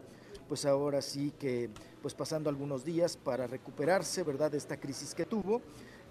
pues 0.48 0.64
ahora 0.64 1.02
sí 1.02 1.32
que, 1.38 1.70
pues 2.02 2.14
pasando 2.14 2.48
algunos 2.50 2.84
días 2.84 3.16
para 3.16 3.46
recuperarse, 3.46 4.22
¿verdad? 4.22 4.50
De 4.50 4.58
esta 4.58 4.78
crisis 4.78 5.14
que 5.14 5.24
tuvo. 5.26 5.60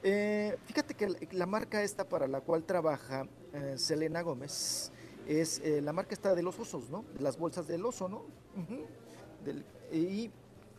Eh, 0.04 0.58
fíjate 0.66 0.94
que 0.94 1.10
la, 1.10 1.18
la 1.32 1.46
marca 1.46 1.82
esta 1.82 2.08
para 2.08 2.28
la 2.28 2.42
cual 2.42 2.64
trabaja 2.64 3.28
eh, 3.54 3.76
Selena 3.78 4.22
Gómez 4.22 4.92
es 5.28 5.60
eh, 5.64 5.82
la 5.82 5.94
marca 5.94 6.14
esta 6.14 6.36
de 6.36 6.44
los 6.44 6.60
osos, 6.60 6.90
¿no? 6.90 7.06
Las 7.20 7.38
bolsas 7.38 7.68
del 7.68 7.86
oso, 7.86 8.08
¿no? 8.08 8.24
Del- 9.44 9.66
y 9.92 10.30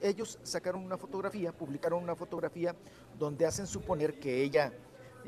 ellos 0.01 0.39
sacaron 0.43 0.85
una 0.85 0.99
fotografía, 0.99 1.53
publicaron 1.53 2.03
una 2.03 2.15
fotografía 2.15 2.75
donde 3.19 3.47
hacen 3.47 3.67
suponer 3.67 4.19
que 4.21 4.43
ella 4.43 4.73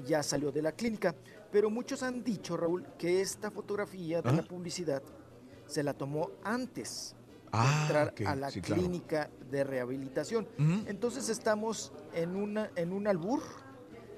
ya 0.07 0.23
salió 0.23 0.53
de 0.53 0.63
la 0.63 0.73
clínica, 0.73 1.15
pero 1.51 1.71
muchos 1.71 2.03
han 2.03 2.23
dicho, 2.23 2.57
Raúl, 2.57 2.85
que 2.99 3.21
esta 3.21 3.51
fotografía 3.51 4.21
de 4.23 4.31
la 4.33 4.43
Ah. 4.43 4.47
publicidad 4.49 5.03
se 5.67 5.83
la 5.83 5.95
tomó 5.95 6.31
antes 6.45 7.17
Ah, 7.53 7.83
entrar 7.83 8.15
a 8.27 8.35
la 8.37 8.51
sí, 8.51 8.61
claro. 8.61 8.83
clínica 8.83 9.31
de 9.51 9.65
rehabilitación. 9.65 10.47
Entonces 10.87 11.29
estamos 11.29 11.93
en, 12.15 12.37
una, 12.37 12.71
en 12.77 12.93
un 12.93 13.07
albur, 13.07 13.43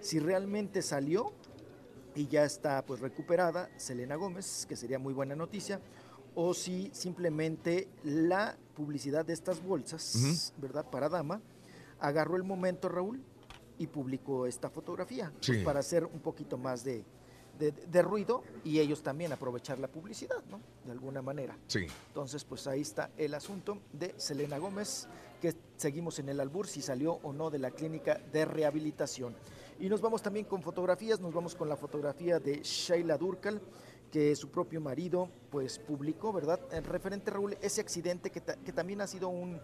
si 0.00 0.18
realmente 0.18 0.82
salió 0.82 1.32
y 2.14 2.26
ya 2.26 2.44
está 2.44 2.84
pues 2.84 3.00
recuperada 3.00 3.70
Selena 3.76 4.16
Gómez, 4.16 4.66
que 4.68 4.76
sería 4.76 4.98
muy 4.98 5.14
buena 5.14 5.36
noticia, 5.36 5.80
o 6.34 6.54
si 6.54 6.90
simplemente 6.92 7.88
la 8.02 8.56
publicidad 8.74 9.24
de 9.24 9.32
estas 9.32 9.62
bolsas, 9.62 10.52
¿verdad? 10.58 10.88
Para 10.88 11.08
dama, 11.08 11.40
agarró 11.98 12.36
el 12.36 12.44
momento 12.44 12.88
Raúl 12.88 13.22
y 13.78 13.86
publicó 13.86 14.46
esta 14.46 14.70
fotografía 14.70 15.32
pues, 15.44 15.62
para 15.64 15.80
hacer 15.80 16.04
un 16.04 16.20
poquito 16.20 16.58
más 16.58 16.84
de, 16.84 17.04
de- 17.60 17.72
de 17.72 18.02
ruido 18.02 18.42
y 18.64 18.80
ellos 18.80 19.02
también 19.02 19.32
aprovechar 19.32 19.78
la 19.78 19.86
publicidad, 19.88 20.42
¿no? 20.50 20.60
De 20.84 20.92
alguna 20.92 21.20
manera. 21.22 21.56
Sí. 21.68 21.86
Entonces, 22.08 22.42
pues 22.44 22.66
ahí 22.66 22.80
está 22.80 23.10
el 23.18 23.34
asunto 23.34 23.78
de 23.92 24.14
Selena 24.18 24.58
Gómez, 24.58 25.06
que 25.40 25.54
seguimos 25.76 26.18
en 26.18 26.28
el 26.30 26.40
albur 26.40 26.66
si 26.66 26.82
salió 26.82 27.20
o 27.22 27.32
no 27.32 27.50
de 27.50 27.58
la 27.58 27.70
clínica 27.70 28.18
de 28.32 28.44
rehabilitación. 28.46 29.34
Y 29.78 29.88
nos 29.88 30.00
vamos 30.00 30.22
también 30.22 30.46
con 30.46 30.62
fotografías, 30.62 31.20
nos 31.20 31.32
vamos 31.32 31.54
con 31.54 31.68
la 31.68 31.76
fotografía 31.76 32.38
de 32.40 32.60
Sheila 32.62 33.16
Durkal, 33.16 33.60
que 34.10 34.34
su 34.34 34.48
propio 34.50 34.80
marido 34.80 35.28
pues 35.50 35.78
publicó, 35.78 36.32
¿verdad? 36.32 36.58
En 36.72 36.84
referente, 36.84 37.30
Raúl, 37.30 37.56
ese 37.62 37.80
accidente 37.80 38.30
que, 38.30 38.40
ta- 38.40 38.56
que 38.56 38.72
también 38.72 39.00
ha 39.00 39.06
sido 39.06 39.28
un, 39.28 39.58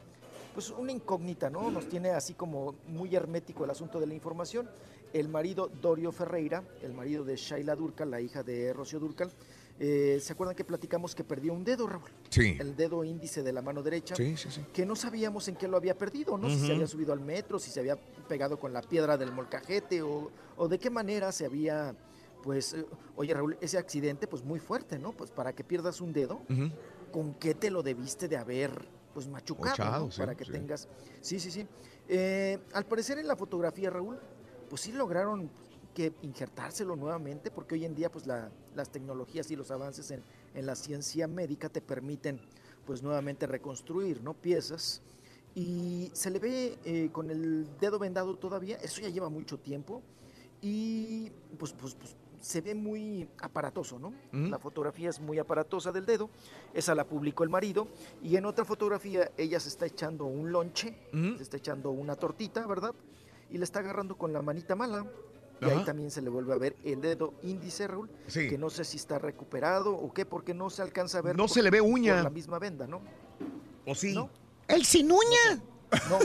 pues 0.54 0.70
una 0.70 0.92
incógnita, 0.92 1.50
¿no? 1.50 1.70
Nos 1.70 1.88
tiene 1.88 2.10
así 2.10 2.32
como 2.34 2.76
muy 2.86 3.14
hermético 3.14 3.64
el 3.64 3.70
asunto 3.70 3.98
de 4.00 4.06
la 4.06 4.14
información. 4.14 4.70
El 5.12 5.28
marido 5.28 5.70
Dorio 5.80 6.12
Ferreira, 6.12 6.62
el 6.82 6.92
marido 6.92 7.24
de 7.24 7.36
Shaila 7.36 7.74
Durcal, 7.74 8.10
la 8.10 8.20
hija 8.20 8.42
de 8.42 8.72
Rocío 8.72 8.98
Durcal, 8.98 9.30
eh, 9.78 10.18
¿se 10.22 10.32
acuerdan 10.32 10.56
que 10.56 10.64
platicamos 10.64 11.14
que 11.14 11.22
perdió 11.22 11.52
un 11.52 11.64
dedo, 11.64 11.86
Raúl? 11.86 12.10
Sí. 12.30 12.56
El 12.58 12.76
dedo 12.76 13.04
índice 13.04 13.42
de 13.42 13.52
la 13.52 13.62
mano 13.62 13.82
derecha. 13.82 14.16
Sí, 14.16 14.36
sí, 14.36 14.50
sí. 14.50 14.64
Que 14.72 14.86
no 14.86 14.96
sabíamos 14.96 15.48
en 15.48 15.56
qué 15.56 15.68
lo 15.68 15.76
había 15.76 15.96
perdido, 15.96 16.38
¿no? 16.38 16.48
Si 16.48 16.58
se 16.58 16.72
había 16.72 16.86
subido 16.86 17.12
al 17.12 17.20
metro, 17.20 17.58
si 17.58 17.70
se 17.70 17.80
había 17.80 17.96
pegado 18.28 18.58
con 18.58 18.72
la 18.72 18.80
piedra 18.82 19.16
del 19.18 19.32
molcajete 19.32 20.02
o, 20.02 20.30
o 20.56 20.68
de 20.68 20.78
qué 20.78 20.88
manera 20.90 21.30
se 21.30 21.44
había, 21.44 21.94
pues, 22.42 22.72
eh, 22.72 22.86
oye 23.16 23.34
Raúl, 23.34 23.58
ese 23.60 23.76
accidente 23.76 24.26
pues 24.26 24.42
muy 24.42 24.60
fuerte, 24.60 24.98
¿no? 24.98 25.12
Pues 25.12 25.30
para 25.30 25.54
que 25.54 25.62
pierdas 25.62 26.00
un 26.00 26.12
dedo. 26.12 26.40
¿con 27.12 27.32
qué 27.34 27.54
te 27.54 27.70
lo 27.70 27.82
debiste 27.82 28.28
de 28.28 28.36
haber 28.36 28.88
pues 29.14 29.26
machucado, 29.26 29.72
Ochado, 29.72 30.04
¿no? 30.06 30.12
sí, 30.12 30.18
para 30.18 30.34
que 30.34 30.44
sí. 30.44 30.52
tengas... 30.52 30.86
Sí, 31.22 31.40
sí, 31.40 31.50
sí. 31.50 31.66
Eh, 32.08 32.58
al 32.74 32.84
parecer 32.84 33.18
en 33.18 33.26
la 33.26 33.36
fotografía, 33.36 33.88
Raúl, 33.88 34.18
pues 34.68 34.82
sí 34.82 34.92
lograron 34.92 35.50
que 35.94 36.12
injertárselo 36.22 36.94
nuevamente, 36.94 37.50
porque 37.50 37.74
hoy 37.74 37.84
en 37.84 37.94
día 37.94 38.10
pues 38.10 38.26
la- 38.26 38.50
las 38.74 38.90
tecnologías 38.90 39.50
y 39.50 39.56
los 39.56 39.70
avances 39.70 40.10
en, 40.10 40.22
en 40.54 40.66
la 40.66 40.76
ciencia 40.76 41.26
médica 41.26 41.68
te 41.70 41.80
permiten 41.80 42.38
pues 42.84 43.02
nuevamente 43.02 43.46
reconstruir, 43.46 44.22
¿no? 44.22 44.34
Piezas. 44.34 45.00
Y 45.54 46.10
se 46.12 46.30
le 46.30 46.38
ve 46.38 46.78
eh, 46.84 47.08
con 47.12 47.30
el 47.30 47.66
dedo 47.80 47.98
vendado 47.98 48.36
todavía, 48.36 48.76
eso 48.76 49.00
ya 49.00 49.08
lleva 49.08 49.30
mucho 49.30 49.58
tiempo, 49.58 50.02
y 50.60 51.30
pues, 51.58 51.72
pues, 51.72 51.94
pues 51.94 52.14
se 52.40 52.60
ve 52.60 52.74
muy 52.74 53.28
aparatoso, 53.40 53.98
¿no? 53.98 54.08
Ujú. 54.08 54.50
La 54.50 54.58
fotografía 54.58 55.08
es 55.10 55.18
muy 55.20 55.38
aparatosa 55.38 55.92
del 55.92 56.04
dedo, 56.06 56.28
esa 56.74 56.94
la 56.94 57.04
publicó 57.04 57.42
el 57.42 57.50
marido, 57.50 57.88
y 58.22 58.36
en 58.36 58.44
otra 58.44 58.64
fotografía 58.64 59.30
ella 59.36 59.58
se 59.58 59.68
está 59.70 59.86
echando 59.86 60.26
un 60.26 60.52
lonche, 60.52 60.94
se 61.36 61.42
está 61.42 61.56
echando 61.56 61.90
una 61.90 62.16
tortita, 62.16 62.66
¿verdad? 62.66 62.94
Y 63.50 63.58
le 63.58 63.64
está 63.64 63.80
agarrando 63.80 64.16
con 64.16 64.32
la 64.32 64.42
manita 64.42 64.74
mala. 64.74 65.04
Y 65.60 65.64
ahí 65.70 65.82
también 65.84 66.10
se 66.10 66.20
le 66.20 66.28
vuelve 66.28 66.52
a 66.52 66.58
ver 66.58 66.76
el 66.84 67.00
dedo 67.00 67.32
índice, 67.42 67.86
Raúl, 67.86 68.10
Sí. 68.26 68.46
que 68.48 68.58
no 68.58 68.68
sé 68.68 68.84
si 68.84 68.98
está 68.98 69.18
recuperado 69.18 69.94
o 69.96 70.12
qué, 70.12 70.26
porque 70.26 70.52
no 70.52 70.68
se 70.68 70.82
alcanza 70.82 71.18
a 71.18 71.22
ver. 71.22 71.34
No 71.36 71.44
por- 71.44 71.50
se 71.50 71.62
le 71.62 71.70
ve 71.70 71.80
uña. 71.80 72.16
por 72.16 72.24
la 72.24 72.30
misma 72.30 72.58
venda, 72.58 72.86
¿no? 72.86 73.00
¿O 73.86 73.94
sí? 73.94 74.12
¿No? 74.14 74.28
El 74.68 74.84
sin 74.84 75.10
uña. 75.10 75.62
No. 76.10 76.18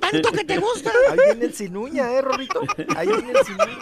Tanto 0.00 0.32
que 0.32 0.44
te 0.44 0.58
gusta. 0.58 0.90
Ahí 1.10 1.18
viene 1.26 1.44
el 1.46 1.54
sin 1.54 1.76
uña, 1.76 2.10
¿eh, 2.12 2.20
Rorrito? 2.22 2.60
Ahí 2.96 3.06
viene 3.08 3.30
el 3.32 3.44
sin 3.46 3.54
uña. 3.54 3.78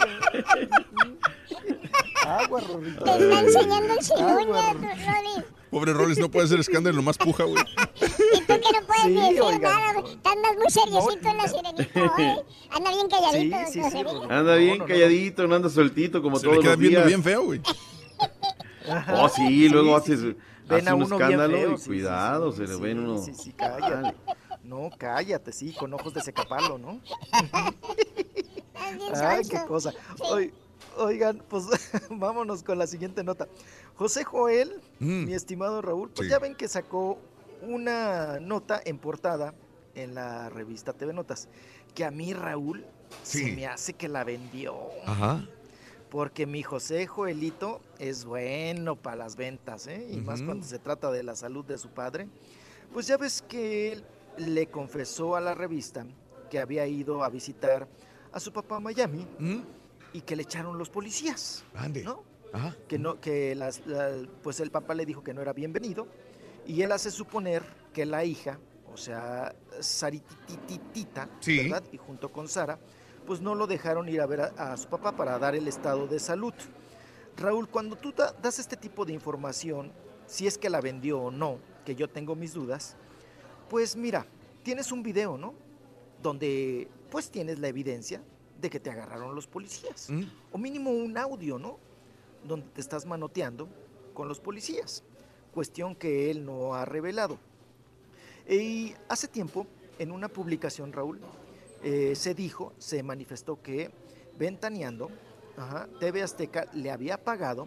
Agua, 2.25 2.61
Rorrito. 2.61 3.03
Te 3.05 3.11
está 3.17 3.39
enseñando 3.39 3.93
el 3.93 4.01
sin 4.03 4.17
Agua, 4.19 4.43
uña, 4.43 4.73
Rorrito. 4.73 5.47
Pobre 5.69 5.93
Roles, 5.93 6.17
no 6.17 6.29
puede 6.31 6.45
hacer 6.45 6.59
escándalo, 6.59 6.95
nomás 6.95 7.17
puja, 7.17 7.43
güey. 7.43 7.63
Y 8.33 8.39
tú 8.41 8.45
que 8.47 8.53
no 8.79 8.85
puedes 8.87 9.03
Sí, 9.03 9.11
decir 9.13 9.41
oigan. 9.41 9.61
nada, 9.61 9.93
güey. 10.01 10.17
Más 10.23 10.55
muy 10.57 10.69
seriecito 10.69 11.29
en 11.29 11.37
la 11.37 11.47
sirenita, 11.47 12.21
¿eh? 12.23 12.35
Anda 12.71 12.91
bien 12.91 13.07
calladito, 13.09 13.57
Sí, 13.71 13.81
sí. 13.91 13.97
Anda 14.29 14.55
bien 14.55 14.79
calladito, 14.85 15.47
no 15.47 15.55
anda 15.55 15.69
sueltito 15.69 16.21
como 16.21 16.37
Se 16.37 16.43
todos 16.43 16.57
le 16.57 16.61
queda 16.63 16.71
los 16.71 16.79
viendo 16.79 16.99
días. 16.99 17.07
bien 17.07 17.23
feo, 17.23 17.43
güey. 17.43 17.61
Oh, 19.13 19.29
sí, 19.29 19.69
luego 19.69 19.99
sí, 19.99 20.13
haces, 20.13 20.19
sí. 20.21 20.35
hace 20.65 20.75
Ven 20.75 20.87
a 20.87 20.95
un 20.95 21.03
escándalo 21.03 21.55
feo, 21.57 21.75
y 21.75 21.85
cuidado, 21.85 22.51
sí, 22.51 22.57
se 22.57 22.63
le 22.63 22.73
sí, 22.75 22.81
ven 22.81 22.99
uno. 22.99 23.17
Sí, 23.23 23.33
sí, 23.35 23.53
cállate. 23.53 24.15
No, 24.63 24.89
cállate, 24.97 25.51
sí, 25.51 25.73
con 25.73 25.93
ojos 25.93 26.11
de 26.15 26.21
secapalo, 26.21 26.79
¿no? 26.79 26.99
Ay, 29.15 29.41
qué 29.49 29.59
cosa. 29.67 29.93
Oi- 30.31 30.51
oigan, 30.97 31.43
pues 31.49 31.65
vámonos 32.09 32.63
con 32.63 32.79
la 32.79 32.87
siguiente 32.87 33.23
nota. 33.23 33.47
José 33.99 34.23
Joel, 34.23 34.79
Mm. 34.99 35.25
mi 35.25 35.33
estimado 35.33 35.81
Raúl, 35.81 36.09
pues 36.09 36.27
Sí. 36.27 36.31
ya 36.31 36.39
ven 36.39 36.55
que 36.55 36.69
sacó 36.69 37.19
una 37.61 38.39
nota 38.39 38.81
en 38.85 38.97
portada 38.97 39.53
en 39.93 40.15
la 40.15 40.49
revista 40.49 40.93
TV 40.93 41.11
Notas, 41.13 41.49
que 41.93 42.05
a 42.05 42.11
mí 42.11 42.33
Raúl 42.33 42.85
se 43.23 43.51
me 43.51 43.67
hace 43.67 43.93
que 43.93 44.07
la 44.07 44.23
vendió. 44.23 44.77
Ajá. 45.05 45.45
Porque 46.09 46.45
mi 46.45 46.63
José 46.63 47.07
Joelito 47.07 47.81
es 47.99 48.23
bueno 48.23 48.95
para 48.95 49.17
las 49.17 49.35
ventas, 49.35 49.85
¿eh? 49.87 50.07
Y 50.09 50.17
más 50.21 50.41
cuando 50.41 50.65
se 50.65 50.79
trata 50.79 51.11
de 51.11 51.21
la 51.21 51.35
salud 51.35 51.65
de 51.65 51.77
su 51.77 51.89
padre. 51.89 52.29
Pues 52.93 53.05
ya 53.05 53.17
ves 53.17 53.41
que 53.41 53.91
él 53.91 54.03
le 54.37 54.67
confesó 54.67 55.35
a 55.35 55.41
la 55.41 55.53
revista 55.53 56.05
que 56.49 56.57
había 56.59 56.87
ido 56.87 57.21
a 57.23 57.29
visitar 57.29 57.87
a 58.31 58.39
su 58.39 58.53
papá 58.53 58.77
a 58.77 58.79
Miami 58.79 59.27
¿Mm? 59.37 59.59
y 60.13 60.21
que 60.21 60.35
le 60.37 60.43
echaron 60.43 60.77
los 60.77 60.89
policías, 60.89 61.63
Ande. 61.75 62.03
¿no? 62.03 62.23
Ajá. 62.53 62.75
Que 62.87 62.97
no, 62.99 63.19
que 63.21 63.53
las, 63.55 63.85
la- 63.85 64.11
pues 64.43 64.59
el 64.59 64.71
papá 64.71 64.93
le 64.95 65.05
dijo 65.05 65.23
que 65.23 65.33
no 65.33 65.41
era 65.41 65.53
bienvenido 65.53 66.07
y 66.65 66.81
él 66.81 66.91
hace 66.91 67.11
suponer 67.11 67.63
que 67.93 68.05
la 68.05 68.23
hija, 68.25 68.59
o 68.91 68.97
sea, 68.97 69.55
Saritititita, 69.79 71.29
Sí. 71.39 71.57
¿verdad? 71.69 71.83
Y 71.91 71.97
junto 71.97 72.29
con 72.31 72.47
Sara, 72.47 72.79
pues 73.25 73.41
no 73.41 73.55
lo 73.55 73.67
dejaron 73.67 74.09
ir 74.09 74.21
a 74.21 74.25
ver 74.25 74.41
a, 74.41 74.71
a 74.73 74.77
su 74.77 74.87
papá 74.87 75.15
para 75.15 75.37
dar 75.39 75.55
el 75.55 75.67
estado 75.67 76.07
de 76.07 76.19
salud. 76.19 76.53
Raúl, 77.37 77.67
cuando 77.69 77.95
tú 77.95 78.11
da- 78.11 78.33
das 78.41 78.59
este 78.59 78.75
tipo 78.75 79.05
de 79.05 79.13
información, 79.13 79.91
si 80.25 80.47
es 80.47 80.57
que 80.57 80.69
la 80.69 80.81
vendió 80.81 81.19
o 81.19 81.31
no, 81.31 81.57
que 81.85 81.95
yo 81.95 82.07
tengo 82.09 82.35
mis 82.35 82.53
dudas, 82.53 82.95
pues 83.69 83.95
mira, 83.95 84.25
tienes 84.63 84.91
un 84.91 85.03
video, 85.03 85.37
¿no? 85.37 85.53
Donde 86.21 86.87
pues 87.11 87.29
tienes 87.31 87.59
la 87.59 87.67
evidencia 87.69 88.21
de 88.59 88.69
que 88.69 88.79
te 88.79 88.89
agarraron 88.89 89.33
los 89.35 89.47
policías. 89.47 90.09
¿Mm? 90.09 90.23
O 90.51 90.57
mínimo 90.57 90.91
un 90.91 91.17
audio, 91.17 91.57
¿no? 91.57 91.79
Donde 92.43 92.67
te 92.69 92.81
estás 92.81 93.05
manoteando 93.05 93.67
con 94.13 94.27
los 94.27 94.39
policías. 94.39 95.03
Cuestión 95.53 95.95
que 95.95 96.29
él 96.31 96.45
no 96.45 96.73
ha 96.75 96.85
revelado. 96.85 97.37
Y 98.47 98.93
hace 99.07 99.27
tiempo, 99.27 99.67
en 99.99 100.11
una 100.11 100.27
publicación, 100.29 100.91
Raúl, 100.93 101.19
eh, 101.83 102.13
se 102.15 102.33
dijo, 102.33 102.73
se 102.77 103.03
manifestó 103.03 103.61
que 103.61 103.91
Ventaneando, 104.37 105.09
ajá, 105.57 105.89
TV 105.99 106.23
Azteca 106.23 106.65
le 106.73 106.91
había 106.91 107.21
pagado 107.23 107.65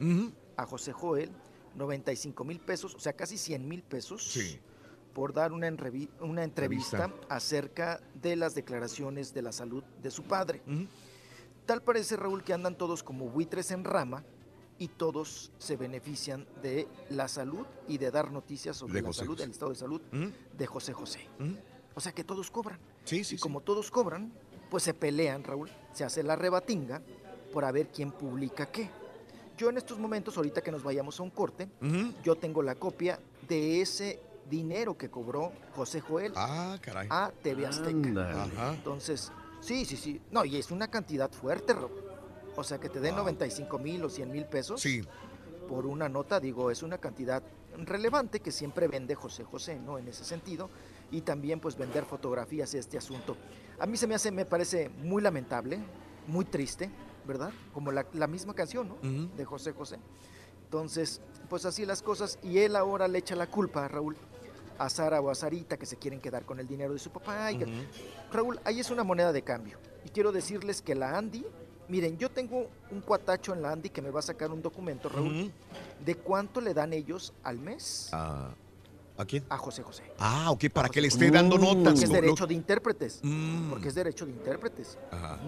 a 0.57 0.65
José 0.65 0.93
Joel 0.93 1.31
95 1.77 2.45
mil 2.45 2.61
pesos, 2.61 2.95
o 2.95 2.99
sea, 2.99 3.13
casi 3.13 3.37
100 3.37 3.69
mil 3.69 3.83
pesos, 3.83 4.23
por 5.13 5.35
dar 5.35 5.53
una, 5.53 5.69
enrevi- 5.69 6.09
una 6.21 6.43
entrevista 6.45 7.05
Entrevista. 7.05 7.27
acerca 7.35 8.01
de 8.23 8.37
las 8.37 8.55
declaraciones 8.55 9.35
de 9.35 9.43
la 9.43 9.53
salud 9.53 9.85
de 10.03 10.11
su 10.11 10.23
padre. 10.23 10.63
Tal 11.67 11.83
parece, 11.83 12.17
Raúl, 12.17 12.43
que 12.43 12.55
andan 12.55 12.77
todos 12.79 13.03
como 13.03 13.27
buitres 13.29 13.71
en 13.71 13.85
rama 13.85 14.25
y 14.83 14.89
todos 14.89 15.53
se 15.59 15.77
benefician 15.77 16.45
de 16.61 16.89
la 17.11 17.29
salud 17.29 17.65
y 17.87 17.99
de 17.99 18.11
dar 18.11 18.33
noticias 18.33 18.77
sobre 18.77 18.95
De 18.95 19.03
la 19.03 19.09
José 19.11 19.21
salud, 19.21 19.35
José. 19.35 19.45
el 19.45 19.51
estado 19.53 19.71
de 19.71 19.77
salud 19.79 20.01
Ujú. 20.13 20.33
de 20.59 20.67
José 20.67 20.93
José. 20.93 21.21
Ujú. 21.39 21.55
O 21.95 22.01
sea 22.01 22.11
que 22.11 22.25
todos 22.25 22.51
cobran. 22.51 22.81
Sí, 23.05 23.23
sí, 23.23 23.37
y 23.37 23.39
como 23.39 23.61
todos 23.61 23.93
cobran, 23.93 24.33
pues 24.71 24.83
se 24.83 24.93
pelean, 24.93 25.45
Raúl, 25.45 25.71
se 25.93 26.03
hace 26.03 26.25
la 26.25 26.35
rebatinga 26.35 27.01
por 27.53 27.65
a 27.65 27.71
ver 27.71 27.93
quién 27.93 28.11
publica 28.11 28.67
qué. 28.73 28.91
Yo 29.57 29.71
en 29.71 29.77
estos 29.77 29.99
momentos, 30.01 30.37
ahorita 30.37 30.63
que 30.63 30.73
nos 30.73 30.83
vayamos 30.83 31.21
a 31.21 31.23
un 31.23 31.31
corte, 31.31 31.69
yo 32.25 32.35
tengo 32.35 32.61
la 32.63 32.75
copia 32.75 33.21
de 33.47 33.81
ese 33.83 34.19
dinero 34.51 34.99
que 34.99 35.09
cobró 35.11 35.53
José 35.77 36.01
Joel 36.01 36.33
Ah, 36.35 36.77
caray. 36.83 37.07
a 37.09 37.31
TV 37.43 37.67
Azteca. 37.67 38.49
Entonces, 38.73 39.31
sí, 39.61 39.85
sí, 39.85 39.97
sí. 39.97 40.21
No, 40.33 40.45
y 40.45 40.57
es 40.57 40.73
una 40.73 40.89
cantidad 40.89 41.31
fuerte, 41.31 41.73
Raúl. 41.73 41.91
O 42.57 42.63
sea, 42.65 42.79
que 42.79 42.89
te 42.89 43.01
den 43.01 43.17
95 43.17 43.79
mil 43.79 44.05
o 44.05 44.11
100 44.11 44.31
mil 44.31 44.45
pesos 44.47 44.81
Sí. 44.81 45.03
por 45.69 45.87
una 45.87 46.09
nota, 46.09 46.39
digo, 46.41 46.71
es 46.71 46.83
una 46.83 46.99
cantidad 46.99 47.43
relevante 47.79 48.41
que 48.41 48.53
siempre 48.53 48.89
vende 48.89 49.15
José 49.15 49.45
José, 49.45 49.79
¿no? 49.79 49.99
En 49.99 50.07
ese 50.09 50.25
sentido. 50.25 50.69
Y 51.11 51.23
también, 51.23 51.61
pues, 51.61 51.77
vender 51.77 52.05
fotografías 52.05 52.73
de 52.73 52.79
este 52.79 52.99
asunto. 52.99 53.37
A 53.79 53.87
mí 53.87 53.97
se 53.97 54.07
me 54.07 54.15
hace, 54.15 54.31
me 54.31 54.45
parece 54.45 54.89
muy 54.91 55.23
lamentable, 55.23 55.79
muy 56.27 56.45
triste, 56.45 56.91
¿verdad? 57.27 57.51
Como 57.73 57.91
la, 57.93 58.07
la 58.13 58.27
misma 58.27 58.55
canción, 58.55 58.89
¿no? 58.89 58.97
De 59.37 59.45
José 59.45 59.73
José. 59.73 59.99
Entonces, 60.65 61.21
pues 61.49 61.65
así 61.65 61.85
las 61.87 62.03
cosas. 62.03 62.39
Y 62.43 62.59
él 62.59 62.77
ahora 62.77 63.09
le 63.09 63.19
echa 63.19 63.35
la 63.37 63.47
culpa 63.47 63.85
a 63.85 63.89
Raúl, 63.89 64.17
a 64.79 64.89
Sara 64.89 65.21
o 65.21 65.31
a 65.31 65.35
Sarita, 65.35 65.77
que 65.79 65.87
se 65.87 65.97
quieren 65.97 66.21
quedar 66.21 66.45
con 66.45 66.59
el 66.61 66.67
dinero 66.67 66.93
de 66.93 66.99
su 66.99 67.11
papá. 67.11 67.51
y 67.53 67.59
que- 67.59 67.87
Raúl, 68.33 68.59
ahí 68.65 68.81
es 68.81 68.91
una 68.91 69.05
moneda 69.05 69.33
de 69.33 69.43
cambio. 69.43 69.79
Y 70.05 70.09
quiero 70.09 70.33
decirles 70.33 70.81
que 70.83 70.95
la 70.95 71.17
Andy, 71.17 71.45
miren, 71.93 72.17
yo 72.17 72.31
tengo 72.31 72.69
un 72.91 73.01
cuatacho 73.03 73.53
en 73.53 73.61
la 73.61 73.71
Andy 73.73 73.91
que 73.91 74.01
me 74.01 74.09
va 74.11 74.21
a 74.21 74.23
sacar 74.23 74.51
un 74.51 74.63
documento, 74.63 75.11
Raúl, 75.11 75.53
de 76.03 76.15
cuánto 76.17 76.61
le 76.63 76.73
dan 76.73 76.95
ellos 76.95 77.35
al 77.43 77.59
mes 77.59 78.09
Ah, 78.13 78.49
¿A 79.19 79.25
quién? 79.27 79.45
a 79.51 79.59
José 79.59 79.83
José. 79.83 80.03
Ah, 80.19 80.51
ok, 80.51 80.71
para 80.73 80.89
que 80.89 81.03
le 81.03 81.09
esté 81.09 81.31
dando 81.31 81.59
notas. 81.59 81.93
Porque 81.93 82.05
es 82.05 82.11
derecho 82.11 82.47
de 82.47 82.55
intérpretes. 82.55 83.21
Mm. 83.23 83.69
Porque 83.71 83.89
es 83.89 83.95
derecho 83.95 84.25
de 84.25 84.33
intérpretes. 84.33 84.99
Ajá. 85.11 85.39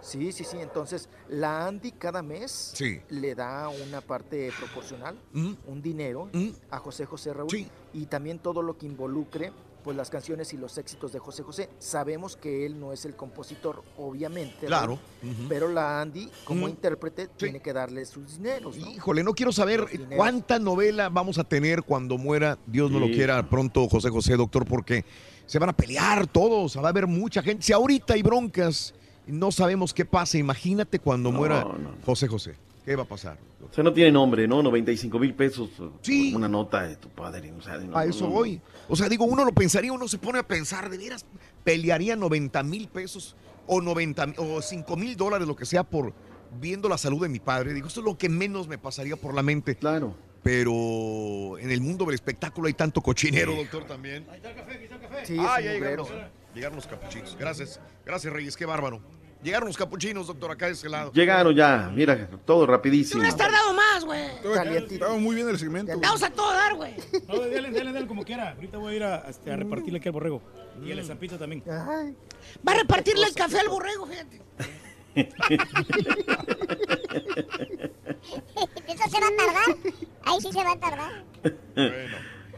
Sí, 0.00 0.32
sí, 0.32 0.44
sí. 0.44 0.56
Entonces, 0.58 1.10
la 1.28 1.66
Andy 1.66 1.92
cada 1.92 2.22
mes 2.22 2.72
Sí. 2.74 3.02
le 3.10 3.34
da 3.34 3.68
una 3.68 4.00
parte 4.00 4.50
proporcional, 4.58 5.14
Mm. 5.34 5.52
un 5.66 5.82
dinero 5.82 6.30
Mm. 6.32 6.48
a 6.70 6.78
José 6.78 7.04
José 7.04 7.34
Raúl. 7.34 7.50
Y 7.92 8.06
también 8.06 8.38
todo 8.38 8.62
lo 8.62 8.78
que 8.78 8.86
involucre 8.86 9.52
pues 9.82 9.96
las 9.96 10.10
canciones 10.10 10.52
y 10.52 10.56
los 10.56 10.76
éxitos 10.78 11.12
de 11.12 11.18
José 11.18 11.42
José. 11.42 11.68
Sabemos 11.78 12.36
que 12.36 12.66
él 12.66 12.78
no 12.78 12.92
es 12.92 13.04
el 13.04 13.14
compositor, 13.16 13.82
obviamente. 13.96 14.66
Claro. 14.66 14.98
Pero 15.48 15.68
la 15.68 16.00
Andy, 16.00 16.28
como 16.44 16.66
Mm. 16.66 16.70
intérprete, 16.70 17.28
tiene 17.28 17.60
que 17.60 17.72
darle 17.72 18.04
sus 18.04 18.36
dineros. 18.36 18.76
¿no? 18.76 18.90
Híjole, 18.90 19.22
no 19.22 19.32
quiero 19.34 19.52
saber 19.52 19.86
cuánta 20.16 20.58
novela 20.58 21.08
vamos 21.08 21.38
a 21.38 21.44
tener 21.44 21.82
cuando 21.82 22.18
muera, 22.18 22.58
Dios 22.66 22.90
no 22.90 22.98
lo 23.00 23.06
quiera 23.06 23.48
pronto, 23.48 23.88
José 23.88 24.10
José, 24.10 24.36
doctor, 24.36 24.66
porque 24.66 25.04
se 25.46 25.58
van 25.58 25.70
a 25.70 25.76
pelear 25.76 26.26
todos, 26.26 26.76
va 26.76 26.86
a 26.86 26.88
haber 26.88 27.06
mucha 27.06 27.42
gente. 27.42 27.62
Si 27.64 27.72
ahorita 27.72 28.14
hay 28.14 28.22
broncas, 28.22 28.94
no 29.26 29.50
sabemos 29.52 29.92
qué 29.94 30.04
pasa, 30.04 30.38
imagínate 30.38 30.98
cuando 30.98 31.30
muera 31.32 31.66
José 32.04 32.28
José. 32.28 32.54
¿Qué 32.84 32.96
va 32.96 33.02
a 33.02 33.06
pasar? 33.06 33.36
O 33.70 33.72
sea, 33.72 33.84
no 33.84 33.92
tiene 33.92 34.10
nombre, 34.10 34.48
¿no? 34.48 34.62
95 34.62 35.18
mil 35.18 35.34
pesos. 35.34 35.68
Sí. 36.00 36.34
Una 36.34 36.48
nota 36.48 36.82
de 36.88 36.96
tu 36.96 37.08
padre. 37.08 37.52
O 37.52 37.60
sea, 37.60 37.76
no, 37.76 37.96
A 37.96 38.04
eso 38.06 38.24
no, 38.24 38.30
no. 38.30 38.34
voy. 38.36 38.60
O 38.90 38.96
sea, 38.96 39.08
digo, 39.08 39.24
uno 39.24 39.44
lo 39.44 39.52
pensaría, 39.52 39.92
uno 39.92 40.08
se 40.08 40.18
pone 40.18 40.40
a 40.40 40.42
pensar, 40.42 40.90
de 40.90 40.98
veras, 40.98 41.24
pelearía 41.62 42.16
90 42.16 42.62
mil 42.64 42.88
pesos 42.88 43.36
o 43.68 43.80
90 43.80 44.34
o 44.38 44.60
5 44.60 44.96
mil 44.96 45.16
dólares, 45.16 45.46
lo 45.46 45.54
que 45.54 45.64
sea, 45.64 45.84
por 45.84 46.12
viendo 46.58 46.88
la 46.88 46.98
salud 46.98 47.22
de 47.22 47.28
mi 47.28 47.38
padre. 47.38 47.72
Digo, 47.72 47.86
esto 47.86 48.00
es 48.00 48.06
lo 48.06 48.18
que 48.18 48.28
menos 48.28 48.66
me 48.66 48.78
pasaría 48.78 49.14
por 49.14 49.32
la 49.32 49.44
mente. 49.44 49.76
Claro. 49.76 50.16
Pero 50.42 51.56
en 51.58 51.70
el 51.70 51.80
mundo 51.80 52.04
del 52.04 52.14
espectáculo 52.14 52.66
hay 52.66 52.72
tanto 52.72 53.00
cochinero, 53.00 53.54
doctor, 53.54 53.84
también. 53.84 54.26
Sí, 55.22 55.36
ah, 55.38 55.60
ya 55.60 55.72
llegaron, 55.72 56.08
llegaron 56.52 56.76
los 56.76 56.88
capuchinos. 56.88 57.36
Gracias. 57.38 57.80
Gracias, 58.04 58.32
Reyes, 58.32 58.56
qué 58.56 58.66
bárbaro. 58.66 59.00
Llegaron 59.42 59.68
los 59.68 59.76
capuchinos, 59.76 60.26
doctor, 60.26 60.50
acá 60.50 60.66
de 60.66 60.72
ese 60.72 60.88
lado. 60.88 61.12
Llegaron 61.12 61.54
ya, 61.54 61.90
mira, 61.94 62.28
todo 62.44 62.66
rapidísimo. 62.66 63.20
Hubieras 63.20 63.38
tardado 63.38 63.72
más, 63.72 64.04
güey. 64.04 64.20
Estaba 64.90 65.16
muy 65.16 65.34
bien 65.34 65.48
el 65.48 65.58
segmento. 65.58 65.98
Vamos 65.98 66.22
a 66.22 66.30
todo 66.30 66.52
dar, 66.52 66.74
güey. 66.74 66.94
No, 67.26 67.40
dale, 67.40 67.70
dale, 67.70 67.92
dale 67.92 68.06
como 68.06 68.22
quiera. 68.24 68.50
Ahorita 68.50 68.76
voy 68.78 68.92
a 68.92 68.96
ir 68.96 69.04
a, 69.04 69.16
este, 69.30 69.50
a 69.50 69.56
repartirle 69.56 69.98
aquí 69.98 70.08
al 70.08 70.12
borrego. 70.12 70.42
Y 70.84 70.92
a 70.92 70.94
la 70.94 71.04
zampita 71.04 71.38
también. 71.38 71.62
Va 71.66 72.72
a 72.72 72.74
repartirle 72.74 73.26
el 73.26 73.34
café 73.34 73.60
al 73.60 73.68
borrego, 73.68 74.06
fíjate. 74.06 74.40
¿Eso 78.86 79.08
se 79.10 79.20
va 79.20 79.26
a 79.26 79.36
tardar? 79.36 79.76
Ahí 80.22 80.40
sí 80.40 80.52
se 80.52 80.62
va 80.62 80.72
a 80.72 80.78
tardar. 80.78 81.24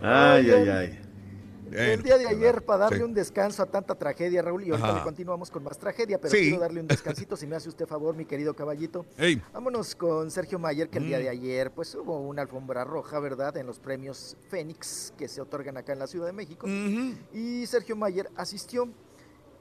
Ay, 0.02 0.50
ay, 0.50 0.68
ay. 0.68 1.01
El 1.72 2.02
día 2.02 2.18
de 2.18 2.26
ayer, 2.28 2.64
para 2.64 2.84
darle 2.84 2.98
Sí. 2.98 3.02
un 3.04 3.14
descanso 3.14 3.62
a 3.62 3.66
tanta 3.66 3.94
tragedia, 3.94 4.42
Raúl, 4.42 4.64
y 4.64 4.70
ahorita 4.70 4.88
Ajá. 4.88 4.98
le 4.98 5.04
continuamos 5.04 5.50
con 5.50 5.64
más 5.64 5.78
tragedia, 5.78 6.20
pero 6.20 6.30
Sí. 6.32 6.40
quiero 6.42 6.60
darle 6.60 6.80
un 6.80 6.86
descansito, 7.26 7.36
si 7.36 7.46
me 7.46 7.56
hace 7.56 7.68
usted 7.68 7.86
favor, 7.86 8.14
mi 8.14 8.24
querido 8.24 8.54
caballito. 8.54 9.06
Ey. 9.16 9.42
Vámonos 9.52 9.94
con 9.94 10.30
Sergio 10.30 10.58
Mayer, 10.58 10.88
que 10.88 10.98
el 10.98 11.06
día 11.06 11.18
Mm. 11.18 11.22
de 11.22 11.28
ayer, 11.28 11.70
pues 11.72 11.94
hubo 11.94 12.20
una 12.20 12.42
alfombra 12.42 12.84
roja, 12.84 13.18
¿verdad?, 13.20 13.56
en 13.56 13.66
los 13.66 13.78
premios 13.78 14.36
Fénix, 14.48 15.14
que 15.16 15.28
se 15.28 15.40
otorgan 15.40 15.76
acá 15.76 15.92
en 15.92 15.98
la 15.98 16.06
Ciudad 16.06 16.26
de 16.26 16.32
México. 16.32 16.66
Y 17.32 17.64
Sergio 17.66 17.96
Mayer 17.96 18.28
asistió. 18.36 18.88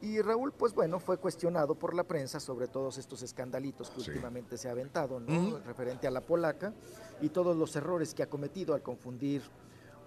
Y 0.03 0.19
Raúl, 0.19 0.51
pues 0.51 0.73
bueno, 0.73 0.99
fue 0.99 1.17
cuestionado 1.17 1.75
por 1.75 1.93
la 1.93 2.03
prensa 2.03 2.39
sobre 2.39 2.67
todos 2.67 2.97
estos 2.97 3.21
escandalitos 3.21 3.91
que 3.91 3.99
últimamente 3.99 4.57
se 4.57 4.67
ha 4.67 4.71
aventado, 4.71 5.19
¿no? 5.19 5.59
Referente 5.59 6.07
a 6.07 6.11
la 6.11 6.21
polaca 6.21 6.73
y 7.21 7.29
todos 7.29 7.55
los 7.55 7.75
errores 7.75 8.15
que 8.15 8.23
ha 8.23 8.27
cometido 8.27 8.73
al 8.73 8.81
confundir 8.81 9.43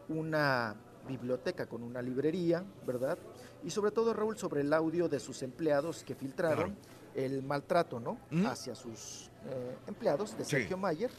una 0.09 0.75
biblioteca 1.07 1.67
con 1.67 1.83
una 1.83 2.01
librería, 2.03 2.65
¿verdad? 2.87 3.19
Y 3.63 3.71
sobre 3.71 3.91
todo, 3.91 4.13
Raúl, 4.13 4.37
sobre 4.39 4.61
el 4.63 4.73
audio 4.73 5.09
de 5.09 5.21
sus 5.21 5.43
empleados 5.43 6.03
que 6.05 6.15
filtraron 6.15 6.77
el 7.15 7.43
maltrato, 7.43 8.01
¿no? 8.01 8.19
Hacia 8.47 8.75
sus 8.75 9.31
eh, 9.49 9.77
empleados 9.87 10.37
de 10.37 10.45
Sí. 10.45 10.51
Sergio 10.53 10.77
Mayer, 10.77 11.11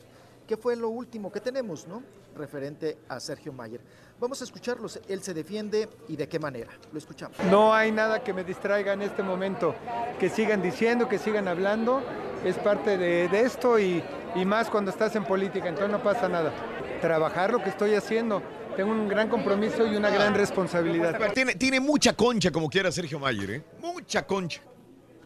que 0.47 0.57
fue 0.57 0.75
lo 0.75 0.89
último 0.89 1.31
que 1.31 1.39
tenemos, 1.39 1.87
¿no? 1.87 2.03
Referente 2.35 2.97
a 3.07 3.19
Sergio 3.19 3.53
Mayer. 3.53 3.79
Vamos 4.19 4.41
a 4.41 4.43
escucharlos. 4.43 4.99
Él 5.07 5.21
se 5.21 5.33
defiende 5.33 5.89
y 6.07 6.15
de 6.15 6.27
qué 6.27 6.37
manera. 6.39 6.69
Lo 6.91 6.97
escuchamos. 6.97 7.37
No 7.49 7.73
hay 7.73 7.91
nada 7.91 8.23
que 8.23 8.33
me 8.33 8.43
distraiga 8.43 8.93
en 8.93 9.01
este 9.01 9.23
momento. 9.23 9.73
Que 10.19 10.29
sigan 10.29 10.61
diciendo, 10.61 11.07
que 11.09 11.17
sigan 11.17 11.47
hablando. 11.47 12.01
Es 12.43 12.57
parte 12.57 12.97
de, 12.97 13.27
de 13.27 13.41
esto 13.41 13.79
y, 13.79 14.03
y 14.35 14.45
más 14.45 14.69
cuando 14.69 14.91
estás 14.91 15.15
en 15.15 15.25
política, 15.25 15.67
entonces 15.67 15.91
no 15.91 16.03
pasa 16.03 16.29
nada. 16.29 16.53
Trabajar 17.01 17.51
lo 17.51 17.63
que 17.63 17.69
estoy 17.69 17.95
haciendo. 17.95 18.41
Tengo 18.75 18.91
un 18.91 19.07
gran 19.07 19.29
compromiso 19.29 19.85
y 19.87 19.95
una 19.95 20.09
gran 20.09 20.33
responsabilidad. 20.33 21.17
Tiene, 21.33 21.55
tiene 21.55 21.79
mucha 21.79 22.13
concha, 22.13 22.51
como 22.51 22.69
quiera 22.69 22.91
Sergio 22.91 23.19
Mayer, 23.19 23.49
¿eh? 23.51 23.63
Mucha 23.81 24.25
concha. 24.27 24.61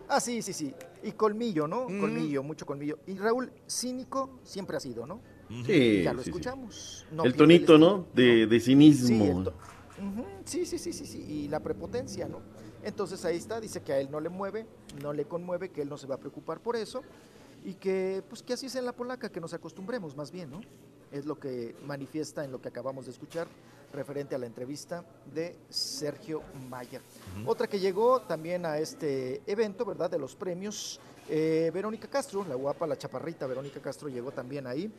Ah, 0.08 0.20
sí, 0.20 0.42
sí, 0.42 0.54
sí. 0.54 0.74
Y 1.04 1.12
colmillo, 1.14 1.68
¿no? 1.68 1.88
Mm. 1.90 2.00
Colmillo, 2.00 2.44
mucho 2.44 2.66
colmillo. 2.66 3.00
Y 3.08 3.16
Raúl, 3.18 3.52
cínico 3.68 4.40
siempre 4.44 4.78
ha 4.78 4.80
sido, 4.80 5.06
¿no? 5.06 5.22
Sí, 5.66 6.04
Ya 6.04 6.14
lo 6.14 6.20
sí, 6.20 6.26
sí. 6.26 6.30
escuchamos. 6.30 7.06
No 7.12 7.24
el 7.24 7.36
tonito. 7.36 7.78
¿no? 7.78 8.06
De, 8.14 8.46
de 8.46 8.60
cinismo. 8.60 9.44
to- 9.44 9.54
sí, 10.46 10.66
sí, 10.66 10.78
sí, 10.78 10.94
sí, 10.94 11.06
sí. 11.06 11.26
Y 11.28 11.48
la 11.48 11.60
prepotencia, 11.60 12.28
¿no? 12.28 12.42
Entonces 12.84 13.24
ahí 13.26 13.38
está, 13.38 13.60
dice 13.60 13.82
que 13.82 13.94
a 13.94 14.00
él 14.00 14.10
no 14.12 14.20
le 14.20 14.30
mueve, 14.30 14.66
no 15.02 15.12
le 15.12 15.26
conmueve, 15.26 15.70
que 15.70 15.82
él 15.82 15.90
no 15.90 15.98
se 15.98 16.08
va 16.08 16.16
a 16.16 16.20
preocupar 16.20 16.60
por 16.60 16.76
eso. 16.76 17.02
Y 17.64 17.74
que, 17.74 18.24
pues 18.30 18.42
que 18.42 18.54
así 18.54 18.68
es 18.68 18.76
en 18.76 18.86
la 18.86 18.94
polaca, 18.94 19.30
que 19.30 19.42
nos 19.42 19.54
acostumbremos 19.54 20.16
más 20.16 20.32
bien, 20.32 20.50
¿no? 20.52 20.62
Es 21.12 21.26
lo 21.26 21.40
que 21.40 21.76
manifiesta 21.86 22.44
en 22.44 22.52
lo 22.52 22.62
que 22.62 22.70
acabamos 22.70 23.06
de 23.06 23.12
escuchar 23.12 23.48
referente 23.94 24.36
a 24.36 24.38
la 24.38 24.46
entrevista 24.46 25.04
de 25.34 25.56
Sergio 25.70 26.42
Mayer. 26.70 27.02
Otra 27.46 27.68
que 27.68 27.80
llegó 27.80 28.22
también 28.22 28.66
a 28.66 28.78
este 28.78 29.42
evento, 29.48 29.86
¿verdad? 29.86 30.10
De 30.10 30.20
los 30.20 30.36
premios, 30.36 31.00
eh, 31.28 31.72
Verónica 31.74 32.08
Castro, 32.08 32.46
la 32.48 32.56
guapa, 32.56 32.86
la 32.86 32.98
chaparrita 32.98 33.48
Verónica 33.48 33.80
Castro 33.80 34.10
llegó 34.10 34.32
también 34.32 34.68
ahí. 34.68 34.92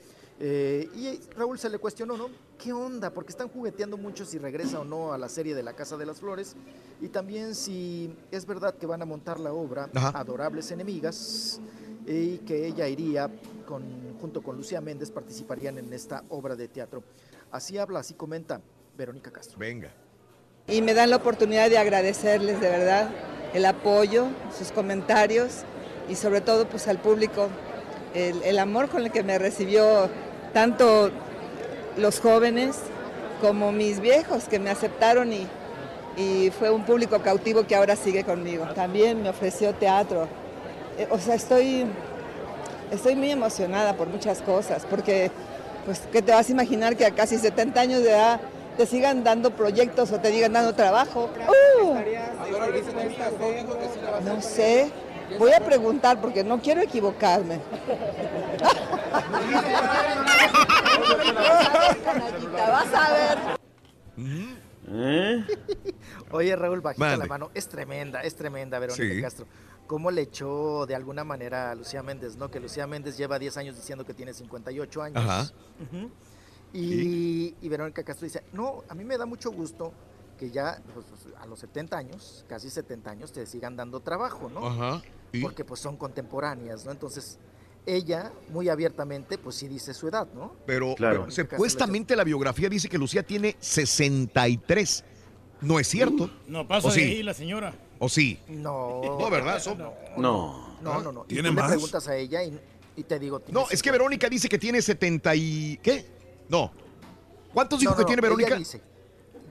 Eh, 0.42 0.88
y 0.94 1.34
Raúl 1.34 1.58
se 1.58 1.68
le 1.68 1.78
cuestionó, 1.78 2.16
¿no? 2.16 2.28
¿Qué 2.58 2.72
onda? 2.72 3.12
Porque 3.12 3.30
están 3.30 3.48
jugueteando 3.48 3.96
mucho 3.96 4.24
si 4.24 4.38
regresa 4.38 4.80
o 4.80 4.84
no 4.84 5.12
a 5.12 5.18
la 5.18 5.28
serie 5.28 5.54
de 5.54 5.62
La 5.62 5.74
Casa 5.74 5.96
de 5.96 6.06
las 6.06 6.18
Flores. 6.18 6.56
Y 7.00 7.08
también 7.08 7.54
si 7.54 8.14
es 8.30 8.46
verdad 8.46 8.74
que 8.74 8.86
van 8.86 9.02
a 9.02 9.04
montar 9.04 9.38
la 9.38 9.52
obra 9.52 9.90
Ajá. 9.94 10.18
Adorables 10.18 10.70
Enemigas 10.70 11.60
y 12.10 12.38
que 12.38 12.66
ella 12.66 12.88
iría 12.88 13.30
con, 13.66 13.84
junto 14.20 14.42
con 14.42 14.56
Lucía 14.56 14.80
Méndez, 14.80 15.10
participarían 15.12 15.78
en 15.78 15.92
esta 15.92 16.24
obra 16.28 16.56
de 16.56 16.66
teatro. 16.66 17.04
Así 17.52 17.78
habla, 17.78 18.00
así 18.00 18.14
comenta 18.14 18.60
Verónica 18.96 19.30
Castro. 19.30 19.58
Venga. 19.58 19.92
y 20.66 20.82
me 20.82 20.92
dan 20.92 21.10
la 21.10 21.16
oportunidad 21.16 21.70
de 21.70 21.78
agradecerles 21.78 22.60
de 22.60 22.68
verdad 22.68 23.10
el 23.54 23.64
apoyo, 23.64 24.26
sus 24.56 24.72
comentarios 24.72 25.62
y 26.08 26.16
sobre 26.16 26.40
todo 26.40 26.68
pues 26.68 26.88
al 26.88 26.98
público, 26.98 27.48
el, 28.14 28.42
el 28.42 28.58
amor 28.58 28.88
con 28.88 29.02
el 29.02 29.12
que 29.12 29.22
me 29.22 29.38
recibió 29.38 30.08
tanto 30.52 31.10
los 31.96 32.20
jóvenes 32.20 32.76
como 33.40 33.72
mis 33.72 34.00
viejos 34.00 34.44
que 34.48 34.58
me 34.58 34.70
aceptaron 34.70 35.32
y, 35.32 35.46
y 36.16 36.50
fue 36.50 36.70
un 36.70 36.84
público 36.84 37.20
cautivo 37.20 37.66
que 37.66 37.76
ahora 37.76 37.94
sigue 37.96 38.24
conmigo. 38.24 38.66
También 38.74 39.22
me 39.22 39.28
ofreció 39.30 39.72
teatro. 39.74 40.28
Eh, 41.00 41.08
O 41.10 41.18
sea, 41.18 41.34
estoy, 41.34 41.86
estoy 42.90 43.16
muy 43.16 43.30
emocionada 43.30 43.94
por 43.96 44.08
muchas 44.08 44.42
cosas, 44.42 44.84
porque 44.88 45.30
pues 45.86 46.00
que 46.12 46.20
te 46.20 46.30
vas 46.32 46.46
a 46.48 46.52
imaginar 46.52 46.94
que 46.96 47.06
a 47.06 47.10
casi 47.12 47.38
70 47.38 47.80
años 47.80 48.02
de 48.02 48.10
edad 48.10 48.38
te 48.76 48.84
sigan 48.86 49.24
dando 49.24 49.50
proyectos 49.52 50.12
o 50.12 50.20
te 50.20 50.28
digan 50.30 50.52
dando 50.52 50.74
trabajo. 50.74 51.30
¡Uh! 51.82 51.94
No 54.24 54.42
sé, 54.42 54.90
voy 55.38 55.52
a 55.52 55.60
preguntar 55.60 56.20
porque 56.20 56.44
no 56.44 56.60
quiero 56.60 56.82
equivocarme. 56.82 57.60
Vas 62.52 62.94
a 62.94 63.12
ver. 63.12 63.38
Oye, 66.30 66.56
Raúl, 66.56 66.80
bajita 66.80 67.04
Mande. 67.04 67.18
la 67.18 67.26
mano. 67.26 67.50
Es 67.54 67.68
tremenda, 67.68 68.22
es 68.22 68.34
tremenda, 68.36 68.78
Verónica 68.78 69.02
Sí. 69.14 69.20
Castro. 69.22 69.46
¿Cómo 69.90 70.12
le 70.12 70.22
echó 70.22 70.86
de 70.86 70.94
alguna 70.94 71.24
manera 71.24 71.72
a 71.72 71.74
Lucía 71.74 72.00
Méndez, 72.00 72.36
no? 72.36 72.48
Que 72.48 72.60
Lucía 72.60 72.86
Méndez 72.86 73.16
lleva 73.16 73.40
10 73.40 73.56
años 73.56 73.74
diciendo 73.74 74.06
que 74.06 74.14
tiene 74.14 74.32
58 74.32 75.02
años. 75.02 75.16
Ajá. 75.16 75.50
Y, 76.72 77.56
y 77.60 77.68
Verónica 77.68 78.04
Castro 78.04 78.24
dice, 78.26 78.44
no, 78.52 78.84
a 78.88 78.94
mí 78.94 79.02
me 79.04 79.18
da 79.18 79.26
mucho 79.26 79.50
gusto 79.50 79.92
que 80.38 80.48
ya 80.52 80.80
pues, 80.94 81.06
a 81.40 81.46
los 81.46 81.58
70 81.58 81.98
años, 81.98 82.44
casi 82.48 82.70
70 82.70 83.10
años, 83.10 83.32
te 83.32 83.44
sigan 83.46 83.74
dando 83.74 83.98
trabajo, 83.98 84.48
¿no? 84.48 84.64
Ajá. 84.64 85.02
¿Y? 85.32 85.40
Porque 85.42 85.64
pues 85.64 85.80
son 85.80 85.96
contemporáneas, 85.96 86.84
¿no? 86.84 86.92
Entonces, 86.92 87.40
ella, 87.84 88.30
muy 88.50 88.68
abiertamente, 88.68 89.38
pues 89.38 89.56
sí 89.56 89.66
dice 89.66 89.92
su 89.92 90.06
edad, 90.06 90.28
¿no? 90.32 90.54
Pero, 90.66 90.94
Claro. 90.94 91.26
pero 91.26 91.32
supuestamente 91.32 92.14
la 92.14 92.22
biografía 92.22 92.68
dice 92.68 92.88
que 92.88 92.96
Lucía 92.96 93.24
tiene 93.24 93.56
63. 93.58 95.04
¿No 95.62 95.80
es 95.80 95.88
cierto? 95.88 96.30
No 96.46 96.68
pasa 96.68 96.86
¿O 96.86 96.90
de 96.92 96.96
sí? 96.96 97.02
ahí 97.02 97.22
la 97.24 97.34
señora. 97.34 97.74
¿O 98.00 98.08
sí? 98.08 98.40
No. 98.48 99.00
No, 99.20 99.30
¿verdad? 99.30 99.58
eso 99.58 99.74
No. 99.76 99.92
No. 100.16 100.76
No, 100.80 101.00
no, 101.02 101.12
no. 101.12 101.24
Y 101.28 101.34
¿Tiene 101.34 101.50
tú 101.50 101.54
le 101.54 101.60
más? 101.60 101.70
preguntas 101.70 102.08
a 102.08 102.16
ella 102.16 102.42
y, 102.42 102.58
y 102.96 103.04
te 103.04 103.18
digo... 103.18 103.42
No, 103.48 103.66
es 103.70 103.82
que 103.82 103.90
Verónica 103.90 104.28
dice 104.28 104.48
que 104.48 104.58
tiene 104.58 104.80
70 104.80 105.34
y... 105.36 105.78
¿Qué? 105.82 106.06
No. 106.48 106.72
¿Cuántos 107.52 107.78
dijo 107.78 107.90
No, 107.92 107.96
que 107.98 108.02
no, 108.02 108.06
tiene 108.06 108.20
ella 108.20 108.28
Verónica? 108.28 108.56
dice 108.56 108.80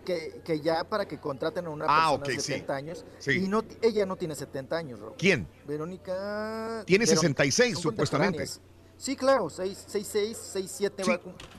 que, 0.03 0.41
que 0.43 0.59
ya 0.59 0.83
para 0.83 1.07
que 1.07 1.19
contraten 1.19 1.67
a 1.67 1.69
una 1.69 1.85
Ah, 1.87 2.17
persona 2.17 2.25
de 2.27 2.33
ok, 2.33 2.39
sí. 2.39 2.51
70 2.53 2.75
años. 2.75 3.05
Sí. 3.19 3.31
Y 3.33 3.47
no, 3.47 3.63
ella 3.83 4.05
no 4.07 4.15
tiene 4.15 4.33
70 4.33 4.75
años, 4.75 4.99
Raúl. 4.99 5.13
¿Quién? 5.17 5.47
Verónica. 5.67 6.83
Tiene 6.87 7.05
Verónica, 7.05 7.21
66 7.21 7.73
son 7.75 7.81
supuestamente. 7.83 8.45
Sí, 8.97 9.15
claro, 9.15 9.49
6, 9.51 9.85
6, 9.87 10.07
6, 10.11 10.37
6 10.53 10.71
7 10.77 11.03
Sí. 11.05 11.11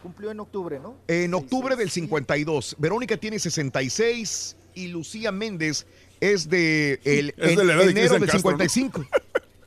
cumplió 0.02 0.31
en 0.33 0.41
octubre, 0.41 0.81
¿no? 0.81 0.97
En 1.07 1.33
octubre 1.35 1.77
del 1.77 1.91
52. 1.91 2.75
Verónica 2.78 3.17
tiene 3.17 3.39
66 3.39 4.57
y 4.75 4.89
Lucía 4.89 5.31
Méndez 5.33 5.86
es 6.20 6.49
de 6.49 7.00
el, 7.05 7.34
Es 7.36 7.50
en- 7.50 7.57
de 7.57 7.65
la 7.65 7.74
edad 7.74 7.84
de 7.84 7.90
enero 7.90 8.15
del 8.15 8.26
Castro, 8.28 8.50
¿no? 8.52 8.58
55. 8.58 9.07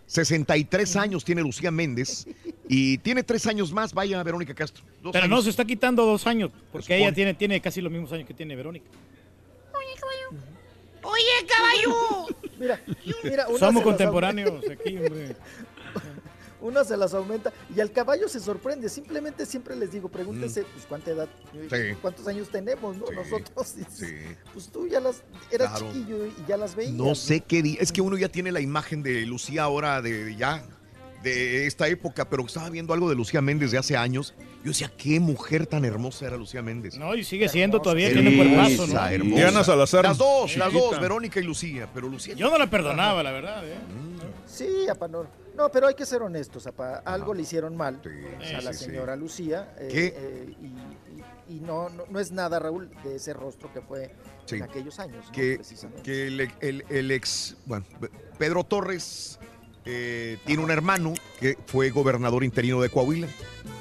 63 0.06 0.96
años 0.98 1.26
tiene 1.26 1.42
Lucía 1.42 1.72
Méndez 1.72 2.28
y 2.70 3.00
tiene 3.00 3.24
tres 3.24 3.48
años 3.48 3.72
más. 3.74 3.94
Vaya 3.94 4.22
Verónica 4.22 4.54
Castro. 4.54 4.84
Dos 5.02 5.12
Pero 5.12 5.26
años. 5.26 5.38
no, 5.38 5.42
se 5.42 5.50
está 5.50 5.66
quitando 5.66 6.06
dos 6.06 6.28
años, 6.28 6.52
porque 6.72 6.96
ella 6.98 7.12
tiene, 7.12 7.34
tiene 7.34 7.60
casi 7.62 7.82
los 7.82 7.92
mismos 7.92 8.12
años 8.12 8.28
que 8.28 8.34
tiene 8.34 8.56
Verónica. 8.56 8.86
Oye, 11.06 11.24
caballo. 11.48 12.28
Mira, 12.58 12.80
mira, 13.24 13.48
una 13.48 13.54
se 13.58 13.66
Somos 13.66 13.84
contemporáneos 13.84 14.64
aquí, 14.70 14.98
hombre. 14.98 15.36
Una 16.64 16.84
se 16.86 16.96
las 16.96 17.14
aumenta 17.14 17.52
y 17.76 17.82
al 17.82 17.92
caballo 17.92 18.28
se 18.30 18.40
sorprende. 18.40 18.88
Simplemente 18.88 19.46
siempre 19.46 19.76
les 19.76 19.92
digo, 19.92 20.08
pregúntense, 20.10 20.64
pues 20.64 20.86
cuánta 20.88 21.12
edad, 21.12 21.28
Mm. 21.54 21.70
Sí. 21.70 21.96
cuántos 22.02 22.26
años 22.28 22.48
tenemos, 22.50 22.96
¿no? 22.98 23.06
Sí, 23.08 23.14
Nosotros. 23.16 23.76
y- 23.78 23.84
sí. 23.94 24.14
Pues 24.54 24.70
tú 24.70 24.88
ya 24.88 25.00
las 25.02 25.24
eras 25.52 25.72
Claro. 25.72 25.92
chiquillo 25.94 26.26
y 26.26 26.34
ya 26.48 26.56
las 26.58 26.76
veías. 26.76 26.94
No 26.94 27.16
sé 27.16 27.42
qué 27.42 27.62
día. 27.62 27.78
Es 27.82 27.92
que 27.92 28.00
uno 28.02 28.18
ya 28.18 28.30
tiene 28.30 28.52
la 28.54 28.62
imagen 28.62 29.04
de 29.04 29.26
Lucía 29.26 29.64
ahora 29.64 30.02
de 30.02 30.36
ya 30.38 30.64
de 31.22 31.68
esta 31.68 31.88
época, 31.88 32.30
pero 32.30 32.46
estaba 32.46 32.70
viendo 32.70 32.94
algo 32.94 33.10
de 33.10 33.16
Lucía 33.16 33.42
Méndez 33.42 33.72
de 33.72 33.78
hace 33.78 33.96
años. 33.96 34.34
Yo 34.64 34.70
decía, 34.72 34.92
qué 34.98 35.20
mujer 35.20 35.68
tan 35.68 35.84
hermosa 35.86 36.28
era 36.28 36.38
Lucía 36.38 36.62
Méndez. 36.62 36.98
No, 36.98 37.14
y 37.16 37.24
sigue 37.26 37.48
siendo 37.50 37.82
todavía, 37.82 38.08
Sí, 38.10 38.14
tiene 38.14 38.36
cuerpazo, 38.38 38.78
¿no? 38.88 38.94
esa 38.94 39.14
hermosa. 39.14 39.36
Diana 39.42 39.64
Salazar, 39.66 40.04
Las 40.06 40.18
dos, 40.18 40.56
las 40.58 40.72
dos, 40.72 41.00
Verónica 41.00 41.40
y 41.42 41.44
Lucía, 41.44 41.90
pero 41.94 42.08
Lucía. 42.10 42.36
Yo 42.36 42.50
no 42.50 42.58
la 42.58 42.70
perdonaba, 42.70 43.22
la 43.24 43.32
verdad, 43.32 43.66
¿eh? 43.68 43.76
Sí, 44.46 44.68
apa, 44.90 45.08
no. 45.10 45.26
No, 45.56 45.70
pero 45.70 45.88
hay 45.88 45.94
que 45.96 46.06
ser 46.06 46.22
honestos, 46.24 46.66
apa. 46.68 46.98
Algo 47.06 47.34
le 47.34 47.44
hicieron 47.44 47.76
mal 47.78 48.02
a 48.06 48.62
la 48.62 48.74
sí, 48.74 48.80
sí. 48.80 48.86
señora 48.86 49.16
Lucía. 49.16 49.76
eh, 49.78 49.88
¿Qué? 49.92 50.14
eh, 50.16 50.56
y 50.62 50.66
y- 50.66 51.58
y 51.58 51.60
no, 51.60 51.90
no, 51.90 52.06
no 52.10 52.20
es 52.20 52.32
nada, 52.32 52.58
Raúl, 52.58 52.90
de 53.04 53.18
ese 53.18 53.34
rostro 53.34 53.72
que 53.74 53.82
fue 53.82 54.16
Sí. 54.46 54.56
en 54.56 54.64
aquellos 54.64 54.98
años. 55.00 55.26
que, 55.32 55.56
Precisamente. 55.56 56.02
que 56.02 56.28
el, 56.28 56.40
el- 56.62 56.86
el 56.90 57.12
ex, 57.12 57.56
bueno, 57.66 57.86
Pedro 58.40 58.64
Torres 58.64 59.40
eh, 59.86 60.38
tiene 60.46 60.64
un 60.64 60.72
hermano 60.72 61.14
que 61.40 61.58
fue 61.68 61.90
gobernador 61.90 62.44
interino 62.44 62.82
de 62.82 62.90
Coahuila 62.90 63.28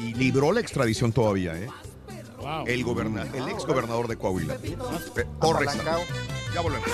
y 0.00 0.14
libró 0.14 0.50
la 0.52 0.60
extradición 0.60 1.12
todavía, 1.12 1.56
¿eh? 1.56 1.68
Wow. 2.38 2.64
El, 2.66 2.82
goberna, 2.82 3.22
el 3.32 3.48
ex 3.48 3.64
gobernador 3.64 4.08
de 4.08 4.16
Coahuila. 4.16 4.56
Torres. 5.40 5.70
Ya 6.52 6.60
volvemos. 6.60 6.88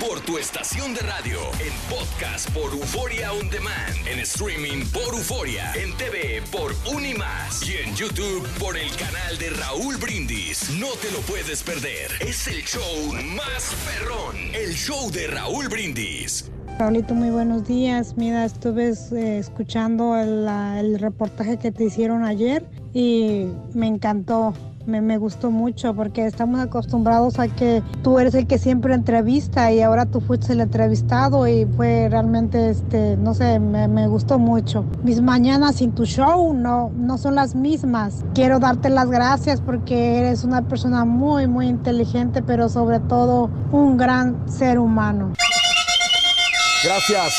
Por 0.00 0.20
tu 0.20 0.38
estación 0.38 0.94
de 0.94 1.00
radio, 1.00 1.38
en 1.60 1.74
podcast 1.94 2.50
por 2.52 2.72
Euforia 2.72 3.32
On 3.34 3.50
Demand, 3.50 3.94
en 4.10 4.18
streaming 4.20 4.86
por 4.86 5.14
Euforia, 5.14 5.72
en 5.74 5.94
TV 5.98 6.42
por 6.50 6.74
Unimás 6.90 7.62
y 7.68 7.76
en 7.86 7.94
YouTube 7.94 8.48
por 8.58 8.78
el 8.78 8.90
canal 8.96 9.36
de 9.38 9.50
Raúl 9.50 9.98
Brindis. 9.98 10.70
No 10.80 10.88
te 11.02 11.10
lo 11.10 11.18
puedes 11.20 11.62
perder. 11.62 12.10
Es 12.20 12.48
el 12.48 12.62
show 12.64 13.12
más 13.36 13.74
perrón, 13.84 14.36
el 14.54 14.72
show 14.74 15.10
de 15.10 15.26
Raúl 15.26 15.68
Brindis. 15.68 16.50
Raulito, 16.78 17.14
muy 17.14 17.28
buenos 17.28 17.68
días. 17.68 18.16
Mira, 18.16 18.46
estuve 18.46 18.94
eh, 19.12 19.38
escuchando 19.38 20.16
el 20.16 20.98
reportaje 20.98 21.58
que 21.58 21.72
te 21.72 21.84
hicieron 21.84 22.24
ayer 22.24 22.64
y 22.94 23.48
me 23.74 23.86
encantó. 23.86 24.54
Me, 24.86 25.18
gustó 25.18 25.50
mucho 25.50 25.94
porque 25.94 26.26
estamos 26.26 26.58
acostumbrados 26.58 27.38
a 27.38 27.48
que 27.48 27.82
tú 28.02 28.18
eres 28.18 28.34
el 28.34 28.46
que 28.46 28.58
siempre 28.58 28.94
entrevista 28.94 29.70
y 29.72 29.82
ahora 29.82 30.06
tú 30.06 30.20
fuiste 30.20 30.54
el 30.54 30.60
entrevistado 30.60 31.46
y 31.46 31.66
fue 31.76 32.08
realmente, 32.10 32.70
este, 32.70 33.16
no 33.18 33.34
sé, 33.34 33.60
me, 33.60 33.88
me 33.88 34.08
gustó 34.08 34.38
mucho. 34.38 34.84
Mis 35.02 35.20
mañanas 35.20 35.76
sin 35.76 35.92
tu 35.92 36.06
show 36.06 36.54
no, 36.54 36.90
no 36.96 37.18
son 37.18 37.34
las 37.34 37.54
mismas. 37.54 38.24
Quiero 38.34 38.58
darte 38.58 38.88
las 38.88 39.10
gracias 39.10 39.60
porque 39.60 40.18
eres 40.18 40.44
una 40.44 40.62
persona 40.62 41.04
muy, 41.04 41.46
muy 41.46 41.68
inteligente, 41.68 42.42
pero 42.42 42.68
sobre 42.68 43.00
todo 43.00 43.50
un 43.72 43.96
gran 43.96 44.48
ser 44.50 44.78
humano. 44.78 45.34
Gracias, 46.82 47.34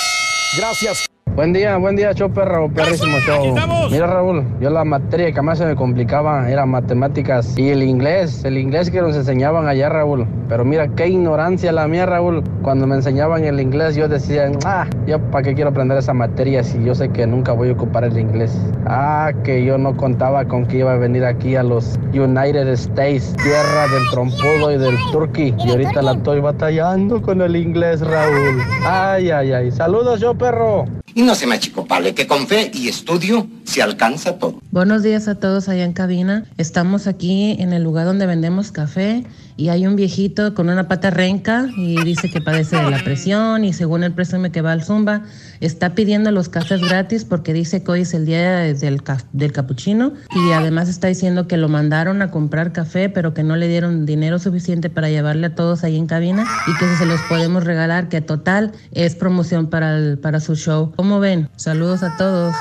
gracias. 0.58 1.12
Buen 1.34 1.54
día, 1.54 1.78
buen 1.78 1.96
día, 1.96 2.14
show 2.14 2.30
perro, 2.30 2.70
perrísimo 2.70 3.18
show. 3.20 3.56
Mira 3.90 4.06
Raúl, 4.06 4.44
yo 4.60 4.70
la 4.70 4.84
materia 4.84 5.32
que 5.32 5.42
más 5.42 5.60
se 5.60 5.66
me 5.66 5.76
complicaba 5.76 6.50
era 6.52 6.66
matemáticas 6.66 7.58
y 7.58 7.70
el 7.70 7.84
inglés, 7.84 8.44
el 8.44 8.58
inglés 8.58 8.92
que 8.92 9.02
nos 9.02 9.16
enseñaban 9.16 9.66
allá 9.66 9.88
Raúl. 9.88 10.28
Pero 10.50 10.66
mira 10.66 10.90
qué 10.90 11.08
ignorancia 11.08 11.72
la 11.72 11.88
mía 11.88 12.06
Raúl. 12.06 12.44
Cuando 12.62 12.86
me 12.86 12.96
enseñaban 12.96 13.46
el 13.46 13.62
inglés 13.62 13.96
yo 13.96 14.10
decía, 14.10 14.52
ah, 14.66 14.86
yo 15.08 15.20
para 15.32 15.44
qué 15.44 15.56
quiero 15.56 15.70
aprender 15.70 15.98
esa 15.98 16.14
materia 16.14 16.64
si 16.66 16.84
yo 16.84 16.94
sé 16.94 17.08
que 17.08 17.26
nunca 17.26 17.54
voy 17.54 17.70
a 17.70 17.72
ocupar 17.72 18.04
el 18.04 18.20
inglés. 18.20 18.54
Ah, 18.86 19.32
que 19.46 19.64
yo 19.64 19.78
no 19.78 19.96
contaba 19.96 20.44
con 20.44 20.66
que 20.66 20.80
iba 20.80 20.92
a 20.92 20.98
venir 20.98 21.24
aquí 21.24 21.56
a 21.56 21.64
los 21.64 21.98
United 22.14 22.68
States, 22.68 23.34
tierra 23.42 23.88
del 23.88 24.04
trompudo 24.12 24.74
y 24.74 24.78
del 24.78 24.98
turkey. 25.14 25.56
Y 25.66 25.72
ahorita 25.72 26.02
la 26.02 26.12
estoy 26.12 26.42
batallando 26.42 27.22
con 27.22 27.42
el 27.42 27.56
inglés 27.56 28.02
Raúl. 28.02 28.62
Ay, 28.86 29.32
ay, 29.32 29.54
ay. 29.54 29.72
Saludos, 29.72 30.20
show 30.20 30.36
perro. 30.36 30.86
Y 31.14 31.24
no 31.24 31.36
se 31.36 31.46
me 31.46 31.56
achicopale, 31.56 32.14
que 32.14 32.28
con 32.28 32.48
fe 32.48 32.72
y 32.74 32.88
estudio 32.88 33.48
se 33.64 33.82
alcanza 33.82 34.38
todo. 34.38 34.62
Buenos 34.72 35.04
días 35.04 35.28
a 35.28 35.36
todos 35.36 35.68
allá 35.68 35.84
en 35.84 35.94
cabina. 35.94 36.46
Estamos 36.58 37.08
aquí 37.08 37.58
en 37.60 37.74
el 37.74 37.84
lugar 37.84 38.06
donde 38.06 38.26
vendemos 38.26 38.72
café 38.72 39.24
y 39.62 39.70
hay 39.70 39.86
un 39.86 39.96
viejito 39.96 40.56
con 40.56 40.70
una 40.70 40.88
pata 40.88 41.12
renca 41.12 41.68
y 41.78 42.04
dice 42.04 42.32
que 42.32 42.42
padece 42.42 42.78
de 42.78 42.90
la 42.90 42.98
presión 43.04 43.64
y 43.64 43.74
según 43.74 44.04
el 44.04 44.12
presume 44.12 44.52
que 44.52 44.62
va 44.62 44.72
al 44.72 44.84
Zumba, 44.84 45.22
está 45.60 45.94
pidiendo 45.94 46.32
los 46.32 46.50
cafés 46.50 46.82
gratis 46.82 47.26
porque 47.26 47.54
dice 47.54 47.84
que 47.84 47.92
hoy 47.92 48.02
es 48.02 48.14
el 48.16 48.26
día 48.26 48.58
del, 48.62 49.02
del 49.34 49.52
capuchino 49.52 50.14
y 50.36 50.52
además 50.54 50.90
está 50.90 51.08
diciendo 51.10 51.48
que 51.48 51.58
lo 51.58 51.70
mandaron 51.70 52.24
a 52.24 52.32
comprar 52.32 52.72
café 52.74 53.10
pero 53.10 53.36
que 53.36 53.44
no 53.44 53.56
le 53.56 53.68
dieron 53.68 54.08
dinero 54.08 54.40
suficiente 54.40 54.90
para 54.90 55.10
llevarle 55.12 55.46
a 55.48 55.54
todos 55.56 55.84
ahí 55.84 55.96
en 55.96 56.08
cabina 56.08 56.44
y 56.68 56.76
que 56.80 56.88
si 56.88 56.96
se 56.96 57.06
los 57.06 57.22
podemos 57.30 57.64
regalar, 57.64 58.10
que 58.10 58.22
total 58.22 58.72
es 58.94 59.16
promoción 59.16 59.68
para, 59.68 59.96
el- 59.96 60.18
para 60.18 60.40
su 60.40 60.56
show. 60.56 60.92
¿Cómo 60.96 61.20
ven? 61.20 61.50
Saludos 61.56 62.02
a 62.02 62.18
todos. 62.18 62.56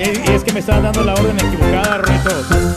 Es, 0.00 0.18
es 0.28 0.44
que 0.44 0.52
me 0.52 0.60
estaban 0.60 0.82
dando 0.84 1.04
la 1.04 1.14
orden 1.14 1.36
equivocada, 1.36 1.98
Rito. 1.98 2.30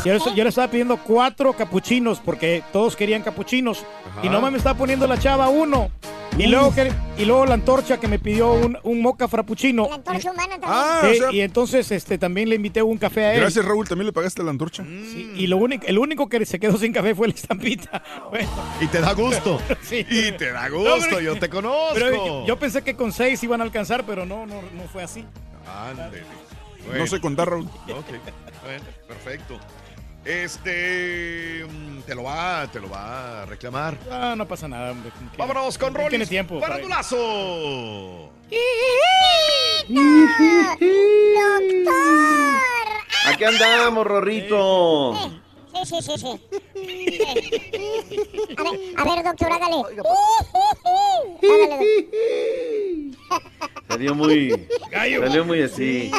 Yo, 0.05 0.35
yo 0.35 0.43
le 0.43 0.49
estaba 0.49 0.69
pidiendo 0.69 0.97
cuatro 0.97 1.53
capuchinos 1.53 2.19
porque 2.23 2.63
todos 2.81 2.95
querían 2.95 3.21
capuchinos. 3.21 3.85
Y 4.23 4.29
nomás 4.29 4.51
me 4.51 4.57
estaba 4.57 4.75
poniendo 4.75 5.05
la 5.05 5.19
chava 5.19 5.49
uno. 5.49 5.91
Y 6.35 6.47
luego, 6.47 6.73
que, 6.73 6.91
y 7.19 7.25
luego 7.25 7.45
la 7.45 7.53
antorcha 7.53 7.99
que 7.99 8.07
me 8.07 8.17
pidió 8.17 8.53
un, 8.53 8.75
un 8.81 9.01
moca 9.03 9.27
frappuccino. 9.27 9.87
La 9.87 9.95
antorcha 9.95 10.31
humana 10.31 10.59
también. 10.59 10.71
Ah, 10.73 11.01
Sí, 11.03 11.11
o 11.11 11.13
sea- 11.23 11.31
y 11.31 11.41
entonces 11.41 11.91
este, 11.91 12.17
también 12.17 12.49
le 12.49 12.55
invité 12.55 12.81
un 12.81 12.97
café 12.97 13.25
a 13.25 13.33
él. 13.35 13.41
Gracias, 13.41 13.63
Raúl. 13.63 13.87
¿También 13.87 14.07
le 14.07 14.13
pagaste 14.13 14.41
la 14.41 14.49
antorcha? 14.49 14.83
Sí, 14.83 15.31
y 15.35 15.45
lo 15.45 15.57
único, 15.57 15.85
el 15.85 15.99
único 15.99 16.27
que 16.27 16.43
se 16.47 16.59
quedó 16.59 16.75
sin 16.77 16.91
café 16.91 17.13
fue 17.13 17.27
la 17.27 17.35
estampita. 17.35 18.01
Bueno. 18.31 18.49
Y 18.79 18.87
te 18.87 18.99
da 18.99 19.13
gusto. 19.13 19.61
Sí. 19.83 20.03
Y 20.09 20.31
te 20.31 20.51
da 20.51 20.69
No, 20.69 20.77
gusto, 20.79 21.05
pero- 21.09 21.21
yo 21.21 21.37
te 21.37 21.49
conozco. 21.49 21.93
Pero 21.93 22.47
yo, 22.47 22.57
pensé 22.57 22.81
que 22.81 22.95
con 22.95 23.11
seis 23.11 23.43
iban 23.43 23.61
a 23.61 23.63
alcanzar, 23.65 24.05
pero 24.07 24.25
no, 24.25 24.47
no, 24.47 24.55
no 24.63 24.83
fue 24.91 25.03
así. 25.03 25.23
Ándele. 25.67 26.23
No 26.97 27.05
sé 27.05 27.21
contar, 27.21 27.47
Raúl. 27.49 27.65
Ok, 27.89 28.07
bueno, 28.63 28.83
perfecto. 29.07 29.59
Este 30.23 31.65
mm, 31.67 32.01
te 32.01 32.13
lo 32.13 32.23
va, 32.23 32.67
te 32.71 32.79
lo 32.79 32.89
va 32.89 33.41
a 33.41 33.45
reclamar. 33.45 33.97
Ah, 34.11 34.35
no 34.37 34.47
pasa 34.47 34.67
nada, 34.67 34.91
hombre. 34.91 35.11
Vámonos 35.37 35.77
con 35.77 35.93
Rolis. 35.93 36.09
tiene 36.09 36.25
tiempo. 36.27 36.59
para- 36.59 36.75
¡Farandulazo! 36.75 38.29
Aquí 43.27 43.43
andamos, 43.43 44.05
Rorrito. 44.05 45.13
Sí, 45.73 45.85
sí, 45.85 46.01
sí, 46.01 46.17
sí. 46.17 46.27
A 48.57 48.63
ver, 48.63 48.79
a 48.97 49.03
ver, 49.15 49.23
doctor, 49.23 49.51
hágale. 49.51 49.75
Hágale. 51.41 51.85
Salió 53.87 54.15
muy. 54.15 54.67
Gallo. 54.91 55.25
Salió 55.27 55.45
muy 55.45 55.61
así. 55.61 56.11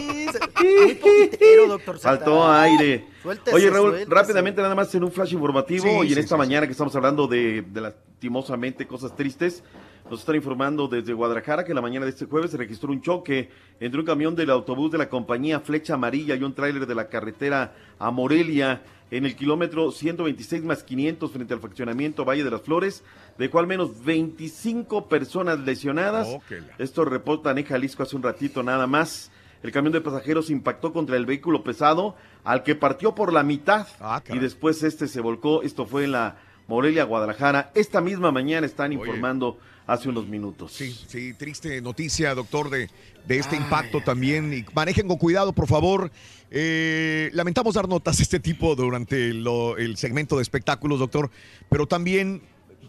Muy 0.85 0.95
poquitero, 0.95 1.69
doctor. 1.69 1.99
Faltó 1.99 2.51
aire. 2.51 3.07
Suéltese, 3.23 3.57
Oye, 3.57 3.71
Raúl, 3.71 3.91
suéltese. 3.91 4.15
rápidamente 4.15 4.63
nada 4.63 4.75
más 4.75 4.95
en 4.95 5.05
un 5.05 5.13
flash 5.13 5.33
informativo 5.33 5.85
Sí, 5.85 5.91
y 5.91 6.09
en 6.09 6.15
sí, 6.15 6.21
esta 6.21 6.35
sí, 6.35 6.39
mañana 6.39 6.67
que 6.67 6.73
estamos 6.73 6.95
hablando 6.97 7.27
de, 7.27 7.63
de 7.63 7.81
lastimosamente 7.81 8.87
cosas 8.87 9.15
tristes, 9.17 9.63
nos 10.11 10.21
están 10.21 10.35
informando 10.37 10.89
desde 10.89 11.13
Guadalajara 11.13 11.65
que 11.65 11.73
la 11.73 11.81
mañana 11.81 12.05
de 12.05 12.11
este 12.11 12.27
jueves 12.27 12.51
se 12.51 12.57
registró 12.57 12.91
un 12.91 13.01
choque 13.01 13.51
entre 13.81 14.01
un 14.01 14.07
camión 14.07 14.35
del 14.35 14.51
autobús 14.51 14.91
de 14.93 14.99
la 14.99 15.09
compañía 15.09 15.61
Flecha 15.61 15.95
Amarilla 15.95 16.35
y 16.35 16.43
un 16.43 16.55
tráiler 16.55 16.87
de 16.87 16.95
la 16.95 17.09
carretera 17.09 17.75
a 17.99 18.11
Morelia 18.11 18.83
en 19.13 19.27
el 19.27 19.37
kilómetro 19.37 19.93
126 19.93 20.65
más 20.65 20.83
500 20.83 21.31
frente 21.31 21.55
al 21.55 21.61
fraccionamiento 21.61 22.25
Valle 22.25 22.43
de 22.43 22.51
las 22.51 22.63
Flores, 22.63 23.05
de 23.39 23.49
cual 23.51 23.67
menos 23.69 24.03
25 24.05 25.09
personas 25.09 25.59
lesionadas. 25.61 26.27
Oh, 26.29 26.43
la- 26.51 26.75
Esto 26.85 27.05
reportan 27.05 27.59
en 27.59 27.65
Jalisco 27.65 28.03
hace 28.03 28.17
un 28.17 28.23
ratito 28.23 28.63
nada 28.63 28.87
más. 28.87 29.31
El 29.63 29.71
camión 29.71 29.93
de 29.93 30.01
pasajeros 30.01 30.51
impactó 30.51 30.93
contra 30.93 31.17
el 31.17 31.27
vehículo 31.27 31.63
pesado, 31.63 32.17
al 32.43 32.63
que 32.65 32.75
partió 32.75 33.15
por 33.15 33.33
la 33.33 33.43
mitad. 33.45 33.87
Ah, 34.01 34.21
y 34.33 34.39
después 34.39 34.83
este 34.83 35.07
se 35.07 35.21
volcó. 35.21 35.63
Esto 35.63 35.87
fue 35.87 36.05
en 36.05 36.13
la 36.13 36.37
Morelia, 36.67 37.05
Guadalajara. 37.05 37.71
Esta 37.75 38.01
misma 38.01 38.33
mañana 38.33 38.67
están 38.67 38.91
Oye. 38.93 39.01
informando 39.01 39.59
hace 39.87 40.09
unos 40.09 40.27
minutos. 40.27 40.73
Sí, 40.73 40.91
sí, 41.07 41.35
triste 41.35 41.81
noticia, 41.81 42.35
doctor, 42.35 42.71
de, 42.71 42.89
de 43.27 43.39
este 43.39 43.57
impacto 43.57 44.01
también. 44.01 44.53
Y 44.53 44.65
manejen 44.75 45.07
con 45.07 45.19
cuidado, 45.19 45.53
por 45.53 45.69
favor. 45.69 46.11
Eh, 46.55 47.31
lamentamos 47.33 47.75
dar 47.75 47.89
notas 47.89 48.19
de 48.19 48.25
este 48.25 48.39
tipo 48.39 48.75
durante 48.77 49.33
lo- 49.33 49.77
el 49.79 49.97
segmento 49.97 50.37
de 50.37 50.43
espectáculos, 50.43 50.99
doctor, 50.99 51.31
pero 51.71 51.87
también 51.87 52.43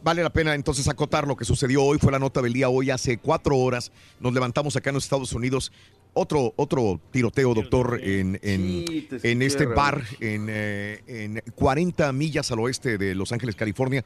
vale 0.04 0.22
la 0.22 0.32
pena 0.34 0.54
entonces 0.54 0.88
acotar 0.90 1.26
lo 1.28 1.38
que 1.38 1.46
sucedió 1.46 1.82
hoy. 1.82 1.98
Fue 1.98 2.12
la 2.12 2.20
nota 2.20 2.42
del 2.42 2.52
día 2.52 2.68
hoy, 2.68 2.90
hace 2.90 3.18
cuatro 3.20 3.56
horas. 3.58 3.94
Nos 4.20 4.34
levantamos 4.34 4.76
acá 4.76 4.90
en 4.90 4.96
los 4.96 5.06
Estados 5.06 5.32
Unidos. 5.32 5.72
Otro, 6.16 6.54
otro 6.58 7.00
tiroteo, 7.12 7.54
doctor, 7.56 8.00
en, 8.04 8.38
en, 8.44 8.86
Sí, 8.86 9.08
en 9.24 9.42
este 9.42 9.66
bar 9.66 10.04
en, 10.20 10.48
eh, 10.50 11.02
en 11.08 11.42
40 11.56 12.12
millas 12.12 12.52
al 12.52 12.60
oeste 12.60 12.98
de 12.98 13.16
Los 13.16 13.32
Ángeles, 13.32 13.56
California. 13.56 14.04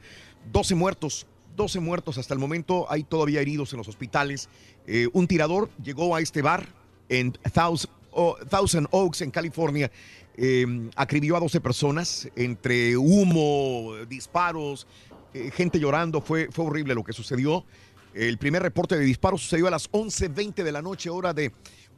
12 0.52 0.74
muertos, 0.76 1.26
12 1.56 1.80
muertos 1.80 2.16
hasta 2.16 2.32
el 2.32 2.40
momento. 2.40 2.86
Hay 2.90 3.02
todavía 3.02 3.40
heridos 3.42 3.72
en 3.72 3.78
los 3.78 3.88
hospitales. 3.88 4.48
Eh, 4.86 5.08
un 5.12 5.26
tirador 5.26 5.68
llegó 5.82 6.14
a 6.16 6.20
este 6.20 6.40
bar 6.42 6.68
en 7.10 7.32
Thousand, 7.52 7.92
Thousand 8.48 8.88
Oaks, 8.90 9.22
en 9.22 9.30
California. 9.30 9.90
Eh, 10.40 10.88
acribió 10.94 11.36
a 11.36 11.40
12 11.40 11.60
personas 11.60 12.28
entre 12.36 12.96
humo, 12.96 13.94
disparos, 14.08 14.86
eh, 15.34 15.50
gente 15.52 15.80
llorando. 15.80 16.20
Fue, 16.20 16.48
fue 16.52 16.64
horrible 16.64 16.94
lo 16.94 17.02
que 17.02 17.12
sucedió. 17.12 17.64
El 18.14 18.38
primer 18.38 18.62
reporte 18.62 18.96
de 18.96 19.04
disparos 19.04 19.42
sucedió 19.42 19.66
a 19.66 19.70
las 19.72 19.90
11.20 19.90 20.62
de 20.62 20.70
la 20.70 20.80
noche, 20.80 21.10
hora 21.10 21.34
de, 21.34 21.50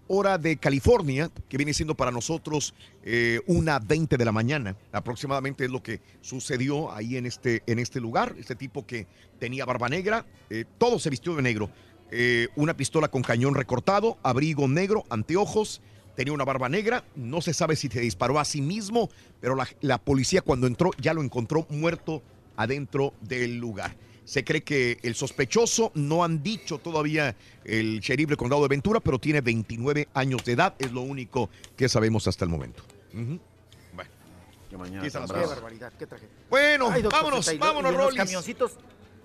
hora 0.09 0.39
de 0.39 0.57
California, 0.57 1.31
que 1.51 1.59
viene 1.59 1.75
siendo 1.75 1.95
para 1.95 2.11
nosotros 2.11 2.75
eh, 3.05 3.41
una 3.47 3.79
20 3.79 4.17
de 4.17 4.25
la 4.25 4.33
mañana. 4.33 4.75
Aproximadamente 4.91 5.67
es 5.67 5.71
lo 5.71 5.83
que 5.83 6.01
sucedió 6.23 6.91
ahí 6.93 7.19
en 7.19 7.27
este, 7.27 7.63
en 7.67 7.79
este 7.79 8.01
lugar. 8.01 8.35
Este 8.39 8.55
tipo 8.57 8.87
que 8.87 9.07
tenía 9.39 9.67
barba 9.67 9.91
negra, 9.91 10.25
eh, 10.49 10.65
todo 10.79 10.99
se 10.99 11.11
vistió 11.11 11.35
de 11.37 11.43
negro. 11.43 11.71
Una 12.57 12.77
pistola 12.77 13.07
con 13.07 13.23
cañón 13.23 13.55
recortado, 13.55 14.19
abrigo 14.25 14.67
negro, 14.67 15.05
anteojos, 15.11 15.81
tenía 16.17 16.33
una 16.33 16.45
barba 16.45 16.69
negra. 16.69 17.05
No 17.17 17.41
se 17.41 17.55
sabe 17.55 17.77
si 17.77 17.89
se 17.89 18.01
disparó 18.01 18.39
a 18.39 18.45
sí 18.45 18.61
mismo, 18.61 19.09
pero 19.41 19.55
la, 19.55 19.69
la 19.81 19.99
policía 19.99 20.43
cuando 20.43 20.67
entró 20.67 20.91
ya 20.99 21.15
lo 21.15 21.23
encontró 21.23 21.67
muerto 21.71 22.23
adentro 22.57 23.15
del 23.21 23.57
lugar. 23.59 23.97
Se 24.25 24.45
cree 24.45 24.63
que 24.63 24.99
el 25.03 25.15
sospechoso 25.15 25.91
no 25.95 26.23
han 26.23 26.43
dicho 26.43 26.79
todavía 26.79 27.35
el 27.65 27.99
sheriff 28.01 28.29
del 28.29 28.37
condado 28.37 28.63
de 28.63 28.69
Ventura, 28.69 29.01
pero 29.01 29.19
tiene 29.19 29.41
29 29.41 30.09
años 30.15 30.45
de 30.45 30.53
edad. 30.53 30.75
Es 30.79 30.93
lo 30.93 31.01
único 31.01 31.51
que 31.77 31.89
sabemos 31.89 32.29
hasta 32.29 32.45
el 32.45 32.51
momento. 32.51 32.85
Bueno. 33.13 34.11
Que 34.69 34.77
mañana 34.77 35.03
Qué 35.03 35.19
barbaridad, 35.19 35.93
qué 35.99 36.07
tragedia. 36.07 36.33
Bueno, 36.49 36.91
Ay, 36.93 37.03
doctor 37.03 37.23
vámonos, 37.25 37.59
vámonos, 37.59 37.95
Rolis. 37.95 38.17
camioncitos, 38.17 38.73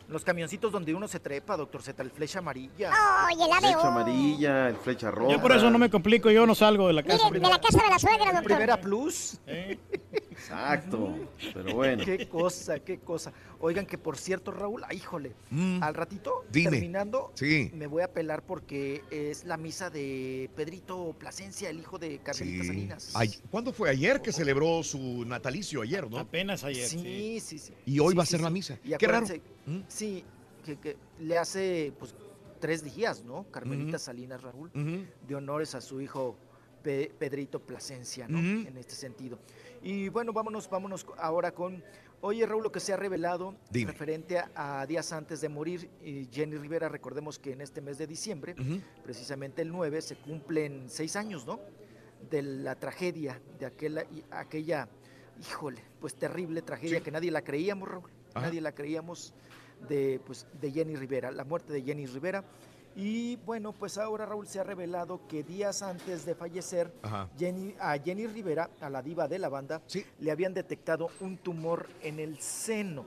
los 0.08 0.24
camioncitos 0.24 0.72
donde 0.72 0.94
uno 0.94 1.08
se 1.08 1.20
trepa, 1.20 1.58
doctor 1.58 1.82
Z, 1.82 2.02
el 2.04 2.12
flecha 2.12 2.40
amarilla. 2.40 2.92
Oye, 3.28 3.44
el 3.44 3.60
Flecha 3.60 3.88
amarilla, 3.88 4.70
el 4.70 4.76
flecha 4.78 5.12
roja. 5.12 5.32
Yo 5.34 5.42
por 5.42 5.52
eso 5.52 5.70
no 5.70 5.78
me 5.80 5.90
complico, 5.90 6.30
yo 6.30 6.46
no 6.46 6.54
salgo 6.56 6.88
de 6.88 6.94
la 6.94 7.04
casa. 7.04 7.30
Mire, 7.30 7.40
de 7.46 7.50
la 7.50 7.60
casa 7.60 7.82
de 7.84 7.90
la 7.90 8.00
suegra, 8.00 8.26
doctor. 8.26 8.44
Primera 8.44 8.80
Plus. 8.80 9.40
Exacto. 10.32 11.16
Pero 11.54 11.74
bueno. 11.76 12.04
Qué 12.06 12.28
cosa, 12.28 12.80
qué 12.80 13.00
cosa. 13.00 13.32
Oigan 13.60 13.86
que 13.86 13.98
por 13.98 14.18
cierto, 14.18 14.52
Raúl, 14.52 14.84
ah, 14.84 14.94
híjole, 14.94 15.34
Mm. 15.50 15.82
al 15.82 15.94
ratito, 15.96 16.44
Dime. 16.52 16.72
terminando, 16.72 17.32
Sí. 17.36 17.72
me 17.74 17.88
voy 17.88 18.04
a 18.04 18.12
pelar 18.12 18.44
porque 18.44 19.04
es 19.10 19.46
la 19.46 19.58
misa 19.58 19.90
de 19.90 20.50
Pedrito 20.56 21.16
Plasencia, 21.18 21.70
el 21.70 21.80
hijo 21.80 21.98
de 21.98 22.20
Carmelita 22.20 22.62
Sí. 22.64 22.68
Salinas. 22.68 23.12
Ay, 23.16 23.34
¿Cuándo 23.50 23.72
fue 23.72 23.90
ayer 23.90 24.22
que 24.22 24.32
celebró 24.32 24.84
su 24.84 25.24
natalicio? 25.26 25.82
Ayer, 25.82 26.10
¿no? 26.10 26.20
Apenas 26.20 26.64
ayer. 26.64 26.88
Sí, 26.88 27.40
sí, 27.40 27.58
sí. 27.58 27.74
Y 27.86 28.00
hoy 28.00 28.12
Sí, 28.12 28.18
va 28.18 28.24
a 28.24 28.26
sí, 28.26 28.32
ser 28.32 28.42
la 28.42 28.50
misa. 28.50 28.78
Y 28.84 28.94
Qué 28.98 29.08
raro. 29.08 29.26
acuérdense, 29.26 29.42
Sí, 29.96 30.26
que, 30.66 30.76
que 30.78 30.98
le 31.20 31.38
hace 31.38 31.94
pues 31.98 32.14
tres 32.60 32.84
días, 32.84 33.24
¿no? 33.24 33.46
Carmelita 33.50 33.98
Salinas 33.98 34.42
Raúl, 34.42 34.70
Ujú. 34.76 35.06
de 35.26 35.36
honores 35.36 35.74
a 35.74 35.80
su 35.80 36.02
hijo 36.02 36.36
Pe- 36.84 37.14
Pedrito 37.18 37.62
Plasencia, 37.62 38.28
¿no? 38.28 38.38
En 38.38 38.76
este 38.78 38.94
sentido. 38.94 39.40
Y 39.82 40.10
bueno, 40.10 40.34
vámonos, 40.34 40.70
vámonos 40.70 41.06
ahora 41.18 41.52
con, 41.54 41.82
oye 42.20 42.46
Raúl, 42.46 42.64
lo 42.64 42.72
que 42.74 42.82
se 42.82 42.92
ha 42.92 42.98
revelado 42.98 43.56
Dime. 43.72 43.94
referente 43.94 44.38
a, 44.38 44.82
a 44.82 44.86
días 44.86 45.14
antes 45.14 45.40
de 45.40 45.48
morir, 45.48 45.90
y 46.04 46.28
Jenny 46.30 46.58
Rivera, 46.58 46.90
recordemos 46.90 47.40
que 47.40 47.54
en 47.54 47.62
este 47.62 47.80
mes 47.80 47.98
de 47.98 48.06
diciembre, 48.08 48.54
precisamente 49.02 49.62
el 49.62 49.72
9, 49.72 50.02
se 50.02 50.18
cumplen 50.18 50.90
seis 50.90 51.16
años, 51.16 51.46
¿no? 51.46 51.62
De 52.30 52.42
la 52.42 52.76
tragedia, 52.76 53.40
de 53.60 53.66
aquella, 53.66 54.04
y- 54.12 54.26
aquella 54.30 54.90
híjole, 55.40 55.82
pues 56.02 56.16
terrible 56.16 56.62
tragedia 56.62 56.98
Sí. 56.98 57.04
que 57.04 57.12
nadie 57.12 57.32
la 57.32 57.44
creíamos, 57.44 57.88
Raúl. 57.88 58.10
Ajá. 58.34 58.48
Nadie 58.48 58.60
la 58.60 58.74
creíamos 58.74 59.34
de, 59.86 60.20
pues, 60.26 60.46
de 60.60 60.72
Jenny 60.72 60.96
Rivera, 60.96 61.32
la 61.32 61.44
muerte 61.44 61.74
de 61.74 61.82
Jenny 61.82 62.06
Rivera. 62.06 62.44
Y 62.96 63.36
bueno, 63.46 63.74
pues 63.74 63.98
ahora 63.98 64.26
Raúl 64.26 64.48
se 64.48 64.60
ha 64.60 64.64
revelado 64.64 65.20
que 65.28 65.44
días 65.44 65.82
antes 65.82 66.26
de 66.26 66.34
fallecer. 66.34 66.94
Jenny, 67.38 67.76
a 67.78 67.98
Jenny 68.00 68.26
Rivera, 68.26 68.70
a 68.80 68.90
la 68.90 69.02
diva 69.02 69.28
de 69.28 69.38
la 69.38 69.50
banda, 69.50 69.82
le 70.20 70.32
habían 70.32 70.54
detectado 70.54 71.10
un 71.20 71.38
tumor 71.38 71.88
en 72.02 72.20
el 72.20 72.40
seno. 72.40 73.06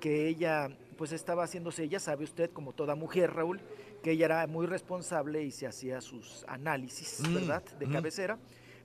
Que 0.00 0.28
ella, 0.28 0.70
pues 0.96 1.12
estaba 1.12 1.44
haciéndose, 1.44 1.88
ya 1.88 2.00
sabe 2.00 2.24
usted, 2.24 2.50
como 2.50 2.72
toda 2.72 2.94
mujer, 2.94 3.34
Raúl, 3.34 3.60
que 4.02 4.12
ella 4.12 4.24
era 4.26 4.46
muy 4.46 4.66
responsable 4.66 5.42
y 5.42 5.50
se 5.50 5.66
hacía 5.66 6.00
sus 6.00 6.44
análisis, 6.48 7.20
Mm, 7.20 7.34
¿verdad? 7.34 7.62
De 7.78 7.86
mm. 7.86 7.92
cabecera. 7.92 8.38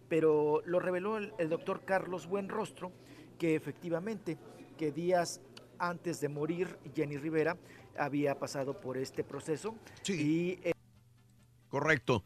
Pero 0.09 0.61
lo 0.65 0.79
reveló 0.79 1.17
el, 1.17 1.33
el 1.37 1.49
doctor 1.49 1.81
Carlos 1.85 2.27
Buenrostro, 2.27 2.91
que 3.39 3.55
efectivamente, 3.55 4.37
que 4.77 4.91
días 4.91 5.41
antes 5.79 6.19
de 6.21 6.29
morir, 6.29 6.77
Jenny 6.95 7.17
Rivera 7.17 7.57
había 7.97 8.35
pasado 8.37 8.79
por 8.79 8.97
este 8.97 9.23
proceso. 9.23 9.75
Y 10.07 10.59
eh, 10.63 10.73
Correcto. 11.69 12.23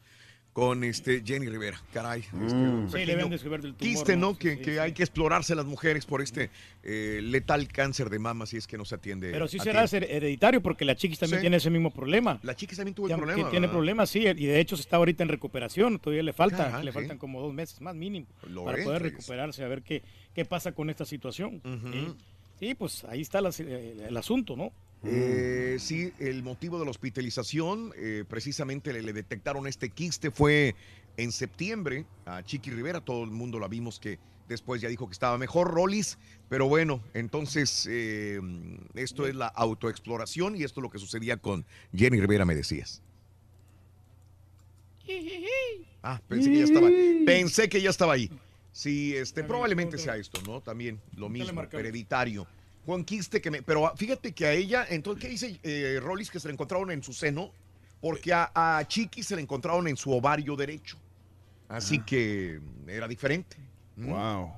Con 0.52 0.84
este 0.84 1.22
Jenny 1.24 1.46
Rivera, 1.48 1.80
caray. 1.94 2.20
este, 2.20 2.36
Mm. 2.36 2.42
un 2.42 2.90
Sí, 2.90 2.98
le 2.98 3.00
pequeño 3.06 3.12
habían 3.14 3.30
descubierto 3.30 3.66
el 3.68 3.74
tumor. 3.74 3.90
Quiste, 3.94 4.16
¿no? 4.18 4.32
Sí, 4.32 4.36
que 4.38 4.50
sí, 4.56 4.60
que 4.60 4.72
sí. 4.72 4.78
hay 4.78 4.92
que 4.92 5.02
explorarse 5.02 5.54
las 5.54 5.64
mujeres 5.64 6.04
por 6.04 6.20
este 6.20 6.50
eh, 6.82 7.20
letal 7.22 7.68
cáncer 7.68 8.10
de 8.10 8.18
mama 8.18 8.44
si 8.44 8.58
es 8.58 8.66
que 8.66 8.76
no 8.76 8.84
se 8.84 8.96
atiende. 8.96 9.30
Pero 9.32 9.48
sí 9.48 9.58
será 9.58 9.86
tiempo. 9.86 10.06
hereditario 10.10 10.62
porque 10.62 10.84
la 10.84 10.94
chiquis 10.94 11.18
también 11.18 11.38
Sí. 11.38 11.44
tiene 11.44 11.56
ese 11.56 11.70
mismo 11.70 11.90
problema. 11.90 12.38
La 12.42 12.54
chiquis 12.54 12.76
también 12.76 12.94
tuvo 12.94 13.06
el 13.06 13.10
Ya- 13.12 13.16
que 13.16 13.22
problema. 13.22 13.48
tiene 13.48 13.66
¿verdad? 13.66 13.72
problemas, 13.72 14.10
sí, 14.10 14.18
y 14.26 14.44
de 14.46 14.60
hecho 14.60 14.74
está 14.74 14.96
ahorita 14.98 15.22
en 15.22 15.30
recuperación, 15.30 15.98
todavía 15.98 16.22
le 16.22 16.34
falta, 16.34 16.66
Caray, 16.70 16.84
le 16.84 16.90
sí. 16.92 16.98
faltan 16.98 17.16
como 17.16 17.40
dos 17.40 17.54
meses 17.54 17.80
más 17.80 17.94
mínimo 17.94 18.26
Lo 18.46 18.64
para 18.66 18.76
es, 18.76 18.84
poder 18.84 19.00
pues. 19.00 19.12
recuperarse, 19.14 19.64
a 19.64 19.68
ver 19.68 19.80
qué, 19.82 20.02
qué 20.34 20.44
pasa 20.44 20.72
con 20.72 20.90
esta 20.90 21.06
situación. 21.06 21.62
Ujú. 21.64 21.92
sí. 21.92 22.14
Sí, 22.62 22.76
pues 22.76 23.02
ahí 23.06 23.22
está 23.22 23.40
las- 23.40 23.58
eh, 23.58 24.06
el 24.06 24.16
asunto, 24.16 24.54
¿no? 24.56 24.70
Eh, 25.02 25.78
sí, 25.80 26.12
el 26.20 26.44
motivo 26.44 26.78
de 26.78 26.84
la 26.84 26.92
hospitalización, 26.92 27.92
eh, 27.96 28.22
precisamente 28.28 28.92
le, 28.92 29.02
le 29.02 29.12
detectaron 29.12 29.66
este 29.66 29.90
quiste, 29.90 30.30
fue 30.30 30.76
en 31.16 31.32
septiembre 31.32 32.06
a 32.24 32.44
Chiqui 32.44 32.70
Rivera, 32.70 33.00
todo 33.00 33.24
el 33.24 33.32
mundo 33.32 33.58
la 33.58 33.66
vimos 33.66 33.98
que 33.98 34.20
después 34.46 34.80
ya 34.80 34.88
dijo 34.88 35.08
que 35.08 35.12
estaba 35.12 35.38
mejor, 35.38 35.72
Rollis, 35.74 36.18
pero 36.48 36.68
bueno, 36.68 37.02
entonces 37.14 37.88
eh, 37.90 38.38
esto 38.94 39.26
es 39.26 39.34
la 39.34 39.48
autoexploración 39.48 40.54
y 40.54 40.62
esto 40.62 40.78
es 40.78 40.82
lo 40.84 40.90
que 40.90 41.00
sucedía 41.00 41.38
con 41.38 41.66
Jenny 41.92 42.20
Rivera, 42.20 42.44
me 42.44 42.54
decías. 42.54 43.02
Ah, 46.00 46.20
pensé 46.28 46.48
que 46.52 46.58
ya 46.58 46.64
estaba, 46.64 46.88
pensé 47.26 47.68
que 47.68 47.82
ya 47.82 47.90
estaba 47.90 48.12
ahí. 48.12 48.30
Sí, 48.72 49.14
este, 49.16 49.44
probablemente 49.44 49.98
sea 49.98 50.16
esto, 50.16 50.40
¿no? 50.46 50.60
También 50.60 51.00
lo 51.16 51.28
mismo, 51.28 51.62
hereditario. 51.72 52.46
Juan 52.86 53.04
Quiste, 53.04 53.40
que 53.40 53.50
me, 53.50 53.62
pero 53.62 53.92
fíjate 53.96 54.32
que 54.32 54.46
a 54.46 54.52
ella, 54.52 54.86
entonces, 54.88 55.22
¿qué 55.22 55.28
dice 55.28 55.60
eh, 55.62 56.00
Rollis? 56.02 56.30
Que 56.30 56.40
se 56.40 56.48
le 56.48 56.54
encontraron 56.54 56.90
en 56.90 57.02
su 57.02 57.12
seno, 57.12 57.52
porque 58.00 58.32
a, 58.32 58.50
a 58.54 58.86
Chiqui 58.88 59.22
se 59.22 59.36
le 59.36 59.42
encontraron 59.42 59.86
en 59.86 59.96
su 59.96 60.10
ovario 60.10 60.56
derecho. 60.56 60.98
Así 61.68 62.00
que 62.00 62.60
era 62.86 63.06
diferente. 63.08 63.56
Wow. 63.96 64.52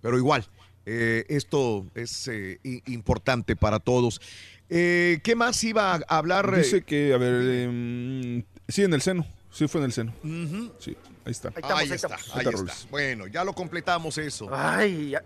Pero 0.00 0.16
igual, 0.16 0.46
eh, 0.86 1.24
esto 1.28 1.86
es 1.94 2.28
eh, 2.28 2.60
importante 2.86 3.56
para 3.56 3.80
todos. 3.80 4.20
Eh, 4.68 5.20
¿Qué 5.22 5.34
más 5.34 5.62
iba 5.64 5.94
a 5.94 5.98
hablar? 6.16 6.52
eh? 6.54 6.58
Dice 6.58 6.82
que, 6.82 7.12
a 7.12 7.18
ver, 7.18 7.42
em, 7.42 8.44
sí, 8.68 8.84
en 8.84 8.94
el 8.94 9.02
seno. 9.02 9.26
Sí, 9.50 9.68
fue 9.68 9.80
en 9.80 9.84
el 9.86 9.92
seno. 9.92 10.12
Sí, 10.78 10.96
ahí 11.24 11.32
está. 11.32 11.48
Ahí 11.48 11.54
está, 11.62 11.76
ahí 11.76 11.88
Ahí 11.90 12.48
está. 12.54 12.74
Bueno, 12.90 13.26
ya 13.26 13.42
lo 13.44 13.52
completamos 13.54 14.18
eso. 14.18 14.48
Ay, 14.52 15.10
ya, 15.10 15.22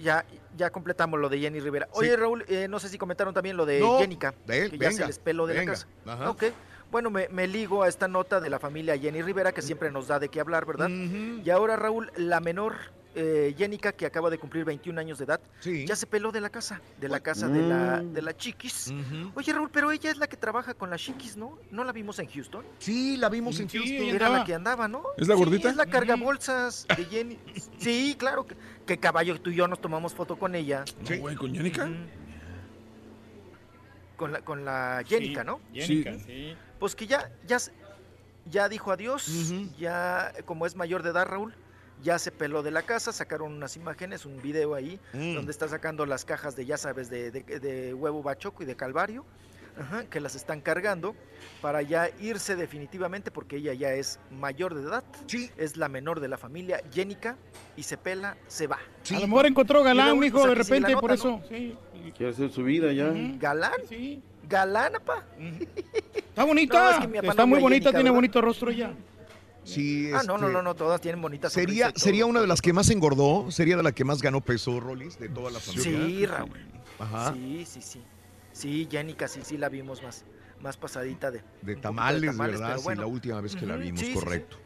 ya, 0.00 0.24
ya 0.56 0.70
completamos 0.70 1.20
lo 1.20 1.28
de 1.28 1.38
Jenny 1.38 1.60
Rivera. 1.60 1.88
Oye, 1.92 2.10
Sí. 2.10 2.16
Raúl, 2.16 2.44
eh, 2.48 2.66
no 2.68 2.78
sé 2.80 2.88
si 2.88 2.98
comentaron 2.98 3.34
también 3.34 3.56
lo 3.56 3.66
de 3.66 3.80
No, 3.80 3.98
Jenica, 3.98 4.34
de- 4.46 4.70
que 4.70 4.78
ya 4.78 4.90
se 4.92 5.06
les 5.06 5.18
peló 5.18 5.46
de 5.46 5.54
venga, 5.54 5.72
la 5.72 5.78
casa. 5.78 5.88
ajá. 6.06 6.30
Ok. 6.30 6.44
Bueno, 6.90 7.10
me, 7.10 7.28
me 7.28 7.46
ligo 7.46 7.82
a 7.82 7.88
esta 7.88 8.08
nota 8.08 8.40
de 8.40 8.48
la 8.48 8.58
familia 8.58 8.96
Jenny 8.96 9.20
Rivera, 9.20 9.52
que 9.52 9.60
siempre 9.60 9.90
nos 9.90 10.08
da 10.08 10.18
de 10.18 10.30
qué 10.30 10.40
hablar, 10.40 10.64
¿verdad? 10.64 10.88
Y 10.88 11.48
ahora, 11.50 11.76
Raúl, 11.76 12.10
la 12.16 12.40
menor, 12.40 12.76
eh, 13.14 13.54
Jenica, 13.56 13.92
que 13.92 14.06
acaba 14.06 14.30
de 14.30 14.38
cumplir 14.38 14.64
21 14.64 15.00
años 15.00 15.18
de 15.18 15.24
edad, 15.24 15.40
ya 15.86 15.96
se 15.96 16.06
peló 16.06 16.30
de 16.30 16.40
la 16.40 16.50
casa, 16.50 16.80
de 17.00 17.08
la 17.08 17.20
casa 17.20 17.48
de 17.48 17.62
la, 17.62 18.00
de 18.00 18.22
la 18.22 18.36
Chiquis. 18.36 18.92
Oye, 19.34 19.52
Raúl, 19.52 19.70
pero 19.70 19.90
ella 19.90 20.10
es 20.10 20.18
la 20.18 20.26
que 20.26 20.36
trabaja 20.36 20.74
con 20.74 20.90
las 20.90 21.00
Chiquis, 21.00 21.36
¿no? 21.36 21.58
¿No 21.70 21.84
la 21.84 21.92
vimos 21.92 22.18
en 22.18 22.28
Houston? 22.28 22.64
Sí, 22.78 23.16
la 23.16 23.28
vimos 23.28 23.58
en 23.60 23.68
Houston. 23.68 23.92
Era 23.96 24.26
andaba. 24.26 24.38
la 24.38 24.44
que 24.44 24.54
andaba, 24.54 24.88
¿no? 24.88 25.02
¿Es 25.16 25.26
la 25.26 25.34
Sí, 25.34 25.40
gordita? 25.40 25.70
es 25.70 25.76
la 25.76 25.86
cargabolsas 25.86 26.86
de 26.96 27.04
Jenny. 27.06 27.38
Sí, 27.78 28.14
claro. 28.18 28.46
Que, 28.46 28.56
que 28.86 28.98
caballo, 28.98 29.40
tú 29.40 29.50
y 29.50 29.56
yo 29.56 29.66
nos 29.68 29.80
tomamos 29.80 30.14
foto 30.14 30.36
con 30.38 30.54
ella. 30.54 30.84
No, 31.08 31.16
güey, 31.18 31.34
¿Con 31.36 31.54
Jenica? 31.54 31.88
Con 34.16 34.32
la, 34.32 34.40
con 34.42 34.64
la 34.64 35.02
Jenica, 35.06 35.44
¿no? 35.44 35.60
Jenica, 35.72 36.14
sí. 36.18 36.54
Pues 36.80 36.96
que 36.96 37.06
ya, 37.06 37.30
ya, 37.46 37.58
ya 38.46 38.68
dijo 38.68 38.90
adiós, 38.90 39.52
ya 39.78 40.32
como 40.44 40.66
es 40.66 40.74
mayor 40.74 41.02
de 41.04 41.10
edad, 41.10 41.26
Raúl, 41.26 41.54
ya 42.02 42.18
se 42.18 42.30
peló 42.30 42.62
de 42.62 42.70
la 42.70 42.82
casa, 42.82 43.12
sacaron 43.12 43.52
unas 43.52 43.76
imágenes, 43.76 44.24
un 44.26 44.40
video 44.40 44.74
ahí, 44.74 44.98
Mm. 45.12 45.34
donde 45.34 45.52
está 45.52 45.68
sacando 45.68 46.06
las 46.06 46.24
cajas 46.24 46.54
de, 46.56 46.66
ya 46.66 46.76
sabes, 46.76 47.10
de, 47.10 47.30
de- 47.30 47.60
de 47.60 47.94
huevo 47.94 48.22
bachoco 48.22 48.62
y 48.62 48.66
de 48.66 48.76
calvario, 48.76 49.24
ajá, 49.78 50.04
que 50.10 50.20
las 50.20 50.34
están 50.34 50.60
cargando 50.60 51.14
para 51.62 51.82
ya 51.82 52.10
irse 52.20 52.56
definitivamente 52.56 53.30
porque 53.30 53.56
ella 53.56 53.74
ya 53.74 53.92
es 53.92 54.18
mayor 54.30 54.74
de 54.74 54.82
edad, 54.82 55.04
es 55.56 55.76
la 55.76 55.88
menor 55.88 56.18
de 56.20 56.28
la 56.28 56.36
familia, 56.38 56.82
Jenica, 56.92 57.36
y 57.76 57.82
se 57.84 57.96
pela, 57.96 58.36
se 58.48 58.66
va. 58.66 58.78
A 59.10 59.20
lo 59.20 59.26
mejor 59.28 59.46
encontró 59.46 59.82
galán, 59.84 60.18
pues 60.18 60.32
de 60.32 60.54
repente, 60.54 60.96
por 60.96 61.12
eso. 61.12 61.40
¿no? 61.42 61.42
Sí. 61.48 61.76
Quiere 62.16 62.32
hacer 62.32 62.50
su 62.50 62.64
vida 62.64 62.92
ya. 62.92 63.12
¿Galán? 63.38 63.72
Sí. 63.88 64.22
¿Galán, 64.48 64.96
apa? 64.96 65.24
Está 66.16 66.44
bonita. 66.44 66.78
No, 66.82 66.90
es 66.90 66.98
que 67.00 67.06
mi 67.08 67.18
papá 67.18 67.28
Está 67.30 67.46
muy 67.46 67.60
bonita, 67.60 67.84
Jenica, 67.84 67.90
tiene 67.90 68.04
¿verdad? 68.10 68.14
bonito 68.16 68.40
rostro 68.40 68.70
ya. 68.70 68.92
Sí, 69.68 70.10
Ah, 70.14 70.22
no, 70.26 70.38
no, 70.38 70.46
este, 70.46 70.52
no, 70.54 70.62
no, 70.62 70.74
todas 70.74 71.00
tienen 71.00 71.20
bonitas 71.20 71.52
Sería, 71.52 71.92
sería 71.94 72.24
una 72.26 72.40
de 72.40 72.46
las 72.46 72.62
que 72.62 72.72
más 72.72 72.88
engordó, 72.90 73.50
sería 73.50 73.76
de 73.76 73.82
la 73.82 73.92
que 73.92 74.02
más 74.04 74.22
ganó 74.22 74.40
peso, 74.40 74.80
Rollis, 74.80 75.18
de 75.18 75.28
toda 75.28 75.50
la 75.50 75.60
familia. 75.60 75.84
Sí, 76.06 76.26
Raúl. 76.26 76.50
Ajá. 76.98 77.34
Sí, 77.34 77.66
sí, 77.66 77.82
sí. 77.82 78.02
Sí, 78.52 78.88
Jenica, 78.90 79.28
sí, 79.28 79.40
sí 79.44 79.58
la 79.58 79.68
vimos 79.68 80.02
más, 80.02 80.24
más 80.60 80.76
pasadita 80.76 81.30
de, 81.30 81.42
De 81.62 81.76
tamales, 81.76 82.22
tamales, 82.30 82.60
¿verdad? 82.60 82.76
pero 82.82 82.94
Sí, 82.94 83.00
la 83.00 83.06
última 83.06 83.40
vez 83.42 83.54
que 83.54 83.66
la 83.66 83.76
vimos, 83.76 84.00
sí, 84.00 84.06
sí, 84.06 84.12
sí. 84.12 84.18
correcto. 84.18 84.56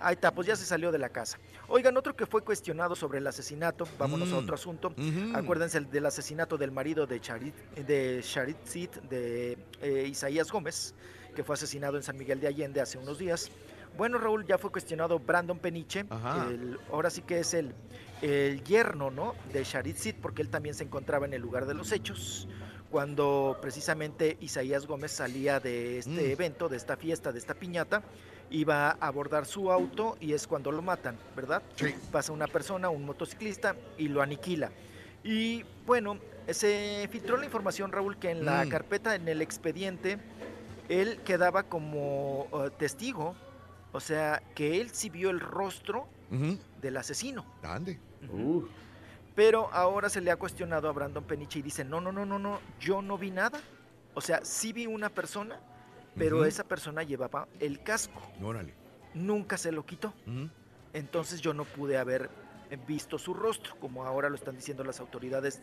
Ahí 0.00 0.14
está, 0.14 0.32
pues 0.32 0.46
ya 0.46 0.54
se 0.56 0.64
salió 0.64 0.92
de 0.92 0.98
la 0.98 1.08
casa. 1.08 1.38
Oigan, 1.68 1.96
otro 1.96 2.14
que 2.14 2.26
fue 2.26 2.42
cuestionado 2.42 2.94
sobre 2.96 3.18
el 3.18 3.26
asesinato, 3.26 3.86
vámonos 3.98 4.32
a 4.32 4.36
Mm. 4.36 4.38
otro 4.38 4.54
asunto. 4.54 4.88
Ujú. 4.96 5.36
Acuérdense 5.36 5.78
el 5.78 5.90
del 5.90 6.06
asesinato 6.06 6.56
del 6.56 6.70
marido 6.72 7.06
de 7.06 7.20
Charit, 7.20 7.54
de 7.76 8.20
Charit 8.22 8.56
Sid, 8.64 8.90
de 9.08 9.58
eh, 9.80 10.06
Isaías 10.08 10.50
Gómez, 10.52 10.94
que 11.34 11.42
fue 11.44 11.54
asesinado 11.54 11.96
en 11.96 12.02
San 12.02 12.16
Miguel 12.16 12.40
de 12.40 12.46
Allende 12.48 12.80
hace 12.80 12.96
unos 12.98 13.18
días. 13.18 13.50
Bueno, 13.92 14.18
Raúl, 14.18 14.44
ya 14.46 14.58
fue 14.58 14.70
cuestionado 14.70 15.18
Brandon 15.18 15.58
Peniche, 15.58 16.04
el- 16.34 16.78
ahora 16.90 17.10
sí 17.10 17.22
que 17.22 17.40
es 17.40 17.54
el, 17.54 17.74
el 18.20 18.62
yerno, 18.62 19.10
¿no? 19.10 19.34
De 19.44 19.64
Charit 19.64 19.96
Sid, 19.96 20.16
porque 20.20 20.42
él 20.42 20.50
también 20.50 20.74
se 20.74 20.84
encontraba 20.84 21.26
en 21.26 21.34
el 21.34 21.40
lugar 21.42 21.66
de 21.66 21.74
los 21.74 21.92
hechos 21.92 22.48
cuando 22.90 23.58
precisamente 23.60 24.38
Isaías 24.40 24.86
Gómez 24.86 25.12
salía 25.12 25.60
de 25.60 25.98
este 25.98 26.10
Mm. 26.28 26.30
evento, 26.32 26.68
de 26.70 26.78
esta 26.78 26.96
fiesta, 26.96 27.32
de 27.32 27.38
esta 27.38 27.52
piñata, 27.54 28.02
iba 28.48 28.88
a 28.88 28.92
abordar 29.06 29.44
su 29.44 29.70
auto 29.70 30.16
y 30.20 30.32
es 30.32 30.46
cuando 30.46 30.72
lo 30.72 30.80
matan, 30.80 31.18
¿verdad? 31.34 31.62
Pasa 32.10 32.32
una 32.32 32.48
persona, 32.48 32.88
un 32.88 33.04
motociclista, 33.04 33.76
y 33.98 34.08
lo 34.08 34.22
aniquila. 34.22 34.72
Y 35.22 35.64
bueno, 35.84 36.18
se 36.46 37.06
filtró 37.10 37.36
la 37.36 37.44
información, 37.44 37.92
Raúl, 37.92 38.18
que 38.18 38.30
en 38.30 38.46
la 38.46 38.64
Mm. 38.64 38.68
carpeta, 38.70 39.14
en 39.14 39.28
el 39.28 39.42
expediente, 39.42 40.18
él 40.88 41.20
quedaba 41.24 41.64
como 41.64 42.48
eh, 42.54 42.70
testigo, 42.78 43.36
o 43.92 44.00
sea, 44.00 44.42
que 44.54 44.80
él 44.80 44.90
sí 44.90 45.10
vio 45.10 45.30
el 45.30 45.40
rostro 45.40 46.08
del 46.80 46.96
asesino. 46.96 47.44
Ande. 47.62 47.98
Pero 49.34 49.72
ahora 49.72 50.08
se 50.08 50.20
le 50.20 50.30
ha 50.30 50.36
cuestionado 50.36 50.88
a 50.88 50.92
Brandon 50.92 51.24
Peniche 51.24 51.60
y 51.60 51.62
dice, 51.62 51.84
no, 51.84 52.00
no, 52.00 52.10
no, 52.12 52.26
no, 52.26 52.38
no, 52.38 52.60
yo 52.80 53.02
no 53.02 53.16
vi 53.16 53.30
nada. 53.30 53.60
O 54.14 54.20
sea, 54.20 54.44
sí 54.44 54.72
vi 54.72 54.86
una 54.86 55.08
persona, 55.10 55.60
pero 56.16 56.44
esa 56.44 56.64
persona 56.64 57.02
llevaba 57.02 57.46
el 57.60 57.82
casco. 57.82 58.20
Órale. 58.42 58.74
Nunca 59.14 59.56
se 59.56 59.72
lo 59.72 59.86
quitó. 59.86 60.12
Entonces 60.92 61.40
yo 61.40 61.54
no 61.54 61.64
pude 61.64 61.98
haber 61.98 62.30
visto 62.86 63.18
su 63.18 63.32
rostro, 63.32 63.76
como 63.80 64.04
ahora 64.04 64.28
lo 64.28 64.34
están 64.34 64.56
diciendo 64.56 64.84
las 64.84 65.00
autoridades 65.00 65.62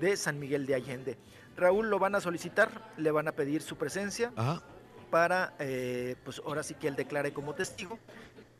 de 0.00 0.16
San 0.16 0.38
Miguel 0.38 0.66
de 0.66 0.74
Allende. 0.74 1.18
Raúl 1.56 1.88
lo 1.88 1.98
van 1.98 2.14
a 2.14 2.20
solicitar, 2.20 2.92
le 2.96 3.10
van 3.10 3.28
a 3.28 3.32
pedir 3.32 3.62
su 3.62 3.76
presencia 3.76 4.32
Ajá. 4.36 4.62
Para, 5.16 5.52
eh, 5.58 6.16
pues 6.24 6.40
ahora 6.44 6.62
sí 6.62 6.72
que 6.74 6.88
él 6.88 6.96
declare 6.96 7.32
como 7.34 7.54
testigo. 7.54 7.98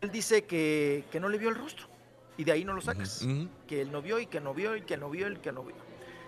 Él 0.03 0.11
dice 0.13 0.45
que, 0.45 1.05
que 1.11 1.19
no 1.19 1.31
le 1.31 1.39
vio 1.39 1.49
el 1.49 1.55
rostro 1.55 1.87
y 2.37 2.45
de 2.45 2.53
ahí 2.53 2.63
no 2.65 2.75
lo 2.75 2.83
sacas. 2.83 3.27
Que 3.67 3.81
él 3.81 3.91
no 3.91 4.03
vio 4.03 4.21
y 4.21 4.27
que 4.27 4.39
no 4.41 4.53
vio 4.53 4.77
y 4.77 4.83
que 4.83 4.99
no 4.99 5.09
vio 5.09 5.31
y 5.31 5.37
que 5.37 5.51
no 5.51 5.65
vio. 5.65 5.75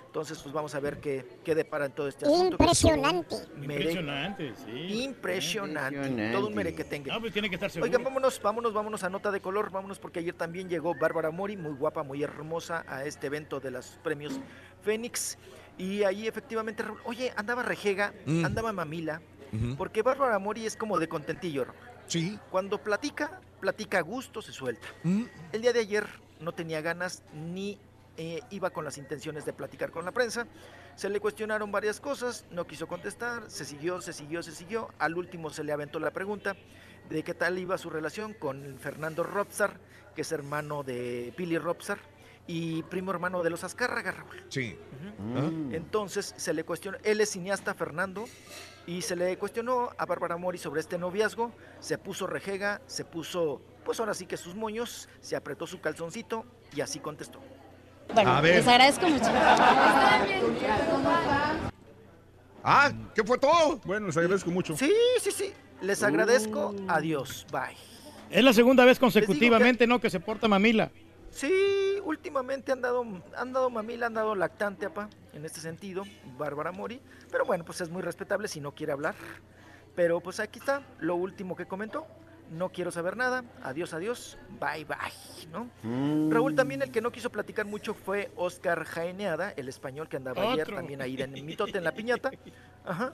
Entonces, 0.06 0.38
pues 0.40 0.54
vamos 0.54 0.72
a 0.76 0.80
ver 0.80 1.00
qué, 1.00 1.26
qué 1.44 1.54
depara 1.56 1.86
en 1.86 1.92
todo 1.92 2.06
este 2.08 2.24
asunto. 2.24 2.52
Impresionante. 2.54 3.34
mere- 3.56 3.74
Impresionante, 3.80 4.52
sí. 4.64 5.02
Impresionante. 5.02 5.96
Impresionante. 5.96 6.32
Todo 6.32 6.46
un 6.46 6.54
merequetengue. 6.54 7.10
No, 7.12 7.20
pues 7.20 7.32
tiene 7.32 7.50
que 7.50 7.56
estar 7.56 7.68
seguro. 7.70 7.88
Oigan, 7.90 8.04
vámonos, 8.04 8.40
vámonos, 8.40 8.72
vámonos 8.72 9.02
a 9.04 9.10
nota 9.10 9.30
de 9.32 9.40
color, 9.40 9.70
vámonos 9.72 9.98
porque 9.98 10.20
ayer 10.20 10.34
también 10.34 10.68
llegó 10.68 10.94
Bárbara 10.94 11.30
Mori, 11.32 11.56
muy 11.56 11.72
guapa, 11.74 12.02
muy 12.04 12.22
hermosa, 12.22 12.84
a 12.88 13.04
este 13.04 13.26
evento 13.26 13.58
de 13.60 13.72
los 13.72 13.98
premios 14.04 14.38
Fénix. 14.82 15.36
Y 15.76 16.04
ahí 16.04 16.28
efectivamente, 16.28 16.84
oye, 17.04 17.32
andaba 17.34 17.64
rejega, 17.64 18.14
Mm. 18.24 18.44
andaba 18.44 18.72
mamila, 18.72 19.20
Ujú. 19.54 19.76
porque 19.76 20.02
Bárbara 20.02 20.38
Mori 20.38 20.66
es 20.66 20.76
como 20.76 20.98
de 20.98 21.08
contentillo. 21.08 21.66
Sí. 22.06 22.38
Cuando 22.50 22.78
platica, 22.78 23.40
platica 23.60 23.98
a 23.98 24.02
gusto, 24.02 24.42
se 24.42 24.52
suelta. 24.52 24.86
Mm. 25.02 25.24
El 25.52 25.62
día 25.62 25.72
de 25.72 25.80
ayer 25.80 26.06
no 26.40 26.52
tenía 26.52 26.80
ganas 26.80 27.22
ni 27.32 27.78
eh, 28.16 28.40
iba 28.50 28.70
con 28.70 28.84
las 28.84 28.98
intenciones 28.98 29.44
de 29.44 29.52
platicar 29.52 29.90
con 29.90 30.04
la 30.04 30.12
prensa. 30.12 30.46
Se 30.96 31.08
le 31.08 31.18
cuestionaron 31.18 31.72
varias 31.72 32.00
cosas, 32.00 32.44
no 32.50 32.66
quiso 32.66 32.86
contestar, 32.86 33.42
se 33.48 33.64
siguió, 33.64 34.00
se 34.00 34.12
siguió, 34.12 34.42
se 34.42 34.52
siguió. 34.52 34.90
Al 34.98 35.16
último 35.16 35.50
se 35.50 35.64
le 35.64 35.72
aventó 35.72 35.98
la 35.98 36.12
pregunta 36.12 36.54
de 37.08 37.22
qué 37.22 37.34
tal 37.34 37.58
iba 37.58 37.76
su 37.78 37.90
relación 37.90 38.32
con 38.32 38.78
Fernando 38.78 39.24
Robsar, 39.24 39.80
que 40.14 40.22
es 40.22 40.30
hermano 40.30 40.82
de 40.84 41.34
Billy 41.36 41.58
Robsar 41.58 41.98
y 42.46 42.82
primo 42.84 43.10
hermano 43.10 43.42
de 43.42 43.50
los 43.50 43.64
Azcárraga, 43.64 44.12
Raúl. 44.12 44.44
Sí. 44.48 44.78
Ujú. 45.18 45.74
Entonces 45.74 46.34
se 46.36 46.52
le 46.52 46.64
cuestionó, 46.64 46.98
él 47.02 47.20
es 47.20 47.30
cineasta 47.30 47.74
Fernando, 47.74 48.26
y 48.86 49.02
se 49.02 49.16
le 49.16 49.36
cuestionó 49.38 49.90
a 49.96 50.04
Bárbara 50.06 50.36
Mori 50.36 50.58
sobre 50.58 50.80
este 50.80 50.98
noviazgo, 50.98 51.52
se 51.80 51.98
puso 51.98 52.26
rejega, 52.26 52.80
se 52.86 53.04
puso, 53.04 53.60
pues 53.84 53.98
ahora 54.00 54.14
sí 54.14 54.26
que 54.26 54.36
sus 54.36 54.54
moños, 54.54 55.08
se 55.20 55.36
apretó 55.36 55.66
su 55.66 55.80
calzoncito 55.80 56.44
y 56.74 56.80
así 56.80 56.98
contestó. 56.98 57.40
Bueno, 58.12 58.32
A 58.32 58.40
ver. 58.40 58.56
les 58.56 58.68
agradezco 58.68 59.08
mucho. 59.08 59.24
Ah, 62.62 62.92
¿qué 63.14 63.22
fue 63.24 63.38
todo? 63.38 63.80
Bueno, 63.84 64.06
les 64.06 64.16
agradezco 64.16 64.50
mucho. 64.50 64.76
Sí, 64.76 64.92
sí, 65.20 65.30
sí, 65.30 65.52
les 65.80 66.02
agradezco, 66.02 66.74
adiós, 66.88 67.46
bye. 67.50 67.76
Es 68.30 68.42
la 68.42 68.52
segunda 68.52 68.84
vez 68.84 68.98
consecutivamente, 68.98 69.86
¿no? 69.86 70.00
Que 70.00 70.10
se 70.10 70.18
porta 70.20 70.48
mamila. 70.48 70.90
Sí, 71.34 72.00
últimamente 72.04 72.70
han 72.70 72.80
dado, 72.80 73.04
han 73.36 73.52
dado 73.52 73.68
mamila, 73.68 74.06
han 74.06 74.14
dado 74.14 74.36
lactante, 74.36 74.86
apa, 74.86 75.08
en 75.32 75.44
este 75.44 75.60
sentido, 75.60 76.04
Bárbara 76.38 76.70
Mori. 76.70 77.00
Pero 77.28 77.44
bueno, 77.44 77.64
pues 77.64 77.80
es 77.80 77.90
muy 77.90 78.02
respetable 78.02 78.46
si 78.46 78.60
no 78.60 78.72
quiere 78.72 78.92
hablar. 78.92 79.16
Pero 79.96 80.20
pues 80.20 80.38
aquí 80.38 80.60
está 80.60 80.82
lo 81.00 81.16
último 81.16 81.56
que 81.56 81.66
comentó. 81.66 82.06
No 82.52 82.70
quiero 82.70 82.92
saber 82.92 83.16
nada. 83.16 83.42
Adiós, 83.64 83.94
adiós. 83.94 84.38
Bye, 84.60 84.84
bye. 84.84 85.50
¿no? 85.50 85.68
Mm. 85.82 86.30
Raúl 86.30 86.54
también 86.54 86.82
el 86.82 86.92
que 86.92 87.00
no 87.00 87.10
quiso 87.10 87.30
platicar 87.30 87.66
mucho 87.66 87.94
fue 87.94 88.30
Oscar 88.36 88.84
Jaeneada, 88.84 89.50
el 89.56 89.68
español 89.68 90.08
que 90.08 90.16
andaba 90.16 90.52
ayer 90.52 90.62
Otro. 90.64 90.76
también 90.76 91.02
ahí 91.02 91.20
en 91.20 91.32
mitote 91.44 91.78
en 91.78 91.84
la 91.84 91.92
piñata. 91.92 92.30
Ajá. 92.84 93.12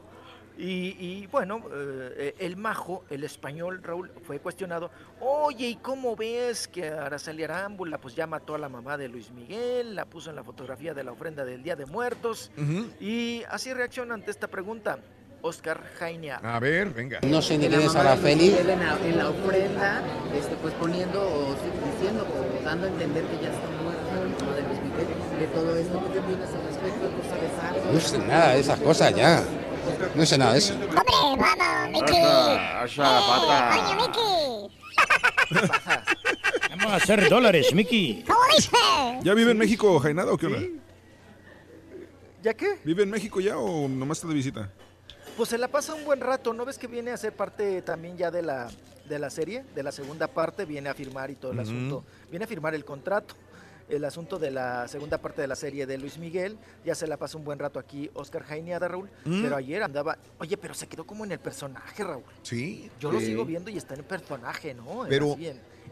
Y, 0.59 0.97
y, 0.99 1.27
bueno, 1.29 1.63
eh, 1.73 2.35
el 2.39 2.57
majo, 2.57 3.05
el 3.09 3.25
español, 3.25 3.83
Raúl, 3.83 4.11
fue 4.25 4.41
cuestionado. 4.41 4.91
Oye, 5.21 5.69
¿y 5.69 5.77
cómo 5.77 6.17
ves 6.17 6.69
que 6.69 6.89
Araceli 6.89 7.45
Arámbula 7.45 7.99
pues 7.99 8.15
ya 8.15 8.27
mató 8.27 8.55
a 8.55 8.59
la 8.59 8.69
mamá 8.69 8.99
de 8.99 9.09
Luis 9.09 9.31
Miguel? 9.31 9.95
La 9.95 10.05
puso 10.05 10.29
en 10.31 10.37
la 10.37 10.45
fotografía 10.45 10.93
de 10.93 11.03
la 11.03 11.13
ofrenda 11.13 11.45
del 11.45 11.63
Día 11.63 11.77
de 11.77 11.87
Muertos. 11.87 12.51
Y 13.01 13.43
así 13.49 13.73
reacciona 13.73 14.15
ante 14.15 14.31
esta 14.31 14.49
pregunta 14.49 14.99
Oscar 15.43 15.83
Jaeneada. 15.99 16.57
A 16.57 16.61
ver, 16.61 16.91
venga. 16.91 17.21
No 17.23 17.41
sé 17.41 17.57
ni 17.57 17.69
quién 17.69 17.81
es 17.81 17.95
Araceli. 17.95 18.55
En 18.55 18.67
la, 18.67 18.99
en 19.03 19.17
la 19.17 19.31
ofrenda, 19.31 20.03
este, 20.35 20.55
pues 20.57 20.75
poniendo 20.75 21.23
o 21.23 21.55
diciendo 21.55 22.27
o 22.27 22.65
dando 22.65 22.87
a 22.87 22.91
entender 22.91 23.25
que 23.25 23.45
ya 23.45 23.51
está 23.51 23.67
muerto 23.83 24.23
el 24.23 24.29
mamá 24.29 24.57
de 24.57 24.63
Luis 24.63 24.81
Miguel. 24.83 25.07
De 25.39 25.47
todo 25.47 25.75
esto, 25.77 26.13
¿qué 26.13 26.19
opinas 26.19 26.51
al 26.55 26.63
respecto? 26.67 27.09
¿Tú 27.09 27.29
sabes 27.29 27.51
algo? 27.65 27.93
No 27.93 28.01
sé 28.01 28.19
nada 28.19 28.53
de 28.53 28.61
esas 28.61 28.81
cosas 28.81 29.15
ya. 29.15 29.43
No 30.15 30.27
sé 30.27 30.39
nada 30.39 30.53
de 30.53 30.59
eso. 30.59 30.75
¡Hombre, 30.75 31.05
vamos, 31.59 31.91
Mickey! 31.91 32.17
Asha, 32.23 33.19
Eh, 33.19 33.23
pata. 33.29 33.77
¡Coño, 33.77 34.07
Mickey! 34.07 34.77
Vamos 36.71 36.93
a 36.93 36.97
hacer 36.97 37.29
dólares, 37.29 37.75
Mickey. 37.75 38.25
¿Cómo 38.27 38.41
dice? 38.57 38.71
¿Ya 39.23 39.35
vive 39.35 39.51
en 39.51 39.59
México, 39.59 39.99
Jainada, 39.99 40.33
o 40.33 40.39
qué 40.39 40.47
onda? 40.47 40.61
¿Ya 42.43 42.55
qué? 42.55 42.79
¿Vive 42.85 43.03
en 43.03 43.11
México 43.11 43.41
ya 43.41 43.59
o 43.59 43.87
nomás 43.89 44.19
está 44.19 44.29
de 44.29 44.35
visita? 44.35 44.71
Pues 45.37 45.49
se 45.51 45.59
la 45.59 45.69
pasa 45.69 45.95
un 45.95 46.05
buen 46.05 46.21
rato, 46.21 46.53
¿no 46.55 46.65
ves 46.65 46.79
que 46.79 46.87
viene 46.87 47.11
a 47.11 47.17
ser 47.17 47.33
parte 47.35 47.83
también 47.83 48.17
ya 48.17 48.31
de 48.31 48.43
la, 48.43 48.69
de 49.09 49.19
la 49.19 49.29
serie? 49.31 49.65
De 49.75 49.83
la 49.83 49.93
segunda 49.93 50.27
parte, 50.29 50.65
viene 50.65 50.89
a 50.89 50.95
firmar 50.95 51.31
y 51.31 51.35
todo 51.35 51.53
el 51.53 51.61
asunto. 51.61 52.05
Viene 52.31 52.45
a 52.45 52.49
firmar 52.49 52.75
el 52.75 52.85
contrato. 52.85 53.35
El 53.91 54.05
asunto 54.05 54.39
de 54.39 54.53
la 54.53 54.87
segunda 54.87 55.19
parte 55.19 55.43
de 55.43 55.49
la 55.49 55.57
serie 55.57 55.85
de 55.85 55.99
Luis 55.99 56.17
Miguel, 56.17 56.57
ya 56.85 56.95
se 56.95 57.07
la 57.09 57.17
pasa 57.17 57.37
un 57.37 57.45
buen 57.45 57.59
rato 57.59 57.79
aquí 57.81 58.09
Oscar 58.15 58.43
Jaineada, 58.45 58.87
Raúl. 58.87 59.11
Mm. 59.25 59.43
Pero 59.43 59.57
ayer 59.57 59.83
andaba, 59.83 60.17
oye, 60.39 60.57
pero 60.57 60.75
se 60.75 60.87
quedó 60.87 61.05
como 61.05 61.25
en 61.25 61.33
el 61.33 61.41
personaje, 61.41 62.05
Raúl. 62.05 62.23
Sí. 62.43 62.89
Yo 63.01 63.11
lo 63.11 63.19
Sí. 63.19 63.27
sigo 63.27 63.45
viendo 63.45 63.69
y 63.71 63.77
está 63.77 63.95
en 63.95 64.01
el 64.01 64.07
personaje, 64.07 64.75
¿no? 64.75 65.05
Pero 65.09 65.37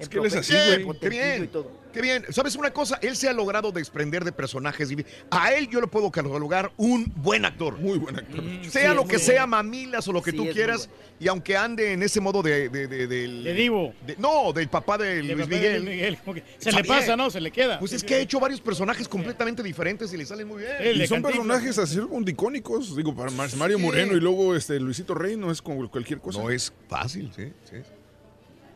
es 0.00 0.08
que 0.08 0.18
él 0.18 0.26
es 0.26 0.34
así, 0.34 0.54
güey. 0.82 0.98
Qué 1.00 1.08
bien. 1.08 1.48
todo. 1.48 1.70
Qué 1.92 2.02
bien. 2.02 2.24
¿Sabes 2.30 2.54
una 2.54 2.70
cosa? 2.70 2.98
Él 3.02 3.16
se 3.16 3.28
ha 3.28 3.32
logrado 3.32 3.72
desprender 3.72 4.22
de 4.22 4.30
personajes. 4.30 4.90
y 4.92 5.04
A 5.30 5.52
él 5.54 5.68
yo 5.68 5.80
le 5.80 5.86
puedo 5.86 6.10
catalogar 6.10 6.70
un 6.76 7.10
buen 7.16 7.44
actor. 7.46 7.78
Muy 7.78 7.98
buen 7.98 8.16
actor. 8.16 8.42
sea 8.70 8.90
sí, 8.90 8.96
lo 8.96 9.06
que 9.06 9.18
sea, 9.18 9.46
bueno. 9.46 9.56
mamilas 9.56 10.06
o 10.06 10.12
lo 10.12 10.22
que 10.22 10.30
Sí, 10.32 10.36
tú 10.36 10.46
quieras. 10.50 10.88
Y 11.18 11.26
aunque 11.28 11.56
ande 11.56 11.92
en 11.94 12.02
ese 12.02 12.20
modo 12.20 12.42
de... 12.42 12.68
De, 12.68 12.86
de, 12.86 13.06
del- 13.06 13.42
De 13.42 13.52
divo. 13.54 13.94
de- 14.06 14.16
no, 14.18 14.52
del 14.52 14.68
papá 14.68 14.98
de 14.98 15.16
De 15.16 15.22
Luis 15.22 15.46
papá 15.46 15.56
de 15.56 15.80
Miguel. 15.80 16.18
Se 16.58 16.70
le 16.72 16.84
pasa. 16.84 17.16
¿no? 17.16 17.30
Se 17.30 17.40
le 17.40 17.50
queda. 17.50 17.78
Pues 17.80 17.92
es 17.94 18.04
que 18.04 18.14
ha 18.16 18.18
hecho 18.18 18.38
varios 18.38 18.60
personajes 18.60 19.08
completamente 19.08 19.62
diferentes 19.62 20.12
y 20.12 20.16
le 20.18 20.26
salen 20.26 20.46
muy 20.46 20.62
bien. 20.62 20.72
El 20.80 21.00
Y 21.02 21.06
son 21.06 21.22
personajes 21.22 21.78
así 21.78 21.98
como 21.98 22.28
icónicos. 22.28 22.94
Digo, 22.94 23.16
para 23.16 23.30
Mar- 23.30 23.48
Mario 23.56 23.78
Moreno 23.78 24.12
y 24.16 24.20
luego 24.20 24.54
este 24.54 24.78
Luisito 24.78 25.14
Rey 25.14 25.36
no 25.36 25.50
es 25.50 25.60
como 25.62 25.90
cualquier 25.90 26.20
cosa. 26.20 26.40
No 26.42 26.50
es 26.50 26.72
fácil, 26.88 27.32
sí. 27.34 27.50
sí. 27.68 27.76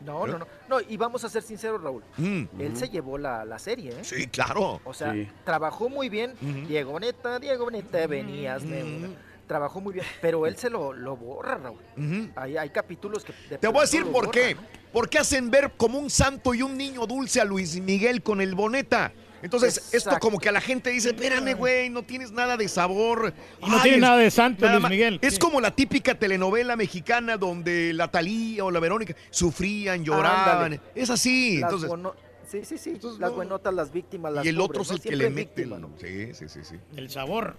No, 0.05 0.27
no, 0.27 0.37
no. 0.39 0.47
No, 0.69 0.81
y 0.81 0.97
vamos 0.97 1.23
a 1.23 1.29
ser 1.29 1.41
sinceros, 1.43 1.81
Raúl. 1.81 2.03
Mm. 2.17 2.43
Él 2.59 2.77
se 2.77 2.89
llevó 2.89 3.17
la, 3.17 3.45
la 3.45 3.57
serie, 3.59 3.91
¿eh? 3.91 4.03
Sí, 4.03 4.27
claro. 4.27 4.81
O 4.83 4.93
sea, 4.93 5.13
Sí. 5.13 5.27
trabajó 5.45 5.89
muy 5.89 6.09
bien. 6.09 6.33
Diego 6.67 6.99
Neta, 6.99 7.39
Diego 7.39 7.69
Neta, 7.71 8.05
venías 8.07 8.63
de. 8.67 9.09
Trabajó 9.47 9.81
muy 9.81 9.93
bien, 9.93 10.05
pero 10.21 10.47
él 10.47 10.55
se 10.55 10.69
lo, 10.69 10.93
lo 10.93 11.17
borra, 11.17 11.57
Raúl. 11.57 12.31
hay, 12.35 12.55
hay 12.57 12.69
capítulos 12.69 13.25
que... 13.25 13.33
de 13.49 13.57
Te 13.57 13.67
voy 13.67 13.79
a 13.79 13.81
decir 13.81 14.03
por 14.03 14.25
borra, 14.27 14.31
qué. 14.31 14.55
¿no? 14.55 14.61
Porque 14.93 15.19
hacen 15.19 15.51
ver 15.51 15.73
como 15.75 15.99
un 15.99 16.09
santo 16.09 16.53
y 16.53 16.61
un 16.61 16.77
niño 16.77 17.05
dulce 17.05 17.41
a 17.41 17.45
Luis 17.45 17.79
Miguel 17.81 18.23
con 18.23 18.39
el 18.39 18.55
boneta. 18.55 19.11
Entonces, 19.43 19.93
esto 19.93 20.17
como 20.19 20.39
que 20.39 20.49
a 20.49 20.51
la 20.51 20.61
gente 20.61 20.89
dice, 20.89 21.09
espérame, 21.09 21.53
güey, 21.55 21.89
no 21.89 22.01
tienes 22.03 22.31
nada 22.31 22.57
de 22.57 22.67
sabor. 22.67 23.33
Y 23.61 23.69
no 23.69 23.81
tiene 23.81 23.97
es- 23.97 24.01
nada 24.01 24.17
de 24.17 24.31
santo, 24.31 24.61
nada 24.61 24.73
Luis 24.75 24.81
más". 24.83 24.89
Miguel. 24.91 25.19
Es 25.21 25.33
Sí. 25.33 25.39
como 25.39 25.59
la 25.61 25.75
típica 25.75 26.15
telenovela 26.17 26.75
mexicana 26.75 27.37
donde 27.37 27.93
la 27.93 28.09
Talía 28.09 28.63
o 28.65 28.71
la 28.71 28.79
Verónica 28.79 29.15
sufrían, 29.29 30.03
lloraban. 30.03 30.79
Es 30.95 31.09
así. 31.09 31.59
Las 31.59 31.63
Entonces, 31.73 31.89
bono- 31.89 32.15
Sí, 32.47 32.65
sí, 32.65 32.77
sí. 32.77 32.97
las 33.19 33.31
buenotas, 33.31 33.73
las 33.73 33.91
víctimas, 33.91 34.31
las 34.33 34.45
y 34.45 34.49
el 34.49 34.59
otro 34.61 34.81
es 34.83 34.89
¿no? 34.89 34.95
el 34.95 35.01
que 35.01 35.15
le 35.15 35.29
mete. 35.29 35.65
¿no? 35.65 35.89
Sí, 35.99 36.33
sí, 36.33 36.47
sí, 36.47 36.59
sí. 36.63 36.75
El 36.95 37.09
sabor. 37.09 37.55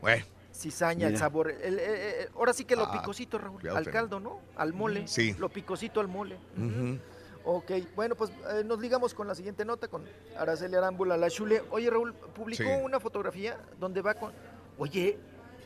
Bueno, 0.00 0.24
Cizaña, 0.52 1.08
el 1.08 1.16
sabor. 1.18 1.50
el- 1.50 1.78
eh, 1.78 1.82
eh, 1.86 2.28
ahora 2.36 2.52
sí 2.52 2.64
que 2.64 2.76
lo 2.76 2.84
Ah, 2.84 2.92
picosito, 2.92 3.38
Raúl. 3.38 3.66
Al 3.68 3.88
caldo, 3.90 4.20
¿no? 4.20 4.40
Al 4.56 4.72
mole. 4.72 5.06
Sí. 5.08 5.34
Lo 5.38 5.48
picosito 5.48 6.00
al 6.00 6.08
mole. 6.08 6.36
ujú. 6.56 6.98
Ok, 7.46 7.72
bueno, 7.94 8.14
pues 8.14 8.30
eh, 8.52 8.62
nos 8.64 8.80
ligamos 8.80 9.12
con 9.12 9.28
la 9.28 9.34
siguiente 9.34 9.64
nota, 9.66 9.88
con 9.88 10.02
Araceli 10.38 10.76
Arámbula, 10.76 11.16
la 11.18 11.28
Chule. 11.28 11.62
Oye, 11.70 11.90
Raúl, 11.90 12.14
publicó 12.14 12.62
Sí. 12.62 12.70
una 12.82 12.98
fotografía 13.00 13.58
donde 13.78 14.00
va 14.00 14.14
con... 14.14 14.32
Oye, 14.78 15.18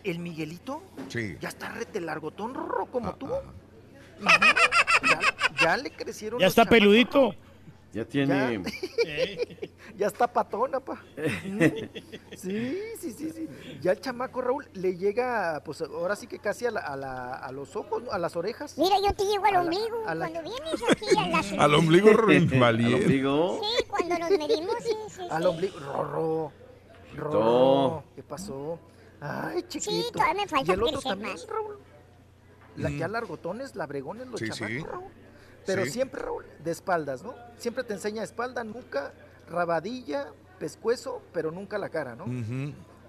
¿el 0.02 0.18
Miguelito? 0.18 0.82
Sí. 1.08 1.36
Ya 1.40 1.48
está 1.48 1.68
rete 1.70 2.00
largotón, 2.00 2.52
rorro, 2.54 2.86
como 2.86 3.14
tú. 3.14 3.26
Ujú. 3.26 3.38
ya, 5.08 5.20
ya 5.60 5.76
le 5.76 5.90
crecieron 5.92 6.40
Ya 6.40 6.46
los 6.46 6.50
está 6.52 6.62
chamacos, 6.64 6.78
peludito. 6.80 7.34
Ya 7.92 8.04
tiene. 8.04 8.62
Ya 9.96 10.06
está 10.06 10.28
patona, 10.32 10.78
pa. 10.78 11.02
Sí, 12.36 12.78
sí, 13.00 13.12
sí, 13.12 13.30
sí. 13.32 13.48
Ya 13.80 13.92
el 13.92 14.00
chamaco 14.00 14.40
Raúl 14.40 14.68
le 14.74 14.96
llega, 14.96 15.60
pues 15.64 15.80
ahora 15.82 16.14
sí 16.14 16.26
que 16.28 16.38
casi 16.38 16.66
a, 16.66 16.70
la- 16.70 16.80
a, 16.80 16.96
la- 16.96 17.34
a 17.34 17.50
los 17.50 17.74
ojos, 17.74 18.04
a 18.12 18.18
las 18.18 18.36
orejas. 18.36 18.78
Mira, 18.78 18.96
yo 19.04 19.12
te 19.14 19.24
llego 19.24 19.44
al 19.46 19.56
A 19.56 19.60
ombligo 19.62 20.02
la- 20.14 20.28
cuando 20.30 20.42
vienes 20.50 20.82
aquí 20.90 21.06
a 21.16 21.28
la 21.56 21.64
Al 21.64 21.74
ombligo 21.74 22.10
Al 22.10 22.18
ombligo. 22.94 23.60
Sí, 23.62 23.84
cuando 23.88 24.18
nos 24.18 24.30
medimos, 24.30 24.74
sí, 24.84 24.92
sí, 25.08 25.22
Al 25.30 25.42
sí. 25.42 25.48
ombligo. 25.48 25.78
Rorro. 25.80 26.52
Rorro. 27.16 28.04
¿Qué 28.14 28.22
pasó? 28.22 28.78
Ay, 29.20 29.62
chiquito. 29.64 29.90
Sí, 29.90 30.06
todavía 30.12 30.34
me 30.42 30.46
falta 30.48 30.70
y 30.70 30.74
el 30.74 30.82
otro 30.82 31.00
también. 31.00 31.36
Raúl. 31.48 31.78
La 32.76 32.90
Mm. 32.90 32.98
que 32.98 33.04
a 33.04 33.08
largotones, 33.08 33.74
labregones, 33.74 34.28
los 34.28 34.38
Sí, 34.38 34.46
sí. 34.46 34.52
chamacos, 34.52 34.88
Raúl. 34.92 35.10
Pero 35.68 35.84
Sí. 35.84 35.92
siempre, 35.92 36.20
Raúl, 36.22 36.44
de 36.64 36.70
espaldas, 36.70 37.22
¿no? 37.22 37.34
Siempre 37.58 37.84
te 37.84 37.92
enseña 37.92 38.22
espalda, 38.22 38.64
nuca, 38.64 39.12
rabadilla, 39.48 40.32
pescuezo, 40.58 41.22
pero 41.32 41.50
nunca 41.50 41.78
la 41.78 41.88
cara, 41.90 42.16
¿no? 42.16 42.26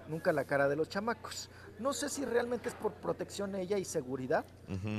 Nunca 0.08 0.32
la 0.32 0.44
cara 0.44 0.68
de 0.68 0.76
los 0.76 0.88
chamacos. 0.88 1.48
No 1.78 1.92
sé 1.92 2.08
si 2.08 2.24
realmente 2.24 2.68
es 2.68 2.74
por 2.74 2.92
protección 2.92 3.54
ella 3.54 3.78
y 3.78 3.84
seguridad 3.84 4.44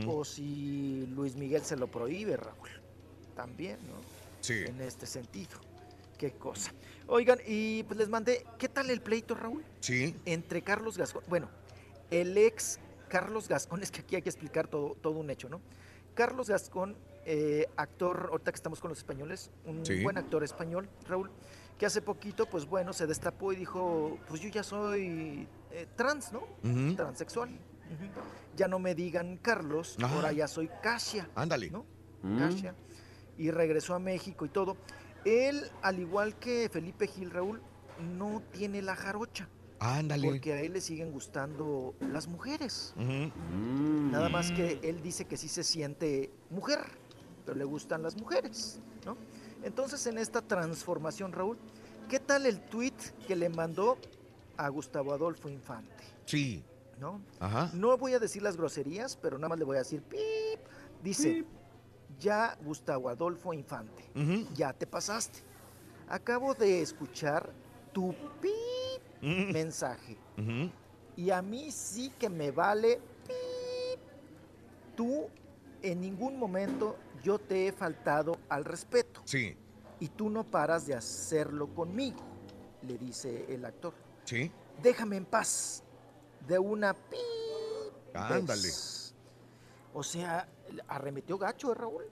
o 0.08 0.26
si 0.26 1.06
Luis 1.16 1.36
Miguel 1.36 1.62
se 1.64 1.76
lo 1.78 1.88
prohíbe, 1.88 2.36
Raúl. 2.38 2.70
También, 3.36 3.78
¿no? 3.88 3.94
Sí. 4.42 4.64
En 4.66 4.82
este 4.82 5.06
sentido. 5.06 5.60
Qué 6.18 6.32
cosa. 6.32 6.72
Oigan, 7.08 7.40
y 7.48 7.84
pues 7.84 7.98
les 8.00 8.10
mandé, 8.10 8.46
¿qué 8.58 8.70
tal 8.70 8.90
el 8.90 9.02
pleito, 9.02 9.36
Raúl? 9.36 9.64
Sí. 9.82 10.16
Entre 10.26 10.62
Carlos 10.62 10.98
Gascón, 10.98 11.24
bueno, 11.28 11.50
el 12.12 12.38
ex 12.38 12.80
Carlos 13.10 13.48
Gascón, 13.48 13.82
es 13.84 13.92
que 13.92 14.02
aquí 14.02 14.16
hay 14.16 14.22
que 14.22 14.30
explicar 14.30 14.68
todo, 14.68 14.96
todo 15.02 15.20
un 15.20 15.30
hecho, 15.30 15.50
¿no? 15.50 15.62
Carlos 16.14 16.50
Gascón, 16.50 16.96
eh, 17.26 17.68
actor, 17.78 18.30
ahorita 18.32 18.52
que 18.52 18.56
estamos 18.56 18.80
con 18.80 18.90
los 18.90 18.98
españoles, 18.98 19.52
un 19.66 19.86
Sí. 19.86 20.04
buen 20.04 20.18
actor 20.18 20.44
español, 20.44 20.90
Raúl, 21.08 21.30
que 21.78 21.86
hace 21.86 22.02
poquito, 22.02 22.46
pues 22.48 22.66
bueno, 22.66 22.94
se 22.94 23.08
destapó 23.08 23.54
y 23.54 23.56
dijo, 23.56 24.18
pues 24.28 24.42
yo 24.42 24.50
ya 24.50 24.64
soy 24.64 25.48
eh, 25.72 25.88
trans, 25.96 26.32
¿no? 26.34 26.42
Ujú. 26.64 26.96
Transexual. 26.96 27.50
Ya 28.56 28.68
no 28.68 28.80
me 28.80 28.96
digan 28.96 29.38
Carlos, 29.38 29.98
Ajá. 30.02 30.16
ahora 30.16 30.32
ya 30.32 30.48
soy 30.48 30.70
Casia. 30.82 31.30
Ándale. 31.36 31.70
¿no? 31.70 31.86
Mm. 32.24 32.40
Casia. 32.40 32.76
Y 33.38 33.52
regresó 33.52 33.96
a 33.96 34.00
México 34.00 34.46
y 34.46 34.50
todo. 34.50 34.78
Él, 35.26 35.70
al 35.82 36.00
igual 36.00 36.36
que 36.40 36.70
Felipe 36.72 37.08
Gil 37.08 37.32
Raúl, 37.32 37.62
no 38.18 38.42
tiene 38.52 38.82
la 38.82 38.96
jarocha. 38.96 39.50
Ándale. 39.80 40.28
Porque 40.30 40.54
a 40.54 40.62
él 40.62 40.74
le 40.74 40.82
siguen 40.82 41.12
gustando 41.12 41.96
las 42.00 42.28
mujeres. 42.28 42.94
Mm. 42.98 44.12
Nada 44.12 44.30
más 44.30 44.52
que 44.52 44.80
él 44.84 45.02
dice 45.02 45.26
que 45.26 45.38
sí 45.38 45.48
se 45.48 45.64
siente 45.64 46.32
mujer, 46.50 46.80
pero 47.46 47.58
le 47.58 47.66
gustan 47.66 48.02
las 48.02 48.16
mujeres, 48.16 48.80
¿no? 49.06 49.18
Entonces, 49.64 50.06
en 50.08 50.18
esta 50.18 50.42
transformación, 50.42 51.32
Raúl, 51.32 51.58
¿qué 52.10 52.20
tal 52.20 52.46
el 52.46 52.60
tweet 52.62 52.94
que 53.28 53.36
le 53.36 53.50
mandó 53.50 53.98
a 54.58 54.68
Gustavo 54.70 55.14
Adolfo 55.14 55.50
Infante? 55.50 56.04
Sí. 56.26 56.64
¿No? 57.00 57.22
Ajá. 57.40 57.72
No 57.74 57.98
voy 57.98 58.14
a 58.14 58.20
decir 58.20 58.44
las 58.44 58.58
groserías, 58.58 59.16
pero 59.16 59.38
nada 59.38 59.50
más 59.50 59.60
le 59.60 59.66
voy 59.66 59.76
a 59.76 59.80
decir 59.80 60.04
pip. 60.04 60.20
Dice, 61.02 61.46
ya 62.20 62.56
Gustavo 62.64 63.10
Adolfo 63.10 63.54
Infante, 63.54 64.04
ya 64.54 64.72
te 64.72 64.86
pasaste. 64.86 65.40
Acabo 66.08 66.54
de 66.54 66.82
escuchar 66.82 67.50
tu 67.92 68.14
pip 68.40 69.02
mensaje. 69.22 70.16
Y 71.16 71.32
a 71.32 71.42
mí 71.42 71.72
sí 71.72 72.12
que 72.20 72.30
me 72.30 72.52
vale. 72.52 73.00
pip. 73.28 74.00
Tú 74.96 75.28
en 75.82 76.02
ningún 76.02 76.38
momento 76.38 76.96
yo 77.24 77.40
te 77.40 77.68
he 77.68 77.72
faltado 77.72 78.38
al 78.50 78.66
respeto. 78.66 79.22
Sí. 79.26 79.56
y 80.00 80.08
tú 80.10 80.32
no 80.32 80.44
paras 80.44 80.88
de 80.88 80.96
hacerlo 80.96 81.68
conmigo, 81.76 82.22
le 82.82 82.98
dice 82.98 83.46
el 83.54 83.64
actor. 83.66 83.94
Sí. 84.26 84.52
Déjame 84.82 85.18
en 85.18 85.26
paz. 85.26 85.84
De 86.48 86.58
una 86.58 86.96
pi. 86.96 87.18
Ándale. 88.16 88.62
vez. 88.64 89.14
O 89.94 90.02
sea, 90.02 90.48
arremetió 90.88 91.38
gacho, 91.38 91.72
¿eh, 91.72 91.76
Raúl. 91.76 92.04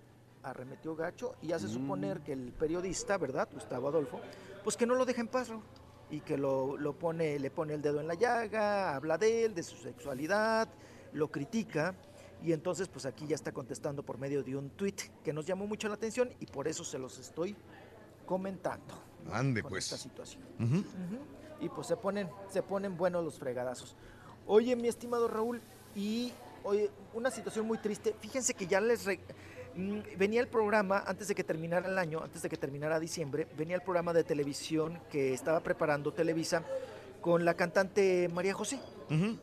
Arremetió 0.44 0.96
gacho 0.96 1.36
y 1.42 1.52
hace 1.52 1.66
Mm. 1.66 1.74
suponer 1.74 2.22
que 2.22 2.34
el 2.34 2.52
periodista, 2.54 3.18
¿verdad? 3.18 3.50
Gustavo 3.52 3.88
Adolfo, 3.88 4.22
pues 4.64 4.78
que 4.78 4.86
no 4.86 4.94
lo 4.96 5.04
deja 5.06 5.22
en 5.22 5.28
paz, 5.28 5.50
Raúl. 5.50 5.64
Y 6.12 6.22
que 6.22 6.38
lo, 6.38 6.78
lo 6.78 6.94
pone, 6.94 7.40
le 7.40 7.50
pone 7.50 7.74
el 7.74 7.82
dedo 7.82 8.00
en 8.02 8.08
la 8.08 8.14
llaga, 8.14 8.96
habla 8.96 9.18
de 9.18 9.46
él, 9.46 9.56
de 9.56 9.64
su 9.64 9.78
sexualidad, 9.78 10.68
lo 11.14 11.30
critica. 11.30 11.96
Y 12.44 12.54
entonces, 12.54 12.88
pues 12.88 13.06
aquí 13.06 13.28
ya 13.28 13.36
está 13.36 13.52
contestando 13.52 14.02
por 14.04 14.18
medio 14.18 14.44
de 14.44 14.56
un 14.56 14.70
tuit 14.70 15.02
que 15.24 15.34
nos 15.34 15.46
llamó 15.46 15.68
mucho 15.68 15.88
la 15.90 15.96
atención 15.96 16.30
y 16.40 16.46
por 16.46 16.68
eso 16.68 16.84
se 16.86 16.98
los 16.98 17.18
estoy 17.20 17.56
comentando. 18.26 18.94
Ande, 19.32 19.62
Con 19.62 19.72
pues. 19.72 19.86
esta 19.86 19.98
situación. 19.98 20.42
Y 21.62 21.68
pues 21.70 21.88
se 21.88 21.98
ponen, 21.98 22.30
se 22.50 22.64
ponen 22.64 22.96
buenos 22.98 23.24
los 23.24 23.38
fregadazos. 23.38 23.96
Oye, 24.48 24.76
mi 24.76 24.88
estimado 24.88 25.28
Raúl, 25.28 25.62
y 25.96 26.32
oye, 26.64 26.90
una 27.14 27.30
situación 27.30 27.68
muy 27.68 27.78
triste. 27.78 28.16
Fíjense 28.22 28.54
que 28.54 28.66
ya 28.68 28.80
les 28.80 29.04
re- 29.06 29.20
mm, 29.76 30.00
venía 30.18 30.40
el 30.40 30.48
programa 30.48 31.04
antes 31.06 31.28
de 31.28 31.36
que 31.36 31.44
terminara 31.44 31.90
el 31.90 31.98
año, 31.98 32.22
antes 32.24 32.42
de 32.42 32.48
que 32.50 32.56
terminara 32.58 33.00
diciembre, 33.00 33.48
venía 33.58 33.76
el 33.76 33.82
programa 33.82 34.14
de 34.14 34.24
televisión 34.24 35.00
que 35.12 35.34
estaba 35.34 35.60
preparando 35.60 36.14
Televisa 36.14 36.64
con 37.22 37.44
la 37.44 37.54
cantante 37.56 38.30
María 38.34 38.54
José. 38.54 38.80
Ujú. 39.10 39.38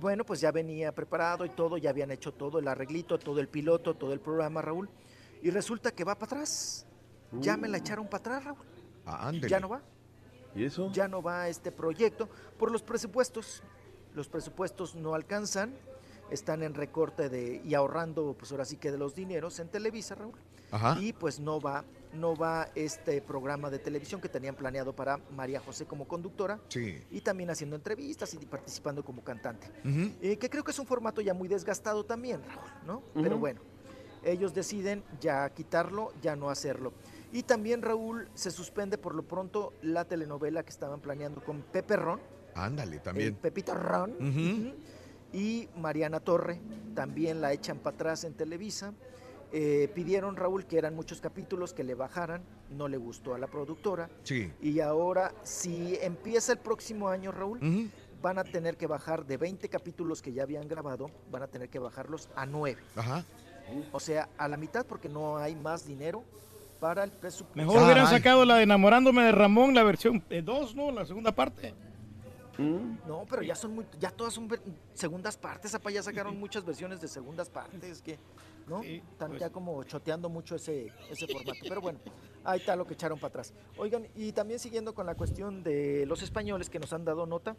Bueno, 0.00 0.24
pues 0.24 0.40
ya 0.40 0.50
venía 0.50 0.92
preparado 0.92 1.44
y 1.44 1.50
todo, 1.50 1.76
ya 1.76 1.90
habían 1.90 2.10
hecho 2.10 2.32
todo, 2.32 2.58
el 2.58 2.68
arreglito, 2.68 3.18
todo 3.18 3.40
el 3.40 3.48
piloto, 3.48 3.94
todo 3.94 4.12
el 4.12 4.20
programa, 4.20 4.62
Raúl. 4.62 4.88
Y 5.42 5.50
resulta 5.50 5.90
que 5.92 6.04
va 6.04 6.14
para 6.14 6.32
atrás. 6.32 6.86
Ya 7.40 7.56
me 7.56 7.68
la 7.68 7.78
echaron 7.78 8.06
para 8.06 8.18
atrás, 8.18 8.44
Raúl. 8.44 8.58
Ah. 9.06 9.32
Ya 9.32 9.60
no 9.60 9.68
va. 9.68 9.82
¿Y 10.54 10.64
eso? 10.64 10.90
Ya 10.92 11.08
no 11.08 11.22
va 11.22 11.48
este 11.48 11.72
proyecto 11.72 12.28
por 12.58 12.70
los 12.70 12.82
presupuestos. 12.82 13.62
Los 14.14 14.28
presupuestos 14.28 14.94
no 14.94 15.14
alcanzan, 15.14 15.74
están 16.30 16.62
en 16.62 16.74
recorte 16.74 17.30
de 17.30 17.62
y 17.64 17.74
ahorrando, 17.74 18.34
pues 18.38 18.52
ahora 18.52 18.66
sí 18.66 18.76
que 18.76 18.92
de 18.92 18.98
los 18.98 19.14
dineros 19.14 19.58
en 19.58 19.68
Televisa, 19.68 20.14
Raúl. 20.14 20.34
Ajá. 20.70 20.98
Y 21.00 21.14
pues 21.14 21.40
no 21.40 21.60
va, 21.60 21.84
no 22.12 22.36
va 22.36 22.68
este 22.74 23.20
programa 23.22 23.70
de 23.70 23.78
televisión 23.78 24.20
que 24.20 24.28
tenían 24.28 24.54
planeado 24.54 24.94
para 24.94 25.18
María 25.34 25.60
José 25.60 25.86
como 25.86 26.06
conductora 26.06 26.60
Sí. 26.68 26.98
y 27.10 27.20
también 27.20 27.50
haciendo 27.50 27.76
entrevistas 27.76 28.34
y 28.34 28.38
participando 28.46 29.04
como 29.04 29.22
cantante. 29.24 29.66
Eh, 30.20 30.36
que 30.36 30.50
creo 30.50 30.62
que 30.64 30.70
es 30.72 30.78
un 30.78 30.86
formato 30.86 31.20
ya 31.20 31.34
muy 31.34 31.48
desgastado 31.48 32.04
también, 32.04 32.40
Raúl, 32.44 32.70
¿no? 32.86 33.02
Pero 33.14 33.38
bueno, 33.38 33.60
ellos 34.24 34.52
deciden 34.54 35.02
ya 35.20 35.48
quitarlo, 35.50 36.12
ya 36.20 36.36
no 36.36 36.50
hacerlo. 36.50 36.92
Y 37.32 37.44
también, 37.44 37.80
Raúl, 37.80 38.28
se 38.34 38.50
suspende 38.50 38.98
por 38.98 39.14
lo 39.14 39.22
pronto 39.22 39.72
la 39.80 40.04
telenovela 40.04 40.62
que 40.62 40.70
estaban 40.70 41.00
planeando 41.00 41.42
con 41.42 41.62
Pepe 41.62 41.96
Ron, 41.96 42.20
Ándale, 42.54 42.98
también. 42.98 43.34
Pepito 43.36 43.72
Ron, 43.74 44.74
y 45.32 45.66
Mariana 45.76 46.20
Torre, 46.20 46.60
también 46.94 47.40
la 47.40 47.52
echan 47.54 47.78
para 47.78 47.94
atrás 47.94 48.24
en 48.24 48.34
Televisa. 48.34 48.92
Eh, 49.52 49.90
pidieron, 49.94 50.36
Raúl, 50.36 50.64
que 50.64 50.78
eran 50.78 50.94
muchos 50.94 51.20
capítulos, 51.20 51.74
que 51.74 51.84
le 51.84 51.94
bajaran, 51.94 52.42
no 52.70 52.88
le 52.88 52.96
gustó 52.96 53.34
a 53.34 53.38
la 53.38 53.46
productora. 53.46 54.08
Sí. 54.22 54.50
Y 54.62 54.80
ahora, 54.80 55.34
si 55.42 55.98
empieza 56.00 56.52
el 56.52 56.58
próximo 56.58 57.08
año, 57.08 57.32
Raúl, 57.32 57.90
van 58.22 58.38
a 58.38 58.44
tener 58.44 58.76
que 58.78 58.86
bajar 58.86 59.26
de 59.26 59.36
20 59.36 59.68
capítulos 59.68 60.22
que 60.22 60.32
ya 60.32 60.44
habían 60.44 60.68
grabado, 60.68 61.10
van 61.30 61.42
a 61.42 61.48
tener 61.48 61.68
que 61.68 61.78
bajarlos 61.78 62.30
a 62.34 62.46
9. 62.46 62.80
Ajá. 62.96 63.24
O 63.92 64.00
sea, 64.00 64.28
a 64.38 64.48
la 64.48 64.56
mitad 64.56 64.86
porque 64.86 65.08
no 65.08 65.36
hay 65.36 65.54
más 65.54 65.86
dinero 65.86 66.24
para 66.80 67.04
el 67.04 67.10
presupuesto. 67.10 67.56
Mejor 67.56 67.84
hubieran 67.84 68.06
sacado 68.06 68.44
la 68.44 68.56
de 68.56 68.62
enamorándome 68.62 69.22
de 69.24 69.32
Ramón, 69.32 69.74
la 69.74 69.82
versión 69.82 70.22
2, 70.28 70.74
¿no? 70.74 70.90
La 70.90 71.04
segunda 71.04 71.32
parte. 71.32 71.74
No, 72.58 73.24
pero 73.28 73.42
ya 73.42 73.54
son 73.54 73.74
muy, 73.74 73.86
ya 73.98 74.10
todas 74.10 74.34
son 74.34 74.48
segundas 74.92 75.36
partes, 75.36 75.74
apa, 75.74 75.90
ya 75.90 76.02
sacaron 76.02 76.38
muchas 76.38 76.64
versiones 76.64 77.00
de 77.00 77.08
segundas 77.08 77.48
partes 77.48 78.02
que, 78.02 78.18
¿no? 78.68 78.82
Están 78.82 79.30
pues. 79.30 79.40
ya 79.40 79.50
como 79.50 79.82
choteando 79.84 80.28
mucho 80.28 80.56
ese, 80.56 80.92
ese 81.10 81.26
formato. 81.26 81.58
Pero 81.68 81.80
bueno, 81.80 81.98
ahí 82.44 82.58
está 82.60 82.76
lo 82.76 82.86
que 82.86 82.94
echaron 82.94 83.18
para 83.18 83.28
atrás. 83.28 83.52
Oigan, 83.76 84.06
y 84.14 84.32
también 84.32 84.58
siguiendo 84.60 84.94
con 84.94 85.06
la 85.06 85.14
cuestión 85.14 85.62
de 85.62 86.04
los 86.06 86.22
españoles 86.22 86.68
que 86.70 86.78
nos 86.78 86.92
han 86.92 87.04
dado 87.04 87.26
nota, 87.26 87.56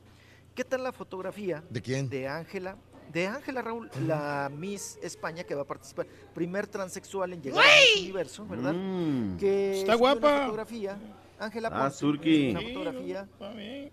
¿qué 0.55 0.63
tal 0.63 0.83
la 0.83 0.91
fotografía? 0.91 1.63
¿De 1.69 1.81
quién? 1.81 2.09
De 2.09 2.27
Ángela. 2.27 2.77
De 3.11 3.27
Ángela 3.27 3.61
Raúl, 3.61 3.91
la 4.07 4.49
Miss 4.55 4.97
España 5.03 5.43
que 5.43 5.53
va 5.53 5.63
a 5.63 5.67
participar, 5.67 6.07
primer 6.33 6.65
transexual 6.67 7.33
en 7.33 7.41
llegar 7.43 7.63
a 7.63 7.67
Miss 7.67 8.01
Universo, 8.01 8.45
¿verdad? 8.47 8.73
Mm. 8.73 9.37
Que 9.37 9.79
Está 9.81 9.93
subió 9.93 10.05
una 10.11 10.19
guapa. 10.19 10.39
fotografía, 10.45 10.97
Ángela 11.37 11.69
Ah, 11.71 11.81
Ponce. 11.83 12.05
Una 12.05 12.61
fotografía 12.61 13.27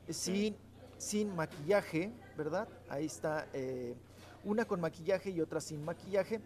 sin, 0.09 0.57
sin 0.97 1.35
maquillaje, 1.35 2.13
¿verdad? 2.37 2.67
Ahí 2.89 3.07
está, 3.07 3.47
eh, 3.53 3.95
una 4.45 4.65
con 4.65 4.81
maquillaje 4.81 5.31
y 5.31 5.41
otra 5.41 5.61
sin 5.61 5.85
maquillaje. 5.85 6.41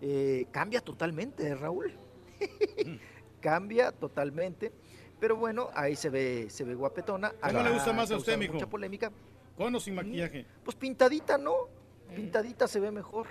Eh, 0.00 0.46
cambia 0.50 0.80
totalmente, 0.80 1.54
Raúl. 1.54 1.92
cambia 3.40 3.92
totalmente. 3.92 4.72
Pero 5.18 5.36
bueno, 5.36 5.70
ahí 5.74 5.96
se 5.96 6.08
ve, 6.08 6.46
se 6.48 6.64
ve 6.64 6.74
guapetona. 6.74 7.32
¿Cómo 7.40 7.62
le 7.62 7.70
gusta 7.70 7.92
más 7.92 8.10
a 8.10 8.16
usted, 8.16 8.38
mijo? 8.38 8.54
Mucha 8.54 8.68
polémica. 8.68 9.12
¿Con 9.56 9.74
o 9.74 9.80
sin 9.80 9.94
maquillaje? 9.94 10.46
Pues 10.64 10.76
pintadita, 10.76 11.36
¿no? 11.36 11.68
Pintadita 12.14 12.66
se 12.66 12.80
ve 12.80 12.90
mejor. 12.90 13.26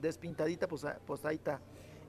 Despintadita, 0.00 0.66
pues, 0.66 0.84
ah, 0.84 0.98
pues 1.06 1.24
ahí 1.24 1.36
está 1.36 1.60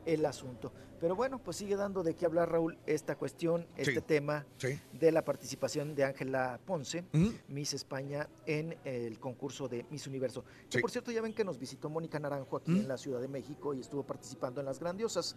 el 0.06 0.26
asunto. 0.26 0.72
Pero 1.00 1.16
bueno, 1.18 1.38
pues 1.44 1.58
sigue 1.58 1.76
dando 1.76 2.02
de 2.02 2.16
qué 2.16 2.26
hablar, 2.26 2.50
Raúl, 2.52 2.78
esta 2.86 3.18
cuestión, 3.18 3.68
este 3.76 3.96
Sí. 3.96 4.02
tema 4.02 4.46
Sí. 4.58 4.80
de 4.94 5.12
la 5.12 5.26
participación 5.26 5.96
de 5.96 6.06
Ángela 6.06 6.60
Ponce. 6.66 7.04
Miss 7.50 7.74
España, 7.74 8.30
en 8.46 8.78
el 8.86 9.20
concurso 9.20 9.68
de 9.68 9.86
Miss 9.90 10.08
Universo. 10.08 10.46
Que 10.70 10.80
por 10.80 10.92
cierto, 10.92 11.12
ya 11.12 11.22
ven 11.22 11.34
que 11.34 11.44
nos 11.44 11.60
visitó 11.60 11.90
Mónica 11.90 12.20
Naranjo 12.20 12.58
aquí 12.58 12.72
en 12.72 12.88
la 12.88 12.98
Ciudad 12.98 13.20
de 13.20 13.28
México 13.28 13.74
y 13.74 13.82
estuvo 13.82 14.04
participando 14.04 14.62
en 14.62 14.66
las 14.66 14.80
grandiosas. 14.80 15.36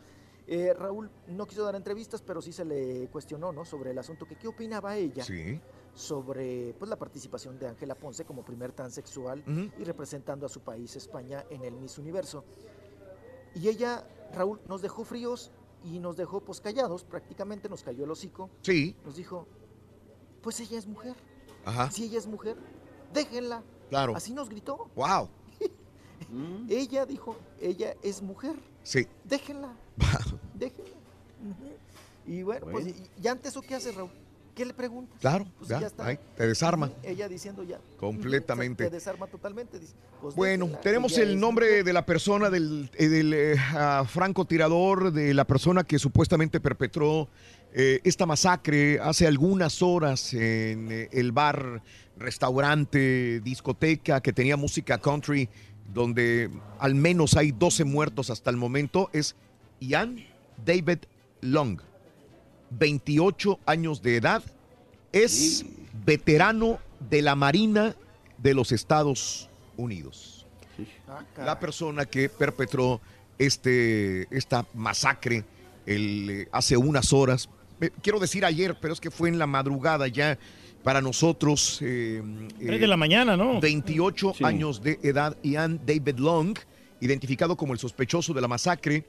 Eh, 0.48 0.72
Raúl 0.78 1.10
no 1.26 1.44
quiso 1.46 1.64
dar 1.64 1.74
entrevistas, 1.74 2.22
pero 2.22 2.40
sí 2.40 2.52
se 2.52 2.64
le 2.64 3.08
cuestionó, 3.08 3.50
¿no? 3.50 3.64
Sobre 3.64 3.90
el 3.90 3.98
asunto, 3.98 4.26
que 4.26 4.36
qué 4.36 4.46
opinaba 4.46 4.96
ella 4.96 5.24
Sí. 5.24 5.60
sobre 5.92 6.72
pues, 6.78 6.88
la 6.88 6.96
participación 6.96 7.58
de 7.58 7.66
Ángela 7.66 7.96
Ponce 7.96 8.24
como 8.24 8.44
primer 8.44 8.70
transexual 8.70 9.42
y 9.76 9.82
representando 9.82 10.46
a 10.46 10.48
su 10.48 10.60
país, 10.60 10.94
España, 10.94 11.44
en 11.50 11.64
el 11.64 11.74
Miss 11.74 11.98
Universo. 11.98 12.44
Y 13.56 13.68
ella, 13.68 14.06
Raúl, 14.34 14.60
nos 14.68 14.82
dejó 14.82 15.02
fríos 15.04 15.50
y 15.82 15.98
nos 15.98 16.16
dejó 16.16 16.40
pues 16.40 16.60
callados, 16.60 17.02
prácticamente 17.04 17.68
nos 17.68 17.82
cayó 17.82 18.04
el 18.04 18.10
hocico. 18.10 18.50
Sí. 18.62 18.94
Nos 19.04 19.16
dijo, 19.16 19.46
pues 20.42 20.60
ella 20.60 20.78
es 20.78 20.86
mujer. 20.86 21.14
Ajá. 21.64 21.90
Si 21.90 22.04
ella 22.04 22.18
es 22.18 22.26
mujer, 22.26 22.56
déjenla. 23.12 23.62
Claro. 23.88 24.14
Así 24.14 24.32
nos 24.34 24.48
gritó. 24.48 24.88
Wow. 24.94 25.28
Ella 26.68 27.06
dijo, 27.06 27.36
ella 27.60 27.94
es 28.02 28.20
mujer, 28.22 28.56
Sí. 28.82 29.06
déjenla. 29.24 29.76
déjenla. 30.54 30.96
Y 32.26 32.42
bueno, 32.42 32.66
pues, 32.70 32.84
Bueno. 32.84 32.98
y, 33.18 33.22
y 33.22 33.28
ante 33.28 33.48
eso, 33.48 33.62
¿qué 33.62 33.74
hace 33.74 33.92
Raúl? 33.92 34.10
¿Qué 34.56 34.64
le 34.64 34.72
preguntas? 34.72 35.20
Claro, 35.20 35.46
Pues 35.58 35.68
ya, 35.68 35.80
ya 35.80 35.86
está. 35.88 36.06
ahí, 36.06 36.18
te 36.34 36.46
desarma. 36.48 36.90
Ella 37.02 37.28
diciendo 37.28 37.62
ya. 37.62 37.78
Completamente. 37.98 38.84
Te 38.84 38.90
desarma 38.90 39.26
totalmente. 39.26 39.78
dice, 39.78 39.92
pues 40.22 40.34
Bueno, 40.34 40.70
tenemos 40.82 41.18
el 41.18 41.38
nombre 41.38 41.84
de 41.84 41.92
la 41.92 42.06
persona, 42.06 42.48
del, 42.48 42.90
eh, 42.94 43.08
del 43.08 43.34
eh, 43.34 43.56
francotirador, 44.08 45.12
de 45.12 45.34
la 45.34 45.44
persona 45.44 45.84
que 45.84 45.98
supuestamente 45.98 46.58
perpetró 46.58 47.28
eh, 47.74 48.00
esta 48.04 48.24
masacre 48.24 48.98
hace 49.00 49.26
algunas 49.26 49.82
horas 49.82 50.32
en 50.32 50.90
eh, 50.90 51.08
el 51.12 51.32
bar, 51.32 51.82
restaurante, 52.16 53.40
discoteca 53.40 54.22
que 54.22 54.32
tenía 54.32 54.56
música 54.56 54.96
country, 54.96 55.50
donde 55.92 56.50
al 56.78 56.94
menos 56.94 57.36
hay 57.36 57.52
12 57.52 57.84
muertos 57.84 58.30
hasta 58.30 58.48
el 58.48 58.56
momento, 58.56 59.10
es 59.12 59.36
Ian 59.80 60.24
David 60.64 61.00
Long, 61.42 61.78
28 62.70 63.60
años 63.66 64.02
de 64.02 64.16
edad, 64.16 64.42
es 65.12 65.64
veterano 66.04 66.78
de 67.10 67.22
la 67.22 67.34
Marina 67.34 67.94
de 68.38 68.54
los 68.54 68.72
Estados 68.72 69.48
Unidos. 69.76 70.46
La 71.38 71.58
persona 71.58 72.04
que 72.06 72.28
perpetró 72.28 73.00
este, 73.38 74.26
esta 74.36 74.66
masacre 74.74 75.44
el, 75.86 76.30
eh, 76.30 76.48
hace 76.52 76.76
unas 76.76 77.12
horas, 77.12 77.48
eh, 77.80 77.90
quiero 78.02 78.18
decir 78.18 78.44
ayer, 78.44 78.76
pero 78.80 78.92
es 78.92 79.00
que 79.00 79.10
fue 79.10 79.28
en 79.28 79.38
la 79.38 79.46
madrugada 79.46 80.08
ya 80.08 80.38
para 80.82 81.00
nosotros. 81.00 81.78
eh, 81.82 82.22
Tres 82.58 82.80
de 82.80 82.86
la 82.86 82.96
mañana, 82.96 83.36
¿no? 83.36 83.60
28 83.60 84.34
Sí. 84.36 84.44
años 84.44 84.82
de 84.82 84.98
edad, 85.02 85.36
Ian 85.42 85.80
David 85.86 86.18
Long, 86.18 86.56
identificado 87.00 87.56
como 87.56 87.72
el 87.72 87.78
sospechoso 87.78 88.32
de 88.34 88.40
la 88.40 88.48
masacre. 88.48 89.04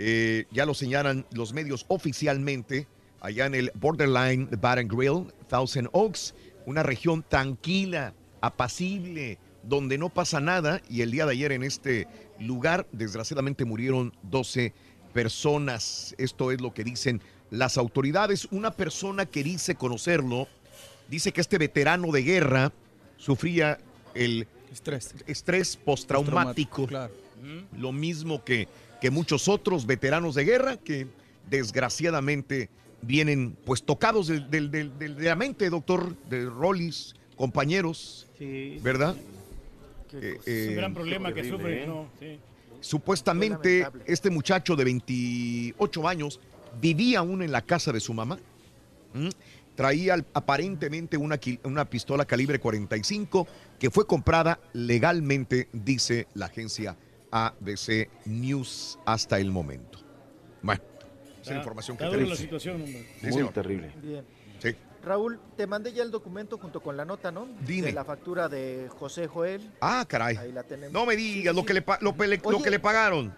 eh, 0.00 0.44
ya 0.52 0.64
lo 0.64 0.74
señalan 0.74 1.26
los 1.32 1.52
medios 1.52 1.84
oficialmente, 1.88 2.86
allá 3.20 3.46
en 3.46 3.54
el 3.54 3.72
borderline 3.74 4.46
de 4.46 4.56
Bar 4.56 4.78
and 4.78 4.92
Grill, 4.92 5.32
Thousand 5.48 5.88
Oaks, 5.92 6.34
una 6.66 6.82
región 6.82 7.24
tranquila, 7.28 8.14
apacible, 8.40 9.38
donde 9.62 9.98
no 9.98 10.08
pasa 10.08 10.40
nada. 10.40 10.80
Y 10.88 11.02
el 11.02 11.10
día 11.10 11.26
de 11.26 11.32
ayer 11.32 11.52
en 11.52 11.62
este 11.62 12.06
lugar, 12.38 12.86
desgraciadamente, 12.92 13.64
murieron 13.64 14.12
12 14.22 14.72
personas. 15.12 16.14
Esto 16.18 16.52
es 16.52 16.60
lo 16.60 16.72
que 16.72 16.84
dicen 16.84 17.20
las 17.50 17.78
autoridades. 17.78 18.46
Una 18.50 18.70
persona 18.70 19.26
que 19.26 19.42
dice 19.42 19.74
conocerlo 19.74 20.48
dice 21.08 21.32
que 21.32 21.40
este 21.40 21.58
veterano 21.58 22.12
de 22.12 22.22
guerra 22.22 22.72
sufría 23.16 23.78
el 24.14 24.46
estrés, 24.72 25.14
estrés 25.26 25.76
postraumático. 25.76 26.86
Claro. 26.86 27.12
Lo 27.76 27.92
mismo 27.92 28.44
que, 28.44 28.68
que 29.00 29.10
muchos 29.10 29.48
otros 29.48 29.86
veteranos 29.86 30.34
de 30.34 30.44
guerra 30.44 30.76
que 30.76 31.06
desgraciadamente 31.48 32.68
vienen 33.02 33.56
pues 33.64 33.82
tocados 33.82 34.26
del- 34.28 34.50
del- 34.50 34.70
del- 34.70 34.98
del- 34.98 35.16
de 35.16 35.24
la 35.24 35.36
mente, 35.36 35.70
doctor, 35.70 36.16
de 36.28 36.46
Rollis, 36.46 37.14
compañeros, 37.36 38.26
¿verdad? 38.82 39.16
Eh, 40.12 40.38
Es 40.44 40.46
un 40.46 40.72
eh, 40.72 40.74
gran 40.76 40.94
problema 40.94 41.32
que 41.32 41.40
¿eh? 41.40 41.48
sufre. 41.50 41.86
¿no? 41.86 42.08
Sí. 42.18 42.38
Supuestamente 42.80 43.86
este 44.06 44.30
muchacho 44.30 44.74
de 44.76 44.84
28 44.84 46.08
años 46.08 46.40
vivía 46.80 47.18
aún 47.20 47.42
en 47.42 47.52
la 47.52 47.62
casa 47.62 47.92
de 47.92 48.00
su 48.00 48.14
mamá. 48.14 48.38
Traía 49.74 50.16
aparentemente 50.34 51.16
una, 51.16 51.38
una 51.62 51.84
pistola 51.84 52.24
calibre 52.24 52.58
45 52.58 53.46
que 53.78 53.90
fue 53.90 54.06
comprada 54.06 54.58
legalmente, 54.72 55.68
dice 55.72 56.26
la 56.34 56.46
agencia 56.46 56.96
ABC 57.30 58.08
News 58.24 58.98
hasta 59.06 59.38
el 59.38 59.50
momento. 59.52 60.00
Bueno, 60.62 60.82
la 61.50 61.54
Está- 61.54 61.62
información 61.62 61.96
que 61.96 62.04
dura 62.04 62.16
la 62.16 62.18
tenemos. 62.22 62.38
situación, 62.38 62.76
hombre. 62.82 63.06
Muy 63.22 63.32
señor. 63.32 63.52
terrible. 63.52 63.92
Bien. 64.02 64.24
Sí. 64.60 64.74
Raúl, 65.04 65.38
te 65.56 65.66
mandé 65.66 65.92
ya 65.92 66.02
el 66.02 66.10
documento 66.10 66.58
junto 66.58 66.80
con 66.80 66.96
la 66.96 67.04
nota, 67.04 67.30
¿no? 67.30 67.46
Dime. 67.64 67.86
De 67.88 67.92
la 67.92 68.04
factura 68.04 68.48
de 68.48 68.88
José 68.98 69.26
Joel. 69.28 69.70
Ah, 69.80 70.04
caray. 70.08 70.36
Ahí 70.36 70.52
la 70.52 70.64
tenemos. 70.64 70.92
No 70.92 71.06
me 71.06 71.14
digas 71.16 71.54
lo, 71.54 71.64
que 71.64 71.72
le, 71.74 71.84
lo, 72.00 72.16
que 72.62 72.70
le 72.70 72.78
pagaron. 72.80 73.32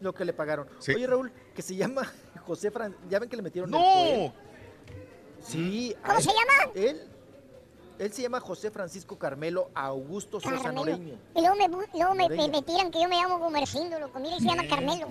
Lo 0.00 0.12
que 0.12 0.24
le 0.24 0.32
pagaron. 0.32 0.66
Sí. 0.80 0.92
Oye, 0.94 1.06
Raúl, 1.06 1.32
que 1.54 1.62
se 1.62 1.76
llama 1.76 2.02
José 2.46 2.70
Fran... 2.70 2.94
¿Ya 3.08 3.18
ven 3.20 3.28
que 3.28 3.36
le 3.36 3.42
metieron 3.42 3.70
el 3.72 3.80
¡No! 3.80 3.80
Joel? 3.80 4.32
Sí. 5.42 5.94
¿Cómo 6.04 6.18
él- 6.18 6.22
se 6.24 6.30
llama? 6.30 6.72
Él, 6.74 7.00
él 7.98 8.12
se 8.12 8.22
llama 8.22 8.40
José 8.40 8.70
Francisco 8.70 9.18
Carmelo 9.18 9.70
Augusto 9.74 10.40
Sosa 10.40 10.56
Carmelo. 10.56 10.84
Noreño. 10.84 11.18
Y 11.34 11.40
luego 11.40 11.56
me, 11.56 11.68
luego 11.68 12.14
me, 12.14 12.28
Noreño. 12.28 12.48
me 12.48 12.62
tiran 12.62 12.90
que 12.90 13.00
yo 13.02 13.08
me 13.08 13.16
llamo 13.16 13.38
Gumercindo, 13.38 13.98
loco. 13.98 14.18
Mira, 14.18 14.36
y 14.36 14.40
se 14.40 14.46
llama 14.46 14.66
Carmelo. 14.68 15.08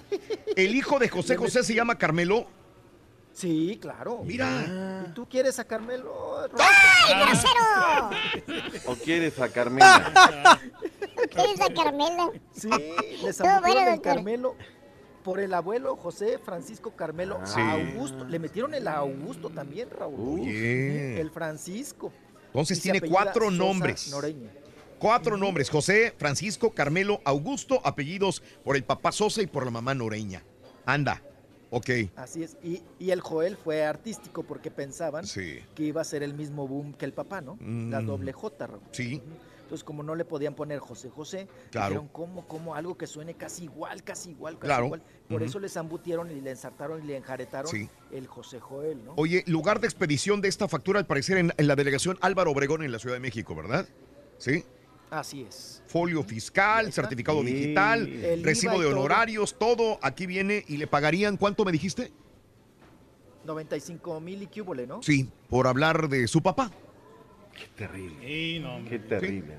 El 0.56 0.76
hijo 0.76 1.00
de 1.00 1.10
José 1.10 1.36
José 1.38 1.64
se 1.64 1.74
llama 1.74 1.98
Carmelo. 1.98 2.46
Sí, 3.32 3.80
claro. 3.82 4.22
Mira. 4.24 5.04
¿Y 5.08 5.14
tú 5.14 5.28
quieres 5.28 5.58
a 5.58 5.64
Carmelo? 5.66 6.48
¡Ay, 6.60 7.26
grosero! 7.26 8.70
¿O 8.92 8.96
quieres 8.96 9.40
a 9.40 9.50
Carmela? 9.50 10.14
¿Quieres 11.32 11.62
a 11.62 11.74
Carmela? 11.74 12.30
Sí, 12.52 12.70
le 13.24 13.30
Estuvo 13.30 13.60
bueno, 13.62 13.90
el. 13.92 14.02
Carmelo 14.02 14.56
por 15.24 15.40
el 15.40 15.54
abuelo 15.54 15.96
José 15.96 16.38
Francisco 16.38 16.92
Carmelo 16.96 17.40
Sí. 17.46 17.60
Augusto. 17.60 18.26
Le 18.26 18.38
metieron 18.40 18.74
el 18.76 18.88
Augusto 18.88 19.50
también, 19.50 19.90
Raúl. 19.90 20.42
El 20.48 21.32
Francisco. 21.32 22.12
Entonces 22.54 22.80
tiene 22.82 23.02
cuatro 23.02 23.46
Sosa 23.46 23.58
nombres. 23.58 24.16
Cuatro 25.00 25.36
nombres, 25.38 25.70
José, 25.70 26.14
Francisco, 26.18 26.70
Carmelo, 26.72 27.20
Augusto, 27.26 27.82
apellidos 27.84 28.42
por 28.64 28.76
el 28.78 28.84
papá 28.84 29.12
Sosa 29.12 29.42
y 29.42 29.48
por 29.48 29.66
la 29.66 29.72
mamá 29.72 29.94
Noreña. 29.94 30.44
Anda, 30.86 31.22
ok. 31.72 31.90
Así 32.16 32.44
es. 32.44 32.56
Y, 32.64 32.82
y 33.00 33.10
el 33.12 33.20
Joel 33.20 33.58
fue 33.58 33.84
artístico 33.84 34.44
porque 34.44 34.72
pensaban 34.72 35.26
Sí. 35.28 35.60
que 35.76 35.84
iba 35.84 36.00
a 36.02 36.06
ser 36.06 36.24
el 36.24 36.34
mismo 36.36 36.68
boom 36.68 36.94
que 36.94 37.04
el 37.06 37.12
papá, 37.12 37.42
¿no? 37.42 37.58
La 37.60 38.00
Mm. 38.02 38.06
doble 38.06 38.32
J, 38.32 38.68
Raúl. 38.68 38.82
Sí. 38.92 39.22
Entonces, 39.74 39.86
como 39.86 40.04
no 40.04 40.14
le 40.14 40.24
podían 40.24 40.54
poner 40.54 40.78
José 40.78 41.10
José, 41.10 41.48
Claro. 41.72 41.88
dijeron, 41.96 42.08
¿cómo, 42.10 42.48
cómo? 42.48 42.76
Algo 42.76 42.96
que 42.96 43.08
suene 43.08 43.34
casi 43.34 43.64
igual, 43.64 44.04
casi 44.04 44.30
igual, 44.30 44.54
casi 44.60 44.68
Claro. 44.68 44.86
igual. 44.86 45.02
Por 45.28 45.42
eso 45.42 45.60
les 45.60 45.76
embutieron 45.76 46.30
y 46.30 46.42
le 46.42 46.52
ensartaron 46.52 47.04
y 47.04 47.08
le 47.08 47.18
enjaretaron 47.18 47.72
Sí. 47.72 47.90
el 48.12 48.28
José 48.28 48.60
Joel, 48.60 49.04
¿no? 49.04 49.14
Oye, 49.18 49.44
lugar 49.48 49.80
de 49.80 49.88
expedición 49.88 50.42
de 50.42 50.48
esta 50.50 50.68
factura 50.68 51.00
al 51.00 51.08
parecer 51.08 51.40
en, 51.40 51.52
en 51.58 51.68
la 51.68 51.76
delegación 51.76 52.20
Álvaro 52.22 52.52
Obregón 52.52 52.84
en 52.84 52.92
la 52.92 53.00
Ciudad 53.00 53.16
de 53.16 53.20
México, 53.20 53.56
¿verdad? 53.56 53.88
Sí. 54.38 54.64
Así 55.10 55.42
es. 55.42 55.82
Folio 55.88 56.22
fiscal, 56.22 56.94
certificado 56.94 57.42
Sí. 57.42 57.46
digital, 57.52 58.08
El 58.08 58.44
recibo 58.44 58.74
de 58.74 58.86
todo. 58.86 58.92
honorarios, 59.00 59.58
todo 59.58 59.98
aquí 60.04 60.28
viene 60.28 60.64
y 60.68 60.78
le 60.78 60.86
pagarían, 60.86 61.36
¿cuánto 61.36 61.66
me 61.66 61.72
dijiste? 61.72 62.12
95 63.44 64.20
mil 64.22 64.44
y 64.44 64.46
cúbole, 64.48 64.86
¿no? 64.86 65.02
Sí, 65.02 65.28
por 65.50 65.66
hablar 65.66 66.10
de 66.10 66.28
su 66.28 66.44
papá. 66.44 66.70
Qué 67.56 67.68
terrible. 67.76 68.16
Sí, 68.28 68.60
no, 68.60 68.76
hombre. 68.76 68.92
Qué 68.92 69.00
terrible. 69.00 69.54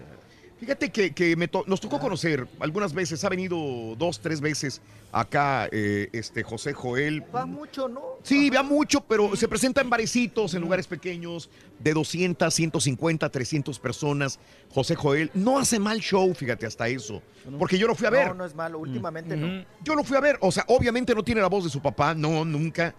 Fíjate 0.59 0.91
que, 0.91 1.13
que 1.13 1.37
me 1.37 1.49
to- 1.49 1.65
nos 1.67 1.81
tocó 1.81 1.99
conocer 1.99 2.47
algunas 2.61 2.95
veces, 2.95 3.23
ha 3.25 3.29
venido 3.29 3.57
dos, 3.99 4.21
tres 4.21 4.41
veces 4.41 4.81
acá 5.13 5.69
eh, 5.71 6.09
este 6.13 6.43
José 6.43 6.73
Joel. 6.73 7.23
Va 7.35 7.45
mucho, 7.45 7.89
¿no? 7.89 8.01
Sí, 8.23 8.49
vea 8.51 8.63
mucho, 8.63 9.01
pero 9.03 9.35
se 9.37 9.47
presenta 9.49 9.81
en 9.83 9.91
barecitos, 9.91 10.55
en 10.55 10.63
lugares 10.63 10.87
pequeños, 10.87 11.51
de 11.81 11.93
200, 11.93 12.55
150, 12.55 13.29
300 13.29 13.79
personas. 13.79 14.39
José 14.71 14.95
Joel 14.95 15.31
no 15.35 15.59
hace 15.59 15.79
mal 15.79 15.99
show, 16.01 16.33
fíjate, 16.35 16.67
hasta 16.67 16.89
eso. 16.89 17.21
Porque 17.59 17.77
yo 17.77 17.87
lo 17.87 17.95
fui 17.95 18.07
a 18.07 18.11
ver. 18.11 18.29
No, 18.29 18.35
no 18.35 18.45
es 18.47 18.55
malo. 18.55 18.79
Últimamente 18.79 19.37
no. 19.37 19.65
Yo 19.83 19.95
lo 19.95 20.05
fui 20.05 20.17
a 20.17 20.21
ver. 20.21 20.39
O 20.41 20.51
sea, 20.51 20.65
obviamente 20.69 21.15
no 21.15 21.23
tiene 21.25 21.41
la 21.43 21.49
voz 21.49 21.65
de 21.65 21.71
su 21.71 21.83
papá, 21.83 22.15
no, 22.15 22.45
nunca. 22.45 22.95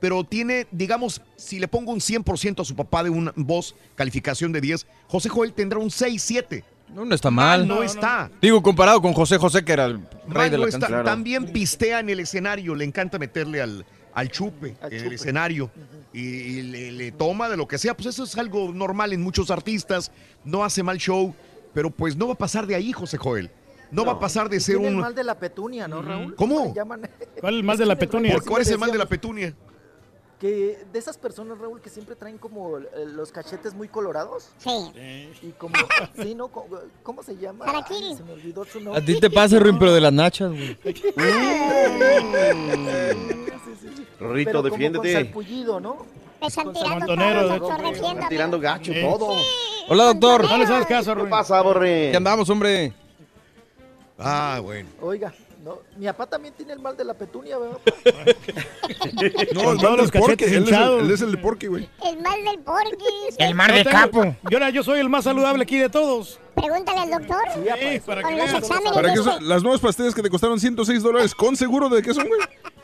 Pero 0.00 0.24
tiene, 0.24 0.66
digamos, 0.70 1.22
si 1.36 1.58
le 1.58 1.68
pongo 1.68 1.92
un 1.92 2.00
100% 2.00 2.60
a 2.60 2.64
su 2.64 2.76
papá 2.76 3.02
de 3.02 3.10
una 3.10 3.32
voz, 3.36 3.74
calificación 3.94 4.52
de 4.52 4.60
10, 4.60 4.86
José 5.08 5.28
Joel 5.28 5.52
tendrá 5.52 5.78
un 5.78 5.90
6, 5.90 6.22
7. 6.22 6.64
No, 6.94 7.04
no 7.04 7.14
está 7.14 7.30
mal. 7.30 7.66
no 7.66 7.82
está. 7.82 8.30
Digo, 8.40 8.62
comparado 8.62 9.00
con 9.02 9.12
José 9.12 9.38
José, 9.38 9.64
que 9.64 9.72
era 9.72 9.86
el 9.86 9.98
rey 10.28 10.50
Mal 10.50 10.50
de 10.50 10.58
no 10.58 10.62
la 10.64 10.68
está. 10.68 11.04
También 11.04 11.46
pistea 11.52 12.00
en 12.00 12.10
el 12.10 12.20
escenario, 12.20 12.74
le 12.74 12.84
encanta 12.84 13.18
meterle 13.18 13.60
al, 13.60 13.84
al 14.14 14.30
chupe 14.30 14.76
Al 14.80 14.92
en 14.92 15.06
el 15.06 15.12
escenario 15.14 15.70
y, 16.12 16.20
y 16.20 16.62
le, 16.62 16.92
le 16.92 17.12
toma 17.12 17.48
de 17.48 17.56
lo 17.56 17.66
que 17.66 17.78
sea. 17.78 17.94
Pues 17.96 18.06
eso 18.06 18.24
es 18.24 18.36
algo 18.38 18.72
normal 18.72 19.12
en 19.12 19.22
muchos 19.22 19.50
artistas, 19.50 20.12
no 20.44 20.62
hace 20.62 20.82
mal 20.82 20.98
show, 20.98 21.34
pero 21.74 21.90
pues 21.90 22.16
no 22.16 22.28
va 22.28 22.34
a 22.34 22.38
pasar 22.38 22.66
de 22.66 22.74
ahí, 22.74 22.92
José 22.92 23.16
Joel. 23.18 23.50
No, 23.90 24.04
va 24.04 24.12
a 24.12 24.18
pasar 24.18 24.48
de 24.48 24.60
ser 24.60 24.76
tiene 24.76 24.88
el 24.88 24.94
un... 24.96 25.00
mal 25.00 25.14
de 25.14 25.24
la 25.24 25.38
petunia, 25.38 25.86
¿no, 25.86 26.02
Raúl? 26.02 26.34
¿Cómo? 26.34 26.74
¿Cuál 26.74 27.54
es 27.54 27.58
el 27.58 27.64
más 27.64 27.78
de 27.78 27.86
la 27.86 27.96
petunia? 27.96 28.34
¿Por 28.34 28.44
cuál 28.44 28.62
es 28.62 28.70
el 28.70 28.78
mal 28.78 28.90
de 28.90 28.98
la 28.98 29.06
petunia? 29.08 29.54
Que 30.40 30.84
de 30.92 30.98
esas 30.98 31.16
personas, 31.16 31.56
Raúl, 31.58 31.80
que 31.80 31.88
siempre 31.88 32.14
traen 32.14 32.36
como 32.36 32.76
eh, 32.78 32.84
los 33.06 33.32
cachetes 33.32 33.72
muy 33.72 33.88
colorados. 33.88 34.50
Sí. 34.58 34.90
Y 35.42 35.52
como, 35.52 35.74
sí, 36.22 36.34
¿no? 36.34 36.48
¿Cómo, 36.48 36.76
cómo 37.02 37.22
se 37.22 37.36
llama? 37.38 37.64
Harakiri. 37.64 38.08
Ay, 38.08 38.16
se 38.16 38.22
me 38.22 38.32
olvidó 38.34 38.64
su 38.66 38.80
nombre. 38.80 39.02
A 39.02 39.04
ti 39.04 39.18
te 39.18 39.30
pasa, 39.30 39.58
Ruin, 39.58 39.78
pero 39.78 39.94
de 39.94 40.00
las 40.02 40.12
nachas, 40.12 40.50
güey. 40.50 40.76
Rorrito, 44.20 44.50
Pero 44.50 44.62
como 44.62 44.70
defiéndete. 44.70 45.12
Con 45.14 45.22
salpullido, 45.24 45.80
¿no? 45.80 45.96
Me 46.40 46.46
están 46.48 46.72
tirando 46.72 47.06
todo, 47.06 47.92
Están 47.92 48.28
tirando 48.28 48.60
gacho 48.60 48.92
Sí. 48.92 49.00
todo. 49.02 49.34
Hola, 49.88 50.04
doctor. 50.04 50.44
No 50.44 50.58
les 50.58 50.68
hagas 50.68 50.86
caso, 50.86 51.14
¿Qué 51.14 51.20
Ruin. 51.20 51.30
pasa, 51.30 51.60
Borre? 51.62 52.08
¿Qué 52.10 52.16
andamos, 52.16 52.48
hombre? 52.50 52.92
Ah, 54.18 54.60
bueno. 54.62 54.88
Oiga, 55.00 55.32
no, 55.64 55.78
mi 55.98 56.06
papá 56.06 56.26
también 56.26 56.54
tiene 56.54 56.72
el 56.72 56.78
mal 56.80 56.96
de 56.96 57.04
la 57.04 57.14
petunia, 57.14 57.58
¿verdad? 57.58 57.78
No, 59.54 59.72
el 59.72 59.76
mal 59.78 59.96
los 59.96 60.10
del 60.10 60.20
porqui. 60.20 60.44
Él 60.44 60.64
es 60.64 60.68
el, 60.72 60.74
él 61.00 61.10
es 61.10 61.20
el 61.22 61.32
de 61.32 61.38
porqui, 61.38 61.66
güey. 61.66 61.88
El 62.04 62.20
mal 62.22 62.44
del 62.44 62.58
porquis. 62.60 63.36
El 63.38 63.54
mar 63.54 63.72
de 63.72 63.84
tengo- 63.84 63.90
capo. 63.96 64.36
Yo, 64.50 64.56
era- 64.58 64.70
yo 64.70 64.82
soy 64.82 65.00
el 65.00 65.08
más 65.08 65.24
saludable 65.24 65.62
aquí 65.62 65.78
de 65.78 65.88
todos. 65.88 66.38
Pregúntale 66.54 67.00
al 67.00 67.10
doctor. 67.10 67.42
Sí, 67.54 68.00
para 68.06 68.22
que 68.22 68.28
Con 68.28 68.38
los 68.38 68.46
veas. 68.50 68.62
exámenes 68.62 68.92
¿Para 68.92 69.12
qué 69.12 69.18
son 69.18 69.46
las 69.48 69.62
nuevas 69.62 69.80
pastillas 69.80 70.14
que 70.14 70.22
te 70.22 70.30
costaron 70.30 70.58
106 70.58 71.02
dólares? 71.02 71.34
¿Con 71.34 71.54
seguro 71.54 71.88
de 71.90 72.02
qué 72.02 72.14
son, 72.14 72.26
güey? 72.26 72.40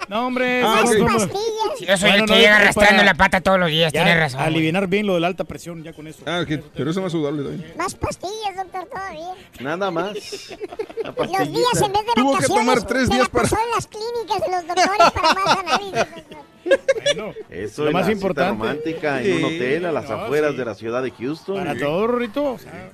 No, 0.08 0.26
hombre. 0.26 0.62
Ah, 0.62 0.82
ok. 0.84 1.06
pastillas. 1.06 1.80
Yo 1.80 1.96
soy 1.96 2.10
el 2.10 2.18
no, 2.20 2.26
que 2.26 2.34
llega 2.36 2.56
arrastrando 2.56 2.96
para- 2.96 3.04
la 3.04 3.14
pata 3.14 3.40
todos 3.40 3.58
los 3.58 3.70
días, 3.70 3.90
tiene 3.92 4.14
razón. 4.14 4.40
güey. 4.40 4.48
aliviar 4.54 4.86
bien 4.88 5.06
lo 5.06 5.14
de 5.14 5.20
la 5.20 5.28
alta 5.28 5.44
presión, 5.44 5.82
ya 5.82 5.92
con 5.94 6.06
eso. 6.06 6.22
Ah, 6.26 6.40
ok, 6.42 6.62
pero 6.74 6.90
eso 6.90 7.00
es 7.00 7.04
más 7.04 7.12
saludable 7.12 7.44
también. 7.44 7.72
Más 7.78 7.94
pastillas, 7.94 8.56
doctor, 8.56 8.84
todavía. 8.86 9.34
Nada 9.60 9.90
más. 9.90 10.12
Los 10.12 11.52
días 11.52 11.82
en 11.82 11.92
vez 11.92 12.06
de 12.06 12.12
Tuvo 12.14 12.32
que 12.32 12.34
vacaciones, 12.34 12.48
tomar 12.48 12.82
tres 12.86 13.01
días 13.08 13.28
para- 13.28 13.42
pasó 13.44 13.56
en 13.64 13.70
las 13.70 13.86
clínicas 13.86 14.40
de 14.40 14.50
los 14.50 14.66
doctores 14.66 15.10
para 15.12 15.34
más 15.34 15.58
análisis. 15.58 16.24
Bueno, 16.64 17.34
Eso 17.50 17.82
Lo 17.82 17.88
es 17.88 17.94
más 17.94 18.02
la 18.02 18.06
cita 18.06 18.12
importante. 18.12 18.50
romántica 18.58 19.22
en 19.22 19.36
un 19.38 19.44
hotel 19.44 19.86
a 19.86 19.92
las 19.92 20.08
no, 20.08 20.14
afueras 20.16 20.52
sí. 20.52 20.56
de 20.58 20.64
la 20.64 20.74
ciudad 20.74 21.02
de 21.02 21.10
Houston. 21.10 21.56
para 21.56 21.76
todo, 21.78 22.06
Rorrito. 22.06 22.44
o 22.52 22.58
sea, 22.58 22.90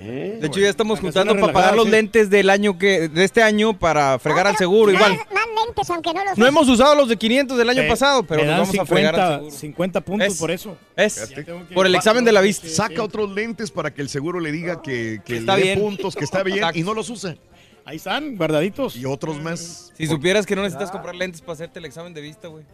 ¿Eh? 0.00 0.38
De 0.40 0.46
hecho, 0.46 0.60
ya 0.60 0.68
estamos 0.68 1.00
juntando 1.00 1.34
para 1.40 1.52
pagar 1.52 1.74
los 1.74 1.88
lentes 1.88 2.30
del 2.30 2.50
año 2.50 2.78
que 2.78 3.08
de 3.08 3.24
este 3.24 3.42
año 3.42 3.76
para 3.76 4.18
fregar 4.18 4.46
al 4.46 4.56
seguro 4.56 4.92
más, 4.92 5.00
igual. 5.02 5.18
Más 5.32 5.46
lentes, 5.66 5.90
aunque 5.90 6.14
no 6.14 6.24
los 6.24 6.38
No 6.38 6.46
hemos 6.46 6.68
usado 6.68 6.94
los 6.94 7.08
de 7.08 7.16
500 7.16 7.58
del 7.58 7.68
año 7.68 7.82
pasado, 7.88 8.22
pero 8.22 8.44
nos 8.44 8.58
vamos 8.68 8.78
a 8.78 8.86
fregar 8.86 9.14
al 9.18 9.30
50, 9.30 9.36
seguro. 9.40 9.56
50 9.58 10.00
puntos 10.02 10.28
Es- 10.28 10.38
por 10.38 10.50
eso. 10.52 10.76
Es 10.94 11.26
que- 11.34 11.42
por 11.74 11.86
el 11.86 11.94
examen 11.96 12.24
de 12.24 12.32
la 12.32 12.40
vista. 12.40 12.68
Saca 12.68 13.02
otros 13.02 13.30
lentes 13.32 13.70
para 13.72 13.92
que 13.92 14.02
el 14.02 14.08
seguro 14.08 14.38
le 14.40 14.52
diga 14.52 14.82
que, 14.82 15.20
que 15.24 15.38
Está 15.38 15.56
le 15.56 15.62
bien. 15.62 15.80
puntos, 15.80 16.14
que 16.14 16.24
está 16.24 16.42
bien 16.44 16.58
Exacto. 16.58 16.78
y 16.78 16.82
no 16.84 16.94
los 16.94 17.10
usa. 17.10 17.36
Ahí 17.84 17.96
están, 17.96 18.36
guardaditos. 18.36 18.96
Y 18.96 19.04
otros 19.04 19.40
más. 19.40 19.92
Si 19.96 20.06
supieras 20.06 20.46
que 20.46 20.54
no 20.56 20.62
necesitas 20.62 20.90
comprar 20.90 21.14
lentes 21.14 21.40
para 21.40 21.54
hacerte 21.54 21.78
el 21.78 21.84
examen 21.84 22.14
de 22.14 22.20
vista, 22.20 22.48
güey. 22.48 22.64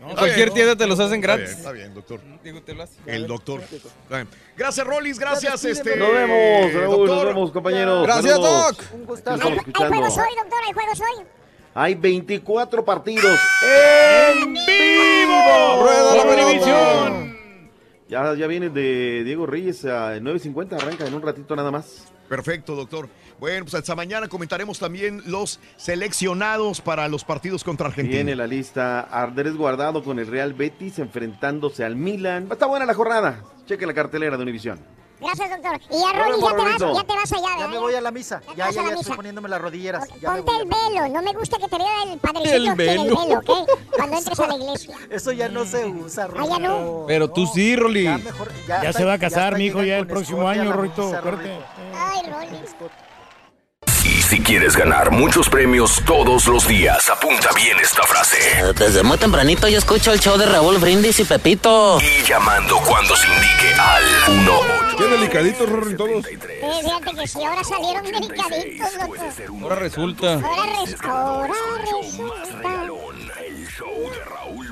No, 0.00 0.10
En 0.10 0.16
cualquier 0.16 0.46
bien, 0.46 0.54
tienda 0.54 0.76
te 0.76 0.86
los 0.88 0.98
hacen 0.98 1.20
Está 1.20 1.36
gratis. 1.36 1.46
bien, 1.46 1.58
está 1.58 1.72
bien, 1.72 1.94
doctor. 1.94 2.20
Digo, 2.42 2.60
te 2.62 2.74
lo 2.74 2.82
haces. 2.82 2.98
El 3.06 3.26
doctor. 3.28 3.60
Está 3.60 4.16
bien. 4.16 4.28
Gracias, 4.56 4.84
Rolis. 4.86 5.18
Gracias, 5.18 5.64
este. 5.64 5.96
Nos 5.96 6.12
vemos, 6.12 6.72
Raúl. 6.72 6.84
Nos 6.84 7.08
doctor. 7.08 7.26
vemos, 7.28 7.52
compañeros. 7.52 8.02
Gracias, 8.02 8.32
Saludos. 8.32 8.76
Doc. 8.76 8.84
Un 8.94 9.04
gustazo. 9.06 9.48
hoy, 9.48 9.54
doctor, 9.54 9.84
hay 9.86 10.72
juegos 10.72 11.00
hoy. 11.00 11.24
Hay 11.74 11.94
24 11.94 12.84
partidos 12.84 13.38
en 13.62 14.52
vivo. 14.52 15.82
¡Rueda 15.82 16.16
la 16.16 16.30
televisión! 16.34 17.38
Ya, 18.08 18.34
ya 18.34 18.46
viene 18.46 18.68
de 18.68 19.24
Diego 19.24 19.46
Reyes 19.46 19.84
a 19.86 20.16
9.50, 20.18 20.74
arranca 20.74 21.06
en 21.06 21.14
un 21.14 21.22
ratito 21.22 21.56
nada 21.56 21.70
más. 21.70 22.12
Perfecto, 22.28 22.74
doctor. 22.74 23.08
Bueno, 23.42 23.64
pues 23.64 23.74
hasta 23.74 23.96
mañana 23.96 24.28
comentaremos 24.28 24.78
también 24.78 25.20
los 25.26 25.58
seleccionados 25.76 26.80
para 26.80 27.08
los 27.08 27.24
partidos 27.24 27.64
contra 27.64 27.88
Argentina. 27.88 28.14
Viene 28.18 28.36
la 28.36 28.46
lista 28.46 29.00
Arderes 29.00 29.56
Guardado 29.56 30.04
con 30.04 30.20
el 30.20 30.28
Real 30.28 30.54
Betis 30.54 31.00
enfrentándose 31.00 31.84
al 31.84 31.96
Milan. 31.96 32.46
Está 32.52 32.66
buena 32.66 32.86
la 32.86 32.94
jornada. 32.94 33.42
Cheque 33.66 33.84
la 33.84 33.94
cartelera 33.94 34.36
de 34.36 34.44
Univisión. 34.44 34.78
Gracias, 35.20 35.50
doctor. 35.50 35.80
Y 35.90 36.00
ya, 36.00 36.12
Rolly, 36.12 36.40
ya 36.40 36.48
te, 36.50 36.54
vas, 36.62 36.78
ya 36.78 37.04
te 37.04 37.14
vas 37.16 37.32
allá, 37.32 37.42
Ya 37.48 37.56
¿verdad? 37.56 37.70
me 37.70 37.78
voy 37.78 37.94
a 37.96 38.00
la 38.00 38.10
misa. 38.12 38.40
Ya 38.42 38.46
te 38.52 38.56
Ya, 38.56 38.56
ya, 38.56 38.64
a 38.64 38.68
la 38.68 38.74
ya 38.74 38.82
misa. 38.90 39.00
estoy 39.00 39.16
poniéndome 39.16 39.48
las 39.48 39.60
rodilleras. 39.60 40.08
Ya 40.20 40.30
me 40.34 40.42
Ponte 40.44 40.62
el 40.62 40.68
velo. 40.68 41.08
No 41.08 41.22
me 41.22 41.32
gusta 41.32 41.58
que 41.58 41.66
te 41.66 41.78
vea 41.78 42.02
el 42.12 42.18
padrecito 42.20 42.54
El 42.54 42.62
sin 42.62 42.70
el 42.70 42.76
velo. 42.76 43.02
velo, 43.26 43.38
¿ok? 43.40 43.68
Cuando 43.96 44.18
entres 44.18 44.38
a 44.38 44.46
la 44.46 44.54
iglesia. 44.54 44.96
Eso 45.10 45.32
ya 45.32 45.48
no 45.48 45.64
se 45.64 45.84
usa, 45.84 46.28
Ah, 46.38 46.46
ya 46.48 46.58
no. 46.60 47.06
Pero 47.08 47.28
tú 47.28 47.48
sí, 47.48 47.74
Rolly. 47.74 48.04
Ya 48.04 48.20
Ya, 48.68 48.76
está- 48.82 48.92
se 48.92 49.04
va 49.04 49.14
a 49.14 49.18
casar, 49.18 49.58
mi 49.58 49.64
hijo, 49.66 49.82
ya 49.82 49.98
el 49.98 50.06
próximo 50.06 50.48
año, 50.48 50.70
acuérdate. 50.72 51.58
Ay, 51.92 52.20
Rolly. 52.30 52.58
Si 54.32 54.40
quieres 54.40 54.74
ganar 54.78 55.10
muchos 55.10 55.46
premios 55.50 56.00
todos 56.06 56.46
los 56.46 56.66
días, 56.66 57.10
apunta 57.10 57.50
bien 57.54 57.76
esta 57.78 58.02
frase. 58.04 58.38
Desde 58.78 59.02
muy 59.02 59.18
tempranito 59.18 59.68
yo 59.68 59.76
escucho 59.76 60.10
el 60.10 60.20
show 60.20 60.38
de 60.38 60.46
Raúl 60.46 60.78
Brindis 60.78 61.20
y 61.20 61.24
Pepito. 61.24 61.98
Y 62.00 62.22
llamando 62.26 62.78
cuando 62.78 63.14
se 63.14 63.26
indique 63.26 63.74
al 63.78 64.04
1 64.40 64.60
Qué 64.96 65.04
delicaditos, 65.04 65.68
Rory, 65.68 65.96
todos. 65.98 66.26
Eh, 66.26 66.38
fíjate 66.82 67.14
que 67.14 67.26
si 67.26 67.44
ahora 67.44 67.62
salieron 67.62 68.04
delicaditos, 68.04 68.88
loco. 69.02 69.64
Ahora 69.64 69.76
resulta. 69.76 70.32
Ahora, 70.32 70.80
res- 70.86 70.96
ahora 71.02 71.52
resulta. 71.80 72.84
El 73.44 73.68
show 73.68 74.10
de 74.12 74.24
Raúl 74.24 74.71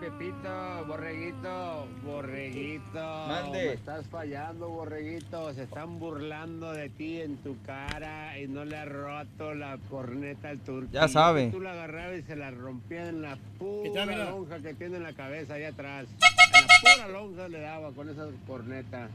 Pepito, 0.00 0.84
Borreguito, 0.86 1.88
Borreguito. 2.04 3.26
Mande. 3.26 3.66
Me 3.66 3.72
estás 3.72 4.06
fallando, 4.06 4.68
Borreguito. 4.68 5.52
Se 5.54 5.64
están 5.64 5.98
burlando 5.98 6.72
de 6.72 6.88
ti 6.88 7.20
en 7.20 7.36
tu 7.38 7.60
cara 7.62 8.38
y 8.38 8.46
no 8.46 8.64
le 8.64 8.76
ha 8.76 8.84
roto 8.84 9.54
la 9.54 9.76
corneta 9.90 10.50
al 10.50 10.60
turco. 10.60 10.90
Ya 10.92 11.08
sabe. 11.08 11.48
Tú 11.50 11.60
la 11.60 11.72
agarrabas 11.72 12.18
y 12.18 12.22
se 12.22 12.36
la 12.36 12.50
rompía 12.52 13.08
en 13.08 13.22
la 13.22 13.36
pura 13.58 14.06
lonja 14.06 14.58
que 14.60 14.74
tiene 14.74 14.98
en 14.98 15.02
la 15.02 15.14
cabeza 15.14 15.54
allá 15.54 15.70
atrás. 15.70 16.06
En 16.08 16.66
la 16.66 16.74
pura 16.80 17.08
lonja 17.08 17.48
le 17.48 17.60
daba 17.60 17.90
con 17.92 18.08
esa 18.08 18.28
corneta. 18.46 19.08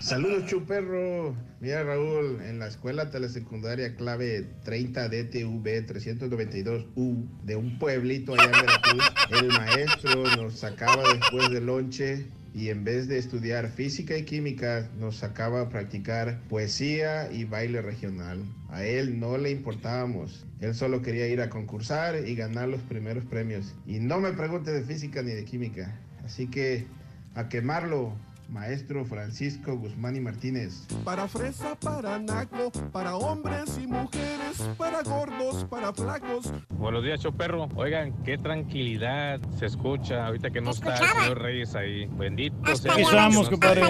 Saludos, 0.00 0.46
chuperro. 0.46 1.34
Mira, 1.60 1.84
Raúl, 1.84 2.40
en 2.42 2.58
la 2.58 2.66
escuela 2.66 3.10
telesecundaria 3.10 3.94
clave 3.94 4.48
30 4.64 5.08
DTV 5.08 5.86
392U 5.86 7.26
de 7.44 7.56
un 7.56 7.78
pueblito 7.78 8.34
allá 8.34 8.44
en 8.44 8.52
Veracruz, 8.52 9.04
el 9.30 9.48
maestro 9.48 10.36
nos 10.36 10.58
sacaba 10.58 11.02
después 11.14 11.50
del 11.50 11.66
lonche 11.66 12.26
y 12.54 12.68
en 12.68 12.84
vez 12.84 13.08
de 13.08 13.18
estudiar 13.18 13.70
física 13.70 14.16
y 14.16 14.24
química, 14.24 14.90
nos 14.98 15.16
sacaba 15.16 15.62
a 15.62 15.68
practicar 15.70 16.40
poesía 16.48 17.32
y 17.32 17.44
baile 17.44 17.80
regional. 17.80 18.44
A 18.68 18.84
él 18.84 19.18
no 19.18 19.38
le 19.38 19.50
importábamos. 19.50 20.44
Él 20.60 20.74
solo 20.74 21.00
quería 21.00 21.28
ir 21.28 21.40
a 21.40 21.48
concursar 21.48 22.26
y 22.26 22.34
ganar 22.34 22.68
los 22.68 22.82
primeros 22.82 23.24
premios. 23.24 23.74
Y 23.86 24.00
no 24.00 24.20
me 24.20 24.32
pregunte 24.32 24.70
de 24.70 24.82
física 24.82 25.22
ni 25.22 25.32
de 25.32 25.44
química. 25.44 25.98
Así 26.24 26.48
que 26.48 26.86
a 27.34 27.48
quemarlo, 27.48 28.12
maestro 28.52 29.04
Francisco 29.06 29.76
Guzmán 29.76 30.14
y 30.14 30.20
Martínez. 30.20 30.86
Para 31.04 31.26
fresa, 31.26 31.74
para 31.80 32.18
naco, 32.18 32.70
para 32.92 33.16
hombres 33.16 33.78
y 33.82 33.86
mujeres, 33.86 34.60
para 34.76 35.02
gordos, 35.02 35.64
para 35.64 35.92
flacos. 35.92 36.52
Buenos 36.68 37.02
días, 37.02 37.22
perro. 37.36 37.68
Oigan, 37.76 38.12
qué 38.24 38.36
tranquilidad 38.36 39.40
se 39.58 39.66
escucha 39.66 40.26
ahorita 40.26 40.50
que 40.50 40.60
no 40.60 40.72
está 40.72 40.94
el 40.96 41.08
señor 41.08 41.40
Reyes 41.40 41.74
ahí. 41.74 42.06
Bendito 42.18 42.76
sea 42.76 43.28
no 43.30 43.44
compadre. 43.44 43.82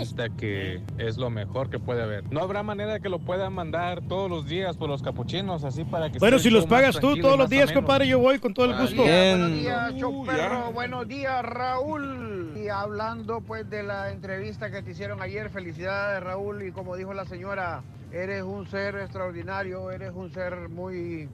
Hasta 0.00 0.30
que 0.30 0.80
es 0.96 1.18
lo 1.18 1.28
mejor 1.28 1.68
que 1.68 1.78
puede 1.78 2.02
haber. 2.02 2.32
No 2.32 2.40
habrá 2.40 2.62
manera 2.62 2.94
de 2.94 3.00
que 3.00 3.10
lo 3.10 3.18
puedan 3.18 3.52
mandar 3.52 4.00
todos 4.08 4.30
los 4.30 4.46
días 4.46 4.76
por 4.76 4.88
los 4.88 5.02
capuchinos, 5.02 5.64
así 5.64 5.84
para 5.84 6.10
que 6.10 6.18
Bueno, 6.18 6.38
si 6.38 6.48
los 6.48 6.66
pagas 6.66 6.98
tú 6.98 7.16
todos 7.18 7.36
los 7.36 7.50
días, 7.50 7.70
compadre, 7.72 8.08
yo 8.08 8.18
voy 8.18 8.38
con 8.38 8.54
todo 8.54 8.66
el 8.66 8.80
gusto. 8.80 9.02
Buenos 9.02 9.52
días, 9.52 9.94
show 9.96 10.22
Uy, 10.22 10.26
perro. 10.26 10.66
ya. 10.66 10.70
Buenos 10.70 11.08
días, 11.08 11.42
Raúl. 11.42 12.52
Y 12.56 12.68
hablando 12.68 13.40
pues 13.40 13.68
de 13.68 13.81
la 13.82 14.10
entrevista 14.10 14.70
que 14.70 14.82
te 14.82 14.92
hicieron 14.92 15.20
ayer, 15.22 15.50
felicidades, 15.50 16.22
Raúl. 16.22 16.62
Y 16.62 16.72
como 16.72 16.96
dijo 16.96 17.12
la 17.14 17.24
señora, 17.24 17.82
eres 18.12 18.42
un 18.42 18.66
ser 18.66 18.96
extraordinario, 18.96 19.90
eres 19.90 20.12
un 20.14 20.32
ser 20.32 20.68
muy 20.68 21.28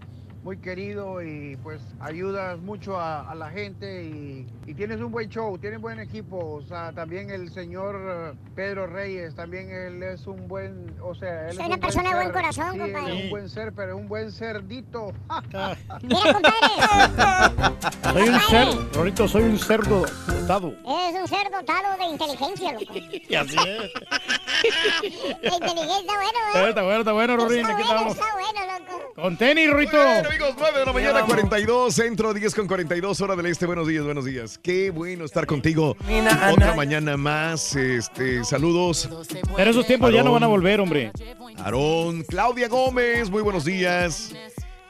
muy 0.45 0.57
querido 0.59 1.23
y 1.23 1.57
pues 1.63 1.81
ayudas 2.01 2.59
mucho 2.61 2.99
a, 2.99 3.29
a 3.31 3.35
la 3.35 3.51
gente 3.51 4.05
y, 4.05 4.47
y 4.67 4.75
tienes 4.75 5.01
un 5.01 5.11
buen 5.13 5.29
show, 5.29 5.59
tienes 5.59 5.81
buen 5.81 5.99
equipo, 6.01 6.39
o 6.39 6.63
sea, 6.63 6.93
también 6.93 7.31
el 7.31 7.51
señor 7.53 8.35
Pedro 8.55 8.87
Reyes, 8.87 9.35
también 9.35 9.71
él 9.71 10.03
es 10.03 10.27
un 10.27 10.49
buen, 10.49 10.95
o 11.03 11.15
sea, 11.15 11.49
él 11.49 11.55
Soy 11.57 11.63
es 11.63 11.67
una 11.67 11.75
un 11.75 11.81
persona 11.81 12.09
de 12.11 12.15
buen 12.15 12.27
ser. 12.27 12.35
corazón, 12.35 12.73
Sí, 12.73 12.79
compadre. 12.79 13.19
es 13.19 13.25
un 13.25 13.31
buen 13.31 13.49
ser, 13.49 13.73
pero 13.73 13.89
es 13.95 14.01
un 14.01 14.09
buen 14.09 14.33
cerdito. 14.33 15.13
Mira, 16.03 16.33
compadre. 16.33 17.75
Soy 18.13 18.29
un 18.29 18.41
cerdo, 18.41 18.89
Rorito, 18.95 19.29
soy 19.29 19.43
un 19.43 19.59
cerdo 19.59 20.07
dotado. 20.27 20.69
Eres 20.87 21.21
un 21.21 21.29
ser 21.29 21.51
dotado 21.51 21.97
de 21.99 22.05
inteligencia, 22.05 22.73
loco. 22.73 22.95
Y 23.29 23.35
así 23.35 23.57
es. 23.67 23.93
La 25.43 25.55
inteligencia 25.55 25.99
está 26.01 26.15
bueno, 26.15 26.39
¿eh? 26.55 26.69
Está 26.69 26.83
bueno, 26.83 26.99
está 27.01 27.13
bueno, 27.13 27.37
Rorín, 27.37 27.61
Está 27.61 27.73
bueno, 27.75 27.91
estamos. 27.91 28.15
está 28.15 28.27
bueno, 28.35 28.79
loco. 28.79 29.13
Con 29.15 29.37
tenis, 29.37 29.71
Rorito. 29.71 29.97
Bueno, 29.99 30.38
amigos, 30.39 30.57
9 30.59 30.79
de 30.79 30.85
la 30.85 30.93
mañana, 30.93 31.13
vamos. 31.15 31.29
42, 31.29 31.95
centro, 31.95 32.35
10 32.35 32.55
con 32.55 32.67
42, 32.69 33.21
hora 33.21 33.35
del 33.35 33.47
este. 33.47 33.67
Buenos 33.67 33.89
días, 33.89 34.05
buenos 34.05 34.25
días. 34.25 34.59
Qué 34.59 34.91
bueno 34.91 35.25
estar 35.25 35.47
contigo. 35.47 35.97
Otra 36.01 36.49
Ana. 36.49 36.75
mañana 36.75 37.17
más. 37.17 37.75
Este, 37.75 38.45
saludos. 38.45 39.09
Pero 39.57 39.71
esos 39.71 39.87
tiempos 39.87 40.13
ya 40.13 40.23
no 40.23 40.33
van 40.33 40.45
a 40.45 40.47
volver, 40.47 40.81
hombre. 40.81 41.11
Aarón, 41.59 42.23
Claudia 42.23 42.69
Gómez, 42.69 43.31
muy 43.31 43.43
buenos 43.43 43.65
días. 43.65 44.33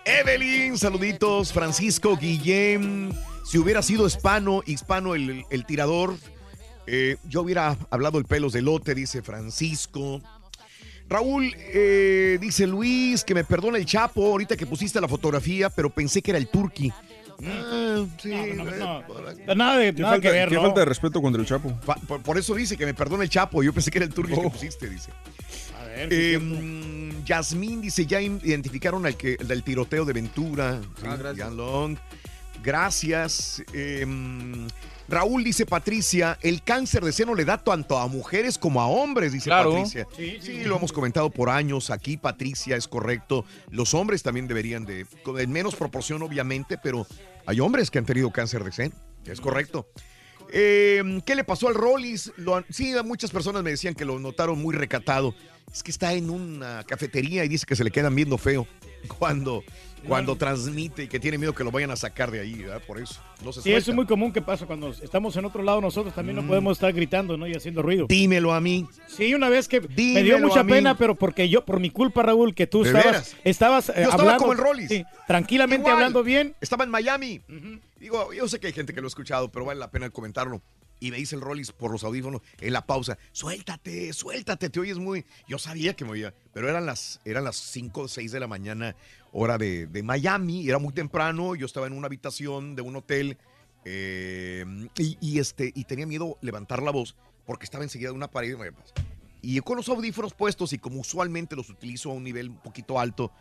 Evelyn, 0.05 0.77
saluditos. 0.77 1.53
Francisco, 1.53 2.17
Guillem. 2.17 3.11
Si 3.45 3.57
hubiera 3.57 3.81
sido 3.83 4.07
hispano, 4.07 4.63
hispano 4.67 5.15
el, 5.15 5.45
el 5.49 5.65
tirador, 5.65 6.15
eh, 6.87 7.17
yo 7.25 7.41
hubiera 7.41 7.79
hablado 7.91 8.19
el 8.19 8.27
pelos 8.27 8.53
de 8.53 8.61
lote, 8.61 8.95
dice 8.95 9.23
Francisco. 9.23 10.21
Raúl, 11.09 11.55
eh, 11.57 12.39
dice 12.41 12.67
Luis, 12.67 13.25
que 13.25 13.35
me 13.35 13.45
perdona 13.45 13.79
el 13.79 13.87
Chapo 13.87 14.27
ahorita 14.27 14.57
que 14.57 14.67
pusiste 14.67 15.01
la 15.01 15.09
fotografía, 15.09 15.71
pero 15.71 15.89
pensé 15.91 16.21
que 16.23 16.31
era 16.33 16.39
el 16.39 16.49
Turqui. 16.49 16.93
Ah, 17.45 18.05
sí, 18.21 18.29
No, 18.31 18.65
no, 18.65 18.71
eh, 18.71 19.05
no. 19.47 19.55
Nada, 19.55 19.77
de, 19.79 19.93
nada 19.93 20.11
falta, 20.15 20.21
que 20.29 20.31
ver, 20.33 20.49
qué 20.49 20.57
¿no? 20.57 20.63
falta 20.63 20.81
de 20.81 20.87
respeto 20.87 21.23
contra 21.23 21.41
el 21.41 21.47
Chapo. 21.47 21.73
Fa- 21.85 21.95
Por, 22.07 22.21
por 22.21 22.37
eso 22.37 22.55
dice 22.55 22.77
que 22.77 22.85
me 22.85 22.95
perdona 22.95 23.23
el 23.23 23.31
Chapo. 23.31 23.63
Yo 23.63 23.73
pensé 23.73 23.91
que 23.91 23.99
era 23.99 24.07
el 24.07 24.13
Turqui 24.13 24.33
el 24.35 24.41
que 24.43 24.51
pusiste, 24.51 24.89
dice. 24.91 25.11
A 25.81 25.85
ver, 25.85 26.09
Eh, 26.13 26.39
mm, 26.39 27.25
Yasmín 27.25 27.81
dice, 27.81 28.05
ya 28.07 28.21
identificaron 28.21 29.07
al 29.07 29.17
que 29.17 29.37
el 29.39 29.47
del 29.49 29.63
tiroteo 29.63 30.05
de 30.05 30.13
Ventura. 30.13 30.81
Sí, 31.01 31.07
Ah, 31.07 31.17
gracias. 31.17 31.47
Jan 31.47 31.57
Long. 31.57 31.97
Gracias. 32.63 33.63
Eh, 33.73 34.05
mm, 34.07 34.67
Raúl 35.09 35.43
dice, 35.43 35.65
Patricia, 35.65 36.39
el 36.43 36.63
cáncer 36.63 37.03
de 37.03 37.13
seno 37.13 37.35
le 37.35 37.45
da 37.47 37.57
tanto 37.65 37.97
a 37.99 38.07
mujeres 38.09 38.59
como 38.59 38.81
a 38.83 38.87
hombres, 38.89 39.33
dice 39.33 39.47
Claro. 39.49 39.73
Patricia. 39.73 40.07
Sí, 40.15 40.65
lo 40.65 40.77
hemos 40.77 40.93
comentado 40.93 41.31
por 41.31 41.49
años 41.49 41.91
aquí, 41.91 42.17
Patricia, 42.19 42.77
es 42.77 42.87
correcto. 42.87 43.45
Los 43.71 43.95
hombres 43.95 44.23
también 44.23 44.47
deberían 44.49 44.85
de, 44.85 45.07
con- 45.23 45.41
en 45.41 45.51
menos 45.51 45.75
proporción 45.77 46.23
obviamente, 46.23 46.77
pero 46.77 47.07
hay 47.47 47.59
hombres 47.61 47.91
que 47.91 47.99
han 47.99 48.05
tenido 48.05 48.31
cáncer 48.31 48.63
de 48.65 48.73
seno, 48.73 48.95
es 49.25 49.41
correcto. 49.41 49.89
Eh, 50.53 51.03
¿Qué 51.27 51.35
le 51.35 51.45
pasó 51.45 51.69
al 51.69 51.75
Rollis? 51.75 52.33
Lo 52.37 52.57
han- 52.57 52.67
sí, 52.71 52.95
muchas 53.05 53.31
personas 53.31 53.63
me 53.63 53.71
decían 53.71 53.95
que 53.95 54.05
lo 54.05 54.19
notaron 54.19 54.61
muy 54.61 54.75
recatado. 54.75 55.35
Es 55.73 55.83
que 55.83 55.91
está 55.91 56.13
en 56.15 56.31
una 56.31 56.83
cafetería 56.85 57.45
y 57.45 57.49
dice 57.49 57.67
que 57.67 57.77
se 57.77 57.85
le 57.85 57.91
quedan 57.91 58.15
viendo 58.15 58.39
feo 58.39 58.67
cuando, 59.19 59.63
cuando 60.07 60.37
transmite 60.37 61.05
y 61.05 61.09
que 61.09 61.19
tiene 61.21 61.39
miedo 61.39 61.55
que 61.55 61.65
lo 61.65 61.71
vayan 61.71 61.91
a 61.91 61.97
sacar 61.97 62.31
de 62.31 62.41
ahí, 62.41 62.55
¿verdad? 62.63 62.81
Por 62.87 62.99
eso. 63.01 63.21
No 63.45 63.53
se 63.53 63.63
Sí, 63.63 63.73
eso 63.73 63.91
es 63.91 63.95
muy 63.95 64.07
común 64.07 64.33
que 64.33 64.41
pasa 64.43 64.67
cuando 64.67 64.91
estamos 64.91 65.37
en 65.37 65.45
otro 65.45 65.63
lado 65.63 65.81
nosotros 65.81 66.15
también 66.15 66.37
no 66.37 66.43
Mm. 66.43 66.49
podemos 66.49 66.77
estar 66.77 66.93
gritando, 66.93 67.37
¿no? 67.37 67.47
Y 67.47 67.55
haciendo 67.55 67.83
ruido. 67.83 68.07
Dímelo 68.09 68.53
a 68.53 68.61
mí. 68.61 68.87
Sí, 69.09 69.35
una 69.35 69.49
vez 69.49 69.69
que 69.69 69.81
me 69.81 70.23
dio 70.23 70.39
mucha 70.39 70.65
pena, 70.65 70.97
pero 70.97 71.15
porque 71.15 71.49
yo, 71.49 71.65
por 71.65 71.81
mi 71.81 71.91
culpa, 71.91 72.23
Raúl, 72.23 72.55
que 72.55 72.67
tú 72.67 72.83
¿De 72.83 72.91
estabas, 72.91 73.37
estabas 73.45 73.89
eh, 73.91 73.93
Yo 73.97 74.03
estaba 74.03 74.23
hablando, 74.23 74.39
como 74.41 74.53
el 74.53 74.59
Rollis. 74.59 74.89
sí, 74.89 75.05
tranquilamente 75.27 75.83
Igual. 75.83 75.95
hablando 75.95 76.23
bien. 76.23 76.55
Estaba 76.61 76.85
en 76.85 76.91
Miami. 76.91 77.41
Digo, 77.99 78.33
yo 78.33 78.49
sé 78.49 78.61
que 78.61 78.69
hay 78.69 78.73
gente 78.73 78.95
que 78.95 79.01
lo 79.01 79.07
ha 79.07 79.09
escuchado, 79.09 79.51
pero 79.51 79.65
vale 79.65 79.81
la 79.81 79.91
pena 79.91 80.11
comentarlo. 80.11 80.63
Y 81.01 81.13
me 81.13 81.17
dice 81.17 81.37
el 81.37 81.43
Rollis 81.43 81.71
por 81.71 81.93
los 81.93 82.03
audífonos 82.03 82.41
en 82.61 82.73
la 82.73 82.85
pausa, 82.85 83.19
suéltate, 83.31 84.13
suéltate, 84.13 84.69
te 84.69 84.81
oyes 84.81 84.99
muy... 84.99 85.25
Yo 85.47 85.57
sabía 85.57 85.95
que 85.95 86.05
me 86.05 86.11
oía, 86.11 86.35
pero 86.53 86.69
eran 86.69 86.87
las, 86.87 87.21
eran 87.25 87.45
las 87.45 87.55
5 87.57 88.01
o 88.01 88.09
6 88.09 88.33
de 88.33 88.41
la 88.41 88.49
mañana, 88.49 88.97
hora 89.33 89.59
de, 89.59 89.87
de 89.87 90.03
Miami, 90.03 90.69
era 90.69 90.79
muy 90.79 90.93
temprano, 90.93 91.55
yo 91.55 91.67
estaba 91.67 91.87
en 91.87 91.93
una 91.93 92.07
habitación 92.07 92.75
de 92.75 92.83
un 92.83 92.97
hotel 92.97 93.39
eh, 93.85 94.65
y, 94.97 95.39
este, 95.39 95.73
y 95.75 95.85
tenía 95.85 96.07
miedo 96.07 96.37
levantar 96.43 96.83
la 96.83 96.91
voz 96.91 97.17
porque 97.47 97.65
estaba 97.65 97.85
enseguida 97.85 98.11
de 98.11 98.17
una 98.17 98.31
pared. 98.31 98.57
y 99.41 99.59
con 99.61 99.77
los 99.77 99.89
audífonos 99.89 100.35
puestos 100.35 100.73
y 100.73 100.79
como 100.79 101.01
usualmente 101.01 101.57
los 101.57 101.71
utilizo 101.71 102.11
a 102.11 102.15
un 102.15 102.25
nivel 102.25 102.51
un 102.51 102.59
poquito 102.59 103.01
alto, 103.01 103.33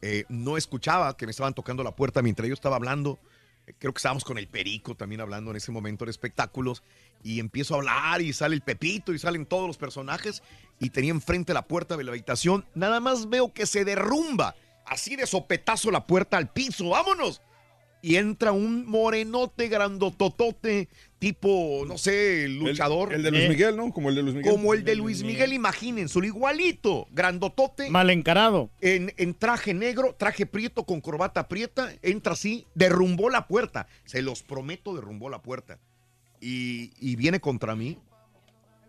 eh, 0.00 0.24
no 0.28 0.56
escuchaba 0.56 1.16
que 1.16 1.26
me 1.26 1.30
estaban 1.30 1.54
tocando 1.54 1.82
la 1.82 1.96
puerta 1.96 2.22
mientras 2.22 2.46
yo 2.46 2.54
estaba 2.54 2.76
hablando. 2.76 3.18
Eh, 3.66 3.74
Creo 3.78 3.92
que 3.92 3.98
estábamos 3.98 4.24
con 4.24 4.38
el 4.38 4.46
Perico 4.46 4.94
también 4.94 5.20
hablando 5.20 5.50
en 5.50 5.56
ese 5.56 5.72
momento 5.72 6.04
de 6.04 6.12
espectáculos. 6.12 6.82
Y 7.24 7.40
empiezo 7.40 7.74
a 7.74 7.78
hablar 7.78 8.22
y 8.22 8.32
sale 8.32 8.54
el 8.54 8.60
Pepito 8.62 9.12
y 9.12 9.18
salen 9.18 9.46
todos 9.46 9.66
los 9.66 9.76
personajes. 9.76 10.42
Y 10.78 10.90
tenía 10.90 11.10
enfrente 11.10 11.52
la 11.52 11.66
puerta 11.66 11.96
de 11.96 12.04
la 12.04 12.12
habitación. 12.12 12.64
Nada 12.74 13.00
más 13.00 13.28
veo 13.28 13.52
que 13.52 13.66
se 13.66 13.84
derrumba. 13.84 14.54
Así 14.88 15.16
de 15.16 15.26
sopetazo 15.26 15.90
la 15.90 16.06
puerta 16.06 16.36
al 16.36 16.50
piso. 16.52 16.88
¡Vámonos! 16.90 17.42
y 18.00 18.14
entra 18.14 18.52
un 18.52 18.86
morenote 18.86 19.66
grandototote, 19.66 20.88
tipo, 21.18 21.82
no 21.84 21.98
sé, 21.98 22.46
luchador. 22.48 23.12
El 23.12 23.24
de 23.24 23.32
Luis 23.32 23.42
Eh, 23.44 23.48
Miguel, 23.48 23.76
¿no? 23.76 23.92
Como 23.92 24.08
el 24.08 24.14
de 24.14 24.22
Luis 24.22 24.36
Miguel. 24.36 24.52
Como 24.52 24.72
el 24.72 24.84
de 24.84 24.94
Luis 24.94 25.24
Miguel, 25.24 25.52
imagínense, 25.52 26.18
igualito, 26.24 27.08
grandotote. 27.10 27.90
Mal 27.90 28.10
encarado. 28.10 28.70
En, 28.80 29.12
en 29.16 29.34
traje 29.34 29.74
negro, 29.74 30.14
traje 30.16 30.46
prieto 30.46 30.84
con 30.84 31.00
corbata 31.00 31.48
prieta, 31.48 31.92
entra 32.02 32.34
así, 32.34 32.66
derrumbó 32.76 33.30
la 33.30 33.48
puerta. 33.48 33.88
Se 34.04 34.22
los 34.22 34.44
prometo, 34.44 34.94
derrumbó 34.94 35.28
la 35.28 35.42
puerta. 35.42 35.80
Y, 36.40 36.92
y 37.00 37.16
viene 37.16 37.40
contra 37.40 37.74
mí 37.74 37.98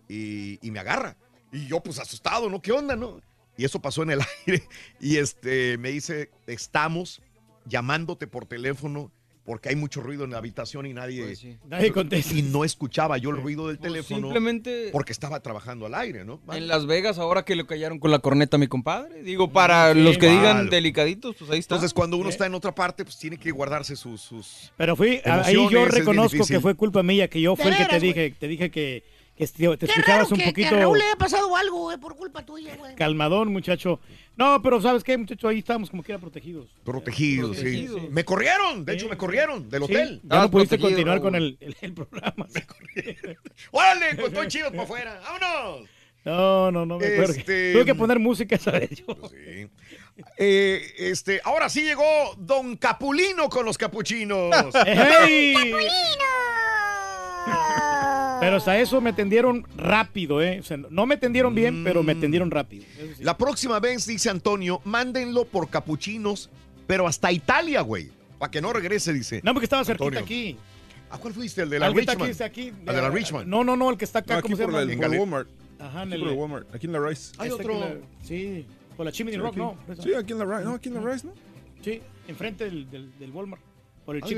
y, 0.08 0.64
y 0.64 0.70
me 0.70 0.78
agarra. 0.78 1.16
Y 1.52 1.66
yo, 1.66 1.80
pues 1.82 1.98
asustado, 1.98 2.48
¿no? 2.48 2.62
¿Qué 2.62 2.70
onda, 2.70 2.94
no? 2.94 3.20
Y 3.60 3.64
eso 3.66 3.80
pasó 3.82 4.02
en 4.02 4.10
el 4.12 4.20
aire. 4.46 4.62
Y 5.00 5.16
este 5.18 5.76
me 5.76 5.90
dice: 5.90 6.30
Estamos 6.46 7.20
llamándote 7.66 8.26
por 8.26 8.46
teléfono 8.46 9.12
porque 9.44 9.68
hay 9.70 9.76
mucho 9.76 10.00
ruido 10.00 10.24
en 10.24 10.30
la 10.30 10.38
habitación 10.38 10.86
y 10.86 10.94
nadie, 10.94 11.34
Nadie 11.66 11.92
contesta. 11.92 12.32
Y 12.34 12.42
no 12.42 12.64
escuchaba 12.64 13.18
yo 13.18 13.30
el 13.30 13.36
ruido 13.36 13.68
del 13.68 13.78
teléfono. 13.78 14.20
simplemente- 14.28 14.90
Porque 14.92 15.12
estaba 15.12 15.40
trabajando 15.40 15.86
al 15.86 15.94
aire, 15.94 16.24
¿no? 16.24 16.40
En 16.52 16.68
Las 16.68 16.86
Vegas, 16.86 17.18
ahora 17.18 17.44
que 17.44 17.56
le 17.56 17.66
callaron 17.66 17.98
con 17.98 18.10
la 18.10 18.20
corneta 18.20 18.56
a 18.56 18.60
mi 18.60 18.68
compadre. 18.68 19.22
Digo, 19.22 19.50
para 19.50 19.92
Sí, 19.92 20.00
los 20.02 20.18
que 20.18 20.28
digan 20.28 20.70
delicaditos, 20.70 21.34
pues 21.36 21.50
ahí 21.50 21.58
está. 21.58 21.74
Entonces, 21.74 21.92
cuando 21.92 22.16
uno 22.16 22.28
está 22.30 22.46
en 22.46 22.54
otra 22.54 22.74
parte, 22.74 23.02
pues 23.04 23.18
tiene 23.18 23.36
que 23.38 23.50
guardarse 23.50 23.96
sus. 23.96 24.20
sus 24.22 24.72
Pero 24.76 24.94
fui, 24.96 25.20
ahí 25.24 25.54
yo 25.70 25.84
reconozco 25.84 26.46
que 26.46 26.60
fue 26.60 26.74
culpa 26.76 27.02
mía, 27.02 27.28
que 27.28 27.40
yo 27.40 27.56
fue 27.56 27.70
el 27.72 27.76
que 27.76 27.86
te 27.86 28.00
dije, 28.00 28.34
te 28.38 28.46
dije 28.48 28.70
que, 28.70 29.02
que 29.46 29.76
te 29.76 29.86
te 29.86 29.92
Qué 29.92 30.02
raro 30.02 30.24
un 30.30 30.36
que, 30.36 30.44
que 30.44 30.50
poquito 30.50 30.74
a 30.74 30.78
Raúl 30.80 30.98
le 30.98 31.04
haya 31.04 31.16
pasado 31.16 31.56
algo, 31.56 31.78
güey, 31.82 31.98
por 31.98 32.16
culpa 32.16 32.44
tuya, 32.44 32.76
güey. 32.76 32.94
calmadón, 32.94 33.52
muchacho. 33.52 34.00
No, 34.36 34.60
pero 34.62 34.80
¿sabes 34.80 35.02
qué, 35.04 35.16
muchacho? 35.18 35.48
Ahí 35.48 35.58
estábamos 35.58 35.90
como 35.90 36.02
que 36.02 36.12
era 36.12 36.18
protegidos. 36.20 36.68
Protegidos, 36.84 37.56
sí. 37.58 37.88
Me 38.10 38.24
corrieron, 38.24 38.84
de 38.84 38.94
hecho 38.94 39.08
me 39.08 39.16
corrieron 39.16 39.68
del 39.68 39.82
Sí, 39.86 39.92
hotel. 39.92 40.20
ya 40.24 40.40
no 40.42 40.50
pudiste 40.50 40.78
continuar 40.78 41.20
con 41.20 41.34
el, 41.34 41.56
el- 41.60 41.76
el 41.80 41.92
programa. 41.92 42.46
¡Órale! 43.70 44.14
Pues 44.16 44.28
estoy 44.28 44.48
chido 44.48 44.70
para 44.70 44.82
afuera. 44.84 45.20
¡Vámonos! 45.22 45.88
No, 46.22 46.70
no, 46.70 46.84
no 46.84 46.98
me 46.98 47.06
acuerdo. 47.06 47.32
Este- 47.32 47.72
Tuve 47.72 47.84
que 47.86 47.94
poner 47.94 48.18
música 48.18 48.56
esa 48.56 48.72
vez 48.72 48.90
yo. 48.90 49.06
Eh, 50.36 50.92
este, 50.98 51.40
ahora 51.44 51.68
sí 51.70 51.82
llegó 51.82 52.04
Don 52.36 52.76
Capulino 52.76 53.48
con 53.48 53.64
los 53.64 53.78
capuchinos. 53.78 54.50
¡Ey! 54.86 55.54
Pero 58.40 58.56
hasta 58.56 58.78
eso 58.78 59.00
me 59.00 59.12
tendieron 59.12 59.64
rápido, 59.76 60.40
¿eh? 60.42 60.60
O 60.60 60.62
sea, 60.62 60.76
no 60.78 61.06
me 61.06 61.16
tendieron 61.16 61.54
bien, 61.54 61.84
pero 61.84 62.02
me 62.02 62.14
tendieron 62.14 62.50
rápido. 62.50 62.84
La 63.20 63.36
próxima 63.36 63.78
vez, 63.80 64.06
dice 64.06 64.30
Antonio, 64.30 64.80
mándenlo 64.84 65.44
por 65.44 65.68
capuchinos, 65.68 66.50
pero 66.86 67.06
hasta 67.06 67.30
Italia, 67.32 67.82
güey. 67.82 68.10
Para 68.38 68.50
que 68.50 68.60
no 68.62 68.72
regrese, 68.72 69.12
dice. 69.12 69.40
No, 69.44 69.52
porque 69.52 69.64
estaba 69.66 69.84
cerquita 69.84 70.04
Antonio. 70.06 70.24
aquí. 70.24 70.56
¿A 71.10 71.18
cuál 71.18 71.34
fuiste? 71.34 71.62
¿El 71.62 71.70
de 71.70 71.78
la 71.78 71.86
Al 71.86 71.94
Richmond? 71.94 72.22
aquí, 72.22 72.30
está 72.30 72.44
aquí. 72.46 72.72
¿Al 72.86 72.94
de 72.96 73.02
la 73.02 73.10
Richmond? 73.10 73.46
No, 73.46 73.64
no, 73.64 73.76
no, 73.76 73.90
el 73.90 73.98
que 73.98 74.04
está 74.04 74.20
acá, 74.20 74.34
No, 74.34 74.38
aquí 74.38 74.46
¿cómo 74.46 74.56
se 74.56 74.62
llama? 74.62 74.80
el- 74.80 74.90
En 74.90 74.98
por 75.00 75.12
el 75.12 75.20
Walmart. 75.20 75.48
Ajá, 75.78 76.02
en 76.04 76.08
Aquí 76.08 76.14
el... 76.14 76.20
por 76.20 76.28
el 76.30 76.38
Walmart. 76.38 76.74
Aquí 76.74 76.86
en 76.86 76.92
la 76.92 77.00
Rice. 77.00 77.32
Hay 77.38 77.48
Está 77.50 77.62
otro. 77.62 77.74
aquí 77.84 77.94
la- 77.94 78.26
Sí, 78.26 78.66
por 78.96 79.06
la 79.06 79.12
Chimney 79.12 79.34
Sí, 79.34 79.40
Rock, 79.40 79.48
aquí. 79.50 79.58
no. 79.58 79.76
Sí, 80.02 80.14
aquí 80.14 80.32
en 80.32 80.38
la 80.38 80.44
Rice. 80.46 80.64
No, 80.64 80.74
aquí 80.74 80.88
en 80.88 80.94
la 80.94 81.00
Rice, 81.12 81.26
¿no? 81.26 81.32
Sí, 81.82 82.00
enfrente 82.28 82.64
del, 82.64 82.90
del, 82.90 83.18
del 83.18 83.30
Walmart. 83.32 83.62
Por 84.06 84.16
el 84.16 84.22
Ay, 84.24 84.30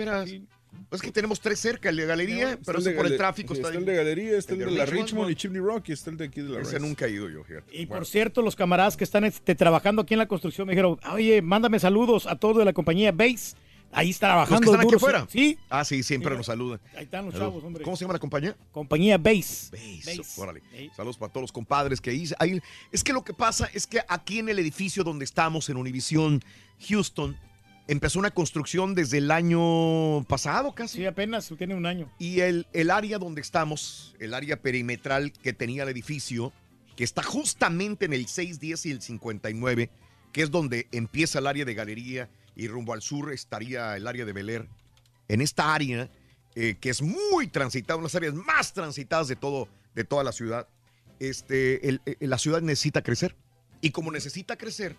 Es 0.90 1.00
que 1.00 1.10
tenemos 1.10 1.40
tres 1.40 1.58
cerca, 1.58 1.88
el 1.88 1.96
de 1.96 2.04
Galería, 2.06 2.58
pero 2.66 2.78
el 2.78 2.84
de 2.84 2.90
por 2.92 3.06
el 3.06 3.16
tráfico 3.16 3.54
está 3.54 3.68
Está 3.68 3.78
el 3.78 3.84
de 3.86 3.94
Galería, 3.96 4.36
está 4.36 4.52
el 4.54 4.60
El 4.60 4.66
de 4.66 4.72
de 4.72 4.78
la 4.78 4.86
Richmond, 4.86 5.30
y 5.30 5.34
Chimney 5.34 5.60
Rock 5.60 5.88
y 5.88 5.92
está 5.92 6.10
el 6.10 6.16
de 6.18 6.24
aquí 6.26 6.40
de 6.42 6.50
la 6.50 6.60
Ese 6.60 6.72
Rice. 6.74 6.80
nunca 6.80 7.06
he 7.06 7.10
ido 7.10 7.30
yo, 7.30 7.42
fíjate. 7.44 7.74
Y 7.76 7.86
por 7.86 8.04
cierto, 8.06 8.42
los 8.42 8.56
camaradas 8.56 8.96
que 8.96 9.04
están 9.04 9.24
este, 9.24 9.54
trabajando 9.54 10.02
aquí 10.02 10.14
en 10.14 10.18
la 10.18 10.28
construcción 10.28 10.66
me 10.66 10.72
dijeron, 10.74 10.98
oye, 11.12 11.40
mándame 11.40 11.78
saludos 11.80 12.26
a 12.26 12.36
todos 12.36 12.58
de 12.58 12.64
la 12.66 12.72
compañía 12.74 13.10
Base. 13.12 13.56
Ahí 13.94 14.08
está 14.10 14.28
¿Los 14.28 14.48
trabajando. 14.48 14.60
que 14.60 14.70
están 14.74 14.86
aquí 14.86 14.94
afuera? 14.96 15.26
Sí, 15.30 15.58
Ah, 15.68 15.84
sí, 15.84 16.02
siempre 16.02 16.30
Sí. 16.32 16.36
nos 16.38 16.46
saludan. 16.46 16.80
ahí 16.96 17.04
están 17.04 17.26
los 17.26 17.34
Saludos. 17.34 17.52
chavos, 17.52 17.64
hombre. 17.64 17.84
¿Cómo 17.84 17.94
se 17.96 18.04
llama 18.04 18.14
la 18.14 18.18
compañía? 18.20 18.56
Compañía 18.70 19.18
Base. 19.18 19.70
Base. 19.70 20.16
Base. 20.18 20.40
Órale. 20.40 20.62
Saludos 20.96 21.18
para 21.18 21.30
todos 21.32 21.42
los 21.42 21.52
compadres 21.52 22.00
que 22.00 22.12
hice. 22.12 22.34
Ahí, 22.38 22.58
es 22.90 23.04
que 23.04 23.12
lo 23.12 23.22
que 23.22 23.34
pasa 23.34 23.68
es 23.74 23.86
que 23.86 24.00
aquí 24.08 24.38
en 24.38 24.48
el 24.48 24.58
edificio 24.58 25.04
donde 25.04 25.24
estamos, 25.26 25.68
en 25.68 25.76
Univisión 25.76 26.42
Houston, 26.88 27.36
empezó 27.88 28.18
una 28.18 28.30
construcción 28.30 28.94
desde 28.94 29.18
el 29.18 29.30
año 29.30 30.24
pasado 30.24 30.74
casi. 30.74 30.98
Sí, 30.98 31.06
apenas 31.06 31.52
tiene 31.58 31.74
un 31.74 31.86
año. 31.86 32.10
Y 32.18 32.40
el, 32.40 32.66
el 32.72 32.90
área 32.90 33.18
donde 33.18 33.40
estamos, 33.40 34.14
el 34.20 34.34
área 34.34 34.60
perimetral 34.60 35.32
que 35.32 35.52
tenía 35.52 35.82
el 35.82 35.88
edificio, 35.88 36.52
que 36.96 37.04
está 37.04 37.22
justamente 37.22 38.04
en 38.06 38.12
el 38.12 38.26
610 38.26 38.86
y 38.86 38.90
el 38.90 39.02
59, 39.02 39.90
que 40.32 40.42
es 40.42 40.50
donde 40.50 40.86
empieza 40.92 41.38
el 41.38 41.46
área 41.46 41.64
de 41.64 41.74
galería 41.74 42.28
y 42.54 42.68
rumbo 42.68 42.92
al 42.92 43.02
sur 43.02 43.32
estaría 43.32 43.96
el 43.96 44.06
área 44.06 44.24
de 44.24 44.32
Bel 44.32 44.50
Air. 44.50 44.68
En 45.28 45.40
esta 45.40 45.74
área, 45.74 46.10
eh, 46.54 46.76
que 46.80 46.90
es 46.90 47.00
muy 47.02 47.46
transitada, 47.48 47.96
una 47.96 48.02
de 48.04 48.08
las 48.08 48.14
áreas 48.14 48.34
más 48.34 48.72
transitadas 48.74 49.28
de, 49.28 49.36
todo, 49.36 49.68
de 49.94 50.04
toda 50.04 50.22
la 50.24 50.32
ciudad, 50.32 50.68
este, 51.18 51.88
el- 51.88 52.00
el- 52.04 52.28
la 52.30 52.36
ciudad 52.38 52.60
necesita 52.60 53.02
crecer. 53.02 53.34
Y 53.80 53.90
como 53.90 54.10
necesita 54.12 54.56
crecer, 54.56 54.96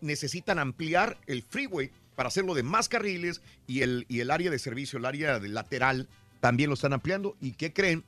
necesitan 0.00 0.58
ampliar 0.58 1.18
el 1.26 1.42
freeway 1.42 1.90
para 2.16 2.28
hacerlo 2.28 2.54
de 2.54 2.62
más 2.64 2.88
carriles 2.88 3.40
y 3.68 3.82
el, 3.82 4.06
y 4.08 4.20
el 4.20 4.30
área 4.32 4.50
de 4.50 4.58
servicio, 4.58 4.98
el 4.98 5.04
área 5.04 5.38
de 5.38 5.48
lateral, 5.48 6.08
también 6.40 6.68
lo 6.70 6.74
están 6.74 6.92
ampliando. 6.92 7.36
¿Y 7.40 7.52
qué 7.52 7.72
creen? 7.72 8.02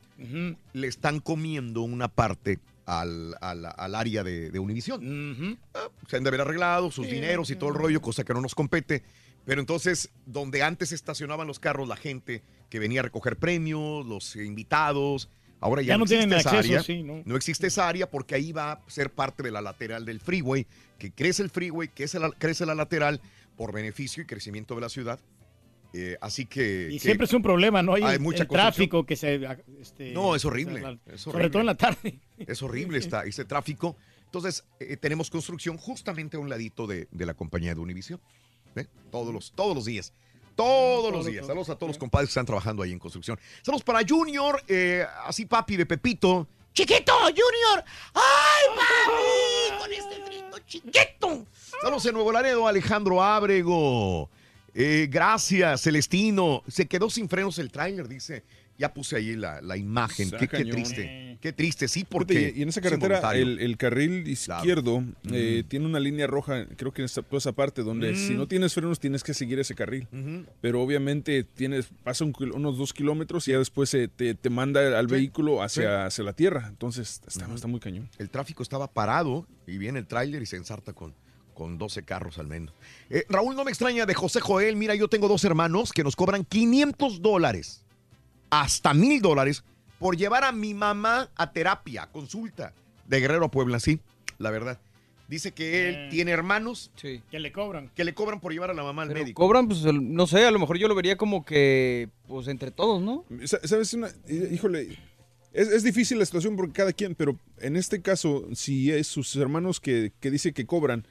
Le 0.72 0.86
están 0.88 1.20
comiendo 1.20 1.82
una 1.82 2.08
parte 2.08 2.58
al, 2.86 3.36
al- 3.40 3.66
al 3.76 3.94
área 3.94 4.24
de, 4.24 4.50
de 4.50 4.58
Univisión. 4.58 5.58
Ah, 5.74 5.88
se 6.08 6.16
han 6.16 6.24
de 6.24 6.28
haber 6.28 6.40
arreglado 6.40 6.90
sus 6.90 7.06
dineros 7.06 7.50
y 7.50 7.56
todo 7.56 7.70
el 7.70 7.76
rollo, 7.76 8.00
cosa 8.00 8.24
que 8.24 8.34
no 8.34 8.40
nos 8.40 8.54
compete. 8.54 9.02
Pero 9.44 9.60
entonces, 9.60 10.10
donde 10.26 10.62
antes 10.62 10.92
estacionaban 10.92 11.46
los 11.46 11.58
carros, 11.58 11.88
la 11.88 11.96
gente 11.96 12.42
que 12.68 12.78
venía 12.78 13.00
a 13.00 13.04
recoger 13.04 13.36
premios, 13.36 14.04
los 14.06 14.36
invitados, 14.36 15.28
ahora 15.60 15.80
ya, 15.82 15.88
Ya 15.94 15.98
no 15.98 16.04
existe 16.04 16.18
tienen 16.26 16.38
esa 16.38 16.50
acceso, 16.50 16.68
área. 16.74 16.82
sí, 16.82 17.02
¿no? 17.02 17.22
No 17.24 17.36
existe 17.36 17.66
esa 17.68 17.88
área 17.88 18.10
porque 18.10 18.34
ahí 18.34 18.52
va 18.52 18.72
a 18.72 18.80
ser 18.88 19.10
parte 19.10 19.42
de 19.42 19.50
la 19.50 19.62
lateral 19.62 20.04
del 20.04 20.20
freeway, 20.20 20.66
que 20.98 21.10
crece 21.12 21.42
el 21.42 21.48
freeway, 21.50 21.88
que 21.88 21.94
crece 21.94 22.18
la, 22.18 22.30
crece 22.30 22.66
la 22.66 22.74
lateral 22.74 23.20
por 23.58 23.72
beneficio 23.72 24.22
y 24.22 24.26
crecimiento 24.26 24.74
de 24.74 24.80
la 24.80 24.88
ciudad. 24.88 25.20
Eh, 25.92 26.16
así 26.20 26.46
que... 26.46 26.88
Y 26.90 26.94
que- 26.94 27.00
siempre 27.00 27.26
es 27.26 27.32
un 27.34 27.42
problema, 27.42 27.82
¿no? 27.82 27.94
Hay, 27.94 28.02
hay 28.02 28.14
el- 28.14 28.20
mucha 28.20 28.42
el 28.44 28.48
construcción. 28.48 28.72
tráfico 28.74 29.04
que 29.06 29.16
se... 29.16 29.40
este, 29.80 30.12
No, 30.12 30.34
es 30.36 30.44
horrible, 30.46 30.80
Sobre 31.16 31.36
horrible. 31.36 31.50
todo 31.50 31.60
en 31.60 31.66
la 31.66 31.74
tarde. 31.74 32.20
Es 32.38 32.62
horrible 32.62 32.98
esta, 32.98 33.24
este 33.24 33.44
tráfico. 33.44 33.96
Entonces, 34.24 34.64
eh, 34.80 34.96
tenemos 34.96 35.28
construcción 35.28 35.76
justamente 35.76 36.36
a 36.36 36.40
un 36.40 36.48
ladito 36.48 36.86
de, 36.86 37.08
de 37.10 37.26
la 37.26 37.34
compañía 37.34 37.74
de 37.74 37.80
Univision. 37.80 38.20
¿Ve? 38.74 38.86
Todos 39.10 39.32
los, 39.34 39.52
todos 39.52 39.74
los 39.74 39.84
días. 39.86 40.12
Todos 40.54 41.12
los 41.12 41.24
días. 41.26 41.46
Saludos 41.46 41.70
a 41.70 41.76
todos 41.76 41.88
los 41.90 41.98
compadres 41.98 42.28
que 42.28 42.32
están 42.32 42.46
trabajando 42.46 42.82
ahí 42.82 42.92
en 42.92 42.98
construcción. 42.98 43.38
Saludos 43.62 43.82
para 43.84 44.00
Junior, 44.06 44.62
eh, 44.68 45.04
así 45.24 45.46
papi 45.46 45.76
de 45.76 45.86
Pepito. 45.86 46.46
¡Chiquito, 46.74 47.12
Junior! 47.22 47.84
¡Ay, 48.14 48.66
papi! 48.76 49.78
Con 49.80 49.92
este 49.92 50.27
chiquito. 50.68 51.46
Saludos 51.80 52.06
en 52.06 52.14
Nuevo 52.14 52.30
Laredo, 52.30 52.68
Alejandro 52.68 53.22
Ábrego. 53.22 54.28
Eh, 54.74 55.08
gracias, 55.10 55.82
Celestino. 55.82 56.62
Se 56.68 56.86
quedó 56.86 57.10
sin 57.10 57.28
frenos 57.28 57.58
el 57.58 57.70
tráiler, 57.70 58.06
dice. 58.06 58.44
Ya 58.78 58.94
puse 58.94 59.16
ahí 59.16 59.34
la, 59.34 59.60
la 59.60 59.76
imagen. 59.76 60.26
Está 60.26 60.38
Qué, 60.38 60.48
qué 60.48 60.64
triste. 60.64 61.28
Qué 61.40 61.52
triste, 61.52 61.86
sí, 61.86 62.04
porque. 62.08 62.52
y 62.56 62.62
en 62.62 62.68
esa 62.68 62.80
es 62.80 62.84
carretera, 62.84 63.36
el, 63.36 63.60
el 63.60 63.76
carril 63.76 64.26
izquierdo 64.26 65.04
eh, 65.30 65.62
tiene 65.68 65.86
una 65.86 66.00
línea 66.00 66.26
roja, 66.26 66.66
creo 66.76 66.92
que 66.92 67.02
en 67.02 67.06
esa, 67.06 67.22
toda 67.22 67.38
esa 67.38 67.52
parte, 67.52 67.82
donde 67.82 68.16
si 68.16 68.34
no 68.34 68.48
tienes 68.48 68.74
frenos 68.74 68.98
tienes 68.98 69.22
que 69.22 69.34
seguir 69.34 69.58
ese 69.60 69.74
carril. 69.74 70.08
Pero 70.60 70.82
obviamente 70.82 71.44
tienes, 71.44 71.88
pasa 72.02 72.24
un 72.24 72.34
unos 72.54 72.78
dos 72.78 72.92
kilómetros 72.92 73.46
y 73.48 73.52
ya 73.52 73.58
después 73.58 73.90
se 73.90 74.08
te, 74.08 74.34
te 74.34 74.50
manda 74.50 74.98
al 74.98 75.06
vehículo 75.06 75.62
hacia, 75.62 76.06
hacia 76.06 76.24
la 76.24 76.32
tierra. 76.32 76.66
Entonces 76.68 77.20
está, 77.26 77.52
está 77.52 77.66
muy 77.68 77.80
cañón. 77.80 78.08
El 78.18 78.30
tráfico 78.30 78.62
estaba 78.62 78.88
parado 78.88 79.46
y 79.66 79.78
viene 79.78 80.00
el 80.00 80.06
tráiler 80.06 80.42
y 80.42 80.46
se 80.46 80.56
ensarta 80.56 80.92
con, 80.92 81.14
con 81.54 81.78
12 81.78 82.02
carros 82.04 82.38
al 82.38 82.46
menos. 82.48 82.74
Eh, 83.10 83.24
Raúl, 83.28 83.54
no 83.54 83.64
me 83.64 83.70
extraña 83.70 84.06
de 84.06 84.14
José 84.14 84.40
Joel. 84.40 84.76
Mira, 84.76 84.94
yo 84.94 85.08
tengo 85.08 85.28
dos 85.28 85.44
hermanos 85.44 85.92
que 85.92 86.02
nos 86.04 86.16
cobran 86.16 86.44
500 86.44 87.22
dólares 87.22 87.84
hasta 88.50 88.94
mil 88.94 89.20
dólares 89.20 89.64
por 89.98 90.16
llevar 90.16 90.44
a 90.44 90.52
mi 90.52 90.74
mamá 90.74 91.28
a 91.36 91.52
terapia, 91.52 92.08
consulta 92.12 92.72
de 93.06 93.20
Guerrero 93.20 93.46
a 93.46 93.50
Puebla, 93.50 93.80
sí, 93.80 94.00
la 94.38 94.50
verdad. 94.50 94.78
Dice 95.28 95.52
que 95.52 95.88
él 95.88 95.94
Eh. 95.94 96.08
tiene 96.10 96.30
hermanos 96.30 96.90
Que 97.00 97.20
le 97.32 97.52
cobran. 97.52 97.90
que 97.94 98.04
le 98.04 98.14
cobran 98.14 98.40
por 98.40 98.52
llevar 98.52 98.70
a 98.70 98.74
la 98.74 98.82
mamá 98.82 99.02
al 99.02 99.08
Pero 99.08 99.20
médico. 99.20 99.42
cobran, 99.42 99.68
pues, 99.68 99.82
no 99.84 100.26
sé, 100.26 100.44
a 100.46 100.50
lo 100.50 100.58
mejor 100.58 100.78
yo 100.78 100.88
lo 100.88 100.94
vería 100.94 101.16
como 101.18 101.44
que, 101.44 102.08
pues, 102.26 102.48
entre 102.48 102.70
todos, 102.70 103.02
¿no? 103.02 103.24
Sa- 103.44 103.60
¿Sabes 103.66 103.92
una? 103.92 104.08
eh, 104.26 104.48
Híjole, 104.52 104.96
Es, 105.52 105.68
es 105.68 105.82
difícil 105.82 106.18
la 106.18 106.26
situación 106.26 106.56
porque 106.56 106.74
cada 106.74 106.92
quien, 106.92 107.14
pero 107.14 107.36
en 107.58 107.76
este 107.76 108.00
caso, 108.02 108.46
si 108.54 108.92
es 108.92 109.06
sus 109.06 109.34
hermanos 109.36 109.80
que, 109.80 110.12
que 110.20 110.30
dice 110.30 110.52
que 110.52 110.66
cobran, 110.66 111.06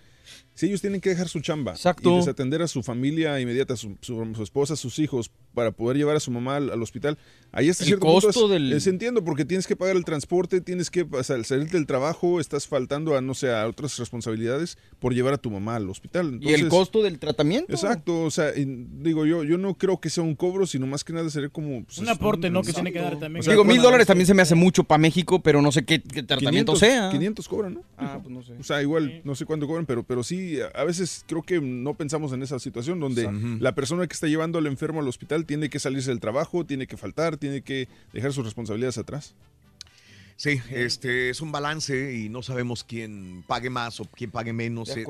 si 0.57 0.65
ellos 0.65 0.81
tienen 0.81 1.01
que 1.01 1.09
dejar 1.11 1.29
su 1.29 1.39
chamba 1.39 1.71
Exacto. 1.73 2.13
y 2.13 2.17
desatender 2.17 2.63
a 2.63 2.67
su 2.67 2.81
familia 2.81 3.39
inmediata, 3.39 3.75
su, 3.77 3.95
su- 4.01 4.33
su 4.35 4.41
esposa, 4.43 4.75
sus 4.75 4.97
hijos, 4.97 5.29
para 5.53 5.71
poder 5.71 5.97
llevar 5.97 6.15
a 6.15 6.19
su 6.19 6.31
mamá 6.31 6.55
al, 6.57 6.71
al 6.71 6.81
hospital, 6.81 7.17
ahí 7.51 7.69
está 7.69 7.83
El 7.83 7.87
cierto 7.89 8.05
punto 8.07 8.27
costo 8.27 8.45
es, 8.45 8.51
del- 8.51 8.73
es 8.73 8.87
entiendo 8.87 9.23
porque 9.23 9.45
tienes 9.45 9.67
que 9.67 9.75
pagar 9.75 9.95
el 9.95 10.03
transporte, 10.03 10.59
tienes 10.61 10.89
que 10.89 11.03
o 11.09 11.23
sea, 11.23 11.43
salir 11.43 11.69
del 11.69 11.85
trabajo, 11.85 12.39
estás 12.39 12.67
faltando 12.67 13.15
a 13.15 13.21
no 13.21 13.33
sé 13.35 13.51
a 13.53 13.67
otras 13.67 13.97
responsabilidades 13.99 14.77
por 14.99 15.13
llevar 15.13 15.33
a 15.33 15.37
tu 15.37 15.49
mamá 15.51 15.75
al 15.75 15.89
hospital. 15.89 16.39
y 16.41 16.53
el 16.53 16.67
costo 16.69 17.03
del 17.03 17.19
tratamiento. 17.19 17.71
Exacto, 17.71 18.23
o 18.23 18.31
sea, 18.31 18.55
y 18.57 18.65
digo 18.65 19.25
yo, 19.25 19.43
yo 19.43 19.57
no 19.57 19.75
creo 19.75 19.99
que 19.99 20.09
sea 20.09 20.23
un 20.23 20.35
cobro, 20.35 20.65
sino 20.65 20.87
más 20.87 21.03
que 21.03 21.13
nada 21.13 21.29
sería 21.29 21.49
como 21.49 21.83
pues, 21.85 21.99
Un 21.99 22.09
aporte, 22.09 22.49
¿no? 22.49 22.63
Que 22.63 22.73
tiene 22.73 22.91
que 22.91 22.99
dar 22.99 23.19
también. 23.19 23.41
O 23.41 23.43
sea, 23.43 23.53
Digo, 23.53 23.63
mil 23.63 23.81
dólares 23.81 24.07
también 24.07 24.25
se 24.27 24.33
me 24.33 24.41
hace 24.41 24.55
mucho 24.55 24.83
para 24.83 24.97
México, 24.97 25.41
pero 25.41 25.61
no 25.61 25.71
sé 25.71 25.85
qué, 25.85 26.01
qué 26.01 26.23
tratamiento 26.23 26.73
500, 26.73 26.79
sea. 26.79 27.09
500 27.11 27.47
cobran, 27.47 27.73
¿no? 27.75 27.81
Ah, 27.97 28.19
pues 28.21 28.33
no 28.33 28.41
sé. 28.43 28.53
O 28.59 28.63
sea, 28.63 28.81
igual, 28.81 29.21
no 29.23 29.35
sé 29.35 29.45
cuánto 29.45 29.67
cobran, 29.67 29.85
pero, 29.85 30.03
pero 30.03 30.23
sí, 30.23 30.46
a 30.73 30.83
veces 30.83 31.23
creo 31.27 31.43
que 31.43 31.61
no 31.61 31.93
pensamos 31.93 32.33
en 32.33 32.43
esa 32.43 32.59
situación 32.59 32.99
donde 32.99 33.29
la 33.59 33.75
persona 33.75 34.07
que 34.07 34.13
está 34.13 34.27
llevando 34.27 34.57
al 34.59 34.67
enfermo 34.67 34.99
al 34.99 35.07
hospital 35.07 35.45
tiene 35.45 35.69
que 35.69 35.79
salirse 35.79 36.09
del 36.09 36.19
trabajo, 36.19 36.65
tiene 36.65 36.87
que 36.87 36.97
faltar, 36.97 37.37
tiene 37.37 37.61
que 37.61 37.87
dejar 38.13 38.33
sus 38.33 38.45
responsabilidades 38.45 38.97
atrás. 38.97 39.35
Sí, 40.37 40.61
este 40.69 41.31
es 41.31 41.41
un 41.41 41.51
balance 41.51 42.13
y 42.13 42.29
no 42.29 42.43
sabemos 42.43 42.83
quién 42.83 43.43
pague 43.47 43.71
más 43.71 43.99
o 43.99 44.05
quién 44.05 44.29
pague 44.29 44.53
menos. 44.53 44.95
Eh, 44.95 45.03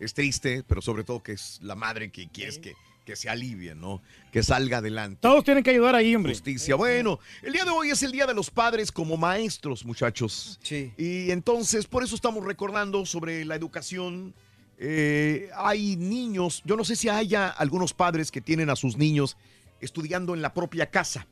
Es 0.00 0.14
triste, 0.14 0.64
pero 0.66 0.80
sobre 0.80 1.04
todo 1.04 1.22
que 1.22 1.32
es 1.32 1.58
la 1.62 1.74
madre 1.74 2.10
que 2.10 2.26
quieres 2.28 2.58
que, 2.58 2.74
que 3.04 3.16
se 3.16 3.28
alivie, 3.28 3.74
¿no? 3.74 4.02
Que 4.32 4.42
salga 4.42 4.78
adelante. 4.78 5.18
Todos 5.20 5.44
tienen 5.44 5.62
que 5.62 5.70
ayudar 5.70 5.94
ahí, 5.94 6.14
hombre. 6.16 6.32
Justicia. 6.32 6.74
Bueno, 6.74 7.20
el 7.42 7.52
día 7.52 7.64
de 7.64 7.70
hoy 7.70 7.90
es 7.90 8.02
el 8.02 8.12
Día 8.12 8.26
de 8.26 8.32
los 8.32 8.50
Padres 8.50 8.90
como 8.90 9.18
maestros, 9.18 9.84
muchachos. 9.84 10.58
Sí. 10.62 10.90
Y 10.96 11.30
entonces, 11.30 11.86
por 11.86 12.02
eso 12.02 12.14
estamos 12.14 12.42
recordando 12.42 13.04
sobre 13.04 13.44
la 13.44 13.56
educación. 13.56 14.34
Eh, 14.78 15.48
hay 15.56 15.96
niños, 15.96 16.62
yo 16.64 16.76
no 16.76 16.84
sé 16.84 16.96
si 16.96 17.08
haya 17.08 17.48
algunos 17.48 17.94
padres 17.94 18.30
que 18.30 18.40
tienen 18.40 18.68
a 18.70 18.76
sus 18.76 18.96
niños 18.96 19.36
estudiando 19.80 20.34
en 20.34 20.42
la 20.42 20.52
propia 20.54 20.90
casa, 20.90 21.26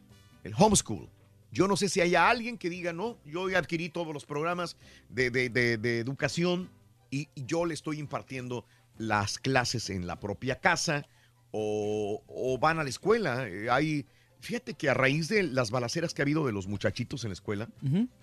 el 0.45 0.55
homeschool. 0.57 1.09
Yo 1.53 1.69
no 1.69 1.77
sé 1.77 1.89
si 1.89 2.01
haya 2.01 2.29
alguien 2.29 2.59
que 2.59 2.69
diga, 2.71 2.93
no, 2.93 3.19
yo 3.25 3.49
ya 3.49 3.59
adquirí 3.59 3.89
todos 3.89 4.13
los 4.13 4.25
programas 4.27 4.77
de, 5.09 5.31
de- 5.31 5.49
de- 5.51 5.77
de 5.79 5.99
educación 6.01 6.71
y, 7.11 7.29
y 7.35 7.45
yo 7.47 7.65
le 7.65 7.75
estoy 7.75 7.99
impartiendo 8.01 8.65
las 8.99 9.39
clases 9.39 9.91
en 9.91 10.07
la 10.07 10.19
propia 10.19 10.59
casa 10.61 11.07
o, 11.53 12.23
o 12.27 12.59
van 12.59 12.79
a 12.81 12.83
la 12.83 12.89
escuela. 12.91 13.47
Eh, 13.49 13.71
hay, 13.71 14.07
fíjate 14.41 14.75
que 14.75 14.89
a 14.91 14.95
raíz 14.95 15.29
de 15.29 15.43
las 15.45 15.71
balaceras 15.71 16.13
que 16.13 16.23
ha 16.23 16.25
habido 16.25 16.45
de 16.47 16.53
los 16.53 16.67
muchachitos 16.67 17.23
en 17.25 17.31
la 17.31 17.35
escuela, 17.35 17.69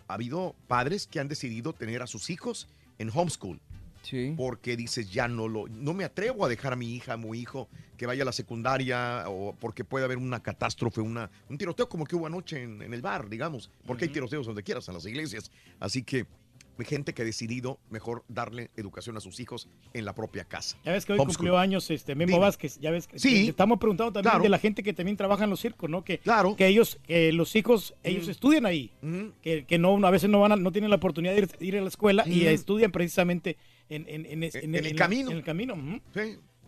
ha 0.07 0.13
habido 0.13 0.55
padres 0.67 1.07
que 1.07 1.19
han 1.19 1.27
decidido 1.29 1.71
tener 1.73 2.01
a 2.01 2.07
sus 2.07 2.29
hijos 2.29 2.67
en 2.97 3.09
homeschool. 3.13 3.61
Sí. 4.01 4.33
Porque 4.35 4.75
dices, 4.75 5.11
ya 5.11 5.27
no 5.27 5.47
lo, 5.47 5.67
no 5.67 5.93
me 5.93 6.03
atrevo 6.03 6.45
a 6.45 6.49
dejar 6.49 6.73
a 6.73 6.75
mi 6.75 6.95
hija, 6.95 7.13
a 7.13 7.17
mi 7.17 7.37
hijo, 7.37 7.69
que 7.97 8.05
vaya 8.05 8.23
a 8.23 8.25
la 8.25 8.31
secundaria, 8.31 9.25
o 9.27 9.55
porque 9.59 9.83
puede 9.83 10.05
haber 10.05 10.17
una 10.17 10.41
catástrofe, 10.41 11.01
una, 11.01 11.29
un 11.49 11.57
tiroteo 11.57 11.87
como 11.89 12.05
que 12.05 12.15
hubo 12.15 12.27
anoche 12.27 12.63
en, 12.63 12.81
en 12.81 12.93
el 12.93 13.01
bar, 13.01 13.29
digamos, 13.29 13.69
porque 13.85 14.05
hay 14.05 14.11
tiroteos 14.11 14.45
donde 14.45 14.63
quieras, 14.63 14.87
en 14.87 14.95
las 14.95 15.05
iglesias. 15.05 15.51
Así 15.79 16.03
que 16.03 16.25
hay 16.79 16.85
gente 16.85 17.13
que 17.13 17.21
ha 17.21 17.25
decidido 17.25 17.77
mejor 17.91 18.23
darle 18.27 18.71
educación 18.75 19.15
a 19.15 19.19
sus 19.19 19.39
hijos 19.39 19.67
en 19.93 20.03
la 20.03 20.15
propia 20.15 20.45
casa. 20.45 20.77
Ya 20.83 20.91
ves 20.93 21.05
que 21.05 21.13
hoy 21.13 21.19
Homeschool. 21.19 21.37
cumplió 21.37 21.57
años 21.59 21.91
este 21.91 22.15
Memo 22.15 22.29
Dime. 22.29 22.39
Vázquez, 22.39 22.79
ya 22.79 22.89
ves 22.89 23.05
que 23.05 23.19
Sí. 23.19 23.49
estamos 23.49 23.77
preguntando 23.77 24.11
también 24.13 24.31
Claro. 24.31 24.43
de 24.43 24.49
la 24.49 24.57
gente 24.57 24.81
que 24.81 24.91
también 24.93 25.15
trabaja 25.15 25.43
en 25.43 25.51
los 25.51 25.59
circos, 25.59 25.91
¿no? 25.91 26.03
Que, 26.03 26.17
Claro. 26.19 26.55
que 26.55 26.65
ellos, 26.65 26.97
que 27.05 27.31
los 27.33 27.55
hijos, 27.55 27.93
ellos 28.03 28.27
estudian 28.29 28.65
ahí, 28.65 28.91
que, 29.43 29.65
que 29.67 29.77
no, 29.77 29.95
a 30.07 30.09
veces 30.09 30.27
no 30.31 30.39
van 30.39 30.53
a- 30.53 30.55
no 30.55 30.71
tienen 30.71 30.89
la 30.89 30.95
oportunidad 30.95 31.33
de 31.35 31.41
ir, 31.41 31.49
ir 31.59 31.77
a 31.77 31.81
la 31.81 31.87
escuela 31.89 32.23
y 32.27 32.45
estudian 32.47 32.91
precisamente 32.91 33.57
en, 33.91 34.05
en, 34.07 34.25
en, 34.25 34.43
es- 34.43 34.55
En 34.55 34.73
el 34.75 34.95
camino. 34.95 35.31
En 35.31 35.37
el 35.37 35.43
camino. 35.43 35.73
ujú. 35.75 36.01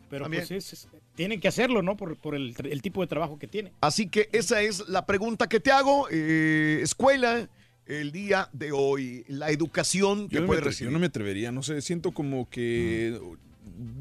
Pero 0.10 0.26
también. 0.26 0.44
pues 0.48 0.52
es- 0.52 0.74
es- 0.74 0.88
tienen 1.16 1.40
que 1.40 1.48
hacerlo, 1.48 1.82
¿no? 1.82 1.96
Por, 1.98 2.18
por 2.18 2.36
el, 2.36 2.56
el 2.64 2.82
tipo 2.82 3.02
de 3.02 3.08
trabajo 3.08 3.38
que 3.40 3.48
tienen. 3.48 3.74
Así 3.82 4.08
que 4.08 4.30
esa 4.32 4.62
es 4.62 4.88
la 4.88 5.06
pregunta 5.06 5.48
que 5.48 5.60
te 5.60 5.72
hago. 5.72 6.08
Eh, 6.12 6.80
escuela, 6.84 7.50
el 7.86 8.12
día 8.12 8.50
de 8.54 8.72
hoy, 8.72 9.24
la 9.28 9.50
educación 9.50 10.28
que 10.30 10.36
Yo 10.36 10.42
no, 10.42 10.44
me 10.44 10.48
puede 10.48 10.62
recibir. 10.62 10.90
yo 10.90 10.94
no 10.94 11.00
me 11.00 11.08
atrevería, 11.08 11.52
no 11.52 11.64
sé, 11.64 11.82
siento 11.82 12.12
como 12.12 12.50
que 12.50 13.20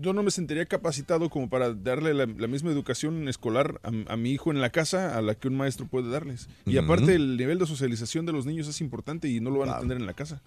yo 0.01 0.12
no 0.12 0.23
me 0.23 0.31
sentiría 0.31 0.67
capacitado 0.67 1.31
como 1.31 1.49
para 1.49 1.73
darle 1.73 2.12
la, 2.15 2.26
la 2.26 2.47
misma 2.49 2.70
educación 2.70 3.28
escolar 3.28 3.81
a, 3.83 4.12
a 4.12 4.17
mi 4.17 4.31
hijo 4.33 4.51
en 4.51 4.60
la 4.60 4.70
casa 4.70 5.17
a 5.17 5.23
la 5.23 5.34
que 5.34 5.49
un 5.49 5.57
maestro 5.57 5.86
puede 5.86 6.10
darles. 6.10 6.49
Y 6.67 6.76
aparte 6.78 7.15
el 7.15 7.36
nivel 7.36 7.59
de 7.59 7.67
socialización 7.67 8.26
de 8.26 8.33
los 8.33 8.44
niños 8.44 8.68
es 8.68 8.81
importante 8.81 9.28
y 9.28 9.41
no 9.41 9.51
lo 9.51 9.60
van 9.60 9.70
a 9.70 9.81
tener 9.81 9.97
en 9.97 10.07
la 10.07 10.15
casa. 10.15 10.42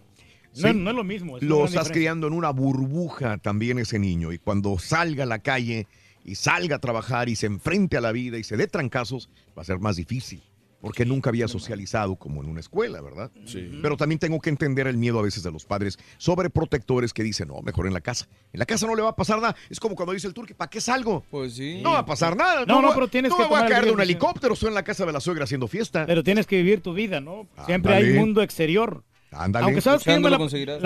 No, 0.61 0.73
no 0.73 0.89
es 0.91 0.95
lo 0.95 1.03
mismo. 1.03 1.37
es 1.37 1.43
Lo 1.43 1.57
estás 1.57 1.71
diferencia. 1.71 1.93
criando 1.93 2.27
en 2.27 2.33
una 2.33 2.49
burbuja 2.51 3.37
también 3.37 3.79
ese 3.79 3.99
niño. 3.99 4.31
Y 4.31 4.37
cuando 4.39 4.77
salga 4.79 5.23
a 5.23 5.27
la 5.27 5.39
calle 5.39 5.87
y 6.23 6.35
salga 6.35 6.77
a 6.77 6.79
trabajar 6.79 7.29
y 7.29 7.35
se 7.35 7.45
enfrente 7.45 7.97
a 7.97 8.01
la 8.01 8.11
vida 8.11 8.37
y 8.37 8.43
se 8.43 8.57
dé 8.57 8.67
trancazos, 8.67 9.29
va 9.57 9.61
a 9.61 9.65
ser 9.65 9.79
más 9.79 9.95
difícil. 9.95 10.41
Porque 10.81 11.03
nunca 11.03 11.31
había 11.31 11.47
socializado 11.47 12.15
como 12.15 12.43
en 12.43 12.49
una 12.49 12.59
escuela, 12.59 13.01
¿verdad? 13.01 13.31
Sí. 13.45 13.71
Pero 13.81 13.97
también 13.97 14.19
tengo 14.19 14.39
que 14.39 14.51
entender 14.51 14.85
el 14.85 14.97
miedo 14.97 15.17
a 15.17 15.23
veces 15.23 15.41
de 15.41 15.51
los 15.51 15.65
padres 15.65 15.97
sobre 16.19 16.51
protectores 16.51 17.11
que 17.11 17.23
dicen, 17.23 17.47
no, 17.47 17.59
mejor 17.63 17.87
en 17.87 17.93
la 17.93 18.01
casa. 18.01 18.27
En 18.53 18.59
la 18.59 18.67
casa 18.67 18.85
no 18.85 18.93
le 18.95 19.01
va 19.01 19.09
a 19.09 19.15
pasar 19.15 19.41
nada. 19.41 19.55
Es 19.67 19.79
como 19.79 19.95
cuando 19.95 20.13
dice 20.13 20.27
el 20.27 20.35
turque, 20.35 20.53
¿para 20.53 20.69
qué 20.69 20.79
salgo? 20.79 21.25
Pues 21.31 21.55
sí. 21.55 21.79
No 21.81 21.93
va 21.93 21.99
a 21.99 22.05
pasar 22.05 22.37
nada. 22.37 22.65
No, 22.67 22.83
no, 22.83 22.93
pero 22.93 23.07
tienes 23.07 23.31
no 23.31 23.37
que 23.37 23.43
me 23.43 23.49
voy 23.49 23.61
a 23.61 23.65
caer 23.65 23.85
de 23.85 23.91
un 23.93 24.01
helicóptero. 24.01 24.53
Estoy 24.53 24.69
en 24.69 24.75
la 24.75 24.83
casa 24.83 25.07
de 25.07 25.11
la 25.13 25.19
suegra 25.21 25.45
haciendo 25.45 25.67
fiesta. 25.67 26.05
Pero 26.05 26.23
tienes 26.23 26.45
que 26.45 26.57
vivir 26.57 26.81
tu 26.81 26.93
vida, 26.93 27.19
¿no? 27.19 27.47
Siempre 27.65 27.93
Ándale. 27.95 28.13
hay 28.13 28.19
mundo 28.19 28.43
exterior. 28.43 29.03
Ándale. 29.37 29.65
Aunque 29.65 29.81
sabes 29.81 30.03
que 30.03 30.11
la, 30.19 30.29
la 30.29 30.37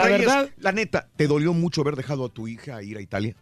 Reyes, 0.03 0.19
verdad, 0.19 0.49
la 0.57 0.71
neta, 0.71 1.07
¿te 1.15 1.27
dolió 1.27 1.53
mucho 1.53 1.81
haber 1.81 1.95
dejado 1.95 2.25
a 2.25 2.29
tu 2.29 2.47
hija 2.47 2.81
ir 2.83 2.97
a 2.97 3.01
Italia? 3.01 3.35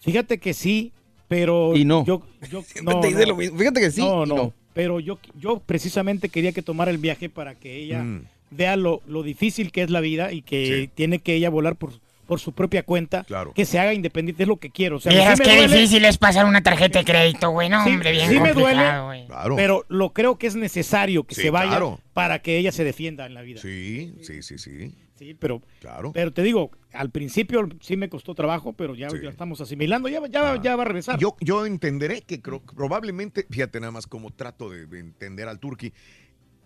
fíjate 0.00 0.38
que 0.38 0.52
sí, 0.54 0.92
pero 1.28 1.74
Y 1.74 1.84
no. 1.84 2.04
yo, 2.04 2.22
yo 2.50 2.62
Siempre 2.66 2.94
te 3.00 3.08
dice 3.08 3.26
lo 3.26 3.36
mismo. 3.36 3.58
Fíjate 3.58 3.80
que 3.80 3.90
sí 3.90 4.00
No, 4.02 4.26
no, 4.26 4.36
no. 4.36 4.52
pero 4.74 5.00
yo, 5.00 5.18
yo 5.38 5.60
precisamente 5.60 6.28
quería 6.28 6.52
que 6.52 6.62
tomara 6.62 6.90
el 6.90 6.98
viaje 6.98 7.28
para 7.30 7.54
que 7.54 7.76
ella 7.76 8.02
Mm. 8.02 8.24
vea 8.50 8.76
lo, 8.76 9.00
lo 9.06 9.22
difícil 9.22 9.72
que 9.72 9.82
es 9.82 9.90
la 9.90 10.00
vida 10.00 10.32
y 10.32 10.42
que 10.42 10.90
tiene 10.94 11.18
que 11.20 11.34
ella 11.34 11.48
volar 11.50 11.76
por, 11.76 11.92
por 12.26 12.40
su 12.40 12.52
propia 12.52 12.82
cuenta, 12.84 13.26
que 13.54 13.64
se 13.64 13.78
haga 13.78 13.92
independiente, 13.94 14.42
es 14.44 14.48
lo 14.48 14.56
que 14.58 14.70
quiero. 14.70 14.96
O 14.96 15.00
sea, 15.00 15.12
Vieras 15.12 15.38
sí 15.38 15.44
me 15.44 15.50
qué 15.50 15.56
duele- 15.60 15.76
difícil 15.76 16.04
es 16.04 16.18
pasar 16.18 16.46
una 16.46 16.62
tarjeta 16.62 17.00
de 17.00 17.04
crédito, 17.04 17.50
güey. 17.50 17.68
No, 17.68 17.84
Sí, 17.84 17.90
hombre, 17.90 18.12
bien 18.12 18.30
sí 18.30 18.40
me 18.40 18.52
duele, 18.52 19.00
güey. 19.02 19.26
pero 19.56 19.84
lo 19.88 20.12
creo 20.12 20.38
que 20.38 20.46
es 20.46 20.56
necesario 20.56 21.24
que 21.24 21.34
Sí, 21.34 21.42
se 21.42 21.50
vaya 21.50 21.68
claro. 21.70 22.00
para 22.12 22.40
que 22.40 22.56
ella 22.58 22.72
se 22.72 22.84
defienda 22.84 23.26
en 23.26 23.34
la 23.34 23.42
vida. 23.42 23.60
Sí, 23.60 24.14
sí, 24.22 24.42
sí, 24.42 24.58
sí. 24.58 24.94
Sí, 25.16 25.32
pero, 25.38 25.62
Claro. 25.80 26.10
pero 26.12 26.32
te 26.32 26.42
digo, 26.42 26.72
al 26.92 27.10
principio 27.10 27.68
sí 27.80 27.96
me 27.96 28.08
costó 28.08 28.34
trabajo, 28.34 28.72
pero 28.72 28.96
ya, 28.96 29.06
ya 29.22 29.28
estamos 29.30 29.60
asimilando, 29.60 30.08
ya, 30.08 30.20
ya, 30.28 30.60
ya 30.60 30.74
va 30.74 30.82
a 30.82 30.86
regresar. 30.86 31.20
Yo, 31.20 31.36
yo 31.40 31.66
entenderé 31.66 32.22
que 32.22 32.42
creo, 32.42 32.60
probablemente, 32.60 33.46
fíjate 33.48 33.78
nada 33.78 33.92
más 33.92 34.08
como 34.08 34.30
trato 34.32 34.70
de, 34.70 34.86
de 34.86 34.98
entender 34.98 35.46
al 35.48 35.60
turqui, 35.60 35.92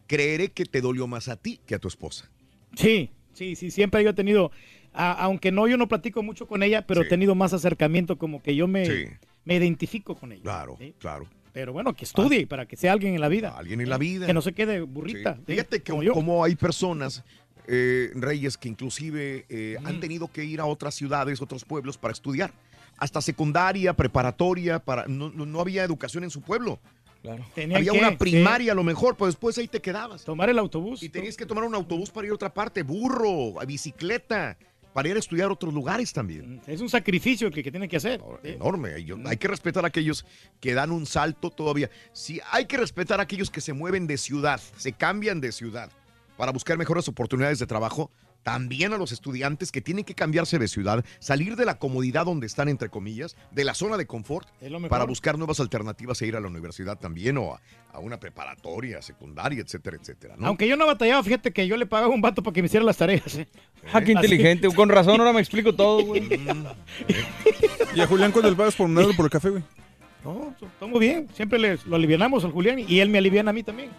creeré 0.06 0.50
que 0.52 0.64
te 0.64 0.80
dolió 0.80 1.06
más 1.06 1.28
a 1.28 1.36
ti 1.36 1.60
que 1.66 1.74
a 1.74 1.78
tu 1.78 1.88
esposa. 1.88 2.30
Sí, 2.74 3.10
sí, 3.34 3.54
sí, 3.54 3.70
siempre 3.70 4.02
yo 4.02 4.10
he 4.10 4.14
tenido, 4.14 4.50
a- 4.98 5.12
aunque 5.24 5.52
no, 5.52 5.66
yo 5.68 5.76
no 5.76 5.86
platico 5.88 6.22
mucho 6.22 6.46
con 6.46 6.62
ella, 6.62 6.86
pero 6.86 7.02
he 7.02 7.04
tenido 7.06 7.34
más 7.34 7.52
acercamiento, 7.52 8.18
como 8.18 8.42
que 8.42 8.54
yo 8.56 8.66
me, 8.66 8.84
Sí. 8.86 9.06
me 9.44 9.54
identifico 9.56 10.14
con 10.16 10.32
ella. 10.32 10.42
Claro, 10.42 10.76
¿sí? 10.78 10.94
claro. 10.98 11.26
Pero 11.52 11.72
bueno, 11.72 11.94
que 11.94 12.04
estudie 12.04 12.46
para 12.46 12.66
que 12.66 12.76
sea 12.76 12.92
alguien 12.92 13.14
en 13.14 13.20
la 13.20 13.28
vida. 13.28 13.54
Alguien 13.56 13.80
en 13.80 13.88
la 13.88 13.98
vida. 13.98 14.26
Que 14.26 14.34
no 14.34 14.42
se 14.42 14.52
quede 14.52 14.80
burrita. 14.82 15.34
Sí. 15.34 15.40
¿sí? 15.46 15.52
Fíjate 15.52 15.82
que 15.82 15.92
Como 16.12 16.44
hay 16.44 16.54
personas, 16.56 17.24
eh, 17.66 18.10
Reyes, 18.14 18.56
que 18.56 18.68
inclusive 18.68 19.44
eh, 19.48 19.76
han 19.84 19.98
tenido 20.00 20.28
que 20.28 20.44
ir 20.44 20.60
a 20.60 20.66
otras 20.66 20.94
ciudades, 20.94 21.40
otros 21.42 21.64
pueblos 21.64 21.96
para 21.98 22.12
estudiar. 22.12 22.52
Hasta 22.98 23.20
secundaria, 23.20 23.92
preparatoria, 23.94 24.78
para 24.78 25.06
no, 25.06 25.30
no- 25.30 25.46
no 25.46 25.60
había 25.60 25.84
educación 25.84 26.24
en 26.24 26.30
su 26.30 26.40
pueblo. 26.42 26.78
Tenían 27.54 27.78
había 27.78 27.92
que, 27.92 27.98
una 27.98 28.10
sí. 28.10 28.16
primaria 28.16 28.72
a 28.72 28.74
lo 28.74 28.84
mejor, 28.84 29.16
pero 29.16 29.26
después 29.26 29.58
ahí 29.58 29.66
te 29.68 29.80
quedabas. 29.80 30.24
Tomar 30.24 30.48
el 30.50 30.58
autobús. 30.58 31.02
Y 31.02 31.08
tenías 31.08 31.36
que 31.36 31.44
tomar 31.46 31.64
un 31.64 31.74
autobús 31.74 32.10
para 32.10 32.26
ir 32.26 32.30
a 32.30 32.34
otra 32.36 32.52
parte, 32.54 32.82
burro, 32.84 33.60
a 33.60 33.64
bicicleta, 33.64 34.56
para 34.92 35.08
ir 35.08 35.16
a 35.16 35.18
estudiar 35.18 35.50
otros 35.50 35.72
lugares 35.72 36.12
también. 36.12 36.60
Es 36.66 36.80
un 36.80 36.88
sacrificio 36.88 37.50
que, 37.50 37.62
que 37.62 37.70
tienen 37.70 37.88
que 37.88 37.96
hacer. 37.96 38.20
Enorme. 38.42 38.94
Hay, 38.94 39.06
hay 39.26 39.36
que 39.36 39.48
respetar 39.48 39.84
a 39.84 39.88
aquellos 39.88 40.24
que 40.60 40.74
dan 40.74 40.90
un 40.90 41.06
salto 41.06 41.50
todavía. 41.50 41.90
Sí, 42.12 42.40
hay 42.50 42.66
que 42.66 42.76
respetar 42.76 43.20
a 43.20 43.24
aquellos 43.24 43.50
que 43.50 43.60
se 43.60 43.72
mueven 43.72 44.06
de 44.06 44.18
ciudad, 44.18 44.60
se 44.76 44.92
cambian 44.92 45.40
de 45.40 45.52
ciudad 45.52 45.90
para 46.36 46.52
buscar 46.52 46.78
mejores 46.78 47.08
oportunidades 47.08 47.58
de 47.58 47.66
trabajo. 47.66 48.10
También 48.42 48.92
a 48.94 48.98
los 48.98 49.12
estudiantes 49.12 49.70
que 49.72 49.80
tienen 49.82 50.04
que 50.04 50.14
cambiarse 50.14 50.58
de 50.58 50.68
ciudad, 50.68 51.04
salir 51.18 51.54
de 51.56 51.64
la 51.66 51.78
comodidad 51.78 52.24
donde 52.24 52.46
están, 52.46 52.68
entre 52.68 52.88
comillas, 52.88 53.36
de 53.50 53.64
la 53.64 53.74
zona 53.74 53.96
de 53.96 54.06
confort, 54.06 54.48
para 54.88 55.04
buscar 55.04 55.36
nuevas 55.36 55.60
alternativas 55.60 56.22
e 56.22 56.26
ir 56.26 56.36
a 56.36 56.40
la 56.40 56.48
universidad 56.48 56.98
también 56.98 57.36
o 57.36 57.54
a, 57.54 57.60
a 57.92 57.98
una 57.98 58.18
preparatoria, 58.18 59.02
secundaria, 59.02 59.60
etcétera, 59.60 59.98
etcétera. 60.00 60.34
¿no? 60.38 60.46
Aunque 60.46 60.66
yo 60.66 60.76
no 60.76 60.86
batallaba, 60.86 61.22
fíjate 61.22 61.52
que 61.52 61.66
yo 61.66 61.76
le 61.76 61.84
pagaba 61.86 62.14
un 62.14 62.22
vato 62.22 62.42
para 62.42 62.54
que 62.54 62.62
me 62.62 62.66
hiciera 62.66 62.86
las 62.86 62.96
tareas. 62.96 63.36
¿eh? 63.36 63.48
Ah, 63.92 64.00
qué 64.00 64.12
Así- 64.12 64.12
inteligente. 64.12 64.68
Con 64.74 64.88
razón, 64.88 65.20
ahora 65.20 65.32
me 65.32 65.40
explico 65.40 65.74
todo, 65.74 66.04
güey. 66.04 66.28
¿Y 67.94 68.00
a 68.00 68.06
Julián 68.06 68.32
cuándo 68.32 68.50
le 68.50 68.56
pagas 68.56 68.76
por 68.76 68.88
un 68.88 68.94
por 69.16 69.26
el 69.26 69.30
café, 69.30 69.50
güey? 69.50 69.62
No, 70.24 70.54
estamos 70.60 70.98
bien. 70.98 71.28
Siempre 71.34 71.58
les, 71.58 71.86
lo 71.86 71.96
alivianamos 71.96 72.44
al 72.44 72.50
Julián 72.52 72.78
y 72.80 72.98
él 73.00 73.08
me 73.08 73.18
aliviana 73.18 73.50
a 73.50 73.52
mí 73.52 73.62
también. 73.62 73.90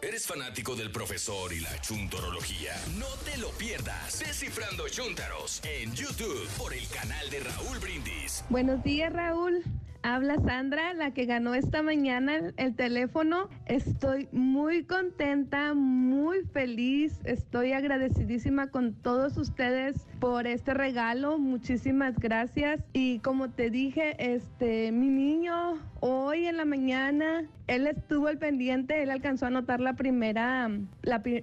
¿Eres 0.00 0.26
fanático 0.26 0.74
del 0.74 0.90
profesor 0.90 1.52
y 1.52 1.60
la 1.60 1.80
chuntorología? 1.80 2.74
No 2.98 3.06
te 3.24 3.36
lo 3.38 3.50
pierdas. 3.50 4.18
Descifrando 4.18 4.88
Chuntaros 4.88 5.60
en 5.64 5.92
YouTube 5.94 6.48
por 6.58 6.72
el 6.74 6.86
canal 6.88 7.30
de 7.30 7.38
Raúl 7.40 7.78
Brindis. 7.78 8.44
Buenos 8.48 8.82
días, 8.82 9.12
Raúl. 9.12 9.62
Habla 10.04 10.36
Sandra, 10.40 10.94
la 10.94 11.12
que 11.12 11.26
ganó 11.26 11.54
esta 11.54 11.82
mañana 11.82 12.34
el, 12.36 12.54
el 12.56 12.74
teléfono. 12.74 13.48
Estoy 13.66 14.28
muy 14.32 14.84
contenta, 14.84 15.74
muy 15.74 16.42
feliz. 16.52 17.20
Estoy 17.24 17.72
agradecidísima 17.72 18.68
con 18.68 18.94
todos 18.94 19.36
ustedes 19.36 20.06
por 20.18 20.48
este 20.48 20.74
regalo. 20.74 21.38
Muchísimas 21.38 22.18
gracias. 22.18 22.80
Y 22.92 23.20
como 23.20 23.50
te 23.50 23.70
dije, 23.70 24.16
este, 24.18 24.90
mi 24.90 25.08
niño 25.08 25.78
hoy 26.00 26.46
en 26.46 26.56
la 26.56 26.64
mañana, 26.64 27.44
él 27.68 27.86
estuvo 27.86 28.26
al 28.26 28.38
pendiente, 28.38 29.04
él 29.04 29.10
alcanzó 29.10 29.44
a 29.44 29.48
anotar 29.48 29.80
la 29.80 29.94
primera, 29.94 30.68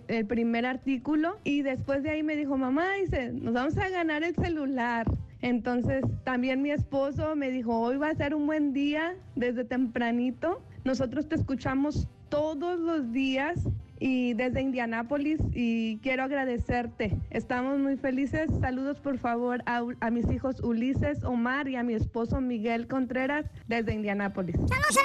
el 0.10 0.26
primer 0.28 0.66
artículo 0.66 1.40
y 1.46 1.62
después 1.62 2.04
de 2.04 2.10
ahí 2.10 2.24
me 2.24 2.36
dijo, 2.36 2.58
mamá, 2.58 2.92
dice, 3.02 3.32
nos 3.32 3.54
vamos 3.54 3.78
a 3.78 3.88
ganar 3.88 4.24
el 4.24 4.36
celular. 4.36 5.08
Entonces 5.42 6.04
también 6.24 6.62
mi 6.62 6.72
esposo 6.72 7.36
me 7.36 7.50
dijo, 7.50 7.80
hoy 7.80 7.98
va 7.98 8.10
a 8.10 8.16
ser 8.16 8.36
un 8.36 8.46
buen 8.46 8.74
día 8.74 9.16
desde 9.36 9.64
tempranito. 9.64 10.62
Nosotros 10.84 11.28
te 11.28 11.36
escuchamos 11.36 12.08
todos 12.30 12.80
los 12.80 13.12
días 13.12 13.58
y 14.00 14.34
desde 14.34 14.62
Indianápolis 14.62 15.40
y 15.54 15.98
quiero 16.00 16.24
agradecerte. 16.24 17.18
Estamos 17.30 17.80
muy 17.80 17.98
felices. 17.98 18.50
Saludos 18.62 19.00
por 19.00 19.18
favor 19.18 19.62
a, 19.66 19.84
a 20.00 20.10
mis 20.10 20.30
hijos 20.32 20.62
Ulises, 20.62 21.24
Omar 21.24 21.68
y 21.68 21.76
a 21.76 21.84
mi 21.84 21.94
esposo 21.94 22.42
Miguel 22.42 22.88
Contreras 22.88 23.46
desde 23.68 23.94
Indianápolis. 23.94 24.56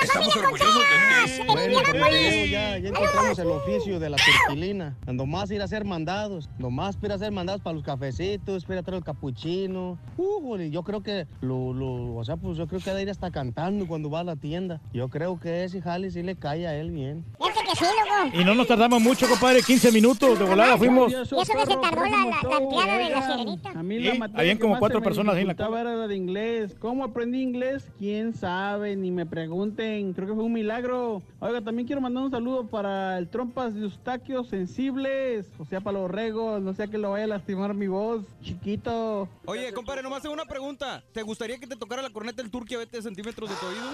Estamos 0.02 0.36
orgullosos 0.36 0.74
de 0.74 1.36
ti. 1.36 1.42
Bueno, 1.46 1.78
pues, 1.90 2.00
Mateo, 2.00 2.46
ya, 2.46 2.78
ya 2.78 2.88
encontramos 2.88 3.38
el 3.38 3.48
oficio 3.48 3.98
de 4.00 4.10
la 4.10 4.16
turquilina. 4.16 4.96
Nomás 5.06 5.50
ir 5.50 5.60
a 5.60 5.64
hacer 5.64 5.84
mandados. 5.84 6.48
Nomás 6.58 6.98
ir 7.02 7.12
a 7.12 7.16
hacer 7.16 7.32
mandados 7.32 7.60
para 7.60 7.74
los 7.74 7.84
cafecitos, 7.84 8.64
ir 8.68 8.78
a 8.78 8.82
traer 8.82 8.98
el 8.98 9.04
capuchino. 9.04 9.98
Uh, 10.16 10.56
yo 10.56 10.82
creo 10.82 11.02
que 11.02 11.26
lo, 11.40 11.72
lo, 11.72 12.14
o 12.14 12.24
sea, 12.24 12.36
pues 12.36 12.56
yo 12.56 12.66
creo 12.66 12.80
que 12.80 12.90
ha 12.90 12.94
de 12.94 13.02
ir 13.02 13.10
hasta 13.10 13.30
cantando 13.30 13.86
cuando 13.86 14.10
va 14.10 14.20
a 14.20 14.24
la 14.24 14.36
tienda. 14.36 14.80
Yo 14.92 15.08
creo 15.08 15.38
que 15.40 15.64
ese 15.64 15.82
jale 15.82 16.10
sí 16.10 16.22
le 16.22 16.36
cae 16.36 16.66
a 16.66 16.76
él 16.76 16.90
bien. 16.90 17.24
Fíjate 17.38 17.60
que 17.64 17.76
sí, 17.76 17.84
loco. 17.84 18.40
Y 18.40 18.44
no 18.44 18.54
nos 18.54 18.66
tardamos 18.84 19.02
mucho, 19.02 19.26
compadre. 19.26 19.62
15 19.62 19.92
minutos 19.92 20.38
de 20.38 20.44
volada 20.44 20.76
fuimos. 20.76 21.10
Y 21.10 21.14
eso 21.14 21.36
que 21.36 21.44
se 21.46 21.76
tardó 21.80 22.04
la, 22.04 22.10
la, 22.10 22.48
la 22.48 22.56
empleada 22.58 22.98
de 22.98 23.10
la 23.10 23.26
sirenita. 23.26 23.70
A 23.70 23.82
mí 23.82 23.98
la 23.98 24.30
habían 24.34 24.58
como 24.58 24.78
cuatro 24.78 25.02
personas 25.02 25.36
ahí 25.36 25.42
en 25.42 25.48
la 25.48 25.54
dificultaba 25.54 25.80
era 25.80 25.96
la 25.96 26.06
de 26.06 26.16
inglés. 26.16 26.76
¿Cómo 26.78 27.02
aprendí 27.02 27.40
inglés? 27.40 27.90
¿Quién 27.98 28.34
sabe? 28.34 28.94
Ni 28.94 29.10
me 29.10 29.24
pregunten. 29.24 30.12
Creo 30.12 30.28
que 30.28 30.34
fue 30.34 30.44
un 30.44 30.52
milagro. 30.52 31.22
Oiga, 31.40 31.62
también 31.62 31.86
quiero 31.86 32.02
mandar 32.02 32.24
un 32.24 32.30
saludo 32.30 32.66
para 32.66 33.16
el 33.16 33.28
trompas 33.28 33.74
de 33.74 33.82
Eustaquio 33.82 34.44
sensibles. 34.44 35.46
O 35.58 35.64
sea, 35.64 35.80
para 35.80 36.00
los 36.00 36.10
regos. 36.10 36.60
No 36.60 36.74
sea 36.74 36.86
que 36.86 36.98
lo 36.98 37.12
vaya 37.12 37.24
a 37.24 37.28
lastimar 37.28 37.72
mi 37.72 37.86
voz. 37.86 38.22
Chiquito. 38.42 39.28
Oye, 39.46 39.72
compadre, 39.72 40.02
nomás 40.02 40.20
tengo 40.20 40.34
una 40.34 40.44
pregunta. 40.44 41.02
¿Te 41.12 41.22
gustaría 41.22 41.58
que 41.58 41.66
te 41.66 41.76
tocara 41.76 42.02
la 42.02 42.10
corneta 42.10 42.42
el 42.42 42.50
turqui 42.50 42.74
a 42.74 42.78
20 42.78 43.00
centímetros 43.00 43.48
de 43.48 43.56
tu 43.56 43.66
oído? 43.66 43.84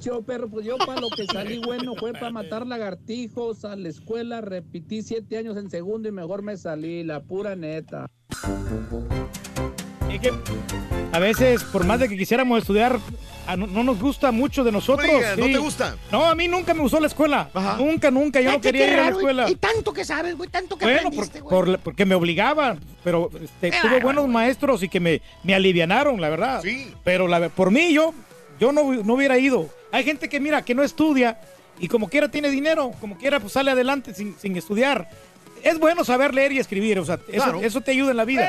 Yo, 0.00 0.22
perro, 0.22 0.48
pues 0.48 0.64
yo 0.66 0.76
para 0.78 1.00
lo 1.00 1.08
que 1.08 1.24
salí 1.26 1.58
bueno 1.58 1.94
fue 1.96 2.12
para 2.12 2.30
matar 2.30 2.66
lagartijos 2.66 3.64
a 3.64 3.74
la 3.74 3.88
escuela. 4.04 4.40
Repetí 4.42 5.02
siete 5.02 5.38
años 5.38 5.56
en 5.56 5.70
segundo 5.70 6.08
y 6.08 6.12
mejor 6.12 6.42
me 6.42 6.56
salí, 6.58 7.02
la 7.04 7.22
pura 7.22 7.56
neta. 7.56 8.06
Es 10.10 10.20
que 10.20 10.30
a 11.12 11.18
veces, 11.18 11.64
por 11.64 11.86
más 11.86 11.98
de 12.00 12.08
que 12.08 12.16
quisiéramos 12.16 12.58
estudiar, 12.58 12.98
no, 13.56 13.66
no 13.66 13.82
nos 13.82 13.98
gusta 14.00 14.30
mucho 14.30 14.62
de 14.62 14.72
nosotros. 14.72 15.06
No 15.10 15.16
digas, 15.18 15.38
¿no 15.38 15.46
sí. 15.46 15.52
te 15.52 15.58
gusta? 15.58 15.96
No, 16.12 16.26
a 16.26 16.34
mí 16.34 16.48
nunca 16.48 16.74
me 16.74 16.80
gustó 16.80 17.00
la 17.00 17.06
escuela. 17.06 17.48
Nunca, 17.78 18.10
nunca. 18.10 18.40
Yo 18.42 18.52
no 18.52 18.60
quería 18.60 18.86
qué 18.86 18.92
ir 18.92 18.98
a 18.98 19.04
la 19.04 19.08
escuela. 19.16 19.48
Y, 19.48 19.52
y 19.52 19.56
tanto 19.56 19.92
que 19.94 20.04
sabes, 20.04 20.36
güey, 20.36 20.50
tanto 20.50 20.76
que 20.76 20.84
Bueno, 20.84 20.98
por- 21.00 21.06
aprendiste, 21.08 21.40
güey. 21.40 21.50
por 21.50 21.78
porque 21.80 22.04
me 22.04 22.14
obligaban, 22.14 22.78
pero 23.02 23.30
este, 23.42 23.72
tuve 23.80 24.00
buenos 24.00 24.28
maestros 24.28 24.82
y 24.82 24.88
que 24.90 25.00
me, 25.00 25.22
me 25.42 25.54
alivianaron, 25.54 26.20
la 26.20 26.28
verdad. 26.28 26.62
Pero 27.04 27.26
la, 27.26 27.48
por 27.48 27.70
mí, 27.70 27.92
yo, 27.94 28.12
yo 28.60 28.70
no, 28.72 28.92
no 28.92 29.14
hubiera 29.14 29.38
ido. 29.38 29.68
Hay 29.92 30.04
gente 30.04 30.28
que, 30.28 30.40
mira, 30.40 30.62
que 30.62 30.74
no 30.74 30.82
estudia 30.82 31.40
y 31.78 31.88
como 31.88 32.08
quiera 32.08 32.28
tiene 32.30 32.50
dinero, 32.50 32.92
como 33.00 33.16
quiera, 33.18 33.40
pues 33.40 33.52
sale 33.52 33.70
adelante 33.70 34.14
sin, 34.14 34.36
sin 34.38 34.56
estudiar. 34.56 35.08
Es 35.62 35.78
bueno 35.78 36.04
saber 36.04 36.34
leer 36.34 36.52
y 36.52 36.58
escribir, 36.58 36.98
o 36.98 37.06
sea, 37.06 37.14
eso, 37.28 37.42
Claro. 37.44 37.60
eso 37.62 37.80
te 37.80 37.92
ayuda 37.92 38.10
en 38.10 38.18
la 38.18 38.26
vida. 38.26 38.46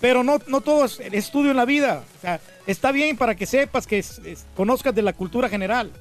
Pero- 0.00 0.24
no, 0.24 0.38
no 0.48 0.60
todo 0.60 0.84
es 0.84 0.98
estudio 1.12 1.52
en 1.52 1.56
la 1.56 1.64
vida. 1.64 2.02
O 2.18 2.20
sea, 2.20 2.40
está 2.66 2.90
bien 2.90 3.16
para 3.16 3.36
que 3.36 3.46
sepas, 3.46 3.86
que 3.86 3.98
es- 4.00 4.18
es- 4.24 4.46
conozcas 4.56 4.92
de 4.92 5.02
la 5.02 5.12
cultura 5.12 5.48
general. 5.48 5.92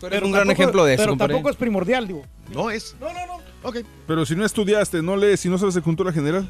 Tú 0.00 0.06
eres 0.08 0.22
un 0.22 0.32
gran 0.32 0.50
ejemplo 0.50 0.84
de 0.84 0.94
eso, 0.94 1.02
Pero 1.04 1.12
compadre. 1.12 1.34
tampoco 1.34 1.50
es 1.50 1.56
primordial, 1.56 2.08
digo. 2.08 2.24
No 2.52 2.68
es. 2.68 2.96
No, 3.00 3.12
no, 3.12 3.26
no. 3.28 3.38
Ok. 3.62 3.76
Pero 4.08 4.26
si 4.26 4.34
no 4.34 4.44
estudiaste, 4.44 5.02
no 5.02 5.16
lees, 5.16 5.38
si 5.38 5.48
no 5.48 5.56
sabes 5.56 5.74
de 5.74 5.82
cultura 5.82 6.12
general. 6.12 6.48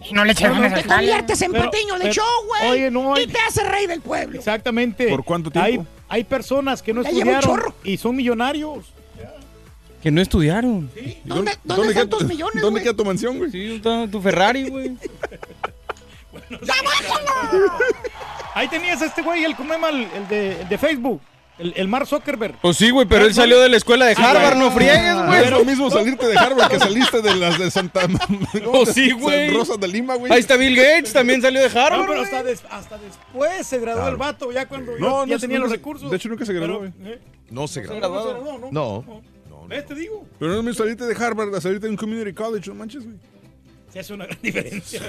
Y 0.00 0.12
no 0.14 0.24
le 0.24 0.32
echas 0.32 0.52
ganas 0.52 0.70
no, 0.72 0.78
Te 0.78 0.84
conviertes 0.86 1.42
en 1.42 1.52
patiño 1.52 1.98
de 1.98 2.10
show, 2.10 2.24
güey. 2.46 2.70
oye, 2.70 2.90
no 2.90 3.14
hay- 3.14 3.24
Y 3.24 3.26
te 3.26 3.38
hace 3.40 3.64
rey 3.64 3.86
del 3.86 4.00
pueblo. 4.00 4.38
Exactamente. 4.38 5.08
¿Por 5.08 5.24
cuánto 5.24 5.50
tiempo? 5.50 5.66
Hay, 6.08 6.18
hay 6.20 6.24
personas 6.24 6.82
que 6.82 6.92
no 6.94 7.02
Ya 7.02 7.10
estudiaron 7.10 7.60
y 7.84 7.96
son 7.96 8.14
millonarios. 8.16 8.86
Que 10.02 10.10
no 10.12 10.20
estudiaron. 10.20 10.88
¿Y 10.96 11.16
¿Dónde- 11.24 11.52
dónde 11.64 11.82
queda 11.88 12.02
están 12.02 12.10
tu- 12.10 12.18
tus 12.18 12.28
millones, 12.28 12.62
¿Dónde 12.62 12.70
güey? 12.80 12.84
queda 12.84 12.94
tu 12.96 13.04
mansión, 13.04 13.36
güey? 13.38 13.50
Sí, 13.50 13.74
está 13.74 14.06
tu 14.08 14.20
Ferrari, 14.20 14.68
güey. 14.68 14.96
Ahí 18.54 18.68
tenías 18.68 19.02
a 19.02 19.06
este 19.06 19.22
güey, 19.22 19.44
el, 19.44 19.54
el, 19.58 20.08
el 20.14 20.28
de, 20.28 20.60
el 20.62 20.68
de 20.68 20.78
Facebook, 20.78 21.20
el, 21.58 21.72
el 21.76 21.88
Mark 21.88 22.06
Zuckerberg. 22.06 22.56
Pues 22.60 22.76
sí, 22.76 22.90
güey, 22.90 23.06
pero 23.06 23.24
él 23.26 23.34
salió 23.34 23.58
de 23.60 23.68
la 23.68 23.76
escuela 23.76 24.06
de 24.06 24.12
Harvard, 24.14 24.56
no 24.56 24.70
friegues, 24.70 25.14
No 25.14 25.26
güey. 25.26 25.44
es 25.44 25.50
lo 25.50 25.64
mismo 25.64 25.90
salirte 25.90 26.26
de 26.26 26.38
Harvard 26.38 26.70
que 26.70 26.78
saliste 26.78 27.20
de 27.22 27.34
las 27.36 27.58
de 27.58 27.70
Santa 27.70 28.06
Oh, 28.66 28.86
sí, 28.86 29.10
güey. 29.12 29.50
Rosa 29.50 29.76
de 29.76 29.88
Lima, 29.88 30.14
güey. 30.16 30.32
Ahí 30.32 30.40
está 30.40 30.56
Bill 30.56 30.76
Gates, 30.76 31.12
también 31.12 31.42
salió 31.42 31.60
de 31.60 31.68
No, 31.68 31.80
Harvard. 31.80 32.00
pero 32.06 32.12
güey. 32.20 32.24
hasta, 32.24 32.42
des- 32.42 32.62
hasta 32.70 32.98
después 32.98 33.66
se 33.66 33.78
graduó 33.78 34.00
Claro. 34.02 34.12
el 34.12 34.16
vato, 34.18 34.52
ya 34.52 34.66
cuando 34.66 34.92
ya- 34.94 35.00
No, 35.00 35.26
ya, 35.26 35.34
no, 35.34 35.40
tenía 35.40 35.58
no 35.58 35.64
los 35.64 35.72
recursos. 35.72 36.10
de 36.10 36.16
hecho, 36.16 36.28
nunca 36.28 36.44
se 36.46 36.52
graduó, 36.52 36.80
Pero, 36.80 36.92
güey. 37.00 37.12
eh, 37.12 37.18
No 37.50 37.66
se 37.68 37.82
no 37.82 37.96
graduó, 37.96 38.60
no, 38.70 39.04
no. 39.04 39.04
No. 39.48 39.66
¿Ves? 39.68 39.84
Te 39.84 39.94
digo. 39.94 40.24
Pero 40.38 40.48
no 40.48 40.54
es 40.54 40.56
lo 40.58 40.62
mismo 40.62 40.82
salirte 40.84 41.04
de 41.04 41.14
Harvard 41.24 41.54
a 41.54 41.60
salirte 41.60 41.86
de 41.86 41.90
un 41.90 41.96
community 41.98 42.32
college, 42.32 42.68
no 42.70 42.74
manches, 42.76 43.04
güey. 43.04 43.16
Se 43.92 43.98
hace 44.00 44.12
una 44.14 44.26
gran 44.26 44.38
diferencia. 44.42 45.00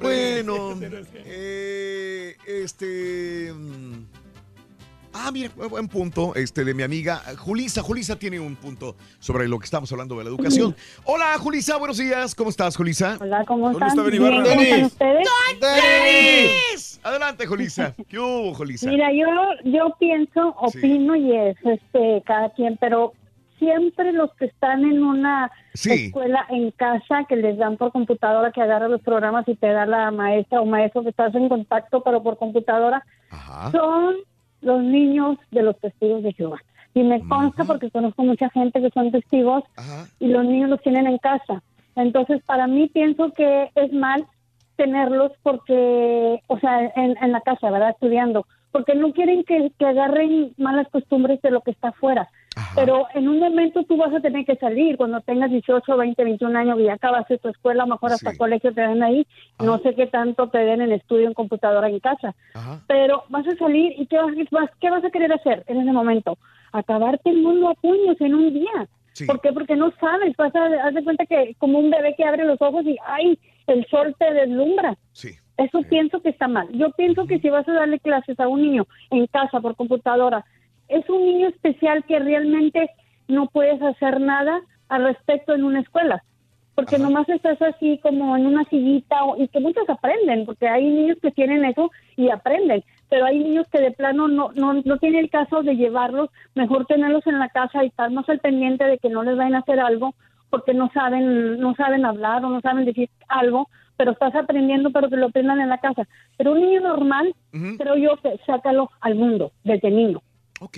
Bueno, 0.00 0.78
eh, 1.24 2.36
este. 2.46 3.52
mm, 3.52 4.04
Ah, 5.20 5.30
mira, 5.32 5.50
buen- 5.68 5.88
punto 5.88 6.34
este 6.36 6.64
de 6.64 6.74
mi 6.74 6.82
amiga 6.82 7.20
Julisa. 7.36 7.82
Julisa 7.82 8.16
tiene 8.18 8.38
un 8.38 8.54
punto 8.56 8.94
sobre 9.18 9.48
lo 9.48 9.58
que 9.58 9.64
estamos 9.64 9.90
hablando 9.90 10.16
de 10.16 10.24
la 10.24 10.30
educación. 10.30 10.76
Hola, 11.04 11.36
Julisa, 11.38 11.76
buenos 11.76 11.98
días. 11.98 12.34
¿Cómo 12.34 12.50
estás, 12.50 12.76
Julisa? 12.76 13.18
Hola, 13.20 13.44
¿cómo 13.46 13.70
¿Dónde 13.72 13.86
están? 13.86 13.88
está 13.88 14.02
Benny 14.02 14.18
Bien? 14.18 14.42
¿Cómo 14.42 14.62
están 14.62 14.84
ustedes? 14.84 15.28
¡Denis! 15.60 17.00
Adelante, 17.02 17.46
Julisa. 17.46 17.94
¿Qué 18.08 18.18
hubo, 18.18 18.54
Julisa? 18.54 18.88
Mira, 18.88 19.08
yo, 19.12 19.26
yo 19.64 19.94
pienso, 19.98 20.54
opino 20.58 21.16
y 21.16 21.34
es 21.36 21.56
este 21.64 22.22
cada 22.24 22.50
quien, 22.50 22.76
pero 22.80 23.12
siempre 23.58 24.12
los 24.12 24.32
que 24.34 24.44
están 24.46 24.82
en 24.84 25.02
una 25.02 25.50
Sí. 25.74 26.06
escuela 26.06 26.46
en 26.50 26.70
casa 26.72 27.24
que 27.28 27.34
les 27.36 27.58
dan 27.58 27.76
por 27.76 27.90
computadora 27.92 28.52
que 28.52 28.60
agarra 28.62 28.86
los 28.88 29.00
programas 29.00 29.48
y 29.48 29.56
te 29.56 29.66
da 29.68 29.84
la 29.84 30.10
maestra 30.12 30.60
o 30.60 30.66
maestro 30.66 31.02
que 31.02 31.08
estás 31.10 31.34
en 31.34 31.48
contacto 31.48 32.02
pero 32.04 32.22
por 32.22 32.38
computadora 32.38 33.04
son 33.72 34.14
los 34.60 34.82
niños 34.82 35.38
de 35.50 35.62
los 35.62 35.78
testigos 35.78 36.22
de 36.22 36.32
Jehová. 36.32 36.58
Y 36.94 37.02
me 37.02 37.20
consta 37.28 37.64
porque 37.64 37.90
conozco 37.90 38.22
mucha 38.24 38.50
gente 38.50 38.80
que 38.80 38.90
son 38.90 39.12
testigos 39.12 39.62
y 40.18 40.28
los 40.28 40.44
niños 40.44 40.70
los 40.70 40.82
tienen 40.82 41.06
en 41.06 41.18
casa. 41.18 41.62
Entonces, 41.94 42.42
para 42.44 42.66
mí 42.66 42.88
pienso 42.88 43.32
que 43.32 43.70
es 43.74 43.92
mal 43.92 44.26
tenerlos 44.76 45.32
porque, 45.42 46.40
o 46.46 46.58
sea, 46.58 46.92
en, 46.96 47.16
en 47.20 47.32
la 47.32 47.40
casa, 47.40 47.70
¿verdad? 47.70 47.90
Estudiando, 47.90 48.46
porque 48.70 48.94
no 48.94 49.12
quieren 49.12 49.44
que, 49.44 49.72
que 49.78 49.86
agarren 49.86 50.54
malas 50.56 50.88
costumbres 50.88 51.40
de 51.42 51.50
lo 51.50 51.60
que 51.62 51.72
está 51.72 51.88
afuera. 51.88 52.28
Pero 52.74 53.06
en 53.14 53.28
un 53.28 53.38
momento 53.38 53.84
tú 53.84 53.96
vas 53.96 54.12
a 54.14 54.20
tener 54.20 54.44
que 54.44 54.56
salir 54.56 54.96
cuando 54.96 55.20
tengas 55.20 55.50
18, 55.50 55.96
20, 55.96 56.24
21 56.24 56.58
años 56.58 56.78
y 56.80 56.84
ya 56.84 56.94
acabaste 56.94 57.38
tu 57.38 57.48
escuela, 57.48 57.84
a 57.84 57.86
lo 57.86 57.94
mejor 57.94 58.12
hasta 58.12 58.36
colegio 58.36 58.72
te 58.72 58.80
den 58.80 59.02
ahí. 59.02 59.26
No 59.58 59.78
sé 59.78 59.94
qué 59.94 60.06
tanto 60.06 60.48
te 60.48 60.58
den 60.58 60.80
en 60.80 60.92
estudio, 60.92 61.28
en 61.28 61.34
computadora, 61.34 61.88
en 61.88 62.00
casa. 62.00 62.34
Pero 62.86 63.24
vas 63.28 63.46
a 63.46 63.56
salir 63.56 63.94
y 63.98 64.06
¿qué 64.06 64.18
vas, 64.50 64.70
¿qué 64.80 64.90
vas 64.90 65.04
a 65.04 65.10
querer 65.10 65.32
hacer 65.32 65.64
en 65.66 65.80
ese 65.80 65.92
momento? 65.92 66.38
Acabarte 66.72 67.30
el 67.30 67.42
mundo 67.42 67.68
a 67.68 67.74
puños 67.74 68.20
en 68.20 68.34
un 68.34 68.52
día. 68.52 68.88
¿Por 69.26 69.40
qué? 69.40 69.52
Porque 69.52 69.76
no 69.76 69.92
sabes. 70.00 70.36
Vas 70.36 70.54
a 70.54 70.86
haz 70.86 70.94
de 70.94 71.02
cuenta 71.02 71.26
que 71.26 71.54
como 71.58 71.78
un 71.78 71.90
bebé 71.90 72.14
que 72.16 72.24
abre 72.24 72.44
los 72.44 72.60
ojos 72.60 72.84
y 72.84 72.96
¡ay! 73.04 73.38
El 73.66 73.84
sol 73.86 74.14
te 74.18 74.32
deslumbra. 74.32 74.96
Eso 75.58 75.82
pienso 75.82 76.22
que 76.22 76.28
está 76.28 76.46
mal. 76.46 76.68
Yo 76.72 76.90
pienso 76.92 77.26
que 77.26 77.40
si 77.40 77.50
vas 77.50 77.68
a 77.68 77.72
darle 77.72 77.98
clases 77.98 78.38
a 78.38 78.46
un 78.46 78.62
niño 78.62 78.86
en 79.10 79.26
casa 79.26 79.60
por 79.60 79.74
computadora, 79.74 80.44
es 80.88 81.08
un 81.08 81.24
niño 81.24 81.48
especial 81.48 82.04
que 82.04 82.18
realmente 82.18 82.90
no 83.28 83.46
puedes 83.46 83.80
hacer 83.82 84.20
nada 84.20 84.60
al 84.88 85.04
respecto 85.04 85.54
en 85.54 85.64
una 85.64 85.80
escuela. 85.80 86.22
Porque 86.74 86.98
nomás 86.98 87.28
estás 87.28 87.60
así 87.60 87.98
como 88.02 88.36
en 88.36 88.46
una 88.46 88.64
sillita 88.64 89.24
o- 89.24 89.36
y 89.36 89.48
que 89.48 89.58
muchos 89.58 89.88
aprenden, 89.90 90.46
porque 90.46 90.68
hay 90.68 90.88
niños 90.88 91.18
que 91.20 91.32
tienen 91.32 91.64
eso 91.64 91.90
y 92.16 92.30
aprenden, 92.30 92.84
pero 93.10 93.24
hay 93.26 93.38
niños 93.40 93.66
que 93.72 93.80
de 93.80 93.90
plano 93.90 94.28
no, 94.28 94.52
no, 94.54 94.74
no 94.74 94.96
tiene 94.98 95.18
el 95.18 95.28
caso 95.28 95.62
de 95.62 95.74
llevarlos, 95.74 96.30
mejor 96.54 96.86
tenerlos 96.86 97.26
en 97.26 97.40
la 97.40 97.48
casa 97.48 97.82
y 97.82 97.88
estar 97.88 98.10
más 98.12 98.28
al 98.28 98.38
pendiente 98.38 98.84
de 98.84 98.98
que 98.98 99.08
no 99.10 99.24
les 99.24 99.36
vayan 99.36 99.56
a 99.56 99.58
hacer 99.58 99.80
algo 99.80 100.14
porque 100.50 100.72
no 100.72 100.88
saben, 100.94 101.58
no 101.58 101.74
saben 101.74 102.06
hablar 102.06 102.44
o 102.44 102.48
no 102.48 102.60
saben 102.60 102.84
decir 102.84 103.10
algo, 103.28 103.68
pero 103.96 104.12
estás 104.12 104.34
aprendiendo, 104.36 104.90
pero 104.92 105.10
que 105.10 105.16
lo 105.16 105.26
aprendan 105.26 105.60
en 105.60 105.68
la 105.68 105.78
casa. 105.78 106.06
Pero 106.36 106.52
un 106.52 106.60
niño 106.62 106.80
normal, 106.80 107.34
creo 107.76 107.96
yo 107.96 108.16
que 108.22 108.38
sácalo 108.46 108.88
al 109.00 109.16
mundo 109.16 109.50
desde 109.64 109.90
niño 109.90 110.22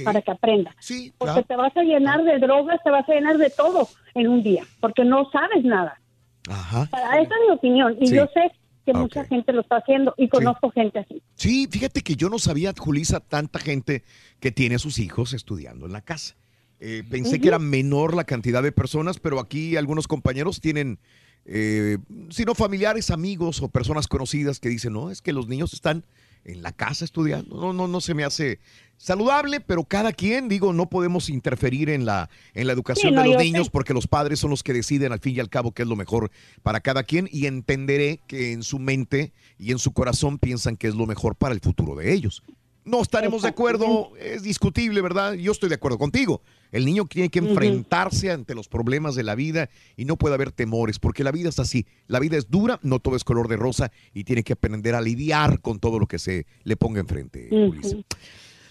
para 0.04 0.22
que 0.22 0.30
aprenda. 0.30 0.74
porque 0.76 1.12
claro. 1.18 1.42
te 1.44 1.56
vas 1.56 1.76
a 1.76 1.82
llenar 1.82 2.22
de 2.24 2.38
drogas, 2.38 2.80
te 2.84 2.90
vas 2.90 3.08
a 3.08 3.12
llenar 3.12 3.38
de 3.38 3.50
todo 3.50 3.88
en 4.14 4.28
un 4.28 4.42
día, 4.42 4.64
porque 4.80 5.04
no 5.04 5.28
sabes 5.30 5.64
nada. 5.64 6.00
Ajá. 6.48 6.82
Esa 6.92 7.18
es 7.20 7.28
mi 7.48 7.54
opinión 7.54 7.96
y 8.00 8.06
Sí. 8.08 8.16
yo 8.16 8.26
sé 8.34 8.50
que 8.86 8.94
mucha 8.94 9.24
gente 9.24 9.52
lo 9.52 9.60
está 9.60 9.76
haciendo 9.76 10.14
y 10.16 10.28
conozco 10.28 10.70
gente 10.70 11.00
así. 11.00 11.22
Sí, 11.34 11.68
fíjate 11.70 12.00
que 12.00 12.16
yo 12.16 12.28
no 12.30 12.38
sabía, 12.38 12.72
Julisa, 12.76 13.20
tanta 13.20 13.58
gente 13.58 14.02
que 14.40 14.50
tiene 14.50 14.76
a 14.76 14.78
sus 14.78 14.98
hijos 14.98 15.32
estudiando 15.34 15.86
en 15.86 15.92
la 15.92 16.00
casa. 16.00 16.36
Eh, 16.80 17.04
pensé 17.08 17.40
que 17.40 17.48
era 17.48 17.58
menor 17.58 18.14
la 18.14 18.24
cantidad 18.24 18.62
de 18.62 18.72
personas, 18.72 19.20
pero 19.20 19.38
aquí 19.38 19.76
algunos 19.76 20.08
compañeros 20.08 20.62
tienen, 20.62 20.98
eh, 21.44 21.98
si 22.30 22.44
no 22.46 22.54
familiares, 22.54 23.10
amigos 23.10 23.60
o 23.60 23.68
personas 23.68 24.08
conocidas 24.08 24.60
que 24.60 24.70
dicen, 24.70 24.94
no, 24.94 25.10
es 25.10 25.20
que 25.20 25.34
los 25.34 25.46
niños 25.46 25.74
están 25.74 26.04
en 26.44 26.62
la 26.62 26.72
casa 26.72 27.04
estudiando. 27.04 27.56
No, 27.60 27.72
no, 27.72 27.86
no 27.88 28.00
se 28.00 28.14
me 28.14 28.24
hace 28.24 28.58
saludable, 28.96 29.60
pero 29.60 29.84
cada 29.84 30.12
quien, 30.12 30.48
digo, 30.48 30.72
no 30.72 30.90
podemos 30.90 31.30
interferir 31.30 31.88
en 31.88 32.04
la, 32.04 32.28
en 32.54 32.66
la 32.66 32.72
educación 32.74 33.10
Sí, 33.10 33.14
no, 33.16 33.22
de 33.22 33.28
los 33.28 33.42
niños 33.42 33.66
sé. 33.66 33.70
porque 33.72 33.94
los 33.94 34.06
padres 34.06 34.40
son 34.40 34.50
los 34.50 34.62
que 34.62 34.72
deciden 34.74 35.12
al 35.12 35.20
fin 35.20 35.36
y 35.36 35.40
al 35.40 35.48
cabo 35.48 35.72
qué 35.72 35.82
es 35.82 35.88
lo 35.88 35.96
mejor 35.96 36.30
para 36.62 36.80
cada 36.80 37.02
quien 37.02 37.28
y 37.32 37.46
entenderé 37.46 38.20
que 38.26 38.52
en 38.52 38.62
su 38.62 38.78
mente 38.78 39.32
y 39.58 39.72
en 39.72 39.78
su 39.78 39.92
corazón 39.92 40.38
piensan 40.38 40.76
que 40.76 40.88
es 40.88 40.94
lo 40.94 41.06
mejor 41.06 41.34
para 41.34 41.54
el 41.54 41.60
futuro 41.60 41.94
de 41.96 42.12
ellos. 42.12 42.42
No 42.84 43.02
estaremos 43.02 43.42
de 43.42 43.48
acuerdo, 43.48 44.12
es 44.18 44.42
discutible, 44.42 45.00
¿verdad? 45.02 45.34
Yo 45.34 45.52
estoy 45.52 45.68
de 45.68 45.74
acuerdo 45.74 45.98
contigo. 45.98 46.40
El 46.72 46.84
niño 46.86 47.04
tiene 47.04 47.28
que 47.28 47.40
enfrentarse 47.40 48.30
ante 48.30 48.54
los 48.54 48.68
problemas 48.68 49.14
de 49.14 49.22
la 49.22 49.34
vida 49.34 49.68
y 49.96 50.04
no 50.04 50.16
puede 50.16 50.34
haber 50.34 50.50
temores, 50.52 50.98
porque 50.98 51.24
la 51.24 51.32
vida 51.32 51.48
es 51.48 51.58
así. 51.58 51.86
La 52.06 52.20
vida 52.20 52.36
es 52.36 52.48
dura, 52.50 52.78
no 52.82 52.98
todo 53.00 53.16
es 53.16 53.24
color 53.24 53.48
de 53.48 53.56
rosa 53.56 53.92
y 54.14 54.24
tiene 54.24 54.42
que 54.42 54.54
aprender 54.54 54.94
a 54.94 55.00
lidiar 55.00 55.60
con 55.60 55.78
todo 55.78 55.98
lo 55.98 56.06
que 56.06 56.18
se 56.18 56.46
le 56.64 56.76
ponga 56.76 57.00
enfrente. 57.00 57.48
Julissa. 57.50 57.96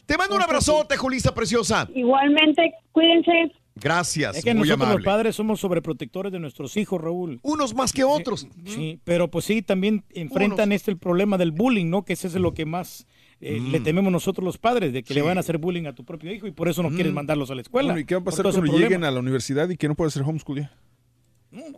Te 0.05 0.17
mando 0.17 0.35
un 0.35 0.41
abrazote, 0.41 0.97
Julisa 0.97 1.35
preciosa. 1.35 1.87
Igualmente, 1.93 2.73
cuídense. 2.91 3.53
Gracias, 3.75 4.37
Es 4.37 4.43
que 4.43 4.53
muy 4.53 4.67
nosotros 4.67 4.87
amable. 4.87 5.03
los 5.03 5.05
padres 5.05 5.35
somos 5.35 5.59
sobreprotectores 5.59 6.31
de 6.31 6.39
nuestros 6.39 6.75
hijos, 6.77 6.99
Raúl. 6.99 7.39
Unos 7.43 7.75
más 7.75 7.93
que 7.93 8.03
otros. 8.03 8.47
Sí, 8.65 8.99
pero 9.03 9.29
pues 9.29 9.45
sí, 9.45 9.61
también 9.61 10.03
enfrentan 10.09 10.71
este 10.71 10.91
el 10.91 10.97
problema 10.97 11.37
del 11.37 11.51
bullying, 11.51 11.89
¿no? 11.89 12.03
Que 12.03 12.13
ese 12.13 12.27
es 12.27 12.33
lo 12.33 12.53
que 12.53 12.65
más 12.65 13.07
eh, 13.41 13.59
Mm. 13.59 13.71
le 13.71 13.79
tememos 13.79 14.11
nosotros 14.11 14.43
los 14.43 14.57
padres, 14.57 14.91
de 14.93 15.03
que 15.03 15.13
le 15.13 15.21
Sí. 15.21 15.25
van 15.25 15.37
a 15.37 15.39
hacer 15.41 15.57
bullying 15.57 15.85
a 15.85 15.93
tu 15.95 16.03
propio 16.03 16.31
hijo 16.33 16.45
y 16.47 16.51
por 16.51 16.67
eso 16.69 16.83
no 16.83 16.89
quieres 16.89 17.13
mandarlos 17.13 17.49
a 17.51 17.55
la 17.55 17.61
escuela. 17.61 17.87
Bueno, 17.87 17.99
¿Y 17.99 18.05
qué 18.05 18.15
va 18.15 18.21
a 18.21 18.23
pasar 18.23 18.43
cuando 18.51 18.77
lleguen 18.77 19.03
a 19.03 19.11
la 19.11 19.19
universidad 19.19 19.69
y 19.69 19.77
que 19.77 19.87
no 19.87 19.95
pueda 19.95 20.09
hacer 20.09 20.23
homeschool 20.23 20.59
ya? 20.61 20.71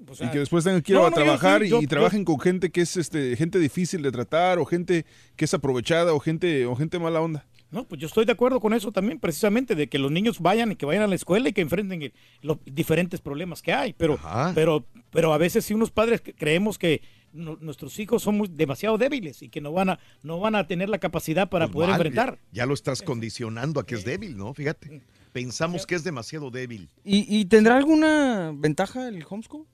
pues, 0.05 0.19
y 0.19 0.27
que 0.29 0.39
después 0.39 0.65
tengan 0.65 0.81
que 0.81 0.91
ir 0.91 0.97
no, 0.97 1.05
a 1.05 1.09
no, 1.09 1.15
yo 1.15 1.23
trabajar 1.23 1.61
sí, 1.61 1.67
y- 1.67 1.69
yo- 1.69 1.77
y, 1.79 1.81
yo- 1.83 1.87
trabajen 1.87 2.25
con 2.25 2.39
gente 2.41 2.71
que 2.71 2.81
es 2.81 2.97
este 2.97 3.37
gente 3.37 3.57
difícil 3.57 4.01
de 4.01 4.11
tratar 4.11 4.59
o 4.59 4.65
gente 4.65 5.05
que 5.37 5.45
es 5.45 5.53
aprovechada 5.53 6.13
o 6.13 6.19
gente 6.19 6.65
o 6.65 6.75
gente 6.75 6.99
mala 6.99 7.21
onda. 7.21 7.45
No, 7.69 7.85
pues 7.87 8.01
yo 8.01 8.07
estoy 8.07 8.25
de 8.25 8.33
acuerdo 8.33 8.59
con 8.59 8.73
eso 8.73 8.91
también, 8.91 9.17
precisamente, 9.17 9.75
de 9.75 9.87
que 9.87 9.97
los 9.97 10.11
niños 10.11 10.39
vayan 10.41 10.73
y 10.73 10.75
que 10.75 10.85
vayan 10.85 11.03
a 11.03 11.07
la 11.07 11.15
escuela 11.15 11.47
y 11.47 11.53
que 11.53 11.61
enfrenten 11.61 12.11
los 12.41 12.57
diferentes 12.65 13.21
problemas 13.21 13.61
que 13.61 13.71
hay. 13.71 13.93
Pero, 13.93 14.19
pero, 14.53 14.85
pero 15.09 15.31
a 15.31 15.37
veces 15.37 15.63
si 15.63 15.73
unos 15.73 15.89
padres 15.89 16.21
creemos 16.37 16.77
que 16.77 17.01
no- 17.33 17.57
nuestros 17.61 17.97
hijos 17.99 18.21
son 18.23 18.37
muy- 18.37 18.47
demasiado 18.49 18.97
débiles 18.97 19.41
y 19.41 19.49
que 19.49 19.61
no 19.61 19.71
van 19.71 19.91
a, 19.91 19.99
no 20.23 20.39
van 20.39 20.55
a 20.55 20.67
tener 20.67 20.89
la 20.89 20.99
capacidad 20.99 21.49
para 21.49 21.65
Pues 21.67 21.73
poder 21.73 21.89
mal, 21.89 21.99
enfrentar. 22.01 22.39
Ya, 22.51 22.61
ya 22.61 22.65
lo 22.65 22.73
estás 22.73 23.01
condicionando 23.01 23.79
a 23.79 23.85
que 23.85 23.95
es 23.95 24.03
débil, 24.05 24.37
¿no? 24.37 24.53
Fíjate. 24.53 25.01
Pensamos 25.31 25.85
que 25.87 25.95
es 25.95 26.03
demasiado 26.03 26.51
débil. 26.51 26.89
¿Y, 27.05 27.25
y 27.39 27.45
tendrá 27.45 27.77
alguna 27.77 28.51
ventaja 28.53 29.07
el 29.07 29.23
homeschool? 29.29 29.65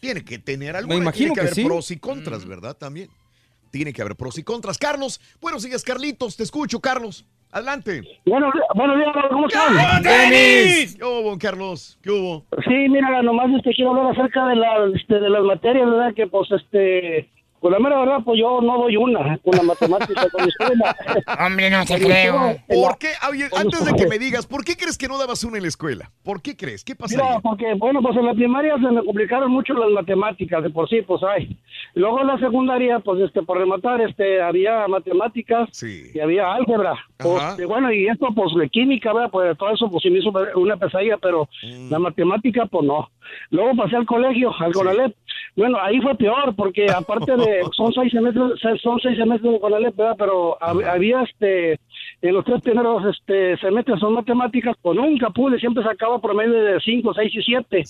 Tiene 0.00 0.24
que 0.24 0.38
tener 0.38 0.76
alguna. 0.76 0.96
imagino 0.96 1.12
tiene 1.12 1.30
que, 1.30 1.34
que 1.34 1.40
haber 1.40 1.54
sí. 1.54 1.64
pros 1.64 1.90
y 1.90 1.96
contras, 1.96 2.44
¿verdad? 2.44 2.76
También. 2.76 3.08
Tiene 3.70 3.92
que 3.94 4.02
haber 4.02 4.16
pros 4.16 4.36
y 4.36 4.42
contras. 4.42 4.76
Carlos, 4.76 5.18
buenos 5.40 5.62
días, 5.62 5.82
Carlitos. 5.82 6.36
Te 6.36 6.42
escucho, 6.42 6.78
Carlos. 6.80 7.24
Adelante. 7.52 8.00
Bueno, 8.24 8.50
buenos 8.74 8.96
días, 8.96 9.10
¿cómo 9.28 9.46
están? 9.46 10.02
¡Denis! 10.02 10.96
¿Qué 10.96 11.04
hubo, 11.04 11.38
Carlos? 11.38 11.98
¿Qué 12.02 12.10
hubo? 12.10 12.46
Sí, 12.64 12.88
mira, 12.88 13.22
nomás 13.22 13.50
este, 13.54 13.74
quiero 13.74 13.90
hablar 13.90 14.12
acerca 14.12 14.46
de, 14.46 14.56
la, 14.56 14.86
este, 14.94 15.20
de 15.20 15.28
las 15.28 15.42
materias, 15.42 15.84
¿verdad? 15.84 16.14
Que 16.14 16.26
pues, 16.28 16.50
este, 16.50 17.28
pues 17.62 17.72
la 17.72 17.78
mera 17.78 18.00
verdad, 18.00 18.18
pues 18.24 18.40
yo 18.40 18.60
no 18.60 18.76
doy 18.76 18.96
una 18.96 19.38
con 19.38 19.56
la 19.56 19.62
matemática, 19.62 20.28
con 20.30 20.42
mi 20.42 20.48
escuela. 20.48 20.96
Hombre, 21.46 21.70
no 21.70 21.84
te 21.84 21.94
creo. 22.00 22.56
¿Por 22.66 22.98
qué? 22.98 23.08
Oye, 23.30 23.48
antes 23.56 23.84
de 23.84 23.92
que 23.94 24.08
me 24.08 24.18
digas, 24.18 24.46
¿por 24.46 24.64
qué 24.64 24.76
crees 24.76 24.98
que 24.98 25.06
no 25.06 25.16
dabas 25.16 25.44
una 25.44 25.58
en 25.58 25.62
la 25.62 25.68
escuela? 25.68 26.10
¿Por 26.24 26.42
qué 26.42 26.56
crees? 26.56 26.82
¿Qué 26.82 26.96
pasaría? 26.96 27.24
Mira, 27.24 27.40
porque, 27.40 27.72
bueno, 27.74 28.02
pues 28.02 28.16
en 28.16 28.26
la 28.26 28.34
primaria 28.34 28.74
se 28.74 28.90
me 28.90 29.04
complicaron 29.04 29.52
mucho 29.52 29.74
las 29.74 29.90
matemáticas, 29.90 30.60
de 30.64 30.70
por 30.70 30.88
sí, 30.88 31.02
pues 31.02 31.22
hay. 31.22 31.56
Luego 31.94 32.20
en 32.20 32.26
la 32.26 32.38
secundaria, 32.38 32.98
pues, 32.98 33.20
este, 33.20 33.42
por 33.42 33.58
rematar, 33.58 34.00
este, 34.00 34.42
había 34.42 34.88
matemáticas 34.88 35.68
y 35.84 36.18
había 36.18 36.52
álgebra. 36.52 36.94
Pues, 37.16 37.42
este, 37.50 37.64
bueno, 37.66 37.92
y 37.92 38.08
esto, 38.08 38.26
pues, 38.34 38.52
de 38.58 38.68
química, 38.70 39.12
¿verdad? 39.12 39.30
Pues 39.30 39.56
todo 39.56 39.70
eso, 39.70 39.88
pues, 39.88 40.02
se 40.02 40.10
me 40.10 40.18
hizo 40.18 40.32
una 40.56 40.76
pesadilla, 40.76 41.16
pero 41.18 41.48
Mm. 41.62 41.90
la 41.92 41.98
matemática, 42.00 42.66
pues, 42.66 42.84
no. 42.84 43.08
Luego 43.50 43.76
pasé 43.76 43.96
al 43.96 44.06
colegio, 44.06 44.52
al 44.58 44.72
Conalep. 44.72 45.14
Bueno, 45.54 45.78
ahí 45.80 46.00
fue 46.00 46.14
peor, 46.16 46.54
porque 46.56 46.86
aparte 46.90 47.36
de, 47.36 47.51
son 47.72 47.92
seis 47.92 48.12
semestres, 48.12 48.80
son 48.82 48.98
seis 49.00 49.16
semestres 49.16 49.52
de 49.52 49.60
Conalep, 49.60 49.96
¿verdad? 49.96 50.16
Pero 50.18 50.58
hab- 50.60 50.84
había, 50.86 51.22
este, 51.22 51.78
en 52.22 52.34
los 52.34 52.44
tres 52.44 52.60
primeros 52.62 53.02
este, 53.16 53.56
semestres 53.58 54.00
son 54.00 54.14
matemáticas, 54.14 54.76
pues 54.82 54.96
nunca 54.96 55.30
pude, 55.30 55.58
siempre 55.58 55.82
sacaba 55.84 56.20
promedio 56.20 56.52
de 56.62 56.80
5, 56.80 57.12
6 57.14 57.32
y 57.34 57.42
7. 57.42 57.82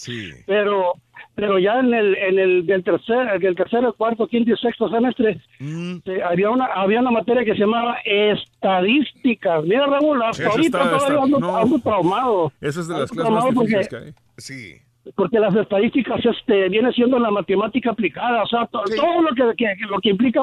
Pero 0.46 0.92
pero 1.34 1.58
ya 1.58 1.80
en 1.80 1.94
el 1.94 2.14
en 2.16 2.38
el 2.38 2.66
del 2.66 2.84
tercer 2.84 3.38
del 3.40 3.56
tercero, 3.56 3.94
cuarto, 3.94 4.26
quinto 4.26 4.52
y 4.52 4.56
sexto 4.56 4.90
semestre 4.90 5.40
Mm. 5.60 5.96
eh, 6.04 6.20
había 6.22 6.50
una 6.50 6.66
había 6.66 7.00
una 7.00 7.10
materia 7.10 7.42
que 7.44 7.52
se 7.54 7.60
llamaba 7.60 7.96
estadísticas. 8.04 9.64
Mira 9.64 9.86
Raúl, 9.86 10.22
hasta 10.22 10.42
Eso 10.42 10.52
ahorita 10.52 10.78
está- 10.78 10.90
todavía 10.98 11.08
está- 11.08 11.22
ando, 11.24 11.38
no. 11.40 11.56
ando 11.56 11.78
traumado. 11.78 12.52
Esa 12.60 12.80
es 12.80 12.88
de 12.88 12.98
las 12.98 13.10
clases 13.10 13.32
más 13.32 13.44
difíciles 13.46 13.88
porque- 13.88 14.04
que 14.04 14.08
hay. 14.10 14.14
Sí. 14.36 14.74
Porque 15.16 15.40
las 15.40 15.54
estadísticas 15.56 16.24
este 16.24 16.68
viene 16.68 16.92
siendo 16.92 17.18
la 17.18 17.30
matemática 17.30 17.90
aplicada 17.90 18.44
o 18.44 18.46
sea 18.46 18.66
to- 18.66 18.84
todo 18.96 19.22
lo 19.22 19.34
que, 19.34 19.66
lo 19.90 19.98
que 20.00 20.10
implica 20.10 20.40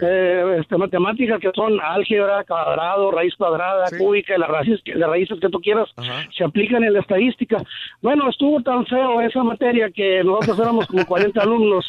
eh, 0.00 0.56
este 0.60 0.78
matemáticas 0.78 1.38
que 1.40 1.50
son 1.54 1.78
álgebra 1.80 2.42
cuadrado 2.44 3.10
raíz 3.10 3.34
cuadrada 3.36 3.84
cúbica 3.98 4.34
y 4.34 4.38
las 4.38 4.48
raíces 4.48 4.80
las 4.94 5.10
raíces 5.10 5.38
que 5.40 5.48
tú 5.50 5.60
quieras 5.60 5.88
se 6.36 6.42
aplican 6.44 6.82
en 6.84 6.94
la 6.94 7.00
estadística. 7.00 7.58
Bueno 8.00 8.30
estuvo 8.30 8.62
tan 8.62 8.86
feo 8.86 9.20
esa 9.20 9.42
materia 9.42 9.90
que 9.90 10.24
nosotros 10.24 10.58
éramos 10.60 10.86
como 10.86 11.04
40 11.04 11.42
alumnos. 11.42 11.86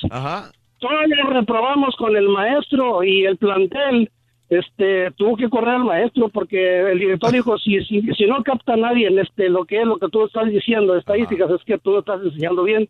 Todavía 0.79 1.23
reprobamos 1.29 1.95
con 1.95 2.15
el 2.17 2.27
maestro 2.27 3.03
y 3.03 3.23
el 3.25 3.37
plantel 3.37 4.09
este 4.53 5.11
tuvo 5.11 5.35
que 5.37 5.49
correr 5.49 5.75
al 5.75 5.83
maestro 5.85 6.29
porque 6.29 6.79
el 6.91 6.99
director 6.99 7.31
dijo 7.33 7.57
si, 7.57 7.79
si, 7.85 8.01
si 8.01 8.25
no 8.25 8.41
capta 8.43 8.75
nadie 8.75 9.07
en 9.07 9.19
este 9.19 9.49
lo 9.49 9.65
que 9.65 9.81
es 9.81 9.85
lo 9.85 9.97
que 9.97 10.09
tú 10.09 10.25
estás 10.25 10.49
diciendo 10.49 10.95
estadísticas 10.97 11.49
es 11.51 11.63
que 11.65 11.77
tú 11.77 11.91
lo 11.91 11.99
estás 11.99 12.21
enseñando 12.23 12.63
bien 12.63 12.87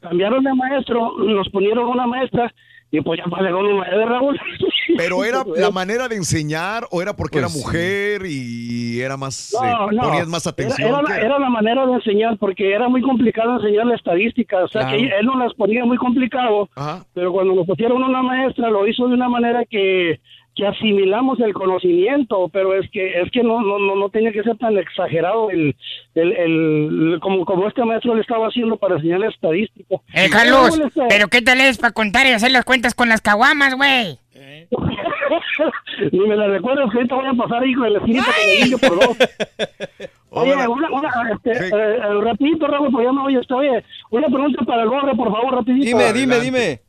cambiaron 0.00 0.44
de 0.44 0.54
maestro 0.54 1.14
nos 1.18 1.48
ponieron 1.50 1.86
una 1.88 2.06
maestra 2.06 2.52
y 2.94 3.00
pues 3.00 3.18
ya 3.18 3.24
vale 3.26 3.50
con 3.50 3.64
una 3.64 3.88
de 3.88 4.04
Raúl 4.04 4.38
Pero 4.98 5.24
era 5.24 5.42
la 5.56 5.70
manera 5.70 6.08
de 6.08 6.16
enseñar 6.16 6.84
o 6.90 7.00
era 7.00 7.14
porque 7.16 7.40
Pues 7.40 7.54
era 7.54 7.62
mujer 7.64 8.22
y 8.26 9.00
era 9.00 9.16
más, 9.16 9.54
No, 9.58 9.64
eh, 9.90 9.94
no. 9.96 10.02
ponías 10.02 10.28
más 10.28 10.44
Era- 10.44 10.50
atención. 10.52 10.88
Era, 10.88 10.98
¿qué 11.00 11.08
la, 11.08 11.16
era? 11.16 11.26
era 11.26 11.38
la 11.38 11.48
manera 11.48 11.86
de 11.86 11.92
enseñar, 11.94 12.36
porque 12.36 12.72
era 12.72 12.88
muy 12.88 13.00
complicado 13.00 13.54
enseñar 13.56 13.86
la 13.86 13.94
estadística. 13.94 14.62
O 14.64 14.68
sea, 14.68 14.82
Claro. 14.82 14.98
que 14.98 15.04
él 15.06 15.24
no 15.24 15.38
las 15.38 15.54
ponía 15.54 15.84
muy 15.86 15.96
complicado, 15.96 16.68
pero 17.14 17.32
cuando 17.32 17.54
nos 17.54 17.66
pusieron 17.66 18.02
una 18.02 18.22
maestra, 18.22 18.68
lo 18.68 18.86
hizo 18.86 19.08
de 19.08 19.14
una 19.14 19.28
manera 19.30 19.64
que 19.64 20.20
que 20.54 20.66
asimilamos 20.66 21.40
el 21.40 21.54
conocimiento, 21.54 22.48
pero 22.52 22.74
es 22.74 22.90
que 22.90 23.20
es 23.20 23.30
que 23.30 23.42
no 23.42 23.62
no 23.62 23.78
no, 23.78 23.96
no 23.96 24.08
tenía 24.10 24.32
que 24.32 24.42
ser 24.42 24.56
tan 24.58 24.76
exagerado 24.76 25.50
el, 25.50 25.74
el, 26.14 26.32
el 26.32 27.18
como 27.20 27.44
como 27.44 27.68
este 27.68 27.84
maestro 27.84 28.14
le 28.14 28.20
estaba 28.20 28.48
haciendo 28.48 28.76
para 28.76 28.96
enseñar 28.96 29.24
estadística. 29.24 29.96
Eh, 30.14 30.28
Carlos, 30.30 30.80
¿pero 31.08 31.28
qué 31.28 31.42
tal 31.42 31.60
es 31.60 31.78
para 31.78 31.92
contar 31.92 32.26
y 32.26 32.30
hacer 32.30 32.50
las 32.50 32.64
cuentas 32.64 32.94
con 32.94 33.08
las 33.08 33.20
caguamas, 33.20 33.74
güey? 33.76 34.18
Ni 36.12 36.20
me 36.20 36.36
la 36.36 36.48
recuerdo 36.48 36.88
que 36.90 36.98
ahorita 36.98 37.14
voy 37.14 37.26
a 37.26 37.34
pasar 37.34 37.66
hijo 37.66 37.84
de 37.84 37.90
la 37.90 37.98
esquina 37.98 38.24
que 38.24 38.46
me 38.46 38.64
guillo 38.64 38.78
por 38.78 39.00
dos. 39.00 39.16
Oye, 40.34 40.54
una, 40.66 40.90
una, 40.90 41.10
este, 41.30 41.50
eh, 41.52 41.70
eh, 41.70 42.20
rapidito, 42.22 42.66
Raúl, 42.66 42.90
porque 42.90 43.04
ya 43.04 43.12
me 43.12 43.20
voy, 43.20 43.36
estoy, 43.36 43.68
oye, 43.68 43.84
una 44.10 44.28
pregunta 44.28 44.64
para 44.64 44.82
el 44.84 44.88
Borre, 44.88 45.14
por 45.14 45.30
favor, 45.30 45.56
rapidito. 45.56 45.84
Dime, 45.84 46.12
dime, 46.14 46.40
dime. 46.40 46.80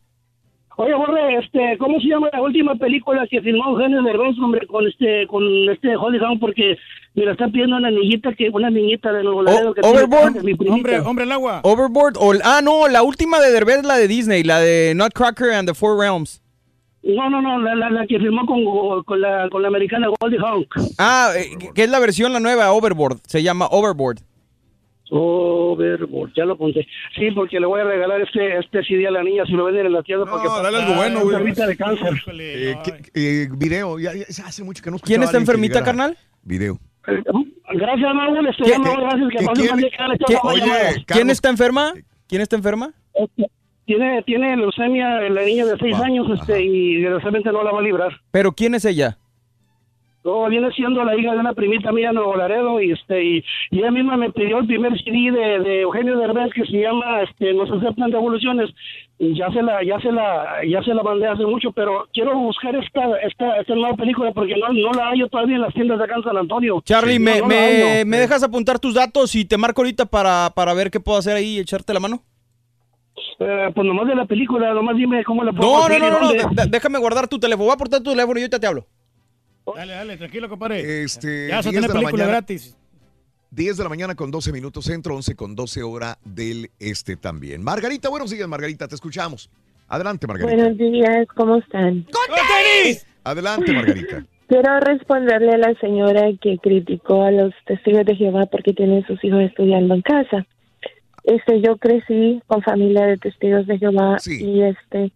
Oye, 0.75 0.93
Borre, 0.95 1.35
este, 1.37 1.77
¿cómo 1.77 1.99
se 1.99 2.07
llama 2.07 2.29
la 2.33 2.41
última 2.41 2.75
película 2.75 3.27
que 3.29 3.41
filmó 3.41 3.71
Eugenio 3.71 4.01
Derbez, 4.01 4.37
hombre, 4.39 4.65
con 4.65 4.87
este, 4.87 5.27
con 5.27 5.43
este 5.69 5.95
Holly 5.95 6.17
Hawn? 6.17 6.39
Porque 6.39 6.77
me 7.13 7.25
la 7.25 7.33
está 7.33 7.47
pidiendo 7.47 7.77
una 7.77 7.91
niñita 7.91 8.33
que, 8.33 8.49
una 8.49 8.71
niñita 8.71 9.13
de 9.13 9.23
Nuevo 9.23 9.43
Laredo 9.43 9.73
que 9.75 9.81
tiene 9.81 9.97
Overboard, 9.97 10.33
cáncer, 10.33 10.43
mi 10.43 10.69
hombre, 10.69 10.99
hombre 11.01 11.25
al 11.25 11.31
agua. 11.31 11.61
Overboard, 11.63 12.15
o, 12.17 12.33
ah, 12.43 12.61
no, 12.63 12.87
la 12.87 13.03
última 13.03 13.39
de 13.39 13.51
Derbez, 13.51 13.83
la 13.83 13.97
de 13.97 14.07
Disney, 14.07 14.43
la 14.43 14.59
de 14.59 14.93
Nutcracker 14.95 15.51
and 15.51 15.67
the 15.67 15.75
Four 15.75 15.99
Realms. 15.99 16.41
No, 17.03 17.29
no, 17.29 17.41
no, 17.41 17.59
la, 17.59 17.75
la, 17.75 17.89
la 17.91 18.07
que 18.07 18.17
filmó 18.17 18.45
con, 18.47 19.03
con, 19.03 19.21
la, 19.21 19.49
con 19.51 19.61
la 19.61 19.67
americana 19.67 20.07
Goldie 20.19 20.39
Hawn. 20.39 20.65
Ah, 20.97 21.33
eh, 21.35 21.51
que 21.75 21.83
es 21.83 21.89
la 21.89 21.99
versión, 21.99 22.33
la 22.33 22.39
nueva, 22.39 22.71
Overboard, 22.71 23.19
se 23.27 23.43
llama 23.43 23.67
Overboard. 23.69 24.19
Overboard, 25.15 26.31
ya 26.35 26.45
lo 26.45 26.53
apunté. 26.53 26.87
Sí, 27.15 27.31
porque 27.31 27.59
le 27.59 27.65
voy 27.65 27.81
a 27.81 27.83
regalar 27.83 28.21
este, 28.21 28.57
este 28.57 28.83
CD 28.83 29.07
a 29.07 29.11
la 29.11 29.23
niña 29.23 29.45
si 29.45 29.53
lo 29.53 29.65
venden 29.65 29.85
en 29.87 29.93
la 29.93 30.03
tienda. 30.03 30.25
porque 30.25 30.47
dale 30.47 30.77
algo 30.77 30.95
bueno, 30.95 31.19
güey. 31.21 31.35
enfermita 31.35 31.67
de 31.67 31.77
cáncer. 31.77 32.13
Eh, 32.39 32.75
¿qué- 32.83 33.11
eh, 33.13 33.47
video, 33.55 33.99
ya, 33.99 34.11
ya 34.13 34.45
hace 34.45 34.63
mucho 34.63 34.83
que 34.83 34.91
no 34.91 34.97
¿Quién 34.99 35.23
está 35.23 35.37
a 35.37 35.39
alguien 35.39 35.45
que 35.45 35.51
enfermita, 35.51 35.83
carnal? 35.83 36.17
Video. 36.43 36.79
Gracias, 37.05 38.13
Manuel. 38.13 38.47
Este, 38.47 38.63
¿Qué- 38.63 38.69
ya 38.71 38.79
me 38.79 38.89
voy, 38.89 38.97
gracias. 39.01 39.29
Que 39.29 39.37
qué- 39.37 39.45
pase 39.45 39.49
un 39.49 39.55
quién- 39.55 39.69
buen 39.69 39.81
día, 39.81 39.89
que 39.97 40.03
le 40.03 40.17
¿Qué- 40.17 40.33
echo 40.33 40.47
la 40.47 40.55
llamada. 40.65 40.91
¿Quién 41.07 41.29
está 41.29 41.49
enferma? 41.49 41.93
¿Quién 42.27 42.41
está 42.41 42.55
enferma? 42.55 42.91
Este, 43.13 43.45
Tiene, 43.85 44.23
tiene 44.23 44.55
leucemia 44.55 45.19
la 45.29 45.43
niña 45.43 45.65
de 45.65 45.77
6 45.77 45.95
años 45.99 46.25
este, 46.39 46.63
y 46.63 47.01
desgraciadamente 47.01 47.51
no 47.51 47.63
la 47.63 47.71
va 47.71 47.79
a 47.79 47.81
librar. 47.81 48.11
¿Pero 48.31 48.53
quién 48.53 48.75
es 48.75 48.85
ella? 48.85 49.17
No, 50.23 50.47
viene 50.47 50.71
siendo 50.71 51.03
la 51.03 51.17
hija 51.17 51.33
de 51.33 51.39
una 51.39 51.53
primita 51.53 51.91
mía 51.91 52.09
en 52.09 52.15
Nuevo 52.15 52.35
Laredo 52.37 52.81
y 52.81 52.91
este 52.91 53.23
y, 53.23 53.43
y 53.71 53.79
ella 53.79 53.91
misma 53.91 54.15
me 54.15 54.31
pidió 54.31 54.59
el 54.59 54.67
primer 54.67 54.93
CD 55.03 55.31
de, 55.31 55.59
de 55.59 55.81
Eugenio 55.81 56.17
Derbez 56.17 56.53
que 56.53 56.65
se 56.65 56.79
llama 56.79 57.21
este 57.23 57.53
Nos 57.53 57.69
aceptan 57.69 58.11
revoluciones 58.11 58.69
y 59.19 59.35
ya 59.37 59.51
se 59.51 59.61
la 59.61 59.83
ya 59.83 59.99
se 59.99 60.11
la 60.11 60.61
ya 60.65 60.81
se 60.81 60.93
la 60.93 61.03
mandé 61.03 61.27
hace 61.27 61.45
mucho 61.45 61.71
pero 61.73 62.07
quiero 62.13 62.37
buscar 62.37 62.73
esta 62.75 63.01
esta 63.21 63.57
esta 63.59 63.75
nueva 63.75 63.95
película 63.97 64.31
porque 64.31 64.55
no, 64.55 64.69
no 64.71 64.91
la 64.93 65.09
hallo 65.09 65.27
todavía 65.27 65.57
en 65.57 65.61
las 65.61 65.73
tiendas 65.73 65.97
de 65.97 66.05
acá 66.05 66.15
en 66.15 66.23
San 66.23 66.37
Antonio. 66.37 66.81
Charlie, 66.85 67.19
No, 67.19 67.25
me, 67.25 67.39
no 67.41 67.45
me, 67.47 68.05
me 68.05 68.17
dejas 68.17 68.43
apuntar 68.43 68.79
tus 68.79 68.93
datos 68.93 69.35
y 69.35 69.43
te 69.43 69.57
marco 69.57 69.81
ahorita 69.81 70.05
para, 70.05 70.51
para 70.55 70.73
ver 70.73 70.89
qué 70.89 70.99
puedo 71.01 71.17
hacer 71.17 71.35
ahí 71.35 71.57
y 71.57 71.59
echarte 71.59 71.93
la 71.93 71.99
mano? 71.99 72.21
Eh, 73.39 73.71
pues 73.75 73.85
nomás 73.85 74.07
de 74.07 74.15
la 74.15 74.25
película, 74.25 74.73
nomás 74.73 74.95
dime 74.95 75.23
cómo 75.23 75.43
la 75.43 75.51
puedo 75.51 75.69
No, 75.69 75.89
no, 75.89 76.09
no, 76.09 76.19
no, 76.21 76.65
déjame 76.69 76.97
guardar 76.99 77.27
tu 77.27 77.39
teléfono. 77.39 77.65
Voy 77.65 77.71
a 77.71 77.75
aportar 77.75 78.01
tu 78.01 78.11
teléfono 78.11 78.39
y 78.39 78.43
ahorita 78.43 78.59
te 78.59 78.67
hablo. 78.67 78.85
Dale, 79.65 79.93
dale, 79.93 80.17
tranquilo, 80.17 80.49
compadre. 80.49 81.03
Este, 81.03 81.47
ya 81.47 81.57
vas 81.57 81.67
a 81.67 81.69
10 81.69 81.81
tener 81.81 81.89
de 81.89 81.93
la 81.93 81.99
película 81.99 82.23
mañana. 82.23 82.39
gratis. 82.39 82.77
10 83.51 83.77
de 83.77 83.83
la 83.83 83.89
mañana 83.89 84.15
con 84.15 84.31
12 84.31 84.51
minutos 84.51 84.85
centro, 84.85 85.15
11 85.15 85.35
con 85.35 85.55
12 85.55 85.83
hora 85.83 86.17
del 86.25 86.71
este 86.79 87.15
también. 87.15 87.63
Margarita, 87.63 88.09
buenos 88.09 88.31
días, 88.31 88.47
Margarita, 88.47 88.87
te 88.87 88.95
escuchamos. 88.95 89.49
Adelante, 89.87 90.25
Margarita. 90.25 90.55
Buenos 90.55 90.77
días, 90.77 91.27
¿cómo 91.35 91.57
están? 91.57 92.05
Adelante, 93.23 93.71
Margarita. 93.71 94.25
Quiero 94.47 94.79
responderle 94.79 95.51
a 95.53 95.57
la 95.57 95.73
señora 95.79 96.29
que 96.41 96.57
criticó 96.57 97.23
a 97.23 97.31
los 97.31 97.53
testigos 97.65 98.05
de 98.05 98.15
Jehová 98.15 98.45
porque 98.47 98.73
tienen 98.73 99.05
sus 99.05 99.23
hijos 99.23 99.41
estudiando 99.41 99.93
en 99.93 100.01
casa. 100.01 100.45
Este, 101.23 101.61
yo 101.61 101.77
crecí 101.77 102.41
con 102.47 102.61
familia 102.61 103.05
de 103.05 103.17
testigos 103.17 103.65
de 103.67 103.77
Jehová 103.77 104.17
y 104.25 104.61
este, 104.61 105.11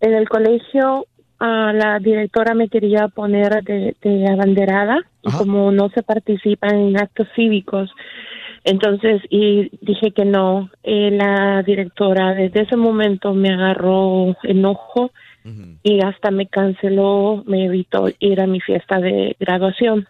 en 0.00 0.14
el 0.14 0.28
colegio 0.28 1.06
ah, 1.42 1.72
la 1.74 1.98
directora 1.98 2.54
me 2.54 2.68
quería 2.68 3.08
poner 3.08 3.62
de, 3.64 3.96
de 4.00 4.28
abanderada 4.28 4.98
y 5.22 5.30
como 5.32 5.70
no 5.70 5.88
se 5.90 6.02
participa 6.02 6.68
en 6.68 6.96
actos 6.98 7.28
cívicos, 7.34 7.90
entonces 8.64 9.22
y 9.28 9.70
dije 9.80 10.12
que 10.12 10.24
no. 10.24 10.70
Eh, 10.82 11.10
la 11.10 11.62
directora 11.62 12.34
desde 12.34 12.62
ese 12.62 12.76
momento 12.76 13.34
me 13.34 13.50
agarró 13.50 14.36
enojo 14.44 15.10
y 15.82 16.00
hasta 16.00 16.30
me 16.30 16.46
canceló, 16.46 17.42
me 17.46 17.64
evitó 17.64 18.08
ir 18.20 18.40
a 18.40 18.46
mi 18.46 18.60
fiesta 18.60 19.00
de 19.00 19.36
graduación. 19.40 20.06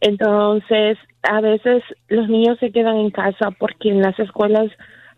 Entonces, 0.00 0.98
a 1.22 1.40
veces 1.40 1.82
los 2.08 2.28
niños 2.28 2.58
se 2.60 2.70
quedan 2.70 2.96
en 2.96 3.10
casa 3.10 3.50
porque 3.58 3.88
en 3.88 4.02
las 4.02 4.16
escuelas 4.20 4.70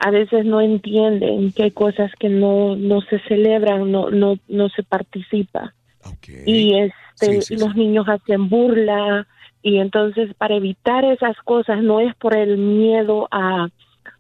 a 0.05 0.11
veces 0.11 0.45
no 0.45 0.61
entienden 0.61 1.51
que 1.53 1.63
hay 1.63 1.71
cosas 1.71 2.13
que 2.21 2.29
no 2.29 2.77
no 2.77 3.01
se 3.01 3.21
celebran, 3.21 3.91
no 3.91 4.11
no 4.11 4.37
no 4.49 4.69
se 4.69 4.83
participa. 4.83 5.73
Y 6.45 6.75
este 6.79 7.57
los 7.57 7.75
niños 7.75 8.07
hacen 8.07 8.51
burla 8.51 9.27
y 9.63 9.79
entonces 9.79 10.35
para 10.35 10.57
evitar 10.57 11.07
esas 11.07 11.39
cosas 11.39 11.83
no 11.83 12.01
es 12.01 12.15
por 12.17 12.37
el 12.37 12.59
miedo 12.59 13.29
a 13.31 13.69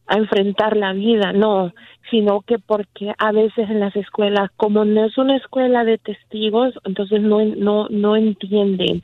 a 0.06 0.16
enfrentar 0.16 0.74
la 0.74 0.94
vida, 0.94 1.34
no, 1.34 1.74
sino 2.10 2.40
que 2.40 2.58
porque 2.58 3.12
a 3.18 3.32
veces 3.32 3.68
en 3.68 3.80
las 3.80 3.94
escuelas, 3.94 4.50
como 4.56 4.86
no 4.86 5.04
es 5.04 5.18
una 5.18 5.36
escuela 5.36 5.84
de 5.84 5.98
testigos, 5.98 6.72
entonces 6.84 7.20
no 7.20 7.44
no 7.44 7.88
no 7.90 8.16
entienden. 8.16 9.02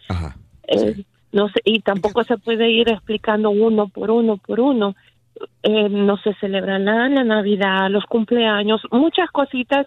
Eh, 0.66 1.04
no 1.32 1.48
sé, 1.50 1.60
y 1.64 1.80
tampoco 1.80 2.24
se 2.24 2.38
puede 2.38 2.70
ir 2.70 2.88
explicando 2.88 3.50
uno 3.50 3.88
por 3.88 4.10
uno 4.10 4.38
por 4.38 4.60
uno. 4.60 4.96
Eh, 5.62 5.88
no 5.88 6.16
se 6.18 6.34
celebra 6.34 6.78
la, 6.78 7.08
la 7.08 7.24
Navidad, 7.24 7.88
los 7.90 8.04
cumpleaños, 8.04 8.80
muchas 8.90 9.30
cositas 9.30 9.86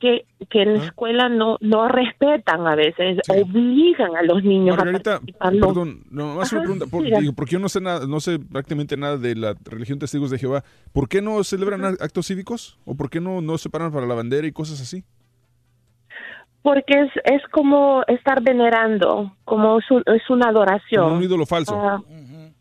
que, 0.00 0.24
que 0.50 0.62
en 0.62 0.74
la 0.78 0.84
escuela 0.84 1.28
no 1.28 1.56
no 1.60 1.86
respetan 1.88 2.66
a 2.66 2.74
veces, 2.74 3.18
obligan 3.28 4.16
a 4.16 4.22
los 4.22 4.42
niños 4.42 4.76
Margarita, 4.76 5.14
a 5.14 5.18
participar. 5.20 5.52
perdón, 5.52 6.00
no, 6.10 6.34
más 6.36 6.52
una 6.52 6.62
pregunta, 6.62 6.86
por- 6.90 7.04
digo, 7.04 7.32
porque 7.34 7.52
yo 7.52 7.58
no 7.58 7.68
sé 7.68 7.80
nada, 7.80 8.06
no 8.06 8.20
sé 8.20 8.38
prácticamente 8.38 8.96
nada 8.96 9.16
de 9.16 9.34
la 9.36 9.54
religión 9.64 9.98
Testigos 9.98 10.30
de 10.30 10.38
Jehová. 10.38 10.64
¿Por 10.92 11.08
qué 11.08 11.22
no 11.22 11.42
celebran 11.44 11.84
actos 11.84 12.26
cívicos? 12.26 12.78
¿O 12.84 12.94
por 12.96 13.08
qué 13.10 13.20
no, 13.20 13.40
no 13.40 13.56
se 13.58 13.70
paran 13.70 13.92
para 13.92 14.06
la 14.06 14.14
bandera 14.14 14.46
y 14.46 14.52
cosas 14.52 14.80
así? 14.80 15.04
Porque 16.62 16.94
es, 16.94 17.10
es 17.24 17.42
como 17.50 18.02
estar 18.06 18.40
venerando, 18.40 19.34
como 19.44 19.78
es, 19.80 19.90
un- 19.90 20.04
es 20.06 20.28
una 20.30 20.48
adoración. 20.48 21.04
Como 21.04 21.16
un 21.16 21.22
ídolo 21.24 21.44
falso. 21.44 21.74
Ah, 21.76 22.00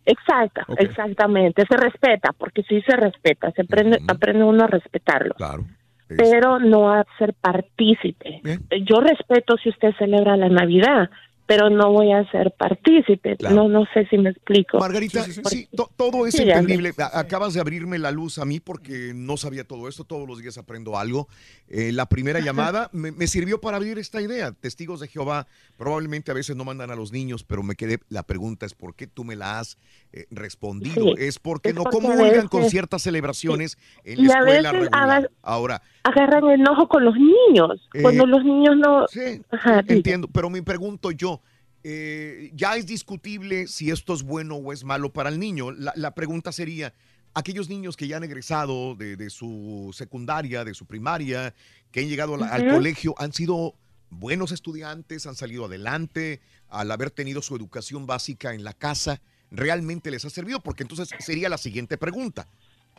Exacto, 0.05 0.61
Ok. 0.67 0.81
exactamente. 0.81 1.63
Se 1.69 1.77
respeta, 1.77 2.31
porque 2.37 2.63
sí 2.63 2.81
se 2.81 2.95
respeta, 2.95 3.51
se 3.51 3.61
aprende, 3.61 3.99
aprende 4.07 4.43
uno 4.43 4.63
a 4.63 4.67
respetarlo. 4.67 5.35
Claro. 5.35 5.63
Pero 6.07 6.59
no 6.59 6.91
a 6.91 7.05
ser 7.17 7.33
partícipe. 7.33 8.41
Yo 8.83 8.99
respeto 8.99 9.55
si 9.57 9.69
usted 9.69 9.93
celebra 9.97 10.35
la 10.35 10.49
Navidad, 10.49 11.09
pero 11.51 11.69
no 11.69 11.91
voy 11.91 12.13
a 12.13 12.23
ser 12.31 12.53
partícipe. 12.57 13.35
No, 13.51 13.67
no 13.67 13.83
sé 13.93 14.07
si 14.09 14.17
me 14.17 14.29
explico. 14.29 14.79
Margarita, 14.79 15.21
sí, 15.23 15.67
to- 15.75 15.89
todo 15.97 16.25
es 16.25 16.33
Sí, 16.35 16.43
entendible. 16.43 16.93
Acabas 17.13 17.53
de 17.53 17.59
abrirme 17.59 17.99
la 17.99 18.09
luz 18.11 18.37
a 18.37 18.45
mí 18.45 18.61
porque 18.61 19.11
no 19.13 19.35
sabía 19.35 19.65
todo 19.65 19.89
esto. 19.89 20.05
Todos 20.05 20.27
los 20.27 20.41
días 20.41 20.57
aprendo 20.57 20.97
algo. 20.97 21.27
Eh, 21.67 21.91
la 21.91 22.05
primera 22.05 22.39
llamada 22.39 22.89
me, 22.93 23.11
me 23.11 23.27
sirvió 23.27 23.59
para 23.59 23.75
abrir 23.77 23.97
esta 23.99 24.21
idea. 24.21 24.53
Testigos 24.53 25.01
de 25.01 25.09
Jehová 25.09 25.45
probablemente 25.75 26.31
a 26.31 26.33
veces 26.33 26.55
no 26.55 26.63
mandan 26.63 26.89
a 26.89 26.95
los 26.95 27.11
niños, 27.11 27.43
pero 27.43 27.63
me 27.63 27.75
quedé. 27.75 27.99
La 28.07 28.23
pregunta 28.23 28.65
es 28.65 28.73
por 28.73 28.95
qué 28.95 29.07
tú 29.07 29.25
me 29.25 29.35
la 29.35 29.59
has 29.59 29.77
eh, 30.13 30.27
respondido. 30.31 31.03
Sí, 31.03 31.13
es 31.17 31.37
porque 31.37 31.69
es 31.69 31.75
no 31.75 31.83
porque 31.83 31.97
comulgan 31.97 32.47
con 32.47 32.61
veces- 32.61 32.71
ciertas 32.71 33.01
celebraciones 33.01 33.77
en 34.05 34.19
Y 34.19 34.23
la 34.23 34.35
a 34.35 34.37
escuela 34.39 34.71
veces 34.71 34.89
regular. 34.91 35.31
Ahora, 35.41 35.81
Agarran 36.03 36.49
enojo 36.49 36.87
con 36.87 37.05
los 37.05 37.13
niños. 37.15 37.87
Eh, 37.93 38.01
Cuando 38.01 38.25
los 38.25 38.43
niños 38.43 38.75
no... 38.77 39.05
Ajá, 39.51 39.81
diga. 39.83 39.93
Entiendo, 39.93 40.27
pero 40.33 40.49
me 40.49 40.63
pregunto 40.63 41.11
yo, 41.11 41.40
eh, 41.83 42.51
ya 42.53 42.75
es 42.75 42.85
discutible 42.85 43.67
si 43.67 43.89
esto 43.91 44.13
es 44.13 44.23
bueno 44.23 44.55
o 44.55 44.73
es 44.73 44.83
malo 44.83 45.11
para 45.11 45.29
el 45.29 45.39
niño. 45.39 45.71
La, 45.71 45.93
la 45.95 46.13
pregunta 46.13 46.51
sería, 46.51 46.93
aquellos 47.33 47.69
niños 47.69 47.97
que 47.97 48.07
ya 48.07 48.17
han 48.17 48.23
egresado 48.23 48.95
de, 48.95 49.15
de 49.15 49.29
su 49.29 49.91
secundaria, 49.93 50.63
de 50.63 50.73
su 50.73 50.85
primaria, 50.85 51.53
que 51.91 52.01
han 52.01 52.07
llegado 52.09 52.35
al 52.43 52.69
colegio, 52.69 53.15
han 53.17 53.33
sido 53.33 53.75
buenos 54.09 54.51
estudiantes, 54.51 55.25
han 55.25 55.35
salido 55.35 55.65
adelante 55.65 56.41
al 56.69 56.91
haber 56.91 57.11
tenido 57.11 57.41
su 57.41 57.55
educación 57.55 58.05
básica 58.05 58.53
en 58.53 58.63
la 58.63 58.73
casa, 58.73 59.21
¿realmente 59.51 60.11
les 60.11 60.23
ha 60.25 60.29
servido? 60.29 60.59
Porque 60.61 60.83
entonces 60.83 61.09
sería 61.19 61.49
la 61.49 61.57
siguiente 61.57 61.97
pregunta. 61.97 62.47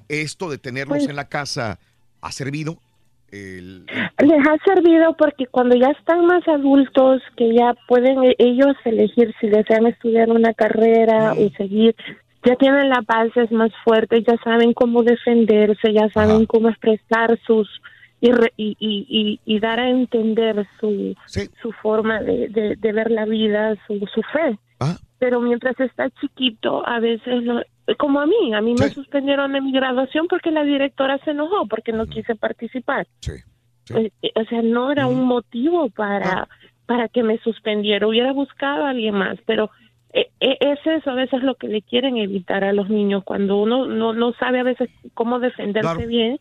¿Esto 0.09 0.51
de 0.51 0.59
tenerlos 0.59 0.99
Pues- 0.99 1.09
en 1.11 1.17
la 1.17 1.29
casa 1.29 1.79
ha 2.21 2.33
servido? 2.33 2.81
El- 3.33 3.87
Les 4.21 4.47
ha 4.47 4.57
servido 4.65 5.15
porque 5.17 5.47
cuando 5.47 5.75
ya 5.75 5.89
están 5.89 6.27
más 6.27 6.47
adultos, 6.47 7.23
que 7.37 7.53
ya 7.55 7.75
pueden 7.89 8.23
e- 8.25 8.37
ellos 8.39 8.77
elegir 8.85 9.35
si 9.41 9.49
desean 9.49 9.87
estudiar 9.87 10.31
una 10.31 10.53
carrera 10.55 11.33
o 11.33 11.51
seguir, 11.57 11.95
ya 12.45 12.55
tienen 12.57 12.89
las 12.91 13.05
bases 13.07 13.51
más 13.51 13.71
fuertes, 13.85 14.25
ya 14.27 14.37
saben 14.45 14.73
cómo 14.75 15.03
defenderse, 15.03 15.93
ya 15.93 16.09
saben 16.11 16.45
cómo 16.47 16.69
expresar 16.69 17.39
sus 17.47 17.69
y, 18.21 18.31
re- 18.31 18.53
y, 18.57 18.77
y, 18.79 19.07
y- 19.09 19.41
y 19.45 19.59
dar 19.61 19.81
a 19.81 19.89
entender 19.91 20.65
su, 20.79 21.15
su 21.61 21.73
forma 21.73 22.21
de, 22.21 22.49
de- 22.49 22.77
de 22.77 22.93
ver 22.93 23.11
la 23.11 23.25
vida, 23.25 23.75
su, 23.87 23.99
su 24.15 24.23
fe. 24.33 24.59
Pero 25.23 25.41
mientras 25.41 25.79
está 25.79 26.11
chiquito, 26.21 26.85
a 26.85 26.99
veces, 26.99 27.45
lo- 27.45 27.63
como 27.97 28.19
a 28.19 28.27
mí, 28.27 28.53
a 28.55 28.61
mí 28.61 28.75
me 28.75 28.91
suspendieron 28.93 29.55
en 29.55 29.65
mi 29.67 29.71
graduación 29.71 30.27
porque 30.27 30.51
la 30.51 30.65
directora 30.65 31.17
se 31.19 31.31
enojó 31.31 31.69
porque 31.69 31.93
no 31.93 32.07
quise 32.07 32.35
participar. 32.35 33.07
Eh, 33.95 34.11
eh, 34.21 34.33
O 34.35 34.45
sea, 34.47 34.63
no 34.63 34.91
era 34.91 35.07
un 35.07 35.25
motivo 35.25 35.91
para, 35.91 36.49
para 36.87 37.07
que 37.07 37.23
me 37.23 37.39
suspendiera. 37.39 38.09
Hubiera 38.09 38.33
buscado 38.33 38.85
a 38.85 38.91
alguien 38.91 39.15
más, 39.15 39.39
pero 39.47 39.71
eh, 40.13 40.27
es 40.41 40.81
eso 40.85 41.11
a 41.11 41.15
veces 41.15 41.41
lo 41.45 41.55
que 41.55 41.69
le 41.69 41.83
quieren 41.83 42.17
evitar 42.17 42.65
a 42.65 42.73
los 42.73 42.91
niños 42.91 43.23
cuando 43.23 43.59
uno 43.59 43.87
no, 43.87 44.13
no 44.15 44.33
sabe 44.33 44.59
a 44.59 44.65
veces 44.65 44.91
cómo 45.15 45.39
defenderse 45.39 45.89
Claro. 45.95 46.09
bien 46.09 46.41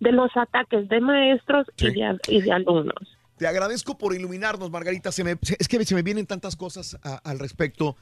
de 0.00 0.10
los 0.10 0.36
ataques 0.36 0.88
de 0.88 1.00
maestros 1.00 1.68
y, 1.78 1.92
de, 1.92 2.18
y 2.26 2.40
de 2.42 2.50
alumnos. 2.50 3.15
Te 3.36 3.46
agradezco 3.46 3.98
por 3.98 4.14
iluminarnos, 4.14 4.70
Margarita. 4.70 5.12
Se 5.12 5.22
me- 5.24 5.36
se- 5.42 5.56
es 5.58 5.68
que 5.68 5.84
se 5.84 5.94
me 5.94 6.02
vienen 6.02 6.26
tantas 6.26 6.56
cosas 6.56 6.96
a- 7.02 7.16
al 7.16 7.38
respecto. 7.38 7.96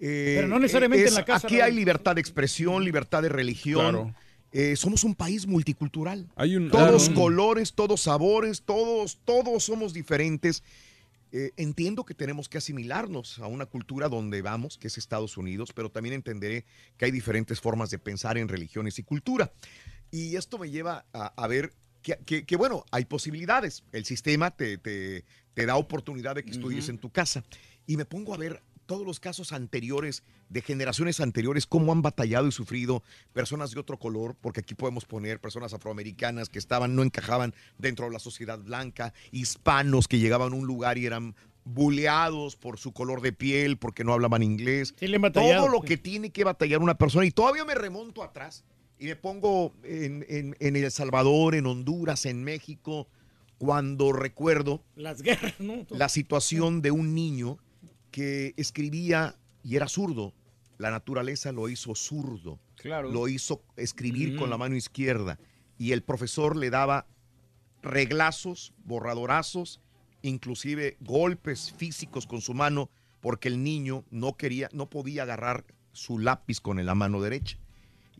Eh, 0.00 0.34
Pero 0.36 0.48
no 0.48 0.58
necesariamente 0.58 1.04
es- 1.04 1.10
en 1.10 1.14
la 1.16 1.24
casa, 1.24 1.46
Aquí 1.46 1.60
hay 1.60 1.72
libertad 1.74 2.14
de 2.14 2.20
expresión, 2.20 2.84
libertad 2.84 3.22
de 3.22 3.28
religión. 3.28 3.80
Claro. 3.92 4.14
Eh, 4.52 4.74
somos 4.74 5.04
un 5.04 5.14
país 5.14 5.46
multicultural. 5.46 6.26
Hay 6.34 6.56
un, 6.56 6.70
Todos 6.70 7.04
claro. 7.06 7.20
colores, 7.20 7.72
todos 7.74 8.00
sabores, 8.00 8.62
todos, 8.62 9.20
todos 9.24 9.62
somos 9.62 9.92
diferentes. 9.92 10.64
Eh, 11.32 11.52
entiendo 11.56 12.04
que 12.04 12.14
tenemos 12.14 12.48
que 12.48 12.58
asimilarnos 12.58 13.38
a 13.38 13.46
una 13.46 13.66
cultura 13.66 14.08
donde 14.08 14.42
vamos, 14.42 14.76
que 14.76 14.88
es 14.88 14.98
Estados 14.98 15.36
Unidos, 15.36 15.72
pero 15.72 15.88
también 15.88 16.14
entenderé 16.14 16.64
que 16.96 17.04
hay 17.04 17.12
diferentes 17.12 17.60
formas 17.60 17.90
de 17.90 18.00
pensar 18.00 18.36
en 18.38 18.48
religiones 18.48 18.98
y 18.98 19.04
cultura. 19.04 19.52
Y 20.10 20.34
esto 20.34 20.58
me 20.58 20.68
lleva 20.70 21.04
a, 21.12 21.26
a 21.40 21.46
ver 21.46 21.72
que, 22.02 22.18
que- 22.24 22.44
que, 22.44 22.56
bueno, 22.56 22.84
hay 22.90 23.04
posibilidades. 23.04 23.84
El 23.92 24.04
sistema 24.04 24.50
te, 24.50 24.78
te- 24.78 25.24
te 25.54 25.66
da 25.66 25.76
oportunidad 25.76 26.34
de 26.36 26.44
que 26.44 26.50
estudies 26.52 26.88
en 26.88 26.98
tu 26.98 27.10
casa. 27.10 27.44
Y 27.86 27.96
me 27.96 28.04
pongo 28.04 28.34
a 28.34 28.36
ver 28.36 28.62
todos 28.86 29.06
los 29.06 29.20
casos 29.20 29.52
anteriores, 29.52 30.24
de 30.48 30.62
generaciones 30.62 31.20
anteriores, 31.20 31.64
cómo 31.66 31.92
han 31.92 32.02
batallado 32.02 32.48
y 32.48 32.52
sufrido 32.52 33.04
personas 33.32 33.70
de 33.70 33.78
otro 33.78 33.98
color, 34.00 34.34
porque 34.40 34.60
aquí 34.60 34.74
podemos 34.74 35.04
poner 35.04 35.40
personas 35.40 35.72
afroamericanas 35.72 36.48
que 36.48 36.58
estaban, 36.58 36.96
no 36.96 37.04
encajaban 37.04 37.54
dentro 37.78 38.06
de 38.06 38.12
la 38.12 38.18
sociedad 38.18 38.58
blanca, 38.58 39.12
hispanos 39.30 40.08
que 40.08 40.18
llegaban 40.18 40.52
a 40.52 40.56
un 40.56 40.66
lugar 40.66 40.98
y 40.98 41.06
eran 41.06 41.36
buleados 41.64 42.56
por 42.56 42.78
su 42.78 42.92
color 42.92 43.20
de 43.20 43.32
piel, 43.32 43.76
porque 43.76 44.02
no 44.02 44.12
hablaban 44.12 44.42
inglés. 44.42 44.94
Sí, 44.98 45.06
le 45.06 45.18
Todo 45.30 45.68
lo 45.68 45.82
que 45.82 45.96
tiene 45.96 46.30
que 46.30 46.42
batallar 46.44 46.80
una 46.80 46.96
persona. 46.96 47.24
Y 47.26 47.30
todavía 47.30 47.64
me 47.64 47.74
remonto 47.74 48.22
atrás 48.24 48.64
y 49.00 49.06
me 49.06 49.16
pongo 49.16 49.72
en, 49.82 50.24
en- 50.28 50.56
en 50.60 50.76
El 50.76 50.90
Salvador, 50.92 51.54
en 51.56 51.66
Honduras, 51.66 52.26
en 52.26 52.44
México, 52.44 53.08
cuando 53.58 54.12
recuerdo 54.12 54.82
Las 54.94 55.22
guerras, 55.22 55.58
¿no? 55.58 55.86
la 55.90 56.08
situación 56.08 56.82
de 56.82 56.90
un 56.92 57.14
niño 57.14 57.58
que 58.10 58.54
escribía 58.56 59.36
y 59.64 59.76
era 59.76 59.88
zurdo. 59.88 60.32
La 60.78 60.90
naturaleza 60.90 61.52
lo 61.52 61.68
hizo 61.68 61.94
zurdo. 61.94 62.58
Claro. 62.76 63.10
Lo 63.10 63.28
hizo 63.28 63.62
escribir 63.76 64.36
con 64.36 64.48
la 64.50 64.56
mano 64.56 64.76
izquierda. 64.76 65.38
Y 65.78 65.92
el 65.92 66.02
profesor 66.02 66.56
le 66.56 66.70
daba 66.70 67.06
reglazos, 67.82 68.72
borradorazos, 68.84 69.80
inclusive 70.22 70.96
golpes 71.00 71.72
físicos 71.76 72.26
con 72.26 72.40
su 72.40 72.54
mano, 72.54 72.90
porque 73.20 73.48
el 73.48 73.62
niño 73.62 74.04
no 74.10 74.36
quería, 74.36 74.68
no 74.72 74.88
podía 74.88 75.22
agarrar 75.24 75.64
su 75.92 76.18
lápiz 76.18 76.60
con 76.60 76.84
la 76.84 76.94
mano 76.94 77.20
derecha. 77.20 77.58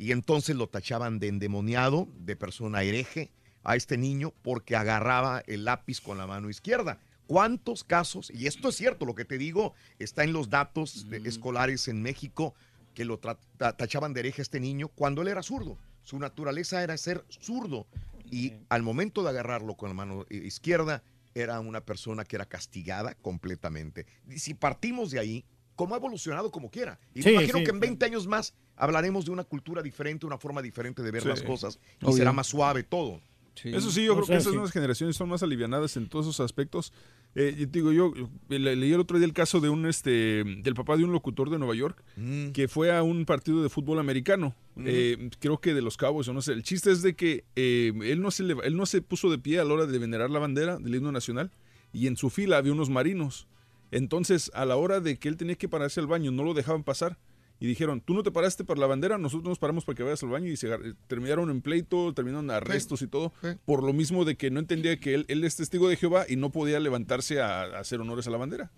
Y 0.01 0.13
entonces 0.13 0.57
lo 0.57 0.67
tachaban 0.67 1.19
de 1.19 1.29
endemoniado, 1.29 2.09
de 2.21 2.35
persona 2.35 2.83
hereje 2.83 3.31
a 3.65 3.77
este 3.77 3.99
niño 3.99 4.33
porque 4.41 4.75
agarraba 4.75 5.43
el 5.47 5.67
lápiz 5.67 6.01
con 6.01 6.17
la 6.17 6.27
mano 6.27 6.49
izquierda. 6.49 6.99
¿Cuántos 7.27 7.85
casos? 7.85 8.31
Y 8.35 8.47
esto 8.47 8.71
es 8.71 8.77
cierto, 8.77 9.05
lo 9.05 9.15
que 9.15 9.27
te 9.27 9.37
digo 9.37 9.75
está 9.99 10.25
en 10.25 10.33
los 10.33 10.49
datos 10.49 11.11
de- 11.11 11.19
escolares 11.29 11.87
en 11.87 12.01
México 12.01 12.55
que 12.95 13.05
lo 13.05 13.19
tachaban 13.19 14.15
de 14.15 14.21
hereje 14.21 14.41
a 14.41 14.45
este 14.49 14.59
niño 14.59 14.89
cuando 14.89 15.21
él 15.21 15.29
era 15.29 15.43
zurdo. 15.43 15.77
Su 16.03 16.19
naturaleza 16.19 16.83
era 16.83 16.97
ser 16.97 17.23
zurdo 17.29 17.87
y 18.31 18.55
al 18.71 18.83
momento 18.83 19.23
de 19.23 19.29
agarrarlo 19.29 19.75
con 19.77 19.91
la 19.91 19.95
mano 19.95 20.25
i- 20.31 20.39
izquierda 20.39 21.03
era 21.35 21.61
una 21.61 21.83
persona 21.83 22.25
que 22.25 22.37
era 22.37 22.47
castigada 22.47 23.15
completamente. 23.17 24.07
Y 24.31 24.39
si 24.39 24.55
partimos 24.55 25.11
de 25.11 25.19
ahí, 25.19 25.45
¿cómo 25.81 25.95
ha 25.95 25.99
evolucionado 25.99 26.51
como 26.51 26.71
quiera? 26.71 26.99
Y 27.15 27.23
Sí, 27.23 27.29
me 27.31 27.35
imagino 27.37 27.59
sí, 27.59 27.65
que 27.65 27.71
en 27.71 27.81
20 27.81 28.05
años 28.05 28.27
más 28.27 28.55
hablaremos 28.77 29.25
de 29.25 29.31
una 29.31 29.45
cultura 29.45 29.83
diferente, 29.83 30.27
una 30.27 30.37
forma 30.37 30.61
diferente 30.61 31.03
de 31.03 31.11
ver 31.11 31.23
Sí. 31.23 31.29
las 31.29 31.43
cosas 31.43 31.79
y 32.01 32.05
Obvio. 32.05 32.17
será 32.19 32.33
más 32.35 32.49
suave 32.49 32.83
todo. 32.83 33.21
Eso 33.65 33.91
sí, 33.91 34.05
yo 34.05 34.15
creo 34.15 34.27
que 34.27 34.37
esas 34.37 34.53
nuevas 34.55 34.73
generaciones 34.73 35.17
son 35.17 35.29
más 35.29 35.43
alivianadas 35.43 35.97
en 35.97 36.09
todos 36.09 36.25
esos 36.27 36.41
aspectos. 36.41 36.93
Eh, 37.35 37.55
yo 37.59 37.67
digo, 37.67 37.93
yo 37.93 38.13
le- 38.49 38.77
leí 38.77 38.93
el 38.93 39.01
otro 39.01 39.19
día 39.19 39.27
el 39.27 39.33
caso 39.35 39.61
de 39.61 39.69
un 39.69 39.85
este 39.87 40.45
del 40.45 40.75
papá 40.75 40.97
de 40.97 41.05
un 41.05 41.13
locutor 41.13 41.51
de 41.51 41.59
Nueva 41.59 41.75
York 41.75 42.03
Mm. 42.17 42.51
que 42.53 42.69
fue 42.69 42.95
a 42.95 43.03
un 43.03 43.25
partido 43.27 43.63
de 43.63 43.69
fútbol 43.69 43.99
americano. 43.99 44.55
Eh, 44.79 45.29
creo 45.41 45.61
que 45.61 45.75
de 45.75 45.83
los 45.83 45.97
Cabos 45.99 46.27
o 46.29 46.33
no 46.33 46.41
sé. 46.43 46.53
El 46.53 46.63
chiste 46.63 46.91
es 46.91 47.03
de 47.03 47.15
que 47.15 47.45
eh, 47.57 47.93
él 48.05 48.23
no 48.23 48.31
se 48.31 48.45
él 48.45 48.77
no 48.77 48.87
se 48.87 49.03
puso 49.03 49.31
de 49.31 49.39
pie 49.39 49.59
a 49.61 49.65
la 49.65 49.75
hora 49.75 49.87
de 49.87 49.99
venerar 49.99 50.31
la 50.31 50.39
bandera 50.39 50.79
del 50.79 50.95
himno 50.95 51.13
nacional 51.13 51.51
y 51.93 52.07
en 52.07 52.17
su 52.17 52.31
fila 52.31 52.57
había 52.57 52.73
unos 52.73 52.89
marinos. 52.89 53.47
Entonces, 53.91 54.51
a 54.55 54.65
la 54.65 54.77
hora 54.77 55.01
de 55.01 55.19
que 55.19 55.29
él 55.29 55.37
tenía 55.37 55.57
que 55.57 55.69
pararse 55.69 56.01
al 56.01 56.07
baño, 56.07 56.31
no 56.31 56.43
lo 56.45 56.55
dejaban 56.55 56.85
pasar. 56.85 57.19
Y 57.63 57.67
dijeron, 57.67 58.01
tú 58.01 58.15
no 58.15 58.23
te 58.23 58.31
paraste 58.31 58.65
para 58.65 58.81
la 58.81 58.87
bandera, 58.87 59.19
nosotros 59.19 59.47
nos 59.51 59.59
paramos 59.59 59.85
para 59.85 59.95
que 59.95 60.03
vayas 60.03 60.23
al 60.23 60.31
baño. 60.31 60.49
Y 60.51 60.57
se 60.57 60.69
agar- 60.69 60.95
terminaron 61.09 61.51
en 61.51 61.61
pleito, 61.61 62.15
terminaron 62.15 62.51
arrestos 62.51 63.03
y 63.03 63.07
todo. 63.07 63.35
Por 63.67 63.83
lo 63.83 63.93
mismo 63.93 64.25
de 64.25 64.37
que 64.37 64.51
no 64.51 64.61
entendía 64.61 64.99
que 64.99 65.13
él, 65.13 65.25
él 65.29 65.45
es 65.45 65.57
testigo 65.57 65.87
de 65.89 65.97
Jehová 65.97 66.25
y 66.27 66.37
no 66.37 66.49
podía 66.51 66.81
levantarse 66.81 67.41
a, 67.43 67.63
a 67.65 67.81
hacer 67.81 68.01
honores 68.01 68.27
a 68.27 68.31
la 68.31 68.39
bandera. 68.39 68.71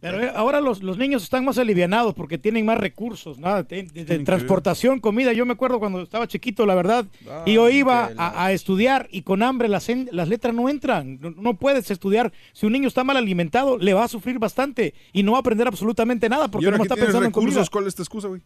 Pero 0.00 0.22
eh, 0.22 0.30
ahora 0.32 0.60
los, 0.60 0.80
los 0.82 0.96
niños 0.96 1.24
están 1.24 1.44
más 1.44 1.58
alivianados 1.58 2.14
porque 2.14 2.38
tienen 2.38 2.64
más 2.64 2.78
recursos, 2.78 3.36
¿no? 3.38 3.62
de, 3.64 3.64
de- 3.64 3.82
de 4.04 4.04
que 4.18 4.24
transportación, 4.24 5.00
comida. 5.00 5.32
Yo 5.32 5.44
me 5.44 5.54
acuerdo 5.54 5.80
cuando 5.80 6.02
estaba 6.02 6.28
chiquito, 6.28 6.66
la 6.66 6.76
verdad, 6.76 7.04
y 7.46 7.54
yo 7.54 7.68
iba 7.68 8.10
a, 8.16 8.44
a 8.44 8.52
estudiar 8.52 9.08
y 9.10 9.22
con 9.22 9.42
hambre 9.42 9.66
las, 9.68 9.88
las 10.12 10.28
letras 10.28 10.54
no 10.54 10.68
entran. 10.68 11.18
No, 11.20 11.30
no 11.30 11.54
puedes 11.54 11.90
estudiar. 11.90 12.32
Si 12.52 12.64
un 12.66 12.72
niño 12.74 12.86
está 12.86 13.02
mal 13.02 13.16
alimentado, 13.16 13.76
le 13.76 13.92
va 13.92 14.04
a 14.04 14.08
sufrir 14.08 14.38
bastante 14.38 14.94
y 15.12 15.24
no 15.24 15.32
va 15.32 15.38
a 15.38 15.40
aprender 15.40 15.66
absolutamente 15.66 16.28
nada 16.28 16.48
porque 16.48 16.66
no 16.70 16.76
está 16.84 16.94
pensando 16.94 17.26
en 17.26 17.32
comida. 17.32 17.64
¿cuál 17.70 17.86
es 17.88 17.94
tu 17.96 18.02
excusa, 18.02 18.28
güey? 18.28 18.40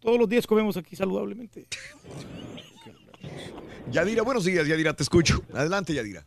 Todos 0.00 0.18
los 0.20 0.28
días 0.28 0.46
comemos 0.46 0.76
aquí 0.76 0.94
saludablemente. 0.94 1.66
Yadira, 3.90 4.22
buenos 4.22 4.44
días, 4.44 4.66
Yadira, 4.68 4.92
te 4.94 5.02
escucho. 5.02 5.42
Adelante, 5.52 5.94
Yadira. 5.94 6.24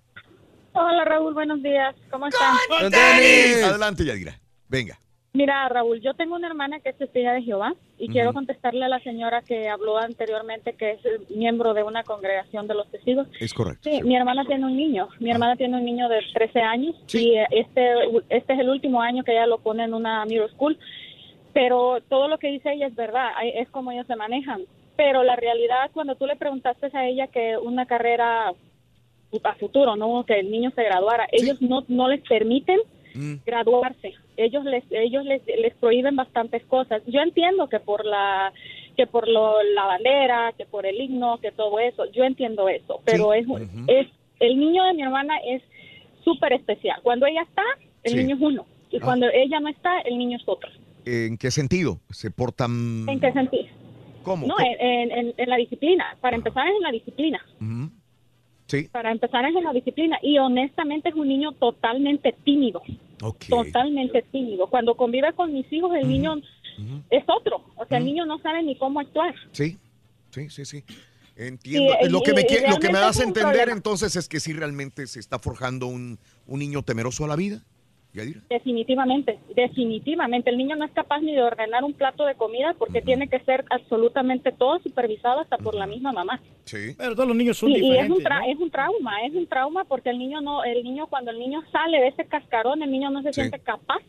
Hola 0.73 1.03
Raúl, 1.05 1.33
buenos 1.33 1.61
días. 1.61 1.95
¿Cómo 2.09 2.27
están? 2.27 2.55
Adelante, 2.71 4.05
Yadira. 4.05 4.39
Venga. 4.69 4.97
Mira, 5.33 5.67
Raúl, 5.69 6.01
yo 6.01 6.13
tengo 6.13 6.35
una 6.35 6.47
hermana 6.47 6.81
que 6.81 6.89
es 6.89 6.97
testiga 6.97 7.31
de 7.31 7.41
Jehová 7.41 7.73
y 7.97 8.09
quiero 8.09 8.33
contestarle 8.33 8.83
a 8.83 8.89
la 8.89 8.99
señora 8.99 9.41
que 9.41 9.69
habló 9.69 9.97
anteriormente 9.97 10.73
que 10.73 10.91
es 10.91 11.29
miembro 11.29 11.73
de 11.73 11.83
una 11.83 12.03
congregación 12.03 12.67
de 12.67 12.75
los 12.75 12.89
testigos. 12.91 13.27
Es 13.39 13.53
correcto. 13.53 13.89
Sí, 13.89 14.01
mi 14.03 14.17
hermana 14.17 14.43
tiene 14.43 14.65
un 14.65 14.75
niño. 14.75 15.07
Mi 15.19 15.31
hermana 15.31 15.55
tiene 15.55 15.77
un 15.77 15.85
niño 15.85 16.09
de 16.09 16.19
13 16.33 16.59
años 16.59 16.95
y 17.13 17.35
eh, 17.37 17.47
este, 17.51 17.93
este 18.27 18.53
es 18.53 18.59
el 18.59 18.69
último 18.69 19.01
año 19.01 19.23
que 19.23 19.31
ella 19.31 19.47
lo 19.47 19.59
pone 19.59 19.85
en 19.85 19.93
una 19.93 20.25
middle 20.25 20.49
school. 20.49 20.77
Pero 21.53 21.99
todo 22.09 22.27
lo 22.27 22.37
que 22.37 22.47
dice 22.47 22.73
ella 22.73 22.87
es 22.87 22.95
verdad, 22.95 23.29
es 23.41 23.69
como 23.69 23.91
ellos 23.91 24.07
se 24.07 24.17
manejan. 24.17 24.63
Pero 24.97 25.23
la 25.23 25.37
realidad, 25.37 25.91
cuando 25.93 26.15
tú 26.15 26.25
le 26.25 26.35
preguntaste 26.35 26.89
a 26.93 27.07
ella 27.07 27.27
que 27.27 27.57
una 27.57 27.85
carrera 27.85 28.53
a 29.43 29.55
futuro, 29.55 29.95
no 29.95 30.23
que 30.25 30.39
el 30.39 30.51
niño 30.51 30.71
se 30.75 30.83
graduara, 30.83 31.27
ellos 31.31 31.61
no, 31.61 31.83
no 31.87 32.07
les 32.09 32.21
permiten 32.27 32.79
graduarse. 33.45 34.13
Ellos 34.37 34.63
les 34.65 34.83
ellos 34.89 35.25
les, 35.25 35.41
les 35.45 35.73
prohíben 35.75 36.15
bastantes 36.15 36.63
cosas. 36.65 37.01
Yo 37.07 37.21
entiendo 37.21 37.67
que 37.69 37.79
por 37.79 38.05
la 38.05 38.51
que 38.97 39.07
por 39.07 39.27
lo, 39.27 39.61
la 39.63 39.85
bandera, 39.85 40.53
que 40.57 40.65
por 40.65 40.85
el 40.85 40.99
himno, 40.99 41.37
que 41.39 41.51
todo 41.51 41.79
eso, 41.79 42.05
yo 42.11 42.23
entiendo 42.23 42.67
eso, 42.69 43.01
pero 43.05 43.33
es 43.33 43.45
es 43.87 44.07
el 44.39 44.59
niño 44.59 44.83
de 44.85 44.93
mi 44.93 45.03
hermana 45.03 45.35
es 45.45 45.61
súper 46.23 46.53
especial. 46.53 46.99
Cuando 47.03 47.25
ella 47.25 47.41
está, 47.43 47.63
el 48.03 48.11
Sí. 48.13 48.17
niño 48.17 48.35
es 48.35 48.41
uno 48.41 48.65
y 48.91 48.97
Ah. 48.97 49.01
cuando 49.03 49.27
ella 49.31 49.59
no 49.59 49.69
está, 49.69 49.99
el 50.01 50.17
niño 50.17 50.37
es 50.37 50.43
otro. 50.47 50.69
¿En 51.05 51.37
qué 51.37 51.49
sentido? 51.51 51.99
¿Se 52.09 52.29
portan...? 52.31 53.07
¿En 53.09 53.19
qué 53.19 53.31
sentido? 53.31 53.65
¿Cómo? 54.23 54.45
No, 54.45 54.55
¿Cómo? 54.55 54.67
en, 54.79 55.11
en- 55.11 55.33
en 55.35 55.49
la 55.49 55.55
disciplina. 55.57 56.15
Para 56.21 56.35
empezar 56.35 56.67
es 56.67 56.75
en 56.75 56.81
la 56.83 56.91
disciplina. 56.91 57.39
Ujú. 57.59 57.89
Sí. 58.71 58.87
Para 58.89 59.11
empezar 59.11 59.43
es 59.45 59.53
en 59.53 59.65
la 59.65 59.73
disciplina. 59.73 60.17
Y 60.21 60.37
honestamente 60.37 61.09
es 61.09 61.15
un 61.15 61.27
niño 61.27 61.51
totalmente 61.53 62.33
tímido. 62.45 62.81
Totalmente 63.49 64.21
tímido. 64.31 64.67
Cuando 64.67 64.95
convive 64.95 65.33
con 65.33 65.51
mis 65.53 65.71
hijos, 65.73 65.91
el 65.93 66.07
niño 66.07 66.35
es 67.09 67.23
otro. 67.27 67.65
O 67.75 67.85
sea, 67.85 67.97
el 67.97 68.05
niño 68.05 68.25
no 68.25 68.39
sabe 68.39 68.63
ni 68.63 68.77
cómo 68.77 69.01
actuar. 69.01 69.35
Sí, 69.51 69.77
sí, 70.29 70.49
sí, 70.49 70.63
sí. 70.63 70.83
Entiendo. 71.35 71.93
Y- 72.01 72.09
lo, 72.09 72.21
que 72.21 72.33
me, 72.33 72.43
lo 72.69 72.77
que 72.77 72.89
me 72.89 72.99
das 72.99 73.19
a 73.19 73.23
entender 73.23 73.51
problema. 73.51 73.73
entonces 73.73 74.15
es 74.15 74.29
que 74.29 74.39
sí 74.39 74.53
realmente 74.53 75.05
se 75.07 75.19
está 75.19 75.37
forjando 75.37 75.87
un, 75.87 76.17
un 76.47 76.59
niño 76.59 76.81
temeroso 76.83 77.25
a 77.25 77.27
la 77.27 77.35
vida. 77.35 77.63
Yadira. 78.13 78.41
Definitivamente, 78.49 79.39
definitivamente. 79.55 80.49
El 80.49 80.57
niño 80.57 80.75
no 80.75 80.85
es 80.85 80.91
capaz 80.91 81.19
ni 81.21 81.33
de 81.33 81.41
ordenar 81.41 81.83
un 81.83 81.93
plato 81.93 82.25
de 82.25 82.35
comida 82.35 82.75
porque 82.77 83.01
tiene 83.01 83.27
que 83.29 83.39
ser 83.39 83.63
absolutamente 83.69 84.51
todo 84.51 84.79
supervisado 84.79 85.39
hasta 85.39 85.57
por 85.57 85.75
la 85.75 85.87
misma 85.87 86.11
mamá. 86.11 86.41
Sí. 86.65 86.93
Pero 86.97 87.15
todos 87.15 87.27
los 87.29 87.37
niños 87.37 87.57
son 87.57 87.69
Y, 87.69 87.73
y 87.73 87.75
es, 87.77 87.81
diferentes. 87.83 88.17
un 88.17 88.23
tra- 88.23 88.39
¿no? 88.45 88.51
es 88.51 88.59
un 88.59 88.69
trauma, 88.71 89.21
es 89.25 89.33
un 89.33 89.47
trauma 89.47 89.83
porque 89.85 90.09
el 90.09 90.19
niño 90.19 90.41
no, 90.41 90.63
el 90.63 90.83
niño 90.83 91.07
cuando 91.07 91.31
el 91.31 91.39
niño 91.39 91.61
sale 91.71 91.99
de 91.99 92.07
ese 92.09 92.25
cascarón, 92.25 92.81
el 92.83 92.91
niño 92.91 93.09
no 93.09 93.21
se 93.21 93.29
Sí. 93.33 93.41
siente 93.41 93.59
capaz 93.59 93.99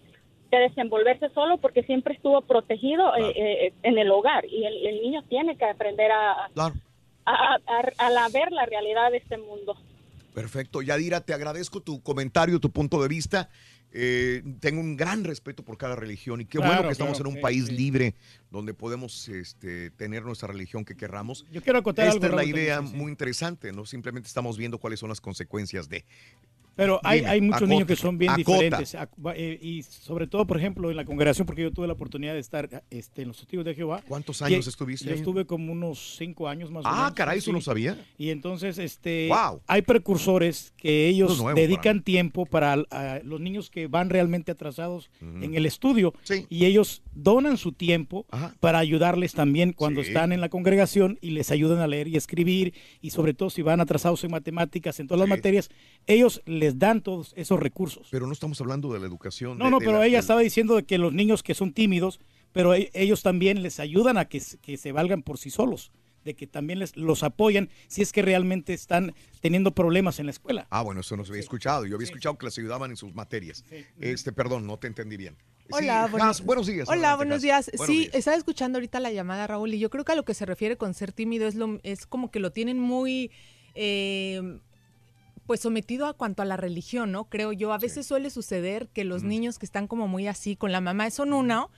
de 0.50 0.58
desenvolverse 0.58 1.28
solo 1.30 1.56
porque 1.58 1.82
siempre 1.84 2.14
estuvo 2.14 2.42
protegido 2.42 3.14
eh, 3.16 3.32
eh, 3.36 3.72
en 3.84 3.98
el 3.98 4.10
hogar 4.10 4.44
y 4.46 4.64
el, 4.64 4.86
el 4.86 5.00
niño 5.00 5.22
tiene 5.28 5.56
que 5.56 5.64
aprender 5.64 6.10
a, 6.12 6.48
Claro. 6.52 6.74
a, 7.24 7.54
a- 7.66 8.06
a 8.06 8.10
la 8.10 8.28
ver 8.28 8.52
la 8.52 8.66
realidad 8.66 9.10
de 9.12 9.18
este 9.18 9.38
mundo. 9.38 9.76
Perfecto. 10.34 10.80
Yadira, 10.82 11.20
te 11.20 11.34
agradezco 11.34 11.80
tu 11.80 12.02
comentario, 12.02 12.58
tu 12.58 12.70
punto 12.70 13.02
de 13.02 13.08
vista. 13.08 13.50
Eh, 13.94 14.42
tengo 14.60 14.80
un 14.80 14.96
gran 14.96 15.22
respeto 15.22 15.62
por 15.62 15.76
cada 15.76 15.94
religión 15.96 16.40
y 16.40 16.46
qué 16.46 16.58
bueno 16.58 16.82
que 16.82 16.92
estamos 16.92 17.18
claro, 17.18 17.28
en 17.28 17.34
un 17.34 17.36
sí, 17.36 17.42
país 17.42 17.66
sí. 17.66 17.72
libre 17.76 18.14
donde 18.50 18.72
podemos 18.72 19.28
este, 19.28 19.90
tener 19.90 20.24
nuestra 20.24 20.48
religión 20.48 20.84
que 20.84 20.96
querramos. 20.96 21.44
Yo 21.50 21.60
quiero 21.62 21.78
acotar 21.78 22.06
Esta 22.06 22.14
algo, 22.14 22.26
es 22.26 22.30
la 22.30 22.36
Raúl, 22.38 22.58
idea 22.58 22.76
también, 22.76 22.92
sí, 22.92 22.98
sí. 22.98 23.02
muy 23.02 23.10
interesante, 23.10 23.72
¿no? 23.72 23.84
Simplemente 23.84 24.28
estamos 24.28 24.56
viendo 24.56 24.78
cuáles 24.78 24.98
son 24.98 25.10
las 25.10 25.20
consecuencias 25.20 25.88
de. 25.88 26.04
Pero 26.74 27.00
hay, 27.04 27.18
Dime, 27.20 27.30
hay 27.30 27.40
muchos 27.42 27.56
acota, 27.58 27.70
niños 27.70 27.86
que 27.86 27.96
son 27.96 28.16
bien 28.18 28.30
acota. 28.32 28.52
diferentes. 28.52 28.96
Eh, 29.34 29.58
Y 29.60 29.82
sobre 29.82 30.26
todo, 30.26 30.46
por 30.46 30.56
ejemplo, 30.58 30.90
en 30.90 30.96
la 30.96 31.04
congregación, 31.04 31.46
porque 31.46 31.62
yo 31.62 31.70
tuve 31.72 31.86
la 31.86 31.92
oportunidad 31.92 32.32
de 32.32 32.40
estar 32.40 32.82
este, 32.90 33.22
en 33.22 33.28
los 33.28 33.36
testigos 33.38 33.64
de 33.64 33.74
Jehová. 33.74 34.02
¿Cuántos 34.08 34.40
años 34.42 34.66
estuviste 34.66 35.08
Yo 35.08 35.14
estuve 35.14 35.44
como 35.44 35.70
unos 35.72 36.16
cinco 36.16 36.48
años 36.48 36.70
más 36.70 36.84
o 36.84 36.88
Ah, 36.88 36.94
menos. 36.96 37.12
caray, 37.12 37.38
eso 37.38 37.46
sí. 37.46 37.52
no 37.52 37.60
sabía. 37.60 37.96
Y 38.16 38.30
entonces, 38.30 38.78
este, 38.78 39.28
Wow. 39.28 39.60
hay 39.66 39.82
precursores 39.82 40.72
que 40.76 41.08
ellos 41.08 41.38
nuevo 41.38 41.58
dedican 41.58 42.02
tiempo 42.02 42.46
para 42.46 42.82
ah, 42.90 43.18
los 43.22 43.40
niños 43.40 43.68
que 43.70 43.86
van 43.86 44.08
realmente 44.10 44.50
atrasados 44.52 45.10
en 45.20 45.54
el 45.54 45.66
estudio 45.66 46.14
y 46.48 46.64
ellos 46.64 47.02
donan 47.14 47.56
su 47.58 47.72
tiempo 47.72 48.26
para 48.60 48.78
ayudarles 48.78 49.34
también 49.34 49.72
cuando 49.72 50.02
Sí. 50.02 50.08
están 50.08 50.32
en 50.32 50.40
la 50.40 50.48
congregación 50.48 51.18
y 51.20 51.30
les 51.30 51.50
ayudan 51.50 51.80
a 51.80 51.86
leer 51.86 52.08
y 52.08 52.16
escribir 52.16 52.72
y 53.00 53.10
sobre 53.10 53.34
todo 53.34 53.50
si 53.50 53.60
van 53.62 53.80
atrasados 53.80 54.24
en 54.24 54.30
matemáticas, 54.30 54.98
en 55.00 55.06
todas 55.06 55.20
las 55.20 55.28
materias, 55.28 55.70
ellos 56.06 56.40
les 56.46 56.61
dan 56.70 57.00
todos 57.00 57.32
esos 57.36 57.58
recursos. 57.58 58.06
Pero 58.10 58.26
no 58.26 58.32
estamos 58.32 58.60
hablando 58.60 58.92
de 58.92 59.00
la 59.00 59.06
educación. 59.06 59.58
No, 59.58 59.64
de- 59.64 59.70
no, 59.72 59.78
de 59.80 59.86
pero 59.86 59.98
la- 59.98 60.06
ella 60.06 60.18
estaba 60.20 60.40
diciendo 60.40 60.76
de 60.76 60.84
que 60.84 60.98
los 60.98 61.12
niños 61.12 61.42
que 61.42 61.54
son 61.54 61.72
tímidos, 61.72 62.20
pero 62.52 62.74
e- 62.74 62.90
ellos 62.94 63.22
también 63.22 63.62
les 63.62 63.80
ayudan 63.80 64.18
a 64.18 64.26
que, 64.26 64.38
se- 64.40 64.58
que 64.58 64.76
se 64.76 64.92
valgan 64.92 65.22
por 65.22 65.38
sí 65.38 65.50
solos, 65.50 65.90
de 66.24 66.34
que 66.34 66.46
también 66.46 66.78
les, 66.78 66.96
los 66.96 67.24
apoyan 67.24 67.68
si 67.88 68.02
es 68.02 68.12
que 68.12 68.22
realmente 68.22 68.74
están 68.74 69.12
teniendo 69.40 69.72
problemas 69.74 70.20
en 70.20 70.26
la 70.26 70.30
escuela. 70.32 70.68
Ah, 70.70 70.82
bueno, 70.82 71.00
eso 71.00 71.16
no 71.16 71.24
se 71.24 71.32
había 71.32 71.40
escuchado. 71.42 71.84
Yo 71.86 71.96
había 71.96 72.04
escuchado 72.06 72.38
que 72.38 72.46
les 72.46 72.56
ayudaban 72.58 72.90
en 72.92 72.96
sus 72.96 73.12
materias. 73.14 73.64
Este, 73.98 74.30
perdón, 74.30 74.66
no 74.66 74.76
te 74.78 74.86
entendí 74.86 75.16
bien. 75.16 75.36
Hola, 75.70 76.04
Sí, 76.06 76.10
buenos, 76.12 76.28
Has, 76.28 76.44
buenos 76.44 76.66
días. 76.66 76.88
Hola, 76.88 76.94
adelante, 77.14 77.16
buenos 77.16 77.42
días. 77.42 77.70
Buenos 77.76 77.86
sí, 77.86 77.98
días. 78.02 78.14
estaba 78.14 78.36
escuchando 78.36 78.76
ahorita 78.76 79.00
la 79.00 79.10
llamada, 79.10 79.46
Raúl, 79.46 79.72
y 79.74 79.78
yo 79.78 79.90
creo 79.90 80.04
que 80.04 80.12
a 80.12 80.16
lo 80.16 80.24
que 80.24 80.34
se 80.34 80.44
refiere 80.44 80.76
con 80.76 80.92
ser 80.94 81.12
tímido 81.12 81.46
es, 81.48 81.54
lo, 81.54 81.80
es 81.82 82.06
como 82.06 82.30
que 82.30 82.40
lo 82.40 82.52
tienen 82.52 82.78
muy... 82.78 83.30
eh, 83.74 84.58
pues 85.46 85.60
sometido 85.60 86.06
a 86.06 86.14
cuanto 86.14 86.42
a 86.42 86.44
la 86.44 86.56
religión, 86.56 87.12
¿no? 87.12 87.24
Creo 87.24 87.52
yo. 87.52 87.72
A 87.72 87.78
veces 87.78 88.06
suele 88.06 88.30
suceder 88.30 88.88
que 88.88 89.04
los 89.04 89.22
niños 89.22 89.58
que 89.58 89.66
están 89.66 89.86
como 89.88 90.08
muy 90.08 90.26
así 90.28 90.56
con 90.56 90.72
la 90.72 90.80
mamá 90.80 91.10
son 91.10 91.32
uno 91.32 91.70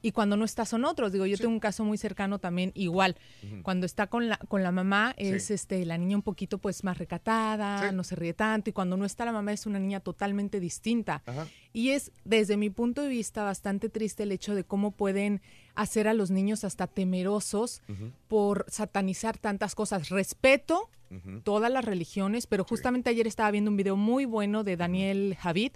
y 0.00 0.12
cuando 0.12 0.36
no 0.36 0.44
está 0.44 0.64
son 0.64 0.84
otros. 0.84 1.10
Digo, 1.10 1.26
yo 1.26 1.36
tengo 1.36 1.50
un 1.50 1.58
caso 1.58 1.82
muy 1.84 1.98
cercano 1.98 2.38
también 2.38 2.70
igual. 2.76 3.16
Cuando 3.64 3.84
está 3.84 4.06
con 4.06 4.28
la, 4.28 4.36
con 4.36 4.62
la 4.62 4.70
mamá 4.70 5.12
es 5.16 5.46
Sí. 5.46 5.54
este 5.54 5.84
la 5.84 5.98
niña 5.98 6.14
un 6.16 6.22
poquito 6.22 6.58
pues 6.58 6.84
más 6.84 6.98
recatada, 6.98 7.90
no 7.90 8.04
se 8.04 8.14
ríe 8.14 8.32
tanto 8.32 8.70
y 8.70 8.72
cuando 8.72 8.96
no 8.96 9.04
está 9.04 9.24
la 9.24 9.32
mamá 9.32 9.52
es 9.52 9.66
una 9.66 9.80
niña 9.80 9.98
totalmente 9.98 10.60
distinta. 10.60 11.22
Y 11.72 11.90
es 11.90 12.12
desde 12.24 12.56
mi 12.56 12.70
punto 12.70 13.02
de 13.02 13.08
vista 13.08 13.42
bastante 13.42 13.88
triste 13.88 14.22
el 14.22 14.30
hecho 14.30 14.54
de 14.54 14.62
cómo 14.62 14.92
pueden 14.92 15.40
hacer 15.74 16.06
a 16.06 16.14
los 16.14 16.30
niños 16.30 16.62
hasta 16.62 16.86
temerosos 16.86 17.82
por 18.28 18.66
satanizar 18.68 19.36
tantas 19.38 19.74
cosas. 19.74 20.10
Respeto 20.10 20.90
todas 21.42 21.70
las 21.70 21.84
religiones, 21.84 22.46
pero 22.46 22.64
justamente 22.64 23.10
ayer 23.10 23.26
estaba 23.26 23.50
viendo 23.50 23.70
un 23.70 23.76
video 23.76 23.96
muy 23.96 24.24
bueno 24.24 24.64
de 24.64 24.76
Daniel 24.76 25.36
Javid 25.40 25.72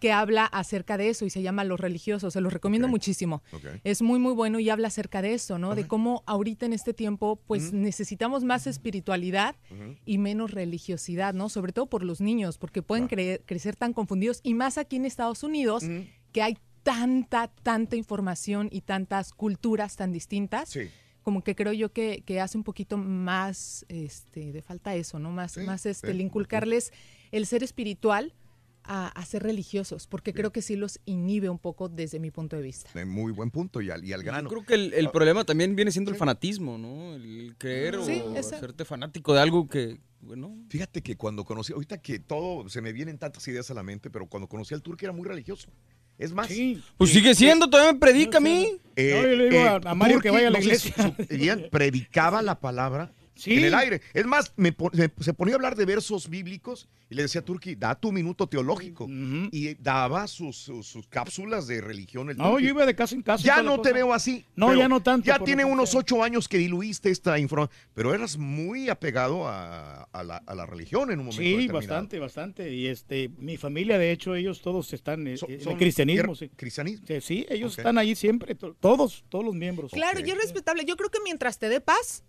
que 0.00 0.12
habla 0.12 0.44
acerca 0.46 0.96
de 0.96 1.08
eso 1.10 1.24
y 1.24 1.30
se 1.30 1.42
llama 1.42 1.64
Los 1.64 1.80
religiosos. 1.80 2.32
Se 2.32 2.40
los 2.40 2.52
recomiendo 2.52 2.86
muchísimo. 2.88 3.42
Es 3.84 4.02
muy, 4.02 4.18
muy 4.18 4.32
bueno 4.34 4.58
y 4.60 4.70
habla 4.70 4.88
acerca 4.88 5.22
de 5.22 5.34
eso, 5.34 5.58
¿no? 5.58 5.74
De 5.74 5.86
cómo 5.86 6.22
ahorita 6.26 6.66
en 6.66 6.72
este 6.72 6.94
tiempo, 6.94 7.36
pues 7.46 7.72
necesitamos 7.72 8.44
más 8.44 8.66
espiritualidad 8.66 9.56
y 10.04 10.18
menos 10.18 10.50
religiosidad, 10.52 11.34
¿no? 11.34 11.48
Sobre 11.48 11.72
todo 11.72 11.86
por 11.86 12.04
los 12.04 12.20
niños, 12.20 12.58
porque 12.58 12.82
pueden 12.82 13.08
cre- 13.08 13.40
crecer 13.46 13.76
tan 13.76 13.92
confundidos 13.92 14.40
y 14.42 14.54
más 14.54 14.78
aquí 14.78 14.96
en 14.96 15.04
Estados 15.04 15.42
Unidos, 15.42 15.84
que 16.32 16.42
hay 16.42 16.58
tanta, 16.82 17.48
tanta 17.62 17.96
información 17.96 18.68
y 18.72 18.80
tantas 18.82 19.32
culturas 19.32 19.96
tan 19.96 20.12
distintas. 20.12 20.70
Como 21.22 21.42
que 21.42 21.54
creo 21.54 21.72
yo 21.72 21.92
que, 21.92 22.22
que 22.24 22.40
hace 22.40 22.56
un 22.56 22.64
poquito 22.64 22.96
más 22.96 23.84
este, 23.88 24.52
de 24.52 24.62
falta 24.62 24.94
eso, 24.94 25.18
¿no? 25.18 25.30
Más, 25.30 25.58
más 25.58 25.84
este, 25.86 26.08
sí. 26.08 26.10
el 26.12 26.20
inculcarles 26.20 26.92
el 27.32 27.46
ser 27.46 27.62
espiritual 27.62 28.34
a, 28.84 29.08
a 29.08 29.24
ser 29.26 29.42
religiosos, 29.42 30.06
porque 30.06 30.32
creo 30.32 30.50
que 30.50 30.62
sí 30.62 30.74
los 30.74 30.98
inhibe 31.04 31.50
un 31.50 31.58
poco 31.58 31.90
desde 31.90 32.18
mi 32.18 32.30
punto 32.30 32.56
de 32.56 32.62
vista. 32.62 32.90
Muy 33.04 33.32
buen 33.32 33.50
punto 33.50 33.82
y 33.82 33.90
al, 33.90 34.02
y 34.02 34.14
al 34.14 34.22
grano. 34.22 34.48
Creo 34.48 34.64
que 34.64 34.74
el, 34.74 34.94
el 34.94 35.10
problema 35.10 35.44
también 35.44 35.76
viene 35.76 35.90
siendo 35.90 36.10
el 36.10 36.16
fanatismo, 36.16 36.78
¿no? 36.78 37.14
El 37.14 37.54
creer 37.58 38.02
Sí, 38.02 38.22
o 38.24 38.34
esa- 38.34 38.56
hacerte 38.56 38.86
fanático 38.86 39.34
de 39.34 39.40
algo 39.40 39.68
que, 39.68 40.00
bueno, 40.20 40.56
Fíjate 40.70 41.02
que 41.02 41.16
cuando 41.16 41.44
conocí, 41.44 41.74
ahorita 41.74 41.98
que 41.98 42.18
todo, 42.18 42.68
se 42.70 42.80
me 42.80 42.94
vienen 42.94 43.18
tantas 43.18 43.46
ideas 43.48 43.70
a 43.70 43.74
la 43.74 43.82
mente, 43.82 44.08
pero 44.08 44.26
cuando 44.26 44.48
conocí 44.48 44.72
al 44.74 44.80
turco 44.80 45.04
era 45.04 45.12
muy 45.12 45.28
religioso. 45.28 45.70
Es 46.18 46.32
más. 46.32 46.48
Pues 46.96 47.10
sigue 47.10 47.34
siendo, 47.34 47.70
todavía 47.70 47.92
me 47.92 47.98
predica 48.00 48.38
a 48.38 48.40
mí. 48.40 48.76
eh, 48.96 49.12
No, 49.14 49.22
yo 49.22 49.36
le 49.36 49.44
digo 49.50 49.56
eh, 49.64 49.80
a- 49.84 49.94
Mario 49.94 50.20
que 50.20 50.30
vaya 50.30 50.48
a 50.48 50.50
la 50.50 50.58
no 50.58 50.64
sé 50.64 50.78
si 50.78 50.88
iglesia. 50.88 51.14
su- 51.28 51.34
Ian 51.36 51.66
predicaba 51.70 52.42
la 52.42 52.58
palabra 52.58 53.12
Sí. 53.38 53.54
en 53.54 53.64
el 53.64 53.74
aire. 53.74 54.00
Es 54.12 54.26
más, 54.26 54.52
me 54.56 54.74
se, 55.20 55.32
ponía 55.32 55.54
a 55.54 55.56
hablar 55.56 55.76
de 55.76 55.84
versos 55.84 56.28
bíblicos 56.28 56.88
y 57.08 57.14
le 57.14 57.22
decía 57.22 57.40
a 57.40 57.44
Turki, 57.44 57.74
da 57.74 57.94
tu 57.94 58.12
minuto 58.12 58.46
teológico. 58.48 59.06
Y 59.08 59.74
daba 59.76 60.26
sus, 60.26 60.56
sus, 60.56 60.86
sus 60.86 61.06
cápsulas 61.06 61.66
de 61.66 61.80
religión. 61.80 62.28
el 62.30 62.36
No, 62.36 62.50
Turki. 62.50 62.64
yo 62.64 62.68
iba 62.70 62.84
de 62.84 62.94
casa 62.94 63.14
en 63.14 63.22
casa 63.22 63.42
Ya 63.44 63.62
no 63.62 63.80
te 63.80 63.92
veo 63.92 64.12
así. 64.12 64.44
No, 64.56 64.74
ya 64.74 64.88
no 64.88 65.00
tanto, 65.02 65.26
Ya 65.26 65.38
tiene 65.38 65.64
unos 65.64 65.94
ocho 65.94 66.22
años 66.22 66.48
que 66.48 66.58
diluiste 66.58 67.10
esta 67.10 67.38
información, 67.38 67.74
pero 67.94 68.12
eras 68.14 68.36
muy 68.36 68.88
apegado 68.90 69.46
a, 69.48 70.02
a 70.02 70.22
la, 70.24 70.36
a 70.38 70.54
la 70.54 70.66
religión 70.66 71.10
en 71.10 71.20
un 71.20 71.26
momento 71.26 71.40
Sí, 71.42 71.50
determinado. 71.50 71.78
bastante, 71.78 72.18
bastante. 72.18 72.74
Y 72.74 72.86
este, 72.88 73.30
mi 73.38 73.56
familia, 73.56 73.98
de 73.98 74.10
hecho, 74.12 74.34
ellos 74.34 74.60
todos 74.60 74.92
están 74.92 75.26
en 75.26 75.38
son 75.38 75.50
el 75.50 75.76
cristianismo. 75.76 76.34
guer- 76.34 76.38
Sí. 76.38 76.48
¿Cristianismo? 76.56 77.06
Sí, 77.06 77.20
sí, 77.20 77.46
ellos 77.48 77.78
están 77.78 77.96
ahí 77.98 78.14
siempre, 78.16 78.54
to- 78.54 78.74
todos, 78.80 79.24
todos 79.28 79.44
los 79.44 79.54
miembros. 79.54 79.92
Claro, 79.92 80.20
y 80.20 80.28
es 80.30 80.36
respetable. 80.36 80.84
Yo 80.84 80.96
creo 80.96 81.10
que 81.10 81.18
mientras 81.24 81.58
te 81.58 81.68
dé 81.68 81.80
paz, 81.80 82.24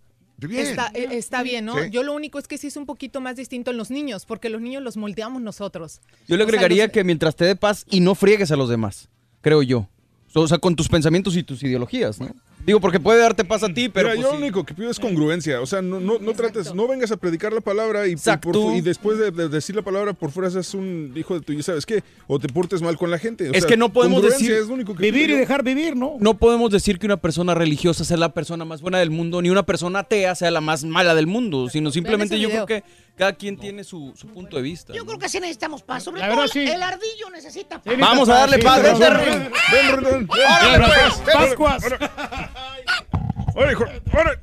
Bien. 0.48 0.66
Está, 0.66 0.90
eh, 0.94 1.08
está 1.12 1.42
bien, 1.42 1.64
¿no? 1.64 1.74
Sí. 1.82 1.90
Yo 1.90 2.02
lo 2.02 2.14
único 2.14 2.38
es 2.38 2.46
que 2.48 2.58
sí 2.58 2.66
es 2.68 2.76
un 2.76 2.86
poquito 2.86 3.20
más 3.20 3.36
distinto 3.36 3.70
en 3.70 3.76
los 3.76 3.90
niños, 3.90 4.24
porque 4.26 4.48
los 4.48 4.60
niños 4.60 4.82
los 4.82 4.96
moldeamos 4.96 5.42
nosotros. 5.42 6.00
Yo 6.28 6.36
le 6.36 6.44
O 6.44 6.46
sea, 6.46 6.54
agregaría 6.54 6.84
los- 6.86 6.92
que 6.92 7.04
mientras 7.04 7.36
te 7.36 7.44
dé 7.44 7.56
paz 7.56 7.84
y 7.90 8.00
no 8.00 8.14
friegues 8.14 8.50
a 8.50 8.56
los 8.56 8.68
demás, 8.68 9.08
creo 9.40 9.62
yo. 9.62 9.88
O 10.34 10.46
sea, 10.46 10.58
con 10.58 10.76
tus 10.76 10.88
pensamientos 10.88 11.36
y 11.36 11.42
tus 11.42 11.62
ideologías, 11.62 12.20
¿no? 12.20 12.34
Digo, 12.66 12.78
porque 12.80 13.00
puede 13.00 13.18
darte 13.20 13.44
paz 13.44 13.62
a 13.62 13.72
ti, 13.72 13.88
pero 13.88 14.08
Mira, 14.08 14.16
pues, 14.16 14.26
yo 14.26 14.30
sí. 14.32 14.38
lo 14.38 14.44
único 14.44 14.64
que 14.64 14.74
pido 14.74 14.90
es 14.90 15.00
congruencia. 15.00 15.60
O 15.60 15.66
sea, 15.66 15.80
no, 15.80 15.98
no, 15.98 16.18
no 16.18 16.32
trates, 16.34 16.74
no 16.74 16.86
vengas 16.86 17.10
a 17.10 17.16
predicar 17.16 17.52
la 17.52 17.60
palabra 17.62 18.06
y, 18.06 18.16
por- 18.16 18.56
y 18.76 18.80
después 18.82 19.18
de, 19.18 19.30
de 19.30 19.48
decir 19.48 19.74
la 19.74 19.82
palabra 19.82 20.12
por 20.12 20.30
fuera 20.30 20.50
seas 20.50 20.74
un 20.74 21.12
hijo 21.16 21.34
de 21.34 21.40
tu, 21.40 21.52
¿y 21.52 21.62
sabes 21.62 21.86
qué? 21.86 22.02
O 22.26 22.38
te 22.38 22.48
portes 22.48 22.82
mal 22.82 22.96
con 22.98 23.10
la 23.10 23.18
gente. 23.18 23.48
O 23.48 23.52
es 23.52 23.60
sea, 23.60 23.68
que 23.68 23.76
no 23.76 23.92
podemos 23.92 24.22
decir 24.22 24.52
es 24.52 24.68
lo 24.68 24.74
único 24.74 24.94
que 24.94 25.10
pido 25.10 25.46
yo. 25.46 25.62
vivir, 25.64 25.96
¿no? 25.96 26.16
No 26.20 26.34
podemos 26.38 26.70
decir 26.70 26.98
que 26.98 27.06
una 27.06 27.16
persona 27.16 27.54
religiosa 27.54 28.04
sea 28.04 28.16
la 28.18 28.32
persona 28.34 28.64
más 28.64 28.82
buena 28.82 28.98
del 28.98 29.10
mundo, 29.10 29.40
ni 29.42 29.50
una 29.50 29.64
persona 29.64 30.00
atea 30.00 30.34
sea 30.34 30.50
la 30.50 30.60
más 30.60 30.84
mala 30.84 31.14
del 31.14 31.26
mundo, 31.26 31.68
sino 31.70 31.90
simplemente 31.90 32.38
yo 32.38 32.50
creo 32.50 32.66
que 32.66 32.84
cada 33.20 33.34
quien 33.34 33.58
tiene 33.58 33.84
su, 33.84 34.14
su 34.16 34.28
punto 34.28 34.56
de 34.56 34.62
vista. 34.62 34.94
Yo 34.94 35.04
creo 35.04 35.18
que 35.18 35.28
sí 35.28 35.38
necesitamos 35.40 35.82
paz. 35.82 36.04
Sobre 36.04 36.22
La 36.22 36.28
todo 36.28 36.38
verdad, 36.38 36.52
sí. 36.54 36.60
el 36.60 36.82
ardillo 36.82 37.28
necesita 37.30 37.78
paz. 37.78 37.94
Vamos 37.98 38.26
a 38.30 38.32
darle 38.34 38.58
paz, 38.60 38.82
vente, 38.82 39.10
Rin. 39.10 39.52
Ven, 39.70 40.26
pues, 40.26 40.40
ven, 41.26 41.34
Pascuas. 41.34 41.84
órale. 41.84 42.10
Órale, 43.54 43.72
hijo, 43.72 43.84
órale. 43.84 44.40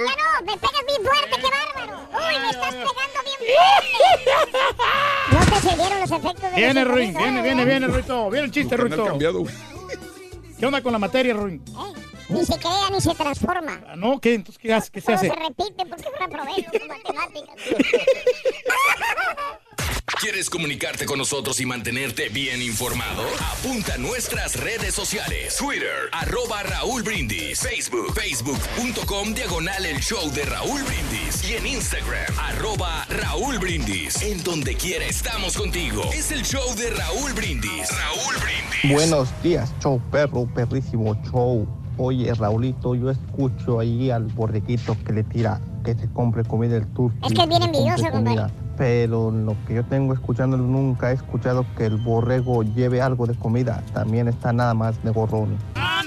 No, 0.00 0.44
me 0.44 0.56
pegas 0.56 0.84
bien 0.88 1.02
fuerte, 1.04 1.36
qué 1.40 1.50
bárbaro. 1.50 2.08
Uy, 2.14 2.40
me 2.40 2.50
estás 2.50 2.74
pegando 2.74 3.20
bien 3.26 3.38
fuerte. 3.46 4.50
No 5.30 5.38
te 5.46 5.68
sirvieron 5.68 6.00
los 6.00 6.10
efectos 6.10 6.50
de 6.50 6.56
Viene, 6.56 6.84
Ruin, 6.84 7.14
viene, 7.16 7.42
viene, 7.42 7.64
viene, 7.64 7.86
Ruito. 7.86 8.28
Viene 8.28 8.46
el 8.46 8.50
chiste, 8.50 8.76
Ruito. 8.76 9.16
¿Qué 10.58 10.66
onda 10.66 10.82
con 10.82 10.92
la 10.92 10.98
materia, 10.98 11.32
Ruin? 11.34 11.62
Ni 12.32 12.44
se 12.44 12.58
crea 12.58 12.90
ni 12.90 13.00
se 13.00 13.14
transforma. 13.14 13.80
Ah, 13.86 13.96
¿No? 13.96 14.20
¿Qué? 14.20 14.34
Entonces, 14.34 14.60
¿qué, 14.60 14.72
hace? 14.72 14.90
¿Qué 14.90 15.00
se 15.00 15.12
hace? 15.12 15.28
se 15.28 15.34
repite 15.34 15.86
porque 15.86 16.04
no 16.18 16.24
aprovecho 16.24 16.70
tus 16.70 16.88
matemáticas. 16.88 17.56
¿Quieres 20.20 20.32
¿Quieres 20.32 20.50
comunicarte 20.50 21.04
con 21.04 21.18
nosotros 21.18 21.60
y 21.60 21.66
mantenerte 21.66 22.28
bien 22.28 22.62
informado? 22.62 23.22
Apunta 23.52 23.94
a 23.94 23.98
nuestras 23.98 24.58
redes 24.58 24.94
sociales. 24.94 25.56
Twitter, 25.56 26.08
arroba 26.12 26.62
Raúl 26.62 27.02
Brindis. 27.02 27.60
Facebook, 27.60 28.14
facebook.com, 28.14 29.34
diagonal 29.34 29.84
el 29.84 30.00
show 30.00 30.30
de 30.32 30.44
Raúl 30.44 30.82
Brindis. 30.84 31.48
Y 31.50 31.56
en 31.56 31.66
Instagram, 31.66 32.38
arroba 32.38 33.04
Raúl 33.10 33.58
Brindis. 33.58 34.22
En 34.22 34.42
donde 34.42 34.74
quiera 34.76 35.04
estamos 35.04 35.56
contigo. 35.56 36.02
Es 36.14 36.30
el 36.30 36.42
show 36.44 36.74
de 36.76 36.90
Raúl 36.90 37.32
Brindis. 37.32 37.88
Raúl 37.90 38.34
Brindis. 38.40 38.92
Buenos 38.92 39.42
días, 39.42 39.72
show 39.82 40.00
perro, 40.10 40.46
perrísimo 40.54 41.14
show. 41.30 41.66
Oye, 42.04 42.34
Raulito, 42.34 42.96
yo 42.96 43.10
escucho 43.10 43.78
ahí 43.78 44.10
al 44.10 44.24
borreguito 44.24 44.96
que 45.06 45.12
le 45.12 45.22
tira 45.22 45.60
que 45.84 45.94
se 45.94 46.08
compre 46.08 46.42
comida 46.42 46.76
el 46.76 46.84
turco. 46.88 47.16
Es 47.24 47.32
que 47.32 47.42
es 47.42 47.48
bien 47.48 47.62
envidioso, 47.62 48.10
compadre. 48.10 48.52
Pero 48.76 49.30
lo 49.30 49.54
que 49.68 49.74
yo 49.74 49.84
tengo 49.84 50.12
escuchándolo 50.12 50.64
nunca 50.64 51.12
he 51.12 51.14
escuchado 51.14 51.64
que 51.76 51.86
el 51.86 51.98
borrego 51.98 52.64
lleve 52.64 53.00
algo 53.00 53.28
de 53.28 53.34
comida. 53.36 53.84
También 53.94 54.26
está 54.26 54.52
nada 54.52 54.74
más 54.74 55.00
de 55.04 55.12
gorrón. 55.12 55.56
Vas 55.76 56.06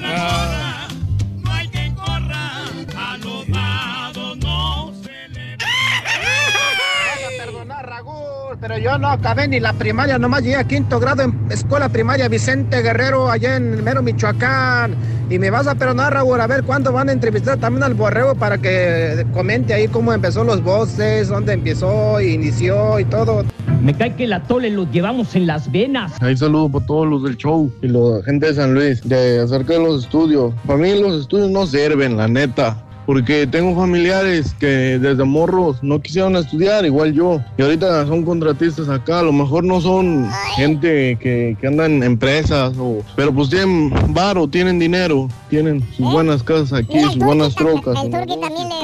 a 7.24 7.46
perdonar, 7.46 7.90
Raúl, 7.90 8.58
pero 8.60 8.78
yo 8.78 8.98
no 8.98 9.08
acabé 9.08 9.48
ni 9.48 9.62
la 9.62 9.72
primaria, 9.72 10.20
nomás 10.20 10.44
llegué 10.44 10.58
a 10.58 10.66
quinto 10.66 11.00
grado 11.00 11.22
en 11.22 11.48
escuela 11.50 11.88
primaria 11.88 12.28
Vicente 12.28 12.82
Guerrero, 12.82 13.32
allá 13.32 13.56
en 13.56 13.76
el 13.76 13.82
mero 13.82 14.02
Michoacán. 14.04 15.15
Y 15.30 15.40
me 15.40 15.50
vas 15.50 15.66
a 15.66 15.74
perdonar, 15.74 16.14
Raúl, 16.14 16.40
a 16.40 16.45
ver 16.45 16.64
cuándo 16.64 16.92
van 16.92 17.10
a 17.10 17.12
entrevistar 17.12 17.58
también 17.58 17.84
al 17.84 17.95
borrego 17.95 18.36
para 18.36 18.60
que 18.60 19.26
comente 19.34 19.74
ahí 19.74 19.88
cómo 19.88 20.14
empezó 20.14 20.44
los 20.44 20.64
voces, 20.64 21.30
dónde 21.30 21.54
empezó, 21.54 22.22
inició 22.22 23.00
y 23.00 23.06
todo. 23.06 23.44
Me 23.82 23.95
cae 23.95 24.16
que 24.16 24.28
la 24.28 24.44
tole 24.44 24.70
lo 24.70 24.90
llevamos 24.92 25.36
en 25.36 25.48
las 25.48 25.72
venas. 25.72 26.14
Ahí 26.22 26.38
saludo 26.38 26.70
para 26.70 26.86
todos 26.86 27.08
los 27.08 27.24
del 27.24 27.38
show 27.38 27.72
y 27.82 27.88
la 27.88 28.22
gente 28.24 28.48
de 28.48 28.54
San 28.54 28.76
Luis, 28.76 29.02
de 29.08 29.40
acerca 29.40 29.74
de 29.74 29.80
los 29.80 30.04
estudios. 30.04 30.54
Para 30.68 30.78
mí 30.78 31.00
los 31.00 31.22
estudios 31.22 31.50
no 31.50 31.66
sirven, 31.66 32.18
la 32.18 32.28
neta. 32.28 32.85
Porque 33.06 33.45
tengo 33.48 33.75
familiares 33.75 34.56
que 34.59 35.00
desde 35.00 35.24
morros 35.24 35.82
no 35.84 36.01
quisieron 36.01 36.35
estudiar, 36.35 36.85
igual 36.85 37.14
yo. 37.14 37.40
Y 37.58 37.61
ahorita 37.61 38.06
son 38.08 38.24
contratistas 38.24 38.90
acá. 38.90 39.19
A 39.19 39.24
lo 39.24 39.32
mejor 39.32 39.64
no 39.64 39.80
son 39.82 40.30
gente 40.56 41.17
que, 41.19 41.56
que 41.59 41.67
andan 41.67 41.93
en 41.93 42.03
empresas, 42.03 42.74
o, 42.80 43.03
pero 43.16 43.34
pues 43.34 43.50
tienen 43.50 43.93
varo, 44.09 44.48
tienen 44.48 44.80
dinero, 44.80 45.27
tienen 45.50 45.84
sus 45.93 46.11
buenas 46.11 46.43
casas 46.43 46.74
aquí, 46.74 47.00
sus 47.01 47.17
buenas 47.17 47.56
trocas. 47.56 47.95
El 48.03 48.11
turqui 48.11 48.40
también 48.40 48.69
le 48.69 48.75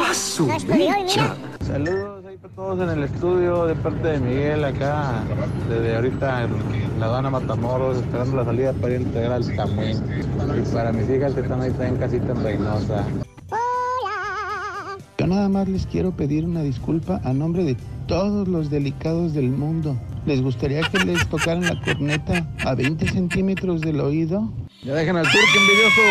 no 0.47 0.55
estudió 0.55 0.99
y 0.99 1.03
mira. 1.03 1.35
Saludos 1.65 2.25
ahí 2.25 2.37
para 2.37 2.53
todos 2.55 2.79
en 2.81 2.89
el 2.97 3.03
estudio 3.03 3.65
de 3.65 3.75
parte 3.75 4.07
de 4.07 4.19
Miguel 4.19 4.63
acá, 4.63 5.23
desde 5.69 5.95
ahorita 5.95 6.43
en 6.43 6.99
la 6.99 7.05
aduana 7.05 7.29
Matamoros, 7.29 7.97
esperando 7.97 8.37
la 8.37 8.45
salida 8.45 8.73
para 8.73 8.93
ir 8.93 8.99
a 8.99 9.03
integrar 9.03 9.31
al 9.33 9.55
Tamuín. 9.55 9.97
Y 10.57 10.73
para 10.73 10.91
mis 10.91 11.09
hijas 11.09 11.33
que 11.33 11.41
están 11.41 11.61
ahí 11.61 11.71
en 11.79 11.97
casita 11.97 12.31
en 12.31 12.43
Reynosa. 12.43 13.05
Yo 15.21 15.27
nada 15.27 15.49
más 15.49 15.69
les 15.69 15.85
quiero 15.85 16.17
pedir 16.17 16.45
una 16.45 16.63
disculpa 16.63 17.21
a 17.23 17.31
nombre 17.31 17.63
de 17.63 17.77
todos 18.07 18.47
los 18.47 18.71
delicados 18.71 19.35
del 19.35 19.51
mundo. 19.51 19.95
¿Les 20.25 20.41
gustaría 20.41 20.81
que 20.81 20.97
les 20.97 21.29
tocaran 21.29 21.63
la 21.63 21.79
corneta 21.79 22.49
a 22.65 22.73
20 22.73 23.07
centímetros 23.07 23.81
del 23.81 23.99
oído? 23.99 24.51
Ya 24.81 24.95
dejen 24.95 25.17
al 25.17 25.27
turco 25.27 25.59
envidioso. 25.61 26.01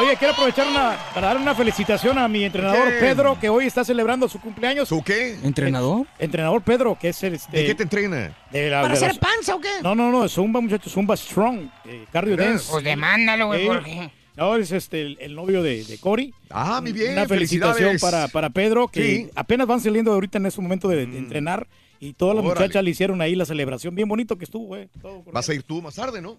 Oye, 0.00 0.16
quiero 0.16 0.32
aprovechar 0.32 0.66
una- 0.68 0.96
para 1.14 1.28
dar 1.28 1.36
una 1.36 1.54
felicitación 1.54 2.18
a 2.18 2.26
mi 2.28 2.44
entrenador 2.44 2.88
¿Qué? 2.88 2.98
Pedro, 3.00 3.38
que 3.40 3.48
hoy 3.48 3.66
está 3.66 3.84
celebrando 3.84 4.28
su 4.28 4.40
cumpleaños. 4.40 4.88
¿Su 4.88 5.02
qué? 5.02 5.38
¿Entrenador? 5.42 6.06
entrenador 6.18 6.62
Pedro, 6.62 6.96
que 7.00 7.08
es 7.10 7.22
el... 7.22 7.34
Este, 7.34 7.56
¿De 7.58 7.66
qué 7.66 7.74
te 7.74 7.82
entrena? 7.82 8.34
de 8.50 8.70
la- 8.70 8.82
¿Para 8.82 8.94
de 8.94 9.00
la- 9.00 9.06
hacer 9.08 9.20
panza 9.20 9.54
o 9.54 9.60
qué? 9.60 9.68
No, 9.82 9.94
no, 9.94 10.10
no, 10.10 10.28
Zumba, 10.28 10.60
muchachos, 10.60 10.92
Zumba 10.92 11.16
Strong, 11.16 11.68
eh, 11.86 12.04
cardio 12.12 12.36
dance. 12.36 12.70
Pues 12.70 12.84
demándalo, 12.84 13.46
güey, 13.48 13.62
Sí. 13.62 13.66
¿por 13.66 13.84
qué? 13.84 14.10
No, 14.36 14.56
es 14.56 14.72
este, 14.72 15.02
el, 15.02 15.18
el 15.20 15.34
novio 15.34 15.62
de, 15.62 15.84
de 15.84 15.98
Cory. 15.98 16.32
Ah, 16.48 16.80
mi 16.82 16.92
bien, 16.92 17.12
Una 17.12 17.26
felicitación 17.26 17.98
para, 18.00 18.28
para 18.28 18.48
Pedro, 18.48 18.88
que 18.88 19.02
Sí. 19.04 19.24
Mm. 19.24 19.28
apenas 19.38 19.66
van 19.66 19.80
saliendo 19.80 20.12
ahorita 20.12 20.38
en 20.38 20.46
ese 20.46 20.60
momento 20.60 20.88
de, 20.88 21.04
de 21.06 21.18
entrenar. 21.18 21.66
Y 22.02 22.14
todas 22.14 22.34
las 22.34 22.42
Órale. 22.42 22.60
muchachas 22.60 22.82
le 22.82 22.90
hicieron 22.90 23.20
ahí 23.20 23.34
la 23.34 23.44
celebración. 23.44 23.94
Bien 23.94 24.08
bonito 24.08 24.38
que 24.38 24.44
estuvo, 24.44 24.64
güey. 24.68 24.88
Vas 25.30 25.46
a 25.50 25.52
ir 25.54 25.62
tú 25.64 25.82
más 25.82 25.94
tarde, 25.96 26.22
¿no? 26.22 26.38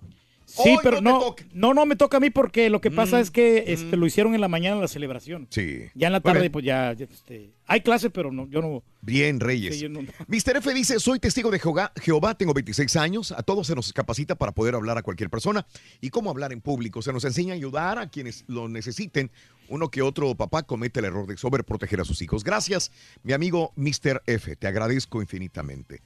Sí, 0.52 0.70
Hoy 0.70 0.78
pero 0.84 1.00
no 1.00 1.20
no, 1.20 1.36
no, 1.54 1.74
no 1.74 1.86
me 1.86 1.96
toca 1.96 2.18
a 2.18 2.20
mí 2.20 2.30
porque 2.30 2.70
lo 2.70 2.82
que 2.82 2.92
pasa 2.92 3.18
Mm, 3.18 3.22
es 3.22 3.32
que 3.32 3.64
este, 3.68 3.96
lo 3.96 4.06
hicieron 4.06 4.36
en 4.36 4.42
la 4.42 4.50
mañana 4.50 4.82
la 4.82 4.88
celebración. 4.90 5.48
Sí. 5.50 5.84
Ya 5.96 6.08
en 6.08 6.14
la 6.14 6.20
tarde, 6.20 6.42
bien. 6.42 6.52
pues 6.52 6.66
ya, 6.66 6.92
ya, 6.94 7.06
este, 7.06 7.52
hay 7.68 7.80
clase, 7.82 8.10
pero 8.10 8.32
no, 8.32 8.48
yo 8.50 8.62
no. 8.62 8.84
Bien, 9.02 9.40
Reyes. 9.40 9.76
Sí, 9.76 9.82
yo 9.82 9.90
no- 9.90 10.02
Mr. 10.28 10.58
F 10.58 10.74
dice, 10.74 11.00
soy 11.00 11.20
testigo 11.20 11.50
de 11.52 11.60
Jehová, 11.60 11.92
Jehová, 12.02 12.36
tengo 12.36 12.54
26 12.54 12.96
años, 12.98 13.32
a 13.32 13.42
todos 13.44 13.68
se 13.68 13.76
nos 13.76 13.92
capacita 13.94 14.36
para 14.36 14.52
poder 14.52 14.76
hablar 14.76 14.98
a 14.98 15.02
cualquier 15.04 15.30
persona 15.30 15.66
y 16.02 16.10
cómo 16.10 16.30
hablar 16.30 16.54
en 16.54 16.62
público. 16.62 17.02
Se 17.02 17.12
nos 17.12 17.24
enseña 17.26 17.54
a 17.54 17.56
ayudar 17.56 17.98
a 18.00 18.10
quienes 18.10 18.44
lo 18.48 18.70
necesiten. 18.70 19.32
Uno 19.70 19.90
que 19.90 20.02
otro 20.02 20.36
papá 20.36 20.64
comete 20.64 21.00
el 21.00 21.06
error 21.06 21.26
de 21.28 21.38
sobreproteger 21.38 22.02
a 22.02 22.04
sus 22.06 22.22
hijos. 22.22 22.44
Gracias, 22.44 22.92
mi 23.24 23.32
amigo 23.32 23.72
Mr. 23.78 24.22
F, 24.26 24.56
te 24.58 24.68
agradezco 24.68 25.22
infinitamente. 25.22 26.02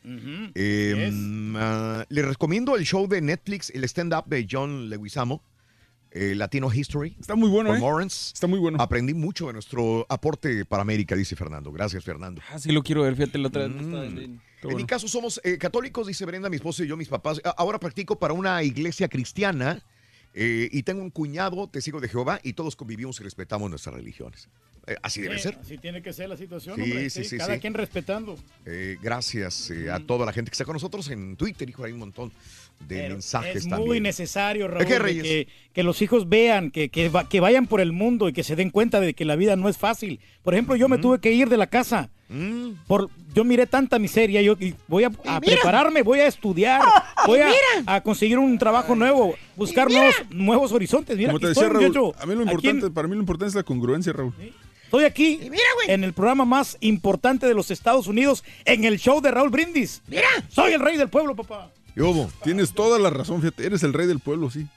Eh, 0.54 1.10
mm, 1.12 1.56
ah, 1.58 2.06
le 2.08 2.22
recomiendo 2.22 2.76
el 2.76 2.86
show 2.86 3.08
de 3.08 3.22
Netflix, 3.22 3.72
el 3.72 3.84
stand-up 3.86 4.26
de 4.28 4.48
John 4.50 4.88
Leguizamo, 4.90 5.42
eh, 6.16 6.34
Latino 6.34 6.74
History. 6.74 7.16
Está 7.20 7.36
muy 7.36 7.50
bueno, 7.50 7.70
Con 7.72 7.78
¿eh? 7.78 7.82
Lawrence. 7.82 8.32
Está 8.34 8.48
muy 8.48 8.58
bueno. 8.58 8.82
Aprendí 8.82 9.14
mucho 9.14 9.48
de 9.48 9.54
nuestro 9.54 10.06
aporte 10.10 10.64
para 10.66 10.82
América, 10.82 11.16
dice 11.16 11.36
Fernando. 11.36 11.72
Gracias, 11.72 12.04
Fernando. 12.04 12.42
Ah, 12.50 12.58
sí 12.58 12.72
lo 12.72 12.82
quiero 12.82 13.02
ver, 13.04 13.16
fíjate, 13.16 13.38
la 13.38 13.50
otra 13.50 13.68
vez. 13.68 13.76
Mm. 13.82 13.96
en- 13.96 14.42
En 14.64 14.76
mi 14.78 14.86
caso 14.86 15.08
somos 15.08 15.40
eh, 15.44 15.60
católicos, 15.60 16.08
dice 16.08 16.26
Brenda, 16.26 16.50
mi 16.50 16.56
esposo 16.56 16.84
y 16.84 16.88
yo, 16.88 16.98
mis 16.98 17.08
papás. 17.10 17.40
Ahora 17.58 17.80
practico 17.80 18.18
para 18.18 18.34
una 18.34 18.64
iglesia 18.64 19.08
cristiana 19.08 19.84
eh, 20.34 20.70
y 20.72 20.82
tengo 20.84 21.02
un 21.04 21.12
cuñado, 21.12 21.68
testigo 21.68 22.00
de 22.02 22.08
Jehová, 22.10 22.40
y 22.44 22.54
todos 22.54 22.76
convivimos 22.76 23.20
y 23.20 23.24
respetamos 23.24 23.70
nuestras 23.70 23.94
religiones. 23.96 24.50
Eh, 24.88 24.96
así 25.02 25.22
debe 25.22 25.38
ser. 25.40 25.58
Así 25.62 25.78
tiene 25.78 26.02
que 26.02 26.14
ser 26.14 26.30
la 26.30 26.38
situación, 26.38 26.76
Sí, 26.76 26.82
hombre. 26.84 27.10
sí, 27.10 27.24
sí, 27.24 27.38
cada 27.38 27.56
sí. 27.56 27.60
quien 27.60 27.74
respetando. 27.74 28.38
Eh, 28.66 28.98
gracias 29.02 29.70
eh, 29.72 29.90
a 29.92 30.00
toda 30.00 30.26
la 30.26 30.34
gente 30.34 30.50
que 30.52 30.54
está 30.56 30.66
con 30.66 30.74
nosotros 30.74 31.10
en 31.10 31.36
Twitter, 31.36 31.70
hijo, 31.70 31.84
hay 31.84 31.92
un 31.92 32.00
montón 32.00 32.32
de 32.80 32.98
Pero 32.98 33.16
mensajes 33.16 33.56
es 33.56 33.68
también. 33.68 33.88
muy 33.88 34.00
necesario, 34.00 34.68
Raúl, 34.68 34.86
que, 34.86 35.48
que 35.74 35.84
los 35.84 36.02
hijos 36.04 36.30
vean, 36.30 36.70
que, 36.72 36.90
que, 36.90 37.10
va- 37.10 37.28
que 37.28 37.40
vayan 37.40 37.66
por 37.68 37.82
el 37.82 37.92
mundo 37.92 38.30
y 38.30 38.34
que 38.34 38.44
se 38.44 38.56
den 38.56 38.70
cuenta 38.70 39.00
de 39.00 39.14
que 39.16 39.26
la 39.26 39.36
vida 39.36 39.56
no 39.56 39.70
es 39.70 39.78
fácil. 39.78 40.20
Por 40.44 40.54
ejemplo, 40.54 40.76
yo 40.76 40.88
me 40.88 40.98
tuve 41.00 41.20
que 41.20 41.32
ir 41.32 41.50
de 41.50 41.58
la 41.58 41.68
casa. 41.68 42.10
Mm. 42.30 42.72
Por, 42.88 43.10
yo 43.34 43.44
miré 43.44 43.66
tanta 43.68 43.98
miseria, 44.00 44.42
yo 44.42 44.54
y 44.60 44.76
voy 44.88 45.04
a, 45.04 45.12
a 45.28 45.40
prepararme, 45.42 46.02
voy 46.04 46.20
a 46.20 46.28
estudiar, 46.28 46.82
voy 47.28 47.40
a, 47.40 47.52
a 47.88 48.02
conseguir 48.02 48.38
un 48.40 48.58
trabajo 48.58 48.96
nuevo, 48.96 49.36
buscar 49.56 49.90
nuevos, 49.90 50.16
nuevos 50.30 50.72
horizontes. 50.72 51.18
Mira, 51.18 51.30
Como 51.30 51.40
te 51.40 51.48
decía, 51.50 51.64
estoy, 51.64 51.74
Raúl, 51.82 51.88
muchacho. 51.88 52.14
a 52.22 52.26
mí 52.28 52.36
lo 52.36 52.42
Aquí 52.42 52.52
importante, 52.52 52.86
en- 52.88 52.94
para 52.94 53.08
mí 53.08 53.16
lo 53.16 53.22
importante 53.22 53.50
es 53.50 53.56
la 53.56 53.64
congruencia, 53.64 54.14
Raúl. 54.14 54.34
Estoy 54.86 55.04
aquí 55.06 55.40
en 55.88 56.04
el 56.04 56.14
programa 56.14 56.46
más 56.46 56.78
importante 56.80 57.48
de 57.48 57.54
los 57.56 57.70
Estados 57.72 58.06
Unidos, 58.08 58.44
en 58.66 58.86
el 58.86 58.98
show 59.00 59.20
de 59.22 59.32
Raúl 59.32 59.50
Brindis. 59.50 60.02
Mira, 60.08 60.28
soy 60.48 60.74
el 60.74 60.80
rey 60.80 60.96
del 60.98 61.10
pueblo, 61.10 61.36
papá. 61.36 61.72
Tienes 62.44 62.74
toda 62.74 63.00
la 63.00 63.10
razón, 63.10 63.42
fíjate, 63.42 63.66
eres 63.66 63.84
el 63.84 63.94
rey 63.94 64.06
del 64.08 64.20
pueblo, 64.20 64.50
sí. 64.50 64.68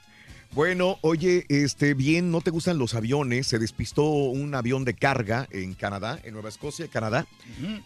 Bueno, 0.51 0.97
oye, 1.01 1.45
este, 1.49 1.93
bien, 1.93 2.31
¿no 2.31 2.41
te 2.41 2.49
gustan 2.49 2.79
los 2.79 2.95
aviones? 2.95 3.45
Se 3.45 3.59
despistó 3.59 4.03
un 4.03 4.55
avión 4.55 4.83
de 4.83 4.95
carga 4.95 5.47
en 5.51 5.75
Canadá, 5.75 6.19
en 6.23 6.33
Nueva 6.33 6.49
Escocia, 6.49 6.87
Canadá. 6.87 7.27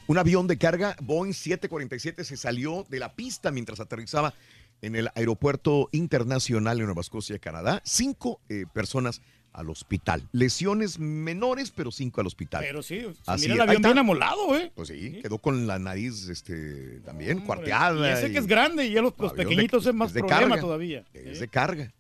Un 0.07 0.17
avión 0.17 0.47
de 0.47 0.57
carga 0.57 0.95
Boeing 1.01 1.33
747 1.33 2.23
se 2.23 2.37
salió 2.37 2.85
de 2.89 2.99
la 2.99 3.15
pista 3.15 3.51
mientras 3.51 3.81
aterrizaba 3.81 4.33
en 4.81 4.95
el 4.95 5.09
aeropuerto 5.15 5.89
internacional 5.91 6.79
en 6.79 6.85
Nueva 6.85 7.01
Escocia, 7.01 7.37
Canadá. 7.37 7.81
Cinco 7.83 8.39
eh, 8.47 8.65
personas 8.73 9.21
al 9.53 9.69
hospital. 9.69 10.27
Lesiones 10.31 10.97
menores, 10.99 11.71
pero 11.71 11.91
cinco 11.91 12.21
al 12.21 12.27
hospital. 12.27 12.63
Pero 12.63 12.81
sí, 12.83 13.05
Así 13.25 13.43
mira 13.49 13.53
el 13.53 13.59
es. 13.61 13.67
Avión 13.69 13.81
bien 13.83 13.97
amolado, 13.99 14.57
¿eh? 14.57 14.71
Pues 14.75 14.87
sí, 14.89 15.19
quedó 15.21 15.37
con 15.37 15.67
la 15.67 15.77
nariz 15.79 16.27
este, 16.27 16.99
también 17.05 17.37
Y 17.39 17.41
cuarteada. 17.41 18.11
ese 18.11 18.29
y- 18.29 18.33
que 18.33 18.39
es 18.39 18.47
grande 18.47 18.85
y 18.87 18.91
ya 18.93 19.01
los, 19.01 19.13
los 19.17 19.31
avión 19.31 19.37
de- 19.37 19.43
pequeñitos 19.51 19.85
es 19.85 19.93
más 19.93 20.11
de 20.13 20.21
problema 20.21 20.41
carga. 20.49 20.61
todavía. 20.61 21.05
Es 21.13 21.39
de 21.39 21.47
carga. 21.47 21.93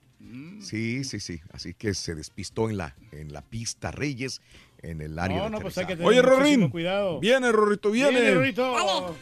Sí, 0.61 1.03
sí, 1.03 1.19
sí. 1.19 1.41
Así 1.51 1.73
que 1.73 1.93
se 1.93 2.15
despistó 2.15 2.69
en 2.69 2.77
la, 2.77 2.95
en 3.11 3.33
la 3.33 3.41
pista 3.41 3.91
Reyes, 3.91 4.41
en 4.81 5.01
el 5.01 5.19
área 5.19 5.37
No, 5.37 5.43
de 5.45 5.49
no, 5.51 5.59
pues 5.59 5.77
hay 5.77 5.85
que 5.85 5.93
tener 5.95 6.07
Oye, 6.07 6.21
Rorín. 6.21 6.69
cuidado. 6.69 7.19
Viene, 7.19 7.51
Rorrito, 7.51 7.91
viene. 7.91 8.11
Viene, 8.19 8.33
Rorrito. 8.33 9.15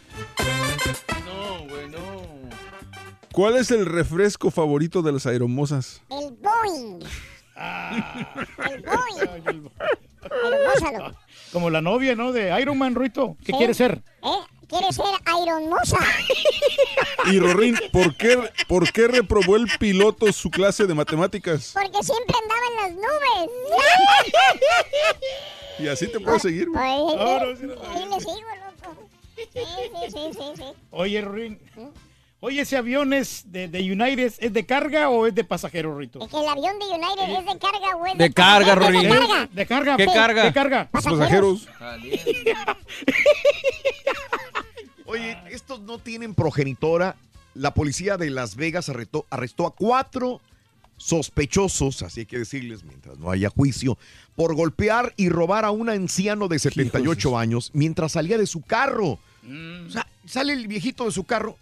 No, 1.25 1.67
güey, 1.67 1.89
no. 1.89 2.21
¿Cuál 3.33 3.57
es 3.57 3.71
el 3.71 3.85
refresco 3.85 4.51
favorito 4.51 5.01
de 5.01 5.11
las 5.13 5.25
aeromosas? 5.25 6.01
El 6.09 6.37
Boeing. 6.37 6.99
Ah. 7.55 8.33
El 8.71 8.81
Boeing. 8.83 9.69
Hermósalo. 10.23 11.15
Como 11.51 11.69
la 11.69 11.81
novia, 11.81 12.15
¿no? 12.15 12.31
De 12.31 12.59
Iron 12.61 12.77
Man, 12.77 12.95
Ruito. 12.95 13.35
¿Qué 13.45 13.51
Sí. 13.51 13.57
quiere 13.57 13.73
ser? 13.73 14.01
¿Eh? 14.23 14.29
quiere 14.67 14.91
ser 14.93 15.05
Iron 15.43 15.69
Mosa. 15.69 15.97
Y 17.25 17.39
Rorín, 17.39 17.77
¿por 17.91 18.15
qué, 18.15 18.37
¿por 18.69 18.89
qué 18.93 19.07
reprobó 19.09 19.57
el 19.57 19.67
piloto 19.77 20.31
su 20.31 20.49
clase 20.49 20.87
de 20.87 20.93
matemáticas? 20.93 21.71
Porque 21.73 22.01
siempre 22.03 22.35
andaba 22.41 22.61
en 22.69 22.75
las 22.77 22.91
nubes. 22.93 23.49
Y 25.79 25.87
así 25.89 26.07
te 26.07 26.19
puedo 26.21 26.39
seguir. 26.39 26.65
sí, 26.67 26.71
no, 26.73 26.79
ahí 26.79 28.05
le 28.09 28.19
sigo, 28.19 28.33
loco. 28.39 29.09
Sí, 29.35 29.47
sí, 29.53 30.11
sí, 30.11 30.31
sí, 30.33 30.53
sí. 30.55 30.63
Oye, 30.91 31.21
Ruin. 31.21 31.59
Oye, 32.43 32.61
¿ese 32.61 32.75
avión 32.75 33.13
es 33.13 33.43
de, 33.51 33.67
de 33.67 33.79
United 33.79 34.33
es 34.39 34.51
de 34.51 34.65
carga 34.65 35.09
o 35.09 35.27
es 35.27 35.35
de 35.35 35.43
pasajero, 35.43 35.95
Rito? 35.95 36.19
Es 36.23 36.27
que 36.27 36.37
el 36.39 36.47
avión 36.49 36.73
de 36.79 36.85
United 36.85 37.39
es 37.39 37.45
de 37.45 37.59
carga, 37.59 37.93
güey. 37.95 38.17
De 38.17 38.33
carga, 38.33 38.73
Rorín. 38.73 39.03
¿De 39.03 39.09
carga? 39.09 39.49
¿De 39.53 39.65
carga? 39.67 39.97
¿Qué 39.97 40.03
Sí, 40.05 40.09
carga? 40.11 40.43
¿De 40.45 40.53
carga? 40.53 40.89
Pasajeros. 40.91 41.67
Oye, 45.05 45.37
estos 45.51 45.81
no 45.81 45.99
tienen 45.99 46.33
progenitora. 46.33 47.15
La 47.53 47.75
policía 47.75 48.17
de 48.17 48.31
Las 48.31 48.55
Vegas 48.55 48.89
arrestó, 48.89 49.27
arrestó 49.29 49.67
a 49.67 49.75
cuatro 49.75 50.41
sospechosos, 50.97 52.01
así 52.01 52.21
hay 52.21 52.25
que 52.25 52.39
decirles 52.39 52.83
mientras 52.83 53.19
no 53.19 53.29
haya 53.29 53.49
juicio, 53.49 53.99
por 54.35 54.55
golpear 54.55 55.13
y 55.15 55.29
robar 55.29 55.63
a 55.65 55.71
un 55.71 55.89
anciano 55.89 56.47
de 56.47 56.57
78 56.57 57.37
años 57.37 57.69
mientras 57.73 58.13
salía 58.13 58.39
de 58.39 58.47
su 58.47 58.61
carro. 58.61 59.19
O 59.43 59.89
sea, 59.89 60.07
sale 60.25 60.53
el 60.53 60.67
viejito 60.67 61.05
de 61.05 61.11
su 61.11 61.23
carro 61.23 61.57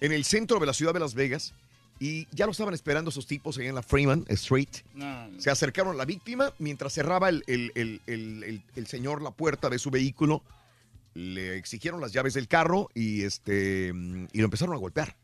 en 0.00 0.12
el 0.12 0.24
centro 0.24 0.58
de 0.60 0.66
la 0.66 0.72
ciudad 0.72 0.92
de 0.94 1.00
Las 1.00 1.14
Vegas 1.14 1.54
y 2.00 2.26
ya 2.32 2.46
lo 2.46 2.52
estaban 2.52 2.74
esperando 2.74 3.10
esos 3.10 3.26
tipos 3.26 3.56
ahí 3.58 3.66
en 3.68 3.74
la 3.74 3.82
Freeman 3.82 4.24
Street. 4.28 4.68
Se 5.38 5.50
acercaron 5.50 5.92
a 5.94 5.96
la 5.96 6.04
víctima 6.04 6.52
mientras 6.58 6.92
cerraba 6.92 7.28
el, 7.28 7.44
el- 7.46 7.72
el- 7.74 8.00
el- 8.06 8.42
el- 8.44 8.62
el 8.74 8.86
señor 8.86 9.22
la 9.22 9.30
puerta 9.30 9.70
de 9.70 9.78
su 9.78 9.90
vehículo. 9.90 10.42
Le 11.14 11.56
exigieron 11.56 12.00
las 12.00 12.12
llaves 12.12 12.34
del 12.34 12.48
carro 12.48 12.90
y, 12.94 13.22
este, 13.22 13.92
y 14.32 14.38
lo 14.38 14.44
empezaron 14.44 14.74
a 14.74 14.78
golpear. 14.78 15.16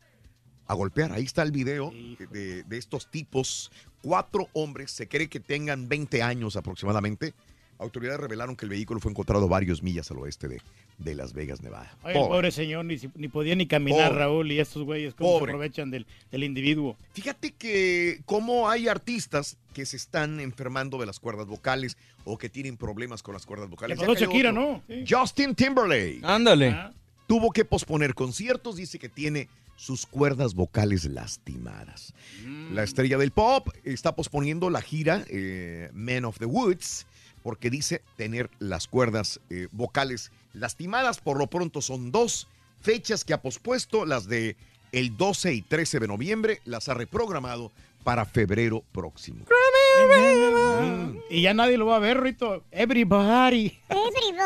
A 0.67 0.73
golpear. 0.73 1.11
Ahí 1.11 1.23
está 1.25 1.43
el 1.43 1.51
video 1.51 1.91
de, 2.31 2.63
de 2.63 2.77
estos 2.77 3.11
tipos. 3.11 3.69
Cuatro 4.01 4.47
hombres, 4.53 4.91
se 4.91 5.09
cree 5.09 5.27
que 5.27 5.41
tengan 5.41 5.89
20 5.89 6.23
años 6.23 6.55
aproximadamente. 6.55 7.33
Autoridades 7.81 8.19
revelaron 8.19 8.55
que 8.55 8.65
el 8.65 8.69
vehículo 8.69 8.99
fue 8.99 9.11
encontrado 9.11 9.47
varios 9.47 9.81
millas 9.81 10.11
al 10.11 10.19
oeste 10.19 10.47
de, 10.47 10.61
de 10.99 11.15
Las 11.15 11.33
Vegas, 11.33 11.61
Nevada. 11.61 11.97
El 12.05 12.13
Pobre. 12.13 12.29
pobre 12.29 12.51
señor 12.51 12.85
ni, 12.85 12.97
ni 13.15 13.27
podía 13.27 13.55
ni 13.55 13.65
caminar, 13.65 14.09
Pobre. 14.09 14.19
Raúl, 14.19 14.51
y 14.51 14.59
estos 14.59 14.83
güeyes 14.83 15.15
cómo 15.15 15.39
se 15.39 15.45
aprovechan 15.45 15.89
del, 15.89 16.05
del 16.31 16.43
individuo. 16.43 16.95
Fíjate 17.13 17.51
que 17.51 18.21
como 18.25 18.69
hay 18.69 18.87
artistas 18.87 19.57
que 19.73 19.87
se 19.87 19.97
están 19.97 20.39
enfermando 20.39 20.99
de 20.99 21.07
las 21.07 21.19
cuerdas 21.19 21.47
vocales 21.47 21.97
o 22.23 22.37
que 22.37 22.49
tienen 22.49 22.77
problemas 22.77 23.23
con 23.23 23.33
las 23.33 23.47
cuerdas 23.47 23.67
vocales. 23.67 23.97
Le 23.97 24.05
pasó 24.05 24.19
Shakira, 24.19 24.51
otro. 24.51 24.61
¿no? 24.61 24.83
Sí. 24.87 25.03
Justin 25.09 25.55
Timberlake. 25.55 26.19
Ándale. 26.23 26.77
Tuvo 27.25 27.51
que 27.51 27.65
posponer 27.65 28.13
conciertos, 28.13 28.75
dice 28.75 28.99
que 28.99 29.09
tiene 29.09 29.47
sus 29.75 30.05
cuerdas 30.05 30.53
vocales 30.53 31.05
lastimadas. 31.05 32.13
Mm. 32.45 32.75
La 32.75 32.83
estrella 32.83 33.17
del 33.17 33.31
pop 33.31 33.69
está 33.83 34.15
posponiendo 34.15 34.69
la 34.69 34.81
gira 34.81 35.25
eh, 35.27 35.89
Men 35.93 36.25
of 36.25 36.37
the 36.37 36.45
Woods 36.45 37.07
porque 37.43 37.69
dice 37.69 38.01
tener 38.17 38.49
las 38.59 38.87
cuerdas 38.87 39.39
eh, 39.49 39.67
vocales 39.71 40.31
lastimadas. 40.53 41.19
Por 41.19 41.37
lo 41.37 41.47
pronto 41.47 41.81
son 41.81 42.11
dos 42.11 42.47
fechas 42.81 43.23
que 43.23 43.33
ha 43.33 43.41
pospuesto, 43.41 44.05
las 44.05 44.27
de 44.27 44.55
el 44.91 45.15
12 45.15 45.53
y 45.53 45.61
13 45.61 45.99
de 45.99 46.07
noviembre, 46.07 46.61
las 46.65 46.89
ha 46.89 46.93
reprogramado 46.93 47.71
para 48.03 48.25
febrero 48.25 48.83
próximo. 48.91 49.45
Mm. 49.45 51.17
Y 51.29 51.41
ya 51.43 51.53
nadie 51.53 51.77
lo 51.77 51.85
va 51.85 51.97
a 51.97 51.99
ver, 51.99 52.19
Rito. 52.19 52.63
Everybody. 52.71 53.77
Everybody. 53.89 54.41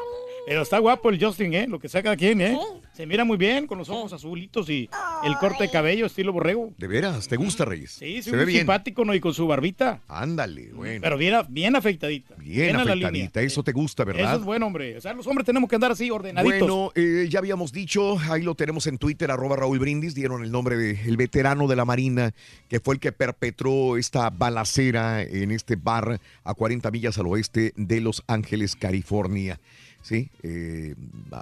Pero 0.46 0.60
está 0.60 0.78
guapo 0.78 1.08
el 1.08 1.22
Justin, 1.22 1.54
¿eh? 1.54 1.66
Lo 1.66 1.78
que 1.78 1.88
saca 1.88 2.14
quien, 2.16 2.40
¿eh? 2.42 2.58
Se 2.92 3.06
mira 3.06 3.24
muy 3.24 3.38
bien, 3.38 3.66
con 3.66 3.78
los 3.78 3.88
ojos 3.88 4.12
azulitos 4.12 4.68
y 4.68 4.88
el 5.24 5.34
corte 5.38 5.64
de 5.64 5.70
cabello 5.70 6.06
estilo 6.06 6.32
borrego. 6.32 6.72
¿De 6.76 6.86
veras? 6.86 7.26
¿Te 7.26 7.36
gusta, 7.36 7.64
Reyes? 7.64 7.92
Sí, 7.92 8.16
sí, 8.16 8.24
Se 8.24 8.30
ve 8.32 8.44
muy 8.44 8.52
bien. 8.52 8.60
simpático, 8.60 9.04
¿no? 9.04 9.14
Y 9.14 9.20
con 9.20 9.32
su 9.32 9.46
barbita. 9.46 10.02
Ándale, 10.06 10.70
bueno. 10.72 11.00
Pero 11.02 11.16
bien, 11.16 11.34
bien 11.48 11.74
afeitadita. 11.74 12.34
Bien 12.36 12.76
a 12.76 12.84
la 12.84 12.92
afeitadita, 12.92 13.40
eso 13.40 13.62
te 13.64 13.72
gusta, 13.72 14.04
¿verdad? 14.04 14.32
Eso 14.32 14.40
es 14.40 14.44
bueno, 14.44 14.66
hombre. 14.66 14.96
O 14.98 15.00
sea, 15.00 15.14
los 15.14 15.26
hombres 15.26 15.46
tenemos 15.46 15.68
que 15.68 15.76
andar 15.76 15.92
así, 15.92 16.10
ordenaditos. 16.10 16.58
Bueno, 16.60 16.92
eh, 16.94 17.26
ya 17.30 17.38
habíamos 17.38 17.72
dicho, 17.72 18.18
ahí 18.30 18.42
lo 18.42 18.54
tenemos 18.54 18.86
en 18.86 18.98
Twitter, 18.98 19.30
arroba 19.30 19.56
Raúl 19.56 19.78
Brindis, 19.78 20.14
dieron 20.14 20.44
el 20.44 20.52
nombre 20.52 20.76
del 20.76 21.16
veterano 21.16 21.66
de 21.66 21.76
la 21.76 21.86
Marina, 21.86 22.34
que 22.68 22.80
fue 22.80 22.94
el 22.96 23.00
que 23.00 23.12
perpetró 23.12 23.96
esta 23.96 24.28
balacera 24.30 25.22
en 25.22 25.50
este 25.50 25.76
bar 25.76 26.20
a 26.44 26.54
40 26.54 26.90
millas 26.90 27.18
al 27.18 27.26
oeste 27.28 27.72
de 27.76 28.00
Los 28.02 28.22
Ángeles, 28.28 28.76
California. 28.76 29.58
Sí, 30.04 30.28
eh, 30.42 30.94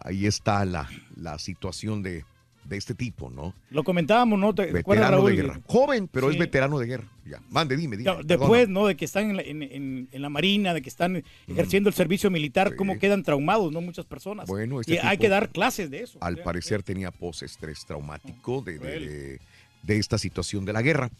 ahí 0.04 0.24
está 0.26 0.64
la, 0.64 0.88
la 1.16 1.36
situación 1.40 2.00
de, 2.02 2.24
de 2.64 2.76
este 2.76 2.94
tipo, 2.94 3.28
¿no? 3.28 3.54
Lo 3.70 3.82
comentábamos, 3.82 4.38
¿no? 4.38 4.54
¿Te 4.54 4.62
acuerdas, 4.62 4.84
Veterano 4.86 5.16
Raúl? 5.16 5.30
de 5.30 5.36
guerra. 5.42 5.60
Joven, 5.66 6.06
pero 6.08 6.28
Sí. 6.28 6.34
es 6.34 6.38
veterano 6.38 6.78
de 6.78 6.86
guerra. 6.86 7.04
Ya, 7.26 7.42
mande, 7.50 7.76
dime, 7.76 7.96
dime. 7.96 8.10
Perdona. 8.12 8.24
Después, 8.38 8.68
¿no? 8.68 8.86
De 8.86 8.94
que 8.96 9.04
están 9.04 9.30
en 9.30 9.36
la, 9.36 9.42
en- 9.42 9.62
en- 9.64 10.08
en 10.12 10.22
la 10.22 10.28
marina, 10.28 10.72
de 10.74 10.80
que 10.80 10.88
están 10.88 11.24
ejerciendo 11.48 11.88
el 11.88 11.94
servicio 11.96 12.30
militar, 12.30 12.76
cómo 12.76 13.00
quedan 13.00 13.24
traumados, 13.24 13.72
¿no? 13.72 13.80
Muchas 13.80 14.06
personas. 14.06 14.46
Bueno, 14.46 14.80
este 14.80 14.94
y 14.94 14.98
hay 14.98 15.18
que 15.18 15.28
dar 15.28 15.48
clases 15.50 15.90
de 15.90 16.02
eso. 16.04 16.18
Al 16.20 16.38
parecer 16.38 16.84
tenía 16.84 17.10
postestrés 17.10 17.84
traumático 17.84 18.62
de, 18.62 18.78
de- 18.78 19.00
de- 19.00 19.40
de 19.82 19.96
esta 19.98 20.18
situación 20.18 20.64
de 20.64 20.72
la 20.72 20.82
guerra. 20.82 21.10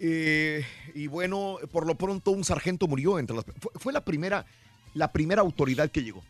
Eh, 0.00 0.64
y 0.94 1.06
bueno, 1.06 1.56
por 1.72 1.86
lo 1.86 1.94
pronto 1.94 2.30
un 2.32 2.44
sargento 2.44 2.86
murió 2.86 3.18
entre 3.18 3.36
las. 3.36 3.44
Fue, 3.58 3.70
fue 3.76 3.92
la 3.92 4.04
primera, 4.04 4.44
la 4.92 5.12
primera 5.12 5.40
autoridad 5.40 5.90
que 5.90 6.02
llegó. 6.02 6.22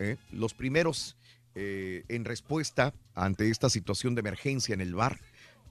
¿Eh? 0.00 0.16
Los 0.32 0.54
primeros 0.54 1.16
eh, 1.54 2.02
en 2.08 2.24
respuesta 2.24 2.92
ante 3.14 3.48
esta 3.50 3.70
situación 3.70 4.14
de 4.16 4.20
emergencia 4.20 4.74
en 4.74 4.80
el 4.80 4.94
bar. 4.94 5.20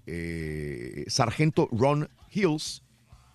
eh, 0.08 1.04
sargento 1.08 1.68
Ron 1.72 2.10
Hills, 2.32 2.82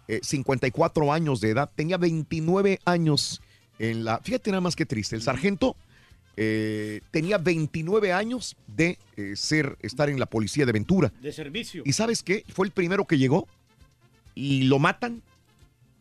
eh, 0.08 0.20
54 0.22 1.12
años 1.12 1.40
de 1.40 1.50
edad, 1.50 1.70
tenía 1.74 1.98
29 1.98 2.80
años 2.84 3.40
en 3.78 4.04
la. 4.04 4.18
Fíjate 4.20 4.50
nada 4.50 4.60
más 4.60 4.74
que 4.76 4.86
triste. 4.86 5.14
El 5.16 5.22
sargento 5.22 5.76
eh, 6.36 7.00
tenía 7.10 7.38
29 7.38 8.12
años 8.12 8.56
de 8.66 8.98
eh, 9.16 9.34
ser, 9.36 9.76
estar 9.80 10.08
en 10.08 10.18
la 10.18 10.26
policía 10.26 10.66
de 10.66 10.72
Ventura. 10.72 11.12
De 11.22 11.32
servicio. 11.32 11.82
¿Y 11.86 11.92
sabes 11.92 12.22
qué? 12.22 12.44
Fue 12.48 12.66
el 12.66 12.72
primero 12.72 13.04
que 13.06 13.18
llegó 13.18 13.46
y 14.34 14.64
lo 14.64 14.78
matan. 14.78 15.22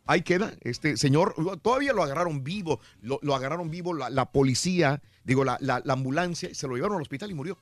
Ahí 0.06 0.22
queda, 0.22 0.54
este 0.62 0.98
señor, 0.98 1.34
todavía 1.62 1.94
lo 1.94 2.04
agarraron 2.04 2.44
vivo, 2.44 2.80
lo, 3.02 3.20
lo 3.22 3.36
agarraron 3.36 3.70
vivo 3.72 3.94
la, 3.94 4.10
la 4.10 4.26
policía, 4.26 5.02
digo, 5.24 5.46
la, 5.46 5.58
la- 5.62 5.82
la 5.86 5.94
ambulancia, 5.94 6.54
se 6.54 6.68
lo 6.68 6.76
llevaron 6.76 6.98
al 6.98 7.04
hospital 7.04 7.32
y 7.32 7.34
murió. 7.34 7.58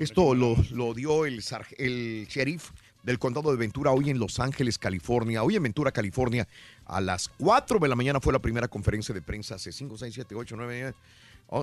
Esto 0.00 0.34
lo, 0.34 0.56
lo 0.70 0.94
dio 0.94 1.26
el, 1.26 1.42
el 1.76 2.26
sheriff 2.28 2.70
del 3.02 3.18
condado 3.18 3.50
de 3.50 3.58
Ventura 3.58 3.90
hoy 3.90 4.08
en 4.08 4.18
Los 4.18 4.40
Ángeles, 4.40 4.78
California. 4.78 5.42
Hoy 5.42 5.56
en 5.56 5.62
Ventura, 5.62 5.92
California, 5.92 6.48
a 6.86 7.02
las 7.02 7.28
4 7.36 7.78
de 7.78 7.88
la 7.88 7.96
mañana 7.96 8.18
fue 8.18 8.32
la 8.32 8.38
primera 8.38 8.66
conferencia 8.66 9.14
de 9.14 9.20
prensa, 9.20 9.56
hace 9.56 9.70
5, 9.70 9.98
6, 9.98 10.14
7, 10.14 10.34
8, 10.34 10.56
9, 10.56 10.94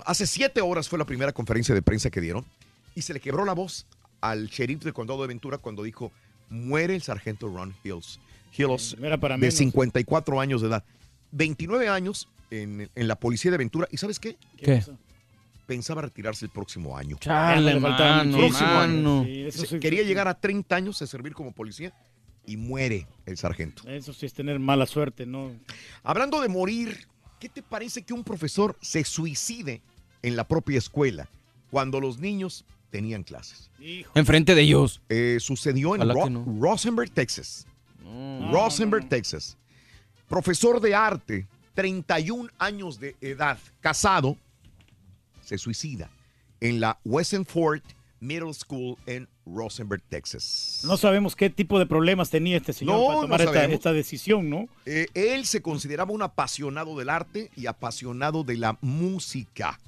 hace 0.06 0.28
7 0.28 0.62
horas 0.62 0.88
fue 0.88 1.00
la 1.00 1.06
primera 1.06 1.32
conferencia 1.32 1.74
de 1.74 1.82
prensa 1.82 2.12
que 2.12 2.22
dieron 2.22 2.46
y 2.94 3.02
se 3.02 3.14
le 3.16 3.20
quebró 3.20 3.44
la 3.44 3.54
voz 3.54 3.88
al 4.22 4.48
sheriff 4.50 4.84
del 4.84 4.94
condado 4.94 5.24
de 5.24 5.30
Ventura 5.30 5.58
cuando 5.58 5.82
dijo, 5.82 6.12
muere 6.52 6.94
el 6.94 7.02
sargento 7.02 7.48
Ron 7.48 7.74
Hills. 7.84 8.20
Para 9.20 9.36
de 9.36 9.42
menos. 9.42 9.54
54 9.56 10.40
años 10.40 10.62
de 10.62 10.68
edad. 10.68 10.84
29 11.32 11.88
años 11.88 12.28
en, 12.50 12.90
en 12.94 13.08
la 13.08 13.16
policía 13.16 13.52
de 13.52 13.58
Ventura. 13.58 13.88
¿Y 13.92 13.98
sabes 13.98 14.20
qué? 14.20 14.38
¿Qué? 14.58 14.84
Pensaba 15.66 16.02
retirarse 16.02 16.44
el 16.46 16.52
próximo 16.52 16.98
año. 16.98 17.18
Chale, 17.20 17.80
mano, 17.80 18.38
próximo 18.38 18.70
mano. 18.70 19.20
año. 19.22 19.24
Sí, 19.26 19.42
eso 19.44 19.66
sí, 19.66 19.80
Quería 19.80 20.02
sí. 20.02 20.08
llegar 20.08 20.28
a 20.28 20.34
30 20.34 20.76
años 20.76 21.02
a 21.02 21.08
servir 21.08 21.34
como 21.34 21.54
policía 21.54 21.94
y 22.46 22.58
muere 22.58 23.08
el 23.26 23.38
sargento. 23.38 23.88
Eso 23.88 24.12
sí 24.12 24.26
es 24.26 24.34
tener 24.34 24.60
mala 24.60 24.86
suerte, 24.86 25.26
¿no? 25.26 25.52
Hablando 26.04 26.42
de 26.42 26.50
morir, 26.50 27.08
¿qué 27.40 27.48
te 27.48 27.62
parece 27.64 28.02
que 28.02 28.14
un 28.14 28.24
profesor 28.26 28.78
se 28.82 29.06
suicide 29.06 29.82
en 30.24 30.36
la 30.36 30.46
propia 30.46 30.78
escuela 30.78 31.30
cuando 31.70 32.02
los 32.02 32.18
niños 32.20 32.66
tenían 32.90 33.24
clases? 33.24 33.72
Enfrente 34.14 34.56
de 34.56 34.62
ellos. 34.64 35.02
Eh, 35.08 35.38
sucedió 35.40 35.96
en 35.96 36.02
Ro- 36.10 36.30
no. 36.30 36.44
Rosenberg, 36.60 37.12
Texas. 37.12 37.66
Rosenberg, 38.52 39.08
Texas. 39.08 39.58
Profesor 40.28 40.80
de 40.80 40.96
arte, 40.96 41.48
31 41.74 42.50
años 42.58 43.00
de 43.00 43.16
edad, 43.22 43.58
casado, 43.80 44.38
se 45.42 45.58
suicida 45.58 46.10
en 46.60 46.80
la 46.80 47.00
Westernford 47.04 47.82
Middle 48.22 48.54
School 48.54 48.98
en 49.08 49.28
Rosenberg, 49.46 50.02
Texas. 50.04 50.82
No 50.86 50.96
sabemos 50.96 51.36
qué 51.36 51.50
tipo 51.50 51.80
de 51.80 51.88
problemas 51.88 52.30
tenía 52.30 52.58
este 52.58 52.72
señor 52.72 52.96
No, 52.96 53.06
para 53.06 53.16
no 53.16 53.22
tomar 53.52 53.72
esta, 53.72 53.92
decisión, 53.92 54.50
¿no? 54.50 54.70
Eh, 54.86 55.08
él 55.16 55.46
se 55.46 55.62
consideraba 55.62 56.12
un 56.12 56.22
apasionado 56.22 56.98
del 56.98 57.10
arte 57.10 57.50
y 57.58 57.66
apasionado 57.66 58.44
de 58.44 58.58
la 58.58 58.78
música. 58.82 59.80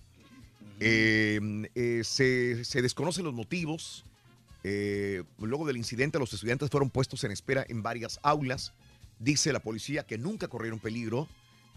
Eh, 0.79 1.39
eh, 1.75 2.01
se, 2.03 2.65
se 2.65 2.81
desconocen 2.81 3.23
los 3.23 3.35
motivos. 3.35 4.03
Eh, 4.63 5.23
luego 5.39 5.65
del 5.67 5.77
incidente, 5.77 6.19
los 6.19 6.33
estudiantes 6.33 6.69
fueron 6.69 6.89
puestos 6.89 7.23
en 7.23 7.31
espera 7.31 7.65
en 7.67 7.83
varias 7.83 8.19
aulas. 8.23 8.73
Dice 9.19 9.53
la 9.53 9.59
policía 9.59 10.03
que 10.05 10.17
nunca 10.17 10.47
corrieron 10.47 10.79
peligro. 10.79 11.27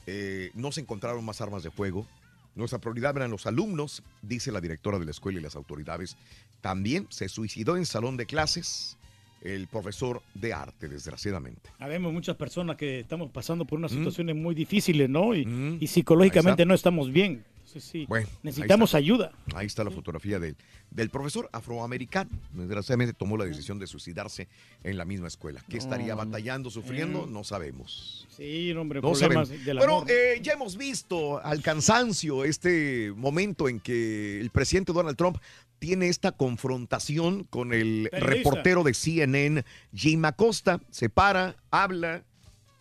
eh, 0.08 0.50
no 0.55 0.70
se 0.70 0.81
encontraron 0.81 1.24
más 1.24 1.40
armas 1.40 1.62
de 1.65 1.70
fuego. 1.73 2.06
Nuestra 2.55 2.78
prioridad 2.78 3.16
eran 3.16 3.31
los 3.31 3.44
alumnos, 3.47 4.02
dice 4.23 4.52
la 4.52 4.60
directora 4.60 4.98
de 5.00 5.05
la 5.05 5.10
escuela 5.10 5.40
y 5.40 5.42
las 5.42 5.56
autoridades. 5.56 6.16
También 6.60 7.06
se 7.10 7.28
suicidó 7.28 7.76
en 7.76 7.84
salón 7.86 8.16
de 8.16 8.24
clases 8.24 8.97
el 9.42 9.66
profesor 9.66 10.23
de 10.34 10.52
arte, 10.55 10.89
desgraciadamente. 10.89 11.70
Habemos 11.78 12.12
muchas 12.12 12.36
personas 12.36 12.76
que 12.76 13.00
estamos 13.00 13.31
pasando 13.31 13.65
por 13.65 13.78
unas 13.78 13.90
situaciones 13.92 14.34
muy 14.36 14.55
difíciles, 14.55 15.08
¿no? 15.10 15.34
Y, 15.34 15.76
y 15.81 15.86
psicológicamente 15.89 16.65
no 16.65 16.74
estamos 16.74 17.12
bien. 17.12 17.44
Sí, 17.66 18.06
Bueno, 18.08 18.28
necesitamos 18.42 18.94
ahí 18.94 19.02
está. 19.02 19.14
ayuda. 19.26 19.32
Ahí 19.54 19.66
está 19.66 19.84
la 19.84 19.90
fotografía 19.90 20.38
del, 20.38 20.56
del 20.90 21.10
profesor 21.10 21.48
afroamericano. 21.52 22.30
Desgraciadamente 22.52 23.12
tomó 23.12 23.36
la 23.36 23.44
decisión 23.44 23.78
de 23.78 23.86
suicidarse 23.86 24.48
en 24.84 24.96
la 24.96 25.04
misma 25.04 25.28
escuela. 25.28 25.62
¿Qué 25.68 25.76
estaría 25.76 26.14
batallando, 26.14 26.70
sufriendo? 26.70 27.24
Eh. 27.24 27.28
No 27.28 27.44
sabemos. 27.44 28.26
Sí, 28.30 28.72
hombre, 28.72 29.00
No 29.00 29.10
problemas 29.12 29.48
sabemos. 29.48 29.64
del 29.66 29.78
amor. 29.82 30.06
eh, 30.10 30.40
ya 30.42 30.52
hemos 30.52 30.76
visto 30.76 31.44
al 31.44 31.60
cansancio 31.62 32.44
este 32.44 33.12
momento 33.16 33.68
en 33.68 33.80
que 33.80 34.40
el 34.40 34.50
presidente 34.50 34.92
Donald 34.92 35.16
Trump 35.16 35.38
tiene 35.78 36.08
esta 36.08 36.32
confrontación 36.32 37.44
con 37.44 37.72
el 37.74 38.08
Periodista. 38.10 38.18
reportero 38.20 38.82
de 38.84 38.94
CNN, 38.94 39.64
Jim 39.94 40.24
Acosta. 40.24 40.80
Se 40.90 41.08
para, 41.10 41.56
habla. 41.70 42.24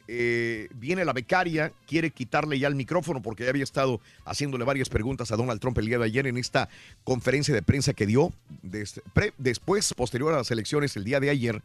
Eh, 0.08 0.70
viene 0.76 1.04
la 1.04 1.14
becaria, 1.14 1.72
quiere 1.88 2.12
quitarle 2.12 2.60
ya 2.60 2.68
el 2.68 2.76
micrófono 2.76 3.22
porque 3.22 3.44
ya 3.44 3.50
había 3.50 3.64
estado 3.64 4.00
haciéndole 4.26 4.64
varias 4.64 4.90
preguntas 4.90 5.32
a 5.32 5.36
Donald 5.36 5.60
Trump 5.60 5.78
el 5.80 5.88
día 5.88 5.98
de 5.98 6.06
ayer 6.06 6.28
en 6.28 6.38
esta 6.38 6.70
conferencia 7.04 7.54
de 7.54 7.62
prensa 7.64 7.94
que 7.94 8.06
dio 8.06 8.32
después, 8.62 9.94
posterior 9.94 10.34
a 10.34 10.38
las 10.38 10.52
elecciones 10.52 10.96
el 10.96 11.04
día 11.04 11.20
de 11.20 11.30
ayer 11.30 11.62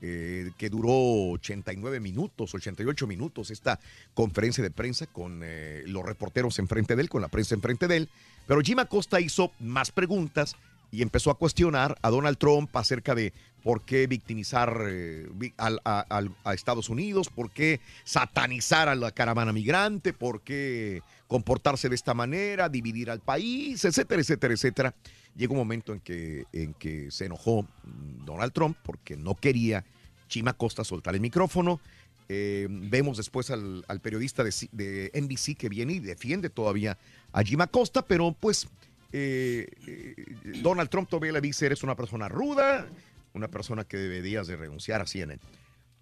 eh, 0.00 0.50
que 0.58 0.70
duró 0.70 0.90
89 1.32 2.00
minutos, 2.00 2.52
88 2.54 3.06
minutos 3.06 3.50
esta 3.50 3.78
conferencia 4.12 4.62
de 4.62 4.70
prensa 4.70 5.06
con 5.06 5.40
eh, 5.44 5.84
los 5.86 6.04
reporteros 6.04 6.58
enfrente 6.58 6.96
de 6.96 7.02
él, 7.02 7.08
con 7.08 7.22
la 7.22 7.28
prensa 7.28 7.54
enfrente 7.54 7.86
de 7.86 7.98
él. 7.98 8.08
Pero 8.46 8.60
Jim 8.60 8.80
Acosta 8.80 9.20
hizo 9.20 9.52
más 9.60 9.92
preguntas 9.92 10.56
y 10.94 11.02
empezó 11.02 11.32
a 11.32 11.38
cuestionar 11.38 11.96
a 12.02 12.10
Donald 12.10 12.38
Trump 12.38 12.74
acerca 12.76 13.16
de 13.16 13.32
por 13.64 13.82
qué 13.82 14.06
victimizar 14.06 14.84
eh, 14.86 15.26
a, 15.58 16.54
Estados 16.54 16.88
Unidos, 16.88 17.30
por 17.34 17.50
qué 17.50 17.80
satanizar 18.04 18.88
a 18.88 18.94
la 18.94 19.10
caravana 19.10 19.52
migrante, 19.52 20.12
por 20.12 20.42
qué 20.42 21.02
comportarse 21.26 21.88
de 21.88 21.96
esta 21.96 22.14
manera, 22.14 22.68
dividir 22.68 23.10
al 23.10 23.18
país, 23.18 23.84
etcétera, 23.84 24.20
etcétera, 24.20 24.54
etcétera. 24.54 24.94
Llegó 25.34 25.54
un 25.54 25.58
momento 25.58 25.92
en 25.92 25.98
que, 25.98 26.44
en 26.52 26.74
que 26.74 27.10
se 27.10 27.24
enojó 27.24 27.62
mm, 27.62 28.24
Donald 28.24 28.52
Trump 28.52 28.76
porque 28.84 29.16
no 29.16 29.34
quería 29.34 29.84
Chima 30.28 30.52
Costa 30.52 30.84
soltar 30.84 31.16
el 31.16 31.20
micrófono. 31.20 31.80
Eh, 32.28 32.68
vemos 32.70 33.16
después 33.16 33.50
al, 33.50 33.84
periodista 34.00 34.44
de 34.44 35.10
NBC 35.12 35.56
que 35.56 35.68
viene 35.68 35.94
y 35.94 35.98
defiende 35.98 36.50
todavía 36.50 36.96
a 37.32 37.42
Jim 37.42 37.60
Acosta, 37.62 38.02
pero 38.06 38.34
pues 38.38 38.68
eh, 39.16 39.68
eh, 39.86 40.14
Donald 40.60 40.90
Trump 40.90 41.08
todavía 41.08 41.30
le 41.30 41.40
dice, 41.40 41.66
eres 41.66 41.84
una 41.84 41.94
persona 41.94 42.28
ruda, 42.28 42.88
una 43.32 43.46
persona 43.46 43.84
que 43.84 43.96
deberías 43.96 44.48
de 44.48 44.56
renunciar 44.56 45.00
a 45.00 45.06
CNN. 45.06 45.38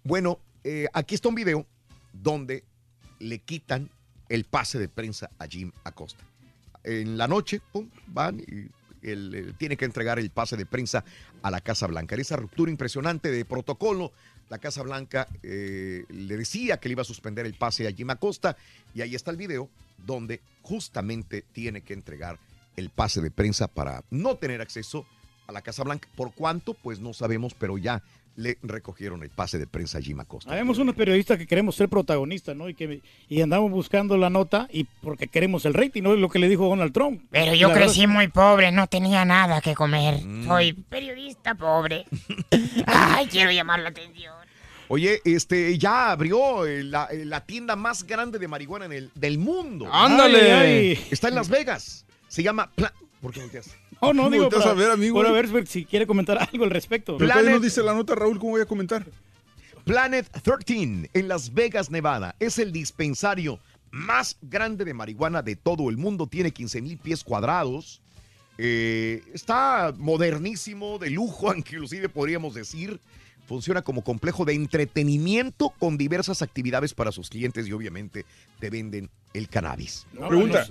Bueno, 0.03 0.39
eh, 0.63 0.87
aquí 0.93 1.13
está 1.13 1.29
un 1.29 1.35
video 1.35 1.67
donde 2.11 2.63
le 3.19 3.37
quitan 3.37 3.91
el 4.29 4.45
pase 4.45 4.79
de 4.79 4.89
prensa 4.89 5.29
a 5.37 5.45
Jim 5.45 5.71
Acosta. 5.83 6.23
En 6.83 7.15
la 7.15 7.27
noche, 7.27 7.61
pum, 7.71 7.87
van 8.07 8.39
y 8.39 8.71
él, 9.07 9.53
tiene 9.59 9.77
que 9.77 9.85
entregar 9.85 10.17
el 10.17 10.31
pase 10.31 10.57
de 10.57 10.65
prensa 10.65 11.05
a 11.43 11.51
la 11.51 11.61
Casa 11.61 11.85
Blanca. 11.85 12.15
Esa 12.15 12.35
ruptura 12.35 12.71
impresionante 12.71 13.29
de 13.29 13.45
protocolo, 13.45 14.11
la 14.49 14.57
Casa 14.57 14.81
Blanca 14.81 15.27
le 15.43 16.37
decía 16.37 16.77
que 16.77 16.89
le 16.89 16.93
iba 16.93 17.03
a 17.03 17.05
suspender 17.05 17.45
el 17.45 17.53
pase 17.53 17.87
a 17.87 17.91
Jim 17.91 18.09
Acosta 18.09 18.57
y 18.95 19.01
ahí 19.01 19.13
está 19.13 19.29
el 19.29 19.37
video 19.37 19.69
donde 20.03 20.41
justamente 20.63 21.43
tiene 21.53 21.81
que 21.81 21.93
entregar 21.93 22.39
el 22.75 22.89
pase 22.89 23.21
de 23.21 23.31
prensa 23.31 23.67
para 23.67 24.03
no 24.09 24.35
tener 24.35 24.61
acceso 24.61 25.05
a 25.47 25.51
la 25.51 25.61
Casa 25.61 25.83
Blanca. 25.83 26.07
¿Por 26.15 26.33
cuánto? 26.33 26.73
Pues 26.73 26.99
no 26.99 27.13
sabemos, 27.13 27.53
pero 27.53 27.77
ya 27.77 28.01
le 28.35 28.57
recogieron 28.63 29.21
el 29.23 29.29
pase 29.29 29.59
de 29.59 29.67
prensa 29.67 29.99
a 29.99 30.01
Jim 30.01 30.19
Acosta. 30.19 30.51
Habemos 30.51 30.79
unos 30.79 30.95
periodistas 30.95 31.37
que 31.37 31.45
queremos 31.45 31.75
ser 31.75 31.87
protagonistas, 31.89 32.55
¿no? 32.55 32.67
Y 32.67 32.73
que 32.73 33.01
y 33.29 33.41
andamos 33.41 33.71
buscando 33.71 34.17
la 34.17 34.29
nota 34.29 34.67
y 34.71 34.85
porque 34.85 35.27
queremos 35.27 35.65
el 35.65 35.73
rating, 35.73 36.01
¿no? 36.01 36.13
Es 36.13 36.19
lo 36.19 36.29
que 36.29 36.39
le 36.39 36.49
dijo 36.49 36.67
Donald 36.67 36.93
Trump. 36.93 37.23
Pero 37.29 37.53
yo 37.53 37.67
La 37.67 37.75
crecí 37.75 38.07
muy 38.07 38.27
pobre, 38.29 38.71
no 38.71 38.87
tenía 38.87 39.23
nada 39.25 39.61
que 39.61 39.75
comer. 39.75 40.23
Mm. 40.23 40.47
Soy 40.47 40.73
periodista 40.73 41.55
pobre. 41.55 42.05
Ay, 42.87 43.27
quiero 43.27 43.51
llamar 43.51 43.79
la 43.79 43.89
atención. 43.89 44.33
Oye, 44.87 45.21
este 45.25 45.77
ya 45.77 46.11
abrió 46.11 46.65
eh, 46.65 46.83
la, 46.83 47.05
eh, 47.05 47.25
la 47.25 47.45
tienda 47.45 47.75
más 47.75 48.03
grande 48.03 48.37
de 48.37 48.47
marihuana 48.47 48.85
en 48.85 48.93
el, 48.93 49.11
del 49.15 49.37
mundo. 49.37 49.87
¡Ándale! 49.91 50.51
Ay, 50.51 50.69
ay. 50.69 51.07
Está 51.09 51.29
en 51.29 51.35
Las 51.35 51.49
Vegas. 51.49 52.05
Se 52.33 52.41
llama 52.41 52.71
Pla- 52.71 52.91
¿Por 53.21 53.31
qué 53.31 53.41
volteas? 53.41 53.67
No, 54.01 54.11
no, 54.11 54.27
digo, 54.31 54.49
para, 54.49 54.71
a 54.71 54.73
ver, 54.73 54.89
amigo. 54.89 55.15
para 55.21 55.31
ver 55.31 55.67
si 55.67 55.85
quiere 55.85 56.07
comentar 56.07 56.35
algo 56.39 56.63
al 56.63 56.71
respecto. 56.71 57.15
Pero 57.19 57.29
todavía 57.29 57.51
no 57.51 57.59
dice 57.59 57.83
la 57.83 57.93
nota, 57.93 58.15
Raúl, 58.15 58.39
¿cómo 58.39 58.53
voy 58.53 58.61
a 58.61 58.65
comentar? 58.65 59.05
Planet 59.85 60.27
13 60.41 61.11
en 61.13 61.27
Las 61.27 61.53
Vegas, 61.53 61.91
Nevada. 61.91 62.35
Es 62.39 62.57
el 62.57 62.71
dispensario 62.71 63.59
más 63.91 64.35
grande 64.41 64.83
de 64.83 64.95
marihuana 64.95 65.43
de 65.43 65.55
todo 65.55 65.91
el 65.91 65.97
mundo. 65.97 66.25
Tiene 66.25 66.49
15 66.49 66.81
mil 66.81 66.97
pies 66.97 67.23
cuadrados. 67.23 68.01
Eh, 68.57 69.23
está 69.31 69.93
modernísimo, 69.95 70.97
de 70.97 71.11
lujo, 71.11 71.53
inclusive 71.55 72.09
podríamos 72.09 72.55
decir. 72.55 72.99
Funciona 73.47 73.81
como 73.81 74.03
complejo 74.03 74.45
de 74.45 74.53
entretenimiento 74.53 75.73
con 75.77 75.97
diversas 75.97 76.41
actividades 76.41 76.93
para 76.93 77.11
sus 77.11 77.29
clientes 77.29 77.67
y 77.67 77.73
obviamente 77.73 78.25
te 78.59 78.69
venden 78.69 79.09
el 79.33 79.49
cannabis. 79.49 80.05
Pregunta, 80.27 80.65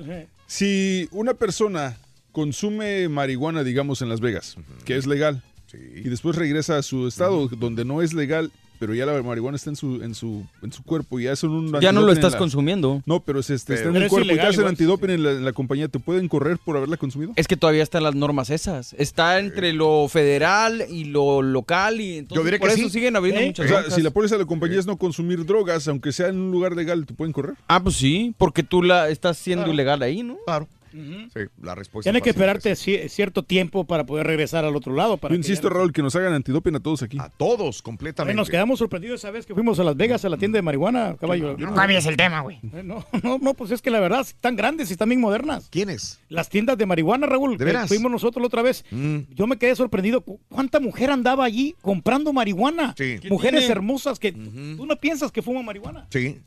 si 0.46 1.08
una 1.10 1.34
persona 1.34 1.98
consume 2.32 3.08
marihuana, 3.08 3.62
digamos, 3.62 4.00
en 4.02 4.08
Las 4.08 4.20
Vegas, 4.20 4.56
que 4.84 4.96
es 4.96 5.06
legal, 5.06 5.42
y 5.72 6.08
después 6.08 6.36
regresa 6.36 6.78
a 6.78 6.82
su 6.82 7.06
estado 7.06 7.48
donde 7.48 7.84
no 7.84 8.02
es 8.02 8.14
legal, 8.14 8.50
pero 8.82 8.96
ya 8.96 9.06
la 9.06 9.22
marihuana 9.22 9.54
está 9.54 9.70
en 9.70 9.76
su, 9.76 10.02
en 10.02 10.12
su, 10.12 10.44
en 10.60 10.72
su 10.72 10.82
cuerpo 10.82 11.20
y 11.20 11.28
hacen 11.28 11.50
un 11.50 11.80
Ya 11.80 11.92
no 11.92 12.00
lo 12.00 12.10
estás 12.10 12.32
la- 12.32 12.38
consumiendo. 12.38 13.00
No, 13.06 13.20
pero 13.20 13.40
se, 13.40 13.54
este, 13.54 13.74
está 13.74 13.90
en 13.90 13.94
el 13.94 14.02
es 14.02 14.08
cuerpo 14.08 14.24
y 14.24 14.28
te 14.30 14.34
ilegal 14.34 14.50
hacen 14.50 14.66
antidoping 14.66 15.10
en 15.10 15.22
la, 15.22 15.30
en 15.30 15.44
la 15.44 15.52
compañía, 15.52 15.86
¿te 15.86 16.00
pueden 16.00 16.26
correr 16.26 16.58
por 16.58 16.76
haberla 16.76 16.96
consumido? 16.96 17.30
Es 17.36 17.46
que 17.46 17.56
todavía 17.56 17.84
están 17.84 18.02
las 18.02 18.16
normas 18.16 18.50
esas. 18.50 18.92
Está 18.98 19.38
entre 19.38 19.72
lo 19.72 20.08
federal 20.08 20.84
y 20.90 21.04
lo 21.04 21.42
local 21.42 22.00
y 22.00 22.18
entonces 22.18 22.44
diré 22.44 22.58
por 22.58 22.70
que 22.70 22.74
eso 22.74 22.84
sí. 22.88 22.90
siguen 22.90 23.14
habiendo 23.14 23.40
¿Eh? 23.40 23.46
muchas 23.46 23.66
O 23.66 23.68
sea, 23.68 23.88
si 23.92 24.02
la 24.02 24.10
póliza 24.10 24.34
de 24.34 24.40
la 24.40 24.46
compañía 24.48 24.80
es 24.80 24.86
no 24.86 24.96
consumir 24.96 25.46
drogas, 25.46 25.86
aunque 25.86 26.10
sea 26.10 26.26
en 26.26 26.40
un 26.40 26.50
lugar 26.50 26.74
legal, 26.74 27.06
¿te 27.06 27.14
pueden 27.14 27.32
correr? 27.32 27.54
Ah, 27.68 27.80
pues 27.80 27.94
sí, 27.94 28.34
porque 28.36 28.64
tú 28.64 28.82
la 28.82 29.10
estás 29.10 29.38
siendo 29.38 29.72
ilegal 29.72 30.02
ahí, 30.02 30.24
¿no? 30.24 30.38
Claro. 30.44 30.66
Sí, 30.92 31.40
la 31.62 31.74
respuesta 31.74 32.06
Tienes 32.10 32.22
que 32.22 32.30
esperarte 32.30 32.72
ci- 32.72 33.08
cierto 33.08 33.42
tiempo 33.42 33.84
para 33.86 34.04
poder 34.06 34.26
regresar 34.26 34.64
al 34.64 34.76
otro 34.76 34.94
lado. 34.94 35.16
Para 35.16 35.32
Yo 35.34 35.38
insisto, 35.38 35.68
Raúl, 35.68 35.92
que 35.92 36.02
nos 36.02 36.14
hagan 36.16 36.32
antidoping 36.34 36.76
a 36.76 36.80
todos 36.80 37.02
aquí. 37.02 37.18
A 37.18 37.28
todos, 37.30 37.82
completamente. 37.82 38.36
nos 38.36 38.48
quedamos 38.50 38.78
sorprendidos 38.78 39.20
esa 39.20 39.30
vez 39.30 39.46
que 39.46 39.54
fuimos 39.54 39.78
a 39.80 39.84
Las 39.84 39.96
Vegas 39.96 40.24
a 40.24 40.28
la 40.28 40.36
tienda 40.36 40.58
de 40.58 40.62
marihuana, 40.62 41.16
caballo. 41.18 41.56
No 41.58 41.74
cambies 41.74 42.06
el 42.06 42.16
tema, 42.16 42.40
güey. 42.40 42.58
Eh, 42.72 42.82
No, 42.84 43.04
no, 43.22 43.38
no, 43.38 43.54
pues 43.54 43.70
es 43.70 43.80
que 43.82 43.90
la 43.90 44.00
verdad 44.00 44.20
están 44.20 44.56
grandes 44.56 44.90
y 44.90 44.92
están 44.92 45.08
bien 45.08 45.20
modernas. 45.20 45.68
¿Quiénes? 45.70 46.20
Las 46.28 46.48
tiendas 46.48 46.76
de 46.78 46.86
marihuana, 46.86 47.26
Raúl. 47.26 47.56
¿De 47.58 47.64
veras? 47.64 47.88
Fuimos 47.88 48.10
nosotros 48.10 48.40
la 48.42 48.46
otra 48.46 48.62
vez. 48.62 48.84
Yo 48.90 49.46
me 49.46 49.56
quedé 49.58 49.74
sorprendido. 49.76 50.20
cu- 50.22 50.40
¿Cuánta 50.48 50.80
mujer 50.80 51.10
andaba 51.10 51.44
allí 51.44 51.74
comprando 51.80 52.32
marihuana? 52.32 52.94
Sí. 52.96 53.18
Mujeres 53.28 53.60
tiene? 53.60 53.72
hermosas 53.72 54.18
que 54.18 54.32
tú 54.32 54.86
no 54.86 54.96
piensas 54.96 55.32
que 55.32 55.42
fuman 55.42 55.64
marihuana. 55.64 56.06
Sí. 56.10 56.38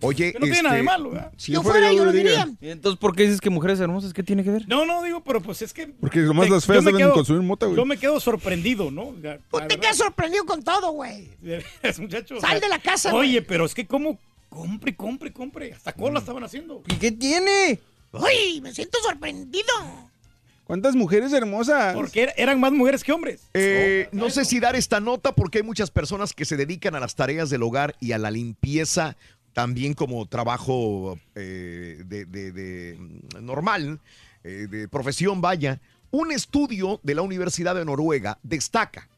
Oye, 0.00 0.32
Que 0.32 0.38
no 0.38 0.44
tiene 0.46 0.62
nada 0.62 0.74
de 0.76 0.80
este, 0.82 0.90
malo, 0.90 1.10
¿verdad? 1.10 1.32
si 1.36 1.50
yo 1.52 1.62
fuera, 1.62 1.92
yo 1.92 2.04
lo 2.04 2.12
diría. 2.12 2.48
¿Y 2.60 2.68
entonces 2.68 2.98
por 3.00 3.16
qué 3.16 3.24
dices 3.24 3.40
que 3.40 3.50
mujeres 3.50 3.80
hermosas? 3.80 4.12
¿Qué 4.12 4.22
tiene 4.22 4.44
que 4.44 4.50
ver? 4.50 4.68
No, 4.68 4.86
no, 4.86 5.02
digo, 5.02 5.24
pero 5.24 5.40
pues 5.42 5.60
es 5.62 5.72
que... 5.72 5.88
Porque 5.88 6.20
nomás 6.20 6.46
te- 6.46 6.52
las 6.52 6.66
feas 6.66 6.84
deben 6.84 7.00
quedo- 7.00 7.14
consumir 7.14 7.42
mota, 7.42 7.66
güey. 7.66 7.76
Yo 7.76 7.84
me 7.84 7.96
quedo 7.96 8.20
sorprendido, 8.20 8.90
¿no? 8.92 9.14
La- 9.20 9.40
la 9.52 9.66
Te 9.68 9.76
quedas 9.80 9.96
sorprendido 9.96 10.44
con 10.46 10.62
todo, 10.62 10.92
güey. 10.92 11.28
Muchacho. 11.98 12.40
Sal 12.40 12.60
de 12.60 12.68
la 12.68 12.78
casa, 12.78 13.12
Oye, 13.12 13.32
güey. 13.40 13.46
pero 13.46 13.64
es 13.64 13.74
que 13.74 13.86
cómo 13.86 14.18
compre, 14.48 14.94
compre, 14.94 15.32
compre. 15.32 15.72
Hasta 15.72 15.92
cola 15.92 16.20
estaban 16.20 16.44
haciendo. 16.44 16.82
¿Y 16.86 16.94
qué 16.94 17.10
tiene? 17.10 17.80
Uy, 18.12 18.60
me 18.60 18.72
siento 18.72 18.98
sorprendido. 19.02 19.64
¿Cuántas 20.64 20.94
mujeres 20.94 21.32
hermosas? 21.32 21.94
Porque 21.94 22.24
er- 22.28 22.34
eran 22.36 22.60
más 22.60 22.72
mujeres 22.72 23.02
que 23.02 23.10
hombres. 23.10 23.40
Eh, 23.54 24.08
no 24.12 24.28
sé 24.30 24.44
si 24.44 24.60
dar 24.60 24.76
esta 24.76 25.00
nota 25.00 25.32
porque 25.32 25.58
hay 25.58 25.64
muchas 25.64 25.90
personas 25.90 26.34
que 26.34 26.44
se 26.44 26.56
dedican 26.56 26.94
a 26.94 27.00
las 27.00 27.14
tareas 27.14 27.48
del 27.50 27.62
hogar 27.62 27.96
y 28.00 28.12
a 28.12 28.18
la 28.18 28.30
limpieza 28.30 29.16
también 29.58 29.92
como 29.92 30.24
trabajo 30.26 31.18
eh, 31.34 32.04
de, 32.06 32.26
de- 32.26 32.52
de, 32.52 32.96
mm, 32.96 33.44
normal, 33.44 33.98
eh, 34.44 34.68
de 34.70 34.86
profesión, 34.86 35.40
vaya. 35.40 35.80
Un 36.12 36.30
estudio 36.30 37.00
de 37.02 37.16
la 37.16 37.22
Universidad 37.22 37.74
de 37.74 37.84
Noruega 37.84 38.38
destaca 38.44 39.08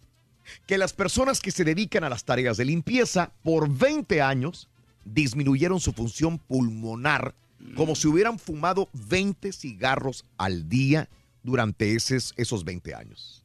que 0.67 0.79
las 0.79 0.95
personas 0.95 1.41
que 1.41 1.51
se 1.51 1.63
dedican 1.63 2.05
a 2.05 2.09
las 2.09 2.25
tareas 2.25 2.57
de 2.57 2.65
limpieza 2.65 3.33
por 3.43 3.69
20 3.69 4.23
años 4.23 4.67
disminuyeron 5.05 5.79
su 5.79 5.93
función 5.93 6.39
pulmonar 6.39 7.35
como 7.77 7.95
si 7.95 8.09
hubieran 8.09 8.39
fumado 8.39 8.89
20 8.95 9.53
cigarros 9.53 10.25
al 10.39 10.71
día 10.71 11.07
durante 11.43 11.95
esos, 11.95 12.33
esos 12.39 12.65
20 12.65 12.95
años. 12.95 13.45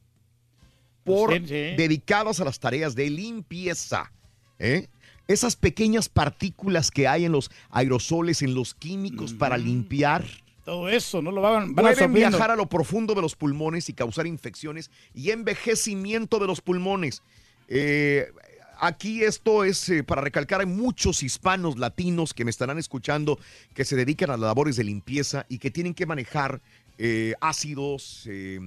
Por 1.04 1.30
Sí, 1.34 1.40
sí. 1.40 1.76
dedicados 1.76 2.40
a 2.40 2.46
las 2.46 2.58
tareas 2.58 2.94
de 2.94 3.10
limpieza. 3.10 4.10
¿eh? 4.58 4.88
Esas 5.28 5.56
pequeñas 5.56 6.08
partículas 6.08 6.90
que 6.90 7.08
hay 7.08 7.24
en 7.24 7.32
los 7.32 7.50
aerosoles, 7.70 8.42
en 8.42 8.54
los 8.54 8.74
químicos 8.74 9.34
para 9.34 9.56
limpiar. 9.58 10.24
Todo 10.64 10.88
eso, 10.88 11.22
no 11.22 11.30
lo 11.30 11.40
van, 11.40 11.74
van 11.74 11.84
Pueden 11.84 12.12
viajar 12.12 12.50
a 12.50 12.56
lo 12.56 12.66
profundo 12.66 13.14
de 13.14 13.22
los 13.22 13.36
pulmones 13.36 13.88
y 13.88 13.92
causar 13.92 14.26
infecciones 14.26 14.90
y 15.14 15.30
envejecimiento 15.30 16.38
de 16.38 16.46
los 16.46 16.60
pulmones. 16.60 17.22
Eh, 17.68 18.26
aquí 18.78 19.22
esto 19.22 19.64
es 19.64 19.88
eh, 19.88 20.02
para 20.02 20.20
recalcar, 20.20 20.60
hay 20.60 20.66
muchos 20.66 21.22
hispanos 21.22 21.78
latinos 21.78 22.34
que 22.34 22.44
me 22.44 22.50
estarán 22.50 22.78
escuchando 22.78 23.38
que 23.74 23.84
se 23.84 23.96
dedican 23.96 24.30
a 24.30 24.34
las 24.34 24.48
labores 24.48 24.76
de 24.76 24.84
limpieza 24.84 25.46
y 25.48 25.58
que 25.58 25.70
tienen 25.70 25.94
que 25.94 26.06
manejar 26.06 26.60
eh, 26.98 27.34
ácidos, 27.40 28.24
eh, 28.26 28.58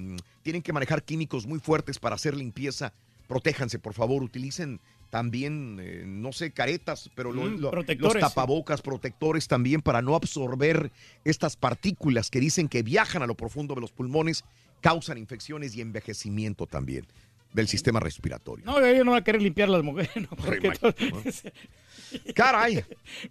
tienen 0.44 0.62
que 0.62 0.74
manejar 0.74 1.04
químicos 1.04 1.48
muy 1.48 1.60
fuertes 1.60 2.00
para 2.00 2.16
hacer 2.16 2.36
limpieza. 2.36 2.94
Protéjanse, 3.28 3.80
por 3.80 3.94
favor, 3.94 4.24
utilicen 4.24 4.80
también, 5.10 5.80
eh, 5.82 6.04
no 6.06 6.32
sé, 6.32 6.52
caretas, 6.52 7.10
pero 7.16 7.32
lo- 7.32 7.44
Mm, 7.46 7.60
lo- 7.60 7.72
los 7.72 8.14
tapabocas, 8.20 8.82
protectores 8.82 9.48
también 9.48 9.82
para 9.82 10.02
no 10.02 10.16
absorber 10.16 10.92
estas 11.26 11.56
partículas 11.56 12.30
que 12.30 12.40
dicen 12.40 12.68
que 12.70 12.84
viajan 12.84 13.24
a 13.24 13.28
lo 13.28 13.36
profundo 13.36 13.74
de 13.76 13.82
los 13.82 13.92
pulmones, 13.92 14.44
causan 14.82 15.18
infecciones 15.18 15.76
y 15.76 15.82
envejecimiento 15.82 16.66
también 16.68 17.06
del 17.54 17.68
sistema 17.68 18.00
respiratorio. 18.00 18.64
No, 18.66 18.80
ellos 18.86 19.04
no 19.04 19.12
van 19.12 19.22
a 19.22 19.24
querer 19.24 19.42
limpiar 19.42 19.70
las 19.70 19.82
mujeres. 19.84 20.12
¿no? 20.16 20.28
Porque 20.38 20.70
todo- 20.72 20.94
Caray. 22.36 22.84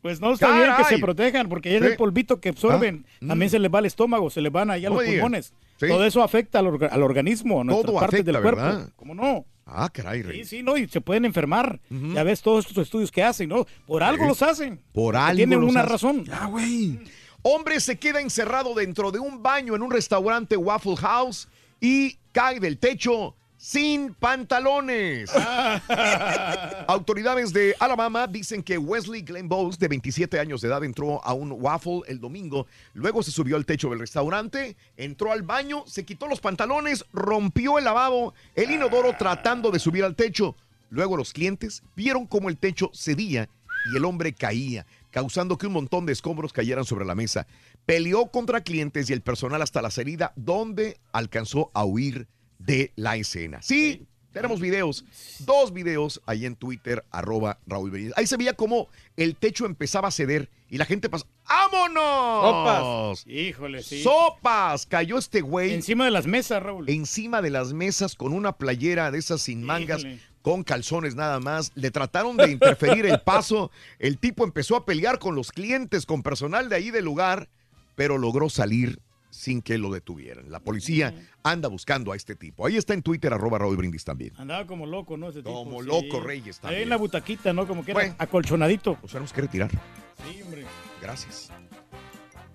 Pues 0.02 0.20
no 0.20 0.32
está 0.34 0.54
bien 0.56 0.70
que 0.76 0.84
se 0.84 0.98
protejan, 0.98 1.48
porque 1.48 1.72
ya 1.72 1.80
Sí. 1.80 1.86
el 1.86 1.96
polvito 1.96 2.40
que 2.40 2.50
absorben, 2.50 3.04
Ah, 3.06 3.18
mm. 3.24 3.28
también 3.28 3.50
se 3.50 3.58
les 3.58 3.72
va 3.72 3.78
al 3.78 3.86
estómago, 3.86 4.30
se 4.30 4.40
les 4.40 4.52
van 4.52 4.70
allá 4.70 4.88
No 4.88 4.96
los 4.96 5.04
pulmones. 5.04 5.52
Sí. 5.78 5.86
Todo 5.88 6.04
eso 6.04 6.22
afecta 6.22 6.58
al, 6.58 6.66
orga- 6.66 6.88
al 6.90 7.02
organismo, 7.02 7.60
a 7.60 7.64
nuestras 7.64 7.86
Todo 7.86 8.00
partes 8.00 8.20
afecta, 8.20 8.32
del 8.32 8.42
cuerpo. 8.42 8.60
¿verdad? 8.62 8.90
¿Cómo 8.96 9.14
no? 9.14 9.44
Ah, 9.70 9.90
caray, 9.92 10.22
Rey. 10.22 10.38
Sí, 10.44 10.56
sí, 10.58 10.62
no, 10.62 10.76
y 10.78 10.88
se 10.88 11.00
pueden 11.02 11.24
enfermar. 11.26 11.78
Ya 11.90 12.22
ves 12.22 12.40
todos 12.40 12.66
estos 12.66 12.82
estudios 12.84 13.10
que 13.12 13.22
hacen, 13.22 13.50
¿no? 13.50 13.66
Por 13.86 14.02
algo 14.02 14.24
Sí. 14.24 14.28
los 14.28 14.42
hacen. 14.42 14.80
Por 14.92 15.14
algo 15.14 15.36
Tienen 15.36 15.60
los 15.60 15.70
una 15.70 15.80
hacen. 15.80 15.92
razón. 15.92 16.24
Ya, 16.24 16.46
güey. 16.46 16.98
Hombre 17.42 17.78
se 17.80 17.98
queda 17.98 18.20
encerrado 18.20 18.74
dentro 18.74 19.10
de 19.12 19.18
un 19.18 19.42
baño 19.42 19.76
en 19.76 19.82
un 19.82 19.90
restaurante 19.90 20.56
Waffle 20.56 20.96
House 20.96 21.48
y 21.80 22.16
cae 22.32 22.58
del 22.60 22.78
techo 22.78 23.36
sin 23.58 24.14
pantalones. 24.14 25.30
Autoridades 26.86 27.52
de 27.52 27.74
Alabama 27.78 28.26
dicen 28.26 28.62
que 28.62 28.78
Wesley 28.78 29.22
Glenn 29.22 29.48
Bowes, 29.48 29.78
de 29.78 29.88
27 29.88 30.38
años 30.38 30.60
de 30.60 30.68
edad, 30.68 30.84
entró 30.84 31.22
a 31.24 31.34
un 31.34 31.52
waffle 31.52 32.02
el 32.06 32.20
domingo. 32.20 32.66
Luego 32.94 33.22
se 33.22 33.32
subió 33.32 33.56
al 33.56 33.66
techo 33.66 33.90
del 33.90 33.98
restaurante, 33.98 34.76
entró 34.96 35.32
al 35.32 35.42
baño, 35.42 35.84
se 35.86 36.04
quitó 36.04 36.28
los 36.28 36.40
pantalones, 36.40 37.04
rompió 37.12 37.78
el 37.78 37.84
lavabo, 37.84 38.32
el 38.54 38.70
inodoro 38.70 39.14
tratando 39.18 39.70
de 39.70 39.80
subir 39.80 40.04
al 40.04 40.14
techo. 40.14 40.54
Luego 40.88 41.16
los 41.16 41.32
clientes 41.32 41.82
vieron 41.96 42.26
cómo 42.26 42.48
el 42.48 42.56
techo 42.56 42.90
cedía 42.94 43.48
y 43.92 43.96
el 43.96 44.04
hombre 44.04 44.32
caía, 44.32 44.86
causando 45.10 45.58
que 45.58 45.66
un 45.66 45.72
montón 45.72 46.06
de 46.06 46.12
escombros 46.12 46.52
cayeran 46.52 46.84
sobre 46.84 47.04
la 47.04 47.14
mesa. 47.14 47.46
Peleó 47.84 48.30
contra 48.30 48.62
clientes 48.62 49.10
y 49.10 49.12
el 49.12 49.20
personal 49.20 49.62
hasta 49.62 49.82
la 49.82 49.90
salida, 49.90 50.32
donde 50.36 50.98
alcanzó 51.12 51.70
a 51.74 51.84
huir 51.84 52.28
de 52.58 52.92
la 52.96 53.16
escena. 53.16 53.62
Sí, 53.62 54.06
tenemos 54.32 54.60
videos, 54.60 55.04
dos 55.40 55.72
videos 55.72 56.20
ahí 56.26 56.44
en 56.46 56.54
Twitter, 56.54 57.04
arroba 57.10 57.58
Raúl 57.66 57.90
Benítez. 57.90 58.14
Ahí 58.16 58.26
se 58.26 58.36
veía 58.36 58.54
como 58.54 58.88
el 59.16 59.36
techo 59.36 59.66
empezaba 59.66 60.08
a 60.08 60.12
ceder 60.12 60.50
y 60.70 60.76
la 60.78 60.84
gente 60.84 61.08
pasó. 61.08 61.26
¡Vámonos! 61.48 62.42
Sopas. 62.44 63.26
Híjole, 63.26 63.82
sí. 63.82 64.02
¡Sopas! 64.02 64.86
Cayó 64.86 65.18
este 65.18 65.40
güey. 65.40 65.72
Encima 65.72 66.04
de 66.04 66.10
las 66.10 66.26
mesas, 66.26 66.62
Raúl. 66.62 66.88
Encima 66.90 67.40
de 67.42 67.50
las 67.50 67.72
mesas 67.72 68.14
con 68.14 68.32
una 68.32 68.52
playera 68.52 69.10
de 69.10 69.18
esas 69.18 69.40
sin 69.40 69.62
mangas, 69.62 70.00
Híjole. 70.00 70.20
con 70.42 70.62
calzones 70.62 71.14
nada 71.14 71.40
más. 71.40 71.72
Le 71.74 71.90
trataron 71.90 72.36
de 72.36 72.50
interferir 72.50 73.06
el 73.06 73.20
paso. 73.22 73.70
El 73.98 74.18
tipo 74.18 74.44
empezó 74.44 74.76
a 74.76 74.84
pelear 74.84 75.18
con 75.18 75.34
los 75.34 75.52
clientes, 75.52 76.04
con 76.04 76.22
personal 76.22 76.68
de 76.68 76.76
ahí 76.76 76.90
del 76.90 77.06
lugar, 77.06 77.48
pero 77.94 78.18
logró 78.18 78.50
salir 78.50 79.00
sin 79.38 79.62
que 79.62 79.78
lo 79.78 79.90
detuvieran. 79.92 80.50
La 80.50 80.58
policía 80.60 81.14
anda 81.44 81.68
buscando 81.68 82.10
a 82.12 82.16
este 82.16 82.34
tipo. 82.34 82.66
Ahí 82.66 82.76
está 82.76 82.92
en 82.94 83.02
Twitter, 83.02 83.32
arroba 83.32 83.58
Raúl 83.58 83.76
Brindis 83.76 84.04
también. 84.04 84.32
Andaba 84.36 84.66
como 84.66 84.84
loco, 84.84 85.16
¿no? 85.16 85.28
Ese 85.28 85.38
tipo, 85.38 85.52
Como 85.64 85.80
sí. 85.82 85.86
loco, 85.88 86.20
Reyes, 86.20 86.56
Ahí 86.56 86.62
también. 86.62 86.82
en 86.82 86.88
la 86.88 86.96
butaquita, 86.96 87.52
¿no? 87.52 87.66
Como 87.66 87.84
que 87.84 87.92
era 87.92 88.00
Bueno. 88.00 88.14
acolchonadito. 88.18 88.98
Nos 89.00 89.10
tenemos 89.12 89.32
que 89.32 89.40
retirar. 89.40 89.70
Sí, 89.70 90.42
hombre. 90.42 90.64
Gracias 91.00 91.50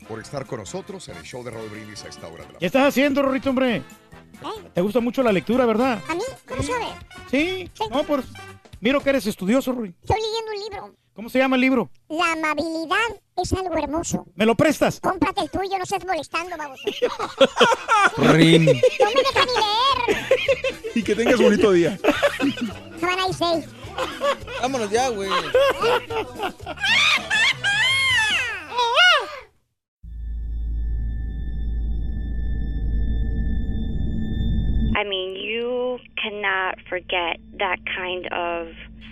por 0.08 0.20
estar 0.20 0.46
con 0.46 0.60
nosotros 0.60 1.08
en 1.08 1.16
el 1.18 1.24
show 1.24 1.42
de 1.46 1.52
Raúl 1.52 1.70
Brindis 1.70 2.04
a 2.04 2.10
esta 2.10 2.28
hora 2.28 2.46
de 2.46 2.54
la 2.54 2.60
¿Qué 2.60 2.66
estás 2.66 2.86
haciendo, 2.90 3.22
Rorrito, 3.22 3.50
hombre? 3.50 3.82
¿Te 4.74 4.82
gusta 4.82 5.00
mucho 5.00 5.24
la 5.24 5.32
lectura, 5.32 5.66
verdad? 5.66 6.02
¿A 6.10 6.14
mí? 6.16 6.22
¿Cómo 6.46 6.62
sabe? 6.62 6.86
Sí. 7.32 7.72
No, 7.90 8.04
por... 8.04 8.22
Miro 8.82 9.00
que 9.02 9.12
eres 9.12 9.26
estudioso, 9.26 9.72
Rui. 9.72 9.96
Estoy 10.02 10.18
leyendo 10.20 10.52
un 10.52 10.60
libro. 10.60 10.96
¿Cómo 11.14 11.30
se 11.30 11.38
llama 11.38 11.58
el 11.58 11.62
libro? 11.62 11.92
La 12.10 12.32
amabilidad 12.32 12.98
es 13.38 13.54
algo 13.54 13.78
hermoso. 13.78 14.26
¿Me 14.36 14.48
lo 14.48 14.56
prestas? 14.56 15.00
Cómprate 15.00 15.42
el 15.42 15.50
tuyo, 15.52 15.78
no 15.78 15.84
estés 15.84 16.04
molestando, 16.06 16.58
baboso. 16.58 16.84
Rin. 18.18 18.66
No 18.66 18.72
me 18.72 19.22
deja 19.22 19.46
ni 19.46 19.52
leer. 20.16 20.92
Y 20.96 21.04
que 21.04 21.16
tengas 21.16 21.40
bonito 21.40 21.72
día. 21.72 22.00
Have 23.00 23.14
a 23.14 23.28
nice 23.28 23.40
day. 23.40 23.64
Vámonos 24.60 24.90
ya, 24.90 25.10
güey. 25.10 25.30
I 34.96 35.04
mean, 35.04 35.36
you 35.36 36.00
cannot 36.22 36.80
forget 36.90 37.38
that 37.60 37.78
kind 37.86 38.26
of 38.32 38.68